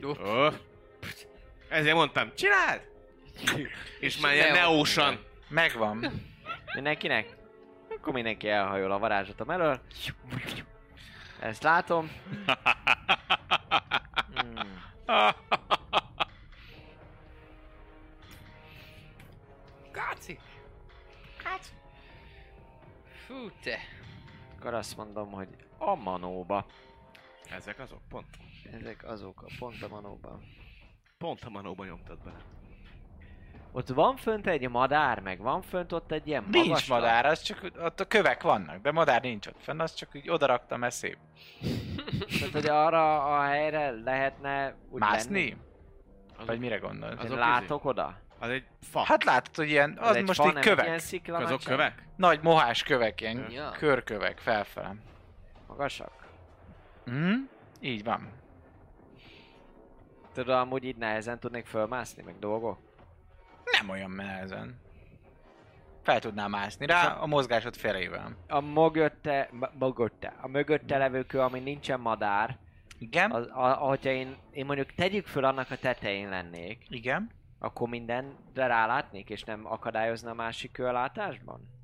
Öh. 0.00 0.54
Ezért 1.68 1.94
mondtam, 1.94 2.34
csináld! 2.34 2.88
És 4.00 4.18
már 4.18 4.34
ilyen 4.34 4.52
Neo. 4.52 4.70
neósan. 4.70 5.24
Megvan. 5.48 6.12
Mindenkinek? 6.74 7.36
Akkor 7.90 8.12
mindenki 8.12 8.48
elhajol 8.48 8.92
a 8.92 8.98
varázslatom 8.98 9.50
elől. 9.50 9.80
Ezt 11.40 11.62
látom. 11.62 12.10
Hmm. 14.34 14.76
Káci! 19.92 20.38
Káci! 21.42 21.70
Fú, 23.26 23.50
te! 23.62 23.78
Akkor 24.58 24.74
azt 24.74 24.96
mondom, 24.96 25.30
hogy 25.30 25.48
a 25.78 25.94
manóba. 25.94 26.66
Ezek 27.50 27.78
azok, 27.78 28.00
pont. 28.08 28.38
Ezek 28.72 29.04
azok 29.04 29.42
a 29.42 29.46
pont 29.58 29.82
a 29.82 29.88
manóba. 29.88 30.40
Pont 31.18 31.44
a 31.44 31.48
manóba 31.50 31.84
nyomtad 31.84 32.18
bele. 32.24 32.36
Ott 33.72 33.88
van 33.88 34.16
fönt 34.16 34.46
egy 34.46 34.68
madár, 34.68 35.20
meg 35.20 35.38
van 35.40 35.62
fönt 35.62 35.92
ott 35.92 36.12
egy 36.12 36.26
ilyen 36.26 36.44
Nincs 36.50 36.66
magaslat. 36.66 37.00
madár, 37.00 37.26
az 37.26 37.42
csak 37.42 37.70
ott 37.78 38.00
a 38.00 38.04
kövek 38.04 38.42
vannak, 38.42 38.80
de 38.82 38.92
madár 38.92 39.22
nincs 39.22 39.46
ott 39.46 39.62
fenn, 39.62 39.80
azt 39.80 39.96
csak 39.96 40.08
úgy 40.14 40.30
odaraktam, 40.30 40.84
ez 40.84 40.94
szép. 40.94 41.16
Tehát, 42.38 42.52
hogy 42.52 42.66
arra 42.68 43.24
a 43.38 43.42
helyre 43.42 43.90
lehetne 43.90 44.74
úgy 44.90 45.00
Mászni? 45.00 45.48
lenni? 45.48 45.56
Vagy 46.46 46.58
mire 46.58 46.76
gondolsz? 46.76 47.20
Azok 47.24 47.38
látok 47.38 47.84
oda? 47.84 48.18
Az 48.38 48.48
egy 48.48 48.64
fa. 48.80 49.00
Hát 49.04 49.24
látod, 49.24 49.54
hogy 49.54 49.68
ilyen, 49.68 49.98
az 50.00 50.16
egy 50.16 50.26
most 50.26 50.40
fa, 50.40 50.48
így 50.48 50.58
kövek. 50.58 50.86
Ilyen 50.86 50.98
szikla 50.98 51.36
azok 51.38 51.60
kövek? 51.64 52.02
Nagy 52.16 52.40
mohás 52.42 52.82
kövek, 52.82 53.20
ilyen 53.20 53.46
Ja. 53.50 53.70
körkövek 53.70 54.38
felfele. 54.38 54.94
Magasak? 55.66 56.12
Mhm, 57.04 57.32
így 57.80 58.04
van. 58.04 58.28
Tudod, 60.38 60.54
amúgy 60.54 60.84
így 60.84 60.96
nehezen 60.96 61.38
tudnék 61.38 61.66
fölmászni, 61.66 62.22
meg 62.22 62.38
dolgok? 62.38 62.78
Nem 63.78 63.88
olyan 63.88 64.10
nehezen. 64.10 64.80
Fel 66.02 66.20
tudnám 66.20 66.50
mászni 66.50 66.86
rá 66.86 67.12
a 67.12 67.26
mozgásod 67.26 67.76
felével. 67.76 68.36
A 68.48 68.60
mögötte, 68.60 69.50
mögötte, 69.78 70.34
a 70.40 70.48
mögötte 70.48 70.98
levő 70.98 71.24
kő, 71.24 71.40
ami 71.40 71.60
nincsen 71.60 72.00
madár, 72.00 72.58
Igen? 72.98 73.30
az, 73.30 73.48
a, 73.52 73.72
hogyha 73.72 74.10
én, 74.10 74.36
én 74.50 74.66
mondjuk 74.66 74.94
tegyük 74.94 75.26
föl 75.26 75.44
annak 75.44 75.70
a 75.70 75.76
tetején 75.76 76.28
lennék, 76.28 76.86
Igen. 76.88 77.30
akkor 77.58 77.88
mindenre 77.88 78.66
rálátnék, 78.66 79.30
és 79.30 79.42
nem 79.42 79.66
akadályozna 79.66 80.30
a 80.30 80.34
másik 80.34 80.72
kő 80.72 80.84
a 80.84 80.92
látásban? 80.92 81.77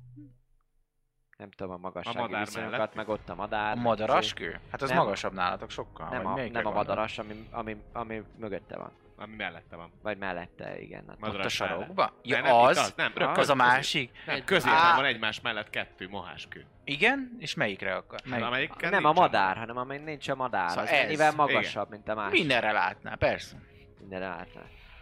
Nem 1.37 1.49
tudom, 1.51 1.73
a 1.73 1.77
magassági 1.77 2.17
A 2.17 2.21
madár 2.21 2.45
viszonyokat, 2.45 2.71
mellett? 2.77 2.95
meg 2.95 3.09
ott 3.09 3.29
a 3.29 3.35
madár. 3.35 3.71
A 3.71 3.75
meg 3.75 3.83
madaras 3.83 4.25
izé. 4.25 4.33
kő? 4.33 4.59
Hát 4.71 4.81
az 4.81 4.89
Nem. 4.89 4.97
magasabb 4.97 5.33
nálatok 5.33 5.69
sokkal. 5.69 6.09
Nem 6.09 6.23
vagy 6.23 6.47
a, 6.47 6.51
nem 6.51 6.65
a 6.65 6.71
madaras, 6.71 7.17
ami, 7.17 7.47
ami, 7.51 7.77
ami 7.93 8.21
mögötte 8.37 8.77
van. 8.77 8.91
Ami 9.17 9.35
mellette 9.35 9.75
van. 9.75 9.91
Vagy 10.03 10.17
mellette, 10.17 10.81
igen. 10.81 11.03
Hát 11.07 11.15
Ott 11.17 11.23
a 11.23 11.25
Madaras 11.25 11.53
sarokba? 11.53 12.13
Ja, 12.21 12.41
nem, 12.41 12.53
az, 12.53 12.77
az, 12.77 12.93
nem, 12.97 13.11
rögtön 13.15 13.39
az 13.39 13.49
a 13.49 13.55
másik. 13.55 14.11
Nem, 14.25 14.35
Egy- 14.35 14.43
középen 14.43 14.95
van 14.95 15.05
egymás 15.05 15.41
mellett 15.41 15.69
kettő 15.69 16.07
moháskő. 16.09 16.65
Igen? 16.83 17.35
És 17.39 17.53
melyikre 17.53 17.95
akar? 17.95 18.19
Hát, 18.19 18.29
Melyik? 18.29 18.45
amelyikkel 18.45 18.89
nem 18.89 19.05
a 19.05 19.11
madár, 19.13 19.57
hanem 19.57 19.77
amely 19.77 19.97
nincs 19.97 20.27
a 20.29 20.35
madár. 20.35 20.69
Szóval 20.69 20.83
az 20.83 20.89
ez, 20.89 21.01
mennyivel 21.03 21.31
magasabb, 21.31 21.89
mint 21.89 22.07
a 22.09 22.15
másik. 22.15 22.39
Mindenre 22.39 22.71
látná, 22.71 23.15
persze. 23.15 23.55
Mindenre 23.99 24.27
látná. 24.27 24.61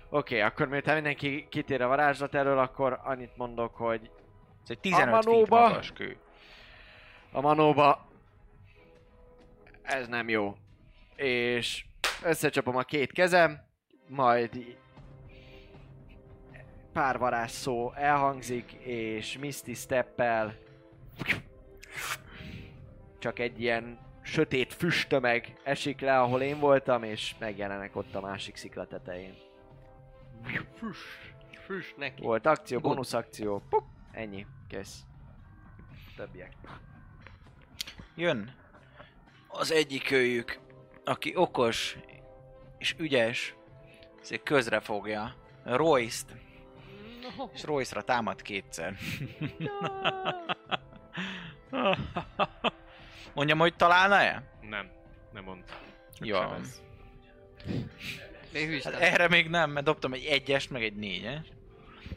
Oké, 0.10 0.42
akkor 0.42 0.68
miután 0.68 0.94
mindenki 0.96 1.48
kitér 1.50 1.82
a 1.82 1.88
varázslat 1.88 2.36
elől, 2.36 2.58
akkor 2.60 3.00
annyit 3.04 3.38
mondok, 3.38 3.76
hogy 3.76 4.10
Ez 4.64 4.69
egy 4.69 4.80
15 4.80 5.10
feet 5.10 5.26
manóba. 5.26 5.60
magas 5.60 5.91
kő. 5.91 6.18
a 7.31 7.41
manóba 7.41 8.07
ez 9.81 10.07
nem 10.07 10.30
jó. 10.30 10.56
És 11.15 11.85
összecsapom 12.23 12.76
a 12.76 12.84
két 12.84 13.11
kezem, 13.11 13.61
majd 14.07 14.77
pár 16.94 17.18
varázs 17.18 17.52
szó 17.52 17.94
elhangzik, 17.94 18.72
és 18.72 19.38
Misty 19.38 19.73
Steppel 19.73 20.56
csak 23.19 23.40
egy 23.40 23.61
ilyen 23.61 23.99
sötét 24.22 24.73
füstömeg 24.73 25.60
esik 25.64 26.02
le, 26.02 26.19
ahol 26.19 26.41
én 26.41 26.60
voltam, 26.60 27.03
és 27.03 27.35
megjelenek 27.40 27.95
ott 27.95 28.15
a 28.15 28.22
másik 28.22 28.56
szikla 28.56 28.88
tetején. 28.88 29.35
Füss. 30.77 30.98
Füss 31.65 31.94
neki. 31.98 32.22
Volt 32.22 32.45
akció, 32.45 32.80
bónusz 32.80 33.14
akció, 33.14 33.61
puk, 33.69 33.84
ennyi, 34.14 34.45
kész. 34.68 35.06
Többiek. 36.15 36.53
Jön 38.15 38.56
az 39.48 39.72
egyik 39.72 40.11
őjük, 40.11 40.60
aki 41.03 41.35
okos 41.35 41.98
és 42.77 42.95
ügyes, 42.98 43.56
ezért 44.22 44.44
közre 44.44 44.80
fogja 44.80 45.35
Royce-t, 45.64 46.35
No. 47.38 47.49
és 47.53 47.64
Royce-ra 47.64 48.02
támad 48.02 48.41
kétszer. 48.41 48.98
Mondjam, 53.34 53.60
hogy 53.60 53.76
találna-e? 53.76 54.44
Nem, 54.61 54.91
nem 55.34 55.44
mond. 55.44 55.64
Csak 56.14 56.27
Jó. 56.27 56.38
Hát 56.38 56.60
nem. 58.84 59.02
erre 59.02 59.27
még 59.27 59.49
nem, 59.49 59.72
mert 59.72 59.85
dobtam 59.85 60.14
egy 60.14 60.26
egyest, 60.26 60.69
meg 60.69 60.84
egy 60.84 60.95
négyes. 60.95 61.48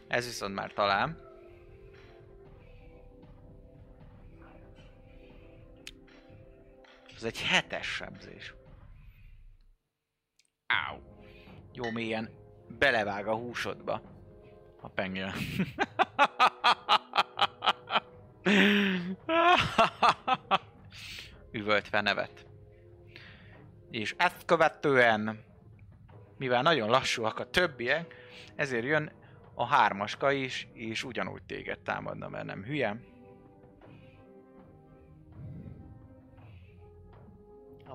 Ez 0.08 0.24
viszont 0.26 0.54
már 0.54 0.72
talán. 0.72 1.25
Ez 7.16 7.24
egy 7.24 7.42
hetes 7.42 7.86
sebzés. 7.86 8.54
Áú. 10.66 11.02
Jó 11.72 11.90
mélyen 11.90 12.30
belevág 12.78 13.26
a 13.26 13.34
húsodba. 13.34 14.02
A 14.80 14.88
pengél. 14.88 15.34
Üvöltve 21.50 22.00
nevet. 22.00 22.46
És 23.90 24.14
ezt 24.18 24.44
követően, 24.44 25.44
mivel 26.38 26.62
nagyon 26.62 26.88
lassúak 26.88 27.38
a 27.38 27.50
többiek, 27.50 28.14
ezért 28.56 28.84
jön 28.84 29.12
a 29.54 29.66
hármaska 29.66 30.32
is, 30.32 30.68
és 30.72 31.04
ugyanúgy 31.04 31.42
téged 31.42 31.78
támadna, 31.78 32.28
mert 32.28 32.44
nem 32.44 32.64
hülye. 32.64 32.96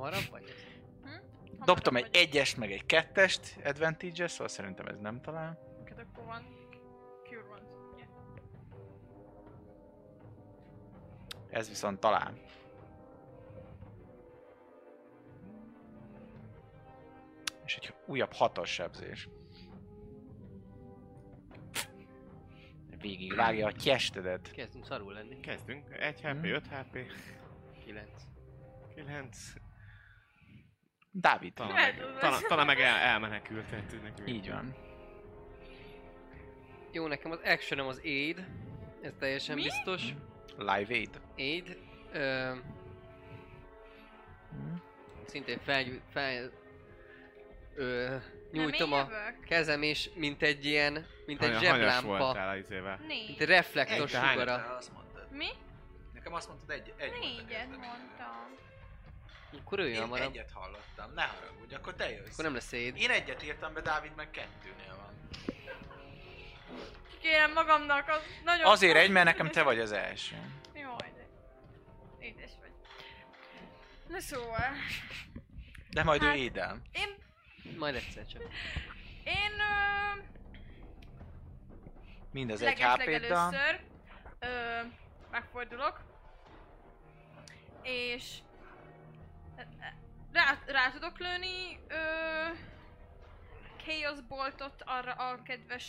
Hamarabb 0.02 0.30
vagy? 0.30 0.44
Dobtam 1.66 1.96
egy 1.96 2.08
egyest, 2.12 2.58
meg 2.58 2.72
egy 2.72 2.86
kettest 2.86 3.58
advantage 3.64 4.28
szóval 4.28 4.48
szerintem 4.48 4.86
ez 4.86 4.98
nem 5.00 5.22
talál. 5.22 5.60
Neked 5.78 6.00
akkor 6.00 6.26
van 6.26 6.44
Cure 7.24 7.44
Wounds, 7.44 7.94
ugye? 7.94 8.06
Ez 11.50 11.70
viszont 11.70 12.00
talán. 12.00 12.40
És 17.66 17.76
egy 17.76 17.94
újabb 18.06 18.34
hatos 18.34 18.70
sebzés. 18.70 19.30
Végig 23.02 23.36
vágja 23.36 23.68
a 23.68 23.72
testedet. 23.72 24.52
Kezdünk 24.52 24.86
szarul 24.86 25.14
lenni. 25.14 25.40
Kezdünk. 25.40 25.94
1 26.00 26.22
HP, 26.22 26.32
Hmm. 26.32 26.44
5 26.44 26.68
HP, 26.68 26.98
9. 27.84 28.10
9. 28.96 29.54
Dávid. 31.12 31.54
Talán 31.54 31.74
meg, 31.74 32.02
talán, 32.20 32.42
talán 32.48 32.66
meg 32.66 32.80
el, 32.80 32.96
elmenekült, 32.96 33.72
neki. 34.04 34.32
Így 34.32 34.50
van. 34.50 34.76
Jó, 36.92 37.08
nekem 37.08 37.32
az 37.32 37.40
actionom 37.44 37.88
az 37.88 38.02
aid. 38.04 38.46
Ez 39.02 39.14
teljesen 39.20 39.56
Mi? 39.56 39.62
biztos. 39.62 40.02
Live 40.58 40.94
Aid. 40.94 41.22
Aid. 41.38 41.78
Ö, 42.12 42.52
szintén 45.26 45.60
fel, 45.60 45.86
fel 46.10 46.52
ö, 47.76 48.16
nyújtom 48.52 48.94
a 48.94 48.98
jövök? 48.98 49.40
kezem 49.46 49.82
és 49.82 50.10
mint 50.16 50.42
egy 50.42 50.66
ilyen, 50.66 51.06
mint 51.26 51.42
egy 51.42 51.60
zseblámpa. 51.60 52.58
Mint 53.08 53.40
egy 53.40 53.48
reflektor 53.48 54.10
sugara. 54.10 54.78
Mi? 55.32 55.48
Nekem 56.14 56.34
azt 56.34 56.48
mondtad 56.48 56.70
egy, 56.70 56.94
egy 56.98 57.12
Négyet 57.20 57.68
mondtam. 57.70 58.60
Akkor 59.60 59.80
ő 59.80 59.90
Én 59.90 60.00
hamarabb. 60.00 60.30
egyet 60.30 60.52
hallottam, 60.52 61.14
ne 61.14 61.24
haragudj, 61.24 61.74
akkor 61.76 61.94
te 61.96 62.10
jössz. 62.12 62.32
Akkor 62.32 62.44
nem 62.44 62.54
lesz 62.54 62.72
aid. 62.72 62.98
Én 62.98 63.10
egyet 63.10 63.44
írtam 63.44 63.74
be, 63.74 63.82
Dávid 63.82 64.12
meg 64.16 64.30
kettőnél 64.32 64.96
van. 64.96 65.30
Kérem 67.22 67.52
magamnak, 67.54 68.08
az 68.10 68.22
nagyon... 68.44 68.66
Azért 68.66 68.98
egy, 68.98 69.10
mert 69.12 69.26
nekem 69.26 69.48
te 69.48 69.64
vagy 69.64 69.80
az 69.80 69.92
első. 69.92 70.36
Jaj, 70.74 71.12
de... 71.16 71.28
Édes 72.20 72.52
vagy. 72.60 72.72
Na 74.08 74.20
szóval... 74.20 74.72
De 75.90 76.04
majd 76.04 76.22
Hát- 76.24 76.36
ő 76.36 76.38
édel. 76.40 76.82
Én... 76.92 77.16
Majd 77.78 77.96
egyszer 77.96 78.26
csak. 78.28 78.42
Én... 79.24 79.52
Ö, 79.60 80.22
Mindez 82.32 82.62
egy 82.62 82.82
HP-ddal. 82.82 83.54
először 83.54 83.82
ö, 84.40 84.48
megfordulok, 85.32 86.02
és 87.84 88.38
rá, 90.32 90.58
rá 90.66 90.92
tudok 90.92 91.18
lőni 91.20 91.80
ö, 91.88 91.96
Chaos 93.86 94.22
Boltot 94.28 94.84
arra 94.86 95.12
a 95.14 95.42
kedves 95.42 95.86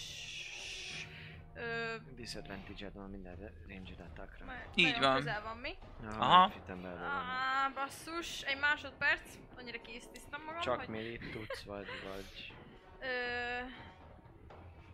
ö, 1.55 1.95
Disadvantage 2.15 2.91
van 2.91 3.11
minden 3.11 3.37
range 3.69 3.93
attackra. 4.05 4.45
Így 4.75 4.99
van. 4.99 5.17
közel 5.17 5.43
van 5.43 5.57
mi. 5.57 5.75
Aha. 6.05 6.49
Fitem 6.49 6.83
belőle. 6.83 7.01
Á, 7.07 7.69
basszus, 7.75 8.43
egy 8.43 8.59
másodperc, 8.61 9.35
annyira 9.59 9.81
készítettem 9.81 10.43
magam, 10.45 10.61
Csak 10.61 10.79
hogy 10.79 10.89
millit 10.89 11.31
tudsz, 11.31 11.63
vagy, 11.63 11.87
vagy 12.15 12.55
ö, 13.01 13.07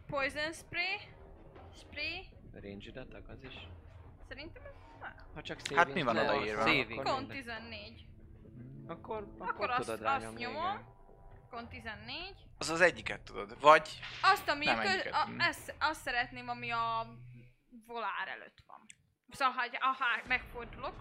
Poison 0.06 0.52
Spray, 0.52 0.96
Spray, 1.80 2.26
range 2.52 3.00
attack 3.00 3.28
az 3.28 3.42
is. 3.42 3.68
szerintem 4.28 4.62
ez. 4.64 4.76
Ha 5.34 5.42
csak 5.42 5.60
Hát 5.74 5.94
mi 5.94 6.02
van 6.02 6.16
odaírva? 6.16 6.60
Saving. 6.60 7.02
Kon 7.02 7.18
mindegy. 7.18 7.36
14. 7.36 8.06
Akkor, 8.88 9.16
akkor, 9.38 9.48
Akkor 9.48 9.70
azt, 9.70 9.78
tudod 9.78 9.94
azt 9.94 10.02
rányomni, 10.02 10.40
nyomom. 10.40 10.62
igen. 10.62 10.84
Kon 11.50 11.68
14. 11.68 12.34
Az 12.58 12.70
az 12.70 12.80
egyiket 12.80 13.20
tudod. 13.20 13.60
Vagy 13.60 14.00
Azt, 14.22 14.48
ami 14.48 14.64
Nem 14.64 14.80
köz, 14.80 14.90
egyiket, 14.90 15.12
a, 15.14 15.26
mm. 15.28 15.40
ezt, 15.40 15.74
azt 15.78 16.00
szeretném, 16.00 16.48
ami 16.48 16.70
a 16.70 17.06
volár 17.86 18.28
előtt 18.28 18.58
van. 18.66 18.84
Szóval, 19.30 19.54
ha, 19.54 19.86
ha 19.92 20.04
megfordulok, 20.26 20.94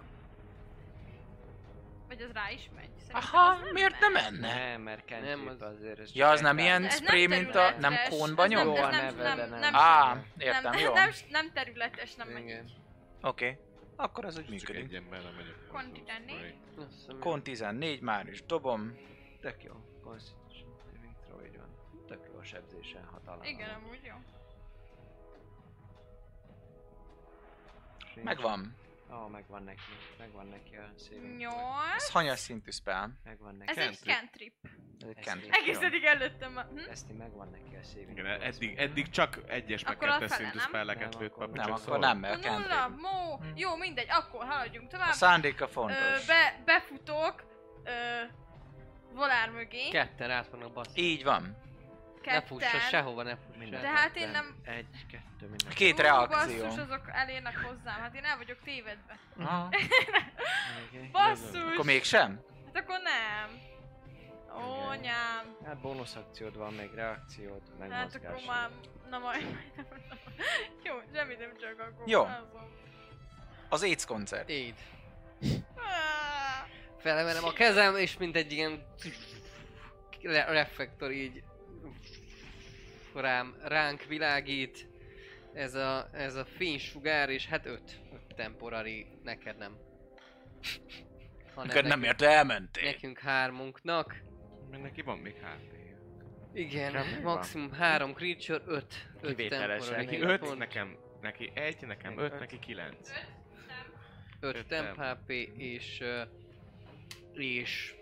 vagy 2.08 2.22
az 2.22 2.32
rá 2.32 2.50
is 2.50 2.70
megy. 2.76 2.90
Szerintem 2.98 3.22
Aha, 3.34 3.52
az 3.52 3.60
nem 3.60 3.74
miért 3.74 4.00
nem 4.00 4.12
menne? 4.12 4.54
Nem, 4.70 4.82
mert 4.82 5.06
cantrip 5.08 5.36
Nem, 5.36 5.48
az- 5.48 5.62
azért 5.62 6.00
ez 6.00 6.16
Ja, 6.16 6.30
az 6.30 6.42
nem 6.42 6.58
ilyen 6.58 6.84
Ez 6.86 7.00
nem 7.00 7.08
spray, 7.08 7.28
mint 7.28 7.56
a... 7.56 7.78
Nem 7.80 7.94
kónba 8.10 8.44
ez 8.44 8.50
nem- 8.50 8.68
nyom? 8.68 8.76
Ez 8.76 8.92
nem- 8.92 9.16
nem- 9.16 9.16
de 9.38 9.46
nem- 9.46 9.60
nem. 9.60 9.76
Á, 9.76 10.18
értem, 10.38 10.72
nem, 10.72 10.80
jó. 10.82 10.94
Nem, 10.94 11.10
nem 11.30 11.52
területes, 11.54 12.16
nem 12.16 12.28
megy. 12.28 12.62
Oké. 13.22 13.60
Akkor 14.00 14.26
az 14.26 14.38
úgy 14.38 14.44
Csak 14.44 14.50
működik. 14.52 14.84
egy 14.84 14.96
emberre 14.96 15.30
megyek. 15.32 15.68
Kon 15.68 15.92
14. 15.94 16.56
Azt 16.78 16.94
hiszem, 16.94 17.20
Kon 17.20 17.44
14, 17.44 18.02
már 18.02 18.28
is 18.28 18.46
dobom. 18.46 18.98
Tök 19.42 19.64
jó. 19.64 19.74
Constitution 20.04 20.76
saving 20.84 21.14
throw, 21.26 21.46
így 21.46 21.58
van. 21.58 21.70
Tök 22.08 22.30
jó 22.34 22.40
a 22.40 22.44
sebzésen 22.44 23.04
hatalmas. 23.06 23.48
Igen, 23.50 23.70
amúgy 23.70 24.00
jó. 24.04 24.16
Megvan. 28.24 28.76
Ó, 29.12 29.16
oh, 29.16 29.30
megvan 29.30 29.64
neki. 29.64 29.80
Megvan 30.18 30.48
neki 30.48 30.76
a 30.76 30.92
saving. 31.00 31.38
8. 31.38 31.54
Ez 31.96 32.10
hanyas 32.12 32.40
szintű 32.40 32.72
spell. 32.72 33.08
Megvan 33.24 33.56
neki. 33.56 33.80
Ez 33.80 33.88
egy 33.88 33.98
cantrip. 33.98 34.54
Ez 35.02 35.08
egy 35.16 35.24
cantrip. 35.24 35.54
Egész 35.54 35.82
eddig 35.82 36.04
előttem 36.04 36.52
már. 36.52 36.66
Hm? 36.66 36.90
Ezt 36.90 37.18
megvan 37.18 37.50
neki 37.50 37.76
a 37.76 37.84
saving 37.84 38.18
Igen, 38.18 38.42
eddig, 38.42 38.78
eddig 38.78 39.10
csak 39.10 39.40
egyes 39.48 39.84
meg 39.84 40.04
a 40.04 40.06
kettes 40.06 40.32
szintű 40.32 40.58
nem? 40.58 40.68
spelleket 40.68 41.16
lőtt 41.20 41.32
akkor 41.34 41.46
papi, 41.46 41.58
Nem, 41.58 41.72
akkor 41.72 42.00
nem, 42.00 42.18
mert 42.18 42.44
Nulla, 42.44 42.68
cantrip. 42.76 43.00
mó, 43.02 43.36
Hm. 43.38 43.46
jó, 43.56 43.76
mindegy, 43.76 44.08
akkor 44.10 44.46
haladjunk 44.46 44.90
tovább. 44.90 45.10
A 45.10 45.14
szándéka 45.14 45.66
Ö, 45.66 45.70
fontos. 45.70 46.26
be, 46.26 46.62
befutok 46.66 47.44
ö, 47.84 47.92
volár 49.14 49.50
mögé, 49.50 49.90
Ketten 49.90 50.32
át 50.32 50.48
vannak 50.50 50.74
basz. 50.74 50.92
Így 50.96 51.24
van. 51.24 51.58
Ne 52.34 52.42
fussa 52.42 52.66
ketten. 52.72 52.80
sehova, 52.90 53.24
ne 53.24 53.36
fussa 53.36 53.58
Minden 53.58 53.82
De 53.82 53.88
hát 53.88 54.16
én 54.16 54.26
ketten. 54.26 54.32
nem- 54.32 54.56
Egy, 54.76 55.06
kettő, 55.12 55.48
minden. 55.48 55.70
Két 55.74 56.00
reakció. 56.00 56.38
Basszus, 56.64 56.80
azok 56.84 57.02
elérnek 57.12 57.58
hozzám, 57.58 58.00
hát 58.02 58.16
én 58.16 58.24
el 58.24 58.38
vagyok 58.38 58.58
tévedve. 58.64 59.18
Aha. 59.38 59.70
Basszus! 61.12 61.62
Akkor 61.74 61.86
mégsem? 61.86 62.40
Hát 62.74 62.84
akkor 62.84 62.98
nem. 63.04 63.60
Ó, 64.58 64.88
anyám. 64.88 65.56
Hát 65.66 65.78
bónusz 65.82 66.16
akciód 66.16 66.58
van, 66.58 66.74
még 66.74 66.94
reakciód, 66.94 67.62
meg 67.80 67.92
Hát 67.92 68.16
akkor 68.16 68.42
már... 68.48 68.70
Na 69.10 69.18
majd... 69.20 69.42
Jó, 70.84 70.94
semmi 71.14 71.36
nem 71.36 71.58
csak 71.60 71.80
akkor. 71.80 72.08
Jó. 72.08 72.28
Az 73.70 73.82
AIDS 73.84 74.06
koncert. 74.06 74.50
Aid. 74.50 74.76
Á, 75.76 76.66
Felemelem 77.00 77.44
a 77.44 77.52
kezem, 77.54 77.96
és 77.96 78.18
mint 78.18 78.36
egy 78.36 78.52
ilyen 78.52 78.84
re- 80.22 80.46
reflektor 80.52 81.12
így 81.12 81.44
akkor 83.18 83.30
rám, 83.30 83.56
ránk 83.62 84.04
világít 84.04 84.88
ez 85.54 85.76
a, 85.76 86.10
ez 86.14 86.36
a 86.36 86.46
fénysugár, 86.46 87.30
és 87.30 87.48
hát 87.48 87.66
öt, 87.66 88.02
öt 88.14 88.36
temporari, 88.36 89.08
neked 89.24 89.58
nem. 89.58 89.78
Hanem 91.54 91.68
Neked 91.68 91.86
nem 91.86 92.04
ért 92.04 92.22
elmentél. 92.22 92.84
Nekünk 92.84 93.20
hármunknak. 93.20 94.24
Mert 94.70 94.84
neki 94.84 95.02
van 95.02 95.18
még 95.18 95.34
HP. 95.34 95.76
Igen, 96.54 96.92
Nekem 96.92 97.08
mi 97.16 97.22
van? 97.22 97.34
maximum 97.34 97.72
három 97.72 98.14
creature, 98.14 98.62
öt, 98.66 99.08
öt 99.22 99.36
temporary 99.50 99.96
Neki 99.96 100.16
hit 100.16 100.24
5, 100.24 100.40
point, 100.40 100.58
nekem, 100.58 100.98
neki 101.22 101.52
1, 101.54 101.78
nekem 101.82 102.18
5, 102.18 102.40
neki 102.40 102.60
9. 102.60 103.12
öt 104.40 104.56
öt 104.56 104.68
temp 104.68 104.96
temp. 104.96 105.20
HP, 105.20 105.30
és... 105.58 106.04
és... 107.34 107.96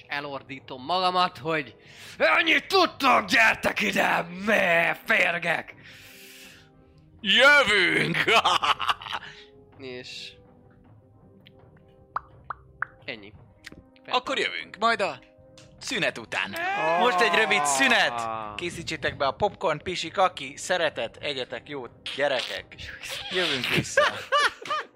és 0.00 0.06
elordítom 0.08 0.84
magamat, 0.84 1.38
hogy 1.38 1.76
ennyit 2.18 2.66
tudtok, 2.66 3.24
gyertek 3.24 3.80
ide, 3.80 4.26
me, 4.46 5.00
férgek! 5.06 5.74
Jövünk! 7.20 8.16
És... 9.78 10.32
Ennyi. 13.04 13.32
Akkor 14.08 14.38
jövünk, 14.38 14.76
majd 14.78 15.00
a 15.00 15.18
szünet 15.78 16.18
után. 16.18 16.56
Most 16.98 17.20
egy 17.20 17.34
rövid 17.34 17.66
szünet! 17.66 18.10
Ah. 18.10 18.54
Készítsétek 18.54 19.16
be 19.16 19.26
a 19.26 19.32
popcorn, 19.32 19.82
pisik, 19.82 20.18
aki 20.18 20.56
szeretet, 20.56 21.16
egyetek 21.16 21.68
jót, 21.68 21.90
gyerekek. 22.16 22.74
Jövünk 23.30 23.66
vissza. 23.66 24.02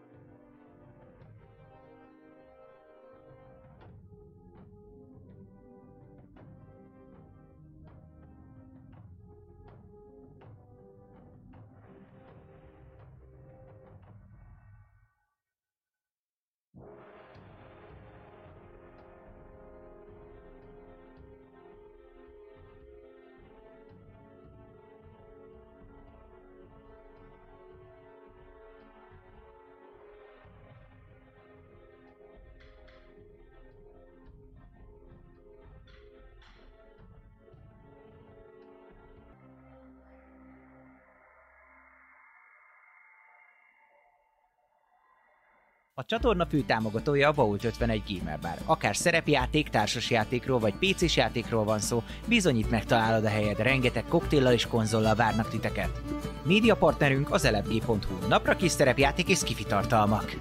Csatorna 46.06 46.47
fő 46.47 46.60
támogatója 46.60 47.28
a 47.28 47.32
Vault 47.32 47.64
51 47.64 48.02
Gamer 48.09 48.39
Bar. 48.39 48.59
Akár 48.64 48.97
szerepjáték, 48.97 49.68
társasjátékról 49.68 50.59
vagy 50.59 50.74
PC-s 50.74 51.16
játékról 51.16 51.64
van 51.64 51.78
szó, 51.78 52.02
bizonyít 52.26 52.70
megtalálod 52.70 53.24
a 53.24 53.28
helyed, 53.28 53.59
rengeteg 53.59 54.05
koktéllal 54.09 54.52
és 54.52 54.66
konzollal 54.66 55.14
várnak 55.14 55.48
titeket. 55.48 56.02
Média 56.43 56.76
partnerünk 56.76 57.31
az 57.31 57.44
elefg.hu, 57.44 58.28
napra 58.28 58.56
kis 58.56 58.70
szerepjáték 58.70 59.28
és 59.28 59.39
skifi 59.39 59.64
tartalmak. 59.64 60.35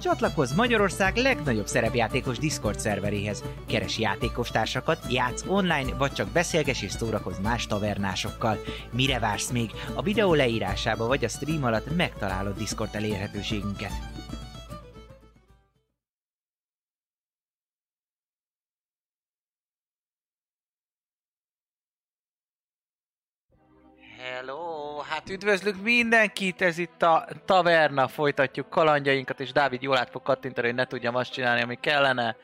Csatlakozz 0.00 0.52
Magyarország 0.52 1.16
legnagyobb 1.16 1.66
szerepjátékos 1.66 2.38
Discord 2.38 2.78
szerveréhez. 2.78 3.44
Keres 3.66 3.98
játékostársakat, 3.98 4.98
játsz 5.10 5.44
online, 5.46 5.94
vagy 5.98 6.12
csak 6.12 6.28
beszélges 6.28 6.82
és 6.82 6.90
szórakozz 6.90 7.38
más 7.38 7.66
tavernásokkal. 7.66 8.58
Mire 8.92 9.18
vársz 9.18 9.50
még? 9.50 9.70
A 9.94 10.02
videó 10.02 10.34
leírásába 10.34 11.06
vagy 11.06 11.24
a 11.24 11.28
stream 11.28 11.64
alatt 11.64 11.96
megtalálod 11.96 12.56
Discord 12.56 12.94
elérhetőségünket. 12.94 14.17
Hát 25.18 25.30
üdvözlünk 25.30 25.82
mindenkit, 25.82 26.62
ez 26.62 26.78
itt 26.78 27.02
a 27.02 27.28
taverna, 27.44 28.08
folytatjuk 28.08 28.70
kalandjainkat, 28.70 29.40
és 29.40 29.52
Dávid 29.52 29.82
jól 29.82 29.96
át 29.96 30.10
fog 30.10 30.22
kattintani, 30.22 30.66
hogy 30.66 30.76
ne 30.76 30.84
tudjam 30.84 31.14
azt 31.14 31.32
csinálni, 31.32 31.62
ami 31.62 31.76
kellene. 31.80 32.36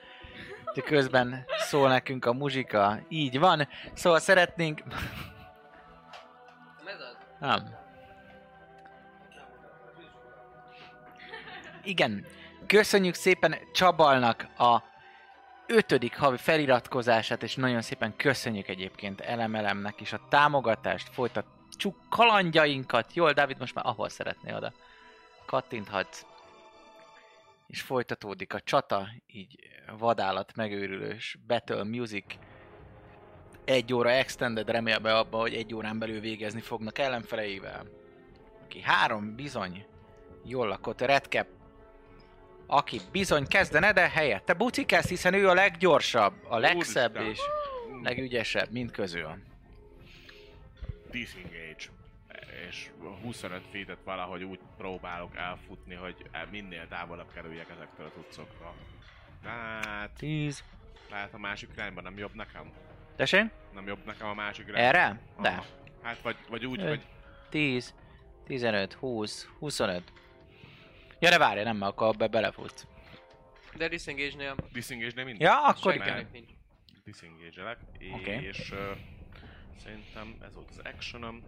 De 0.75 0.81
közben 0.83 1.45
szól 1.59 1.89
nekünk 1.89 2.25
a 2.25 2.33
muzsika, 2.33 2.99
így 3.09 3.39
van. 3.39 3.69
Szóval 3.93 4.19
szeretnénk... 4.19 4.85
Nem 4.85 4.95
ez 6.87 7.01
az? 7.01 7.17
Nem. 7.41 7.75
Igen, 11.85 12.27
köszönjük 12.67 13.15
szépen 13.15 13.55
Csabalnak 13.73 14.47
a 14.59 14.83
ötödik 15.67 16.19
havi 16.19 16.37
feliratkozását, 16.37 17.43
és 17.43 17.55
nagyon 17.55 17.83
szépen 17.83 18.17
köszönjük 18.17 18.69
egyébként 18.69 19.21
Elemelemnek 19.21 20.01
is 20.01 20.13
a 20.13 20.21
támogatást, 20.29 21.09
folytatjuk 21.75 22.09
kalandjainkat. 22.09 23.15
Jól, 23.15 23.33
Dávid, 23.33 23.59
most 23.59 23.75
már 23.75 23.87
ahol 23.87 24.09
szeretnél 24.09 24.57
oda. 24.57 24.73
Kattinthatsz. 25.47 26.27
És 27.67 27.81
folytatódik 27.81 28.55
a 28.55 28.61
csata, 28.61 29.09
így 29.27 29.57
vadállat 29.99 30.57
megőrülős 30.57 31.39
Battle 31.47 31.85
Music 31.85 32.25
egy 33.65 33.95
óra 33.95 34.11
extended 34.11 34.71
remélve 34.71 35.19
abba, 35.19 35.39
hogy 35.39 35.55
egy 35.55 35.75
órán 35.75 35.99
belül 35.99 36.21
végezni 36.21 36.61
fognak 36.61 36.99
ellenfeleivel. 36.99 37.87
Aki 38.65 38.81
három 38.81 39.35
bizony 39.35 39.87
jól 40.45 40.69
lakott 40.69 41.01
Redcap, 41.01 41.47
aki 42.67 43.01
bizony 43.13 43.47
kezdene, 43.47 43.93
de 43.93 44.09
helyette 44.09 44.53
bucikász, 44.53 45.09
hiszen 45.09 45.35
ő 45.35 45.49
a 45.49 45.55
leggyorsabb, 45.55 46.35
a 46.49 46.59
legszebb 46.59 47.17
Úristen. 47.17 47.31
és 47.31 47.41
legügyesebb 48.03 48.71
mind 48.71 48.91
közül. 48.91 49.54
Disengage. 51.15 51.85
És 52.69 52.91
25 53.23 53.63
feet 53.71 53.99
valahogy 54.05 54.43
úgy 54.43 54.59
próbálok 54.77 55.37
elfutni, 55.37 55.95
hogy 55.95 56.17
minél 56.51 56.89
távolabb 56.89 57.33
kerüljek 57.35 57.71
ezektől 57.71 58.07
a 58.07 58.11
tucoktól. 58.11 58.75
Hát, 59.45 60.11
10. 60.17 60.65
lehet 61.11 61.35
a 61.35 61.39
másik 61.39 61.69
irányban 61.73 62.05
nem 62.05 62.19
jobb 62.19 62.35
nekem? 62.35 62.73
Tessék? 63.17 63.45
Nem 63.75 63.87
jobb 63.87 64.05
nekem 64.05 64.29
a 64.29 64.35
másik 64.35 64.67
irányban? 64.69 64.95
Erre? 64.95 65.21
De. 65.41 65.49
Aha. 65.49 65.65
Hát 66.03 66.21
vagy, 66.23 66.37
vagy 66.49 66.67
úgy, 66.67 66.81
Öt. 66.81 66.89
hogy 66.89 67.07
10, 67.49 67.95
15, 68.47 68.93
20, 68.93 69.49
25. 69.59 70.13
Ja, 71.19 71.31
de 71.31 71.39
várj, 71.39 71.63
nem, 71.63 71.77
mert 71.77 71.93
akkor 71.93 72.17
be 72.17 72.27
belefutsz. 72.27 72.87
De 73.77 73.89
disengage-nél 73.89 74.55
disengage 74.73 75.25
mindig. 75.25 75.41
Ja, 75.41 75.63
akkor 75.63 75.95
igen. 75.95 76.29
disengage-elek, 77.05 77.79
Oké. 78.13 78.41
és 78.43 78.71
uh, 78.71 78.97
szerintem 79.83 80.37
ez 80.41 80.55
volt 80.55 80.71
az 80.71 80.79
actionom. 80.79 81.43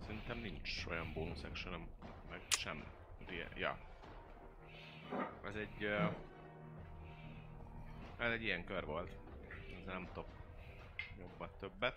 Szerintem 0.00 0.38
nincs 0.38 0.86
olyan 0.86 1.12
bonus 1.12 1.42
actionom, 1.42 1.88
meg 2.30 2.40
sem. 2.48 2.84
Ja. 3.54 3.78
Ez 5.44 5.54
egy... 5.54 5.84
Uh, 5.84 6.12
ez 8.18 8.32
egy 8.32 8.42
ilyen 8.42 8.64
kör 8.64 8.84
volt. 8.84 9.16
Ezzel 9.80 9.94
nem 9.94 10.06
tudok 10.06 10.28
jobbat, 11.18 11.50
többet. 11.58 11.96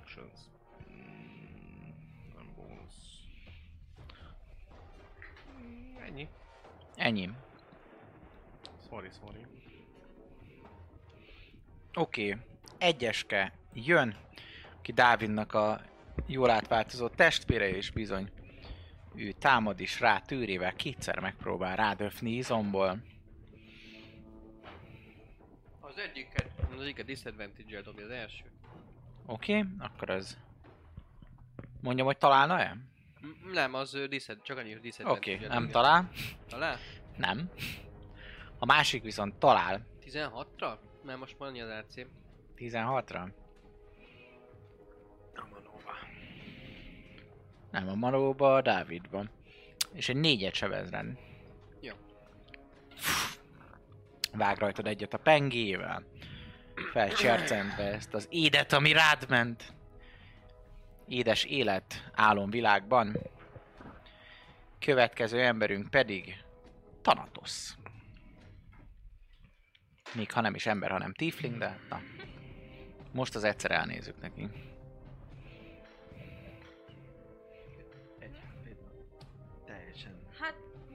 Actions. 0.00 0.40
Mm, 0.90 1.88
nem 2.36 2.52
bonus. 2.56 2.94
Mm, 5.58 5.96
Ennyi. 5.96 6.28
Ennyi. 6.94 7.30
Sorry, 8.88 9.08
sorry. 9.10 9.46
Oké, 11.94 12.32
okay. 12.32 12.44
egyeske 12.78 13.52
jön, 13.84 14.16
ki 14.82 14.92
Dávidnak 14.92 15.54
a 15.54 15.80
jól 16.26 16.50
átváltozott 16.50 17.14
testvére, 17.14 17.68
és 17.68 17.90
bizony 17.90 18.30
ő 19.16 19.32
támad 19.32 19.80
is 19.80 20.00
rá 20.00 20.18
tűrével, 20.18 20.74
kétszer 20.74 21.18
megpróbál 21.18 21.76
rádöfni 21.76 22.30
izomból. 22.30 22.98
Az 25.80 25.98
egyiket, 25.98 26.50
az 26.74 26.80
egyiket 26.80 27.06
disadvantage-el 27.06 27.82
dobja 27.82 28.04
az 28.04 28.10
első. 28.10 28.44
Oké, 29.26 29.58
okay, 29.58 29.70
akkor 29.78 30.10
az... 30.10 30.38
Mondjam, 31.80 32.06
hogy 32.06 32.18
találna-e? 32.18 32.76
Nem, 33.52 33.74
az 33.74 33.98
diszed, 34.08 34.42
csak 34.42 34.58
annyi, 34.58 34.68
hogy 34.68 34.78
Oké, 34.78 34.88
disadvantage 34.88 35.36
okay, 35.36 35.58
nem 35.58 35.68
talál. 35.70 36.10
Talál? 36.48 36.78
Nem. 37.16 37.50
A 38.58 38.66
másik 38.66 39.02
viszont 39.02 39.34
talál. 39.34 39.86
16-ra? 40.04 40.78
Mert 41.02 41.18
most 41.18 41.38
már 41.38 41.48
annyi 41.48 41.60
az 41.60 41.70
AC. 41.70 41.94
16-ra. 42.56 43.28
Nem 47.78 47.88
a 47.88 47.94
Manóba, 47.94 48.54
a 48.54 48.62
Dávidban. 48.62 49.30
És 49.92 50.08
egy 50.08 50.16
négyet 50.16 50.54
sebez 50.54 50.90
rend. 50.90 51.18
Jó. 51.80 51.92
Vág 54.32 54.58
rajtad 54.58 54.86
egyet 54.86 55.14
a 55.14 55.18
pengével. 55.18 56.02
felcsercentve 56.92 57.82
ezt 57.82 58.14
az 58.14 58.26
édet, 58.30 58.72
ami 58.72 58.92
rád 58.92 59.28
ment. 59.28 59.72
Édes 61.08 61.44
élet 61.44 62.10
álomvilágban. 62.14 63.16
Következő 64.78 65.40
emberünk 65.40 65.90
pedig 65.90 66.44
Thanatos. 67.02 67.74
Még 70.14 70.32
ha 70.32 70.40
nem 70.40 70.54
is 70.54 70.66
ember, 70.66 70.90
hanem 70.90 71.12
tiefling, 71.12 71.58
de 71.58 71.78
na. 71.88 72.00
Most 73.12 73.34
az 73.34 73.44
egyszer 73.44 73.70
elnézzük 73.70 74.20
neki. 74.20 74.48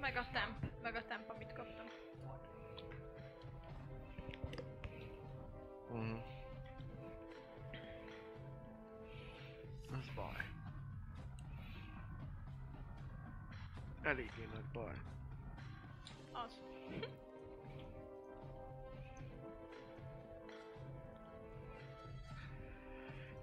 Meg 0.02 0.16
a 0.16 0.26
temp, 0.32 0.66
meg 0.82 0.96
a 0.96 1.06
temp, 1.06 1.30
amit 1.30 1.54
kaptam. 1.54 1.86
Uh-huh. 5.90 6.20
Az 9.92 10.10
baj. 10.16 10.50
Eléggé 14.02 14.50
nagy 14.54 14.66
baj. 14.74 14.96
Az. 16.32 16.62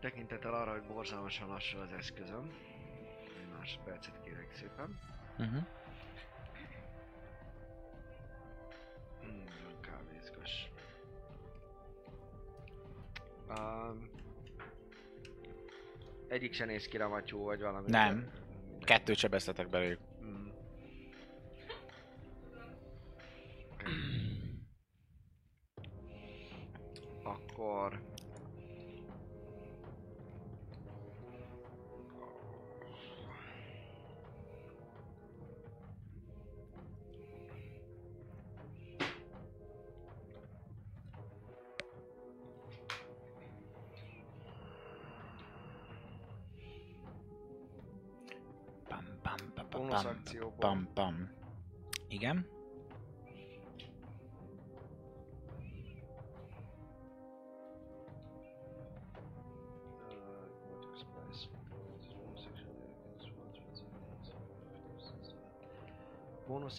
Tekintettel 0.00 0.54
arra, 0.54 0.70
hogy 0.70 0.86
borzalmasan 0.86 1.48
lassú 1.48 1.78
az 1.78 1.92
eszközöm. 1.92 2.52
Egy 3.40 3.48
másodpercet 3.58 4.20
kérek 4.22 4.52
szépen. 4.52 4.98
Uh-huh. 5.38 5.66
Um, 13.48 14.10
egyik 16.28 16.52
se 16.52 16.64
néz 16.64 16.86
ki 16.86 16.96
ramatyú, 16.96 17.38
vagy 17.38 17.60
valami. 17.60 17.90
Nem. 17.90 18.30
Kettőt 18.80 19.16
sebeztetek 19.16 19.68
belőlük. 19.68 20.07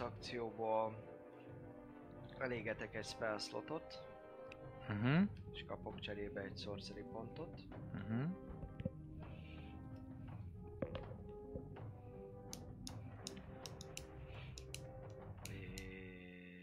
Akcióból 0.02 1.04
elégetek 2.38 2.96
egy 2.96 3.06
spell 3.06 3.38
slotot, 3.38 4.04
Uh-huh. 4.90 5.22
és 5.52 5.64
kapok 5.68 6.00
cserébe 6.00 6.42
egy 6.42 6.58
sorcery 6.58 7.04
pontot. 7.12 7.60
Uh-huh. 7.94 8.30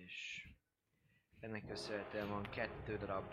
És 0.05 0.47
ennek 1.41 1.67
köszönhetően 1.67 2.29
van 2.29 2.43
kettő 2.51 2.97
darab 2.97 3.25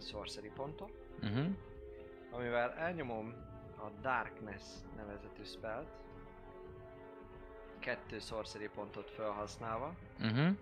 sorcery 0.00 0.48
pontom, 0.54 0.90
Uh-huh. 1.22 1.46
amivel 2.30 2.72
elnyomom 2.72 3.34
a 3.78 3.90
Darkness 4.00 4.62
nevezetű 4.96 5.42
spellt, 5.44 5.88
kettő 7.84 8.18
sorcery 8.18 8.68
pontot 8.68 9.10
felhasználva. 9.10 9.94
Uh-huh. 10.20 10.56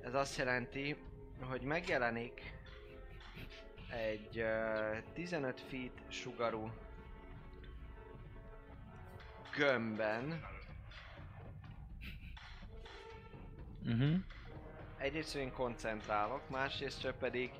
Ez 0.00 0.14
azt 0.14 0.36
jelenti, 0.36 0.96
hogy 1.40 1.60
megjelenik 1.60 2.52
egy 3.90 4.40
uh, 4.40 5.12
15 5.12 5.60
feet 5.60 6.02
sugarú 6.08 6.70
gömbben. 9.56 10.44
Uh-huh. 13.86 14.16
Egyrészt 14.96 15.34
én 15.34 15.52
koncentrálok, 15.52 16.48
másrészt 16.50 17.12
pedig 17.18 17.50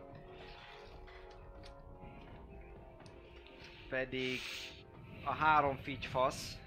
pedig 3.88 4.40
a 5.24 5.32
három 5.32 5.76
figyfasz, 5.76 6.58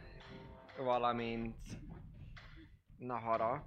valamint 0.77 1.55
Nahara 2.97 3.63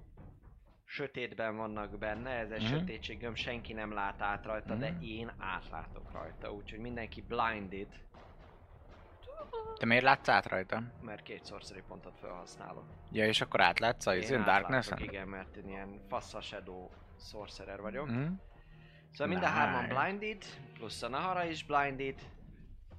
sötétben 0.85 1.55
vannak 1.57 1.97
benne, 1.97 2.29
ez 2.29 2.51
egy 2.51 2.61
Mhm. 2.63 2.71
sötétséggöm, 2.73 3.35
senki 3.35 3.73
nem 3.73 3.93
lát 3.93 4.21
át 4.21 4.45
rajta, 4.45 4.75
de 4.75 4.91
Mhm. 4.91 5.03
én 5.03 5.31
átlátok 5.37 6.11
rajta, 6.11 6.51
úgyhogy 6.53 6.79
mindenki 6.79 7.21
blinded, 7.21 8.03
Te 9.77 9.85
miért 9.85 10.03
látsz 10.03 10.27
át 10.27 10.45
rajta? 10.45 10.83
mert 11.01 11.23
két 11.23 11.45
sorcery 11.45 11.81
pontot 11.87 12.17
felhasználok. 12.19 12.83
Ja, 13.11 13.25
és 13.27 13.41
akkor 13.41 13.61
átlátsz 13.61 14.05
a 14.05 14.15
Én 14.15 14.21
izén 14.21 14.39
átlátok, 14.39 14.61
Darkness-en? 14.69 14.99
Igen, 14.99 15.27
mert 15.27 15.55
én 15.55 15.67
ilyen 15.69 16.01
fassa 16.07 16.41
shadow 16.41 16.89
sorcerer 17.19 17.81
vagyok. 17.81 18.07
Uh-huh. 18.07 18.27
Szóval 19.11 19.27
mind 19.27 19.43
a 19.43 19.47
hárman 19.47 19.83
Nice. 19.83 19.93
blinded, 19.95 20.43
plusz 20.73 21.01
a 21.01 21.07
Nahara 21.07 21.43
is 21.45 21.63
blinded, 21.65 22.19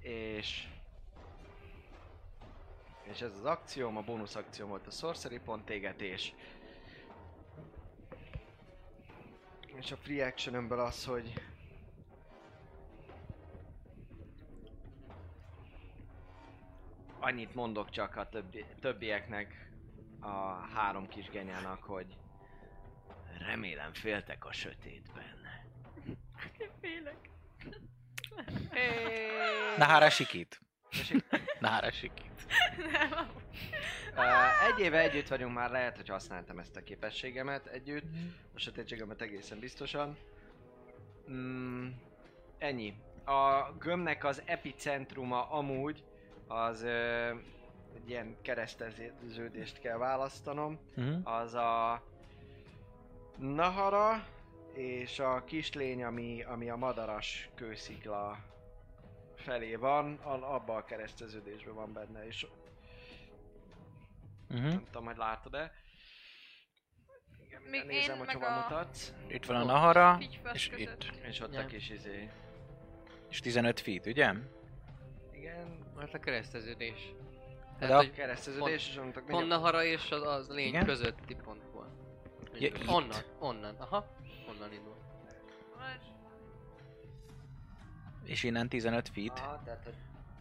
és... 0.01 0.69
És 3.13 3.21
ez 3.21 3.33
az 3.33 3.45
akcióm, 3.45 3.97
a 3.97 4.03
bónusz 4.03 4.35
akcióm 4.35 4.69
volt 4.69 4.87
a 4.87 4.91
sorcery 4.91 5.39
pont 5.39 5.71
égetés. 5.71 6.35
És 9.67 9.93
a 9.93 9.97
free 9.97 10.27
actionömből 10.27 10.81
az, 10.81 11.05
hogy... 11.05 11.33
Annyit 17.21 17.55
mondok 17.55 17.91
csak 17.91 18.17
a 18.17 18.29
többi, 18.29 18.65
többieknek, 18.81 19.71
a 20.21 20.37
három 20.75 21.09
kis 21.09 21.29
genyának, 21.29 21.83
hogy 21.83 22.19
remélem 23.39 23.93
féltek 23.93 24.45
a 24.45 24.53
sötétben. 24.53 25.35
Félek. 26.81 27.31
Nahara 29.77 30.11
sikít. 30.11 30.66
Tessék? 30.99 31.25
Nahara 31.61 31.91
sikít. 31.91 32.47
Nem. 32.93 33.11
Uh, 34.17 34.69
egy 34.69 34.79
éve 34.85 34.99
együtt 34.99 35.29
vagyunk 35.29 35.55
már, 35.55 35.71
lehet, 35.71 35.97
hogy 35.97 36.09
használtam 36.09 36.59
ezt 36.59 36.77
a 36.77 36.83
képességemet 36.83 37.67
együtt. 37.67 38.05
A 38.55 38.59
sötétségemet 38.59 39.21
egészen 39.21 39.59
biztosan. 39.59 40.17
Mm, 41.31 41.89
ennyi. 42.59 42.95
A 43.25 43.73
gömbnek 43.79 44.25
az 44.25 44.43
epicentruma 44.45 45.51
amúgy 45.51 46.05
az 46.47 46.83
ö, 46.83 47.29
egy 47.95 48.09
ilyen 48.09 48.37
kereszteződést 48.43 49.81
kell 49.81 49.97
választanom. 49.97 50.79
Uh-huh. 50.97 51.35
Az 51.37 51.55
a 51.55 52.03
Nahara 53.39 54.27
és 54.73 55.19
a 55.19 55.45
kislény, 55.45 56.05
ami, 56.05 56.43
ami 56.43 56.71
a 56.71 56.77
madaras 56.77 57.49
kőszikla 57.55 58.39
felé 59.47 59.75
van, 59.75 60.15
a- 60.23 60.55
abba 60.55 60.75
a 60.77 60.85
kereszteződésben 60.85 61.75
van 61.75 61.93
benne, 61.93 62.27
és 62.27 62.47
Uh-huh. 64.51 64.69
nem 64.69 64.85
tudom, 64.85 65.05
hogy 65.05 65.17
látod-e. 65.17 65.73
Igen, 67.47 67.63
Még 67.63 67.85
nézem, 67.85 68.13
én 68.13 68.19
hogy 68.19 68.27
meg 68.27 68.37
hova 68.37 68.57
a- 68.57 68.61
mutatsz. 68.63 69.13
Itt 69.29 69.45
van 69.47 69.57
a 69.57 69.65
Nahara, 69.65 70.19
és 70.53 70.69
között. 70.69 70.79
itt. 71.05 71.15
És 71.29 71.41
ott 71.41 71.55
Ja. 71.55 71.61
a 71.61 71.65
kis 71.67 71.91
izé. 71.91 72.31
És 73.31 73.41
15 73.41 73.81
feet, 73.81 74.07
ugye? 74.07 74.33
Igen, 75.33 75.85
Hát 75.99 76.15
a 76.15 76.19
kereszteződés. 76.19 77.13
De 77.79 77.87
Hát, 77.87 78.05
a- 78.05 78.11
kereszteződés, 78.11 78.89
és 78.89 78.97
mondtak 78.97 79.27
pont 79.27 79.47
Nahara 79.49 79.85
és 79.85 80.11
az, 80.11 80.23
az 80.23 80.49
lény 80.49 80.67
Igen? 80.69 80.85
közötti 80.85 81.35
pontból. 81.35 81.87
Ja, 82.53 82.67
itt. 82.69 82.89
onnan, 82.89 83.21
onnan, 83.39 83.75
aha, 83.77 84.07
onnan 84.49 84.73
indul. 84.73 84.97
És 88.27 88.43
innen 88.43 88.69
15 88.69 89.09
feet. 89.09 89.39
Aha, 89.39 89.61
tehát, 89.65 89.85
hogy 89.85 89.95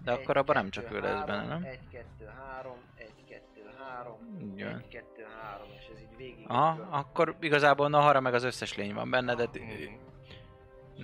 De 0.03 0.12
egy, 0.12 0.22
akkor 0.22 0.38
abban 0.38 0.56
nem 0.56 0.70
csak 0.70 0.91
ő 0.91 0.99
lesz 0.99 1.26
benne, 1.26 1.45
nem? 1.45 1.64
1, 1.64 1.80
2, 1.91 2.06
3, 2.26 2.74
1, 2.98 3.12
2, 3.30 3.41
három. 3.80 4.18
Igen. 4.53 4.78
Egy, 4.78 4.88
kettő, 4.88 5.26
három, 5.41 5.68
és 5.80 5.86
ez 5.94 5.99
így 5.99 6.18
végig. 6.18 6.45
Aha, 6.48 6.88
akkor 6.90 7.36
igazából 7.40 7.90
Nahara 7.90 8.20
meg 8.20 8.34
az 8.34 8.44
összes 8.44 8.76
lény 8.76 8.94
van 8.94 9.10
benne, 9.10 9.36
de, 9.36 9.49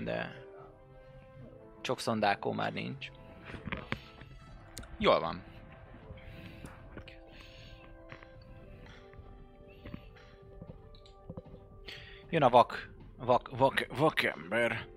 de 0.03 0.45
csak 1.82 1.99
szondákó 1.99 2.52
már 2.52 2.74
nincs. 2.74 3.12
Jól 4.98 5.20
van. 5.20 5.44
Jön 12.30 12.44
a 12.44 12.49
vak, 12.49 12.90
vak, 13.18 13.49
vak, 13.58 13.86
vakember, 13.98 14.88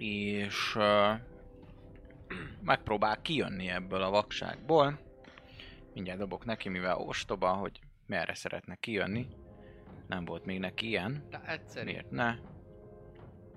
és 0.00 0.74
uh, 0.76 1.20
megpróbál 2.62 3.22
kijönni 3.22 3.68
ebből 3.68 4.02
a 4.02 4.10
vakságból. 4.10 4.98
Mindjárt 5.94 6.18
dobok 6.18 6.44
neki, 6.44 6.68
mivel 6.68 6.96
ostoba, 6.96 7.48
hogy 7.48 7.80
merre 8.06 8.34
szeretne 8.34 8.74
kijönni. 8.74 9.26
Nem 10.06 10.24
volt 10.24 10.44
még 10.44 10.58
neki 10.58 10.86
ilyen. 10.86 11.26
De 11.30 11.40
egyszerű. 11.46 11.84
Miért 11.84 12.10
ne? 12.10 12.34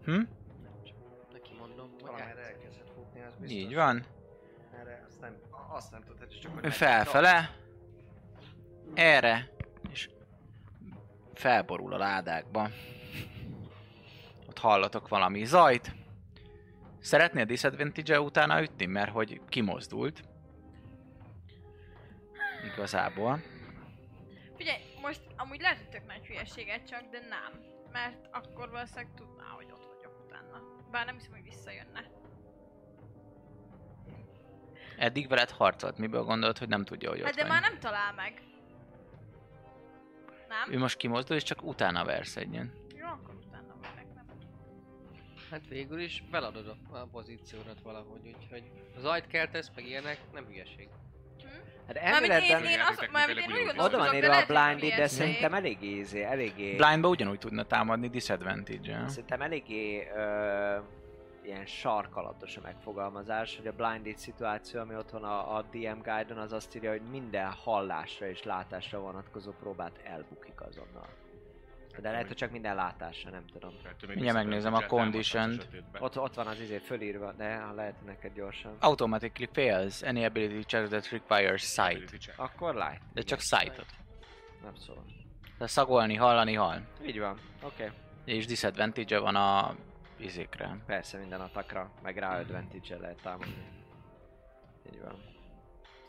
Hm? 0.04 0.22
Neki 1.32 1.54
mondom, 1.60 1.90
egyszerű. 1.98 2.40
elkezdett 2.40 2.92
futni, 2.96 3.22
az 3.22 3.36
biztos. 3.36 3.58
Így 3.58 3.76
van. 3.76 4.06
Erre 4.80 5.04
azt 5.08 5.22
nem, 5.22 5.36
azt 5.70 5.92
nem 5.92 6.04
tudod, 6.04 6.28
csak 6.28 6.60
hogy 6.60 6.74
felfele. 6.74 7.56
Erre. 8.94 9.50
És 9.92 10.10
felborul 11.34 11.94
a 11.94 11.98
ládákba. 11.98 12.70
Ott 14.48 14.58
hallatok 14.58 15.08
valami 15.08 15.46
zajt. 15.46 16.01
Szeretnél 17.02 17.46
disadvantage 17.46 18.22
utána 18.22 18.62
ütni, 18.62 18.86
mert 18.86 19.12
hogy 19.12 19.42
kimozdult. 19.50 20.22
Igazából. 22.74 23.42
Figyelj, 24.58 24.80
most 25.02 25.22
amúgy 25.38 25.62
lehet, 25.62 25.78
hogy 25.78 25.90
tök 25.90 26.08
nagy 26.08 26.26
hülyeséget 26.28 26.88
csak, 26.88 27.02
de 27.12 27.20
nem. 27.20 27.62
Mert 27.92 28.28
akkor 28.32 28.70
valószínűleg 28.70 29.14
tudná, 29.16 29.44
hogy 29.56 29.68
ott 29.72 29.86
vagyok 29.96 30.24
utána. 30.26 30.62
Bár 30.92 31.06
nem 31.06 31.16
hiszem, 31.16 31.32
hogy 31.32 31.44
visszajönne. 31.44 32.10
Eddig 34.98 35.28
veled 35.28 35.50
harcolt, 35.50 35.98
miből 35.98 36.24
gondolod, 36.24 36.58
hogy 36.58 36.68
nem 36.68 36.86
tudja, 36.86 37.10
hogy 37.10 37.20
ott 37.20 37.26
Hát 37.26 37.36
de 37.36 37.42
vagy? 37.42 37.52
már 37.52 37.62
nem 37.62 37.80
talál 37.80 38.14
meg. 38.14 38.42
Nem? 40.48 40.72
Ő 40.72 40.78
most 40.78 40.98
kimozdul, 40.98 41.36
és 41.36 41.44
csak 41.44 41.64
utána 41.64 42.06
versz 42.06 42.36
egyen. 42.36 42.74
Hát 45.52 45.68
végül 45.70 46.00
is 46.00 46.24
beladod 46.32 46.76
a, 46.92 46.98
pozíciódat 46.98 47.82
valahogy, 47.84 48.36
úgyhogy 48.40 48.64
zajt 49.00 49.28
keltesz, 49.28 49.72
meg 49.76 49.86
ilyenek, 49.86 50.18
nem 50.34 50.46
hülyeség. 50.46 50.90
Hát 51.88 52.04
Mármint 52.04 52.24
én, 52.24 52.32
elméletben 52.32 52.72
én, 52.72 52.78
játék 52.78 53.10
azt, 53.14 53.30
én 53.30 53.68
úgy 53.68 53.80
oda 53.80 53.98
van 53.98 54.16
írva 54.16 54.38
a 54.38 54.46
blinded, 54.46 54.98
de 54.98 55.08
szerintem 55.08 55.54
eléggé 55.54 55.98
easy, 55.98 56.24
eléggé... 56.24 56.76
Blindba 56.76 57.08
ugyanúgy 57.08 57.40
tudna 57.40 57.64
támadni 57.64 58.10
disadvantage-el. 58.10 59.08
Szerintem 59.08 59.42
eléggé 59.42 60.08
ö, 60.16 60.78
ilyen 61.44 61.66
sarkalatos 61.66 62.58
a 62.58 62.62
megfogalmazás, 62.64 63.58
hogy 63.58 63.68
a 63.68 63.74
blinded 63.74 64.18
szituáció, 64.18 64.80
ami 64.80 64.96
otthon 64.96 65.24
a, 65.24 65.56
a 65.58 65.62
DM 65.62 66.02
guide-on, 66.02 66.38
az 66.38 66.52
azt 66.52 66.76
írja, 66.76 66.92
hogy 66.92 67.02
minden 67.12 67.52
hallásra 67.52 68.28
és 68.28 68.44
látásra 68.44 69.00
vonatkozó 69.00 69.52
próbát 69.52 70.00
elbukik 70.04 70.62
azonnal. 70.62 71.08
De 72.00 72.12
lehet, 72.12 72.28
hogy 72.28 72.36
csak 72.36 72.52
minden 72.52 72.76
látásra, 72.76 73.30
nem 73.30 73.46
tudom. 73.52 73.74
Mindjárt 74.08 74.36
megnézem 74.36 74.74
a 74.74 74.86
condition-t. 74.86 75.68
Ott, 76.00 76.20
ott 76.20 76.34
van 76.34 76.48
az 76.48 76.60
izé 76.60 76.78
fölírva, 76.78 77.32
de 77.32 77.56
ha 77.56 77.74
lehet 77.74 78.06
neked 78.06 78.34
gyorsan. 78.34 78.76
Automatically 78.80 79.50
fails 79.54 80.02
any 80.02 80.26
ability 80.26 80.64
check 80.66 80.88
that 80.88 81.10
requires 81.10 81.62
sight. 81.62 82.34
Akkor 82.36 82.74
light. 82.74 83.02
De 83.14 83.22
csak 83.22 83.40
sightot. 83.40 83.86
Nem 84.64 84.76
szól. 84.76 85.06
De 85.58 85.68
szagolni, 85.68 86.16
hallani, 86.16 86.54
hall. 86.54 86.82
Így 87.06 87.20
van, 87.20 87.40
oké. 87.64 87.84
Okay. 87.84 87.96
És 88.26 88.46
disadvantage 88.46 89.20
van 89.20 89.36
a 89.36 89.76
izékre. 90.18 90.78
Persze 90.86 91.18
minden 91.18 91.42
atakra, 91.42 91.92
meg 92.02 92.18
rá 92.18 92.40
advantage 92.40 92.98
lehet 92.98 93.22
támadni. 93.22 93.68
Így 94.92 95.02
van. 95.02 95.16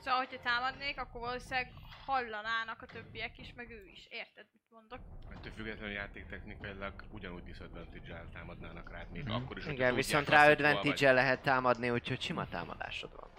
Szóval, 0.05 0.19
hogyha 0.19 0.43
támadnék, 0.43 0.99
akkor 1.01 1.21
valószínűleg 1.21 1.73
hallanának 2.07 2.83
a 2.83 2.87
többiek 2.87 3.39
is, 3.39 3.53
meg 3.57 3.71
ő 3.71 3.89
is. 3.93 4.07
Érted, 4.11 4.47
mit 4.53 4.63
mondok? 4.71 4.99
Ettől 5.37 5.53
függetlenül 5.53 5.95
játéktechnikailag 5.95 6.93
ugyanúgy 7.11 7.43
disadvantage-el 7.45 8.29
támadnának 8.33 8.91
rád, 8.91 9.07
még 9.13 9.23
Mhm. 9.25 9.33
akkor 9.33 9.59
is, 9.59 9.67
Igen, 9.67 9.95
viszont 9.95 10.29
rá 10.29 10.51
advantage 10.51 11.13
lehet 11.13 11.43
támadni, 11.43 11.91
úgyhogy 11.91 12.21
sima 12.21 12.49
támadásod 12.49 13.11
van. 13.21 13.31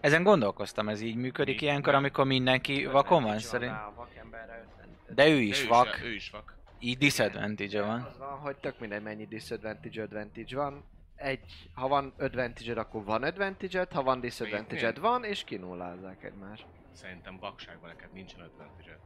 Ezen 0.00 0.22
gondolkoztam, 0.22 0.88
ez 0.88 1.00
így 1.00 1.16
működik 1.16 1.60
Mi? 1.60 1.66
ilyenkor, 1.66 1.94
amikor 1.94 2.26
mindenki 2.26 2.84
vakon 2.86 3.22
van 3.22 3.38
szerint. 3.38 3.74
De 5.08 5.28
ő 5.28 5.38
is 5.40 5.64
ő 5.64 5.68
vak, 5.68 6.00
Ő 6.02 6.12
is 6.14 6.30
vak. 6.30 6.56
így 6.78 6.98
disadvantage 6.98 7.82
van. 7.82 8.00
Az 8.02 8.18
van, 8.18 8.38
hogy 8.38 8.56
tök 8.56 8.78
mindegy 8.78 9.02
mennyi 9.02 9.26
disadvantage 9.26 10.02
advantage 10.02 10.56
van. 10.56 10.84
Egy, 11.22 11.70
ha 11.74 11.88
van 11.88 12.12
advantage 12.18 12.80
akkor 12.80 13.04
van 13.04 13.22
advantage 13.22 13.86
ha 13.92 14.02
van 14.02 14.20
disadvantage 14.20 14.92
van, 15.00 15.24
és 15.24 15.44
kinullázzák 15.44 16.24
egymást. 16.24 16.66
Szerintem 16.92 17.38
vakságban 17.38 17.88
neked 17.88 18.12
nincsen 18.12 18.40
advantage 18.40 18.98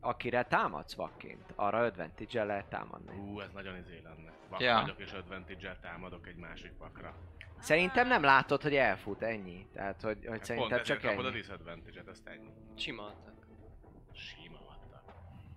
Akire 0.00 0.42
támadsz 0.44 0.94
vakként, 0.94 1.52
arra 1.54 1.78
advantage 1.78 2.44
lehet 2.44 2.66
támadni. 2.66 3.16
Hú, 3.16 3.40
ez 3.40 3.50
nagyon 3.52 3.76
izé 3.76 4.00
lenne. 4.04 4.32
Vak 4.48 4.60
Ja. 4.60 4.80
vagyok 4.80 4.98
és 5.00 5.12
advantage 5.12 5.78
támadok 5.82 6.26
egy 6.26 6.36
másik 6.36 6.72
vakra. 6.78 7.14
Szerintem 7.58 8.06
nem 8.08 8.22
látod, 8.22 8.62
hogy 8.62 8.74
elfut, 8.74 9.22
ennyi. 9.22 9.66
Tehát, 9.72 10.00
hogy, 10.02 10.18
hogy 10.20 10.30
Hát 10.30 10.44
szerintem 10.44 10.70
pont 10.70 10.82
csak 10.86 11.00
kapod 11.00 11.24
a 11.24 11.28
ennyi. 11.28 11.36
disadvantage-et, 11.36 12.08
azt 12.08 12.26
ennyi. 12.26 12.48
Adtak. 12.98 13.29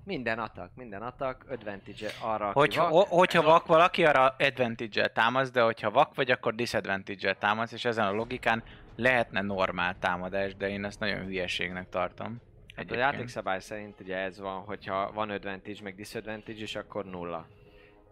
Minden 0.06 0.40
atak, 0.40 0.72
minden 0.76 1.02
atak, 1.02 1.46
advantage 1.50 2.10
arra, 2.22 2.48
aki 2.48 2.60
Hogy, 2.60 2.76
vak. 2.76 2.88
ho, 2.92 3.04
hogyha 3.06 3.42
vak 3.42 3.66
valaki, 3.66 4.06
arra 4.06 4.36
advantage-el 4.40 5.12
támadsz, 5.12 5.52
de 5.52 5.62
hogyha 5.62 5.92
vak 5.92 6.16
vagy, 6.16 6.32
akkor 6.32 6.56
disadvantage-el 6.56 7.38
támadsz, 7.38 7.72
és 7.72 7.86
ezen 7.86 8.06
a 8.06 8.12
logikán 8.12 8.64
lehetne 8.96 9.42
normál 9.42 10.00
támadás, 10.00 10.56
de 10.56 10.70
én 10.70 10.86
ezt 10.86 11.00
nagyon 11.00 11.24
hülyeségnek 11.24 11.90
tartom. 11.90 12.42
Hát 12.76 12.92
a 12.92 12.96
játékszabály 12.96 13.60
szerint 13.60 14.00
ugye 14.00 14.18
ez 14.18 14.40
van, 14.40 14.62
hogyha 14.62 15.12
van 15.14 15.30
advantage 15.30 15.80
meg 15.84 15.96
disadvantage 15.96 16.62
is, 16.62 16.76
akkor 16.76 17.06
nulla. 17.06 17.48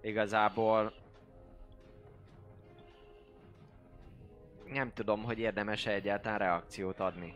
Igazából... 0.02 0.94
Nem 4.66 4.94
tudom, 4.94 5.24
hogy 5.24 5.40
érdemes-e 5.40 5.92
egyáltalán 5.92 6.38
reakciót 6.38 7.00
adni. 7.00 7.36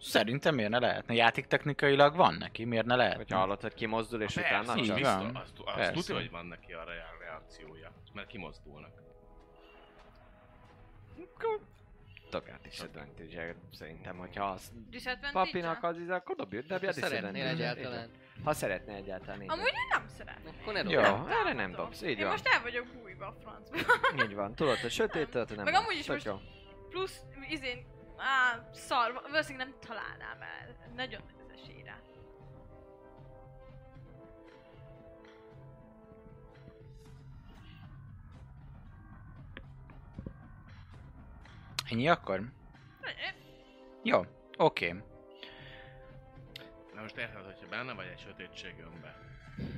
Szerintem 0.00 0.54
miért 0.54 0.70
ne 0.70 0.78
lehetne? 0.78 1.14
Játéktechnikailag 1.14 2.16
van 2.16 2.34
neki, 2.34 2.64
miért 2.64 2.86
ne 2.86 2.96
lehet? 2.96 3.16
Hogyha 3.16 3.38
hallod, 3.38 3.60
hogy 3.60 3.74
kimozdul 3.74 4.22
és 4.22 4.36
utána 4.36 4.72
Persze, 4.74 4.80
így 4.80 4.86
csak... 4.86 5.00
van. 5.00 5.36
azt, 5.36 5.52
azt 5.64 5.92
tudja, 5.92 6.14
hogy 6.14 6.30
van 6.30 6.46
neki 6.46 6.72
arra 6.72 6.92
jár 6.94 7.16
reakciója, 7.20 7.92
mert 8.12 8.26
kimozdulnak. 8.28 9.06
Dobjál 12.30 12.58
disadvantage 12.62 13.54
szerintem, 13.72 14.16
hogyha 14.16 14.44
az 14.44 14.72
papinak 15.32 15.82
az 15.82 15.98
íze, 15.98 16.14
akkor 16.14 16.36
dobj, 16.36 16.56
dobja 16.56 16.92
Szeretnél 16.92 17.10
disadvantage 17.10 17.48
egyáltalán? 17.48 18.10
Ha 18.44 18.52
szeretné 18.52 18.94
egyáltalán, 18.94 19.40
Amúgy 19.46 19.66
én 19.66 19.88
nem 19.90 20.08
szeretném. 20.16 20.54
Akkor 20.60 20.72
ne 20.72 20.82
Jó. 20.82 21.00
erre 21.00 21.52
nem 21.52 21.72
dobsz, 21.72 22.02
így 22.02 22.08
Én 22.08 22.18
van. 22.18 22.28
most 22.28 22.46
el 22.46 22.62
vagyok 22.62 22.86
bújva 22.86 23.26
a 23.26 23.34
francba. 23.42 23.76
Így 24.24 24.34
van, 24.34 24.54
tudod, 24.54 24.78
hogy 24.78 24.90
sötét, 24.90 25.28
tudod, 25.30 25.48
hogy 25.48 25.56
nem 25.56 25.64
Meg 25.64 25.74
amúgy 25.74 25.96
is 25.98 26.08
most-. 26.08 26.30
Plusz, 26.88 27.20
izén, 27.48 27.84
á, 28.18 28.68
szar, 28.72 29.12
valószínűleg 29.30 29.66
nem 29.68 29.76
találnám 29.80 30.42
el. 30.42 30.76
Nagyon 30.94 31.20
nagy 31.26 31.44
az 31.44 31.62
esély 31.62 31.82
rá. 31.82 31.98
Ennyi 41.90 42.08
akkor? 42.08 42.52
Jó, 44.02 44.18
oké. 44.56 44.86
Okay. 44.86 45.02
Na 46.94 47.00
most 47.00 47.16
érted, 47.16 47.44
hogyha 47.44 47.68
benne 47.68 47.92
vagy 47.92 48.06
egy 48.06 48.18
sötétségönbe, 48.18 49.16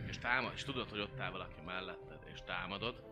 és, 0.07 0.19
támad, 0.19 0.53
és 0.55 0.65
tudod, 0.65 0.91
hogy 0.91 1.01
ott 1.01 1.21
áll 1.21 1.31
valaki 1.31 1.61
melletted, 1.65 2.19
és 2.33 2.39
támadod, 2.47 3.03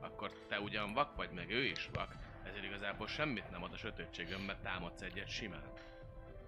akkor 0.00 0.32
te 0.48 0.60
ugyan 0.60 0.92
vak 0.92 1.16
vagy, 1.16 1.30
meg 1.30 1.50
ő 1.50 1.64
is 1.64 1.88
vak, 1.92 2.23
ezért 2.54 2.72
igazából 2.72 3.06
semmit 3.06 3.50
nem 3.50 3.62
ad 3.62 3.72
a 3.72 3.76
sötétségönbe, 3.76 4.56
támadsz 4.62 5.00
egyet 5.00 5.28
simán. 5.28 5.62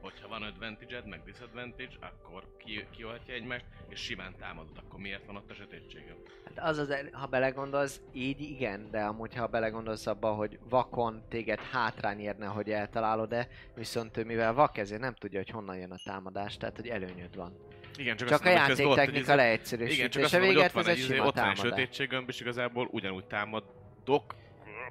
Hogyha 0.00 0.28
van 0.28 0.42
advantage 0.42 1.02
meg 1.06 1.22
disadvantage, 1.24 1.92
akkor 2.00 2.56
ki, 2.58 2.86
kioltja 2.90 3.34
egymást, 3.34 3.64
és 3.88 4.00
simán 4.00 4.34
támadod, 4.38 4.78
akkor 4.78 5.00
miért 5.00 5.26
van 5.26 5.36
ott 5.36 5.50
a 5.50 5.54
sötétségön? 5.54 6.16
Hát 6.44 6.68
az 6.68 6.78
az, 6.78 6.94
ha 7.12 7.26
belegondolsz, 7.26 8.00
így 8.12 8.40
igen, 8.40 8.90
de 8.90 9.00
amúgy 9.00 9.34
ha 9.34 9.46
belegondolsz 9.46 10.06
abba, 10.06 10.32
hogy 10.32 10.58
vakon 10.68 11.22
téged 11.28 11.60
hátrány 11.60 12.20
érne, 12.20 12.46
hogy 12.46 12.70
eltalálod-e, 12.70 13.48
viszont 13.74 14.16
ő 14.16 14.24
mivel 14.24 14.54
vak 14.54 14.78
ezért 14.78 15.00
nem 15.00 15.14
tudja, 15.14 15.38
hogy 15.38 15.50
honnan 15.50 15.76
jön 15.76 15.92
a 15.92 15.98
támadás, 16.04 16.56
tehát 16.56 16.76
hogy 16.76 16.88
előnyöd 16.88 17.36
van. 17.36 17.56
Igen, 17.96 18.16
Csak, 18.16 18.44
a 18.44 18.48
játéktechnika 18.48 19.36
csak 20.08 20.32
a 20.32 20.38
mondom, 20.38 20.72
hogy 20.72 20.84
véget 20.84 20.96
izé, 20.96 21.14
sima 21.14 21.26
ott 21.26 21.34
van 21.34 21.44
egy 21.44 21.54
támadás. 21.54 21.58
sötétségömb, 21.58 22.28
és 22.28 22.40
igazából 22.40 22.88
ugyanúgy 22.90 23.24
támadok, 23.24 24.34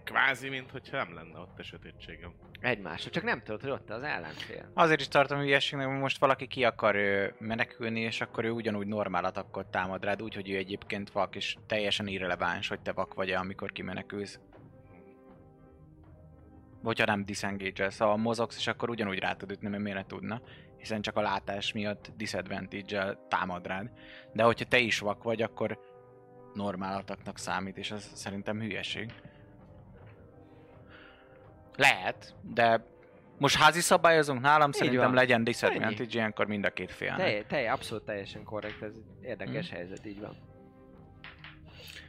Kvázi, 0.05 0.49
mint 0.49 0.71
hogyha 0.71 0.97
nem 0.97 1.13
lenne 1.13 1.39
ott 1.39 1.59
a 1.59 1.63
sötétségem. 1.63 2.33
Egymásra, 2.59 3.09
csak 3.09 3.23
nem 3.23 3.41
tudod, 3.43 3.61
hogy 3.61 3.69
ott 3.69 3.89
az 3.89 4.03
ellenfél. 4.03 4.71
Azért 4.73 4.99
is 4.99 5.07
tartom 5.07 5.39
hülyeségnek, 5.39 5.87
hogy 5.87 5.97
most 5.97 6.17
valaki 6.17 6.47
ki 6.47 6.63
akar 6.63 6.95
menekülni, 7.39 7.99
és 7.99 8.21
akkor 8.21 8.45
ő 8.45 8.49
ugyanúgy 8.51 8.87
normál 8.87 9.25
akkor 9.25 9.65
támad 9.69 10.03
rád, 10.03 10.21
úgyhogy 10.21 10.49
ő 10.49 10.55
egyébként 10.57 11.11
vak, 11.11 11.35
és 11.35 11.55
teljesen 11.67 12.07
irreleváns, 12.07 12.67
hogy 12.67 12.79
te 12.79 12.91
vak 12.91 13.13
vagy-e, 13.13 13.39
amikor 13.39 13.71
kimenekülsz. 13.71 14.39
Hogyha 16.83 17.05
nem 17.05 17.25
disengage 17.25 17.89
szóval 17.89 18.17
mozogsz, 18.17 18.57
és 18.57 18.67
akkor 18.67 18.89
ugyanúgy 18.89 19.19
rá 19.19 19.33
tud 19.33 19.51
ütni, 19.51 19.69
mert 19.69 19.83
miért 19.83 19.97
ne 19.97 20.05
tudna. 20.05 20.41
Hiszen 20.77 21.01
csak 21.01 21.17
a 21.17 21.21
látás 21.21 21.73
miatt 21.73 22.11
disadvantage 22.17 23.17
támad 23.29 23.67
rád. 23.67 23.91
De 24.33 24.43
hogyha 24.43 24.65
te 24.65 24.77
is 24.77 24.99
vak 24.99 25.23
vagy, 25.23 25.41
akkor 25.41 25.79
normál 26.53 26.97
ataknak 26.97 27.37
számít, 27.37 27.77
és 27.77 27.91
ez 27.91 28.11
szerintem 28.13 28.59
hülyeség. 28.59 29.13
Lehet, 31.77 32.35
de 32.41 32.85
most 33.37 33.55
házi 33.55 33.79
szabályozunk 33.81 34.41
nálam, 34.41 34.67
Így 34.67 34.73
szerintem 34.75 35.05
van. 35.05 35.13
legyen 35.13 35.43
disadvantage, 35.43 36.09
ilyenkor 36.11 36.47
mind 36.47 36.65
a 36.65 36.69
két 36.69 36.91
félnek. 36.91 37.47
Te, 37.47 37.55
te, 37.61 37.71
abszolút 37.71 38.03
teljesen 38.05 38.43
korrekt, 38.43 38.81
ez 38.81 38.93
érdekes 39.21 39.67
Hmm. 39.69 39.77
helyzet, 39.77 40.05
így 40.05 40.19
van. 40.19 40.37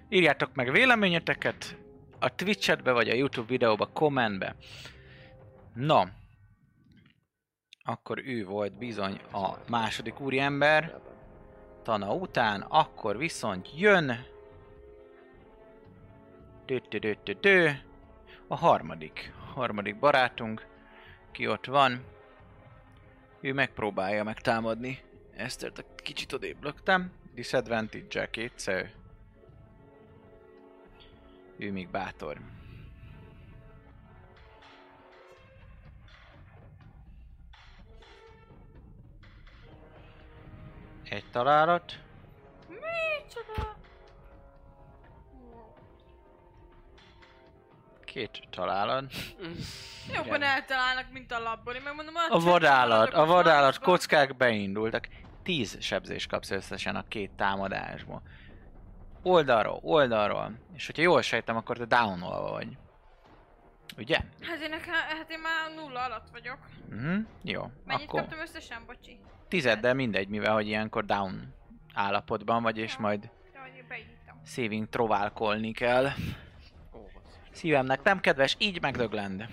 Írjátok 0.08 0.54
meg 0.54 0.70
véleményeteket 0.72 1.76
a 2.18 2.34
Twitch-etbe 2.34 2.92
vagy 2.92 3.08
a 3.08 3.14
YouTube 3.14 3.46
videóba, 3.46 3.86
kommentbe. 3.86 4.56
No. 5.74 6.02
Akkor 7.84 8.18
ő 8.24 8.44
volt 8.44 8.78
bizony 8.78 9.20
a 9.32 9.48
második 9.68 10.20
úriember 10.20 11.00
Tana 11.82 12.14
után, 12.14 12.60
akkor 12.60 13.16
viszont 13.18 13.68
jön 13.78 14.06
dö, 16.66 16.76
dö, 16.88 16.98
dö, 16.98 17.12
dö, 17.24 17.32
dö. 17.32 17.70
a 18.48 18.56
harmadik, 18.56 19.32
harmadik 19.56 19.98
barátunk, 19.98 20.66
ki 21.30 21.46
ott 21.46 21.66
van. 21.66 22.04
Ő 23.40 23.52
megpróbálja 23.52 24.24
megtámadni. 24.24 24.98
Esztert 25.36 25.78
a 25.78 25.84
kicsit 25.96 26.32
odébb 26.32 26.62
löktem. 26.62 27.12
Disadvantage-el 27.34 28.30
kétszer. 28.30 28.92
Ő 31.56 31.72
még 31.72 31.90
bátor. 31.90 32.40
Egy 41.08 41.30
találat. 41.30 42.00
Micsoda? 42.68 43.75
Két 48.16 48.48
találat. 48.50 49.12
Jobban 50.14 50.42
eltalálnak, 50.42 51.12
mint 51.12 51.32
a 51.32 51.38
labban. 51.38 51.74
Én 51.74 51.82
megmondom, 51.82 52.14
A 52.28 52.40
vadállat, 52.40 53.12
a 53.14 53.24
vadállat 53.26 53.78
kockák 53.78 54.36
beindultak. 54.36 55.08
Tíz 55.42 55.76
sebzés 55.80 56.26
kapsz 56.26 56.50
összesen 56.50 56.96
a 56.96 57.04
két 57.08 57.30
támadásból. 57.30 58.22
Oldalról, 59.22 59.78
oldalról. 59.82 60.58
És 60.74 60.86
hogyha 60.86 61.02
jól 61.02 61.22
sejtem, 61.22 61.56
akkor 61.56 61.76
te 61.76 61.84
downolva 61.84 62.50
vagy. 62.50 62.68
Ugye? 63.96 64.18
Hát 64.40 64.60
én, 64.60 64.70
nekem, 64.70 64.92
hát 64.92 65.30
én 65.30 65.38
már 65.38 65.74
nulla 65.84 66.04
alatt 66.04 66.28
vagyok. 66.32 66.58
Mhm, 66.88 67.18
jó. 67.42 67.70
Mennyit 67.84 68.06
akkor 68.06 68.20
kaptam 68.20 68.38
összesen, 68.38 68.82
bocsi? 68.86 69.18
tized, 69.48 69.80
de 69.80 69.92
mindegy, 69.92 70.28
mivel 70.28 70.52
hogy 70.52 70.66
ilyenkor 70.66 71.04
down 71.04 71.54
állapotban 71.94 72.62
vagy, 72.62 72.78
és 72.78 72.96
majd 72.96 73.30
én 73.76 73.84
beírtam. 73.88 74.40
saving 74.44 74.88
troválkolni 74.88 75.72
kell. 75.72 76.08
Szívemnek 77.56 78.02
nem 78.02 78.20
kedves, 78.20 78.56
így 78.58 78.80
megdöglend. 78.80 79.46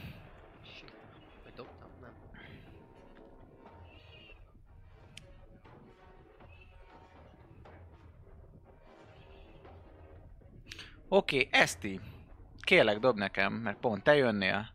Oké, 11.07 11.38
okay, 11.38 11.47
Eszti. 11.51 11.99
Kérlek, 12.59 12.99
dob 12.99 13.18
nekem, 13.18 13.53
mert 13.53 13.78
pont 13.78 14.03
te 14.03 14.15
jönnél. 14.15 14.69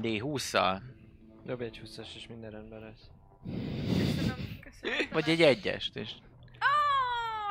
D20-szal. 0.00 0.80
Dobj 1.44 1.64
egy 1.64 1.78
20 1.78 1.98
és 1.98 2.26
minden 2.28 2.50
rendben 2.50 2.80
lesz. 2.80 3.10
Köszönöm, 4.06 4.58
köszönöm. 4.60 5.08
Vagy 5.12 5.28
egy 5.28 5.42
egyest, 5.42 5.96
és 5.96 6.12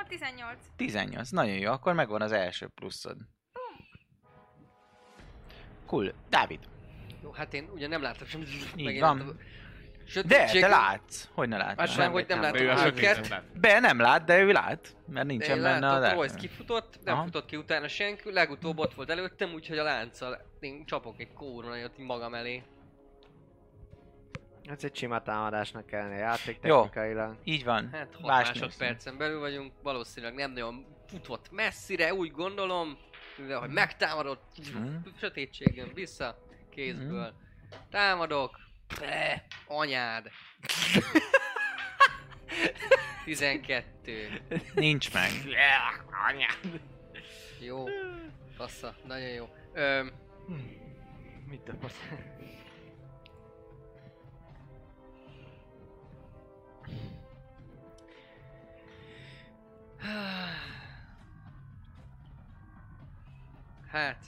Ó, 0.01 0.07
18. 0.07 0.57
18. 0.75 1.29
Nagyon 1.29 1.57
jó, 1.57 1.71
akkor 1.71 1.93
megvan 1.93 2.21
az 2.21 2.31
első 2.31 2.67
pluszod. 2.67 3.17
Cool. 5.87 6.13
Dávid. 6.29 6.59
Jó, 7.23 7.31
hát 7.31 7.53
én 7.53 7.69
ugye 7.73 7.87
nem 7.87 8.01
láttam 8.01 8.27
semmit. 8.27 8.47
Így 8.75 8.99
van. 8.99 9.19
a 9.19 9.23
De, 9.23 10.11
Sötétség... 10.11 10.61
te 10.61 10.67
látsz. 10.67 11.29
Hogy 11.33 11.47
ne 11.47 11.57
látnál? 11.57 11.75
Hát 11.87 11.95
sem, 11.95 12.11
hogy 12.11 12.25
nem 12.27 12.39
Nem, 12.39 12.55
látom 12.65 12.85
őket. 12.85 13.43
Be 13.53 13.79
nem 13.79 13.99
lát, 13.99 14.23
de 14.23 14.39
ő 14.39 14.51
lát. 14.51 14.95
Mert 15.07 15.27
nincsen 15.27 15.61
benne 15.61 15.89
a 15.89 16.13
Royce 16.13 16.35
kifutott, 16.35 16.99
nem 17.03 17.13
Aha. 17.13 17.23
futott 17.23 17.45
ki 17.45 17.55
utána 17.55 17.87
senki, 17.87 18.31
legutóbb 18.31 18.77
ott 18.77 18.93
volt 18.93 19.09
előttem, 19.09 19.53
úgyhogy 19.53 19.77
a 19.77 19.83
lánccal 19.83 20.41
én 20.59 20.85
csapok 20.85 21.19
egy 21.19 21.33
kóronajot 21.33 21.99
így 21.99 22.05
magam 22.05 22.33
elé. 22.33 22.63
Ez 24.63 24.83
egy 24.83 24.95
sima 24.95 25.21
támadásnak 25.21 25.85
kellene 25.85 26.15
játék 26.15 26.59
technikailag. 26.59 27.35
Így 27.43 27.63
van. 27.63 27.89
Hát 27.91 28.07
6 28.13 28.21
Más 28.21 28.47
másodpercen 28.47 29.17
belül 29.17 29.39
vagyunk, 29.39 29.71
valószínűleg 29.83 30.35
nem 30.35 30.51
nagyon 30.51 30.85
futott 31.07 31.51
messzire, 31.51 32.13
úgy 32.13 32.31
gondolom, 32.31 32.97
mivel 33.37 33.59
hogy 33.59 33.69
megtámadott, 33.69 34.43
Mhm. 34.73 34.95
sötétség 35.19 35.75
jön 35.75 35.93
vissza, 35.93 36.37
kézből. 36.69 37.33
Támadok, 37.89 38.57
Bre, 38.95 39.45
anyád. 39.67 40.29
12. 43.25 44.41
Nincs 44.73 45.13
meg. 45.13 45.29
Jó. 47.59 47.85
Bassza, 48.57 48.95
nagyon 49.05 49.29
jó. 49.29 49.49
Öm, 49.73 50.11
Mit 51.49 51.69
a 51.69 51.73
fasz? 51.81 51.99
Hát, 63.87 64.25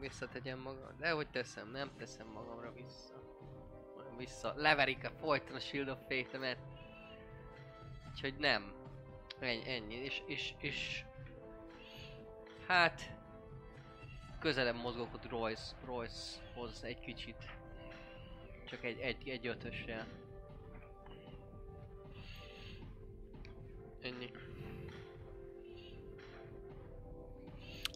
visszategyem 0.00 0.58
magam. 0.58 0.96
De 0.98 1.10
hogy 1.10 1.30
teszem, 1.30 1.70
nem 1.70 1.90
teszem 1.98 2.26
magamra 2.26 2.72
vissza. 2.72 3.22
Vissza, 4.16 4.52
leverik 4.56 5.04
a 5.04 5.10
folyton 5.10 5.56
a 5.56 5.58
Shield 5.58 5.88
of 5.88 5.98
Fate-emet. 6.08 6.58
Úgyhogy 8.10 8.36
nem. 8.36 8.72
Ennyi, 9.40 9.70
ennyi. 9.70 9.94
És, 9.94 10.22
és, 10.26 10.54
és... 10.58 11.04
Hát... 12.66 13.12
Közelebb 14.38 14.76
mozgok 14.76 15.14
ott 15.14 15.28
Royce, 15.28 15.76
Royce-hoz 15.84 16.82
egy 16.82 17.00
kicsit. 17.00 17.36
Csak 18.64 18.84
egy, 18.84 18.98
egy, 18.98 19.28
egy 19.28 19.46
ötössel. 19.46 20.06
Ennyi. 24.02 24.30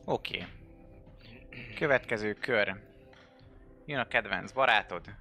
Oké. 0.05 0.47
Következő 1.74 2.34
kör. 2.34 2.80
Jön 3.86 3.98
a 3.98 4.08
kedvenc 4.08 4.52
barátod. 4.52 5.14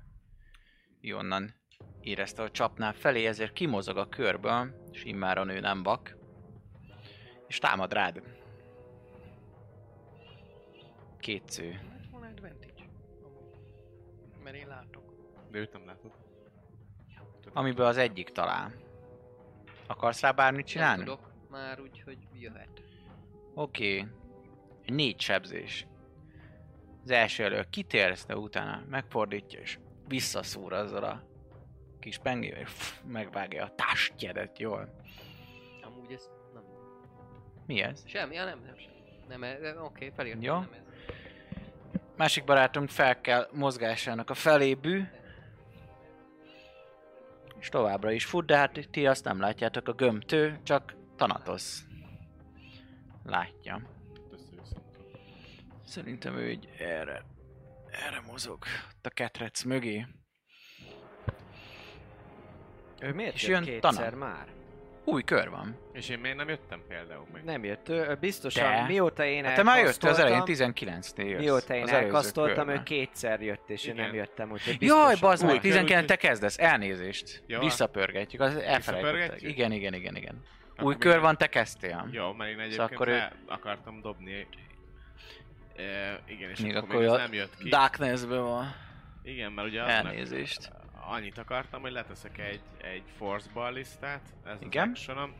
Ő 1.01 1.15
onnan 1.15 1.53
érezte, 2.01 2.41
hogy 2.41 2.51
csapnál 2.51 2.93
felé, 2.93 3.25
ezért 3.25 3.53
kimozog 3.53 3.97
a 3.97 4.09
körből, 4.09 4.87
és 4.91 5.03
immáron 5.03 5.49
ő 5.49 5.59
nem 5.59 5.83
vak. 5.83 6.17
És 7.47 7.57
támad 7.57 7.93
rád. 7.93 8.21
Kétsző. 11.19 11.79
Van 12.11 12.23
advantage. 12.23 12.89
Mert 14.43 14.55
én 14.55 14.67
látok. 14.67 15.03
De 15.51 15.57
őt 15.57 15.73
nem 15.73 15.85
látod. 15.85 16.11
Amiből 17.53 17.85
az 17.85 17.97
egyik 17.97 18.29
talál. 18.29 18.73
Akarsz 19.87 20.21
rá 20.21 20.31
bármit 20.31 20.65
Nem 20.65 20.73
csinálni? 20.73 21.03
tudok 21.03 21.27
már 21.49 21.79
úgy, 21.79 22.01
hogy 22.01 22.17
jöhet. 22.33 22.83
Oké. 23.53 23.99
Okay. 23.99 24.11
Négy 24.85 25.19
sebzés. 25.19 25.87
Az 27.07 27.13
első 27.13 27.43
elő 27.43 27.65
kitérsz, 27.69 28.25
de 28.25 28.37
utána 28.37 28.83
megfordítja, 28.89 29.59
és 29.59 29.79
visszaszúr 30.07 30.73
azzal 30.73 31.03
a 31.03 31.23
kis 31.99 32.17
pengével, 32.17 32.59
és 32.59 32.69
pff, 32.69 32.99
megvágja 33.05 33.63
a 33.63 33.75
tástjedet, 33.75 34.59
jól. 34.59 35.03
Amúgy 35.81 36.11
ez 36.11 36.29
nem. 36.53 36.63
Mi 37.65 37.81
ez? 37.81 38.03
Semmi, 38.07 38.35
ja, 38.35 38.45
nem, 38.45 38.59
nem 38.65 38.77
semmi. 38.77 39.37
Nem, 39.37 39.41
oké, 39.41 39.77
okay, 39.77 40.11
felírtam, 40.15 40.41
Jó. 40.41 40.53
nem 40.53 40.69
ez. 40.73 41.15
Másik 42.17 42.43
barátunk 42.43 42.89
fel 42.89 43.21
kell 43.21 43.47
mozgásának 43.51 44.29
a 44.29 44.33
felébű. 44.33 45.03
És 47.59 47.69
továbbra 47.69 48.11
is 48.11 48.25
fut, 48.25 48.45
de 48.45 48.57
hát 48.57 48.87
ti 48.91 49.07
azt 49.07 49.23
nem 49.23 49.39
látjátok 49.39 49.87
a 49.87 49.93
gömtő, 49.93 50.59
csak 50.63 50.95
Thanatos. 51.15 51.79
Látja. 53.23 53.95
Szerintem 55.97 56.37
ő 56.37 56.49
így 56.49 56.69
erre, 56.79 57.23
erre 58.07 58.21
mozog. 58.27 58.57
Ott 58.97 59.05
a 59.05 59.09
ketrec 59.09 59.63
mögé. 59.63 60.05
Ő 63.01 63.13
miért 63.13 63.33
És 63.33 63.41
jött 63.43 63.51
jön 63.51 63.63
kétszer 63.63 64.09
Tana. 64.09 64.15
már? 64.25 64.47
Új 65.05 65.23
kör 65.23 65.49
van. 65.49 65.77
És 65.93 66.09
én 66.09 66.19
még 66.19 66.33
nem 66.33 66.49
jöttem 66.49 66.81
például 66.87 67.25
még. 67.33 67.43
Nem 67.43 67.63
jött, 67.63 67.89
ő, 67.89 68.17
biztosan 68.19 68.71
De. 68.71 68.85
mióta 68.87 69.25
én 69.25 69.43
Hát 69.45 69.55
te 69.55 69.63
már 69.63 69.83
jöttél 69.83 70.09
az 70.09 70.19
elején 70.19 70.37
elkasztoltam, 70.39 70.73
19-nél 70.75 71.29
jössz. 71.29 71.39
Mióta 71.41 71.75
én 71.75 71.83
az 71.83 71.91
elkasztoltam, 71.91 72.69
ő 72.69 72.83
kétszer 72.83 73.41
jött, 73.41 73.69
és 73.69 73.85
én 73.85 73.93
Igen. 73.93 74.05
nem 74.05 74.15
jöttem, 74.15 74.51
úgyhogy 74.51 74.81
Jaj, 74.81 74.97
biztosan. 75.09 75.29
bazd 75.29 75.43
meg, 75.43 75.51
Új 75.53 75.59
kör, 75.59 75.69
19 75.71 76.07
te 76.07 76.15
kezdesz, 76.15 76.57
elnézést. 76.59 77.43
Jó. 77.47 77.59
Visszapörgetjük, 77.59 78.41
az 78.41 78.55
elfelejtettek. 78.55 79.41
Igen, 79.41 79.71
igen, 79.71 79.93
igen, 79.93 80.15
igen. 80.15 80.43
Új 80.81 80.97
kör 80.97 81.19
van, 81.19 81.37
te 81.37 81.47
kezdtél. 81.47 82.07
Jó, 82.11 82.33
mert 82.33 82.49
én 82.49 82.55
Szóval 82.55 82.65
egyébként 82.65 82.91
akkor 82.91 83.07
ő- 83.07 83.31
akartam 83.45 84.01
dobni. 84.01 84.47
E, 85.77 86.19
igen, 86.25 86.49
és 86.49 86.59
Még 86.59 86.75
akkor, 86.75 86.89
akkor 86.89 86.99
még 87.01 87.07
ez 87.07 87.13
a 87.13 87.17
nem 87.17 87.33
jött 87.33 87.57
ki. 87.57 87.69
Darknessből 87.69 88.41
van. 88.43 88.65
Igen, 89.23 89.51
mert 89.51 89.67
ugye 89.67 89.81
Elnézést. 89.83 90.71
annyit 91.09 91.37
akartam, 91.37 91.81
hogy 91.81 91.91
leteszek 91.91 92.37
egy, 92.37 92.61
egy 92.81 93.03
force 93.17 93.49
ballistát, 93.53 94.21
ez 94.45 94.57
Igen. 94.61 94.83
az 94.83 94.89
actionom. 94.89 95.33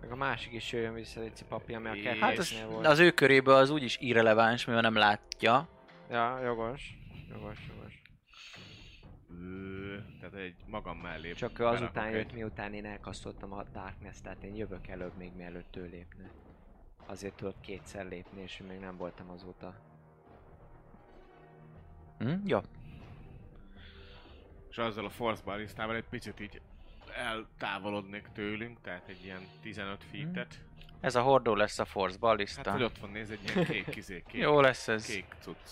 Meg 0.00 0.12
a 0.12 0.16
másik 0.16 0.52
is 0.52 0.72
jöjjön 0.72 0.94
vissza, 0.94 1.20
Lici 1.20 1.44
papi, 1.48 1.74
ami 1.74 1.88
a 1.88 1.94
És- 1.94 2.02
kettősnél 2.02 2.28
Hát 2.28 2.38
az, 2.38 2.72
volt. 2.72 2.86
az 2.86 2.98
ő 2.98 3.10
köréből 3.10 3.54
az 3.54 3.70
úgyis 3.70 3.96
irreleváns, 4.00 4.64
mivel 4.64 4.80
nem 4.80 4.94
látja. 4.94 5.68
Ja, 6.10 6.40
jogos. 6.42 6.98
Jogos, 7.30 7.58
jogos. 7.68 8.02
Ö, 9.30 9.96
tehát 10.20 10.34
egy 10.34 10.54
magam 10.66 10.98
mellé 10.98 11.32
Csak 11.32 11.58
ő 11.58 11.64
azután 11.66 12.10
jött, 12.10 12.28
egy- 12.28 12.32
miután 12.34 12.74
én 12.74 12.84
elkasztoltam 12.84 13.52
a 13.52 13.62
Darkness, 13.72 14.20
tehát 14.22 14.42
én 14.42 14.54
jövök 14.54 14.86
előbb 14.88 15.16
még 15.16 15.32
mielőtt 15.36 15.76
ő 15.76 15.84
lépne. 15.92 16.30
Azért 17.06 17.34
tudott 17.34 17.60
kétszer 17.60 18.06
lépni, 18.08 18.40
és 18.42 18.62
még 18.68 18.78
nem 18.78 18.96
voltam 18.96 19.30
azóta. 19.30 19.74
Hm? 22.18 22.34
Jó. 22.44 22.60
És 24.70 24.78
azzal 24.78 25.04
a 25.04 25.10
force 25.10 25.42
ballistával 25.44 25.96
egy 25.96 26.08
picit 26.08 26.40
így 26.40 26.60
eltávolodnék 27.16 28.28
tőlünk, 28.32 28.80
tehát 28.80 29.08
egy 29.08 29.24
ilyen 29.24 29.42
15 29.60 30.04
feet-et. 30.04 30.60
Ez 31.00 31.14
a 31.14 31.22
hordó 31.22 31.54
lesz 31.54 31.78
a 31.78 31.84
Force 31.84 32.12
Hát, 32.12 32.20
ballista. 32.20 32.72
hogy 32.72 32.82
ott 32.82 32.98
van, 32.98 33.10
nézd, 33.10 33.32
egy 33.32 33.40
ilyen 33.54 33.64
kék 33.66 33.88
kizé, 33.88 34.22
kék, 34.28 34.40
Jó 34.40 34.60
lesz 34.60 34.88
ez. 34.88 35.06
kék 35.06 35.34
cucc. 35.40 35.70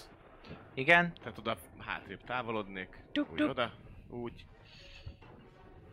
Igen? 0.74 1.12
Tehát 1.14 1.38
oda 1.38 1.56
hátrébb 1.78 2.24
távolodnék, 2.24 3.04
Tuk, 3.12 3.30
úgy 3.32 3.36
tuk. 3.38 3.50
oda, 3.50 3.72
úgy. 4.08 4.46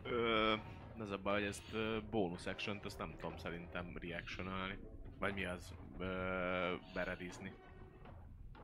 Ö, 0.02 0.54
az 0.98 1.10
a 1.10 1.18
baj, 1.18 1.34
hogy 1.40 1.48
ezt 1.48 1.72
ö, 1.72 1.98
bonus 2.10 2.46
action 2.46 2.80
ezt 2.84 2.98
nem 2.98 3.14
tudom 3.18 3.36
szerintem 3.36 3.96
reactionalni. 4.00 4.78
Vagy 5.20 5.34
mi 5.34 5.44
az? 5.44 5.72
Ö, 5.98 6.74
beredizni. 6.94 7.52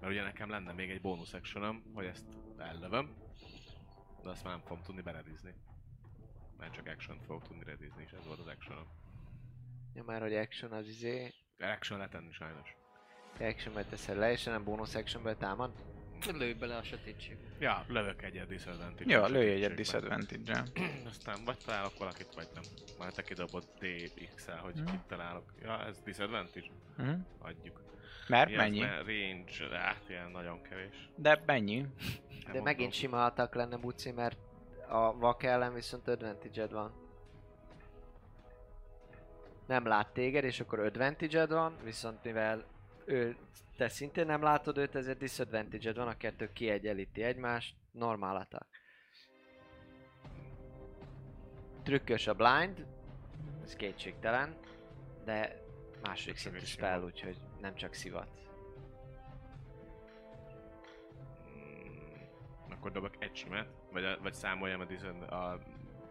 Mert 0.01 0.13
ugye 0.13 0.23
nekem 0.23 0.51
lenne 0.51 0.73
még 0.73 0.91
egy 0.91 1.01
bonus 1.01 1.35
actionom, 1.35 1.83
hogy 1.95 2.05
ezt 2.07 2.25
ellövöm. 2.59 3.15
De 4.23 4.29
azt 4.31 4.45
már 4.45 4.53
nem 4.53 4.63
fogom 4.67 4.83
tudni 4.83 5.03
beredizni. 5.03 5.55
Mert 6.59 6.73
csak 6.75 6.87
action 6.87 7.19
fogok 7.27 7.43
tudni 7.47 7.65
redizni, 7.65 8.03
és 8.03 8.11
ez 8.13 8.25
volt 8.27 8.39
az 8.39 8.47
actionom. 8.47 8.87
Ja, 9.95 10.03
már 10.05 10.21
hogy 10.21 10.35
action 10.35 10.73
az 10.73 10.89
izé, 10.89 11.33
Action 11.59 11.99
letenni 11.99 12.33
sajnos. 12.33 12.77
actionbe 13.41 13.85
teszed 13.85 14.17
le, 14.17 14.33
és 14.33 14.45
nem 14.45 14.65
bonus 14.65 14.95
actionbe 14.95 15.35
támad? 15.35 15.75
Lőj 16.33 16.53
bele 16.53 16.77
a 16.77 16.83
sötétség. 16.83 17.37
Ja, 17.59 17.85
lövök 17.89 18.23
egyet 18.23 18.47
disadvantage 18.47 19.15
Jó, 19.17 19.27
lőj 19.27 19.51
egyet 19.51 19.75
disadvantage 19.75 20.63
Aztán 21.11 21.45
vagy 21.45 21.57
találok 21.65 21.99
valakit, 21.99 22.35
vagy 22.35 22.49
nem. 22.55 22.63
Már 22.99 23.13
te 23.13 23.23
kidobod 23.23 23.65
DX-el, 23.79 24.57
hogy 24.59 24.75
Mhm. 24.75 24.85
kit 24.85 25.01
találok. 25.01 25.53
Ja, 25.63 25.87
ez 25.87 26.01
disadvantage? 26.05 26.67
Hm? 26.97 27.13
Adjuk. 27.39 27.81
Mert 28.29 28.49
Mi 28.49 28.55
az, 28.57 28.61
mennyi? 28.63 28.81
mert 28.81 29.07
range, 29.07 29.79
hát 29.79 30.03
ilyen 30.09 30.31
nagyon 30.31 30.63
kevés. 30.63 31.09
De 31.17 31.43
mennyi? 31.47 31.77
Nem 31.81 31.89
De 31.99 32.45
mondom. 32.47 32.63
megint 32.65 32.93
sima 32.93 33.25
attack 33.25 33.55
lenne 33.55 33.77
Buci, 33.77 34.11
mert 34.11 34.39
a 34.89 35.19
vak 35.19 35.43
ellen 35.43 35.75
viszont 35.75 36.09
advantage 36.09 36.67
van. 36.67 36.93
Nem 39.67 39.87
lát 39.87 40.09
téged, 40.13 40.45
és 40.45 40.61
akkor 40.61 40.79
advantage 40.81 41.47
van, 41.47 41.77
viszont 41.85 42.25
mivel 42.25 42.65
ő, 43.05 43.37
te 43.77 43.89
szintén 43.89 44.27
nem 44.27 44.43
látod 44.43 44.79
őt, 44.79 44.95
ezért 44.95 45.19
disadvantage 45.19 45.93
van, 45.93 46.09
a 46.09 46.17
kettő 46.17 46.53
kiegyenlíti 46.53 47.23
egymást, 47.23 47.75
normál 47.91 48.37
attack. 48.37 48.67
Trükkös 51.83 52.27
a 52.27 52.35
blind, 52.35 52.87
ez 53.65 53.75
kétségtelen, 53.75 54.57
de 55.25 55.63
második 56.03 56.37
szintű 56.37 56.65
spell, 56.65 57.03
úgyhogy 57.03 57.37
nem 57.61 57.75
csak 57.75 57.95
szivat. 57.95 58.29
Mm, 61.49 62.71
akkor 62.71 62.93
dobok 62.93 63.15
egy 63.19 63.37
simát, 63.37 63.69
vagy, 63.93 64.05
a, 64.05 64.19
vagy 64.23 64.35
számoljam 64.35 64.81
a, 64.81 64.85
diszed, 64.85 65.23
a 65.23 65.61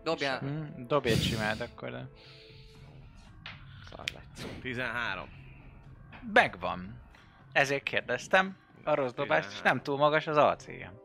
Dobjál. 0.04 0.40
Hm? 0.40 0.86
Dobj 0.88 1.10
egy 1.10 1.22
simát 1.22 1.62
akkor, 1.62 1.92
de... 1.92 2.10
Szar 3.90 4.06
lett. 4.14 4.62
13. 4.62 5.30
Megvan. 6.34 7.05
Ezért 7.56 7.84
kérdeztem. 7.84 8.58
A 8.84 8.94
rossz 8.94 9.12
dobás, 9.14 9.46
és 9.48 9.62
nem 9.62 9.82
túl 9.82 9.98
magas 9.98 10.28
az 10.28 10.38
AC-em. 10.38 11.00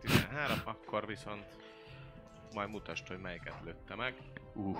13, 0.00 0.58
akkor 0.74 1.06
viszont 1.06 1.44
majd 2.54 2.70
mutasd, 2.70 3.06
hogy 3.08 3.18
melyiket 3.18 3.54
lőtte 3.64 3.94
meg. 3.94 4.14
Uh, 4.54 4.78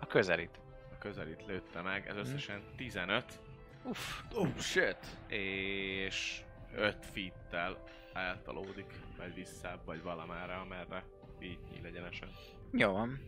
A 0.00 0.06
közelít. 0.06 0.60
a 0.92 0.98
közelít 0.98 1.46
lőtte 1.46 1.80
meg, 1.80 2.08
ez 2.08 2.16
összesen 2.16 2.62
15, 2.76 3.40
Uff. 3.84 4.20
Oh 4.34 4.58
shit! 4.58 4.98
és 5.28 6.42
5 6.74 7.06
feet-tel 7.12 7.82
eltalódik, 8.12 8.92
vagy 9.18 9.34
vissza, 9.34 9.82
vagy 9.84 10.02
valamára, 10.02 10.60
amerre 10.60 11.04
így 11.40 11.58
nyíl 11.72 11.86
egyenesen. 11.86 12.28
Jó 12.72 12.92
van. 12.92 13.20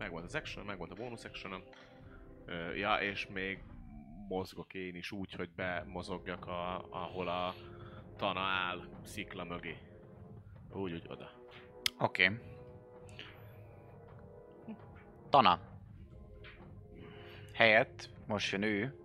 Megvolt 0.00 0.24
az 0.24 0.34
action, 0.34 0.64
megvolt 0.64 0.90
a 0.90 0.94
bonus 0.94 1.24
action 1.24 1.62
Ja, 2.74 2.96
és 2.96 3.26
még 3.26 3.62
mozgok 4.28 4.74
én 4.74 4.94
is 4.94 5.12
úgy, 5.12 5.32
hogy 5.32 5.50
bemozogjak, 5.50 6.46
a, 6.46 6.86
ahol 6.90 7.28
a 7.28 7.54
tana 8.16 8.40
áll 8.40 8.80
szikla 9.02 9.44
mögé. 9.44 9.76
Úgy, 10.72 10.92
úgy 10.92 11.06
oda. 11.08 11.30
Oké. 11.98 12.24
Okay. 12.24 12.38
Tana. 15.28 15.60
Helyett 17.52 18.10
most 18.26 18.52
jön 18.52 18.62
ő. 18.62 18.99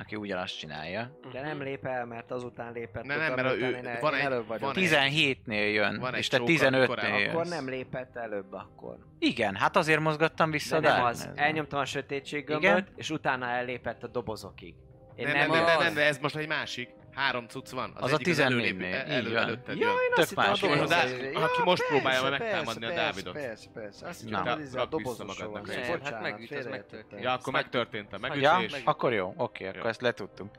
Aki 0.00 0.16
ugyanazt 0.16 0.58
csinálja. 0.58 1.18
De 1.32 1.40
nem 1.40 1.62
lép 1.62 1.86
el, 1.86 2.04
mert 2.06 2.30
azután 2.30 2.72
lépett 2.72 3.04
Ne, 3.04 3.16
nem, 3.16 3.34
mert 3.34 3.54
ő- 3.54 3.58
én, 3.76 3.86
el- 3.86 4.00
van 4.00 4.12
én 4.12 4.18
egy- 4.18 4.24
előbb 4.24 4.46
van 4.46 4.58
egy- 4.76 4.88
17-nél 4.88 5.72
jön, 5.72 5.98
Van 6.00 6.14
és 6.14 6.28
te 6.28 6.36
csóka, 6.36 6.50
15-nél 6.52 6.74
amikor 6.74 6.98
el- 6.98 7.18
jössz. 7.18 7.32
Akkor 7.32 7.46
nem 7.46 7.68
lépett 7.68 8.16
előbb 8.16 8.52
akkor. 8.52 8.96
Igen, 9.18 9.54
hát 9.54 9.76
azért 9.76 10.00
mozgattam 10.00 10.50
vissza 10.50 10.80
De 10.80 10.88
nem 10.92 11.04
az. 11.04 11.16
Darkness-be. 11.18 11.46
Elnyomtam 11.46 11.80
a 11.80 11.84
sötétség 11.84 12.42
Igen? 12.48 12.60
gömböt, 12.60 12.88
és 12.96 13.10
utána 13.10 13.46
ellépett 13.50 14.02
a 14.02 14.06
dobozokig. 14.06 14.74
Én 15.16 15.26
nem, 15.26 15.36
nem, 15.36 15.48
nem, 15.50 15.56
nem, 15.56 15.66
nem, 15.66 15.78
az. 15.78 15.84
nem, 15.84 15.94
de 15.94 16.04
ez 16.04 16.18
most 16.18 16.36
egy 16.36 16.48
másik. 16.48 16.88
Három 17.18 17.46
cucc 17.46 17.70
van. 17.70 17.92
Az 17.96 18.12
a 18.12 18.14
egyik 18.14 18.34
14-nél, 18.34 18.40
előlép- 18.40 19.06
így 19.06 19.12
elő, 19.12 19.32
van. 19.32 19.42
előtted 19.42 19.76
jön. 19.78 19.88
én 19.88 19.94
Tök 20.08 20.18
azt 20.18 20.28
hittem 20.28 20.44
a 20.44 20.48
a- 21.34 21.42
aki 21.42 21.62
most 21.64 21.86
próbálja 21.88 22.22
meg 22.22 22.30
Persze, 22.38 22.44
megtámadni 22.44 22.86
a 22.86 22.94
Dávidot. 22.94 23.32
Persze, 23.32 23.68
persze. 23.74 24.06
Azt 24.08 24.20
hittem, 24.22 24.42
hogy 24.42 24.60
ez 24.62 24.74
a 24.74 24.80
egy- 24.80 24.88
Nem, 25.88 26.00
hát 26.02 26.22
megüt, 26.22 26.40
az 26.40 26.46
félreértettem. 26.48 26.70
megtörtént. 26.70 27.22
Ja, 27.22 27.32
akkor 27.32 27.52
megtörtént 27.52 28.12
a 28.12 28.18
Ja, 28.36 28.52
megütés. 28.58 28.82
akkor 28.84 29.12
jó, 29.12 29.32
oké, 29.36 29.68
akkor 29.68 29.86
ezt 29.86 30.00
letudtunk. 30.00 30.50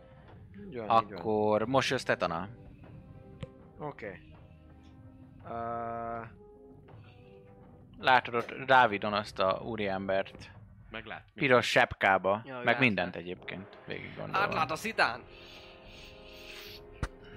Akkor 0.88 1.66
most 1.66 1.90
jössz 1.90 2.04
te, 2.04 2.16
Tana. 2.16 2.48
Oké. 3.80 4.20
Látod 8.00 8.34
ott 8.36 8.52
Dávidon 8.66 9.14
azt 9.14 9.40
a 9.40 9.62
úriembert. 9.64 10.52
Meglát. 10.92 11.26
Piros 11.36 11.66
sepkába, 11.70 12.42
Ja, 12.46 12.56
meg 12.56 12.66
látom. 12.66 12.82
mindent 12.82 13.16
egyébként 13.16 13.68
végig 13.86 14.16
gondolva. 14.18 14.38
Átlát 14.48 14.72
a 14.72 14.76
szitán! 14.76 15.22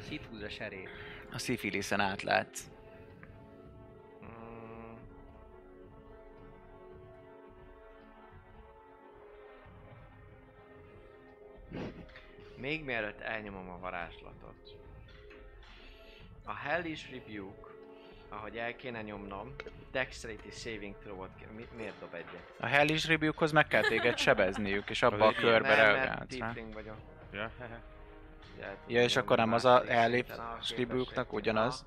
Szit 0.09 0.27
húz 0.31 0.43
a 0.43 0.49
serét. 0.49 0.89
A 1.33 1.39
szifiliszen 1.39 2.01
átlátsz. 2.01 2.71
mm, 4.25 4.97
Még 12.57 12.85
mielőtt 12.85 13.21
elnyomom 13.21 13.69
a 13.71 13.79
varázslatot. 13.79 14.77
A 16.45 16.55
Hellish 16.55 17.11
Rebuke, 17.11 17.69
ahogy 18.29 18.57
el 18.57 18.77
kéne 18.77 19.03
nyomnom, 19.03 19.55
Dexterity 19.91 20.51
Saving 20.51 20.95
Throw-ot. 21.03 21.31
Mi, 21.57 21.67
miért 21.77 21.99
dob 22.01 22.15
egyet? 22.15 22.53
A 22.61 22.67
Hellish 22.67 23.09
Rebuke-hoz 23.09 23.53
meg 23.53 23.67
kell 23.67 23.83
téged 23.83 24.19
sebezniük, 24.19 24.91
és 24.91 25.03
abba 25.03 25.27
a 25.27 25.33
körbe 25.33 25.69
Nem, 25.77 25.77
mert 25.77 26.29
reagálsz 26.31 26.39
rá. 26.39 26.53
vagyok. 26.75 26.97
Ja, 27.33 27.51
Ja, 28.87 29.03
és 29.03 29.13
tudom, 29.13 29.25
akkor 29.25 29.37
nem 29.37 29.53
az 29.53 29.65
a 29.65 29.75
a 29.75 29.83
Rebuke-nak 29.83 30.61
képesség. 30.77 31.33
ugyanaz? 31.33 31.85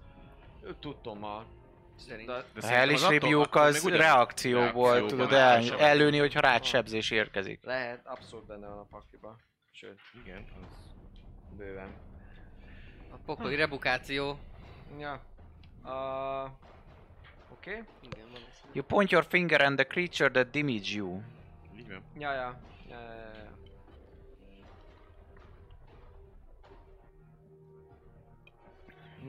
De 0.62 2.34
A 2.56 2.62
szerintem 2.62 2.96
attól- 2.96 3.12
Rebuke 3.12 3.40
attól 3.40 3.62
az 3.62 3.88
reakcióból 3.88 5.06
tudod 5.06 5.32
el, 5.32 5.80
előni, 5.80 6.18
hogyha 6.18 6.40
rád 6.40 6.64
sebzés 6.64 7.12
érkezik. 7.12 7.60
Lehet, 7.64 8.00
abszolút 8.06 8.46
benne 8.46 8.68
van 8.68 8.78
a 8.78 8.86
pakliba. 8.90 9.36
Sőt, 9.72 10.00
Igen, 10.24 10.46
az... 10.62 10.94
bőven. 11.58 11.94
A 13.12 13.16
pokoli 13.26 13.56
rebukáció. 13.56 14.40
Ja. 15.00 15.22
Uh, 15.84 16.44
Oké. 17.52 17.72
Okay. 17.72 17.84
Igen. 18.02 18.26
You 18.72 18.84
point 18.86 19.12
your 19.12 19.26
finger 19.30 19.62
at 19.62 19.76
the 19.76 19.86
creature 19.86 20.32
that 20.32 20.50
damage 20.52 20.96
you. 20.96 21.22
Így 21.78 21.88
van. 21.88 22.04
Ja, 22.18 22.34
ja. 22.34 22.60
Ja, 22.90 23.00
ja, 23.00 23.32
ja, 23.44 23.55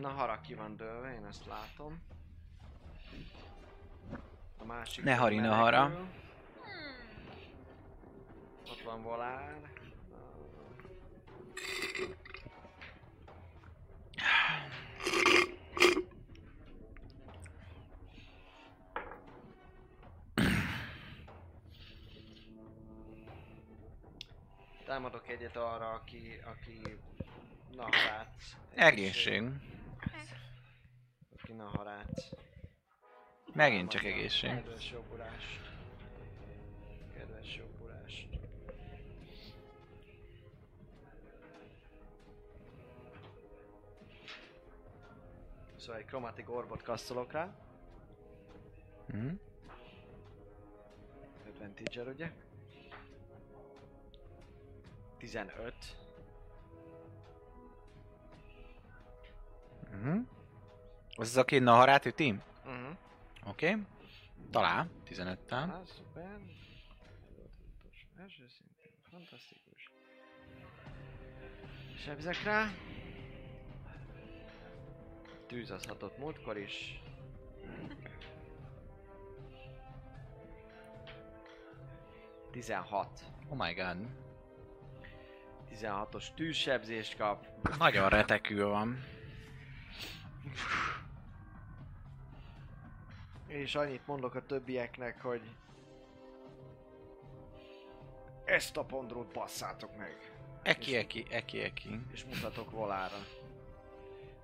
Na, 0.00 0.08
hara 0.08 0.40
ki 0.40 0.54
van 0.54 0.76
dőlve, 0.76 1.14
én 1.14 1.24
ezt 1.24 1.46
látom. 1.46 2.02
A 4.58 4.64
másik... 4.64 5.04
Ne 5.04 5.14
hari, 5.14 5.36
ne 5.36 5.48
hara. 5.48 6.08
Ott 8.70 8.82
van 8.84 9.02
volár. 9.02 9.60
Támadok 24.84 25.28
egyet 25.28 25.56
arra, 25.56 25.90
aki, 25.90 26.40
aki 26.44 26.98
Naharát. 27.76 28.34
Egészség. 28.74 29.42
Aki 31.56 31.64
Naharát. 31.64 32.36
Megint 33.54 33.90
csak 33.90 34.04
egészség. 34.04 34.50
Kedves 34.50 34.90
jobbulást. 34.90 35.60
Kedves 37.16 37.56
jobbulást. 37.56 38.28
Szóval 45.76 45.96
egy 45.96 46.04
Chromatic 46.04 46.48
Orbot 46.48 46.82
kasztolok 46.82 47.32
rá. 47.32 47.54
Hm? 49.06 49.28
advantage 51.46 52.02
ugye? 52.02 52.32
15. 55.18 55.74
Mhm. 59.90 60.35
Az 61.18 61.28
az, 61.28 61.36
aki 61.36 61.58
Naharát 61.58 62.06
üti? 62.06 62.34
Uh-huh. 62.64 62.96
Oké. 63.46 63.68
Okay. 63.70 63.82
Talál. 64.50 64.88
15-tel. 65.10 65.36
Ah, 65.50 65.84
szuper. 65.84 66.38
Első 68.20 68.44
szintén. 68.48 68.90
Fantasztikus. 69.10 69.90
Sebzek 72.04 72.42
rá. 72.42 72.70
Tűz 75.46 75.70
az 75.70 75.86
hatott 75.86 76.18
múltkor 76.18 76.56
is. 76.56 77.02
Tizenhat. 82.50 83.20
Oh 83.48 83.56
my 83.58 83.72
god. 83.72 83.96
16-os 85.74 86.34
tűzsebzést 86.34 87.16
kap. 87.16 87.46
Nagyon 87.78 88.08
retekül 88.08 88.68
van. 88.68 89.04
És 93.46 93.74
annyit 93.74 94.06
mondok 94.06 94.34
a 94.34 94.46
többieknek, 94.46 95.22
hogy 95.22 95.42
ezt 98.44 98.76
a 98.76 98.84
pondrót 98.84 99.32
basszátok 99.32 99.96
meg. 99.96 100.16
Eki, 100.62 100.96
eki, 100.96 101.26
eki, 101.30 101.60
eki. 101.60 102.00
És 102.12 102.24
mutatok 102.24 102.70
volára. 102.70 103.16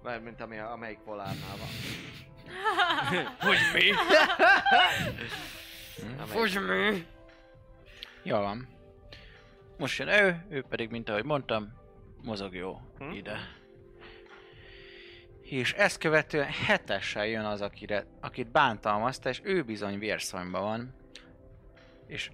Mármint 0.02 0.40
ami, 0.40 0.58
amelyik 0.58 1.04
volárnál 1.04 1.56
van. 1.56 1.68
Hogy 3.40 3.58
mi? 3.74 3.90
Hogy 6.34 6.58
mi? 6.68 7.06
Jó 8.22 8.38
van. 8.38 8.68
Most 9.78 9.98
jön 9.98 10.08
ő, 10.08 10.46
ő 10.48 10.62
pedig, 10.68 10.90
mint 10.90 11.08
ahogy 11.08 11.24
mondtam, 11.24 11.72
mozog 12.22 12.54
jó 12.54 12.80
Hm? 12.98 13.10
ide. 13.10 13.36
És 15.42 15.72
ezt 15.72 15.98
követően 15.98 16.48
hetessel 16.66 17.26
jön 17.26 17.44
az, 17.44 17.60
akire, 17.60 18.06
akit 18.20 18.50
bántalmazta, 18.50 19.28
és 19.28 19.40
ő 19.44 19.62
bizony 19.62 19.98
vérszonyban 19.98 20.62
van. 20.62 20.94
És 22.06 22.30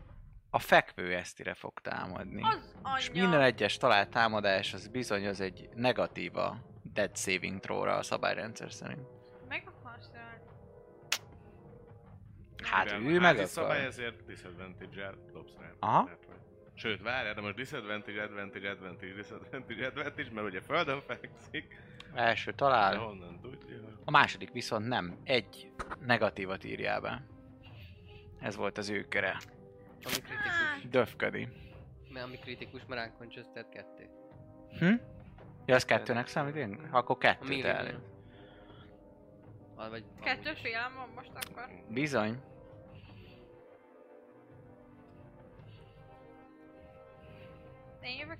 a 0.50 0.58
fekvő 0.58 1.14
esztire 1.14 1.54
fog 1.54 1.80
támadni. 1.80 2.42
Az 2.42 2.74
anyja. 2.82 2.98
És 2.98 3.10
minden 3.10 3.40
egyes 3.40 3.76
talált 3.76 4.08
támadás 4.10 4.74
az 4.74 4.88
bizony 4.88 5.26
az 5.26 5.40
egy 5.40 5.68
negatíva 5.74 6.56
dead 6.82 7.16
saving 7.16 7.60
throw-ra 7.60 7.96
a 7.96 8.02
szabályrendszer 8.02 8.72
szerint. 8.72 9.06
Meg 9.48 9.62
akarsz. 9.66 10.10
Hát 12.62 12.98
Mivel 12.98 13.12
ő 13.12 13.20
meg 13.20 13.46
szabály, 13.46 13.76
akar. 13.76 13.86
ezért 13.88 14.24
disadvantage-el 14.26 15.14
dobsz 15.32 15.52
rá. 15.60 15.70
Aha. 15.78 16.02
Vagy- 16.02 16.27
Sőt, 16.78 17.02
várjál, 17.02 17.34
de 17.34 17.40
most 17.40 17.54
disadvantage, 17.54 18.22
advantage, 18.22 18.70
advantage, 18.70 19.12
disadvantage, 19.14 19.86
advantage, 19.86 20.30
mert 20.32 20.46
ugye 20.46 20.60
földön 20.60 21.00
fekszik. 21.06 21.80
Első 22.14 22.50
De 22.50 22.56
talál, 22.56 22.96
honnan 22.96 23.40
tudja? 23.40 23.76
a 24.04 24.10
második 24.10 24.50
viszont 24.52 24.86
nem. 24.88 25.16
Egy 25.24 25.70
negatívat 26.06 26.64
írjál 26.64 27.00
be. 27.00 27.22
Ez 28.40 28.56
volt 28.56 28.78
az 28.78 28.88
ő 28.88 29.06
köre. 29.08 29.36
Ami 30.04 30.14
kritikus. 30.14 30.88
Döfködi. 30.90 31.48
Mert 32.08 32.26
ami 32.26 32.38
kritikus, 32.38 32.80
mert 32.88 33.10
unconscious, 33.10 33.46
tehát 33.54 33.68
kettő. 33.68 34.08
Hm? 34.78 34.94
Ja, 35.66 35.74
az 35.74 35.84
kettőnek 35.84 36.26
számít 36.26 36.54
én? 36.56 36.88
Akkor 36.90 37.18
kettőt 37.18 37.48
minimum. 37.48 37.70
el. 37.76 38.00
Vagy 39.90 40.04
Kettős 40.22 40.60
félem 40.60 40.94
van 40.94 41.08
most 41.14 41.30
akkor. 41.34 41.64
Bizony. 41.88 42.38
Jövök. 48.16 48.38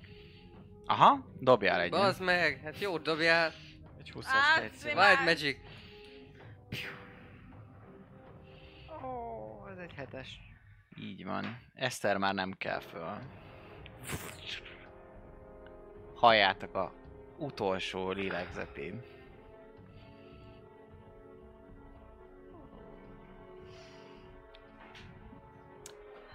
Aha, 0.85 1.25
dobjál 1.39 1.81
egy. 1.81 1.89
Bazd 1.89 2.21
meg, 2.21 2.59
hát 2.63 2.79
jó 2.79 2.97
dobjál. 2.97 3.51
Egy 3.99 4.11
20 4.11 4.25
Hát, 4.25 4.63
egyszer. 4.63 4.95
Már- 4.95 5.13
Wild 5.15 5.25
Magic. 5.29 5.57
Ó, 9.03 9.67
ez 9.71 9.77
egy 9.77 9.93
hetes. 9.93 10.39
Így 10.99 11.25
van. 11.25 11.59
Eszter 11.75 12.17
már 12.17 12.33
nem 12.33 12.51
kell 12.57 12.79
föl. 12.79 13.17
Halljátok 16.15 16.75
a 16.75 16.93
utolsó 17.37 18.11
lélegzetén. 18.11 19.01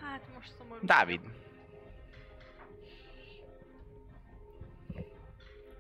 Hát 0.01 0.23
most 0.35 0.53
szomorú. 0.59 0.81
Dávid. 0.87 1.21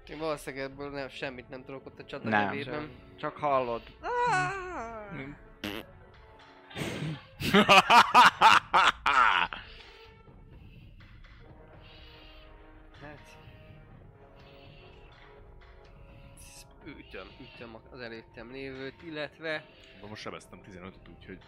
Én 0.08 0.18
valószínűleg 0.18 0.65
ebből 0.70 0.91
nem, 0.91 1.08
semmit 1.08 1.49
nem 1.49 1.65
tudok 1.65 1.86
ott 1.86 1.99
a 2.00 2.05
csata 2.05 2.28
Nem. 2.28 2.44
nevében. 2.44 2.91
Csak 3.16 3.36
hallod. 3.36 3.83
Hát, 13.00 13.36
Ütöm, 16.86 17.26
ütöm 17.41 17.76
az 17.91 18.00
előttem 18.00 18.50
lévőt, 18.50 19.02
illetve, 19.02 19.65
De 20.00 20.07
most 20.08 20.23
sebeztem 20.23 20.60
15-öt, 20.70 21.08
úgyhogy 21.16 21.39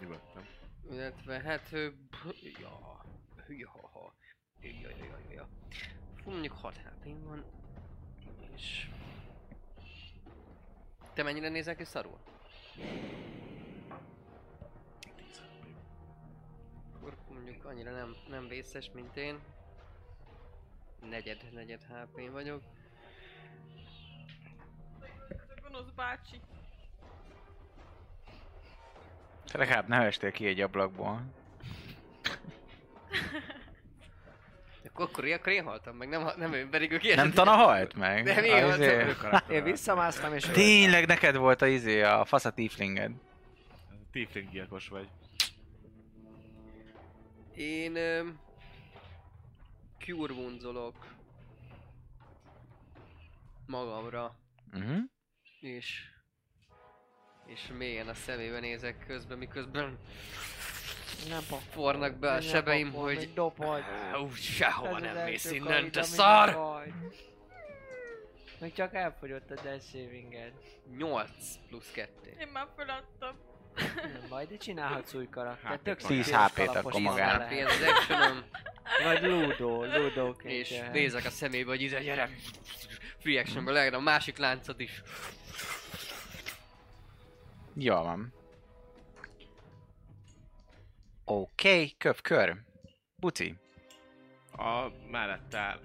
nyugodtam. 0.00 0.42
illetve 0.90 1.40
hát, 1.40 1.72
ő, 1.72 1.94
ja, 2.60 3.00
ja, 3.48 4.12
ja, 4.60 4.88
ja, 4.88 5.04
ja, 5.04 5.18
ja, 5.30 5.48
mondjuk 6.24 6.52
6 6.52 6.76
hp 6.76 7.04
van, 7.24 7.44
és... 8.56 8.88
Te 11.14 11.22
mennyire 11.22 11.48
nézel 11.48 11.76
ki 11.76 11.84
szarul? 11.84 12.18
Akkor 16.94 17.16
mondjuk 17.28 17.64
annyira 17.64 17.90
nem, 17.90 18.16
nem 18.28 18.48
vészes, 18.48 18.90
mint 18.94 19.16
én. 19.16 19.38
Negyed, 21.00 21.52
negyed 21.52 21.82
hp 21.82 22.30
vagyok. 22.30 22.62
Gonosz 25.62 25.90
bácsi. 25.90 26.40
Te 29.44 29.58
legalább 29.58 29.88
ne 29.88 29.96
estél 29.96 30.32
ki 30.32 30.46
egy 30.46 30.60
ablakból. 30.60 31.22
Akkor, 34.96 35.08
akkor, 35.08 35.24
akkor 35.32 35.52
én 35.52 35.64
haltam 35.64 35.96
meg, 35.96 36.08
nem, 36.08 36.28
nem 36.36 36.52
ő, 36.52 36.68
pedig 36.68 36.90
ő 36.92 36.98
kérdezte. 36.98 37.22
Nem 37.22 37.32
Tana 37.32 37.50
halt 37.50 37.94
meg? 37.94 38.24
Nem, 38.24 38.44
én 38.44 38.66
izé- 38.66 39.12
haltam. 39.16 39.50
Én 39.50 39.62
visszamásztam 39.64 40.34
és... 40.34 40.44
Tényleg 40.44 41.06
neked 41.06 41.36
volt 41.36 41.62
a 41.62 41.66
izé, 41.66 42.02
a 42.02 42.24
fasz 42.24 42.44
a 42.44 42.50
tieflinged. 42.50 43.12
Tiefling 44.12 44.50
gyilkos 44.50 44.88
vagy. 44.88 45.08
Én... 47.54 47.96
Um, 47.96 48.40
cure 49.98 50.32
wounds-olok 50.32 50.94
magamra, 53.66 54.34
Uh-huh. 54.72 54.98
és... 55.60 56.02
És 57.46 57.60
mélyen 57.78 58.08
a 58.08 58.14
szemébe 58.14 58.60
nézek 58.60 59.04
közben, 59.06 59.38
miközben 59.38 59.98
Nem 61.28 61.60
fornak 61.70 62.16
be 62.16 62.32
a 62.32 62.40
sebeim, 62.40 62.90
pakol, 62.90 63.04
hogy... 63.04 63.16
még 63.16 63.32
Dobod. 63.34 63.82
Ú, 64.22 64.34
sehova 64.34 64.98
nem 64.98 65.24
mész 65.24 65.50
innen, 65.50 65.90
te 65.90 66.02
szar! 66.02 66.82
Még 68.60 68.72
csak 68.72 68.94
elfogyott 68.94 69.50
a 69.50 69.54
death 69.62 69.84
savinged. 69.84 70.52
8 70.96 71.28
plusz 71.68 71.90
2. 71.92 72.36
Én 72.40 72.48
már 72.52 72.66
feladtam. 72.76 73.36
Nem 73.96 74.24
baj, 74.28 74.46
de 74.46 74.56
csinálhatsz 74.56 75.14
új 75.14 75.28
karakter. 75.28 75.70
Hát, 75.70 75.80
Tök 75.80 76.02
10 76.02 76.24
szép 76.24 76.34
HP-t 76.34 76.76
akkor 76.76 77.00
magának. 77.00 77.52
Ez 77.52 77.70
az 77.70 77.82
actionom, 77.88 78.44
Vagy 79.02 79.22
Ludo, 79.22 79.84
Ludo 79.84 80.34
és 80.42 80.80
nézek 80.92 81.24
a 81.24 81.30
szemébe, 81.30 81.70
hogy 81.70 81.80
ide 81.80 82.02
gyere! 82.02 82.30
Free 83.18 83.40
actionből 83.40 83.94
a 83.94 84.00
másik 84.00 84.38
láncot 84.38 84.80
is. 84.80 85.02
Jó 87.74 87.94
van. 87.94 88.32
Oké, 91.24 91.68
okay, 91.68 91.94
köpkör. 91.98 92.62
Buci. 93.16 93.56
A 94.56 94.88
mellett 95.10 95.54
áll... 95.54 95.80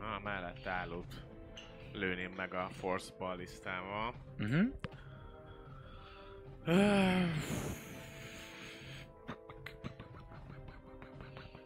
Aha, 0.00 0.20
mellett 0.20 0.66
állót 0.66 1.26
lőném 1.92 2.32
meg 2.32 2.54
a 2.54 2.68
Force 2.70 3.12
ballisztával. 3.18 4.14
Uh-huh. 4.38 4.72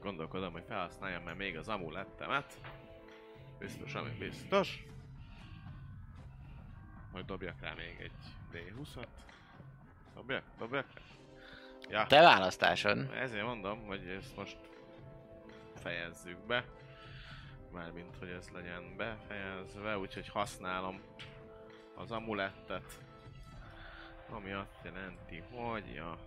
Gondolkodom, 0.02 0.52
hogy 0.52 0.64
felhasználjam 0.68 1.22
már 1.22 1.34
még 1.34 1.56
az 1.56 1.68
amulettemet. 1.68 2.60
Biztos, 3.58 3.94
ami 3.94 4.10
biztos. 4.18 4.84
Hogy 7.12 7.24
dobjak 7.24 7.60
rá 7.60 7.74
még 7.74 7.96
egy 8.00 8.12
D20-at. 8.52 9.08
Dobjak? 10.14 10.44
Dobjak? 10.58 10.86
Ja, 11.89 12.07
Te 12.07 12.20
választásod. 12.20 13.10
ezért 13.15 13.44
mondom, 13.44 13.86
hogy 13.86 14.07
ezt 14.08 14.36
most 14.36 14.57
fejezzük 15.75 16.39
be. 16.47 16.65
Mármint, 17.73 18.17
hogy 18.18 18.28
ez 18.28 18.49
legyen 18.49 18.97
befejezve, 18.97 19.99
úgyhogy 19.99 20.28
használom 20.28 21.00
az 21.94 22.10
amulettet. 22.10 22.99
Ami 24.31 24.52
azt 24.52 24.78
jelenti, 24.84 25.42
hogy 25.50 25.92
ja... 25.94 26.18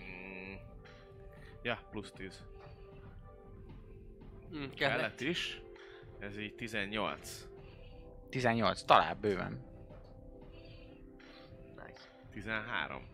Mm, 0.00 0.54
ja, 1.62 1.78
plusz 1.90 2.12
10. 2.12 2.44
Hm, 4.50 4.56
Kellett 4.56 4.74
kellett. 4.76 5.20
is. 5.20 5.60
Ez 6.18 6.38
így 6.38 6.54
18. 6.54 7.46
18, 8.28 8.82
talán 8.82 9.20
bőven. 9.20 9.70
13. 12.32 13.08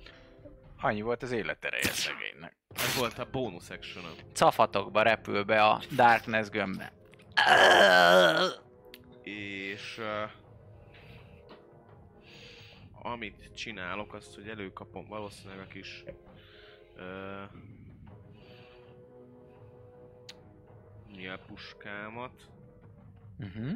Annyi 0.80 1.00
volt 1.00 1.22
az 1.22 1.32
életereje 1.32 1.82
szegénynek. 1.82 2.56
Ez 2.74 2.96
volt 2.98 3.18
a 3.18 3.28
bónusz 3.30 3.70
actionom. 3.70 4.12
Cafatokba 4.32 5.02
repül 5.02 5.44
be 5.44 5.64
a 5.64 5.80
Darkness 5.94 6.48
gömbbe. 6.48 6.92
És... 9.22 9.98
Uh, 9.98 10.30
amit 12.92 13.54
csinálok, 13.54 14.14
azt, 14.14 14.34
hogy 14.34 14.48
előkapom 14.48 15.06
valószínűleg 15.06 15.60
a 15.60 15.66
kis... 15.66 16.04
Uh, 16.96 17.50
nyílpuskámat. 21.16 22.50
Uh-huh. 23.38 23.72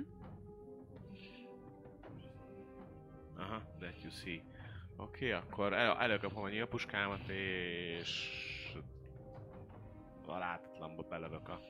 Aha, 3.37 3.63
that 3.81 4.03
you 4.03 4.11
see. 4.11 4.43
Oké, 5.03 5.27
okay, 5.27 5.31
akkor 5.31 5.73
el, 5.73 5.97
előkapom 6.01 6.43
a 6.43 6.49
nyílpuskámat, 6.49 7.29
és... 7.29 8.31
A 10.27 10.39
látatlanba 10.39 11.03
belövök 11.03 11.49
a... 11.49 11.61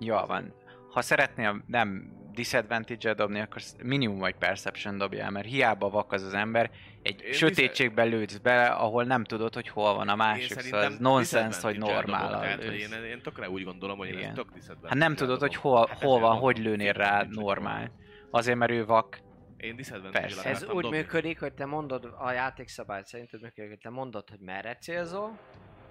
Jó 0.00 0.16
van. 0.16 0.54
Ha 0.90 1.02
szeretnél 1.02 1.62
nem 1.66 2.12
disadvantage 2.32 3.14
dobni, 3.14 3.40
akkor 3.40 3.62
minimum 3.82 4.18
vagy 4.18 4.34
perception 4.34 4.98
dobjál, 4.98 5.30
mert 5.30 5.46
hiába 5.46 5.90
vak 5.90 6.12
az 6.12 6.22
az 6.22 6.34
ember, 6.34 6.70
egy 7.02 7.22
Én 7.22 7.32
sötétségbe 7.32 8.02
lőtsz 8.02 8.36
bele, 8.36 8.66
ahol 8.66 9.04
nem 9.04 9.24
tudod, 9.24 9.54
hogy 9.54 9.68
hol 9.68 9.94
van 9.94 10.08
a 10.08 10.10
Én 10.10 10.16
másik, 10.16 10.58
szóval 10.58 10.84
ez 10.84 10.96
nonsens, 10.98 11.60
hogy 11.60 11.78
normál 11.78 12.26
dobok, 12.26 12.36
a 12.36 12.40
Tehát, 12.40 12.64
hogy 12.64 12.72
lősz. 12.72 12.92
én, 12.92 13.04
én 13.04 13.22
tökre 13.22 13.50
úgy 13.50 13.64
gondolom, 13.64 13.98
hogy 13.98 14.08
én 14.08 14.18
Igen. 14.18 14.38
ezt 14.56 14.66
tök 14.66 14.86
Hát 14.86 14.98
nem 14.98 15.14
tudod, 15.14 15.40
hogy 15.40 15.54
hol, 15.54 15.90
hol 16.00 16.20
van, 16.20 16.38
hogy 16.38 16.58
lőnél 16.58 16.92
rá 16.92 17.24
normál. 17.28 17.90
Azért, 18.30 18.58
mert 18.58 18.72
ő 18.72 18.84
vak. 18.84 19.24
Én 19.56 19.76
disadvantage. 19.76 20.42
Ez 20.44 20.64
úgy 20.64 20.90
működik, 20.90 21.40
hogy 21.40 21.52
te 21.52 21.64
mondod, 21.66 22.14
a 22.18 22.30
játékszabály 22.30 23.02
szerint 23.04 23.34
úgy 23.34 23.40
működik, 23.40 23.70
hogy 23.70 23.78
te 23.80 23.90
mondod, 23.90 24.30
hogy 24.30 24.40
merre 24.40 24.76
célzol, 24.76 25.38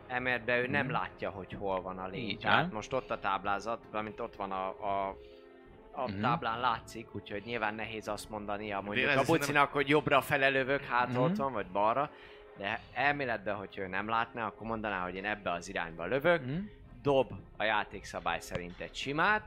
emertbe 0.07 0.59
ő 0.59 0.67
nem 0.67 0.83
Mhm. 0.85 0.93
látja, 0.93 1.29
hogy 1.29 1.53
hol 1.53 1.81
van 1.81 1.97
a 1.97 2.07
lény. 2.07 2.29
Így 2.29 2.39
Tehát 2.39 2.71
most 2.71 2.93
ott 2.93 3.11
a 3.11 3.19
táblázat, 3.19 3.85
valamint 3.91 4.19
ott 4.19 4.35
van 4.35 4.51
a, 4.51 4.67
a 4.67 5.15
a 5.97 6.07
Mhm. 6.07 6.21
táblán 6.21 6.59
látszik, 6.59 7.15
úgyhogy 7.15 7.41
nyilván 7.45 7.75
nehéz 7.75 8.07
azt 8.07 8.29
mondani 8.29 8.71
a 8.73 8.81
mondjuk 8.81 9.09
a 9.17 9.23
bucinak, 9.25 9.71
hogy 9.71 9.89
jobbra 9.89 10.21
felelövök, 10.21 10.81
hátra 10.83 11.19
Mhm. 11.21 11.29
ott 11.31 11.35
van, 11.35 11.53
vagy 11.53 11.65
balra, 11.67 12.11
de 12.57 12.79
elméletben, 12.93 13.55
hogy 13.55 13.77
ő 13.77 13.87
nem 13.87 14.07
látná, 14.09 14.45
akkor 14.45 14.67
mondaná, 14.67 15.03
hogy 15.03 15.15
én 15.15 15.25
ebbe 15.25 15.51
az 15.51 15.69
irányba 15.69 16.05
lövök, 16.05 16.41
Hm? 16.43 16.55
dob 17.01 17.31
a 17.57 17.63
játékszabály 17.63 18.39
szerint 18.39 18.79
egy 18.79 18.95
simát, 18.95 19.43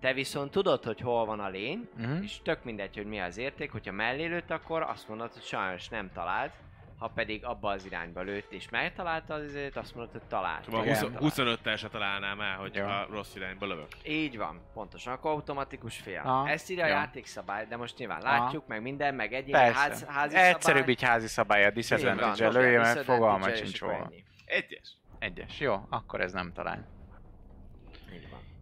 te 0.00 0.12
viszont 0.12 0.50
tudod, 0.50 0.84
hogy 0.84 1.00
hol 1.00 1.24
van 1.24 1.40
a 1.40 1.48
lény, 1.48 1.88
Mhm. 1.96 2.22
és 2.22 2.42
tök 2.42 2.64
mindegy, 2.64 2.96
hogy 2.96 3.06
mi 3.06 3.20
az 3.20 3.36
érték, 3.38 3.72
hogyha 3.72 3.92
mellé 3.92 4.24
lőtt, 4.26 4.50
akkor 4.50 4.82
azt 4.82 5.08
mondod, 5.08 5.32
hogy 5.32 5.42
sajnos 5.42 5.88
nem 5.88 6.10
talált, 6.14 6.52
ha 6.98 7.08
pedig 7.08 7.44
abba 7.44 7.70
az 7.70 7.84
irányba 7.86 8.20
lőtt 8.20 8.52
és 8.52 8.68
megtalálta 8.70 9.34
az 9.34 9.44
izét, 9.44 9.76
azt 9.76 9.94
mondod, 9.94 10.12
hogy 10.12 10.22
talált. 10.28 10.64
Szóval 10.64 10.80
vagy 10.80 10.88
20, 10.88 11.00
nem 11.00 11.12
talált. 11.12 11.32
25-tel 11.34 11.76
se 11.78 11.88
találnám 11.88 12.40
el, 12.40 12.56
hogy 12.56 12.74
Ja. 12.74 13.00
a 13.00 13.06
rossz 13.10 13.34
irányba 13.34 13.66
lövök. 13.66 13.88
Így 14.04 14.36
van, 14.36 14.60
pontosan, 14.74 15.12
akkor 15.12 15.30
automatikus 15.30 15.96
fél. 15.96 16.20
Aha, 16.24 16.48
Ezt 16.48 16.70
írja 16.70 16.84
a 16.84 16.86
ja. 16.88 16.94
játékszabály, 16.94 17.66
de 17.66 17.76
most 17.76 17.98
nyilván 17.98 18.20
Aha. 18.22 18.42
látjuk, 18.44 18.66
meg 18.66 18.82
minden, 18.82 19.14
meg 19.14 19.44
Persze. 19.50 19.78
ház, 19.78 20.04
házi 20.04 20.36
Egyszerűbb 20.36 20.60
szabály. 20.78 20.90
így 20.90 21.02
házi 21.02 21.26
szabály, 21.26 21.64
a 21.64 21.70
disadvantage-el 21.70 22.52
lője, 22.52 22.78
mert 22.78 23.04
fogalma 23.04 23.54
sincs 23.54 23.80
hol. 23.80 24.12
Egyes. 24.44 24.96
Egyes. 25.18 25.60
Jó, 25.60 25.86
akkor 25.90 26.20
ez 26.20 26.32
nem 26.32 26.52
talál. 26.52 26.86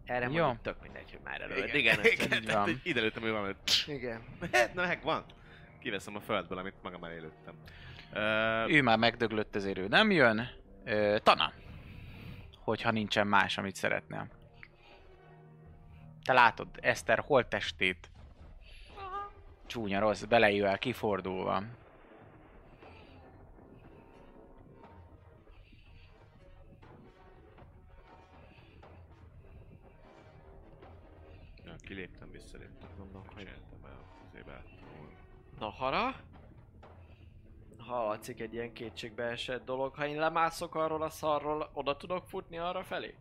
Van. 0.07 0.15
Erre 0.15 0.25
Jó. 0.31 0.43
mondjuk 0.43 0.61
tök 0.61 0.81
mindegy, 0.81 1.11
hogy 1.11 1.19
már 1.23 1.41
előtt. 1.41 1.73
Igen, 1.73 1.75
igen, 1.75 2.05
igen. 2.05 2.29
tehát, 2.29 2.53
van. 2.53 2.63
hogy 2.63 2.79
ide 2.83 3.01
lőttem, 3.01 3.21
hogy 3.21 3.31
valami... 3.31 3.53
igen. 3.87 4.21
Na, 4.73 4.85
meg 4.85 5.03
van. 5.03 5.25
Kiveszem 5.79 6.15
a 6.15 6.19
földből, 6.19 6.57
amit 6.57 6.73
magam 6.81 7.03
elé 7.03 7.17
lőttem. 7.19 7.55
Uh, 8.13 8.73
Ő 8.75 8.81
már 8.81 8.97
megdöglött, 8.97 9.55
ezért 9.55 9.77
ő 9.77 9.87
nem 9.87 10.11
jön. 10.11 10.49
Ö, 10.85 11.17
Tana. 11.23 11.53
Hogyha 12.63 12.91
nincsen 12.91 13.27
más, 13.27 13.57
amit 13.57 13.75
szeretnél. 13.75 14.27
Te 16.23 16.33
látod 16.33 16.67
Eszter 16.81 17.19
holttestét. 17.25 18.09
Csúnya 19.65 19.99
rossz, 19.99 20.23
belejövel 20.23 20.77
kifordulva. 20.77 21.63
Kiléptem, 31.87 32.31
visszaléptem. 32.31 32.89
Mondom, 32.97 33.23
hogy- 33.25 33.37
Csináltam 33.43 33.85
el 33.85 33.99
az 34.29 34.35
évet. 34.37 34.63
Na 35.59 35.69
hara? 35.69 36.15
Hallatszik 37.77 38.39
egy 38.41 38.53
ilyen 38.53 38.73
kétségbeesett 38.73 39.65
dolog. 39.65 39.95
Ha 39.95 40.07
én 40.07 40.19
lemászok 40.19 40.75
arról 40.75 41.01
a 41.01 41.09
szarról, 41.09 41.69
oda 41.73 41.97
tudok 41.97 42.27
futni 42.27 42.57
arra 42.57 42.83
felé? 42.83 43.15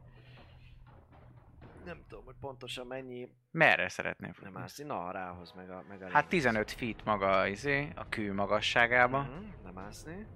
Nem 1.84 2.04
tudom, 2.08 2.24
hogy 2.24 2.34
pontosan 2.40 2.86
mennyi 2.86 3.28
Merre 3.50 3.88
szeretnél 3.88 4.34
nem 4.42 4.52
futni? 4.52 4.84
Na, 4.84 5.10
rához 5.10 5.52
meg 5.52 5.70
a, 5.70 5.84
meg 5.88 6.02
a 6.02 6.08
Hát 6.10 6.28
15 6.28 6.70
feet 6.70 7.04
maga 7.04 7.46
izé, 7.46 7.88
a 7.94 8.08
kő 8.08 8.32
magasságába. 8.34 9.20
Mhm, 9.22 9.44
nem 9.64 9.72
mászni. 9.72 10.26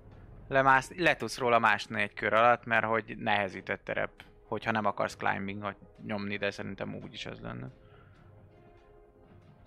Lemász, 0.48 0.94
le 0.96 1.16
tudsz 1.16 1.38
róla 1.38 1.58
mászni 1.58 2.02
egy 2.02 2.12
kör 2.14 2.32
alatt, 2.32 2.64
mert 2.64 2.84
hogy 2.84 3.16
nehezített 3.18 3.84
terep. 3.84 4.24
Hogyha 4.44 4.70
nem 4.70 4.84
akarsz 4.84 5.16
climbingot 5.16 5.76
nyomni, 6.02 6.36
de 6.36 6.50
szerintem 6.50 6.94
úgy 6.94 7.12
is 7.12 7.26
az 7.26 7.40
lenne. 7.40 7.70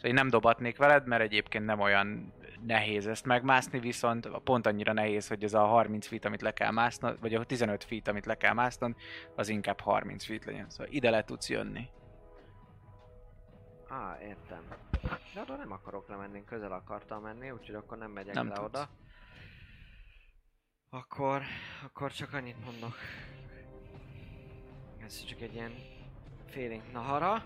Én 0.03 0.13
nem 0.13 0.29
dobatnék 0.29 0.77
veled, 0.77 1.07
mert 1.07 1.21
egyébként 1.21 1.65
nem 1.65 1.79
olyan 1.79 2.33
nehéz 2.65 3.07
ezt 3.07 3.25
megmászni, 3.25 3.79
viszont 3.79 4.27
pont 4.43 4.65
annyira 4.65 4.93
nehéz, 4.93 5.27
hogy 5.27 5.43
ez 5.43 5.53
a 5.53 5.65
30 5.65 6.07
feet, 6.07 6.25
amit 6.25 6.41
le 6.41 6.53
kell 6.53 6.71
másznod, 6.71 7.19
vagy 7.19 7.35
a 7.35 7.43
15 7.43 7.83
feet, 7.83 8.07
amit 8.07 8.25
le 8.25 8.35
kell 8.35 8.53
másznod, 8.53 8.95
az 9.35 9.49
inkább 9.49 9.79
30 9.79 10.25
feet 10.25 10.45
legyen. 10.45 10.69
Szóval 10.69 10.93
ide 10.93 11.09
le 11.09 11.23
tudsz 11.23 11.49
jönni. 11.49 11.89
Á, 13.87 14.17
értem. 14.21 14.63
De 15.33 15.41
oda 15.41 15.55
nem 15.55 15.71
akarok 15.71 16.07
lemenni, 16.09 16.43
közel 16.45 16.71
akartam 16.71 17.21
menni, 17.21 17.51
úgyhogy 17.51 17.75
akkor 17.75 17.97
nem 17.97 18.11
megyek 18.11 18.33
Nem 18.33 18.47
le 18.47 18.53
tudsz. 18.53 18.67
oda. 18.67 18.89
Akkor, 20.89 21.41
akkor 21.83 22.11
csak 22.11 22.33
annyit 22.33 22.63
mondok. 22.65 22.95
Ez 25.05 25.23
csak 25.23 25.41
egy 25.41 25.53
ilyen 25.53 25.71
félénk 26.47 26.91
Nahara. 26.91 27.43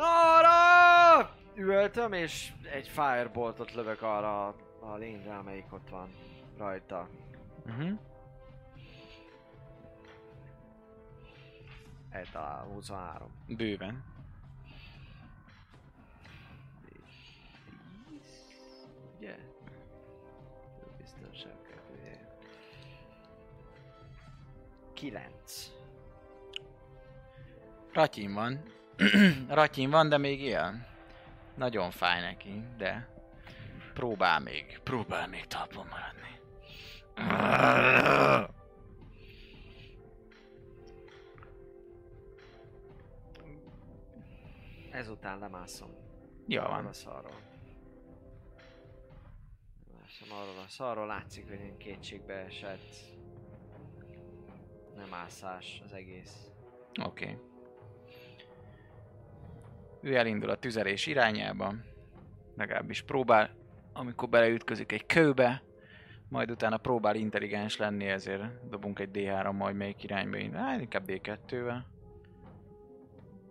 Nahara! 0.00 1.34
Üvöltöm 1.54 2.12
és 2.12 2.52
egy 2.72 2.88
fireboltot 2.88 3.74
lövök 3.74 4.02
arra 4.02 4.46
a, 4.80 4.96
lényre, 4.96 5.36
amelyik 5.36 5.72
ott 5.72 5.88
van 5.88 6.14
rajta. 6.56 7.08
Uh-huh. 7.66 7.98
Eltalál 12.10 12.64
23. 12.64 13.28
Bőven. 13.46 14.04
Ugye? 19.18 19.36
Biztonság 20.98 21.56
kedvéért. 21.68 22.44
9. 24.92 25.70
Ratyin 27.92 28.34
van. 28.34 28.78
Ratyin 29.48 29.90
van, 29.90 30.08
de 30.08 30.18
még 30.18 30.40
él. 30.40 30.86
Nagyon 31.54 31.90
fáj 31.90 32.20
neki, 32.20 32.64
de 32.76 33.08
próbál 33.94 34.40
még, 34.40 34.80
próbál 34.82 35.28
még 35.28 35.46
talpon 35.46 35.86
maradni. 35.86 36.38
Ezután 44.90 45.38
lemászom. 45.38 45.90
Jó 46.46 46.62
van. 46.62 46.86
a 46.86 46.92
szarról. 46.92 47.40
Lemászom 49.92 50.28
arról 50.30 50.62
a 50.64 50.68
szarról, 50.68 51.06
látszik, 51.06 51.48
hogy 51.48 51.60
én 51.60 51.76
kétségbe 51.76 52.34
esett. 52.34 52.94
Nem 54.96 55.14
ászás 55.14 55.80
az 55.84 55.92
egész. 55.92 56.50
Oké. 57.02 57.24
Okay. 57.24 57.49
Ő 60.02 60.16
elindul 60.16 60.50
a 60.50 60.58
tüzelés 60.58 61.06
irányába. 61.06 61.74
Legalábbis 62.56 63.02
próbál, 63.02 63.50
amikor 63.92 64.28
beleütközik 64.28 64.92
egy 64.92 65.06
kőbe, 65.06 65.62
majd 66.28 66.50
utána 66.50 66.76
próbál 66.76 67.14
intelligens 67.14 67.76
lenni, 67.76 68.06
ezért 68.06 68.68
dobunk 68.68 68.98
egy 68.98 69.10
D3 69.12 69.56
majd 69.56 69.76
melyik 69.76 70.02
irányba 70.02 70.36
indul. 70.36 70.60
Hát 70.60 70.80
inkább 70.80 71.04
D2-vel. 71.06 71.78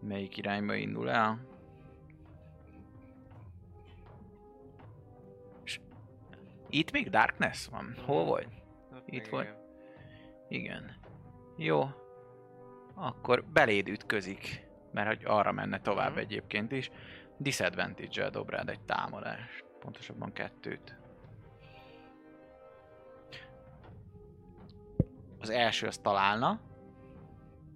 Melyik 0.02 0.38
irányba 0.38 0.74
indul 0.74 1.10
el. 1.10 1.48
És 5.64 5.80
itt 6.69 6.92
még 6.92 7.10
Darkness 7.10 7.68
van. 7.68 7.95
Hol 8.06 8.26
vagy? 8.26 8.48
Itt 9.06 9.28
vagy. 9.28 9.48
igen. 10.48 10.64
Igen. 10.64 10.95
Jó. 11.58 11.84
Akkor 12.95 13.45
beléd 13.45 13.88
ütközik, 13.88 14.69
mert 14.92 15.08
hogy 15.08 15.22
arra 15.26 15.51
menne 15.51 15.82
tovább 15.82 16.09
Mhm. 16.09 16.19
egyébként 16.19 16.72
is. 16.72 16.90
Disadvantage-el 17.38 18.30
dob 18.30 18.50
rád 18.50 18.69
egy 18.69 18.82
támadást. 18.82 19.66
Pontosabban 19.80 20.34
kettőt. 20.34 20.98
Az 25.40 25.50
első 25.50 25.88
az 25.88 25.98
találna. 25.98 26.59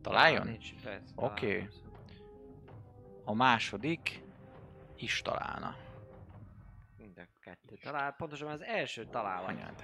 Találjon? 0.02 0.58
Oké. 1.16 1.54
találom. 1.54 1.70
A 3.26 3.34
második 3.34 4.24
is 4.96 5.22
találna. 5.22 5.76
Mind 6.98 7.18
a 7.18 7.22
kettő 7.40 7.76
talál, 7.84 8.12
pontosan 8.14 8.48
az 8.48 8.62
első 8.64 9.06
talál. 9.06 9.44
Anyád. 9.46 9.84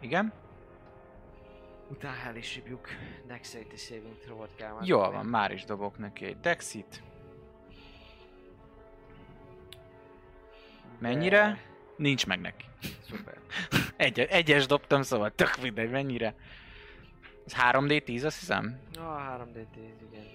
Igen? 0.00 0.32
Utána 1.94 2.16
el 2.26 2.36
is 2.36 2.54
hívjuk. 2.54 2.88
Dexterity 3.26 3.76
saving 3.76 4.18
throw-ot 4.18 4.54
kell 4.56 4.72
már 4.72 4.86
Jól 4.86 5.10
van, 5.10 5.26
már 5.26 5.50
is 5.52 5.64
dobok 5.64 5.98
neki 5.98 6.24
egy 6.24 6.40
Dexit. 6.40 7.02
Mennyire? 10.98 11.58
Nincs 11.96 12.26
meg 12.26 12.40
neki. 12.40 12.64
Szuper. 13.08 13.38
Egy, 13.96 14.18
egyes 14.18 14.66
dobtam, 14.66 15.02
szóval 15.02 15.34
tök 15.34 15.60
mindegy, 15.62 15.90
mennyire. 15.90 16.34
Ez 17.46 17.54
3D10, 17.58 18.24
azt 18.24 18.38
hiszem? 18.38 18.80
Ah, 18.98 19.40
3D10, 19.40 19.76
igen. 20.10 20.26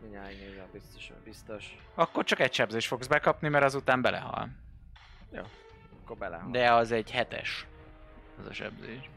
Mindjárt 0.00 0.28
nézem, 0.28 0.66
biztos, 0.72 1.12
biztos. 1.24 1.76
Akkor 1.94 2.24
csak 2.24 2.40
egy 2.40 2.52
sebzést 2.52 2.86
fogsz 2.86 3.06
bekapni, 3.06 3.48
mert 3.48 3.64
azután 3.64 4.02
belehal. 4.02 4.48
Akkor 6.04 6.16
belehal. 6.16 6.50
De 6.50 6.72
az 6.72 6.92
egy 6.92 7.10
hetes. 7.10 7.66
Az 8.38 8.46
a 8.46 8.52
sebzés. 8.52 9.10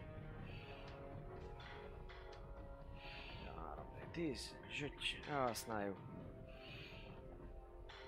3D10, 4.17 4.39
zsücs, 4.71 5.15
használjuk. 5.29 5.97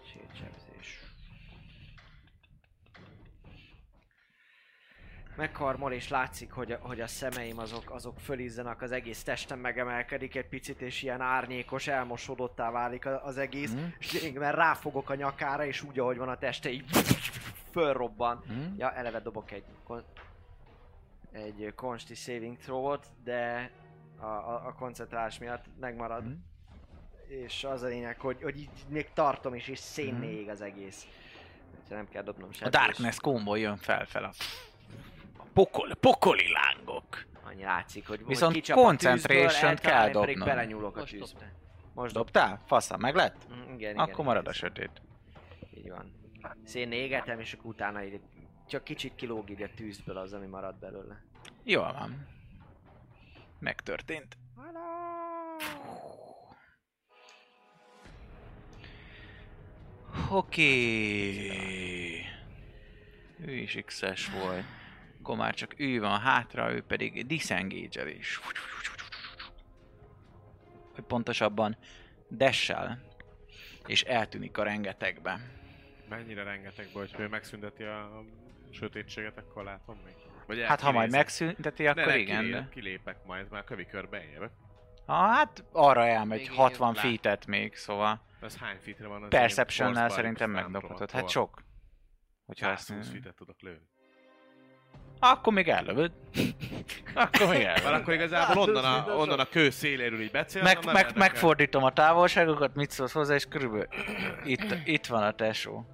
Sétsebzés. 0.03 0.99
Megkarmol 5.35 5.91
és 5.91 6.09
látszik, 6.09 6.51
hogy 6.51 6.71
a, 6.71 6.77
hogy 6.81 7.01
a 7.01 7.07
szemeim 7.07 7.57
azok, 7.57 7.91
azok 7.91 8.19
fölizzanak, 8.19 8.81
az 8.81 8.91
egész 8.91 9.23
testem 9.23 9.59
megemelkedik 9.59 10.35
egy 10.35 10.47
picit, 10.47 10.81
és 10.81 11.03
ilyen 11.03 11.21
árnyékos, 11.21 11.87
elmosodottá 11.87 12.71
válik 12.71 13.05
az 13.05 13.37
egész. 13.37 13.71
Mhm. 13.71 13.83
És 13.99 14.13
én 14.13 14.33
mert 14.33 14.55
ráfogok 14.55 15.09
a 15.09 15.15
nyakára, 15.15 15.65
és 15.65 15.81
úgy, 15.83 15.99
ahogy 15.99 16.17
van 16.17 16.29
a 16.29 16.37
teste, 16.37 16.69
így 16.69 16.85
fölrobban. 17.71 18.43
Hm? 18.47 18.77
Ja, 18.77 18.93
eleve 18.93 19.19
dobok 19.19 19.51
egy, 19.51 19.63
egy 21.31 21.73
Consti 21.75 22.15
Saving 22.15 22.57
Throw-ot, 22.57 23.07
de 23.23 23.71
a, 24.19 24.25
a, 24.25 24.65
a 24.67 24.73
koncentrálás 24.79 25.37
miatt 25.37 25.65
megmarad. 25.79 26.23
Mhm. 26.23 26.33
És 27.27 27.63
az 27.63 27.81
a 27.81 27.87
lényeg, 27.87 28.19
hogy, 28.19 28.41
hogy 28.41 28.57
így 28.59 28.69
még 28.87 29.09
tartom 29.13 29.53
is, 29.55 29.67
és 29.67 29.79
szénné 29.79 30.27
Mhm. 30.31 30.37
ég 30.37 30.49
az 30.49 30.61
egész. 30.61 31.07
Úgyhogy 31.81 31.97
nem 31.97 32.07
kell 32.09 32.23
dobnom 32.23 32.49
A 32.49 32.53
semmit. 32.53 32.73
Darkness 32.73 33.17
combo 33.17 33.55
jön 33.55 33.77
fel 33.77 34.05
fel 34.05 34.23
a, 34.23 34.31
a 35.37 35.43
pokol, 35.53 35.95
pokoli 35.95 36.51
lángok. 36.51 37.25
Annyi 37.43 37.63
látszik, 37.63 38.07
hogy 38.07 38.25
Viszont 38.25 38.51
hogy 38.53 38.71
a 38.77 38.95
tűzből, 38.97 39.75
kell 39.75 40.11
pedig 40.11 40.13
dobnod. 40.37 40.47
belenyúlok 40.47 40.95
a 40.95 40.99
Most 40.99 41.11
tűzbe. 41.11 41.27
dobtam. 41.39 41.49
Most 41.93 42.13
dob. 42.13 42.23
Dobtál? 42.23 42.61
Fasza, 42.65 42.97
meg 42.97 43.15
lett? 43.15 43.47
Mm, 43.53 43.61
igen, 43.61 43.73
igen, 43.77 43.95
Akkor 43.97 44.09
igen, 44.13 44.25
marad 44.25 44.47
a 44.47 44.53
sötét. 44.53 45.01
Így 45.77 45.89
van. 45.89 46.11
Szén 46.65 46.91
égetem, 46.91 47.39
és 47.39 47.53
akkor 47.53 47.65
utána 47.71 48.03
így 48.03 48.19
csak 48.67 48.83
kicsit 48.83 49.15
kilóg 49.15 49.49
így 49.49 49.61
a 49.61 49.69
tűzből 49.75 50.17
az, 50.17 50.33
ami 50.33 50.45
marad 50.45 50.75
belőle. 50.75 51.21
Jól 51.63 51.93
van. 51.93 52.27
Megtörtént. 53.59 54.37
Oké. 60.29 61.59
Ő 63.45 63.51
is 63.51 63.77
X-es 63.85 64.29
volt. 64.29 64.63
Akkor 65.19 65.37
már 65.37 65.53
csak 65.53 65.79
ő 65.79 65.99
van 65.99 66.19
hátra, 66.19 66.71
ő 66.71 66.81
pedig 66.81 67.25
disengage 67.25 68.11
is. 68.11 68.39
Hogy 70.93 71.03
pontosabban 71.03 71.77
dessel. 72.27 73.01
És 73.85 74.03
eltűnik 74.03 74.57
a 74.57 74.63
rengetegbe. 74.63 75.39
Mennyire 76.09 76.43
rengetegbe, 76.43 76.99
hogy 76.99 77.15
ő 77.17 77.27
megszünteti 77.27 77.83
a 77.83 78.23
sötétséget, 78.71 79.37
akkor 79.37 79.63
látom 79.63 79.97
még. 80.05 80.28
Vagy 80.49 80.63
Hát 80.63 80.81
ha 80.81 80.91
majd 80.91 81.11
megszünteti, 81.11 81.87
akkor 81.87 82.05
ne, 82.05 82.17
igen. 82.17 82.43
kilép, 82.43 82.69
kilépek 82.69 83.17
majd, 83.25 83.49
már 83.49 83.63
kövi 83.63 83.85
körbe 83.85 84.23
érve. 84.33 84.49
Ha, 85.05 85.13
hát 85.13 85.63
arra 85.71 86.07
elmegy 86.07 86.39
Még 86.39 86.51
60 86.51 86.93
igen. 86.93 87.17
feet 87.21 87.45
még, 87.45 87.75
szóval 87.75 88.21
Ez 88.41 88.57
hány 88.57 88.77
fitre 88.81 89.07
van 89.07 89.23
az 89.23 89.29
Perceptionnel 89.29 90.09
szerintem 90.09 90.51
megdobhatod. 90.51 91.11
Hát 91.11 91.29
sok. 91.29 91.63
Hogyha 92.45 92.69
ezt 92.69 92.83
120 92.83 93.09
fitet 93.09 93.35
tudok 93.35 93.61
lőni. 93.61 93.87
Akkor 95.19 95.53
még 95.53 95.67
ellövöd. 95.67 96.11
Akkor 97.13 97.47
még 97.47 97.61
ellövöd. 97.63 97.93
akkor 97.93 98.13
igazából 98.13 98.63
onnan 98.63 98.85
a, 98.85 99.15
onnan 99.15 99.39
a 99.39 99.45
kő 99.45 99.69
széléről 99.69 100.21
így 100.21 100.31
becél. 100.31 100.63
Meg, 100.63 100.85
meg, 100.85 101.11
megfordítom 101.15 101.83
a 101.83 101.93
távolságokat, 101.93 102.75
mit 102.75 102.91
szólsz 102.91 103.11
hozzá, 103.11 103.35
és 103.35 103.45
körülbelül 103.45 103.87
itt, 104.43 104.75
itt 104.85 105.05
van 105.05 105.23
a 105.23 105.31
tesó. 105.31 105.85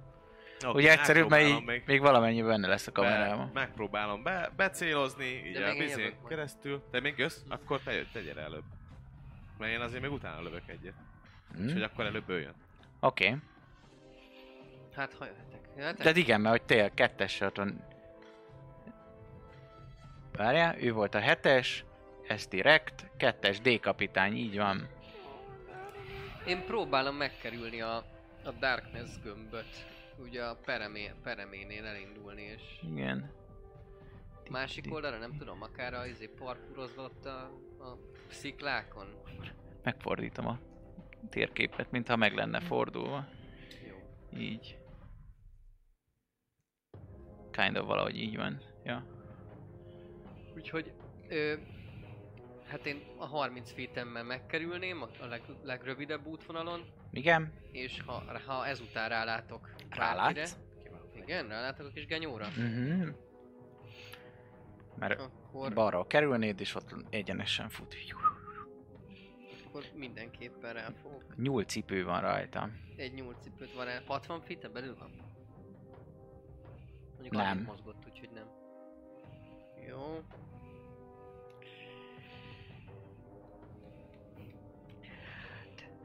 Ugye 0.64 0.92
egyszerűbb, 0.92 1.28
mert 1.28 1.64
még, 1.64 1.82
még 1.86 2.00
valamennyi 2.00 2.42
benne 2.42 2.68
lesz 2.68 2.86
a 2.86 2.92
kamerában. 2.92 3.50
Be, 3.52 3.60
megpróbálom 3.60 4.22
be, 4.22 4.50
becélozni, 4.56 5.24
így 5.24 5.58
De 5.58 5.68
a 5.68 5.72
vizén 5.72 6.14
keresztül. 6.28 6.82
Te 6.90 7.00
még 7.00 7.18
jössz? 7.18 7.38
Akkor 7.48 7.80
te, 7.80 8.04
te 8.12 8.20
gyere 8.20 8.40
előbb. 8.40 8.64
Mert 9.58 9.72
én 9.72 9.80
azért 9.80 10.02
még 10.02 10.12
utána 10.12 10.42
lövök 10.42 10.62
egyet. 10.66 10.94
Hm? 11.54 11.64
Úgyhogy 11.64 11.82
akkor 11.82 12.04
előbb 12.04 12.28
ő 12.28 12.40
jön. 12.40 12.54
Oké. 13.00 13.26
Okay. 13.26 13.38
Hát, 14.94 15.14
ha 15.18 15.24
jöhetek. 15.24 15.60
Jöhetek? 15.76 16.12
De 16.12 16.20
igen, 16.20 16.40
mert 16.40 16.56
hogy 16.58 16.66
tél 16.66 16.90
kettes 16.94 17.42
van. 17.54 17.84
Várjál, 20.32 20.80
ő 20.80 20.92
volt 20.92 21.14
a 21.14 21.18
hetes, 21.18 21.84
ez 22.28 22.46
direkt, 22.46 23.10
kettes 23.16 23.60
D 23.60 23.80
kapitány, 23.80 24.36
így 24.36 24.56
van. 24.56 24.88
Én 26.46 26.64
próbálom 26.64 27.16
megkerülni 27.16 27.80
a, 27.80 27.96
a 28.44 28.50
Darkness 28.60 29.10
gömböt. 29.22 29.95
Ugye 30.18 30.44
a 30.44 30.56
peremé, 30.56 31.12
pereménél 31.22 31.84
elindulni, 31.84 32.42
és 32.42 32.62
Igen. 32.82 33.30
másik 34.50 34.92
oldalra 34.94 35.18
nem 35.18 35.36
tudom, 35.36 35.62
akár 35.62 35.94
a 35.94 36.06
izé 36.06 36.26
parkurozva 36.26 37.02
ott 37.02 37.24
a, 37.24 37.40
a 37.78 37.98
sziklákon. 38.28 39.06
Megfordítom 39.82 40.46
a 40.46 40.58
térképet, 41.30 41.90
mintha 41.90 42.16
meg 42.16 42.34
lenne 42.34 42.60
fordulva. 42.60 43.28
Jó. 43.88 43.96
Így. 44.40 44.78
Kind 47.50 47.76
of 47.76 47.86
valahogy 47.86 48.16
így 48.16 48.36
van. 48.36 48.60
Ja. 48.84 49.06
Úgyhogy, 50.56 50.92
ö, 51.28 51.54
hát 52.66 52.86
én 52.86 53.02
a 53.16 53.26
30 53.26 53.72
feet-emmel 53.72 54.24
megkerülném 54.24 55.02
a 55.02 55.08
a 55.20 55.26
leg, 55.26 55.42
legrövidebb 55.62 56.26
útvonalon, 56.26 56.84
Igen? 57.10 57.52
és 57.72 58.00
ha, 58.06 58.22
ha 58.46 58.66
ezután 58.66 59.08
rálátok 59.08 59.75
Rálátsz? 59.90 60.56
Igen, 61.14 61.48
rálátok 61.48 61.86
a 61.86 61.90
kis 61.90 62.06
genyóra. 62.06 62.46
Mhm. 62.56 63.08
Mert 64.98 65.20
Akkor, 65.20 65.72
balra 65.74 66.06
kerülnéd, 66.06 66.60
és 66.60 66.74
ott 66.74 66.94
egyenesen 67.10 67.68
fut. 67.68 67.96
akkor 69.66 69.84
mindenképpen 69.94 70.72
rá 70.72 70.90
fogok. 71.02 71.36
Nyúlcipő 71.36 72.04
van 72.04 72.20
rajta. 72.20 72.70
Egy 72.96 73.12
nyúlcipőt 73.14 73.72
van 73.74 73.88
el. 73.88 74.02
60 74.06 74.40
feet 74.40 74.72
belül 74.72 74.96
van? 74.98 75.10
Mondjuk 77.12 77.34
Nem. 77.34 77.62
mozgott, 77.66 78.06
úgyhogy 78.06 78.30
nem. 78.34 78.46
Jó. 79.88 80.22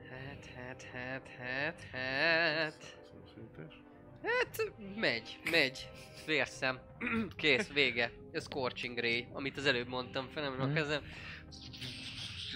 Hát, 0.10 0.46
hát, 0.56 0.84
hát, 0.84 0.84
hát, 0.84 1.28
hát. 1.34 1.84
Hát, 1.92 3.01
megy, 4.96 5.40
megy. 5.52 5.90
Vérszem. 6.26 6.80
Kész, 7.36 7.68
vége. 7.74 8.12
Ez 8.32 8.44
Scorching 8.44 8.98
Ray, 8.98 9.28
amit 9.34 9.58
az 9.58 9.66
előbb 9.66 9.88
mondtam, 9.88 10.28
felemem 10.28 10.62
a 10.62 10.66
Mhm. 10.66 10.74
kezem. 10.74 11.04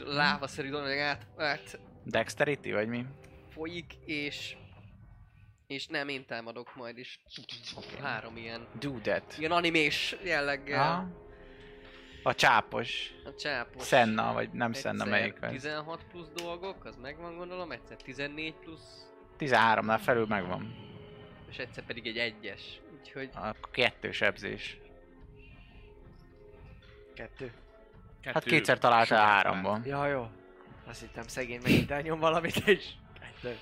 Lávaszerű 0.05 0.69
dolog 0.69 0.97
át, 0.97 1.27
át 1.37 1.79
Dexterity, 2.03 2.71
vagy 2.71 2.87
mi? 2.87 3.05
folyik, 3.53 3.93
és... 4.05 4.55
És 5.67 5.87
nem, 5.87 6.07
én 6.07 6.25
támadok 6.25 6.75
majd 6.75 6.97
is. 6.97 7.19
Három 8.01 8.37
ilyen, 8.37 8.67
Do 8.79 8.91
that. 8.99 9.35
ilyen 9.37 9.51
animés 9.51 10.15
jelleggel. 10.23 10.75
Ja. 10.83 11.23
A 12.23 12.35
csápos. 12.35 13.13
A 13.25 13.35
csápos. 13.35 13.87
Senna, 13.87 14.33
vagy 14.33 14.49
nem 14.51 14.69
Egyszer 14.71 14.95
Senna, 14.95 15.09
melyik 15.09 15.41
az? 15.43 15.51
16 15.51 16.03
plusz 16.11 16.29
dolgok, 16.35 16.85
az 16.85 16.95
megvan 16.95 17.37
gondolom, 17.37 17.71
egyszer 17.71 17.97
14 17.97 18.53
plusz, 18.53 19.11
13-nál 19.39 19.99
felül 20.03 20.25
megvan. 20.25 20.75
és 21.49 21.57
egyszer 21.57 21.83
pedig 21.83 22.07
egy 22.07 22.17
egyes. 22.17 22.79
Úgyhogy 22.99 23.29
Akkor 23.33 23.71
kettős 23.71 24.21
ebzés. 24.21 24.77
Kettő. 27.13 27.51
Hát 28.23 28.43
kétszer 28.43 28.77
találtál 28.77 29.25
háromból. 29.25 29.81
Ja, 29.85 30.07
jó. 30.07 30.27
Azt 30.85 30.99
hittem 31.01 31.27
szegény 31.27 31.59
megint 31.61 31.91
elnyom 31.91 32.19
valamit 32.19 32.67
és... 32.67 32.89
Kettő. 33.19 33.57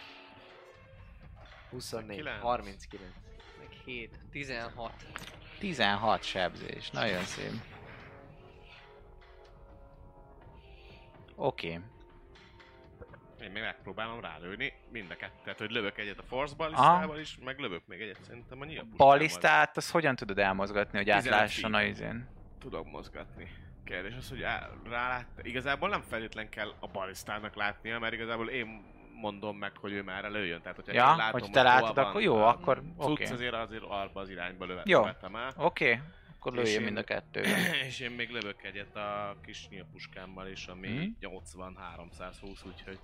24, 1.69 2.17
9. 2.17 2.41
39. 2.41 3.03
meg 3.59 3.67
7, 3.85 4.19
16. 4.31 4.91
16 5.59 6.23
sebzés, 6.23 6.89
nagyon 6.89 7.23
szép. 7.23 7.51
Oké. 11.35 11.67
Okay. 11.67 11.81
Én 13.43 13.51
még 13.51 13.61
megpróbálom 13.61 14.21
rálőni 14.21 14.73
mind 14.91 15.11
a 15.11 15.15
kettőt, 15.15 15.57
hogy 15.57 15.71
lövök 15.71 15.97
egyet 15.97 16.19
a 16.19 16.23
force 16.23 16.55
balisztával 16.55 17.19
is, 17.19 17.37
meg 17.43 17.59
lövök 17.59 17.81
még 17.87 18.01
egyet 18.01 18.23
szerintem 18.23 18.61
a 18.61 18.65
nyilpuskával. 18.65 19.07
Balisztát, 19.07 19.77
az 19.77 19.91
hogyan 19.91 20.15
tudod 20.15 20.39
elmozgatni, 20.39 20.97
hogy 20.97 21.05
15 21.07 21.33
átlásson 21.33 21.73
a 21.73 21.83
izén? 21.83 22.27
Tudom 22.59 22.87
mozgatni. 22.89 23.47
Kérdés 23.85 24.15
az, 24.17 24.29
hogy 24.29 24.39
rálát... 24.89 25.27
Igazából 25.41 25.89
nem 25.89 26.01
feltétlen 26.01 26.49
kell 26.49 26.73
a 26.79 26.87
balisztának 26.87 27.55
látnia, 27.55 27.99
mert 27.99 28.13
igazából 28.13 28.49
én 28.49 28.91
mondom 29.21 29.57
meg, 29.57 29.77
hogy 29.77 29.91
ő 29.91 30.03
már 30.03 30.31
lőjön. 30.31 30.61
Tehát, 30.61 30.75
hogyha 30.75 30.93
Ja, 30.93 31.09
én 31.11 31.17
látom, 31.17 31.39
hogy 31.41 31.51
te 31.51 31.61
hol 31.61 31.69
látod, 31.69 31.95
van 31.95 32.05
akkor 32.05 32.21
jó, 32.21 32.35
akkor 32.43 32.81
oké. 32.97 33.25
azért 33.25 33.53
azért 33.53 33.83
arba 33.87 34.19
az 34.21 34.29
irányba 34.29 34.65
lövet, 34.65 34.87
Jó. 34.87 34.99
lövettem 34.99 35.35
el. 35.35 35.53
Oké, 35.57 35.91
okay. 35.91 35.99
akkor 36.39 36.67
én- 36.67 36.81
mind 36.81 36.97
a 36.97 37.03
kettőt. 37.03 37.45
És 37.87 37.99
én 37.99 38.11
még 38.11 38.29
lövök 38.29 38.63
egyet 38.63 38.95
a 38.95 39.35
kis 39.45 39.67
nyílpuskámmal 39.69 40.47
is, 40.47 40.65
ami 40.67 40.87
Mhm. 40.87 41.33
80-320, 41.35 42.65
úgyhogy... 42.67 42.99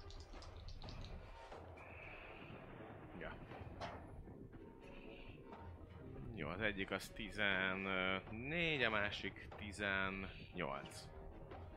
Jó, 6.39 6.47
az 6.49 6.61
egyik 6.61 6.91
az 6.91 7.11
14, 7.15 8.83
a 8.83 8.89
másik 8.89 9.47
18. 9.57 11.07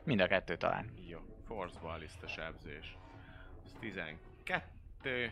Mind 0.03 0.19
a 0.19 0.27
kettő 0.27 0.57
talán. 0.57 0.93
Jó, 1.07 1.19
force 1.47 1.79
ballista 1.79 2.27
sebzés. 2.27 2.97
Az 3.65 3.75
12. 3.79 5.31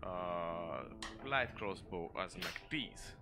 A 0.00 0.08
light 1.24 1.54
crossbow 1.54 2.10
az 2.12 2.34
meg 2.34 2.68
10. 2.68 3.16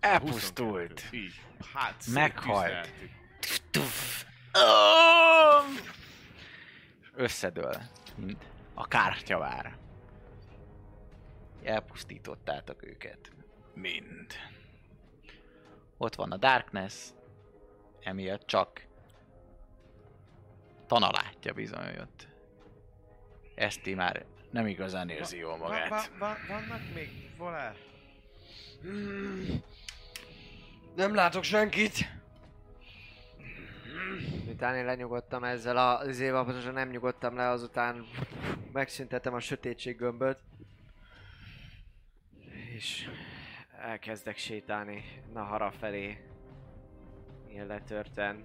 Elpusztult. 0.00 1.00
22. 1.00 1.16
Így. 1.16 1.40
Hát 1.74 2.04
Meghalt. 2.12 2.92
Összedől, 7.14 7.76
a 8.74 8.88
kártyavár. 8.88 9.76
Elpusztítottátok 11.62 12.86
őket. 12.86 13.30
Mind. 13.76 14.32
Ott 15.96 16.14
van 16.14 16.32
a 16.32 16.36
Darkness, 16.36 17.08
emiatt 18.00 18.46
csak 18.46 18.86
Tana 20.86 21.10
látja 21.10 21.52
bizony 21.52 21.98
ott. 22.00 22.28
Eszti 23.54 23.94
már 23.94 24.24
nem 24.50 24.66
igazán 24.66 25.08
érzi 25.08 25.36
jól 25.36 25.56
magát. 25.56 25.88
Va, 25.88 25.96
va, 25.96 26.26
va, 26.26 26.36
vannak 26.48 26.80
még 26.94 27.30
volá? 27.36 27.74
Nem 30.96 31.14
látok 31.14 31.42
senkit! 31.42 32.14
Miután 34.44 34.76
én 34.76 34.84
lenyugodtam 34.84 35.44
ezzel 35.44 35.76
a 35.76 36.04
izével, 36.08 36.44
pontosan 36.44 36.72
nem 36.72 36.88
nyugodtam 36.88 37.36
le, 37.36 37.48
azután 37.48 38.06
megszüntetem 38.72 39.34
a 39.34 39.40
sötétség 39.40 39.96
gömböt. 39.96 40.38
És 42.74 43.08
elkezdek 43.80 44.36
sétálni 44.36 45.22
Nahara 45.32 45.70
felé. 45.70 46.24
Ilyen 47.48 47.66
letörten. 47.66 48.44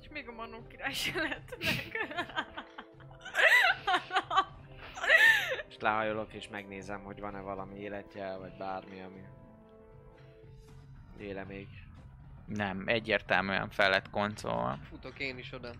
És 0.00 0.08
még 0.08 0.28
a 0.28 0.32
Manó 0.32 0.66
király 0.66 0.92
se 0.92 1.22
lett 1.22 1.56
meg. 1.58 1.98
És 5.68 5.76
lehajolok 5.78 6.32
és 6.32 6.48
megnézem, 6.48 7.02
hogy 7.02 7.20
van-e 7.20 7.40
valami 7.40 7.78
életjel, 7.78 8.38
vagy 8.38 8.56
bármi, 8.56 9.00
ami 9.00 9.22
éle 11.18 11.44
még. 11.44 11.68
Nem, 12.46 12.82
egyértelműen 12.86 13.70
fel 13.70 13.90
lett 13.90 14.10
koncolva. 14.10 14.78
Futok 14.82 15.18
én 15.18 15.38
is 15.38 15.52
oda. 15.52 15.70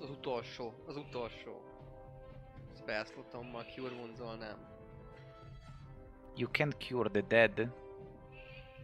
Az 0.00 0.10
utolsó, 0.10 0.84
az 0.86 0.96
utolsó. 0.96 1.73
Spellslotommal 2.84 3.64
cure 3.74 3.94
wounds-olnám. 3.94 4.58
You 6.36 6.48
can 6.50 6.70
cure 6.78 7.08
the 7.08 7.20
dead. 7.20 7.68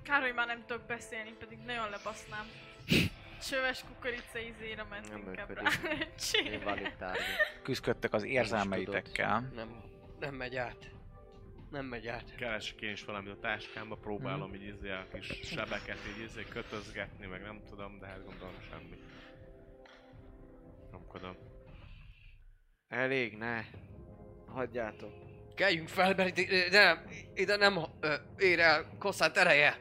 Kár, 0.02 0.22
hogy 0.22 0.34
már 0.34 0.46
nem 0.46 0.64
tudok 0.66 0.86
beszélni, 0.86 1.34
pedig 1.38 1.58
nagyon 1.58 1.90
lebasznám. 1.90 2.46
Csöves 3.48 3.84
kukorica 3.84 4.38
izére 4.38 4.84
ment 4.84 5.08
Nem 5.08 5.18
inkább 5.18 5.50
rá. 5.50 5.70
Küzdködtök 7.62 8.12
az 8.12 8.24
érzelmeitekkel. 8.24 9.50
Nem, 9.54 9.82
nem 10.20 10.34
megy 10.34 10.56
át. 10.56 10.90
Nem 11.70 11.84
megy 11.84 12.06
át. 12.06 12.34
Keresek 12.34 12.80
én 12.80 12.90
is 12.90 13.04
valamit 13.04 13.32
a 13.32 13.38
táskámba, 13.38 13.96
próbálom 13.96 14.54
így 14.54 14.62
izé 14.62 14.90
a 14.90 15.06
kis 15.12 15.40
sebeket 15.42 15.98
így 16.16 16.22
izé 16.22 16.42
kötözgetni, 16.42 17.26
meg 17.26 17.42
nem 17.42 17.60
tudom, 17.68 17.98
de 17.98 18.06
hát 18.06 18.24
gondolom 18.24 18.54
semmi. 18.70 18.98
Nyomkodom. 20.92 21.36
Elég, 22.88 23.36
ne. 23.36 23.64
Hagyjátok. 24.52 25.12
Keljünk 25.54 25.88
fel, 25.88 26.14
mert 26.14 26.38
ide, 26.38 26.66
ide 26.66 26.84
nem, 26.84 26.98
ide 27.34 27.56
nem 27.56 27.78
ö, 28.00 28.14
ér 28.38 28.58
el 28.60 28.86
kosszát 28.98 29.36
ereje. 29.36 29.78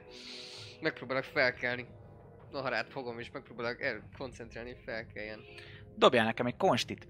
Megpróbálok 0.82 1.24
felkelni. 1.24 1.86
Naharát 2.52 2.90
fogom 2.90 3.20
és 3.20 3.32
megpróbálok 3.32 3.82
el 3.82 4.10
koncentrálni, 4.18 4.70
hogy 4.70 4.82
felkeljen. 4.86 5.40
Dobjál 5.96 6.26
nekem 6.26 6.46
egy 6.46 6.58
konstit. 6.58 7.08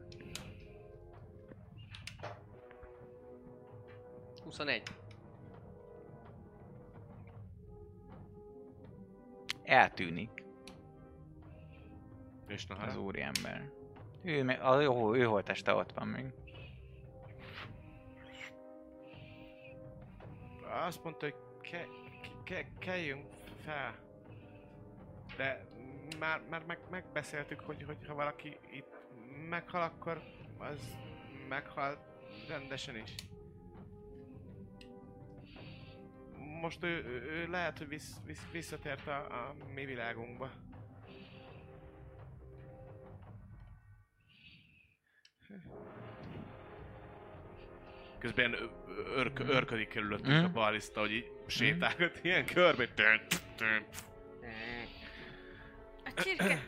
21. 4.43 4.83
Eltűnik 9.63 10.43
És 12.47 12.65
na, 12.67 12.75
az 12.75 12.81
hát, 12.81 12.97
úriember. 12.97 13.69
Ő, 14.23 14.43
me- 14.43 14.61
a, 14.61 14.79
jó, 14.81 15.15
ő 15.15 15.23
holteste 15.23 15.73
ott 15.73 15.91
van 15.91 16.07
még. 16.07 16.25
Azt 20.69 21.03
mondta, 21.03 21.25
hogy 21.25 21.35
ke, 21.61 21.87
ke, 22.43 22.67
keljünk 22.79 23.25
fel. 23.65 23.95
De 25.37 25.65
már, 26.19 26.41
már 26.49 26.65
meg, 26.65 26.79
megbeszéltük, 26.89 27.59
hogy, 27.59 27.83
hogy 27.83 28.07
ha 28.07 28.13
valaki 28.13 28.57
itt 28.71 29.07
meghal, 29.49 29.81
akkor 29.81 30.21
az 30.57 30.97
meghal 31.47 31.97
rendesen 32.47 32.95
is. 32.95 33.15
Most 36.61 36.83
ő, 36.83 37.05
ő, 37.05 37.47
lehet, 37.47 37.77
hogy 37.77 37.87
vissz, 37.87 38.15
vissz, 38.25 38.51
visszatért 38.51 39.07
a, 39.07 39.47
a 39.47 39.55
mi 39.73 39.85
világunkba. 39.85 40.51
Közben 48.19 48.55
örk, 49.15 49.39
örködik 49.39 49.89
körülöttünk 49.89 50.35
Mhm. 50.37 50.45
a 50.45 50.49
baliszta, 50.51 50.99
hogy 50.99 51.11
így 51.11 51.31
sétálgat 51.47 52.19
ilyen 52.23 52.45
körbe. 52.45 52.87
Tön, 52.87 53.21
tön. 53.55 53.85
A 56.05 56.21
csirke. 56.21 56.63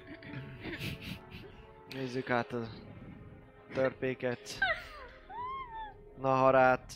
Nézzük 1.93 2.29
át 2.29 2.51
a 2.53 2.67
törpéket. 3.73 4.57
Naharát. 6.21 6.93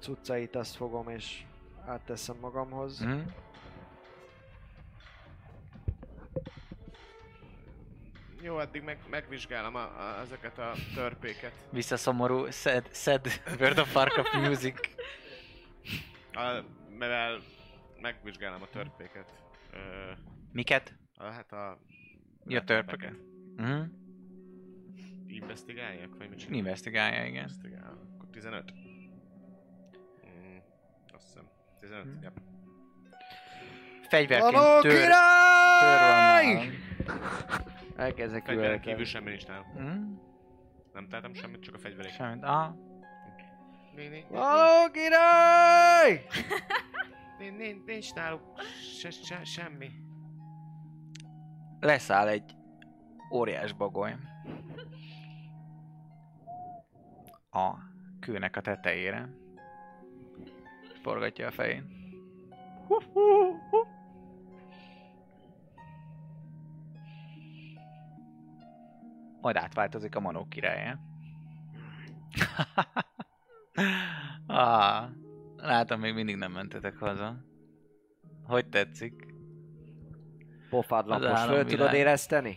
Cuccait 0.00 0.56
azt 0.56 0.76
fogom 0.76 1.08
és 1.08 1.42
átteszem 1.86 2.36
magamhoz. 2.40 3.00
Hm? 3.02 3.18
Jó, 8.48 8.56
addig 8.56 8.82
meg, 8.82 8.98
megvizsgálom 9.10 9.74
a, 9.74 9.80
a, 9.80 10.20
ezeket 10.20 10.58
a 10.58 10.72
törpéket. 10.94 11.52
Visszaszomorú, 11.70 12.50
sad, 12.50 12.88
sad 12.92 13.26
World 13.60 13.78
of 13.78 13.94
Warcraft 13.94 14.32
music. 14.32 14.74
A, 16.32 16.62
mivel 16.90 17.38
megvizsgálom 18.00 18.62
a 18.62 18.66
törpéket. 18.66 19.32
Ö, 19.72 19.78
Miket? 20.52 20.94
a, 21.16 21.24
hát 21.24 21.52
a... 21.52 21.78
Ja, 22.46 22.64
törpöket. 22.64 23.14
Mhm. 23.56 23.80
Investigáljak, 25.26 26.16
vagy 26.18 26.28
mit 26.28 26.38
csinálok? 26.38 26.58
Investigálja, 26.58 27.24
igen. 27.24 27.42
Investigál. 27.42 27.98
Akkor 28.14 28.28
15. 28.30 28.72
Mm, 30.26 30.56
azt 31.14 31.26
hiszem. 31.26 31.48
15, 31.80 32.02
Hmm. 32.02 32.22
yep. 32.22 32.32
Fegyverként 34.08 34.52
Való 34.52 34.80
tör, 34.80 34.90
tör 34.90 35.00
van 35.00 35.08
király! 35.08 36.54
nálam. 36.54 37.66
Elkezdek 37.98 38.44
Fegyveren 38.44 38.68
üvölteni. 38.68 38.90
kívül 38.90 39.04
semmi 39.04 39.28
nincs 39.28 39.46
nálam. 39.46 39.64
Hm? 39.64 40.14
Nem 40.92 41.08
tettem 41.08 41.34
semmit, 41.34 41.60
csak 41.60 41.74
a 41.74 41.78
fegyverek. 41.78 42.10
Semmit. 42.12 42.44
Aha. 42.44 42.76
Való 44.28 44.90
király! 44.92 46.26
Nincs 47.86 48.14
náluk 48.14 48.60
se, 48.98 49.10
se, 49.10 49.44
semmi. 49.44 49.90
Leszáll 51.80 52.28
egy 52.28 52.54
óriás 53.32 53.72
bagoly. 53.72 54.16
A 57.50 57.74
kőnek 58.20 58.56
a 58.56 58.60
tetejére. 58.60 59.28
Forgatja 61.02 61.46
a 61.46 61.50
fején. 61.50 61.96
Majd 69.40 69.56
átváltozik 69.56 70.16
a 70.16 70.20
manó 70.20 70.46
királya. 70.48 70.98
ah, 74.46 75.08
látom, 75.56 76.00
még 76.00 76.14
mindig 76.14 76.36
nem 76.36 76.52
mentetek 76.52 76.96
haza. 76.96 77.44
Hogy 78.42 78.68
tetszik? 78.68 79.26
Pofád 80.70 81.10
Az 81.10 81.22
lapos, 81.22 81.44
föl 81.44 81.64
tudod 81.64 81.92
érezteni? 81.92 82.56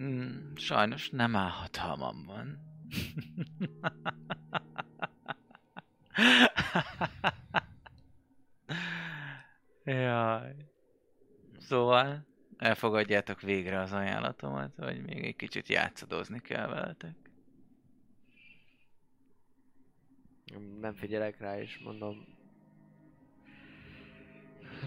Mm, 0.00 0.54
sajnos 0.54 1.10
nem 1.10 1.36
áll 1.36 1.50
hatalmamban. 1.50 2.58
Jaj. 9.84 10.54
Szóval 11.58 12.27
elfogadjátok 12.58 13.40
végre 13.40 13.80
az 13.80 13.92
ajánlatomat, 13.92 14.72
hogy 14.76 15.02
még 15.02 15.24
egy 15.24 15.36
kicsit 15.36 15.68
játszadozni 15.68 16.40
kell 16.40 16.66
veletek. 16.66 17.14
Nem 20.80 20.94
figyelek 20.94 21.38
rá, 21.38 21.60
és 21.60 21.78
mondom... 21.78 22.26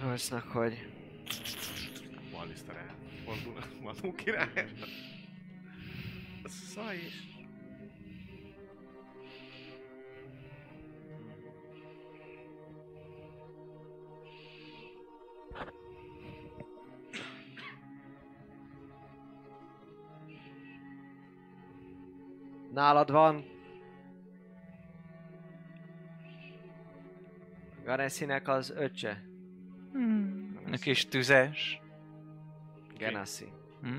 Rossznak, 0.02 0.44
hogy... 0.44 0.94
Baliszta 2.32 2.74
rá. 2.74 2.96
Fordul 3.26 3.58
a 3.58 3.66
Manó 3.82 4.14
király. 4.16 4.72
Szaj 6.46 6.96
is. 6.98 7.31
Nálad 22.82 23.12
van. 23.12 23.46
Ganeszinek 27.84 28.48
az 28.48 28.70
öccse. 28.70 29.24
A 30.72 30.78
kis 30.78 31.06
tüzes. 31.06 31.82
Genassi. 32.98 33.52
Hm? 33.82 33.98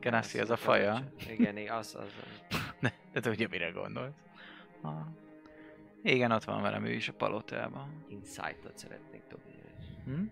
Ganassi 0.00 0.38
az 0.38 0.50
a 0.50 0.56
faja. 0.56 1.12
Igen, 1.30 1.56
igen, 1.56 1.76
az, 1.76 1.94
az. 1.94 2.12
Ne, 2.80 2.92
de 3.12 3.20
te 3.20 3.30
ugye 3.30 3.48
mire 3.48 3.70
gondolsz? 3.70 4.14
Ah. 4.80 5.06
Igen, 6.02 6.30
ott 6.30 6.44
van 6.44 6.62
velem 6.62 6.84
ő 6.84 6.92
is 6.92 7.08
a 7.08 7.12
palotában. 7.12 8.04
Insight-ot 8.08 8.78
szeretnék 8.78 9.22
dobni. 9.28 9.54
Hm? 10.04 10.24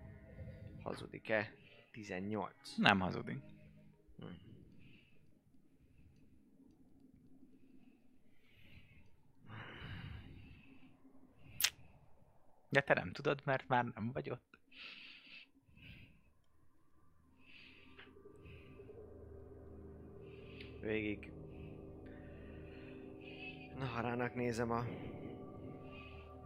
Hazudik-e? 0.83 1.51
18. 1.91 2.53
Nem 2.77 2.99
hazudik. 2.99 3.39
De 12.69 12.81
te 12.81 12.93
nem 12.93 13.11
tudod, 13.11 13.41
mert 13.45 13.67
már 13.67 13.85
nem 13.85 14.11
vagy 14.11 14.29
ott. 14.29 14.57
Végig. 20.81 21.31
Naharának 23.77 24.35
nézem 24.35 24.71
a 24.71 24.85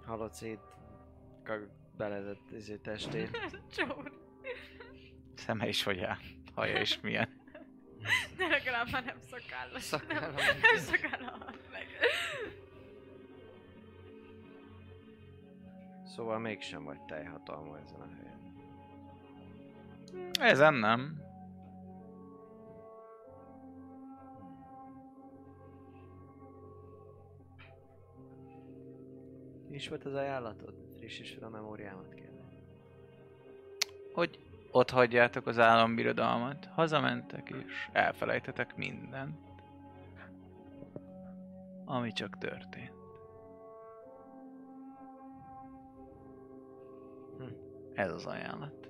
halott 0.06 0.33
szét 0.33 0.59
belezett 1.98 2.51
izé 2.51 2.75
testét. 2.77 3.38
Csór. 3.75 4.11
Szeme 5.35 5.67
is 5.67 5.83
hogy 5.83 6.00
áll. 6.00 6.17
Haja 6.56 6.82
is 6.82 7.00
milyen. 7.00 7.40
De 8.38 8.48
legalább 8.48 8.91
már 8.91 9.03
nem 9.03 9.17
szakállas. 9.30 9.83
Szakállam. 9.83 10.35
Nem, 10.35 10.58
nem 10.61 10.77
szakállam 10.77 11.40
meg. 11.72 11.88
Szóval 16.15 16.40
mégsem 16.40 16.83
vagy 16.83 17.01
teljhatalma 17.01 17.80
ezen 17.80 17.99
a 17.99 18.07
helyen. 18.15 18.40
Ezen 20.40 20.73
nem. 20.73 21.22
Mi 29.69 29.75
is 29.75 29.88
volt 29.90 30.06
az 30.06 30.14
ajánlatod? 30.14 30.73
Frissíts 30.98 31.33
fel 31.33 31.43
a 31.43 31.49
memóriámat 31.49 32.14
kérlek. 32.14 32.53
Hogy 34.14 34.40
ott 34.72 34.90
hagyjátok 34.90 35.48
az 35.48 35.59
állambirodalmat, 35.59 36.65
hazamentek 36.65 37.49
és 37.49 37.90
elfelejtetek 37.91 38.75
mindent, 38.75 39.40
ami 41.85 42.11
csak 42.11 42.38
történt. 42.38 43.00
Ez 47.93 48.11
az 48.11 48.25
ajánlat. 48.25 48.89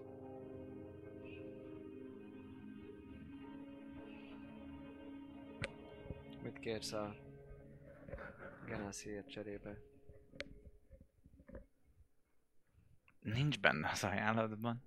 Mit 6.42 6.60
kérsz 6.60 6.92
a 6.92 7.16
Genesiért 8.66 9.30
cserébe? 9.30 9.78
Nincs 13.20 13.60
benne 13.60 13.90
az 13.90 14.04
ajánlatban. 14.04 14.84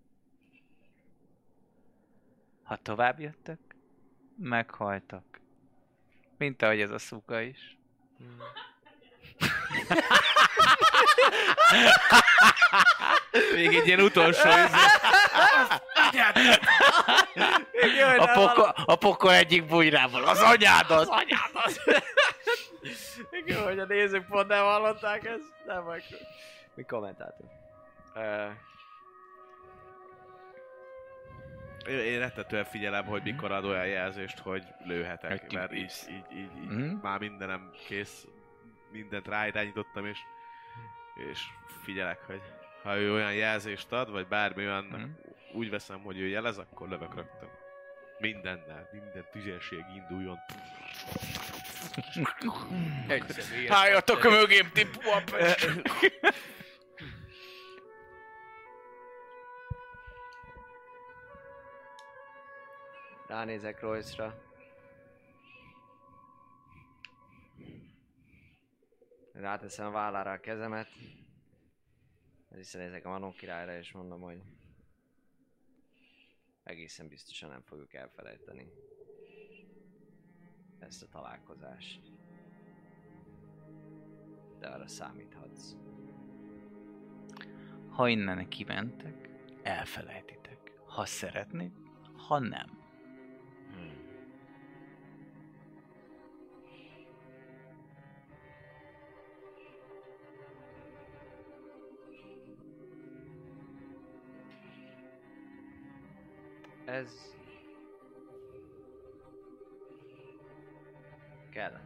Ha 2.62 2.76
tovább 2.76 3.20
jöttök, 3.20 3.60
meghaltak. 4.36 5.40
Mint 6.36 6.62
ahogy 6.62 6.80
ez 6.80 6.90
a 6.90 6.98
szuka 6.98 7.40
is. 7.40 7.78
Hmm. 8.16 8.38
Még 13.54 13.74
egy 13.74 13.86
ilyen 13.86 14.00
utolsó 14.00 14.48
izé. 14.48 14.76
A 18.16 18.26
pokol, 18.34 18.74
a 18.84 18.96
pokol 18.96 19.32
egyik 19.32 19.66
bujrával. 19.66 20.24
Az 20.24 20.40
anyád 20.40 20.90
az, 20.90 21.08
anyád 21.08 21.50
az. 21.52 21.80
Igen, 23.30 23.62
hogy 23.62 23.78
a 23.78 23.84
nézők 23.84 24.26
pont 24.26 24.48
nem 24.48 24.64
hallották 24.64 25.24
ezt, 25.24 25.52
nem 25.66 25.78
akkor. 25.78 26.02
Mi 26.74 26.82
kommentáltunk? 26.82 27.50
Uh, 28.14 28.50
Én, 31.88 31.98
én 31.98 32.18
rettetően 32.18 32.64
figyelem, 32.64 33.04
hogy 33.04 33.22
mikor 33.22 33.52
ad 33.52 33.64
olyan 33.64 33.86
jelzést, 33.86 34.38
hogy 34.38 34.62
lőhetek, 34.84 35.52
mert 35.52 35.72
így, 35.72 35.92
így, 36.10 36.24
így, 36.36 36.56
így 36.62 36.68
Mhm. 36.68 36.94
már 37.02 37.18
mindenem 37.18 37.70
kész, 37.86 38.26
mindent 38.92 39.26
ráirányítottam, 39.28 40.06
és, 40.06 40.18
és 41.14 41.40
figyelek, 41.82 42.20
hogy 42.26 42.42
ha 42.82 42.96
ő 42.96 43.12
olyan 43.12 43.34
jelzést 43.34 43.92
ad, 43.92 44.10
vagy 44.10 44.26
bármi 44.26 44.64
olyan, 44.66 44.84
Mhm. 44.84 45.02
úgy 45.52 45.70
veszem, 45.70 46.00
hogy 46.02 46.18
ő 46.18 46.26
jelez, 46.26 46.58
akkor 46.58 46.88
lövök 46.88 47.14
rögtön. 47.14 47.50
Mindennel, 48.18 48.88
minden 48.92 49.26
tüzérség 49.32 49.84
induljon. 49.94 50.38
Egy 53.08 53.24
személyes. 53.28 53.70
Álljatok 53.70 54.22
mögém, 54.22 54.70
ti 54.72 54.86
ránézek 63.28 63.80
Royce-ra. 63.80 64.34
Ráteszem 69.34 69.86
a 69.86 69.90
vállára 69.90 70.30
a 70.30 70.40
kezemet. 70.40 70.88
Visszanézek 72.48 73.04
a 73.04 73.08
Manó 73.08 73.32
királyra 73.32 73.76
és 73.76 73.92
mondom, 73.92 74.20
hogy 74.20 74.42
egészen 76.62 77.08
biztosan 77.08 77.50
nem 77.50 77.62
fogjuk 77.62 77.94
elfelejteni 77.94 78.72
ezt 80.78 81.02
a 81.02 81.08
találkozást. 81.08 82.00
De 84.58 84.66
arra 84.68 84.88
számíthatsz. 84.88 85.74
Ha 87.88 88.08
innen 88.08 88.48
kimentek, 88.48 89.28
elfelejtitek. 89.62 90.72
Ha 90.86 91.04
szeretnék, 91.04 91.72
ha 92.28 92.38
nem. 92.38 92.83
Ez... 106.94 107.34
Kellemetlen. 111.50 111.82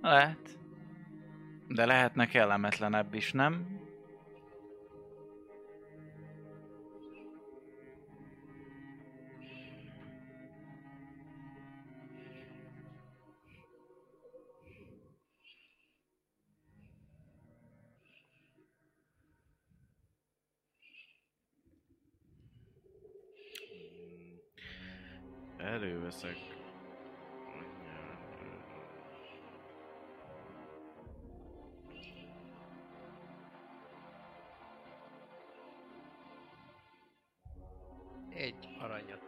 Lehet. 0.00 0.58
De 1.68 1.86
lehetne 1.86 2.26
kellemetlenebb 2.26 3.14
is, 3.14 3.32
nem? 3.32 3.75
Előveszek. 26.22 26.54
Egy 38.34 38.68
aranyat. 38.80 39.24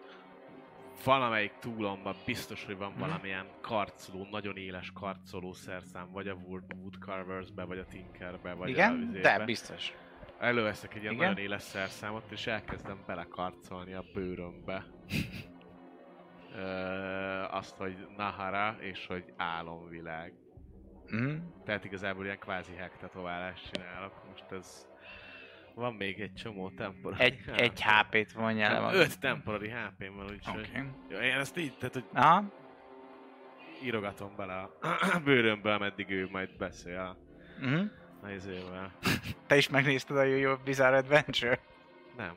Valamelyik 1.05 1.53
túlomban 1.61 2.15
biztos, 2.25 2.65
hogy 2.65 2.75
Mhm. 2.77 2.83
van 2.85 2.95
valamilyen 2.99 3.47
karcoló, 3.61 4.27
nagyon 4.31 4.57
éles 4.57 4.93
karcoló 4.93 5.53
szerszám, 5.53 6.11
vagy 6.13 6.29
a 6.29 6.35
Wood, 6.35 6.63
Woodcarvers-be, 6.83 7.65
vagy 7.65 7.79
a 7.79 7.85
Tinkerbe, 7.87 8.53
vagy 8.53 8.69
a 8.69 8.73
Igen? 8.73 9.03
izébe. 9.09 9.39
De 9.39 9.45
biztos. 9.45 9.93
Előveszek 10.39 10.95
egy 10.95 11.03
ilyen 11.03 11.15
Igen? 11.15 11.29
nagyon 11.29 11.45
éles 11.45 11.63
szerszámot, 11.63 12.31
és 12.31 12.47
elkezdem 12.47 13.03
belekarcolni 13.07 13.93
a 13.95 14.05
bőrömbe. 14.15 14.85
Ö, 16.59 16.63
azt, 17.51 17.77
hogy 17.77 18.07
Nahara, 18.17 18.77
és 18.81 19.07
hogy 19.07 19.25
álomvilág. 19.37 20.33
Mm? 21.15 21.37
Tehát 21.65 21.85
igazából 21.85 22.25
ilyen 22.25 22.39
kvázi 22.39 22.77
hack 22.79 22.97
tetoválást 22.97 23.71
csinálok. 23.71 24.13
Most 24.31 24.45
ez... 24.51 24.87
Van 25.75 25.95
még 25.95 26.21
egy 26.21 26.35
csomó 26.35 26.71
temporary 26.71 27.23
Egy, 27.23 27.41
egy 27.57 27.83
HP-t 27.83 28.33
vonjál 28.33 28.91
le. 28.91 28.99
Öt 28.99 29.21
temporary 29.21 29.69
HP-m 29.69 30.17
van, 30.17 30.31
úgyhogy... 30.31 30.71
Okay. 31.09 31.27
Én 31.27 31.35
ezt 31.37 31.57
így, 31.57 31.77
tehát 31.79 31.95
hogy 31.95 32.05
Aha. 32.13 32.45
írogatom 33.83 34.37
bele 34.37 34.55
a 34.55 34.79
bőrömbe, 35.25 35.75
ameddig 35.75 36.11
ő 36.11 36.29
majd 36.31 36.57
beszél 36.57 36.99
a, 36.99 37.17
Mm? 37.67 37.87
a 38.23 38.29
izével. 38.29 38.93
Te 39.47 39.57
is 39.57 39.69
megnézted 39.69 40.17
a 40.17 40.23
Jó 40.23 40.55
Bizarre 40.65 40.97
Adventure? 40.97 41.59
Nem. 42.17 42.35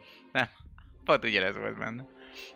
Pont 1.06 1.24
ugyanez 1.24 1.58
volt 1.58 1.77
benne. 1.77 2.06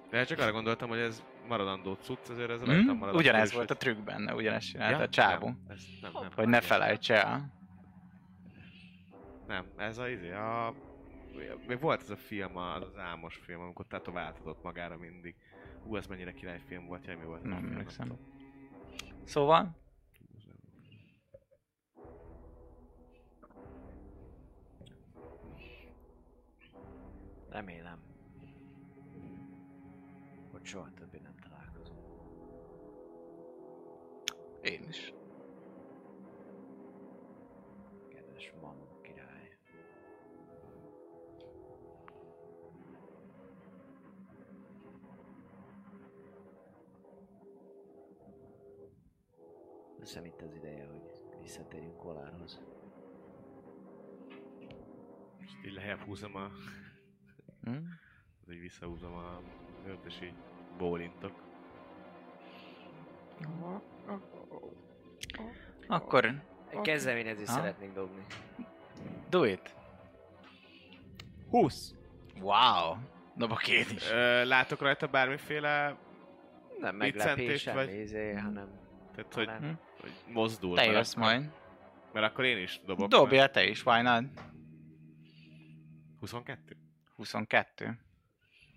De 0.09 0.23
csak 0.23 0.39
arra 0.39 0.51
gondoltam, 0.51 0.89
hogy 0.89 0.99
ez 0.99 1.23
maradandó 1.47 1.93
cucc, 1.93 2.29
ezért 2.29 2.49
ez 2.49 2.61
Mm? 2.61 2.65
rajtam 2.65 2.97
marad. 2.97 3.15
Ugyanez 3.15 3.53
volt 3.53 3.69
a 3.71 3.73
hogy- 3.73 3.77
trükk 3.93 4.03
benne, 4.05 4.33
ugyanezt 4.35 4.67
csinálta 4.69 4.97
Ja? 4.97 5.03
a 5.03 5.09
csávó. 5.09 5.45
Nem, 5.45 5.59
ez 5.67 5.83
nem, 6.01 6.11
nem. 6.13 6.29
Hogy 6.35 6.47
ne 6.47 6.61
felejts 6.61 7.11
el. 7.11 7.53
Nem, 9.47 9.65
ez 9.77 9.97
a 9.97 10.07
izé, 10.09 10.31
a... 10.31 10.73
Még 11.67 11.79
volt 11.79 12.01
ez 12.01 12.09
a 12.09 12.15
film, 12.15 12.57
az, 12.57 12.81
az 12.81 12.97
álmos 12.97 13.35
film, 13.35 13.61
amikor 13.61 13.85
tetováltatott 13.87 14.63
magára 14.63 14.97
mindig. 14.97 15.35
Ú, 15.83 15.95
ez 15.95 16.07
mennyire 16.07 16.31
királyfilm 16.33 16.85
volt, 16.85 17.05
jaj, 17.05 17.15
mi 17.15 17.23
volt 17.25 17.43
Nem 17.43 17.57
film, 17.59 17.71
emlékszem. 17.71 18.11
Szóval, 19.23 19.75
Remélem, 27.49 27.99
hogy 28.05 28.14
soha 30.65 30.89
többé 30.93 31.17
nem 31.17 31.35
találkozunk. 31.35 32.05
én 34.65 34.83
is. 34.87 35.13
Kedves 38.09 38.53
Manó 38.61 38.99
király. 39.01 39.57
Hiszem 49.99 50.25
itt 50.25 50.41
az 50.41 50.53
ideje, 50.55 50.85
hogy 50.85 51.01
visszatérjünk 51.41 51.97
Kolárhoz. 51.97 52.61
És 55.37 55.51
így 55.65 55.73
lejjebb 55.73 55.99
húzom 55.99 56.35
a... 56.35 56.51
Mm? 57.69 57.85
így 58.49 58.59
visszahúzom 58.59 59.13
a... 59.13 59.41
őt, 59.85 60.05
és 60.05 60.21
így 60.21 60.54
bólintok. 60.77 61.31
Akkor 65.87 66.41
kezdeményezést 66.81 67.49
Ha? 67.49 67.55
szeretnék 67.55 67.93
dobni. 67.93 68.25
do 69.29 69.43
it. 69.43 69.75
20! 71.49 71.93
Wow. 72.39 72.95
Dobok 73.35 73.67
én 73.67 73.85
is. 73.95 74.11
Ö, 74.11 74.45
látok 74.45 74.81
rajta 74.81 75.07
bármiféle... 75.07 75.97
Nem 76.79 76.95
meglepés, 76.95 77.65
vagy- 77.65 77.93
izé, 77.93 78.33
hanem... 78.33 78.69
Tehát, 79.15 79.33
hogy, 79.33 79.45
hanem 79.45 79.61
Hm? 79.69 80.01
hogy 80.01 80.11
mozdul. 80.33 80.75
Te 80.75 80.81
mert 80.81 80.93
jössz 80.95 81.11
akkor- 81.15 81.23
majd. 81.23 81.49
Mert 82.13 82.25
akkor 82.31 82.45
én 82.45 82.57
is 82.57 82.81
dobok. 82.85 83.07
Dobjál 83.09 83.51
te 83.51 83.65
is, 83.67 83.85
why 83.85 84.01
not? 84.01 84.23
22? 86.19 86.77
22. 87.15 87.99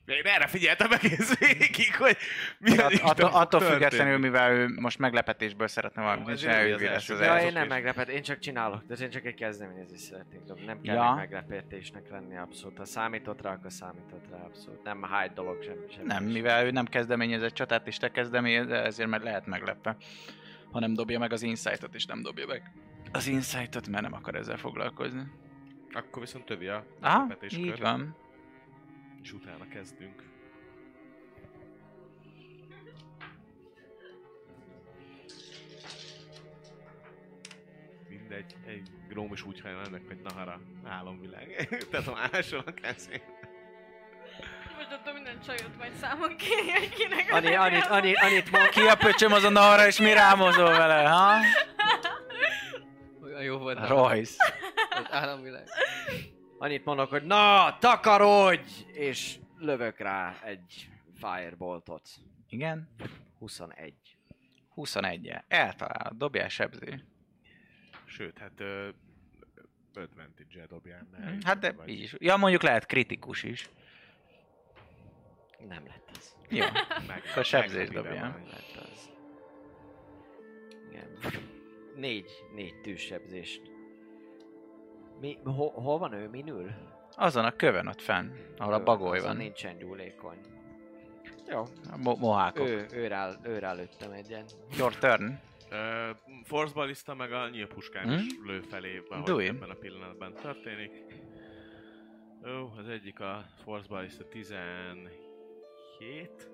Én 0.09 0.25
erre 0.25 0.47
figyeltem 0.47 0.93
egész 0.93 1.39
végig, 1.39 1.97
hogy 1.97 2.17
mi 2.59 2.70
az 2.70 2.78
At, 2.85 2.93
Isten 2.93 3.27
attól, 3.27 3.61
függetlenül, 3.61 4.19
mivel 4.19 4.53
ő 4.53 4.69
most 4.81 4.99
meglepetésből 4.99 5.69
szeretne 5.69 6.03
valamit, 6.03 6.28
és 6.28 6.43
elügyi 6.43 6.85
lesz 6.85 6.93
első 6.93 7.15
az 7.15 7.20
Ja, 7.20 7.39
én 7.41 7.53
nem 7.53 7.67
meglepet, 7.67 8.09
én 8.09 8.23
csak 8.23 8.39
csinálok, 8.39 8.83
de 8.87 8.95
én 8.95 9.11
csak 9.11 9.25
egy 9.25 9.35
kezdeményezést 9.35 10.03
szeretnék 10.03 10.41
dobni. 10.47 10.65
Nem 10.65 10.81
kell 10.81 10.95
Ja. 10.95 11.15
meglepetésnek 11.15 12.11
lenni 12.11 12.37
abszolút. 12.37 12.78
Ha 12.78 12.85
számított 12.85 13.43
rá, 13.43 13.53
akkor 13.53 13.73
számított 13.73 14.25
rá 14.31 14.39
abszolút. 14.39 14.83
Nem 14.83 15.03
hype 15.03 15.33
dolog 15.35 15.62
semmi, 15.62 15.87
semmi. 15.93 16.07
Nem, 16.07 16.17
semmi. 16.19 16.33
mivel 16.33 16.65
ő 16.65 16.70
nem 16.70 16.87
kezdeményezett 16.87 17.55
csatát, 17.55 17.87
és 17.87 17.97
te 17.97 18.11
kezdeményezed, 18.11 18.87
ezért 18.87 19.09
meg 19.09 19.23
lehet 19.23 19.47
meglepve. 19.47 19.97
Ha 20.73 20.81
nem 20.81 20.95
dobja 20.95 21.19
meg 21.19 21.33
az 21.33 21.43
insightot, 21.43 21.95
és 21.95 22.05
nem 22.07 22.23
dobja 22.23 22.47
meg 22.47 22.62
az 23.12 23.27
insightot, 23.27 23.89
mert 23.89 24.03
nem 24.03 24.12
akar 24.12 24.35
ezzel 24.35 24.57
foglalkozni. 24.57 25.23
Akkor 25.93 26.23
viszont 26.23 26.45
tövi 26.45 26.67
a 26.67 26.85
Aha, 27.01 27.19
meglepetéskör, 27.19 27.65
így 27.65 27.81
van. 27.81 28.17
És 29.28 29.34
utána 29.34 29.68
kezdünk. 29.68 30.23
Mindegy, 38.08 38.57
egy 38.66 38.89
gróm 39.08 39.32
is 39.32 39.42
úgy 39.42 39.60
hajlal 39.60 39.84
ennek, 39.84 40.07
hogy 40.07 40.20
Nahara 40.23 40.60
álomvilág. 40.84 41.68
Tehát 41.90 42.07
a 42.07 42.28
máson 42.32 42.62
a 42.66 42.74
kezén. 42.74 43.20
Most 44.76 44.92
attól 44.92 45.12
minden 45.12 45.40
csajot 45.40 45.76
majd 45.78 45.94
számon 45.94 46.36
kérni, 46.36 46.70
hogy 46.70 46.89
kinek 46.89 47.32
Ani, 47.32 47.55
Anit, 47.55 47.84
Anit, 47.86 48.18
Anit 48.18 48.68
Ki 48.70 48.81
a 48.81 48.97
pöcsöm 48.97 49.32
azon 49.32 49.57
arra, 49.57 49.86
és 49.86 49.98
mi 49.98 50.12
rámozol 50.12 50.70
vele, 50.70 51.08
ha? 51.08 51.34
Olyan 53.23 53.42
jó 53.42 53.58
volt. 53.58 53.89
Royce. 53.89 54.55
Az 54.90 55.07
államvilág. 55.10 55.68
Anit 56.59 56.85
mondok, 56.85 57.09
hogy 57.11 57.23
na, 57.23 57.77
takarodj! 57.78 58.70
És 58.93 59.39
lövök 59.59 59.99
rá 59.99 60.37
egy 60.45 60.89
fireboltot. 61.15 62.09
Igen? 62.49 62.89
21. 63.39 63.95
21 64.69 65.27
-e. 65.27 65.45
Eltalálod, 65.49 66.17
dobjál 66.19 66.49
sebző. 66.49 67.05
Sőt, 68.05 68.39
hát 68.39 68.61
ö, 68.61 68.89
advantage-el 69.95 70.67
dobjál, 70.67 71.07
ne 71.11 71.31
Hm, 71.31 71.39
Hát 71.45 71.59
de 71.59 71.73
vagy. 71.73 71.89
így 71.89 72.01
is. 72.01 72.15
Ja, 72.19 72.37
mondjuk 72.37 72.62
lehet 72.62 72.87
kritikus 72.87 73.43
is. 73.43 73.70
Nem 75.69 75.87
lett 75.87 76.11
az. 76.17 76.37
Jó. 76.49 76.65
Meg, 77.07 77.23
Akkor 77.37 77.65
ide 77.65 77.85
dobjál. 77.85 78.31
Nem 78.31 78.47
lett 78.47 78.77
az. 78.93 79.11
Igen. 80.91 81.19
Négy, 81.97 82.31
négy 82.55 82.81
tűzsebzést. 82.81 83.67
Mi, 85.20 85.38
ho, 85.44 85.68
hol 85.68 85.98
van 85.98 86.12
ő? 86.12 86.28
Min 86.28 86.48
ül? 86.48 86.70
Azon 87.16 87.44
a 87.44 87.50
kövön 87.56 87.86
ott 87.86 88.00
fenn, 88.00 88.30
ahol 88.58 88.72
a 88.74 88.78
Ő- 88.78 88.82
bagoly 88.84 89.16
azon 89.18 89.28
van. 89.28 89.36
nincsen 89.36 89.78
gyúlékony. 89.78 90.38
Jó. 91.48 91.60
A 91.90 91.97
mo- 91.97 92.18
mohákok. 92.18 92.68
Ő, 92.68 92.86
ő, 92.92 93.06
rá, 93.06 93.30
ő 93.42 93.58
rá 93.58 93.72
lőttem 93.72 94.10
egyen. 94.12 94.44
Your 94.76 94.94
turn. 94.97 95.38
Ö, 95.70 96.10
Force 96.44 96.74
ballista 96.74 97.14
meg 97.14 97.32
a 97.32 97.48
nyílpuskám 97.48 98.05
Hm? 98.05 98.10
is 98.12 98.24
lő 98.47 98.60
felé, 98.60 99.02
ahogy 99.08 99.44
ebben 99.44 99.70
a 99.70 99.74
pillanatban 99.74 100.34
történik. 100.34 101.05
Jó, 102.44 102.72
az 102.78 102.88
egyik 102.88 103.20
a 103.20 103.44
Force 103.62 103.88
ballista 103.88 104.24
17, 104.28 105.10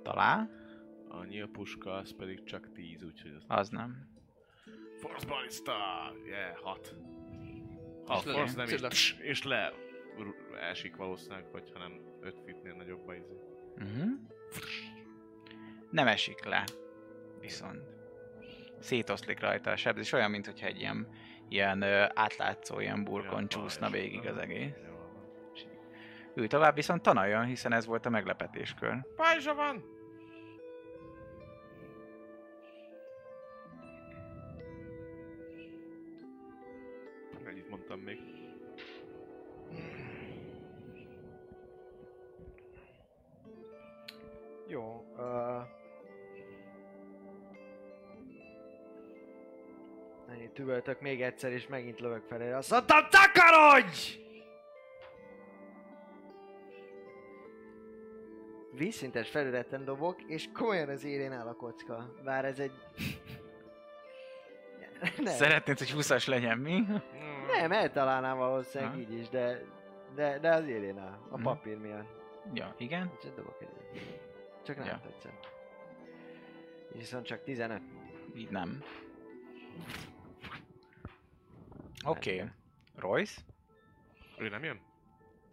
Talál. 0.02 0.50
a 1.08 1.24
nyílpuska 1.24 1.92
az 1.94 2.16
pedig 2.16 2.44
csak 2.44 2.72
10, 2.72 3.02
úgyhogy 3.02 3.32
az... 3.36 3.44
Az 3.46 3.68
nem. 3.68 4.08
Force 5.00 5.26
ballista! 5.26 5.72
Yeah, 6.26 6.56
6. 6.62 6.94
6 8.06 8.24
És 8.24 8.32
force 8.32 8.54
damage, 8.54 8.74
csillag. 8.74 8.90
pss, 8.90 9.14
és 9.18 9.42
le 9.42 9.72
esik 10.70 10.96
valószínűleg, 10.96 11.44
hogyha 11.52 11.78
nem 11.78 12.00
5 12.20 12.34
fitnél 12.44 12.74
nagyobb 12.74 13.08
a 13.08 13.14
izé. 13.14 13.36
Uh-huh. 13.76 14.10
Nem 15.90 16.06
esik 16.06 16.44
le. 16.44 16.64
Viszont. 17.40 17.82
Szétoszlik 18.80 19.40
rajta 19.40 19.70
a 19.70 19.76
sebzés, 19.76 20.12
olyan, 20.12 20.30
mintha 20.30 20.66
egy 20.66 20.80
ilyen, 20.80 21.08
ilyen 21.48 21.82
ö, 21.82 22.04
átlátszó, 22.14 22.80
ilyen 22.80 23.04
burkon 23.04 23.40
Ja, 23.40 23.46
csúszna 23.46 23.90
végig 23.90 24.26
az 24.26 24.36
egész. 24.36 24.72
Jó. 24.86 24.92
Ő 26.34 26.46
tovább 26.46 26.74
viszont 26.74 27.02
tanuljon, 27.02 27.44
hiszen 27.44 27.72
ez 27.72 27.86
volt 27.86 28.06
a 28.06 28.10
meglepetéskör. 28.10 29.06
Pajzsa 29.16 29.54
van! 29.54 29.93
Mondtam 37.94 38.14
még? 38.14 38.18
Jó. 44.68 45.04
Uh... 45.16 45.62
Ennyit 50.30 50.58
üvöltök 50.58 51.00
még 51.00 51.22
egyszer, 51.22 51.52
és 51.52 51.66
megint 51.66 52.00
lövök 52.00 52.24
felé. 52.24 52.50
Azt 52.52 52.70
mondtam, 52.70 53.06
takarodj! 53.10 54.22
Vízszintes 58.72 59.30
felületen 59.30 59.84
dobok, 59.84 60.22
és 60.22 60.48
komolyan 60.52 60.88
az 60.88 61.04
élén 61.04 61.32
áll 61.32 61.46
a 61.46 61.54
kocka. 61.54 62.14
Bár 62.24 62.44
ez 62.44 62.58
egy... 62.58 62.72
Nem, 65.16 65.34
Szeretnéd, 65.34 65.78
hogy 65.78 65.92
20-as 65.96 66.26
legyen, 66.26 66.58
mi? 66.58 66.84
Nem 67.60 67.72
eltalálnám 67.72 68.36
valószínűleg 68.36 68.92
Ha? 68.92 68.98
így 68.98 69.12
is, 69.12 69.28
de, 69.28 69.60
de, 70.14 70.38
de 70.38 70.54
az 70.54 70.66
élén 70.68 70.98
áll. 70.98 71.18
A 71.30 71.34
Mhm. 71.36 71.42
papír 71.42 71.78
miatt. 71.78 72.22
Ja, 72.54 72.74
igen. 72.78 73.10
Csak 73.22 73.34
dobok 73.36 73.56
egy. 73.60 73.68
Csak 74.64 74.76
nem 74.76 74.86
Ja. 74.86 75.00
tetszett. 75.02 75.52
Viszont 76.92 77.26
csak 77.26 77.42
15. 77.44 77.82
Így 78.36 78.50
nem. 78.50 78.82
Oké. 82.04 82.34
Okay. 82.34 82.48
Royce? 82.96 83.40
Ő 84.38 84.48
nem 84.48 84.64
jön? 84.64 84.80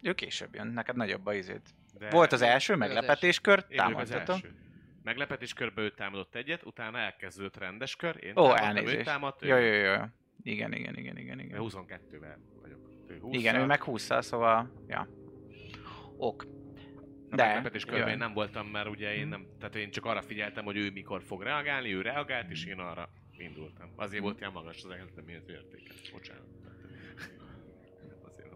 Ő 0.02 0.12
később 0.12 0.54
jön, 0.54 0.66
neked 0.66 0.96
nagyobb 0.96 1.26
a 1.26 1.34
izét. 1.34 1.68
De 1.98 2.10
Volt 2.10 2.32
az 2.32 2.42
első 2.42 2.76
meglepetéskör, 2.76 3.64
Én 3.68 3.76
vagyok 3.84 4.00
az 4.00 4.08
támadhatom. 4.08 4.34
első. 4.34 4.54
Meglepetés 5.02 5.52
körbe 5.52 5.82
ő 5.82 5.90
támadott 5.90 6.34
egyet, 6.34 6.62
utána 6.64 6.98
elkezdődött 6.98 7.56
rendes 7.56 7.96
kör, 7.96 8.24
én 8.24 8.30
Ó, 8.30 8.34
támadtam, 8.34 8.64
ő 8.64 8.68
elnézést. 8.78 9.04
támadt, 9.04 9.42
ő 9.42 9.46
Jó, 9.46 9.56
jó, 9.56 9.72
jó. 9.92 10.02
Igen, 10.42 10.72
igen, 10.72 10.96
igen, 10.96 11.16
igen, 11.16 11.40
igen. 11.40 11.60
22-vel 11.62 12.36
vagyok. 12.60 12.88
Ő 13.08 13.18
20 13.18 13.34
Igen, 13.36 13.54
ő 13.54 13.64
meg 13.64 13.82
20 13.82 14.10
szóval, 14.20 14.84
ja. 14.86 15.08
Ok. 16.16 16.46
A 17.30 17.34
De, 17.36 17.44
meglepetés 17.44 17.84
körben 17.84 18.18
nem 18.18 18.32
voltam, 18.32 18.66
mert 18.66 18.88
ugye 18.88 19.14
én 19.14 19.26
nem, 19.26 19.46
tehát 19.58 19.74
én 19.74 19.90
csak 19.90 20.04
arra 20.04 20.22
figyeltem, 20.22 20.64
hogy 20.64 20.76
ő 20.76 20.90
mikor 20.90 21.22
fog 21.22 21.42
reagálni, 21.42 21.94
ő 21.94 22.00
reagált, 22.00 22.50
és 22.50 22.66
én 22.66 22.78
arra 22.78 23.08
indultam. 23.36 23.92
Azért 23.96 24.22
volt 24.22 24.38
ilyen 24.38 24.52
magas 24.52 24.84
az 24.84 24.90
eredményező 24.90 25.52
értéke. 25.52 25.92
Bocsánat. 26.12 26.46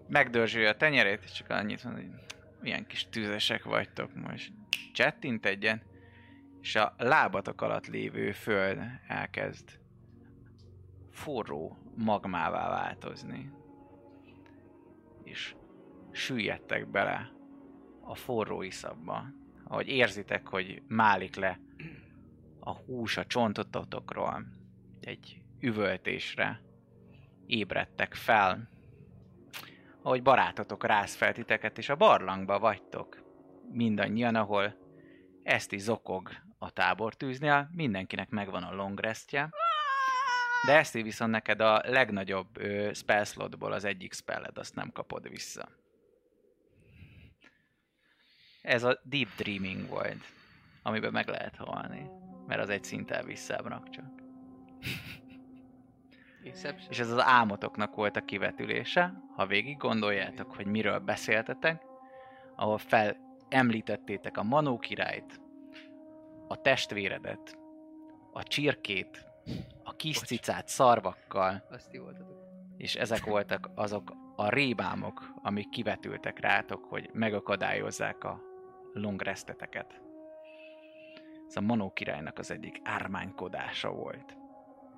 Megdörzsülje 0.09 0.69
a 0.69 0.77
tenyerét, 0.77 1.23
és 1.25 1.33
csak 1.33 1.51
annyit 1.51 1.85
mond, 1.85 1.97
hogy 1.97 2.09
milyen 2.61 2.87
kis 2.87 3.09
tüzesek 3.09 3.65
vagytok 3.65 4.15
most. 4.15 4.53
Csettint 4.93 5.47
egyen, 5.47 5.83
és 6.61 6.75
a 6.75 6.95
lábatok 6.99 7.63
alatt 7.63 7.87
lévő 7.87 8.33
föld 8.33 8.79
elkezd 9.09 9.81
forró 11.17 11.77
magmává 11.95 12.69
változni. 12.69 13.51
És 15.25 15.57
süllyedtek 16.11 16.91
bele 16.91 17.33
a 18.01 18.15
forró 18.15 18.63
iszapba. 18.63 19.25
Ahogy 19.65 19.89
érzitek, 19.89 20.49
hogy 20.49 20.83
málik 20.89 21.37
le 21.37 21.61
a 22.61 22.73
hús 22.73 23.17
a 23.17 23.27
csontotokról, 23.27 24.47
egy 25.01 25.43
üvöltésre 25.61 26.63
ébredtek 27.47 28.15
fel, 28.15 28.69
ahogy 30.03 30.23
barátotok 30.23 30.85
rász 30.85 31.15
fel 31.15 31.33
titeket, 31.33 31.79
és 31.79 31.89
a 31.89 31.97
barlangba 31.97 32.59
vagytok. 32.59 33.23
Mindannyian, 33.73 34.35
ahol 34.35 34.77
Eszti 35.43 35.79
zokog 35.79 36.31
a 36.59 36.71
tábortűznél, 36.71 37.71
mindenkinek 37.73 38.29
megvan 38.31 38.63
a 38.63 38.75
long 38.75 39.01
restje, 39.01 39.51
de 40.67 40.77
Eszti 40.79 41.03
viszont 41.03 41.31
neked 41.31 41.61
a 41.61 41.83
legnagyobb 41.85 42.61
ö, 42.61 42.91
spell 42.95 43.25
slotból 43.25 43.73
az 43.73 43.85
egyik 43.85 44.13
spelled, 44.13 44.59
azt 44.59 44.75
nem 44.75 44.91
kapod 44.93 45.29
vissza. 45.29 45.69
Ez 48.63 48.83
a 48.83 49.01
Deep 49.03 49.29
Dreaming 49.37 49.89
volt, 49.89 50.25
amiben 50.83 51.13
meg 51.13 51.29
lehet 51.29 51.57
halni, 51.57 52.11
mert 52.47 52.61
az 52.61 52.69
egy 52.69 52.85
szinttel 52.85 53.25
visszábbnak 53.25 53.91
csak. 53.91 54.25
Inception. 56.43 56.91
És 56.91 56.99
ez 56.99 57.11
az 57.11 57.23
álmotoknak 57.23 57.95
volt 57.95 58.17
a 58.17 58.25
kivetülése, 58.25 59.23
ha 59.37 59.47
végig 59.47 59.77
gondoljátok, 59.77 60.55
hogy 60.55 60.67
miről 60.67 60.99
beszéltetek, 60.99 61.83
ahol 62.57 62.79
fel 62.79 63.17
említettétek 63.49 64.37
a 64.37 64.43
Manó 64.43 64.79
királyt, 64.79 65.41
a 66.49 66.61
testvéredet, 66.61 67.59
a 68.33 68.43
csirkét, 68.43 69.27
a 69.85 69.97
kis 69.97 70.19
cicát 70.19 70.69
szarvakkal, 70.69 71.67
Azt 71.71 71.91
ti 71.91 71.99
voltatok. 71.99 72.37
és 72.77 72.95
ezek 72.95 73.25
voltak 73.25 73.71
azok 73.75 74.13
a 74.37 74.49
rébámok, 74.49 75.33
amik 75.43 75.69
kivetültek 75.69 76.39
rátok, 76.41 76.85
hogy 76.85 77.11
megakadályozzák 77.13 78.25
a 78.25 78.41
longreszteteket. 78.93 80.01
Ez 81.49 81.57
a 81.57 81.61
Manó 81.61 81.93
királynak 81.93 82.39
az 82.39 82.51
egyik 82.51 82.81
ármánykodása 82.85 83.91
volt. 83.91 84.37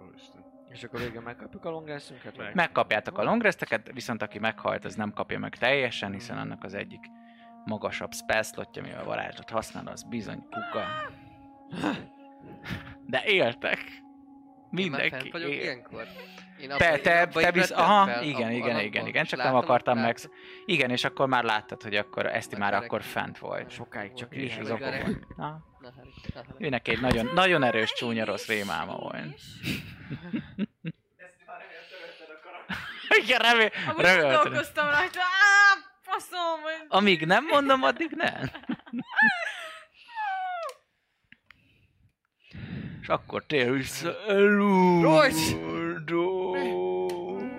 Úristen. 0.08 0.44
És 0.68 0.84
akkor 0.84 1.00
végül 1.00 1.20
megkapjuk 1.20 1.64
a 1.64 1.70
longreszünket? 1.70 2.36
Meg. 2.36 2.54
Megkapjátok 2.54 3.18
a 3.18 3.22
longreszteket, 3.22 3.92
viszont 3.92 4.22
aki 4.22 4.38
meghalt, 4.38 4.84
az 4.84 4.94
nem 4.94 5.12
kapja 5.12 5.38
meg 5.38 5.56
teljesen, 5.56 6.12
hiszen 6.12 6.38
annak 6.38 6.64
az 6.64 6.74
egyik 6.74 7.00
magasabb 7.64 8.12
spellslotja, 8.12 8.82
mivel 8.82 9.04
varázslat 9.04 9.50
használ, 9.50 9.86
az 9.86 10.02
bizony 10.02 10.40
kuka. 10.40 10.84
De 13.06 13.22
éltek. 13.24 13.78
Én 14.76 14.90
már 14.90 15.00
fent 15.00 15.12
Mindenki 15.12 15.30
vagyok 15.30 15.50
él. 15.50 15.60
ilyenkor? 15.60 16.06
Én 16.60 16.68
Te, 16.68 16.96
én 16.96 17.02
te, 17.02 17.20
abba 17.20 17.40
te 17.40 17.52
visz... 17.52 17.70
Aha, 17.70 18.06
fel, 18.06 18.22
igen, 18.22 18.42
abba 18.42 18.52
igen, 18.52 18.80
igen, 18.80 19.06
igen, 19.06 19.24
csak 19.24 19.42
nem 19.42 19.54
akartam 19.54 19.98
meg... 19.98 20.16
Igen, 20.64 20.90
és 20.90 21.04
akkor 21.04 21.28
már 21.28 21.44
láttad, 21.44 21.82
hogy 21.82 21.96
akkor 21.96 22.26
Esti 22.26 22.56
már 22.56 22.74
akkor 22.74 23.02
fent 23.02 23.38
volt. 23.38 23.70
Sokáig 23.70 24.12
csak 24.12 24.34
És 24.34 24.56
az 24.60 24.70
okokon. 24.70 25.26
Hát, 25.38 25.60
hát. 26.34 26.44
ő 26.58 26.68
neki 26.68 26.90
egy 26.90 27.00
nagyon, 27.00 27.30
nagyon 27.34 27.62
erős 27.62 27.92
csúnya 27.92 28.24
rossz 28.24 28.46
rémálma 28.46 28.96
volt. 28.96 29.40
Igen, 33.22 33.38
remé... 33.38 33.70
Amúgy 33.88 34.02
rajta, 34.02 35.18
faszom. 36.00 36.60
Amíg 36.88 37.26
nem 37.26 37.44
mondom, 37.44 37.82
addig 37.82 38.10
nem. 38.10 38.34
És 43.08 43.14
akkor 43.14 43.44
tér 43.46 43.72
vissza. 43.72 44.12
Royce! 45.00 45.56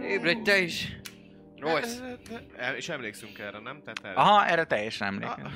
Ébredj 0.04 0.42
te 0.42 0.58
is! 0.58 1.00
Royce! 1.60 2.18
És 2.76 2.90
emlékszünk 2.90 3.40
erre, 3.40 3.60
nem? 3.60 3.82
Tehát 3.84 4.00
erre. 4.04 4.14
Aha, 4.14 4.46
erre 4.46 4.64
teljesen 4.66 5.08
Ah, 5.08 5.14
emlékszem. 5.14 5.52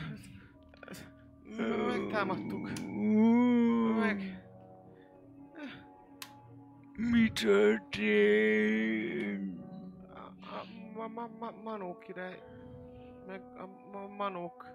Megtámadtuk. 1.88 2.70
Meg. 4.00 4.44
Mi 6.96 7.32
történt? 7.32 8.02
A, 10.14 10.18
a 10.42 10.66
ma, 10.96 11.08
ma, 11.08 11.30
ma, 11.40 11.52
Manó 11.64 11.98
király. 11.98 12.40
Meg 13.28 13.42
a 13.58 13.70
ma, 13.92 14.08
Manók. 14.08 14.66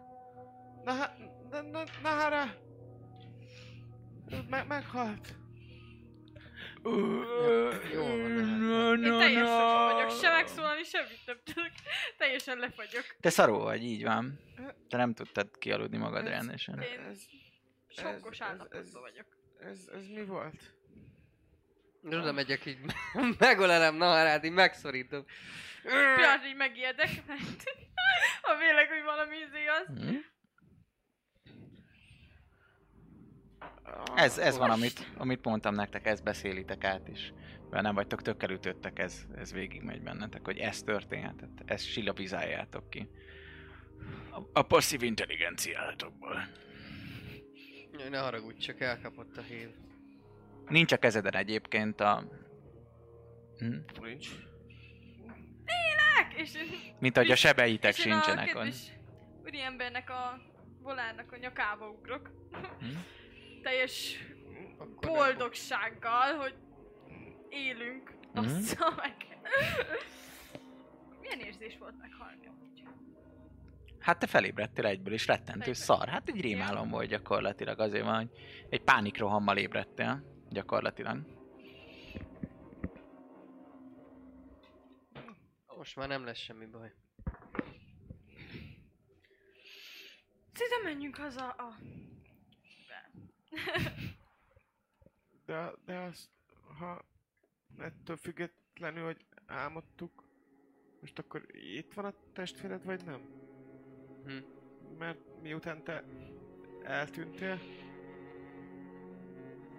Na, 0.85 0.93
na, 0.95 1.07
na, 1.51 1.61
na, 1.71 1.83
Nahara. 2.03 2.45
Me, 4.49 4.63
meghalt. 4.69 5.35
Jó 7.93 8.07
van, 8.07 9.05
Én 9.05 9.19
teljesen 9.19 9.93
vagyok, 9.95 10.11
se 10.21 10.31
megszólalni, 10.31 10.83
semmit 10.83 11.21
nem 11.27 11.37
tudok. 11.45 11.71
Teljesen 12.19 12.59
lefagyok. 12.59 13.05
Te 13.21 13.31
szarul 13.31 13.59
vagy, 13.63 13.83
így 13.83 14.03
van. 14.03 14.39
Te 14.89 14.97
nem 14.97 15.15
tudtad 15.15 15.59
kialudni 15.59 15.97
magad 15.97 16.25
Ez- 16.27 16.31
rendesen. 16.33 16.81
Én 16.83 17.01
Ez, 17.11 17.21
sokkos 17.89 18.41
ez- 18.41 18.47
ez- 18.47 18.55
állapotban 18.55 19.01
vagyok. 19.03 19.27
ez, 19.61 19.89
ez 19.95 20.07
mi 20.09 20.25
volt? 20.25 20.77
És 22.11 22.15
oda 22.17 22.33
megyek 22.33 22.67
így, 22.67 22.79
megölelem 23.39 23.95
Naharát, 23.97 24.45
így 24.45 24.53
megszorítom. 24.53 25.25
Pillanat, 25.83 26.47
így 26.47 26.57
megijedek, 26.57 27.11
mert 27.27 27.63
ha 28.43 28.57
vélek, 28.57 28.89
hogy 28.89 29.03
valami 29.05 29.37
izé 29.37 29.67
az. 29.67 29.87
Hm? 30.09 30.17
Ez, 34.15 34.39
ez 34.39 34.59
van, 34.59 34.71
amit, 34.71 35.11
amit 35.17 35.45
mondtam 35.45 35.75
nektek, 35.75 36.07
ezt 36.07 36.23
beszélitek 36.23 36.85
át 36.85 37.09
is. 37.09 37.33
Mert 37.71 37.83
nem 37.83 37.95
vagytok 37.95 38.23
tökkelütöttek, 38.23 38.99
ez, 38.99 39.27
ez 39.37 39.53
végigmegy 39.53 40.03
bennetek, 40.03 40.45
hogy 40.45 40.59
ez 40.59 40.83
történhetett. 40.83 41.63
Ezt 41.65 41.85
silabizáljátok 41.85 42.91
ki. 42.91 43.09
A, 44.31 44.41
a 44.53 44.63
passzív 44.63 45.03
intelligenciátokból. 45.03 46.49
Ne 48.11 48.19
haragudj, 48.19 48.59
csak 48.59 48.81
elkapott 48.81 49.37
a 49.37 49.43
hív. 49.43 49.69
Nincs 50.69 50.93
a 50.93 50.97
kezeden 50.97 51.35
egyébként 51.35 52.01
a... 52.01 52.25
Hm? 53.59 53.77
Nincs. 54.03 54.29
És, 56.37 56.51
Mint 56.99 57.17
ahogy 57.17 57.31
a 57.31 57.37
sebeitek 57.37 57.97
és 57.97 58.05
én 58.05 58.13
a 58.13 58.15
sincsenek. 58.15 58.47
ott. 58.47 58.53
kedves 58.53 58.93
úriembernek 59.45 60.11
a 60.11 60.41
volárnak 60.83 61.33
a 61.33 61.37
nyakába 61.37 61.89
ugrok. 61.89 62.31
Hm? 62.81 62.87
Teljes 63.69 64.17
Akkor 64.79 64.89
nem 65.01 65.13
boldogsággal, 65.13 66.35
hogy 66.35 66.55
élünk. 67.49 68.11
Mhm. 68.11 68.45
Bassza 68.45 68.95
meg. 68.97 69.15
Milyen 71.21 71.39
érzés 71.39 71.79
volt 71.79 71.99
meghalni? 71.99 72.37
Hát 73.99 74.19
te 74.19 74.27
felébredtél 74.27 74.87
egyből, 74.87 75.13
és 75.13 75.27
rettentő 75.27 75.51
Felébredtem. 75.51 75.97
szar. 75.97 76.09
Hát 76.09 76.29
egy 76.29 76.41
rémálom 76.41 76.89
volt 76.89 77.09
gyakorlatilag, 77.09 77.81
azért 77.81 78.05
van, 78.05 78.17
hogy 78.17 78.31
egy 78.69 78.83
pánikrohammal 78.83 79.57
ébredtél, 79.57 80.23
gyakorlatilag. 80.51 81.19
Most 85.77 85.97
már 85.97 86.09
nem 86.09 86.25
lesz 86.25 86.39
semmi 86.39 86.67
baj. 86.67 86.93
Szerintem 90.53 90.83
menjünk 90.83 91.17
haza 91.17 91.49
a... 91.49 91.77
De, 95.47 95.73
de 95.85 95.99
azt, 95.99 96.31
ha 96.79 97.05
ettől 97.79 98.17
függetlenül, 98.17 99.05
hogy 99.05 99.25
álmodtuk, 99.47 100.25
most 101.01 101.19
akkor 101.19 101.47
itt 101.53 101.93
van 101.95 102.05
a 102.05 102.15
testvéred, 102.33 102.85
vagy 102.85 103.05
nem? 103.05 103.21
Hm. 104.25 104.37
Mert 104.99 105.19
miután 105.43 105.85
te 105.85 106.05
eltűntél, 106.83 107.61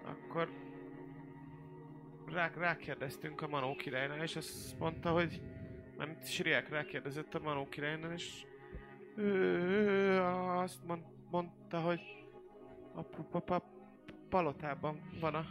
akkor 0.04 0.50
rá, 2.26 2.50
rákérdeztünk 2.54 3.40
a 3.40 3.48
Manó 3.48 3.76
királynál, 3.76 4.22
és 4.22 4.36
azt 4.36 4.78
mondta, 4.78 5.10
hogy 5.10 5.42
nem 5.96 6.20
Siriák 6.22 6.68
rákérdezett 6.68 7.34
a 7.34 7.40
Manó 7.40 7.68
királynál, 7.68 8.12
és 8.12 8.46
ő, 9.16 10.20
azt 10.22 10.84
mond, 10.84 11.04
mondta, 11.30 11.80
hogy 11.80 12.19
a 12.94 13.02
p- 13.02 13.26
p- 13.30 13.44
p- 13.44 13.62
palotában 14.28 15.00
van 15.20 15.34
a 15.34 15.44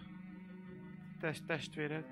test, 1.20 1.46
testvéred. 1.46 2.06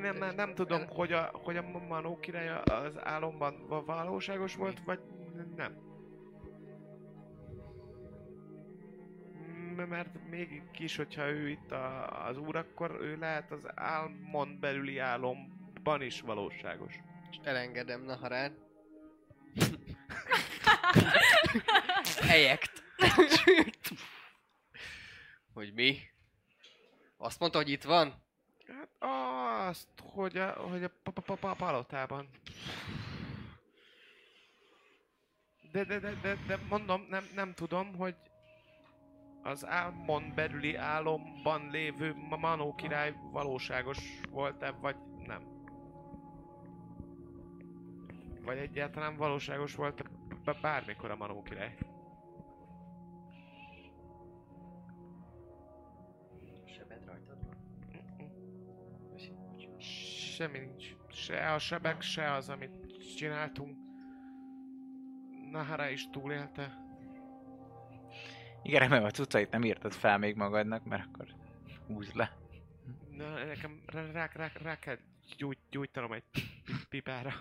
Nem, 0.00 0.16
nem, 0.16 0.34
nem 0.34 0.54
tudom, 0.54 0.86
hogy 0.88 1.12
a, 1.12 1.30
hogy 1.32 1.56
a 1.56 1.62
Manó 1.88 2.18
király 2.18 2.48
az 2.64 3.04
álomban 3.04 3.66
va- 3.68 3.86
valóságos 3.86 4.54
volt, 4.56 4.80
vagy 4.84 5.00
nem. 5.56 5.90
Mert 9.88 10.28
mégis, 10.30 10.96
hogyha 10.96 11.28
ő 11.28 11.48
itt 11.48 11.70
a, 11.72 12.08
az 12.26 12.38
úr, 12.38 12.56
akkor 12.56 12.96
ő 13.00 13.16
lehet 13.16 13.50
az 13.50 13.60
álmon 13.74 14.58
belüli 14.60 14.98
álomban 14.98 16.02
is 16.02 16.20
valóságos. 16.20 16.94
És 17.30 17.36
elengedem 17.42 18.02
Naharát. 18.02 18.52
Ejekt. 22.28 22.82
hogy 25.54 25.72
mi? 25.74 25.98
Azt 27.16 27.40
mondta, 27.40 27.58
hogy 27.58 27.70
itt 27.70 27.82
van? 27.82 28.22
Hát 28.66 28.88
azt, 29.68 29.88
hogy 30.02 30.36
a, 30.36 30.50
hogy 30.52 30.84
a 30.84 30.90
pa- 31.02 31.14
pa- 31.14 31.24
pa- 31.24 31.38
pa- 31.38 31.56
palotában. 31.56 32.28
De, 35.72 35.84
de, 35.84 35.98
de, 35.98 36.12
de, 36.22 36.36
de 36.46 36.58
mondom, 36.68 37.06
nem, 37.08 37.24
nem 37.34 37.54
tudom, 37.54 37.96
hogy 37.96 38.14
az 39.42 39.66
álmon 39.66 40.32
belüli 40.34 40.74
álomban 40.74 41.70
lévő 41.70 42.14
Ma- 42.14 42.36
Manó 42.36 42.74
király 42.74 43.14
valóságos 43.30 43.98
volt-e, 44.30 44.70
vagy 44.70 44.96
nem. 45.26 45.42
Vagy 48.44 48.58
egyáltalán 48.58 49.16
valóságos 49.16 49.74
volt 49.74 50.02
b- 50.02 50.21
bármikor 50.60 51.10
a 51.10 51.16
Manó 51.16 51.42
király. 51.42 51.74
Sebed 56.64 57.04
rajtad 57.04 57.38
van. 57.44 57.56
Semmi 59.78 60.58
nincs. 60.58 60.96
Se 61.08 61.52
a 61.52 61.58
sebek, 61.58 62.00
se 62.00 62.32
az, 62.32 62.48
amit 62.48 63.14
csináltunk. 63.16 63.76
Nahara 65.50 65.88
is 65.88 66.10
túlélte. 66.10 66.80
Igen, 68.62 68.80
remélem 68.80 69.04
a 69.04 69.10
cuccait 69.10 69.50
nem 69.50 69.64
írtad 69.64 69.92
fel 69.92 70.18
még 70.18 70.36
magadnak, 70.36 70.84
mert 70.84 71.06
akkor 71.06 71.26
húzd 71.86 72.14
le. 72.14 72.36
Na, 73.10 73.44
nekem 73.44 73.82
rá, 73.86 74.10
rá, 74.12 74.30
rá, 74.32 74.50
rá 74.62 74.78
kell 74.78 74.98
gyújt, 75.36 75.58
gyújtanom 75.70 76.12
egy 76.12 76.22
pi- 76.30 76.62
pipára. 76.88 77.32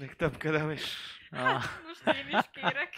Még 0.00 0.14
többködöm 0.14 0.70
is. 0.70 1.09
Ah, 1.30 1.62
Most 1.86 2.16
én 2.16 2.38
is 2.38 2.44
kérek. 2.52 2.94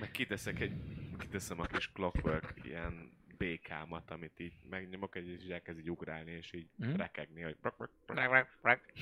Meg 0.00 0.10
kiteszek 0.10 0.60
egy, 0.60 0.72
kiteszem 1.18 1.60
a 1.60 1.66
kis 1.66 1.90
clockwork 1.92 2.54
ilyen 2.62 3.12
békámat, 3.38 4.10
amit 4.10 4.38
így 4.40 4.52
megnyomok, 4.70 5.16
egy- 5.16 5.28
és 5.28 5.44
elkezd 5.48 5.78
így 5.78 5.90
ugrálni, 5.90 6.30
és 6.30 6.52
így 6.52 6.68
Mhm. 6.76 6.94
rekegni, 6.96 7.42
hogy 7.42 7.56
brak, 7.60 7.76
brak, 7.76 7.90
brak. 8.06 8.18
rak, 8.18 8.30
rak, 8.30 8.58
rak. 8.62 8.92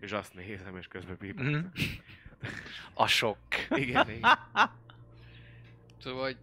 És 0.00 0.12
azt 0.12 0.34
nézem, 0.34 0.76
és 0.76 0.86
közben 0.88 1.16
Mhm. 1.20 1.26
pipálok. 1.26 1.66
A 2.94 3.06
sok. 3.06 3.38
Igen, 3.70 4.10
igen. 4.10 4.38
Szóval, 6.02 6.22
hogy 6.22 6.38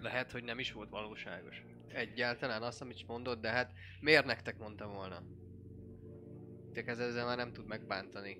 lehet, 0.00 0.30
hogy 0.30 0.44
nem 0.44 0.58
is 0.58 0.72
volt 0.72 0.88
valóságos. 0.90 1.62
Egyáltalán 1.88 2.62
azt, 2.62 2.80
amit 2.80 3.06
mondod, 3.06 3.40
de 3.40 3.50
hát 3.50 3.72
miért 4.00 4.24
nektek 4.24 4.58
mondta 4.58 4.86
volna? 4.88 5.22
Csak 6.74 6.86
ez 6.88 6.98
ezzel 6.98 7.24
már 7.26 7.36
nem 7.36 7.52
tud 7.52 7.66
megbántani. 7.66 8.38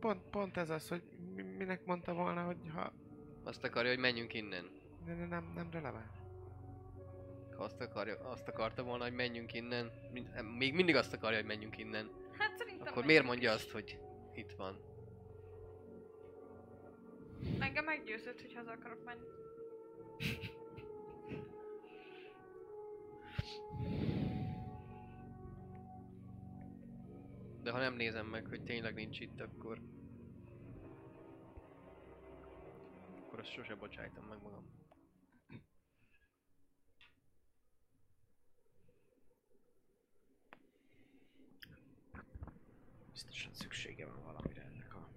Pont, 0.00 0.20
pont 0.30 0.56
ez 0.56 0.70
az, 0.70 0.88
hogy 0.88 1.02
mi- 1.34 1.42
minek 1.42 1.84
mondta 1.84 2.14
volna, 2.14 2.42
hogy 2.44 2.56
ha... 2.74 2.92
Azt 3.44 3.64
akarja, 3.64 3.90
hogy 3.90 3.98
menjünk 4.00 4.34
innen. 4.34 4.70
Ne, 5.06 5.14
ne, 5.14 5.26
nem, 5.26 5.52
nem 5.54 5.70
releváns. 5.70 6.16
Ha 7.56 7.64
azt, 7.64 7.80
akarja, 7.80 8.18
azt 8.20 8.48
akarta 8.48 8.82
volna, 8.82 9.04
hogy 9.04 9.12
menjünk 9.12 9.54
innen, 9.54 9.90
még 10.58 10.74
mindig 10.74 10.96
azt 10.96 11.12
akarja, 11.12 11.36
hogy 11.38 11.46
menjünk 11.46 11.78
innen, 11.78 12.10
Hát 12.38 12.56
szerintem... 12.56 12.86
akkor 12.92 13.04
miért 13.04 13.24
mondja 13.24 13.48
is. 13.48 13.54
azt, 13.56 13.70
hogy 13.70 13.98
itt 14.34 14.52
van? 14.52 14.78
Engem 17.58 17.84
meggyőzött, 17.84 18.40
hogy 18.40 18.54
haza 18.54 18.70
akarok 18.70 19.04
menni. 19.04 19.26
De 27.68 27.74
ha 27.74 27.80
nem 27.80 27.94
nézem 27.94 28.26
meg, 28.26 28.46
hogy 28.46 28.62
tényleg 28.62 28.94
nincs 28.94 29.20
itt, 29.20 29.40
akkor... 29.40 29.80
Akkor 33.20 33.38
azt 33.38 33.52
sose 33.52 33.74
bocsájtom 33.74 34.24
meg 34.24 34.42
magam. 34.42 34.64
Biztosan 43.12 43.52
szüksége 43.52 44.06
van 44.06 44.22
valamire 44.24 44.62
ennek 44.62 44.94
a 44.94 45.08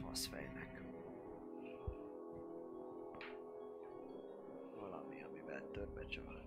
faszfejnek. 0.00 0.82
Valami, 4.74 5.22
amivel 5.22 5.70
többet. 5.70 6.16
Amivel... 6.16 6.44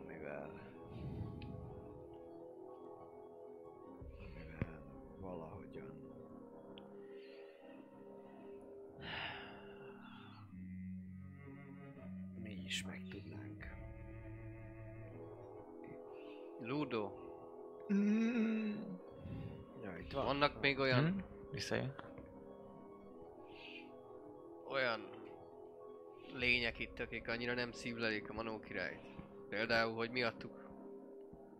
Amivel 0.00 0.61
Ludo, 16.92 17.10
Ja, 19.82 19.98
itt 19.98 20.12
van. 20.12 20.24
vannak 20.24 20.60
még 20.60 20.78
olyan, 20.78 21.04
Hm? 21.12 21.18
Visszajön. 21.52 21.94
olyan 24.70 25.08
lények 26.34 26.78
itt, 26.78 26.98
akik 27.00 27.28
annyira 27.28 27.54
nem 27.54 27.72
szívlelik 27.72 28.30
a 28.30 28.32
Manó 28.32 28.60
királyt. 28.60 29.00
Például, 29.48 29.94
hogy 29.94 30.10
miattuk, 30.10 30.52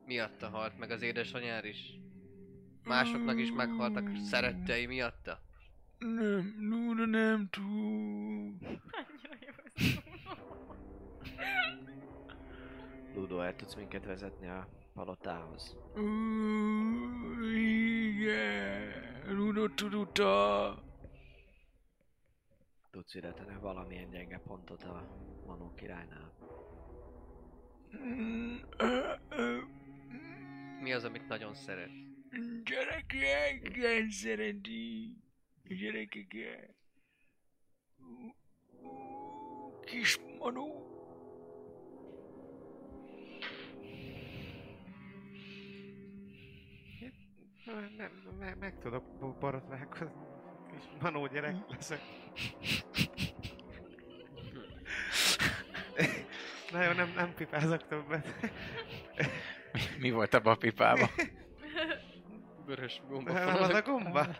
miatta 0.06 0.48
halt 0.48 0.78
meg 0.78 0.90
az 0.90 1.02
édesanyár 1.02 1.64
is. 1.64 1.98
Másoknak 2.84 3.38
is 3.38 3.52
meghaltak 3.52 4.16
szerettei 4.16 4.86
miatta. 4.86 5.38
Nem, 5.98 6.54
Luna 6.60 7.06
nem 7.06 7.48
tud. 7.50 7.64
Annyira 8.62 9.36
jó 9.40 9.52
ez. 9.74 9.94
Ludo, 13.14 13.40
el 13.40 13.56
tudsz 13.56 13.74
minket 13.74 14.04
vezetni 14.04 14.48
a 14.48 14.68
palotához? 14.94 15.76
Igen, 17.54 18.92
Luna 19.26 19.74
tudta. 19.74 20.82
Tudsz 22.90 23.14
illetve 23.14 23.58
valamilyen 23.58 24.10
gyenge 24.10 24.38
pontot 24.38 24.82
a 24.82 25.08
Manó 25.46 25.74
királynál? 25.74 26.32
Mi 30.80 30.92
az, 30.92 31.04
amit 31.04 31.28
nagyon 31.28 31.54
szeret? 31.54 31.90
Gyerekek, 32.64 34.10
szereti. 34.10 35.16
Gyerekek. 35.64 36.36
Kis 39.84 40.18
manó. 40.38 40.91
Nem, 47.64 48.10
meg, 48.38 48.58
meg 48.58 48.78
tudok 48.78 49.04
bo- 49.18 49.38
borotválkozni. 49.38 50.22
Kis 50.70 50.82
manó 51.00 51.26
gyerek 51.26 51.56
leszek. 51.68 52.00
Na 56.72 56.82
jó, 56.84 56.92
nem, 56.92 57.12
nem 57.16 57.34
pipázok 57.34 57.86
többet. 57.86 58.26
Mi 59.98 60.10
volt 60.10 60.34
abban 60.34 60.52
a 60.52 60.56
pipában? 60.56 61.08
Vörös 62.66 63.00
gomba. 63.08 63.32
Nem 63.32 63.48
az 63.62 63.68
a 63.68 63.82
gomba? 63.82 64.26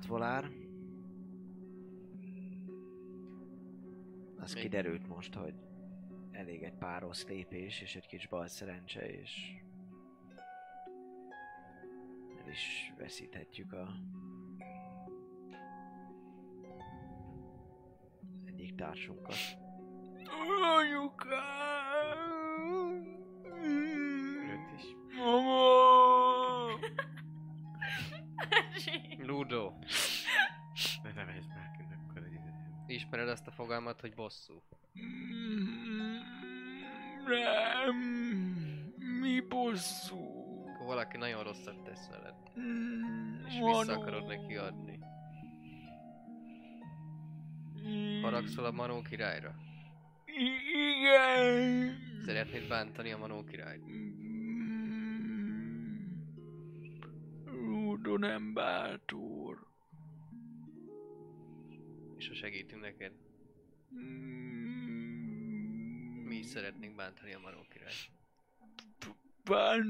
Hát, 0.00 0.08
Volár. 0.08 0.50
Az 4.38 4.54
Mi? 4.54 4.60
kiderült 4.60 5.08
most, 5.08 5.34
hogy 5.34 5.54
elég 6.30 6.62
egy 6.62 6.74
pár 6.74 7.00
rossz 7.02 7.24
lépés 7.26 7.80
és 7.80 7.96
egy 7.96 8.06
kis 8.06 8.28
bal 8.28 8.46
szerencse, 8.46 9.10
és 9.10 9.54
el 12.44 12.50
is 12.50 12.92
veszíthetjük 12.98 13.72
a 13.72 13.88
egyik 18.44 18.74
társunkat. 18.74 19.36
Anyukám! 20.78 22.20
Őt 24.42 24.72
is. 24.76 24.96
Mama! 25.16 26.68
Ludo, 29.30 29.72
Ne 31.02 31.12
nevezd 31.12 31.50
ki, 31.76 31.84
akkor 32.08 32.22
egy 32.22 32.94
ismered 32.94 33.28
azt 33.28 33.46
a 33.46 33.50
fogalmat, 33.50 34.00
hogy 34.00 34.14
bosszú? 34.14 34.62
Nem, 37.26 37.96
mi 39.20 39.40
bosszú? 39.48 40.18
Akkor 40.74 40.86
valaki 40.86 41.16
nagyon 41.16 41.42
rosszat 41.42 41.82
tesz 41.82 42.08
veled, 42.08 42.34
és 43.48 43.58
Manó. 43.58 43.78
vissza 43.78 43.98
akarod 43.98 44.26
neki 44.26 44.56
adni. 44.56 44.98
Haragszol 48.22 48.64
a 48.64 48.70
Manó 48.70 49.02
királyra? 49.02 49.54
Igen. 50.26 51.98
Szeretnéd 52.24 52.68
bántani 52.68 53.10
a 53.12 53.18
Manó 53.18 53.44
királyt? 53.44 53.82
Nem 58.16 58.52
bátor. 58.54 59.66
És 62.16 62.28
ha 62.28 62.34
segítünk 62.34 62.80
neked, 62.80 63.12
mi 66.24 66.36
is 66.36 66.46
szeretnénk 66.46 66.94
bántani 66.96 67.32
a 67.32 67.38
Manó 67.38 67.66
királyt. 67.68 68.10
Bán, 69.44 69.84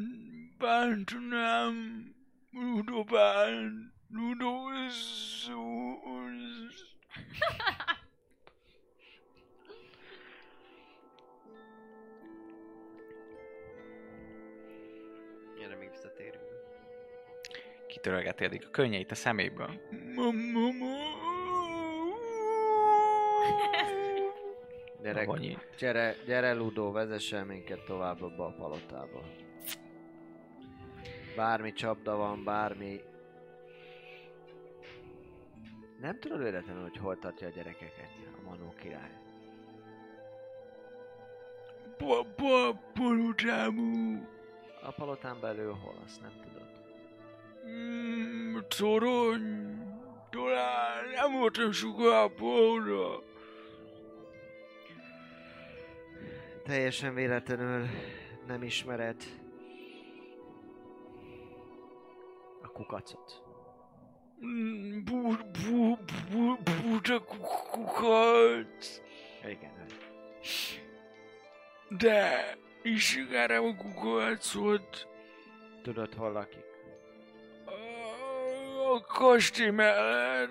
bántanám. 0.59 2.15
Ludo 2.53 3.05
bánt. 3.05 3.93
Ludo. 4.09 4.69
Gyere, 15.59 15.77
még 15.77 15.91
visszatérünk. 15.91 16.50
Kitörölgeti 17.91 18.45
eddig 18.45 18.63
a 18.67 18.71
könnyeit 18.71 19.11
a 19.11 19.15
szeméből. 19.15 19.81
Gyere, 25.03 25.27
gyere, 25.79 26.17
gyere 26.27 26.53
Ludo, 26.53 26.93
vezessen 26.93 27.47
minket 27.47 27.85
tovább 27.85 28.23
abba 28.23 28.47
a 28.47 28.55
palotába. 28.59 29.23
Bármi 31.37 31.73
csapda 31.73 32.17
van, 32.17 32.45
bármi 32.45 33.01
Nem 36.01 36.19
tudod 36.19 36.43
véletlenül, 36.43 36.83
hogy 36.83 36.97
hol 36.97 37.19
tartja 37.19 37.47
a 37.47 37.51
gyerekeket 37.51 38.11
a 38.39 38.49
Manó 38.49 38.75
király? 38.81 39.19
Papa, 41.97 42.81
palotámú. 42.95 44.27
A 44.83 44.91
palotán 44.91 45.41
belül 45.41 45.73
hol, 45.73 45.95
azt 46.05 46.21
nem 46.21 46.33
tudod. 46.43 46.70
Mm, 47.71 48.59
torony. 48.79 49.69
Talán 50.31 51.09
nem 51.15 51.39
voltam 51.39 51.73
soká 51.73 52.29
porra. 52.29 53.23
Teljesen 56.65 57.15
véletlenül 57.15 57.87
nem 58.47 58.63
ismered 58.63 59.17
a 62.63 62.69
kukacot. 62.73 63.43
Mm, 64.41 65.05
Bu, 65.05 65.37
bu, 65.37 65.97
bu, 66.31 66.57
buta 66.83 67.19
kukac. 67.25 69.01
Igen, 69.45 69.87
De 71.89 72.57
ismerem 72.83 73.65
a 73.65 73.75
kukacot. 73.77 75.07
tudod 75.83 76.15
hol 76.15 76.33
lakik. 76.33 76.65
A 78.93 79.01
kastély 79.01 79.71
mellett. 79.71 80.51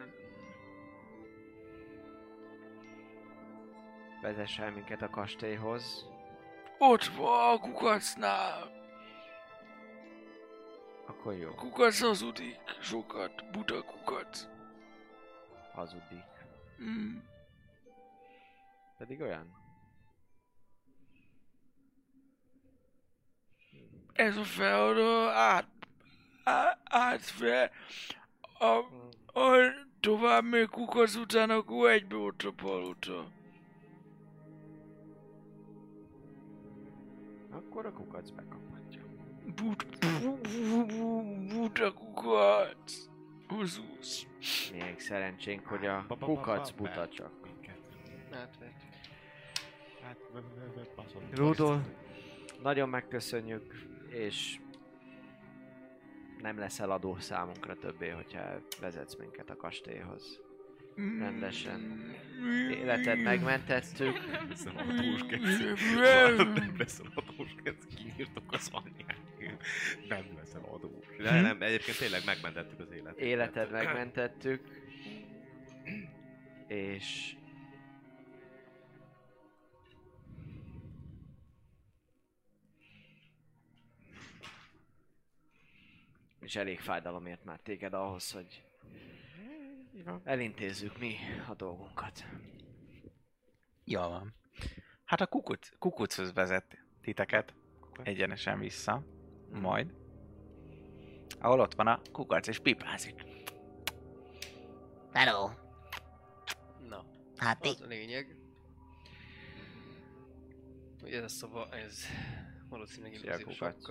Vezess 4.22 4.59
el 4.59 4.72
minket 4.72 5.01
a 5.01 5.09
kastélyhoz. 5.09 6.06
Ott 6.77 7.06
van 7.06 7.53
a 7.53 7.59
kukacnál. 7.59 8.72
Akkor 11.08 11.34
jó, 11.34 11.50
A 11.50 11.56
kukac 11.56 12.00
hazudik 12.00 12.59
sokat. 12.82 13.51
Buta 13.51 13.82
kukac. 13.84 14.48
hazudik. 15.74 16.26
Mm. 16.82 17.18
Pedig 18.98 19.22
olyan. 19.22 19.58
Ez 24.14 24.38
a 24.38 24.43
feladó 24.43 25.27
át, 25.27 25.68
át, 26.43 26.80
átfe. 26.84 27.72
A, 28.59 28.77
a 29.39 29.73
tovább 29.99 30.43
még 30.43 30.67
kukac 30.69 31.15
után, 31.15 31.49
akkor 31.49 31.89
egybe 31.89 32.15
ott 32.15 32.41
a 32.41 32.51
palota. 32.51 33.27
Akkor 37.51 37.85
a 37.85 37.91
kukac 37.91 38.29
bekaphatja. 38.29 39.01
But, 39.55 39.85
bu, 39.99 40.38
bu, 40.38 40.85
bu, 40.85 41.23
buta 41.47 41.93
kukac. 41.93 43.07
Huzus. 43.47 44.27
Még 44.71 44.99
szerencsénk, 44.99 45.65
hogy 45.65 45.85
a 45.85 46.05
kukac 46.19 46.71
buta 46.71 47.07
csak. 47.09 47.31
Átvert. 48.31 48.83
Hát, 50.01 50.17
v- 50.31 50.35
v- 50.35 50.75
v- 50.75 50.95
baszott. 50.95 51.35
Rudol, 51.38 51.81
nagyon 52.61 52.89
megköszönjük, 52.89 53.73
és 54.09 54.59
nem 56.42 56.59
leszel 56.59 56.92
adó 56.92 57.18
számunkra 57.19 57.76
többé, 57.76 58.09
hogyha 58.09 58.61
vezetsz 58.82 59.16
minket 59.16 59.50
a 59.50 59.56
kastélyhoz. 59.56 60.40
Rendesen. 60.95 62.11
Életed 62.72 63.22
megmentettük, 63.22 64.18
Leszel 64.50 64.74
adós 64.77 65.22
keci. 65.27 65.64
Nem. 65.95 66.56
Adós 67.16 67.56
keci. 67.64 67.88
Kiírtok 67.95 68.43
az 68.48 68.69
anyját. 68.72 69.18
Nem 70.09 70.26
leszel 70.38 70.61
adós. 70.72 71.06
De 71.18 71.42
nem, 71.42 71.61
egyébként 71.61 71.98
tényleg 71.98 72.22
megmentettük 72.26 72.80
az 72.80 72.92
életet. 72.92 73.19
életed 73.19 73.72
megmentettük, 73.72 74.61
és 76.68 77.35
és 86.42 86.56
elég 86.56 86.80
fájdalomért 86.80 87.43
már 87.43 87.59
téged 87.59 87.93
ahhoz, 87.93 88.32
hogy 88.32 88.64
elintézzük 90.24 90.98
mi 90.98 91.16
a 91.50 91.53
dolgunkat. 91.53 92.26
Jó 93.84 94.01
van. 94.01 94.34
Hát 95.03 95.22
a 95.22 95.27
kukuc, 95.27 95.69
kukuchoz 95.80 96.34
vezet 96.34 96.85
titeket 97.01 97.53
egyenesen 98.03 98.59
vissza, 98.59 99.03
majd. 99.51 99.93
Ahol 101.40 101.59
ott 101.59 101.74
van 101.74 101.88
a 101.88 102.01
kukac 102.11 102.48
és 102.48 102.59
pipázik. 102.59 103.24
Hello, 105.11 105.50
Na, 106.88 107.06
hát 107.38 107.59
ti, 107.59 107.69
az 107.69 107.82
a 107.82 107.85
lényeg. 107.85 108.35
Hogy 111.01 111.14
ez 111.14 111.24
a 111.24 111.27
szoba, 111.27 111.69
ez 111.69 112.06
valószínűleg 112.69 113.42
kukac. 113.43 113.88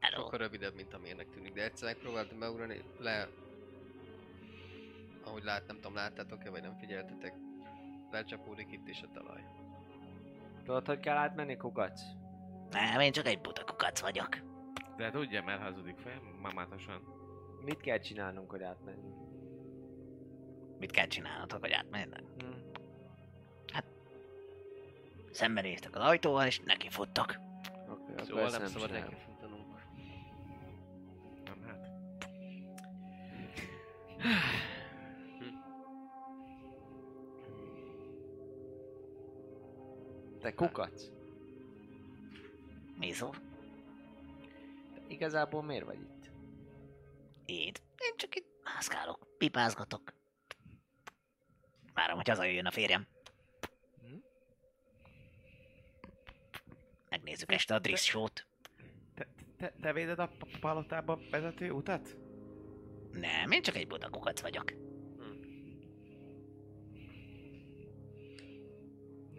Sokkal, 0.00 0.10
hello. 0.10 0.22
sokkal 0.22 0.38
rövidebb, 0.38 0.74
mint 0.74 0.94
amilyennek 0.94 1.30
tűnik. 1.30 1.52
De 1.52 1.62
egyszer 1.62 1.88
megpróbáltam 1.88 2.38
beugrani 2.38 2.82
le... 2.98 3.28
Ahogy 5.24 5.42
lát, 5.42 5.66
nem 5.66 5.76
tudom, 5.76 5.94
láttátok-e, 5.94 6.50
vagy 6.50 6.62
nem 6.62 6.76
figyeltetek. 6.78 7.34
Lecsapódik 8.10 8.72
itt 8.72 8.88
is 8.88 9.02
a 9.02 9.10
talaj. 9.12 9.44
Tudod, 10.64 10.86
hogy 10.86 11.00
kell 11.00 11.16
átmenni 11.16 11.56
kukac? 11.56 12.00
Nem, 12.70 13.00
én 13.00 13.12
csak 13.12 13.26
egy 13.26 13.40
buta 13.40 13.64
kukac 13.64 14.00
vagyok. 14.00 14.28
De 14.96 15.10
tudja, 15.10 15.42
mert 15.42 15.62
hazudik 15.62 15.98
fel, 15.98 16.20
mamátosan. 16.40 17.02
Mit 17.64 17.80
kell 17.80 17.98
csinálnunk, 17.98 18.50
hogy 18.50 18.62
átmenjünk? 18.62 19.14
Mit 20.78 20.90
kell 20.90 21.06
csinálnotok, 21.06 21.60
hogy 21.60 21.72
átmenjenek? 21.72 22.22
Hm. 22.38 22.46
Szembenéztek 25.30 25.96
az 25.96 26.02
ajtóval, 26.02 26.46
és 26.46 26.60
neki 26.64 26.88
futtok. 26.88 27.36
Oké, 27.90 28.12
akkor 28.12 28.24
Szóval 28.24 28.50
nem 28.50 28.66
szabad 28.66 28.90
neki 28.90 29.14
Te 40.40 40.54
kukac? 40.54 41.02
Mi 42.98 43.12
szó? 43.12 43.30
Te 44.94 45.00
igazából 45.08 45.62
miért 45.62 45.84
vagy 45.84 46.00
itt? 46.00 46.30
Én, 47.46 47.72
én 47.98 48.16
csak 48.16 48.34
itt 48.34 48.46
mászkálok, 48.64 49.26
pipázgatok. 49.38 50.12
Várom, 51.94 52.16
hogy 52.16 52.28
hazajöjjön 52.28 52.66
a 52.66 52.70
férjem. 52.70 53.06
Hm? 54.02 54.16
Megnézzük 57.08 57.52
este 57.52 57.74
a 57.74 57.78
Driss 57.78 58.04
show-t. 58.04 58.46
Te, 59.14 59.26
te, 59.56 59.72
te 59.80 59.92
véded 59.92 60.18
a 60.18 60.30
pa- 60.38 60.58
palotába 60.60 61.18
vezető 61.30 61.70
utat? 61.70 62.16
Nem, 63.12 63.50
én 63.50 63.62
csak 63.62 63.76
egy 63.76 63.86
buta 63.86 64.08
kukac 64.08 64.40
vagyok. 64.40 64.72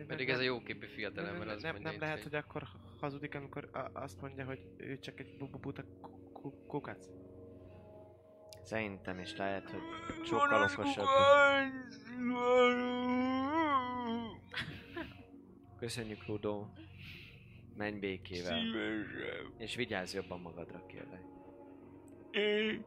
Pedig 0.08 0.30
ez 0.30 0.40
a 0.40 0.42
jóképű 0.42 0.86
fiatalember 0.86 1.46
nem, 1.46 1.56
az 1.56 1.62
nem, 1.62 1.78
nem 1.82 2.00
lehet, 2.00 2.24
hogy- 2.24 2.36
akkor 2.36 2.64
hazudik, 3.00 3.36
amikor 3.36 3.70
azt 3.94 4.22
mondja, 4.22 4.46
hogy 4.46 4.60
ő 4.78 5.00
csak 5.00 5.20
egy 5.20 5.38
bu- 5.38 5.50
bu- 5.50 5.62
buta 5.62 5.84
ku- 6.02 6.32
ku- 6.34 6.68
kukac. 6.68 7.08
Szerintem 8.64 9.20
is 9.20 9.36
lehet, 9.38 9.70
hogy 9.70 9.82
sokkal 10.26 10.64
okosabb. 10.64 11.06
Köszönjük, 15.80 16.26
Ludo. 16.28 16.66
Menj 17.78 18.00
békével. 18.00 18.60
Szívesen. 18.60 19.54
És 19.58 19.76
vigyázz 19.76 20.14
jobban 20.14 20.40
magadra, 20.40 20.86
kérlek. 20.86 21.22
Én... 22.32 22.84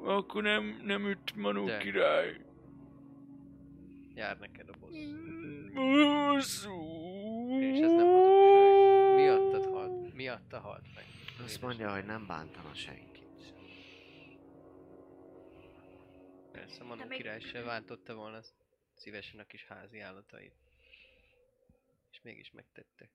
Akkor 0.00 0.42
nem, 0.42 0.80
nem 0.84 1.06
üt 1.06 1.36
Manó 1.36 1.64
De. 1.66 1.78
király. 1.78 2.40
Jár 4.14 4.38
neked 4.38 4.68
a 4.68 4.72
boss. 4.80 4.98
Bosszú. 5.74 6.80
És 7.60 7.78
ez 7.80 7.90
nem 7.92 8.06
hazugság. 8.06 9.14
Miattad 9.14 9.64
halt, 9.66 10.14
miatta 10.14 10.58
halt 10.60 10.84
meg. 10.94 11.04
Azt 11.44 11.60
mondja, 11.62 11.92
hogy 11.92 12.04
nem 12.04 12.26
bántana 12.26 12.74
senkit. 12.74 13.54
Persze, 16.52 16.84
Manó 16.84 17.04
még- 17.08 17.18
király 17.18 17.40
se 17.40 17.62
bántotta 17.62 18.14
volna 18.14 18.40
szívesen 18.94 19.40
a 19.40 19.44
kis 19.44 19.64
házi 19.66 20.00
állatait. 20.00 20.54
És 22.10 22.20
mégis 22.22 22.50
megtette. 22.50 23.08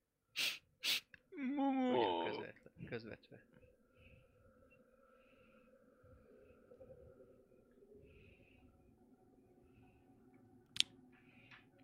Ugyan 1.58 2.24
közvetve. 2.26 2.70
közvetve. 2.86 3.29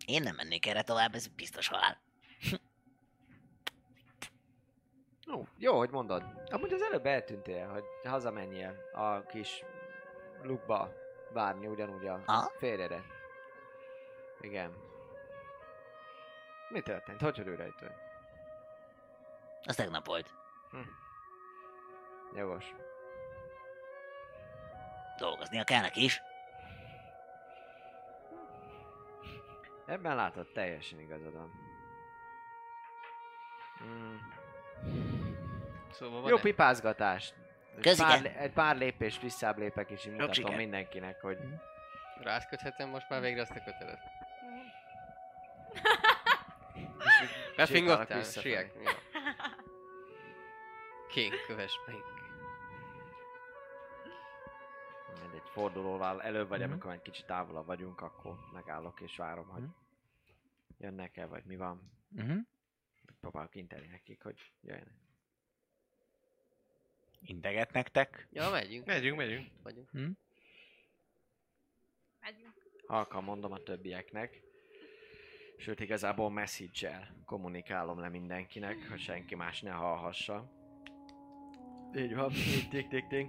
Én 0.06 0.22
nem 0.22 0.34
mennék 0.34 0.66
erre 0.66 0.82
tovább, 0.82 1.14
ez 1.14 1.26
biztos 1.26 1.68
halál. 1.68 1.98
Jó, 5.26 5.46
jó, 5.58 5.78
hogy 5.78 5.90
mondod. 5.90 6.24
Amúgy 6.50 6.72
az 6.72 6.82
előbb 6.82 7.06
eltűntél, 7.06 7.68
hogy 7.68 7.84
hazamenjél 8.04 8.76
a 8.92 9.20
kis 9.20 9.64
lukba 10.42 10.92
várni 11.32 11.66
ugyanúgy 11.66 12.06
a 12.06 12.22
Aha. 12.26 12.52
férjede. 12.58 13.02
Igen. 14.40 14.72
Mi 16.68 16.80
történt? 16.80 17.20
Hogy 17.20 17.36
hogy 17.36 17.46
ő 17.46 17.54
rejtő? 17.54 17.90
Az 19.64 19.76
tegnap 19.76 20.06
volt. 20.06 20.34
Jogos. 22.34 22.74
Dolgoznia 25.18 25.64
kell 25.64 25.80
neki 25.80 26.04
is. 26.04 26.22
Ebben 29.86 30.16
látod, 30.16 30.46
teljesen 30.52 31.00
igazad 31.00 31.32
van. 31.32 31.52
Mm. 33.84 34.16
Szóval 35.90 36.20
van 36.20 36.30
Jó 36.30 36.36
pipázgatás. 36.36 37.32
Egy 37.82 37.96
pár, 37.96 38.36
egy 38.38 38.52
pár 38.52 38.76
lépést 38.76 39.22
visszább 39.22 39.58
lépek 39.58 39.90
és 39.90 40.06
így 40.06 40.12
mutatom 40.12 40.32
siker. 40.32 40.56
mindenkinek, 40.56 41.20
hogy 41.20 41.38
Rászköthetem 42.22 42.88
most 42.88 43.08
már 43.08 43.20
végre 43.20 43.40
azt 43.40 43.50
a 43.50 43.62
kötelet. 43.64 43.98
visszafelé. 48.18 48.54
Siek. 48.54 48.72
Jó. 48.74 48.90
King, 51.08 51.32
kövess 51.46 51.72
meg. 51.86 52.15
Fordulóval 55.56 56.22
előbb 56.22 56.48
vagy, 56.48 56.60
Mhm. 56.60 56.70
amikor 56.70 56.92
egy 56.92 57.02
kicsit 57.02 57.26
távolabb 57.26 57.66
vagyunk, 57.66 58.00
akkor 58.00 58.34
megállok 58.52 59.00
és 59.00 59.16
várom, 59.16 59.48
hogy 59.48 59.62
Mhm. 59.62 59.70
jönnek-e, 60.78 61.26
vagy 61.26 61.44
mi 61.44 61.56
van. 61.56 61.90
Uh-huh. 62.16 62.36
Próbálok 63.20 63.54
inteni 63.54 63.86
nekik, 63.86 64.22
hogy 64.22 64.52
jöjjenek. 64.60 64.94
Integet 67.20 67.72
nektek. 67.72 68.28
Ja, 68.32 68.50
megyünk. 68.50 68.86
Megyünk, 68.86 69.16
megyünk. 69.16 69.48
Vagyunk. 69.62 69.92
Megyünk. 69.92 70.14
Halkan 72.86 73.24
mondom 73.24 73.52
a 73.52 73.58
többieknek. 73.62 74.42
Sőt, 75.58 75.80
igazából 75.80 76.30
message-el 76.30 77.14
kommunikálom 77.24 77.98
le 77.98 78.08
mindenkinek, 78.08 78.88
hogy 78.88 79.00
senki 79.00 79.34
más 79.34 79.60
ne 79.62 79.70
hallhassa. 79.70 80.50
Így 81.96 82.14
van, 82.14 82.30
így 82.32 82.68
tik 82.68 82.88
tik 82.88 83.06
tik. 83.06 83.26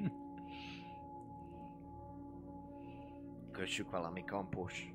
Kössük 3.57 3.89
valami 3.89 4.23
kampus 4.23 4.93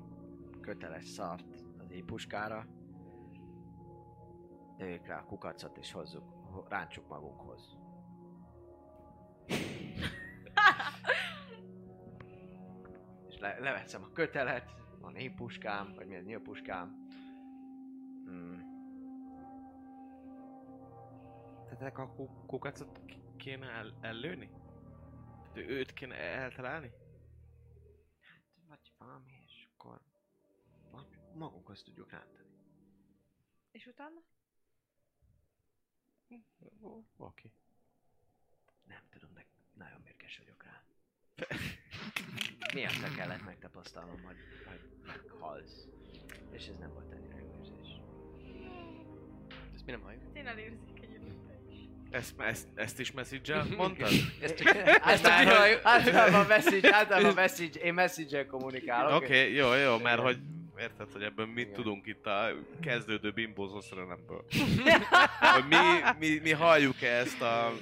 köteles 0.61 1.05
szart 1.07 1.63
az 1.77 1.91
épuskára. 1.91 2.67
Lőjük 4.77 5.07
rá 5.07 5.19
a 5.19 5.25
kukacot 5.25 5.77
és 5.77 5.91
hozzuk, 5.91 6.23
ho- 6.51 6.69
ráncsuk 6.69 7.07
magunkhoz. 7.07 7.77
és 13.29 13.39
le, 13.39 13.59
leveszem 13.59 14.03
a 14.03 14.11
kötelet, 14.11 14.71
van 14.99 15.15
épuskám, 15.15 15.93
vagy 15.95 16.07
milyen 16.07 16.23
nyílpuskám. 16.23 17.07
Hmm. 18.25 18.63
Tehát 21.69 21.97
a 21.97 22.07
ku- 22.07 22.45
kukacot 22.45 23.01
kéne 23.37 23.67
el, 23.69 23.93
ellőni? 24.01 24.49
Tehát 25.53 25.69
őt 25.69 25.93
kéne 25.93 26.15
eltalálni? 26.15 26.91
Vagy 28.73 28.93
valami, 28.97 29.31
és 29.45 29.67
akkor 29.73 30.01
valami 30.91 31.17
magunkhoz 31.35 31.83
tudjuk 31.83 32.11
rántani. 32.11 32.47
És 33.71 33.85
utána? 33.85 34.21
Oké. 37.17 37.51
Nem 38.87 39.03
tudom, 39.09 39.33
de 39.33 39.45
nagyon 39.73 40.01
mérges 40.03 40.37
vagyok 40.37 40.63
rá. 40.63 40.83
Miért 42.73 43.15
kellett 43.15 43.43
megtapasztalnom, 43.43 44.23
hogy, 44.23 44.35
hogy 44.67 44.79
meghalsz. 45.05 45.87
És 46.51 46.67
ez 46.67 46.77
nem 46.77 46.93
volt 46.93 47.11
ennyire 47.11 47.39
jó 47.39 47.55
érzés. 47.59 48.01
Ezt 49.73 49.85
mi 49.85 49.91
nem 49.91 50.01
halljuk? 50.01 50.37
Én 50.37 50.47
elérzékenyülök 50.47 51.35
is. 51.69 51.77
Ezt, 52.11 52.39
ezt, 52.39 52.67
ezt 52.75 52.99
is 52.99 53.11
message 53.11 53.63
mondtad? 53.63 54.11
Ezt 54.41 54.55
csak... 54.55 54.75
Ezt 54.75 55.25
a 55.25 55.29
Általában, 55.31 55.79
általában 55.83 56.45
message, 56.45 56.95
általában 56.95 57.33
message, 57.33 57.79
én 57.79 57.93
message-el 57.93 58.45
kommunikálok. 58.45 59.15
Oké, 59.15 59.25
okay, 59.25 59.53
jó, 59.53 59.73
jó, 59.73 59.97
mert 59.97 60.21
hogy 60.21 60.37
érted, 60.79 61.11
hogy 61.11 61.23
ebből 61.23 61.45
mit 61.45 61.57
Igen. 61.57 61.73
tudunk 61.73 62.07
itt 62.07 62.25
a 62.25 62.49
kezdődő 62.81 63.31
bimbózó 63.31 63.81
szerelemből. 63.81 64.45
hogy 65.53 65.67
mi, 65.67 65.77
mi, 66.19 66.39
mi 66.39 66.51
halljuk-e 66.51 67.09
ezt 67.11 67.41
a... 67.41 67.73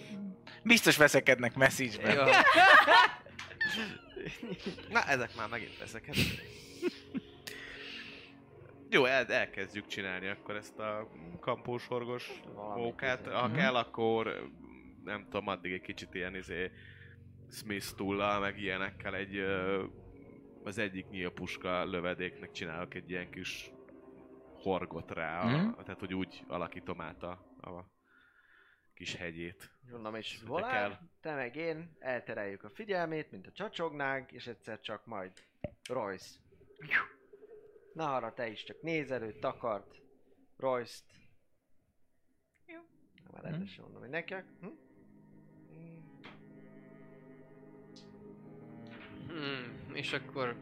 Biztos 0.63 0.97
veszekednek 0.97 1.55
message-ben. 1.55 2.15
Jó. 2.15 2.23
Na, 4.89 5.03
ezek 5.03 5.35
már 5.35 5.49
megint 5.49 5.77
veszeket. 5.79 6.15
Jó, 8.89 9.05
el, 9.05 9.25
elkezdjük 9.25 9.87
csinálni 9.87 10.27
akkor 10.27 10.55
ezt 10.55 10.79
a 10.79 11.07
kampósorgos 11.39 12.31
mókát. 12.75 13.27
Ha 13.27 13.47
Mhm. 13.47 13.55
kell, 13.57 13.75
akkor 13.75 14.49
nem 15.03 15.23
tudom, 15.23 15.47
addig 15.47 15.71
egy 15.71 15.81
kicsit 15.81 16.13
ilyen 16.13 16.35
izé 16.35 16.71
Smith 17.51 17.87
tullal, 17.95 18.39
meg 18.39 18.59
ilyenekkel 18.59 19.15
egy 19.15 19.35
ö, 19.35 19.83
az 20.63 20.77
egyik 20.77 21.09
nyílpuska 21.09 21.83
lövedéknek 21.85 22.51
csinálok 22.51 22.93
egy 22.93 23.09
ilyen 23.09 23.29
kis 23.29 23.71
horgot 24.53 25.11
rá, 25.11 25.39
a, 25.41 25.45
Mhm. 25.45 25.79
tehát 25.81 25.99
hogy 25.99 26.13
úgy 26.13 26.43
alakítom 26.47 27.01
át 27.01 27.23
a, 27.23 27.31
a 27.61 27.85
kis 28.93 29.15
hegyét. 29.15 29.71
Mondom, 29.91 30.15
és 30.15 30.41
volá, 30.45 30.99
te 31.21 31.35
meg 31.35 31.55
én 31.55 31.95
eltereljük 31.99 32.63
a 32.63 32.69
figyelmét, 32.69 33.31
mint 33.31 33.47
a 33.47 33.51
csacsognánk, 33.51 34.31
és 34.31 34.47
egyszer 34.47 34.79
csak 34.79 35.05
majd 35.05 35.31
Royce. 35.89 36.39
Na 37.93 38.15
arra 38.15 38.33
te 38.33 38.47
is 38.49 38.63
csak 38.63 38.81
nézel 38.81 39.21
őt, 39.23 39.39
takart, 39.39 40.01
Royce-t. 40.57 41.03
Jó. 42.65 42.79
Már 43.31 43.43
rendesen 43.43 43.83
mondom, 43.83 44.01
hogy 44.01 44.09
nekik. 44.09 44.43
Hm? 44.59 44.67
Hmm, 49.31 49.95
és 49.95 50.13
akkor... 50.13 50.55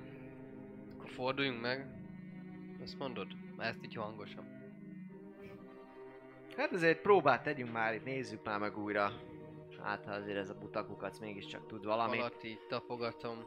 Akkor 0.98 1.10
forduljunk 1.10 1.62
meg. 1.62 1.88
Azt 2.84 2.98
mondod? 3.00 3.28
Már 3.56 3.68
ezt 3.68 3.84
így 3.84 3.94
hangosan. 3.96 4.58
Hát 6.58 6.72
azért 6.72 7.02
próbát 7.02 7.44
tegyünk 7.44 7.72
már 7.72 7.94
itt, 7.94 8.04
nézzük 8.04 8.44
már 8.46 8.60
meg 8.60 8.78
újra. 8.78 9.12
Hát 9.84 10.06
ha 10.06 10.12
azért 10.12 10.38
ez 10.38 10.50
a 10.50 10.58
butakukac 10.58 11.20
mégiscsak 11.20 11.68
tud 11.68 11.86
valami. 11.86 12.18
Alatt 12.18 12.44
így 12.44 12.60
tapogatom. 12.68 13.38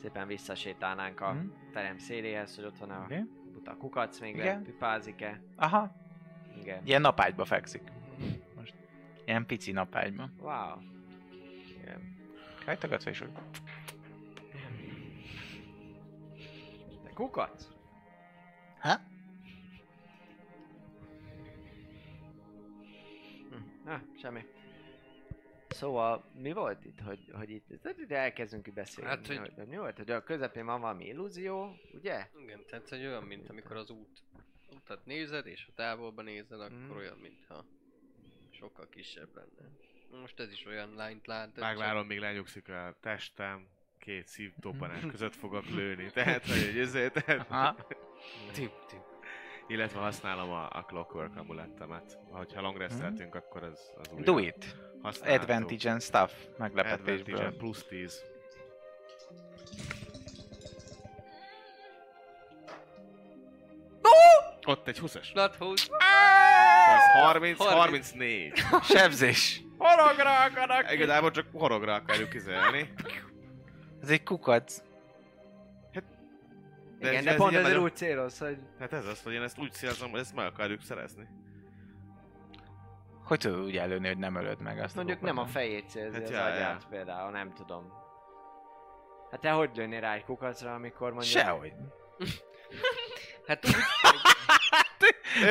Szépen 0.00 0.26
visszasétálnánk 0.26 1.20
a 1.20 1.32
Mhm. 1.32 1.46
terem 1.72 1.98
széléhez, 1.98 2.56
hogy 2.56 2.64
ott 2.64 2.78
van 2.78 2.90
a 2.90 3.02
Oké. 3.04 3.24
buta 3.52 3.76
kukac 3.76 4.20
még 4.20 4.34
Igen. 4.36 4.62
pipázik-e. 4.62 5.40
Aha, 5.56 5.92
Igen. 6.60 6.80
ilyen 6.86 7.00
napágyba 7.00 7.44
fekszik. 7.44 7.82
Most. 8.56 8.74
Ilyen 9.24 9.46
pici 9.46 9.72
napágyba. 9.72 10.30
Wow. 10.40 10.78
Igen. 11.80 12.13
Hajtogatva 12.64 13.10
is 13.10 13.20
úgy. 13.20 13.32
De 17.02 17.10
kukac? 17.14 17.66
Ha? 18.78 18.94
Hm. 23.50 23.56
Na, 23.84 24.02
semmi. 24.20 24.44
Szóval 25.68 26.24
mi 26.34 26.52
volt 26.52 26.84
itt, 26.84 27.00
hogy, 27.00 27.30
hogy 27.32 27.50
itt, 27.50 27.66
tehát 27.82 27.98
itt 27.98 28.10
elkezdünk 28.10 28.72
beszélni, 28.72 29.10
Hát, 29.10 29.26
hogy- 29.26 29.38
hogy... 29.38 29.52
Hogy, 29.56 29.66
mi 29.66 29.76
volt, 29.76 29.96
hogy 29.96 30.10
a 30.10 30.22
közepén 30.22 30.64
van 30.66 30.80
valami 30.80 31.04
illúzió, 31.06 31.76
ugye? 31.94 32.28
Igen, 32.42 32.64
tehát 32.66 32.88
hogy 32.88 32.98
olyan, 33.06 33.22
mint 33.24 33.48
amikor 33.50 33.76
az 33.76 33.90
út, 33.90 34.22
utat 34.76 35.04
nézed, 35.06 35.46
és 35.46 35.64
ha 35.64 35.72
távolban 35.74 36.24
nézed, 36.24 36.60
akkor 36.60 36.78
Mhm. 36.78 36.96
olyan, 36.96 37.18
mintha 37.18 37.64
sokkal 38.50 38.88
kisebb 38.88 39.34
lenne. 39.34 39.70
Most 40.20 40.40
ez 40.40 40.52
is 40.52 40.66
olyan 40.66 40.94
lányt 40.96 41.26
lát. 41.26 41.48
Vágváron 41.56 42.06
még 42.06 42.18
lenyugszik 42.18 42.68
a 42.68 42.96
testem, 43.00 43.66
két 43.98 44.28
szívtoppanás 44.28 45.02
között 45.10 45.34
fogok 45.34 45.66
lőni, 45.66 46.10
tehát 46.10 46.46
hogy 46.46 46.58
egy 46.58 46.78
ezért, 46.78 47.24
tehát... 47.24 47.46
Aha. 47.50 47.76
Tip, 48.52 48.72
tip. 48.88 49.00
Illetve 49.66 49.98
használom 49.98 50.50
a, 50.50 50.68
a 50.70 50.84
Clockwork 50.86 51.36
amulettemet. 51.36 52.18
Ha 52.30 52.60
long 52.60 52.76
resteltünk, 52.76 53.34
akkor 53.34 53.62
az, 53.62 53.92
az 53.96 54.08
új. 54.14 54.22
Do 54.22 54.38
it. 54.38 54.76
Használható. 55.02 55.42
Advantage 55.42 55.90
and 55.90 56.02
stuff. 56.02 56.32
Advantage 56.58 56.58
Meglepetésből. 56.58 57.56
plusz 57.56 57.84
10. 57.84 58.24
Ott 64.66 64.88
egy 64.88 64.98
20-es. 65.02 65.28
Bloodhouse. 65.32 65.86
Ez 66.96 67.22
30, 67.22 67.58
30. 67.58 68.10
34. 68.10 68.52
Sebzés. 68.82 69.62
Horogra 69.78 70.40
akarok! 70.42 70.92
Igazából 70.92 71.30
csak 71.30 71.46
horogra 71.52 71.94
akarjuk 71.94 72.28
kizelni. 72.28 72.92
Ez 74.02 74.10
egy 74.10 74.22
kukac. 74.22 74.82
De 76.98 77.10
Igen, 77.10 77.14
ez- 77.18 77.24
de 77.24 77.30
ez 77.30 77.36
pont 77.36 77.50
ilyen 77.50 77.62
ezért 77.64 77.76
nagyon- 77.76 77.90
úgy 77.92 77.96
céloz, 77.96 78.38
hogy 78.38 78.58
Hát 78.78 78.92
ez 78.92 79.06
az, 79.06 79.22
hogy 79.22 79.32
én 79.32 79.42
ezt 79.42 79.58
úgy 79.58 79.72
célzom, 79.72 80.10
hogy 80.10 80.20
ezt 80.20 80.34
meg 80.34 80.46
akarjuk 80.46 80.82
szerezni. 80.82 81.28
Hogy 83.24 83.38
tudod 83.38 83.64
úgy 83.64 83.76
előni, 83.76 84.06
hogy 84.06 84.18
nem 84.18 84.34
ölöd 84.34 84.60
meg 84.60 84.78
azt 84.78 84.94
mondjuk 84.96 85.22
a 85.22 85.24
nem 85.24 85.38
a 85.38 85.46
fejét 85.46 85.88
célzi 85.88 86.14
Hát 86.14 86.22
az 86.22 86.30
ja. 86.30 86.44
agyát 86.44 86.86
például, 86.90 87.30
nem 87.30 87.52
tudom. 87.52 87.92
Hát 89.30 89.40
te 89.40 89.50
hogy 89.50 89.70
lőnél 89.74 90.00
rá 90.00 90.14
egy 90.14 90.24
kukacra, 90.24 90.74
amikor 90.74 91.12
mondjuk... 91.12 91.32
Sehogy. 91.42 91.72
Hát 93.46 93.66
úgy, 93.66 93.74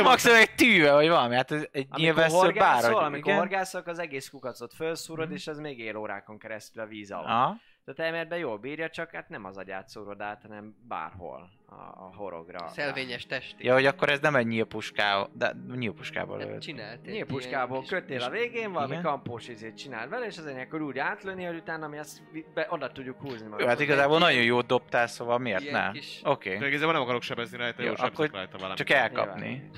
Maximum 0.03 0.37
egy 0.37 0.55
tűve, 0.55 0.93
vagy 0.93 1.07
valami, 1.07 1.35
hát 1.35 1.51
ez 1.51 1.65
egy 1.71 1.87
nyilvessző 1.95 2.51
bár, 2.51 2.91
amikor 2.91 3.17
igen. 3.17 3.37
horgászol, 3.37 3.81
az 3.85 3.99
egész 3.99 4.29
kukacot 4.29 4.73
felszúrod, 4.73 5.31
és 5.31 5.47
az 5.47 5.59
még 5.59 5.79
él 5.79 5.95
órákon 5.95 6.37
keresztül 6.37 6.81
a 6.81 6.85
víz 6.85 7.11
alatt. 7.11 7.25
Aha. 7.25 7.55
Tehát 7.85 7.99
elméletben 7.99 8.37
jól 8.39 8.57
bírja, 8.57 8.89
csak 8.89 9.11
hát 9.11 9.29
nem 9.29 9.45
az 9.45 9.57
agyát 9.57 9.87
szúrod 9.87 10.21
át, 10.21 10.41
hanem 10.41 10.75
bárhol 10.87 11.49
a, 11.65 11.73
a 11.73 12.11
horogra. 12.15 12.67
szelvényes 12.67 13.25
testi. 13.25 13.65
Ja, 13.65 13.73
hogy 13.73 13.85
akkor 13.85 14.09
ez 14.09 14.19
nem 14.19 14.35
egy 14.35 14.47
nyílpuskával, 14.47 15.29
de 15.33 15.55
nyílpuskával 15.75 16.39
Hát 16.39 16.47
lőtt. 16.47 16.59
csinált 16.61 17.05
Nyílpuskából 17.05 17.77
ilyen 17.77 17.89
köttél 17.89 18.21
a 18.21 18.29
végén, 18.29 18.71
valami 18.71 18.91
Igen. 18.91 19.03
kampós 19.03 19.47
izét 19.47 19.77
csinál 19.77 20.07
vele, 20.09 20.25
és 20.25 20.37
az 20.37 20.45
akkor 20.45 20.81
úgy 20.81 20.97
átlőni, 20.97 21.43
hogy 21.43 21.55
utána 21.55 21.87
mi 21.87 21.97
azt 21.97 22.21
be, 22.53 22.67
oda 22.69 22.91
tudjuk 22.91 23.19
húzni 23.19 23.37
Jó, 23.37 23.43
magunkat. 23.43 23.67
hát 23.67 23.79
igazából 23.79 24.19
nagyon 24.19 24.43
jót 24.43 24.65
dobtál, 24.65 25.07
szóval 25.07 25.37
miért 25.37 25.61
Ilyen 25.61 25.81
ne? 25.85 25.91
kis- 25.91 26.21
Oké, 26.23 26.57
De 26.57 26.67
igazából 26.67 26.93
nem 26.93 27.01
akarok 27.01 27.21
sebezni 27.21 27.57
rajta, 27.57 27.81
Jó, 27.81 27.87
jó, 27.87 27.93
akkor 27.97 28.29
rajta 28.31 28.57
valami. 28.57 28.75
csak 28.75 28.89
elkapni. 28.89 29.69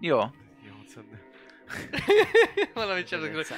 Jó, 0.00 0.18
Jó, 0.18 0.72
Valamit 2.74 3.08
sem. 3.08 3.56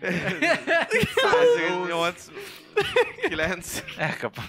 108, 0.00 2.14
9, 3.28 3.82
elkapom. 3.98 4.44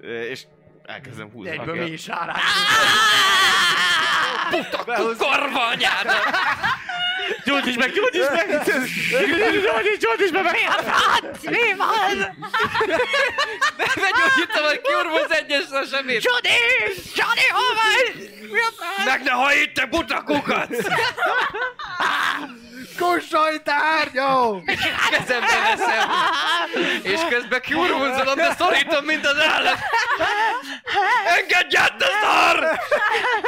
és 0.00 0.42
elkezdem 0.84 1.30
húzni. 1.30 1.50
Egyből 1.50 1.74
mi 1.74 1.90
is 1.90 2.08
árás. 2.08 2.40
Korva 5.18 5.66
anyádat! 5.66 6.24
Gyógyíts 7.44 7.76
meg, 7.76 7.92
gyógyíts 7.92 8.28
meg! 8.30 8.48
Gyógyíts, 9.62 9.98
gyógyíts 9.98 10.30
meg! 10.30 10.44
Mi 11.42 11.74
van? 11.76 12.36
Begyógyítom 13.76 14.64
a 14.64 14.70
kiurvó 14.82 15.14
az 15.14 15.32
egyes 15.32 15.70
a 15.70 15.84
semmit! 15.84 16.22
Johnny! 16.22 16.48
Johnny, 17.14 17.48
hol 17.50 17.74
vagy? 17.74 18.30
Mi 18.50 18.60
a 18.60 18.70
fel? 18.78 19.04
Meg 19.04 19.22
ne 19.22 19.30
hajít, 19.30 19.74
te 19.74 19.86
buta 19.86 20.22
kukac! 20.22 20.68
Kussolj 23.02 23.58
tárgyó! 23.62 24.62
Kezembe 25.10 25.60
veszem! 25.76 26.10
És 27.02 27.20
közben 27.28 27.60
kiurvulzolom, 27.60 28.34
de 28.34 28.54
szorítom, 28.58 29.04
mint 29.04 29.26
az 29.26 29.38
állat! 29.38 29.78
Engedj 31.38 31.76
át, 31.76 31.96
te 31.96 32.06
szar! 32.22 32.78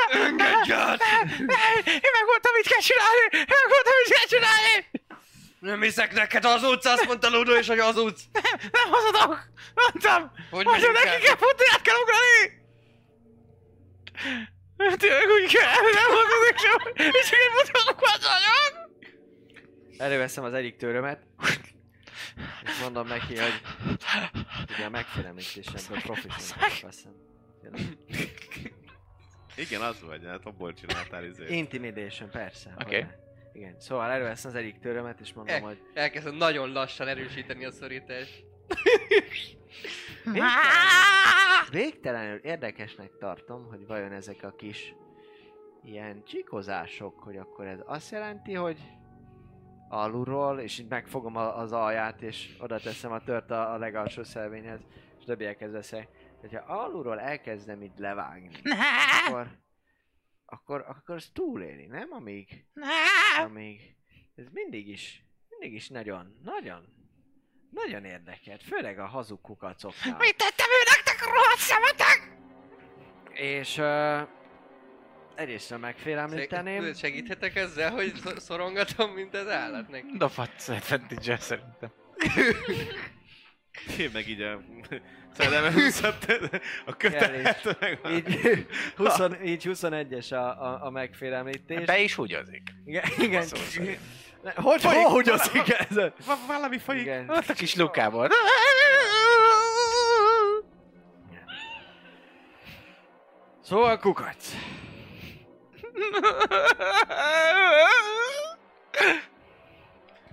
Engedj 0.09 0.73
át! 0.73 1.03
Én 1.85 2.11
megmondtam, 2.13 2.53
mit 2.55 2.69
kell 2.69 2.81
csinálni! 2.81 3.25
Én 3.31 3.57
megmondtam, 3.63 3.93
mit 4.05 4.15
kell 4.15 4.27
csinálni! 4.29 4.91
Nem 5.59 5.83
hiszek 5.83 6.13
neked, 6.13 6.45
az 6.45 6.63
utca, 6.63 6.91
azt 6.91 7.07
mondta 7.07 7.29
Ludo 7.29 7.55
is, 7.59 7.67
hogy 7.67 7.79
az 7.79 7.97
utc. 7.97 8.21
Nem 8.73 8.91
hazudok! 8.91 9.39
Mondtam! 9.75 10.33
Hogy 10.51 10.65
Mondtam, 10.65 10.93
neki 10.93 11.09
el? 11.09 11.19
kell 11.21 11.37
futni, 11.37 11.65
át 11.73 11.83
kell 11.83 11.97
ugrani! 12.03 12.63
Tényleg 14.97 15.29
úgy 15.29 15.53
kell, 15.53 15.73
nem 15.93 16.11
hazudok 16.17 16.59
sem, 16.59 17.07
és 17.13 17.31
egy 17.31 17.51
mutatok 17.55 18.01
vagyok! 18.01 18.84
Előveszem 19.99 20.45
az 20.45 20.53
egyik 20.55 20.77
törömet, 20.77 21.27
és 22.65 22.81
mondom 22.83 23.07
neki, 23.07 23.37
hogy 23.39 23.61
ugye 24.77 24.85
a 24.85 24.91
megfélemlítésemből 24.91 26.01
professzionális 26.03 26.83
veszem. 26.83 27.13
Igen, 29.57 29.81
az 29.81 30.03
vagy, 30.03 30.25
hát 30.25 30.45
abból 30.45 30.73
csináltál 30.75 31.25
izét. 31.25 31.51
Intimidation, 31.51 32.31
persze. 32.31 32.75
Oké. 32.81 33.01
hogy- 33.01 33.13
Igen, 33.53 33.81
szóval 33.81 34.11
előveszem 34.11 34.51
az 34.51 34.57
egyik 34.57 34.79
törömet, 34.79 35.21
és 35.21 35.33
mondom, 35.33 35.55
El, 35.55 35.61
hogy 35.61 35.79
elkezdem 35.95 36.35
nagyon 36.35 36.73
lassan 36.73 37.09
erősíteni 37.09 37.65
a 37.65 37.71
szorítást. 37.71 38.45
végtelenül 41.71 42.37
érdekesnek 42.39 43.11
tartom, 43.19 43.67
hogy 43.69 43.87
vajon 43.87 44.13
ezek 44.13 44.43
a 44.43 44.51
kis 44.57 44.95
ilyen 45.85 46.23
csikozások, 46.25 47.19
hogy 47.23 47.37
akkor 47.37 47.67
ez 47.67 47.79
azt 47.87 48.11
jelenti, 48.11 48.55
hogy 48.55 48.79
alulról, 49.89 50.61
és 50.61 50.79
így 50.79 50.89
megfogom 50.89 51.37
a- 51.37 51.57
az 51.59 51.73
alját, 51.73 52.23
és 52.23 52.57
oda 52.59 52.79
teszem 52.81 53.13
a 53.13 53.21
tört 53.21 53.51
a, 53.51 53.73
a 53.73 53.77
legalsó 53.79 54.23
szelvényhez, 54.25 54.81
és 55.19 55.25
többiekhez 55.25 55.73
veszek. 55.73 56.09
Hogyha 56.41 56.61
alulról 56.61 57.21
elkezdem 57.21 57.83
így 57.83 57.99
levágni, 57.99 58.51
akkor, 59.27 59.49
akkor, 60.45 60.85
akkor 60.89 61.15
az 61.15 61.31
túléli, 61.33 61.87
nem? 61.87 62.09
Amíg, 62.13 62.67
amíg, 63.45 63.97
ez 64.35 64.47
mindig 64.53 64.89
is, 64.89 65.25
mindig 65.49 65.73
is 65.73 65.89
nagyon, 65.89 66.41
nagyon, 66.43 66.85
nagyon 67.71 68.05
érdekelt, 68.05 68.63
főleg 68.63 68.99
a 68.99 69.07
hazug 69.07 69.41
kukacoknál. 69.41 70.17
Mit 70.19 70.37
tettem 70.37 70.67
ő 70.67 70.83
nektek, 70.97 71.25
rohadt 71.29 71.59
szemetek? 71.59 72.37
És 73.33 73.79
uh, 73.79 74.29
egyrésztről 75.37 75.79
megfélemlíteném. 75.79 76.83
Seg- 76.83 76.97
Segíthetek 76.97 77.57
ezzel, 77.57 77.91
hogy 77.91 78.13
szor- 78.23 78.41
szorongatom, 78.41 79.11
mint 79.11 79.35
az 79.35 79.49
állat 79.49 79.89
neki? 79.89 80.17
Dobhatsz 80.17 80.69
advantage 80.69 81.37
szerintem. 81.39 81.91
Én 83.99 84.11
meg 84.13 84.29
így 84.29 84.41
a 84.43 84.61
húzhattad 85.73 86.51
a 86.87 86.97
kötelet, 86.97 87.77
meg 87.81 87.99
a... 88.03 88.09
Így, 88.09 88.39
20, 88.97 89.19
így 89.45 89.63
21-es 89.69 90.33
a, 90.33 90.37
a, 90.37 90.85
a 90.87 90.91
megfélemlítés. 90.91 91.85
Be 91.85 91.99
is 91.99 92.15
húgyozik. 92.15 92.63
Igen, 92.85 93.05
igen. 93.19 93.45
Hogy, 94.55 94.81
Folyik 94.81 95.07
hogy 95.07 95.29
az 95.29 95.51
igen? 95.55 96.13
Va- 96.27 96.47
valami 96.47 96.79
folyik. 96.79 97.03
Igen. 97.03 97.29
Ott 97.31 97.49
a 97.49 97.53
kis 97.53 97.75
lukából. 97.75 98.29
Szóval 103.63 103.99
kukac. 103.99 104.49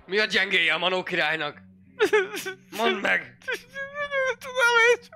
Mi 0.06 0.18
a 0.18 0.24
gyengéje 0.24 0.72
a 0.72 0.78
Manó 0.78 1.02
királynak? 1.02 1.56
Mondd 2.70 3.00
meg! 3.00 3.36
Tudom 4.38 4.76
és... 4.94 5.08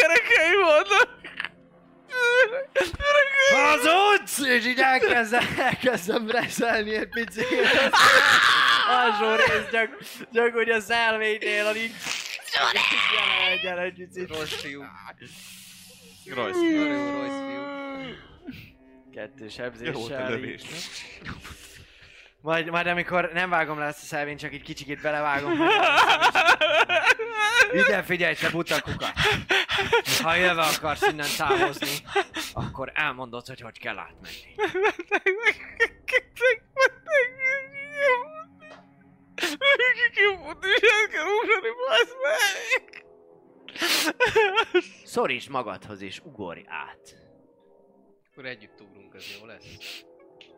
Gyerekeim 0.00 0.60
vannak! 0.60 1.08
Hazudsz! 3.52 4.38
És 4.38 4.66
így 4.66 4.80
elkezdem, 4.80 5.56
elkezdem 5.58 6.30
reszelni 6.30 6.94
egy 6.94 7.08
picit. 7.08 7.46
Alsó 8.88 9.34
rész, 9.34 9.70
csak, 9.72 9.98
csak 10.34 10.54
úgy 10.54 10.70
a 10.70 10.80
szelvénynél, 10.80 11.66
alig... 11.66 11.94
Gyere, 12.52 13.56
gyere 13.62 13.82
egy 13.82 13.94
picit. 13.94 14.28
Rossz 14.28 14.52
fiú. 14.60 14.82
Jó, 16.24 16.34
jó, 16.92 17.20
rossz 17.20 17.38
fiú. 17.48 18.14
Kettős 19.12 19.56
nem? 19.56 19.72
Majd, 22.40 22.70
majd 22.70 22.86
amikor 22.86 23.30
nem 23.32 23.50
vágom 23.50 23.78
le 23.78 23.84
ezt 23.86 24.02
a 24.02 24.06
szelvényt, 24.06 24.40
csak 24.40 24.52
egy 24.52 24.62
kicsikét 24.62 25.00
belevágom. 25.00 25.60
Ide 27.72 28.02
figyelj, 28.02 28.34
te 28.34 28.50
buta 28.50 28.80
kuka! 28.80 29.06
Ha 30.22 30.34
jövő 30.34 30.60
akarsz 30.60 31.06
innen 31.06 31.28
távozni, 31.36 31.90
akkor 32.52 32.92
elmondod, 32.94 33.46
hogy 33.46 33.60
hogy 33.60 33.78
kell 33.78 33.98
átmenni. 33.98 34.54
Szoríts 45.04 45.48
magadhoz 45.48 46.02
és 46.02 46.20
ugorj 46.24 46.62
át. 46.66 47.16
Akkor 48.30 48.44
együtt 48.46 48.80
ugrunk, 48.80 49.14
az 49.14 49.24
jó 49.40 49.46
lesz. 49.46 50.04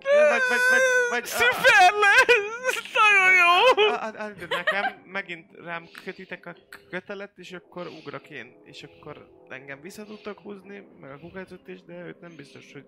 Vagy, 0.03 0.41
vagy, 0.49 0.61
vagy, 0.71 0.81
vagy, 1.11 1.25
Szuper 1.25 1.93
lesz! 1.93 2.93
Nagyon 2.95 3.35
jó! 3.35 3.85
a, 3.89 4.05
a, 4.05 4.25
a, 4.25 4.33
nekem 4.49 5.03
megint 5.05 5.47
rám 5.65 5.89
kötitek 6.05 6.47
a 6.47 6.57
kötelet, 6.91 7.39
és 7.39 7.53
akkor 7.53 7.87
ugrok 7.87 8.31
én, 8.31 8.61
és 8.65 8.83
akkor 8.83 9.31
engem 9.49 9.81
vissza 9.81 10.05
tudtok 10.05 10.39
húzni, 10.39 10.87
meg 11.01 11.11
a 11.11 11.19
kukacot 11.19 11.69
is, 11.69 11.83
de 11.83 12.05
őt 12.05 12.21
nem 12.21 12.37
biztos, 12.37 12.73
hogy 12.73 12.85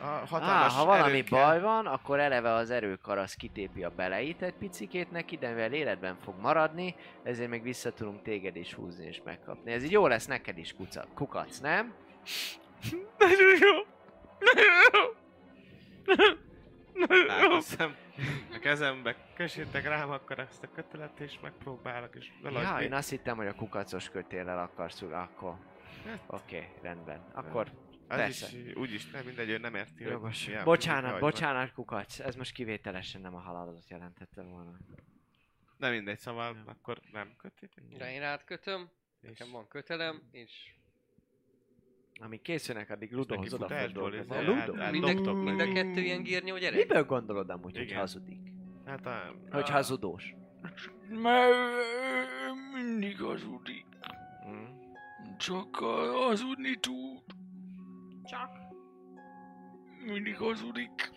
a 0.00 0.04
Á, 0.04 0.24
hatalmas 0.26 0.74
ha 0.74 0.84
valami 0.84 1.10
erőt 1.10 1.28
kell- 1.28 1.44
baj 1.44 1.60
van, 1.60 1.86
akkor 1.86 2.18
eleve 2.18 2.52
az 2.52 2.70
erőkar 2.70 3.18
az 3.18 3.34
kitépi 3.34 3.84
a 3.84 3.90
beleit 3.90 4.42
egy 4.42 4.54
picikét 4.54 5.10
neki, 5.10 5.36
de 5.36 5.48
mivel 5.48 5.72
életben 5.72 6.16
fog 6.24 6.34
maradni, 6.40 6.94
ezért 7.22 7.50
még 7.50 7.62
vissza 7.62 7.92
tudunk 7.92 8.22
téged 8.22 8.56
is 8.56 8.74
húzni 8.74 9.06
és 9.06 9.20
megkapni. 9.24 9.72
Ez 9.72 9.84
így 9.84 9.90
jó 9.90 10.06
lesz 10.06 10.26
neked 10.26 10.58
is, 10.58 10.74
kuca, 10.74 11.04
kukac, 11.14 11.58
nem? 11.58 11.94
Nagyon 13.18 13.56
jó! 13.60 13.72
Nagyon 14.38 14.84
jó! 14.92 15.24
Átveszem 17.28 17.94
a 18.54 18.58
kezembe, 18.58 19.16
kössétek 19.34 19.88
rám 19.88 20.10
akkor 20.10 20.38
ezt 20.38 20.62
a 20.62 20.68
kötelet, 20.74 21.20
és 21.20 21.38
megpróbálok, 21.42 22.14
és 22.14 22.32
Ja, 22.42 22.78
én 22.80 22.92
azt 22.92 23.10
hittem, 23.10 23.36
hogy 23.36 23.46
a 23.46 23.54
kukacos 23.54 24.08
kötéllel 24.08 24.58
akarsz 24.58 25.02
akkor... 25.02 25.54
Hát. 26.06 26.18
Oké, 26.26 26.56
okay, 26.56 26.68
rendben. 26.82 27.20
Akkor 27.34 27.66
Az 28.08 28.16
Persze. 28.16 28.58
is, 28.58 28.74
úgyis 28.74 29.10
nem 29.10 29.24
mindegy, 29.24 29.48
ő 29.48 29.58
nem 29.58 29.74
érti. 29.74 30.02
hogy 30.02 30.12
Jogos. 30.12 30.48
a- 30.48 30.62
Bocsánat, 30.64 31.10
hogy 31.12 31.20
bocsánat, 31.20 31.72
kukac. 31.72 32.18
Ez 32.18 32.34
most 32.36 32.52
kivételesen 32.52 33.20
nem 33.20 33.34
a 33.34 33.38
halálodat 33.38 33.88
jelentette 33.88 34.42
volna. 34.42 34.78
Nem 35.76 35.92
mindegy, 35.92 36.18
szóval 36.18 36.56
akkor 36.66 37.00
nem 37.12 37.34
kötitek. 37.36 37.84
De 37.98 38.12
én 38.12 38.22
átkötöm, 38.22 38.90
nekem 39.20 39.50
van 39.50 39.68
kötelem, 39.68 40.22
és 40.30 40.52
Amíg 42.20 42.42
készülnek, 42.42 42.90
addig 42.90 43.12
futásból 43.12 43.58
odafordulok. 43.62 44.14
izé, 44.14 44.28
A 44.28 44.34
át- 44.34 44.46
Ludo? 44.46 44.80
át- 44.82 44.90
mind 44.92 45.26
a, 45.26 45.32
mind 45.32 45.60
a 45.60 45.72
kettő 45.72 46.00
ilyen 46.00 46.22
gírnyó 46.22 46.56
gyerek? 46.58 46.78
Miből 46.78 47.04
gondolod 47.04 47.50
amúgy, 47.50 47.76
hogy 47.76 47.86
Igen. 47.86 47.98
hazudik? 47.98 48.38
Hát 48.84 49.06
a... 49.06 49.34
Hogy 49.50 49.70
hazudós? 49.70 50.34
Mert 51.08 51.54
mindig 52.74 53.20
hazudik. 53.20 53.86
Mm. 54.48 54.64
Csak 55.38 55.76
hazudni 55.76 56.74
tud. 56.80 57.22
Csak. 58.24 58.50
Mindig 60.04 60.36
hazudik. 60.36 61.12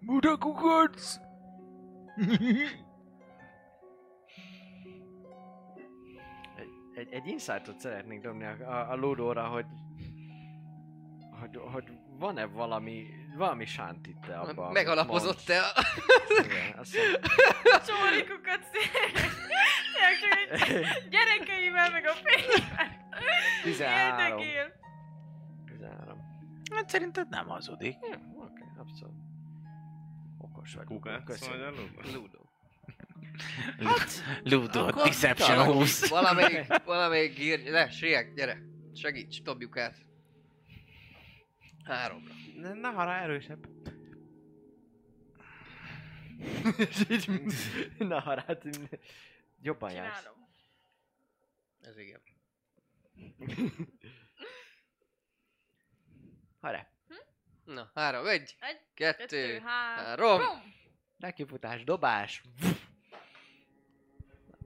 Buda 0.00 0.36
kukac! 0.36 1.16
Egy, 6.56 6.70
egy, 6.94 7.12
egy 7.12 7.26
insightot 7.26 7.80
szeretnék 7.80 8.20
dobni 8.20 8.44
a, 8.44 8.50
a, 8.50 8.90
a 8.90 8.94
Ludóra, 8.96 9.46
hogy 9.46 9.66
hogy, 11.40 11.60
hogy 11.72 11.84
van-e 12.18 12.44
valami, 12.44 13.06
valami 13.36 13.66
sánt 13.66 14.06
itt 14.06 14.28
abban. 14.28 14.58
amit 14.58 14.72
Megalapozott 14.72 15.40
te 15.44 15.60
a... 15.60 15.72
Igen, 16.44 16.78
azt 16.78 16.96
Csórikukat 17.86 18.60
egy 20.00 21.08
gyerekeivel, 21.10 21.90
meg 21.90 22.06
a 22.06 22.12
fényvel. 22.12 23.08
13. 23.62 24.38
Érdekél. 24.38 24.79
13. 26.70 26.76
Hát 26.76 26.88
szerinted 26.88 27.28
nem 27.28 27.46
hazudik. 27.46 27.96
Jó, 28.02 28.42
oké, 28.42 28.62
abszolút. 28.78 29.14
Okos 30.38 30.74
vagy. 30.74 30.86
Szóval 31.26 31.62
a 31.62 31.70
Ludo. 31.70 32.12
Ludo. 32.12 32.38
Ludo, 34.44 34.86
akkor 34.86 35.02
Deception 35.02 35.56
Valami- 35.56 35.72
20. 35.72 36.08
Valamelyik, 36.08 36.84
valamelyik 36.84 37.34
gírny... 37.34 37.68
Le, 37.70 37.90
Sriek, 37.90 38.34
gyere! 38.34 38.58
Segíts, 38.94 39.42
dobjuk 39.42 39.76
át. 39.76 40.06
Háromra. 41.84 42.32
Ne, 42.56 42.72
ne 42.72 42.88
hará 42.88 43.22
erősebb. 43.22 43.68
Na, 47.98 48.20
hát 48.20 48.64
jobban 49.62 49.92
jársz. 49.92 50.18
Csinálom. 50.18 50.38
Ez 51.80 51.98
igen. 51.98 52.20
Hare. 56.60 56.92
Na, 57.64 57.90
három, 57.94 58.26
egy, 58.26 58.56
Egy, 58.60 58.80
kettő, 58.94 59.16
kettő, 59.24 59.58
három. 59.58 60.40
három. 60.40 60.74
Nekifutás, 61.16 61.84
dobás. 61.84 62.42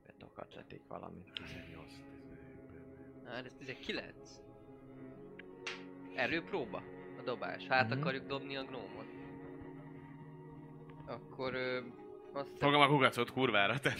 Betokat 0.06 0.54
leték 0.54 0.82
valamit. 0.88 1.40
Hát 3.26 3.44
ez 3.46 3.52
19. 3.58 4.14
Erőpróba? 6.14 6.82
A 7.18 7.22
dobás. 7.22 7.66
Hát 7.66 7.88
Mhm. 7.88 7.98
akarjuk 8.00 8.26
dobni 8.26 8.56
a 8.56 8.64
gnómot. 8.64 9.06
Akkor... 11.06 11.54
Ö, 11.54 11.80
Fogom 12.60 12.80
a 12.80 12.86
kukacot 12.86 13.32
kurvára 13.32 13.78
te. 13.78 13.94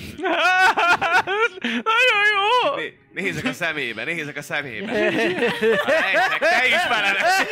Nagyon 1.91 2.25
jó! 2.33 2.75
Né- 2.75 2.99
nézek 3.13 3.45
a 3.45 3.53
szemébe, 3.53 4.05
nézek 4.05 4.37
a 4.37 4.43
szemébe. 4.43 4.93
Ejtek, 4.93 6.39
te 6.39 6.67
is 6.67 6.87
belenes. 6.89 7.23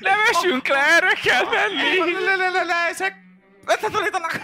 Nem 0.00 0.18
esünk 0.30 0.68
le, 0.68 0.76
erre 0.76 1.12
kell 1.22 1.44
menni! 1.44 2.12
Le, 2.24 2.36
le, 2.36 2.48
le, 2.48 2.62
le, 2.62 2.74
ezek. 2.90 3.14
Összeszorítanak. 3.66 4.40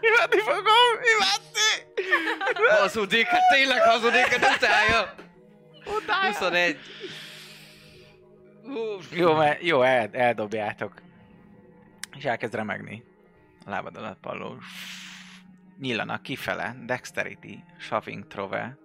Imádni 0.00 0.38
fogom, 0.38 0.98
imádni! 1.14 2.02
Hazudik, 2.80 3.26
hát 3.26 3.48
tényleg 3.52 3.82
hazudik, 3.82 4.26
hát 4.26 4.56
utálja! 4.56 5.14
Utálja! 5.96 6.26
21. 6.30 6.78
Hú, 8.64 8.98
Jó, 9.10 9.34
mert, 9.34 9.62
jó 9.62 9.82
el, 9.82 10.08
eldobjátok. 10.12 10.92
És 12.16 12.24
elkezd 12.24 12.54
remegni. 12.54 13.04
A 13.64 13.70
lábad 13.70 13.96
alatt 13.96 14.20
palló. 14.20 14.56
Nyillanak 15.78 16.22
kifele. 16.22 16.76
Dexterity, 16.84 17.58
shoving 17.78 18.26
trove. 18.26 18.78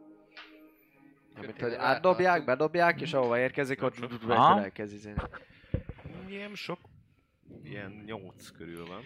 Amit 1.35 1.61
hogy 1.61 1.73
átdobják, 1.73 2.45
bedobják, 2.45 3.01
és 3.01 3.14
ahova 3.14 3.39
érkezik, 3.39 3.83
ott 3.83 3.95
elkezd 4.30 4.93
izélni. 4.93 5.22
Ilyen 6.27 6.56
sok. 6.56 6.80
Ilyen 7.64 8.03
nyolc 8.06 8.51
körül 8.51 8.85
van. 8.85 9.01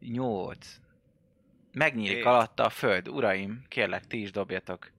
8. 0.00 0.76
Megnyílik 1.72 2.24
alatta 2.24 2.64
a 2.64 2.68
föld. 2.68 3.08
Uraim, 3.08 3.64
kérlek, 3.68 4.06
ti 4.06 4.20
is 4.20 4.30
dobjatok. 4.30 4.90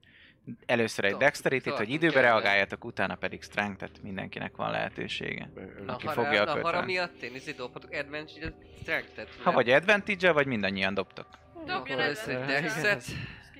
Először 0.66 1.04
egy 1.04 1.16
dexterity 1.16 1.68
hogy 1.68 1.90
időbe 1.90 2.18
ebben. 2.18 2.22
reagáljatok, 2.22 2.84
utána 2.84 3.14
pedig 3.14 3.42
strength, 3.42 3.78
tehát 3.78 4.02
mindenkinek 4.02 4.56
van 4.56 4.70
lehetősége. 4.70 5.50
a 5.86 5.92
Aki 5.92 6.06
hara, 6.06 6.22
fogja 6.22 6.40
a 6.40 6.42
a 6.42 6.50
hara 6.50 6.62
kötelet. 6.62 6.86
miatt 6.86 7.22
én 7.22 7.34
izé 7.34 7.52
dobhatok 7.52 7.90
advantage 7.92 8.54
strength-et. 8.80 9.28
Ha 9.42 9.52
vagy 9.52 9.70
advantage 9.70 10.32
vagy 10.32 10.46
mindannyian 10.46 10.94
dobtok. 10.94 11.26
Dobjon 11.66 12.00
először 12.00 12.34
egy 12.34 12.46
dexet. 12.46 13.04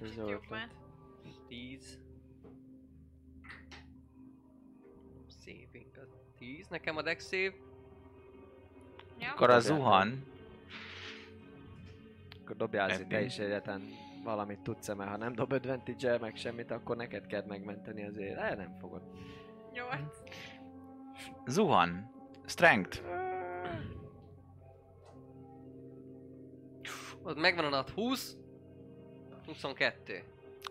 kicsit 0.00 0.16
jobb 0.16 0.42
már. 0.50 0.68
10. 1.48 1.98
Saving 5.44 5.96
a 5.96 6.00
10. 6.38 6.66
Nekem 6.68 6.96
a 6.96 7.02
dex 7.02 7.28
save. 7.28 7.52
Ja. 9.18 9.30
Akkor 9.30 9.50
a 9.50 9.58
zuhan, 9.60 10.24
Akkor 12.42 12.56
dobjál 12.56 13.06
te 13.06 13.20
is 13.22 13.38
egyetlen 13.38 13.88
valamit 14.22 14.60
tudsz 14.60 14.94
mert 14.94 15.10
ha 15.10 15.16
nem 15.16 15.32
dob 15.32 15.52
advantage 15.52 16.18
meg 16.18 16.36
semmit, 16.36 16.70
akkor 16.70 16.96
neked 16.96 17.26
kell 17.26 17.44
megmenteni 17.46 18.06
azért. 18.06 18.38
El 18.38 18.54
nem 18.56 18.76
fogod. 18.80 19.02
Nyolc. 19.72 20.18
zuhan, 21.46 22.10
strength, 22.46 23.00
Ott 27.24 27.40
megvan 27.40 27.64
a 27.64 27.68
nat 27.68 27.90
20. 27.90 28.36
22. 29.46 30.22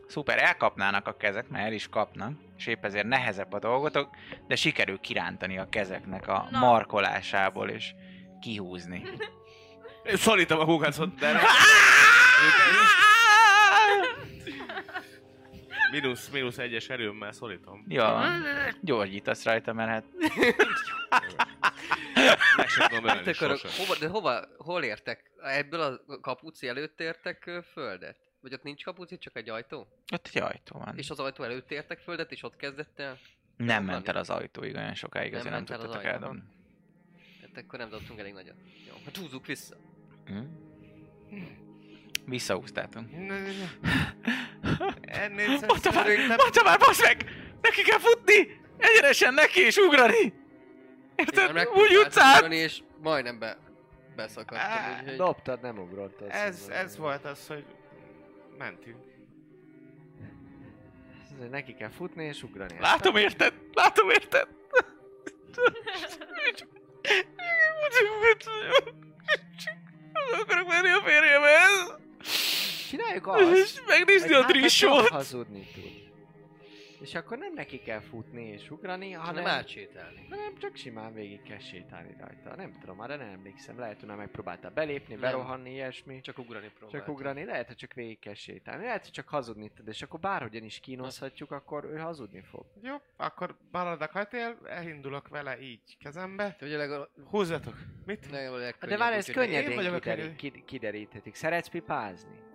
Szuper, 0.07 0.37
elkapnának 0.37 1.07
a 1.07 1.17
kezek, 1.17 1.49
mert 1.49 1.65
el 1.65 1.73
is 1.73 1.87
kapnak, 1.87 2.31
és 2.57 2.67
épp 2.67 2.85
ezért 2.85 3.07
nehezebb 3.07 3.53
a 3.53 3.59
dolgotok, 3.59 4.09
de 4.47 4.55
sikerül 4.55 4.99
kirántani 4.99 5.57
a 5.57 5.69
kezeknek 5.69 6.27
a 6.27 6.47
Na. 6.51 6.59
markolásából, 6.59 7.69
és 7.69 7.93
kihúzni. 8.41 9.03
Én 10.09 10.15
szorítom 10.15 10.59
a 10.59 10.65
kukacot, 10.65 11.15
de 11.15 11.31
nem. 15.91 16.01
Minusz, 16.01 16.29
minusz 16.29 16.57
egyes 16.57 16.89
erőmmel 16.89 17.31
szorítom. 17.31 17.85
Jó, 17.87 18.05
gyógyítasz 18.81 19.43
rajta, 19.43 19.73
mert 19.73 19.89
hát 19.89 20.03
Meg 22.55 22.67
sem 22.67 22.87
tudom 22.87 23.05
ölni 23.05 23.29
akarok? 23.29 23.59
Hova, 23.77 23.95
de 23.99 24.07
hova, 24.07 24.45
hol 24.57 24.83
értek? 24.83 25.31
Ebből 25.43 25.81
a 25.81 26.19
kapuci 26.19 26.67
előtt 26.67 26.99
értek 26.99 27.49
földet? 27.71 28.17
Vagy 28.41 28.53
ott 28.53 28.63
nincs 28.63 28.83
kapuci, 28.83 29.17
csak 29.17 29.35
egy 29.35 29.49
ajtó? 29.49 29.87
ott 30.13 30.29
egy 30.33 30.41
ajtó 30.41 30.79
van. 30.79 30.97
És 30.97 31.09
az 31.09 31.19
ajtó 31.19 31.43
előtt 31.43 31.71
értek 31.71 31.99
földet, 31.99 32.31
és 32.31 32.43
ott 32.43 32.55
kezdett 32.55 32.99
el? 32.99 33.17
Nem 33.57 33.83
ment 33.83 34.07
el 34.07 34.15
az 34.15 34.29
ajtóig 34.29 34.75
olyan 34.75 34.93
sokáig, 34.93 35.31
Nem 35.31 35.39
azért 35.39 35.53
nem 35.53 35.63
az 35.63 35.69
tudtatok 35.69 36.03
eldobni. 36.03 36.41
Hát 37.41 37.63
akkor 37.63 37.79
nem 37.79 37.89
dobtunk 37.89 38.19
elég 38.19 38.33
nagyot. 38.33 38.55
Jó, 38.87 38.93
hát 39.05 39.17
húzzuk 39.17 39.45
vissza. 39.45 39.75
Hm? 40.25 40.39
Visszahúztátok. 42.25 43.03
Ennél 45.01 45.47
Mondta 45.47 45.91
már, 45.93 46.05
szerintem... 46.05 46.35
mondta 46.37 46.63
már, 46.63 46.79
basz 46.79 47.01
meg! 47.01 47.25
Neki 47.61 47.81
kell 47.81 47.99
futni! 47.99 48.59
Egyenesen 48.77 49.33
neki 49.33 49.59
és 49.65 49.77
ugrani! 49.77 50.33
Érted? 51.15 51.49
Igen, 51.49 51.67
Úgy 51.67 51.95
utcán! 51.95 52.51
És 52.51 52.81
majdnem 53.01 53.39
be, 53.39 53.57
beszakadtam, 54.15 54.71
Á, 54.71 54.99
úgyhogy... 54.99 55.15
Dobtad, 55.15 55.61
nem 55.61 55.77
ugrott. 55.77 56.21
azt 56.21 56.31
Ez, 56.31 56.67
ez 56.71 56.97
volt 56.97 57.25
az, 57.25 57.47
hogy 57.47 57.65
mentünk. 58.57 59.09
Neki 61.49 61.73
kell 61.73 61.89
futni 61.89 62.25
és 62.25 62.43
ugrani. 62.43 62.77
Látom 62.79 63.15
érted! 63.15 63.53
Látom 63.73 64.09
érted! 64.09 64.47
Nem 70.13 70.39
akarok 70.39 70.67
menni 70.67 70.89
a 70.89 71.01
férjemhez! 71.05 71.99
Csináljuk 72.91 73.27
És 73.37 73.61
azt, 73.61 73.83
megnézni 73.87 74.33
hogy 74.33 74.43
a 74.43 74.53
hát, 74.53 74.69
csak 74.69 75.07
hazudni 75.07 75.67
tud. 75.73 76.09
És 77.01 77.15
akkor 77.15 77.37
nem 77.37 77.53
neki 77.53 77.79
kell 77.79 77.99
futni 77.99 78.43
és 78.43 78.69
ugrani, 78.69 79.11
hanem 79.11 79.35
hanem, 79.35 79.45
átsétálni. 79.45 80.27
hanem 80.29 80.57
csak 80.57 80.75
simán 80.75 81.13
végig 81.13 81.41
kell 81.41 81.59
sétálni 81.59 82.15
rajta. 82.19 82.55
Nem 82.55 82.77
tudom, 82.79 82.99
arra 82.99 83.15
nem 83.15 83.27
emlékszem. 83.27 83.79
Lehet, 83.79 83.99
hogy 83.99 84.07
már 84.07 84.17
megpróbáltál 84.17 84.71
belépni, 84.71 85.15
berohanni, 85.15 85.71
ilyesmi. 85.71 86.21
Csak 86.21 86.37
ugrani 86.37 86.67
próbáltam. 86.67 86.99
Csak 86.99 87.09
ugrani, 87.09 87.45
lehet, 87.45 87.67
hogy 87.67 87.75
csak 87.75 87.93
végig 87.93 88.19
kell 88.19 88.33
sétálni. 88.33 88.83
Lehet, 88.83 89.01
hogy 89.01 89.11
csak 89.11 89.27
hazudni 89.27 89.71
tud, 89.75 89.87
és 89.87 90.01
akkor 90.01 90.19
bárhogyan 90.19 90.63
is 90.63 90.79
kínoszhatjuk, 90.79 91.51
akkor 91.51 91.83
ő 91.85 91.97
hazudni 91.97 92.41
fog. 92.41 92.65
Jó, 92.81 92.95
akkor 93.17 93.57
baladak 93.71 94.11
hajtél, 94.11 94.57
elindulok 94.65 95.27
vele 95.27 95.61
így 95.61 95.97
kezembe. 95.99 96.55
Te 96.59 96.65
ugye 96.65 96.77
legalább... 96.77 97.09
Húzzatok. 97.29 97.75
Mit? 98.05 98.31
legkönnyebb, 98.31 98.79
De 98.79 98.97
várj, 98.97 99.15
ez 99.15 99.31
könnyedén 99.31 100.35
kideríthetik. 100.65 101.35
Szeretsz 101.35 101.67
pipázni? 101.67 102.49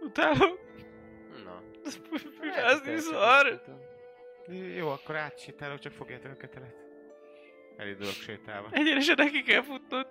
Utálom. 0.00 0.50
Na. 1.44 1.62
Pipázni 2.40 2.96
szar. 2.96 3.62
Jó, 4.76 4.88
akkor 4.88 5.16
átsétálok, 5.16 5.78
csak 5.78 5.92
fogjátok 5.92 6.32
a 6.32 6.36
kötelet. 6.36 6.74
Elindulok 7.76 8.12
sétálva. 8.12 8.68
Egyenesen 8.70 9.14
neki 9.18 9.42
kell 9.42 9.62
futnod. 9.62 10.06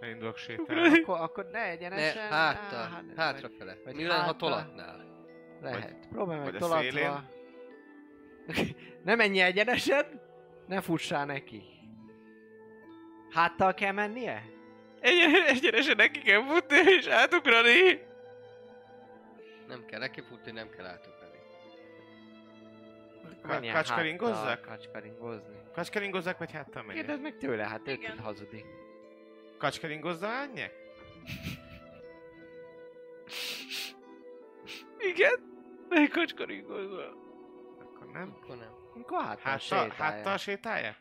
Elindulok 0.00 0.36
sétálva. 0.36 0.96
Akkor, 0.96 1.20
akkor 1.20 1.44
ne 1.44 1.58
Ne, 1.58 1.68
egyenesen. 1.70 2.28
hátra, 2.30 2.76
á, 2.78 2.88
hát- 2.88 3.04
hátrafele. 3.16 3.76
vagy 3.84 3.94
Mi 3.94 4.06
lenne, 4.06 4.22
ha 4.22 4.36
tolatnál? 4.36 5.04
Lehet. 5.60 6.08
Próbálj 6.10 6.38
meg 6.38 6.46
vagy 6.46 6.56
a 6.56 6.58
tolatva. 6.58 7.24
ne 9.04 9.14
menj 9.14 9.40
egyenesen, 9.42 10.20
ne 10.66 10.80
fussál 10.80 11.26
neki. 11.26 11.62
Háttal 13.30 13.74
kell 13.74 13.92
mennie? 13.92 14.42
Egyen, 15.00 15.42
egyenesen 15.46 15.96
neki 15.96 16.20
kell 16.20 16.42
futni 16.44 16.76
és 16.76 17.06
átugrani. 17.06 18.00
Nem 19.68 19.84
kell 19.84 20.00
neki 20.00 20.20
futni, 20.20 20.50
nem 20.52 20.70
kell 20.70 20.84
átugrani. 20.86 21.34
Menjen 23.42 23.74
kacskaringozzak? 23.74 24.44
háttal 24.44 24.66
Kacskaringozni. 24.66 25.56
Kacskaringozzak, 25.72 26.38
vagy 26.38 26.52
háttal 26.52 26.82
megyek? 26.82 26.96
Kérdezd 27.04 27.22
meg 27.22 27.36
tőle, 27.36 27.64
hát 27.68 27.88
ő 27.88 27.92
Igen. 27.92 28.10
tud 28.10 28.24
hazudni. 28.24 28.64
Kacskaringozza 29.58 30.28
menjek? 30.28 30.72
Igen? 34.98 35.34
Melyik 35.88 36.10
kacskaringozva? 36.12 37.04
Akkor 37.80 38.06
nem. 38.12 38.36
Akkor 38.42 38.56
nem. 38.56 38.70
Akkor 39.00 39.18
háttal 39.22 39.36
Háttal, 39.42 39.58
sétálja. 39.58 39.94
háttal 39.94 40.36
sétálja? 40.36 40.96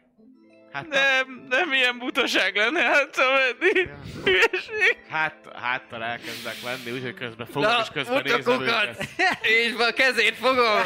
Háttal? 0.75 0.99
Nem, 0.99 1.45
nem 1.49 1.73
ilyen 1.73 1.97
butaság 1.97 2.55
lenne 2.55 2.81
hátra 2.81 3.25
menni. 3.31 3.79
Ja. 3.79 3.99
Hülyeség. 4.23 4.97
Hát, 5.09 5.35
háttal 5.61 6.03
elkezdek 6.03 6.55
menni, 6.63 6.91
úgyhogy 6.91 7.13
közben 7.13 7.45
fogom 7.45 7.71
Na, 7.71 7.79
és 7.81 7.87
közben 7.93 8.17
a 8.17 8.21
nézem 8.21 8.61
őket. 8.61 9.07
És 9.41 9.73
a 9.77 9.93
kezét 9.93 10.35
fogom! 10.35 10.81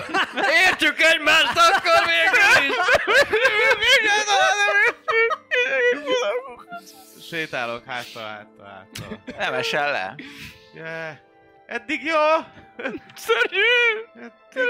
Értsük 0.68 1.02
egymást 1.02 1.58
akkor 1.58 2.06
végül 2.06 2.70
is! 2.70 2.76
Sétálok 7.30 7.84
háttal, 7.86 8.24
háttal, 8.28 8.66
háttal. 8.66 9.24
Nem 9.38 9.54
esel 9.54 9.92
le. 9.92 10.16
Yeah. 10.74 11.16
Eddig 11.66 12.04
jó! 12.04 12.36
Szörnyű! 13.16 13.62
Eddig, 14.16 14.64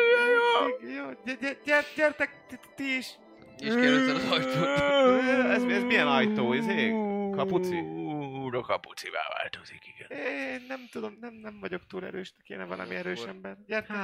eddig 0.81 0.95
jó! 0.95 1.09
Gy- 1.23 1.57
gyert, 1.65 1.95
gyertek, 1.95 2.29
ti 2.75 2.97
is! 2.97 3.07
És 3.59 3.73
kérdezted 3.73 4.15
az 4.15 4.31
ajtót. 4.31 4.67
Ez, 5.55 5.63
ez 5.63 5.83
milyen 5.83 6.07
ajtó, 6.07 6.53
izé? 6.53 6.89
Kapuci? 7.31 7.79
Úr, 7.79 8.61
kapucivá 8.61 9.19
változik, 9.37 9.81
igen. 9.87 10.19
Én 10.19 10.65
nem 10.67 10.87
tudom, 10.91 11.17
nem, 11.21 11.33
nem 11.33 11.59
vagyok 11.59 11.87
túl 11.87 12.05
erős, 12.05 12.33
kéne 12.43 12.65
valami 12.65 12.95
erős 12.95 13.23
ember. 13.23 13.57
Gyertek! 13.67 13.95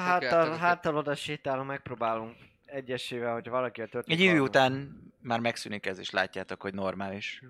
Háttal, 0.57 0.95
oda 0.95 1.15
sétálunk, 1.15 1.67
megpróbálunk 1.67 2.35
egyesével, 2.65 3.33
hogy 3.33 3.49
valaki 3.49 3.81
a 3.81 3.87
történet. 3.87 4.19
Egy 4.19 4.25
idő 4.25 4.39
után 4.39 5.01
már 5.21 5.39
megszűnik 5.39 5.85
ez, 5.85 5.99
és 5.99 6.09
látjátok, 6.09 6.61
hogy 6.61 6.73
normális. 6.73 7.41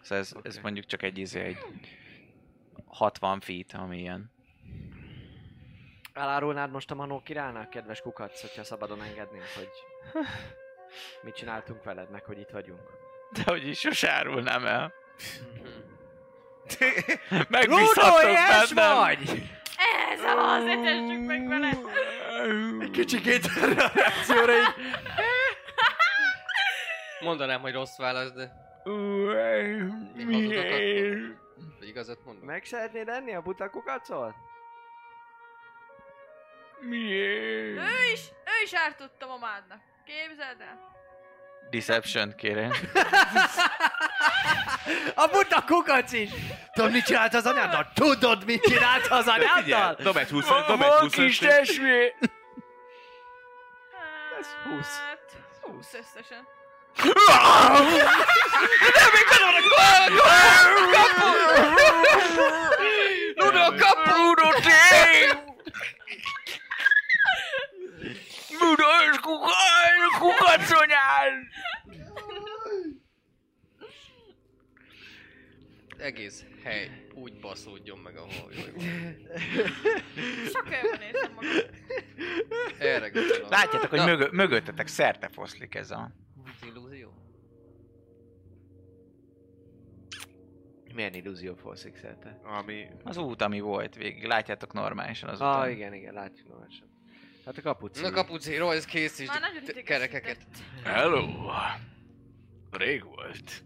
Szóval 0.00 0.18
ez, 0.18 0.32
ez 0.42 0.52
Oké. 0.54 0.58
mondjuk 0.62 0.86
csak 0.86 1.02
egy 1.02 1.18
izé, 1.18 1.40
egy 1.40 1.58
60 2.86 3.40
feet, 3.40 3.72
ami 3.72 3.98
ilyen. 3.98 4.30
Elárulnád 6.12 6.70
most 6.70 6.90
a 6.90 6.94
Manó 6.94 7.22
királynak, 7.22 7.70
kedves 7.70 8.00
kukac, 8.00 8.40
hogyha 8.40 8.64
szabadon 8.64 9.02
engednénk, 9.02 9.44
hogy 9.56 9.68
mit 11.20 11.34
csináltunk 11.34 11.84
veled, 11.84 12.10
meg 12.10 12.24
hogy 12.24 12.38
itt 12.38 12.50
vagyunk. 12.50 12.80
De 13.32 13.42
hogy 13.44 13.68
is 13.68 13.78
sose 13.78 14.10
árulnám 14.10 14.66
el. 14.66 14.92
Megbízhatok 17.48 18.22
bennem. 18.74 18.96
vagy! 18.96 19.42
Ez 20.12 20.22
a 20.22 20.54
azért 20.54 20.82
tessük 20.82 21.26
meg 21.26 21.48
vele. 21.48 21.70
Egy 22.80 22.90
kicsikét 22.90 23.46
erre 23.62 23.84
a 23.84 23.90
reakcióra 23.94 24.52
így. 24.52 24.74
Mondanám, 27.20 27.60
hogy 27.60 27.72
rossz 27.72 27.96
válasz, 27.96 28.32
de... 28.32 28.52
Vagy 31.78 31.88
igazat 31.88 32.24
mondok? 32.24 32.44
Meg 32.44 32.64
szeretnéd 32.64 33.08
enni 33.08 33.34
a 33.34 33.40
buta 33.40 33.70
kukacot? 33.70 34.34
Miért? 36.80 37.78
Ő 37.78 38.12
is, 38.12 38.28
ő 38.30 38.62
is 38.64 38.74
ártott 38.74 39.22
a 39.22 39.26
mamádnak. 39.26 39.80
Képzeld 40.08 40.60
el. 40.60 40.78
Deception 41.70 42.34
kérem. 42.36 42.70
A 45.14 45.26
buta 45.26 45.64
kukac 45.66 46.12
is! 46.12 46.30
Tudod, 46.72 46.90
mit 46.90 47.04
csinált 47.04 47.34
az 47.34 47.46
anyáddal? 47.46 47.90
Tudod, 47.94 48.44
mit 48.44 48.62
csinált 48.62 49.06
az 49.06 49.28
anyáddal? 49.28 49.96
Dob 50.02 50.16
egy 50.16 50.28
20 50.28 50.48
Van, 50.48 50.64
dob 50.66 50.82
egy 50.82 50.88
van 50.88 50.98
20 50.98 51.12
kis 51.12 51.38
testvére! 51.38 52.14
Ez 54.38 54.46
20. 54.64 54.98
Hát, 54.98 55.18
20 55.60 55.94
összesen. 55.94 56.46
Ludo, 63.34 63.74
kapu! 63.76 64.10
Ludo, 64.10 64.50
tény! 64.60 65.46
Ludo, 68.60 68.84
és 69.12 69.18
kukac! 69.20 70.18
Kukaconyán! 70.18 71.48
Egész 75.98 76.44
hely 76.64 77.06
úgy 77.14 77.40
baszódjon 77.40 77.98
meg, 77.98 78.16
ahol 78.16 78.52
jó 78.52 78.80
Sok 80.52 80.70
elben 80.72 81.00
érzem 81.00 81.32
magam. 81.34 81.50
Erre 82.78 83.08
gondolom. 83.08 83.48
Látjátok, 83.50 83.90
hogy 83.90 83.98
Na. 83.98 84.04
mögö- 84.04 84.32
mögöttetek 84.32 84.86
szerte 84.86 85.28
foszlik 85.28 85.74
ez 85.74 85.90
a... 85.90 86.10
Illúzió? 86.66 87.12
Milyen 90.94 91.14
illúzió 91.14 91.54
foszik 91.54 91.96
szerte? 91.96 92.40
Ami... 92.42 92.86
Az 93.04 93.16
út, 93.16 93.42
ami 93.42 93.60
volt 93.60 93.94
végig. 93.94 94.24
Látjátok 94.24 94.72
normálisan 94.72 95.28
az 95.28 95.40
Ah, 95.40 95.56
utat. 95.58 95.70
igen, 95.70 95.94
igen, 95.94 96.14
látjuk 96.14 96.48
normálisan. 96.48 96.87
Hát 97.48 97.58
a 97.58 97.62
kapuci. 97.62 98.02
Na 98.02 98.10
kapuci, 98.10 98.56
nagyon 99.40 99.64
te- 99.64 99.82
kerekeket. 99.82 100.46
Hello! 100.84 101.50
Rég 102.70 103.04
volt. 103.04 103.64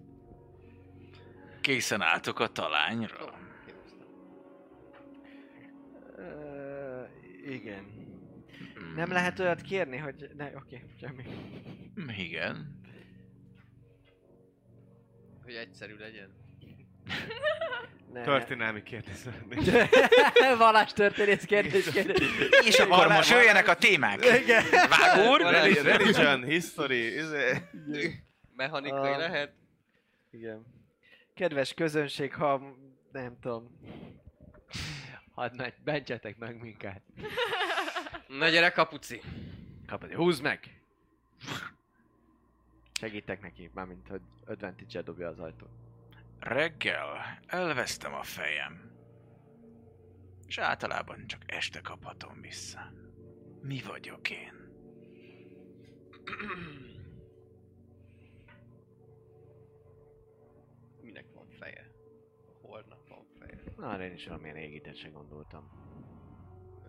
Készen 1.60 2.00
álltok 2.00 2.38
a 2.40 2.46
talányra? 2.48 3.38
Ö, 6.16 7.02
igen. 7.46 7.84
Nem 8.94 9.10
lehet 9.12 9.38
olyat 9.38 9.60
kérni, 9.60 9.96
hogy... 9.96 10.30
Ne, 10.36 10.56
oké, 10.56 10.84
semmi. 11.00 11.24
Igen. 12.16 12.80
Hogy 15.44 15.54
egyszerű 15.54 15.96
legyen. 15.96 16.41
Ne, 18.12 18.22
Történelmi 18.22 18.82
kérdés. 18.82 19.16
Valás 20.58 20.92
történész 20.92 21.44
kérdés, 21.44 21.90
kérdés. 21.90 22.28
És 22.64 22.78
akkor 22.78 23.06
most 23.08 23.30
jöjjenek 23.30 23.68
a 23.68 23.74
témák. 23.74 24.24
Igen. 24.42 24.64
Reli- 25.38 25.82
Religion, 25.82 26.44
history, 26.44 27.14
izé. 27.14 27.62
Mechanikai 28.56 29.16
lehet. 29.16 29.52
Igen. 30.30 30.66
Kedves 31.34 31.74
közönség, 31.74 32.34
ha 32.34 32.76
nem 33.12 33.38
tudom, 33.40 33.80
hadd 35.34 35.56
meg, 35.56 35.74
mentsetek 35.84 36.38
meg 36.38 36.60
minket. 36.60 37.02
Na 38.28 38.48
gyere 38.48 38.70
kapuci. 38.70 39.20
Kapod, 39.86 40.12
húzd 40.12 40.42
meg! 40.42 40.80
Segítek 43.00 43.40
neki, 43.40 43.70
mármint, 43.74 44.08
hogy 44.08 44.20
advantage 44.46 45.02
dobja 45.02 45.28
az 45.28 45.38
ajtót. 45.38 45.68
Reggel 46.42 47.38
elvesztem 47.46 48.14
a 48.14 48.22
fejem. 48.22 48.90
És 50.46 50.58
általában 50.58 51.26
csak 51.26 51.40
este 51.46 51.80
kaphatom 51.80 52.40
vissza. 52.40 52.92
Mi 53.60 53.82
vagyok 53.86 54.30
én? 54.30 54.52
Minek 61.02 61.26
van 61.34 61.48
feje? 61.48 61.90
A 62.46 62.52
holnap 62.66 63.08
van 63.08 63.26
feje. 63.38 63.62
Na, 63.76 64.02
én 64.04 64.12
is 64.12 64.26
valamilyen 64.26 64.56
égítet 64.56 64.96
se 64.96 65.08
gondoltam. 65.08 65.70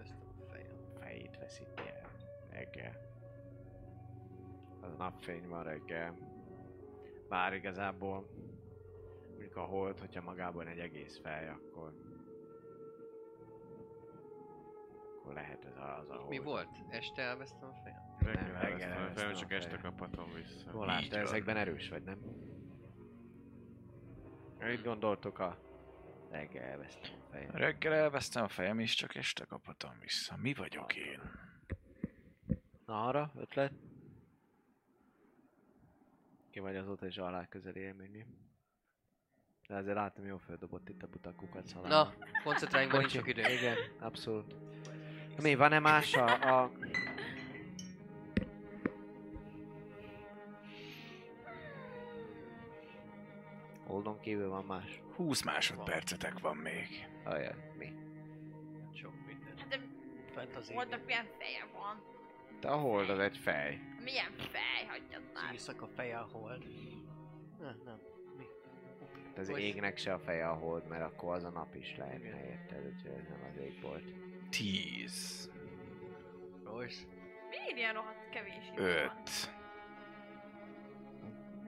Ezt 0.02 0.22
a 0.22 0.46
fejem. 0.52 0.78
Fejét 1.00 1.38
veszíti 1.38 1.82
el. 1.82 2.10
reggel. 2.50 2.96
Az 4.82 4.96
napfény 4.96 5.48
van 5.48 5.64
reggel. 5.64 6.18
Bár 7.30 7.54
igazából 7.54 8.30
mondjuk 9.44 9.64
a 9.64 9.76
hold, 9.76 10.00
hogyha 10.00 10.22
magában 10.22 10.68
egy 10.68 10.80
egész 10.80 11.20
fej, 11.20 11.50
akkor 11.50 11.94
akkor 15.18 15.34
lehet 15.34 15.66
ez 15.66 15.76
az 15.76 16.10
a 16.10 16.16
hold. 16.16 16.30
Mi 16.30 16.38
volt? 16.38 16.70
Este 16.90 17.22
elvesztem 17.22 17.70
a 17.70 17.74
fejem? 17.84 18.16
Reggel 18.20 18.62
reggel 18.62 18.92
elvesztem 18.92 19.10
a 19.10 19.14
fejem, 19.14 19.32
a 19.32 19.36
csak 19.36 19.52
este 19.52 19.78
kaphatom 19.78 20.34
vissza. 20.34 20.72
Volás, 20.72 21.08
te 21.08 21.20
ezekben 21.20 21.58
erős 21.58 21.90
vagy, 21.90 22.04
nem? 22.04 22.20
Mit 24.60 24.84
gondoltok 24.84 25.40
a 25.40 25.58
reggel 26.30 26.64
elvesztem 26.64 27.12
a 27.28 27.32
fejem? 27.32 27.52
Reggel 27.52 27.94
elvesztem 27.94 28.44
a 28.44 28.48
fejem, 28.48 28.80
és 28.80 28.94
csak 28.94 29.16
este 29.16 29.46
kaphatom 29.46 30.00
vissza. 30.00 30.38
Mi 30.38 30.54
vagyok 30.54 30.96
én? 30.96 31.22
Na 32.86 33.08
arra, 33.08 33.32
ötlet? 33.36 33.74
Ki 36.52 36.60
vagy 36.60 36.76
azóta 36.76 37.06
is 37.06 37.18
alá 37.18 37.48
közeli 37.48 37.80
élmény, 37.80 38.12
mi? 38.12 38.26
De 39.74 39.80
azért 39.80 39.96
látom, 39.96 40.26
jó 40.26 40.38
földobott 40.38 40.90
itt 40.90 41.04
a 41.04 41.08
butakukat 41.08 41.66
szalán. 41.66 41.90
Na, 41.90 42.14
koncentráljunk, 42.44 42.98
nincs 42.98 43.12
sok 43.12 43.28
idő. 43.28 43.42
Igen, 43.42 43.78
abszolút. 44.00 44.56
Mi, 45.42 45.56
van-e 45.56 45.80
más 45.80 46.14
a... 46.14 46.62
a... 46.62 46.72
Holdon 53.86 54.20
kívül 54.20 54.50
van 54.50 54.66
más? 54.66 55.02
20 55.16 55.44
másodpercetek 55.44 56.40
van 56.40 56.58
még. 56.58 57.08
Ajaj, 57.24 57.56
mi? 57.78 57.94
Sok 58.94 59.14
minden. 59.26 59.58
Hát 59.58 59.68
de 59.68 59.80
Fent 60.34 60.56
az 60.56 60.70
Holdnak 60.70 61.06
milyen 61.06 61.26
feje 61.38 61.68
van? 61.74 62.02
De 62.60 62.68
a 62.68 62.78
hold 62.78 63.10
az 63.10 63.20
egy 63.20 63.38
fej. 63.38 63.80
Milyen 64.04 64.32
fej, 64.38 64.88
hagyjad 64.88 65.24
már. 65.34 65.52
Éjszaka 65.52 65.88
feje 65.88 66.18
a 66.18 66.30
hold. 66.32 66.64
Nem, 67.60 67.82
nem. 67.86 68.13
Mi? 69.34 69.40
Hát 69.40 69.48
az 69.48 69.50
Hogy- 69.50 69.62
égnek 69.62 69.98
se 69.98 70.14
a 70.14 70.20
feje 70.20 70.48
a 70.50 70.54
hold, 70.54 70.88
mert 70.88 71.02
akkor 71.04 71.34
az 71.36 71.44
a 71.44 71.50
nap 71.50 71.76
is 71.76 71.96
lehetne, 71.98 72.46
érted? 72.50 72.86
Úgyhogy 72.86 73.12
ez 73.12 73.28
nem 73.30 73.50
az 73.50 73.58
égbolt. 73.58 74.04
10, 74.50 75.52
Royce. 76.64 77.04
Miért 77.50 77.78
ilyen 77.78 77.94
rohadt 77.94 78.30
kevés? 78.30 78.72
5, 78.76 79.12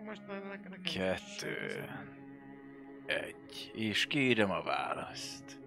Most 0.04 0.28
már 0.28 0.44
nekem... 0.44 0.82
2, 0.82 1.90
1. 3.06 3.72
És 3.74 4.08
kérem 4.08 4.52
a 4.52 4.62
választ. 4.64 5.60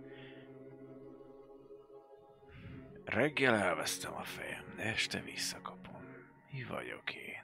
Reggel 3.05 3.55
elvesztem 3.55 4.15
a 4.15 4.23
fejem, 4.23 4.65
de 4.77 4.83
este 4.83 5.21
visszakapom. 5.21 6.03
Mi 6.53 6.65
vagyok 6.65 7.15
én? 7.15 7.43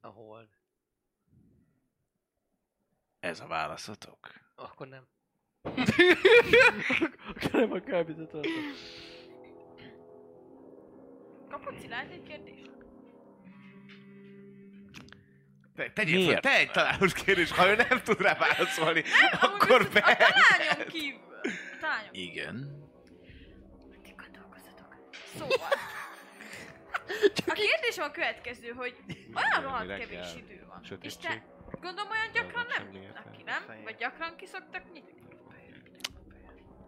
A 0.00 0.08
hold. 0.08 0.48
Ez 3.20 3.40
a 3.40 3.46
válaszotok? 3.46 4.18
Akkor 4.54 4.88
nem. 4.88 5.06
Nem 7.52 7.72
a 7.72 7.80
kábított 7.80 8.46
Kapott 11.50 11.78
Szilárd 11.80 12.10
egy 12.10 12.22
kérdést? 12.22 12.70
Te, 15.74 15.90
tegyél 15.90 16.30
fel, 16.30 16.40
te 16.40 16.56
egy 16.56 16.70
találós 16.70 17.12
kérdés, 17.12 17.50
ha 17.50 17.68
ő 17.68 17.76
nem 17.76 18.02
tud 18.02 18.20
rá 18.20 18.34
válaszolni, 18.34 19.02
amúgy 19.40 19.60
akkor 19.60 19.88
be... 19.92 20.00
A 20.00 20.16
talányom 20.16 20.88
kívül. 20.88 21.20
A 21.42 21.78
talányom 21.80 22.10
Igen. 22.12 22.86
Ti 24.02 24.14
gondolkozzatok. 24.16 24.96
Szóval. 25.38 25.68
A 27.46 27.52
kérdésem 27.52 28.04
a 28.04 28.10
következő, 28.10 28.68
hogy 28.68 28.96
olyan 29.34 29.62
rohadt 29.62 29.98
kevés 29.98 30.34
idő 30.36 30.64
van. 30.68 30.78
És 30.82 30.88
Sötétség? 30.88 31.20
te 31.20 31.57
gondolom 31.80 32.10
olyan 32.10 32.30
gyakran 32.32 32.66
nem 32.76 32.88
nyitnak 32.88 33.32
ki, 33.32 33.42
nem? 33.42 33.82
Vagy 33.84 33.96
gyakran 33.96 34.36
ki 34.36 34.46
szoktak 34.46 34.92
nyitni? 34.92 35.22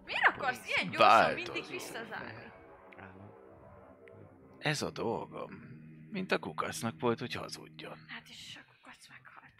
Miért 0.04 0.26
akarsz 0.26 0.60
ilyen 0.66 0.90
gyorsan 0.90 1.08
Változó. 1.08 1.52
mindig 1.52 1.70
visszazárni? 1.70 2.48
Ez 4.58 4.82
a 4.82 4.90
dolgom. 4.90 5.78
Mint 6.10 6.32
a 6.32 6.38
kukacnak 6.38 6.94
volt, 7.00 7.18
hogy 7.18 7.34
hazudjon. 7.34 7.98
Hát 8.08 8.22
és 8.28 8.58
a 8.58 8.64
kukac 8.72 9.06
meghalt. 9.08 9.54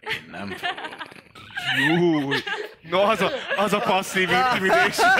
Én 0.00 0.30
nem 0.30 0.50
fogok. 0.58 1.12
Júj! 1.78 2.36
No, 2.82 3.00
az 3.00 3.20
a, 3.20 3.30
az 3.56 3.72
a 3.72 3.78
passzív 3.80 4.30
intimidation. 4.30 5.10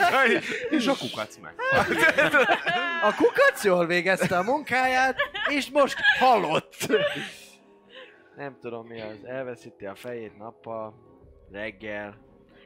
És 0.70 0.86
a 0.86 0.96
kukac 0.96 1.36
meg. 1.36 1.54
A 3.08 3.14
kukac 3.14 3.64
jól 3.64 3.86
végezte 3.86 4.38
a 4.38 4.42
munkáját, 4.42 5.16
és 5.48 5.70
most 5.70 5.96
halott. 6.18 6.76
Nem 8.36 8.58
tudom 8.60 8.86
mi 8.86 9.00
az, 9.00 9.24
elveszíti 9.24 9.86
a 9.86 9.94
fejét 9.94 10.36
nappal, 10.36 10.94
reggel. 11.50 12.18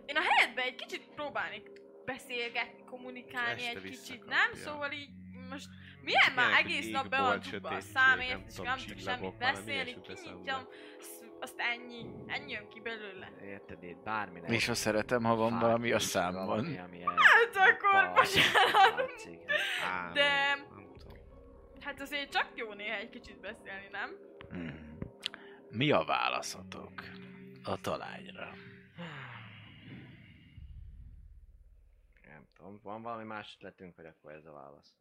Én 0.06 0.16
a 0.16 0.20
helyedben 0.20 0.64
egy 0.64 0.74
kicsit 0.74 1.08
próbálnék 1.14 1.70
beszélgetni, 2.04 2.84
kommunikálni 2.84 3.50
Este 3.66 3.68
egy 3.78 3.82
kicsit, 3.82 3.90
visszakapja. 3.98 4.36
nem? 4.36 4.52
Szóval 4.54 4.90
így 4.92 5.08
most 5.50 5.68
milyen 6.02 6.32
már 6.34 6.58
egész 6.64 6.90
nap 6.90 7.08
be 7.08 7.16
égbolt, 7.16 7.32
van 7.32 7.40
csukva 7.40 7.68
a 7.68 7.70
sötétség, 7.72 7.92
számért, 7.94 8.46
és 8.46 8.54
tudom, 8.54 8.70
nem 8.70 8.78
tudok 8.86 8.98
semmit 8.98 9.20
valami 9.20 9.36
beszélni, 9.38 9.72
ilyesmit 9.90 10.08
eszembe. 10.08 10.30
kinyitjam, 10.30 10.66
sz- 11.00 11.26
azt 11.40 11.54
ennyi, 11.58 12.06
ennyi 12.26 12.52
jön 12.52 12.68
ki 12.68 12.80
belőle. 12.80 13.30
Érted, 13.44 13.82
itt 13.82 14.02
bármi 14.02 14.40
nem. 14.40 14.52
És 14.52 14.66
ha 14.66 14.74
szeretem, 14.74 15.24
ha 15.24 15.34
van 15.36 15.58
valami 15.58 15.92
a 15.92 15.98
számban. 15.98 16.64
Hát 17.16 17.56
akkor, 17.70 18.12
bocsánat. 18.14 19.12
De- 20.12 20.54
Nem 20.74 20.92
tudom. 20.98 21.16
Hát 21.80 22.00
azért 22.00 22.30
csak 22.32 22.46
jó 22.54 22.72
néha 22.72 22.96
egy 22.96 23.10
kicsit 23.10 23.40
beszélni, 23.40 23.88
nem? 23.92 24.16
Hmm. 24.50 24.87
Mi 25.70 25.90
a 25.90 26.04
válaszotok 26.04 26.92
a 27.64 27.80
talányra? 27.80 28.50
Nem 32.26 32.46
tudom, 32.56 32.80
van 32.82 33.02
valami 33.02 33.24
más 33.24 33.54
ötletünk, 33.56 33.96
vagy 33.96 34.06
akkor 34.06 34.32
ez 34.32 34.44
a 34.44 34.52
válasz? 34.52 34.94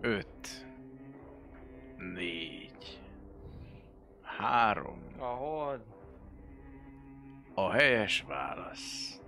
5, 0.00 0.26
4, 1.96 3.00
3. 4.22 5.14
Ahol? 5.18 5.84
A 7.54 7.70
helyes 7.70 8.24
válasz. 8.26 9.20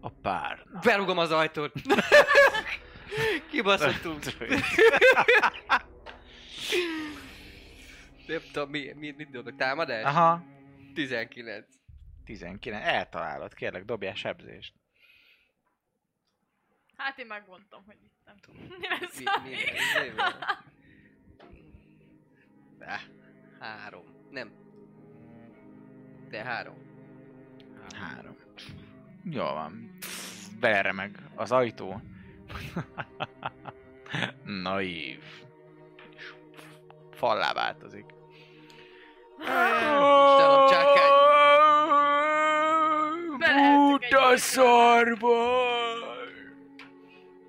A 0.00 0.08
párna. 0.08 0.80
Berugom 0.82 1.18
az 1.18 1.30
ajtót. 1.30 1.72
Kibaszottunk. 3.50 4.22
Nem 8.30 8.40
tudom, 8.52 8.70
mi, 8.70 8.92
mi, 8.96 9.10
mit 9.16 9.30
dobok? 9.30 9.56
Támadás? 9.56 10.04
Aha. 10.04 10.42
19. 10.94 11.66
19. 12.24 12.82
Eltalálod, 12.84 13.54
kérlek, 13.54 13.84
dobjál 13.84 14.14
sebzést. 14.14 14.74
Hát 16.96 17.18
én 17.18 17.26
megmondtam, 17.26 17.82
hogy 17.86 17.96
itt 18.02 18.18
nem 18.24 18.36
tudom. 18.36 18.60
Mi 18.78 18.88
lesz 18.88 19.18
Mi, 19.18 19.24
a 19.24 19.40
mi, 19.42 19.48
mi, 19.50 20.22
De, 22.78 23.00
három. 23.58 24.04
Nem. 24.30 24.52
De 26.28 26.42
három. 26.42 26.76
3. 27.94 28.36
Jó 29.24 29.42
van. 29.42 29.98
Beleremeg 30.60 31.18
az 31.34 31.52
ajtó. 31.52 32.00
Naív. 34.62 35.22
Fallá 37.10 37.52
változik. 37.52 38.18
Istenem, 39.40 40.66
csákány. 40.68 41.18
Buta 43.38 44.36
szarba! 44.36 45.58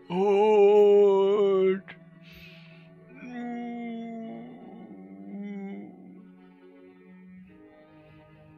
Hold! 0.08 1.84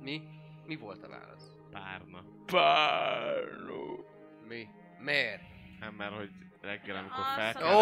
Mi? 0.02 0.22
Mi 0.66 0.76
volt 0.76 1.04
a 1.04 1.08
válasz? 1.10 1.52
Párna. 1.72 2.24
Párnó. 2.46 4.06
Mi? 4.48 4.68
Miért? 5.00 5.42
Nem, 5.80 5.94
mert 5.94 6.16
hogy 6.16 6.30
reggel, 6.62 6.96
amikor 6.96 7.20
Azt 7.20 7.34
felkel, 7.36 7.76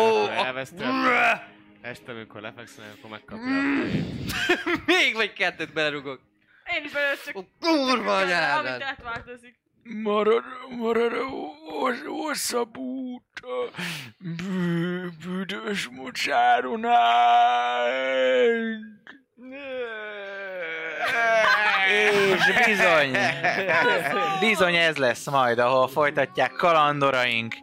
A- 1.83 1.87
este, 1.87 2.11
amikor 2.11 2.41
lefekszem, 2.41 2.85
akkor 2.97 3.09
megkapja 3.09 3.45
a 3.45 3.61
fejét. 3.89 4.33
Még 4.85 5.15
vagy 5.15 5.33
kettőt 5.33 5.73
belerugok. 5.73 6.19
Én 6.77 6.83
is 6.83 6.91
belőle 6.91 7.13
csak 7.25 7.35
Ó, 7.37 7.41
kurva 7.59 8.15
amit 8.17 8.25
anyádat! 8.33 8.81
átváltozik. 8.83 9.59
Marad, 9.83 10.43
marad 10.77 11.13
a 11.13 11.25
hos- 11.69 12.05
hosszabb 12.07 12.77
út 12.77 13.39
a 13.41 13.69
bű, 14.17 15.07
büdös 15.25 15.87
mocsáron 15.91 16.85
át. 16.85 17.89
És 21.89 22.65
bizony, 22.65 23.17
bizony 24.39 24.75
ez 24.75 24.97
lesz 24.97 25.29
majd, 25.29 25.59
ahol 25.59 25.87
folytatják 25.87 26.51
kalandoraink 26.51 27.55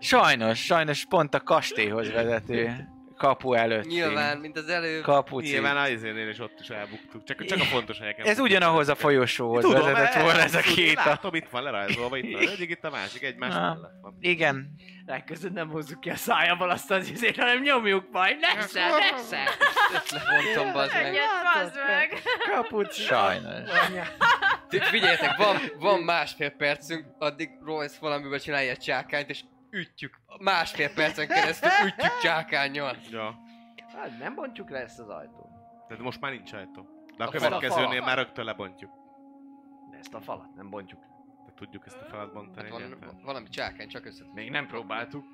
Sajnos, 0.00 0.64
sajnos 0.64 1.04
pont 1.08 1.34
a 1.34 1.40
kastélyhoz 1.40 2.12
vezető 2.12 2.88
kapu 3.16 3.52
előtt. 3.52 3.84
Nyilván, 3.86 4.38
mint 4.38 4.56
az 4.56 4.68
előbb. 4.68 5.02
Kapuci. 5.02 5.52
Nyilván 5.52 5.76
a 5.76 5.88
izénél 5.88 6.28
is 6.28 6.38
ott 6.38 6.60
is 6.60 6.68
elbuktuk. 6.68 7.24
Csak, 7.24 7.44
csak 7.44 7.60
a 7.60 7.64
fontos 7.64 7.98
helyeken. 7.98 8.26
Ez 8.26 8.38
ugyanahoz 8.38 8.88
a 8.88 8.94
folyosóhoz 8.94 9.64
Tudom, 9.64 9.82
vezetett 9.82 10.22
volna 10.22 10.40
ez 10.40 10.54
a 10.54 10.60
két. 10.60 10.96
A... 10.96 11.02
Látom, 11.06 11.34
itt 11.34 11.48
van 11.48 11.62
lerajzolva, 11.62 12.16
itt 12.16 12.32
van 12.32 12.42
az 12.42 12.50
egyik, 12.50 12.70
itt 12.70 12.84
a 12.84 12.90
másik, 12.90 13.22
egymás 13.22 13.54
Na. 13.54 13.60
mellett 13.60 13.98
van. 14.02 14.16
Igen, 14.20 14.74
Legközelebb 15.06 15.54
nem 15.54 15.68
hozzuk 15.68 16.00
ki 16.00 16.10
a 16.10 16.16
szájából 16.16 16.70
azt 16.70 16.90
az 16.90 17.10
izét, 17.10 17.36
hanem 17.36 17.60
nyomjuk 17.60 18.10
majd. 18.12 18.36
Nesze, 18.40 18.88
nesze! 18.88 19.38
Ezt 19.94 20.10
levontom, 20.10 20.72
bazd 20.72 20.92
meg. 20.92 21.06
Egyet, 21.06 21.22
bazd 21.54 21.76
meg! 21.86 22.22
Kapuc. 22.54 22.94
sajnos. 22.94 23.70
Figyeljetek, 24.68 25.36
van, 25.36 25.56
van 25.78 26.00
másfél 26.00 26.50
percünk, 26.50 27.06
addig 27.18 27.50
Royce 27.64 27.96
valamivel 28.00 28.40
csinálja 28.40 28.70
egy 28.70 28.78
csákányt, 28.78 29.30
és 29.30 29.40
ütjük. 29.74 30.20
Másfél 30.38 30.94
percen 30.94 31.28
keresztül 31.28 31.70
ütjük 31.86 32.18
csákányjal. 32.22 32.96
Ja. 33.10 33.38
Hát 33.96 34.18
nem 34.18 34.34
bontjuk 34.34 34.70
le 34.70 34.78
ezt 34.78 34.98
az 34.98 35.08
ajtót. 35.08 35.48
De 35.88 35.96
most 35.98 36.20
már 36.20 36.32
nincs 36.32 36.52
ajtó. 36.52 36.86
De 37.16 37.24
a 37.24 37.26
A 37.26 37.30
következőnél 37.30 38.00
már 38.00 38.16
rögtön 38.16 38.44
lebontjuk. 38.44 38.90
De 39.90 39.96
ezt 39.96 40.14
a 40.14 40.20
falat 40.20 40.54
nem 40.54 40.70
bontjuk. 40.70 41.00
De 41.46 41.52
tudjuk 41.56 41.86
ezt 41.86 42.00
a 42.00 42.04
falat 42.04 42.32
bontani. 42.32 42.70
Hát 42.70 42.80
van, 42.80 43.20
valami 43.22 43.48
csákány, 43.48 43.88
csak 43.88 44.06
össze. 44.06 44.24
Még 44.34 44.50
nem 44.50 44.66
próbáltuk. 44.66 45.24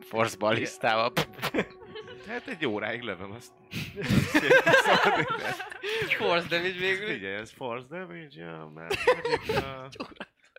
Force 0.00 0.36
balisztával. 0.36 1.12
Hát 2.26 2.46
egy 2.46 2.66
óráig 2.66 3.02
lövöm 3.02 3.30
azt. 3.30 3.52
Force 6.18 6.48
damage 6.48 6.78
végül. 6.78 7.06
Figyelj, 7.06 7.34
ez 7.34 7.52
force 7.52 7.86
damage, 7.88 8.28
ja, 8.30 8.72
uh, 8.74 8.86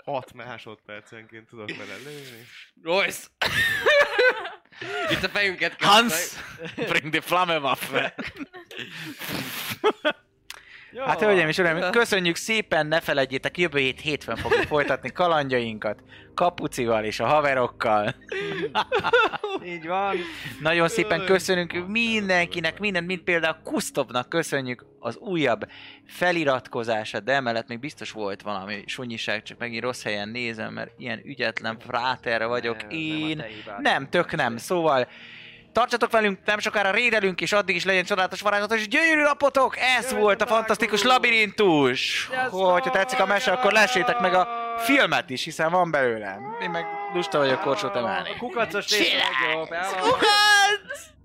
6 0.08 0.34
másodpercenként 0.34 1.48
tudok 1.48 1.77
vele 1.77 1.95
lőni. 1.95 2.45
Royce! 2.84 3.27
Itt 5.11 5.24
a 5.24 5.30
fejünket 5.30 5.76
kell 5.76 5.90
Hans! 5.90 6.14
Bring 6.76 7.11
the 7.11 7.22
Flammewaffe! 7.22 8.16
Jó. 10.91 11.03
Hát 11.03 11.19
hölgyeim 11.19 11.48
és 11.48 11.57
uraim, 11.57 11.91
köszönjük 11.91 12.35
szépen, 12.35 12.88
ne 12.88 12.99
felejtjétek, 12.99 13.57
jövő 13.57 13.80
hét 13.80 14.01
hétfőn 14.01 14.35
fogjuk 14.35 14.64
folytatni 14.64 15.11
kalandjainkat, 15.11 16.03
Kapucival 16.33 17.03
és 17.03 17.19
a 17.19 17.25
haverokkal. 17.25 18.16
Így 19.66 19.88
van. 19.88 20.16
Nagyon 20.61 20.88
szépen 20.88 21.25
köszönünk 21.25 21.88
mindenkinek, 21.88 22.80
minden, 22.80 23.03
mint 23.03 23.24
például 23.24 23.57
Kusztopnak 23.64 24.30
köszönjük 24.30 24.85
az 24.99 25.17
újabb 25.17 25.67
feliratkozását, 26.06 27.24
de 27.24 27.33
emellett 27.33 27.67
még 27.67 27.80
biztos 27.80 28.11
volt 28.11 28.41
valami 28.41 28.83
sunyiság, 28.85 29.43
csak 29.43 29.57
megint 29.57 29.83
rossz 29.83 30.03
helyen 30.03 30.30
nézem, 30.30 30.74
mert 30.74 30.91
ilyen 30.98 31.22
ügyetlen 31.24 31.80
fráterre 31.80 32.45
vagyok 32.45 32.77
én. 32.90 33.43
Nem, 33.80 34.09
tök 34.09 34.35
nem. 34.35 34.57
Szóval 34.57 35.07
tartsatok 35.72 36.12
velünk, 36.12 36.40
nem 36.46 36.60
sokára 36.60 36.92
rédelünk, 36.92 37.42
és 37.42 37.52
addig 37.52 37.76
is 37.76 37.84
legyen 37.84 38.04
csodálatos, 38.04 38.42
varázslatos 38.42 38.80
és 38.80 38.88
gyönyörű 38.88 39.22
napotok! 39.22 39.78
Ez 39.98 40.10
Jövő 40.10 40.22
volt 40.22 40.42
a 40.42 40.46
fantasztikus 40.46 41.04
labirintus! 41.04 42.30
Hogyha 42.50 42.90
tetszik 42.90 43.20
a 43.20 43.26
mese, 43.26 43.52
akkor 43.52 43.72
lessétek 43.72 44.20
meg 44.20 44.34
a 44.34 44.48
filmet 44.78 45.30
is, 45.30 45.44
hiszen 45.44 45.72
van 45.72 45.92
belőle. 45.92 46.38
Én 46.62 46.70
meg 46.70 46.86
lusta 47.14 47.38
vagyok 47.38 47.62
korsót 47.62 47.96
emelni. 47.96 48.30
A 48.30 48.38
kukacos 48.38 48.90
rész 48.90 49.12
legjobb. 49.14 49.68
Kukac! 50.00 51.16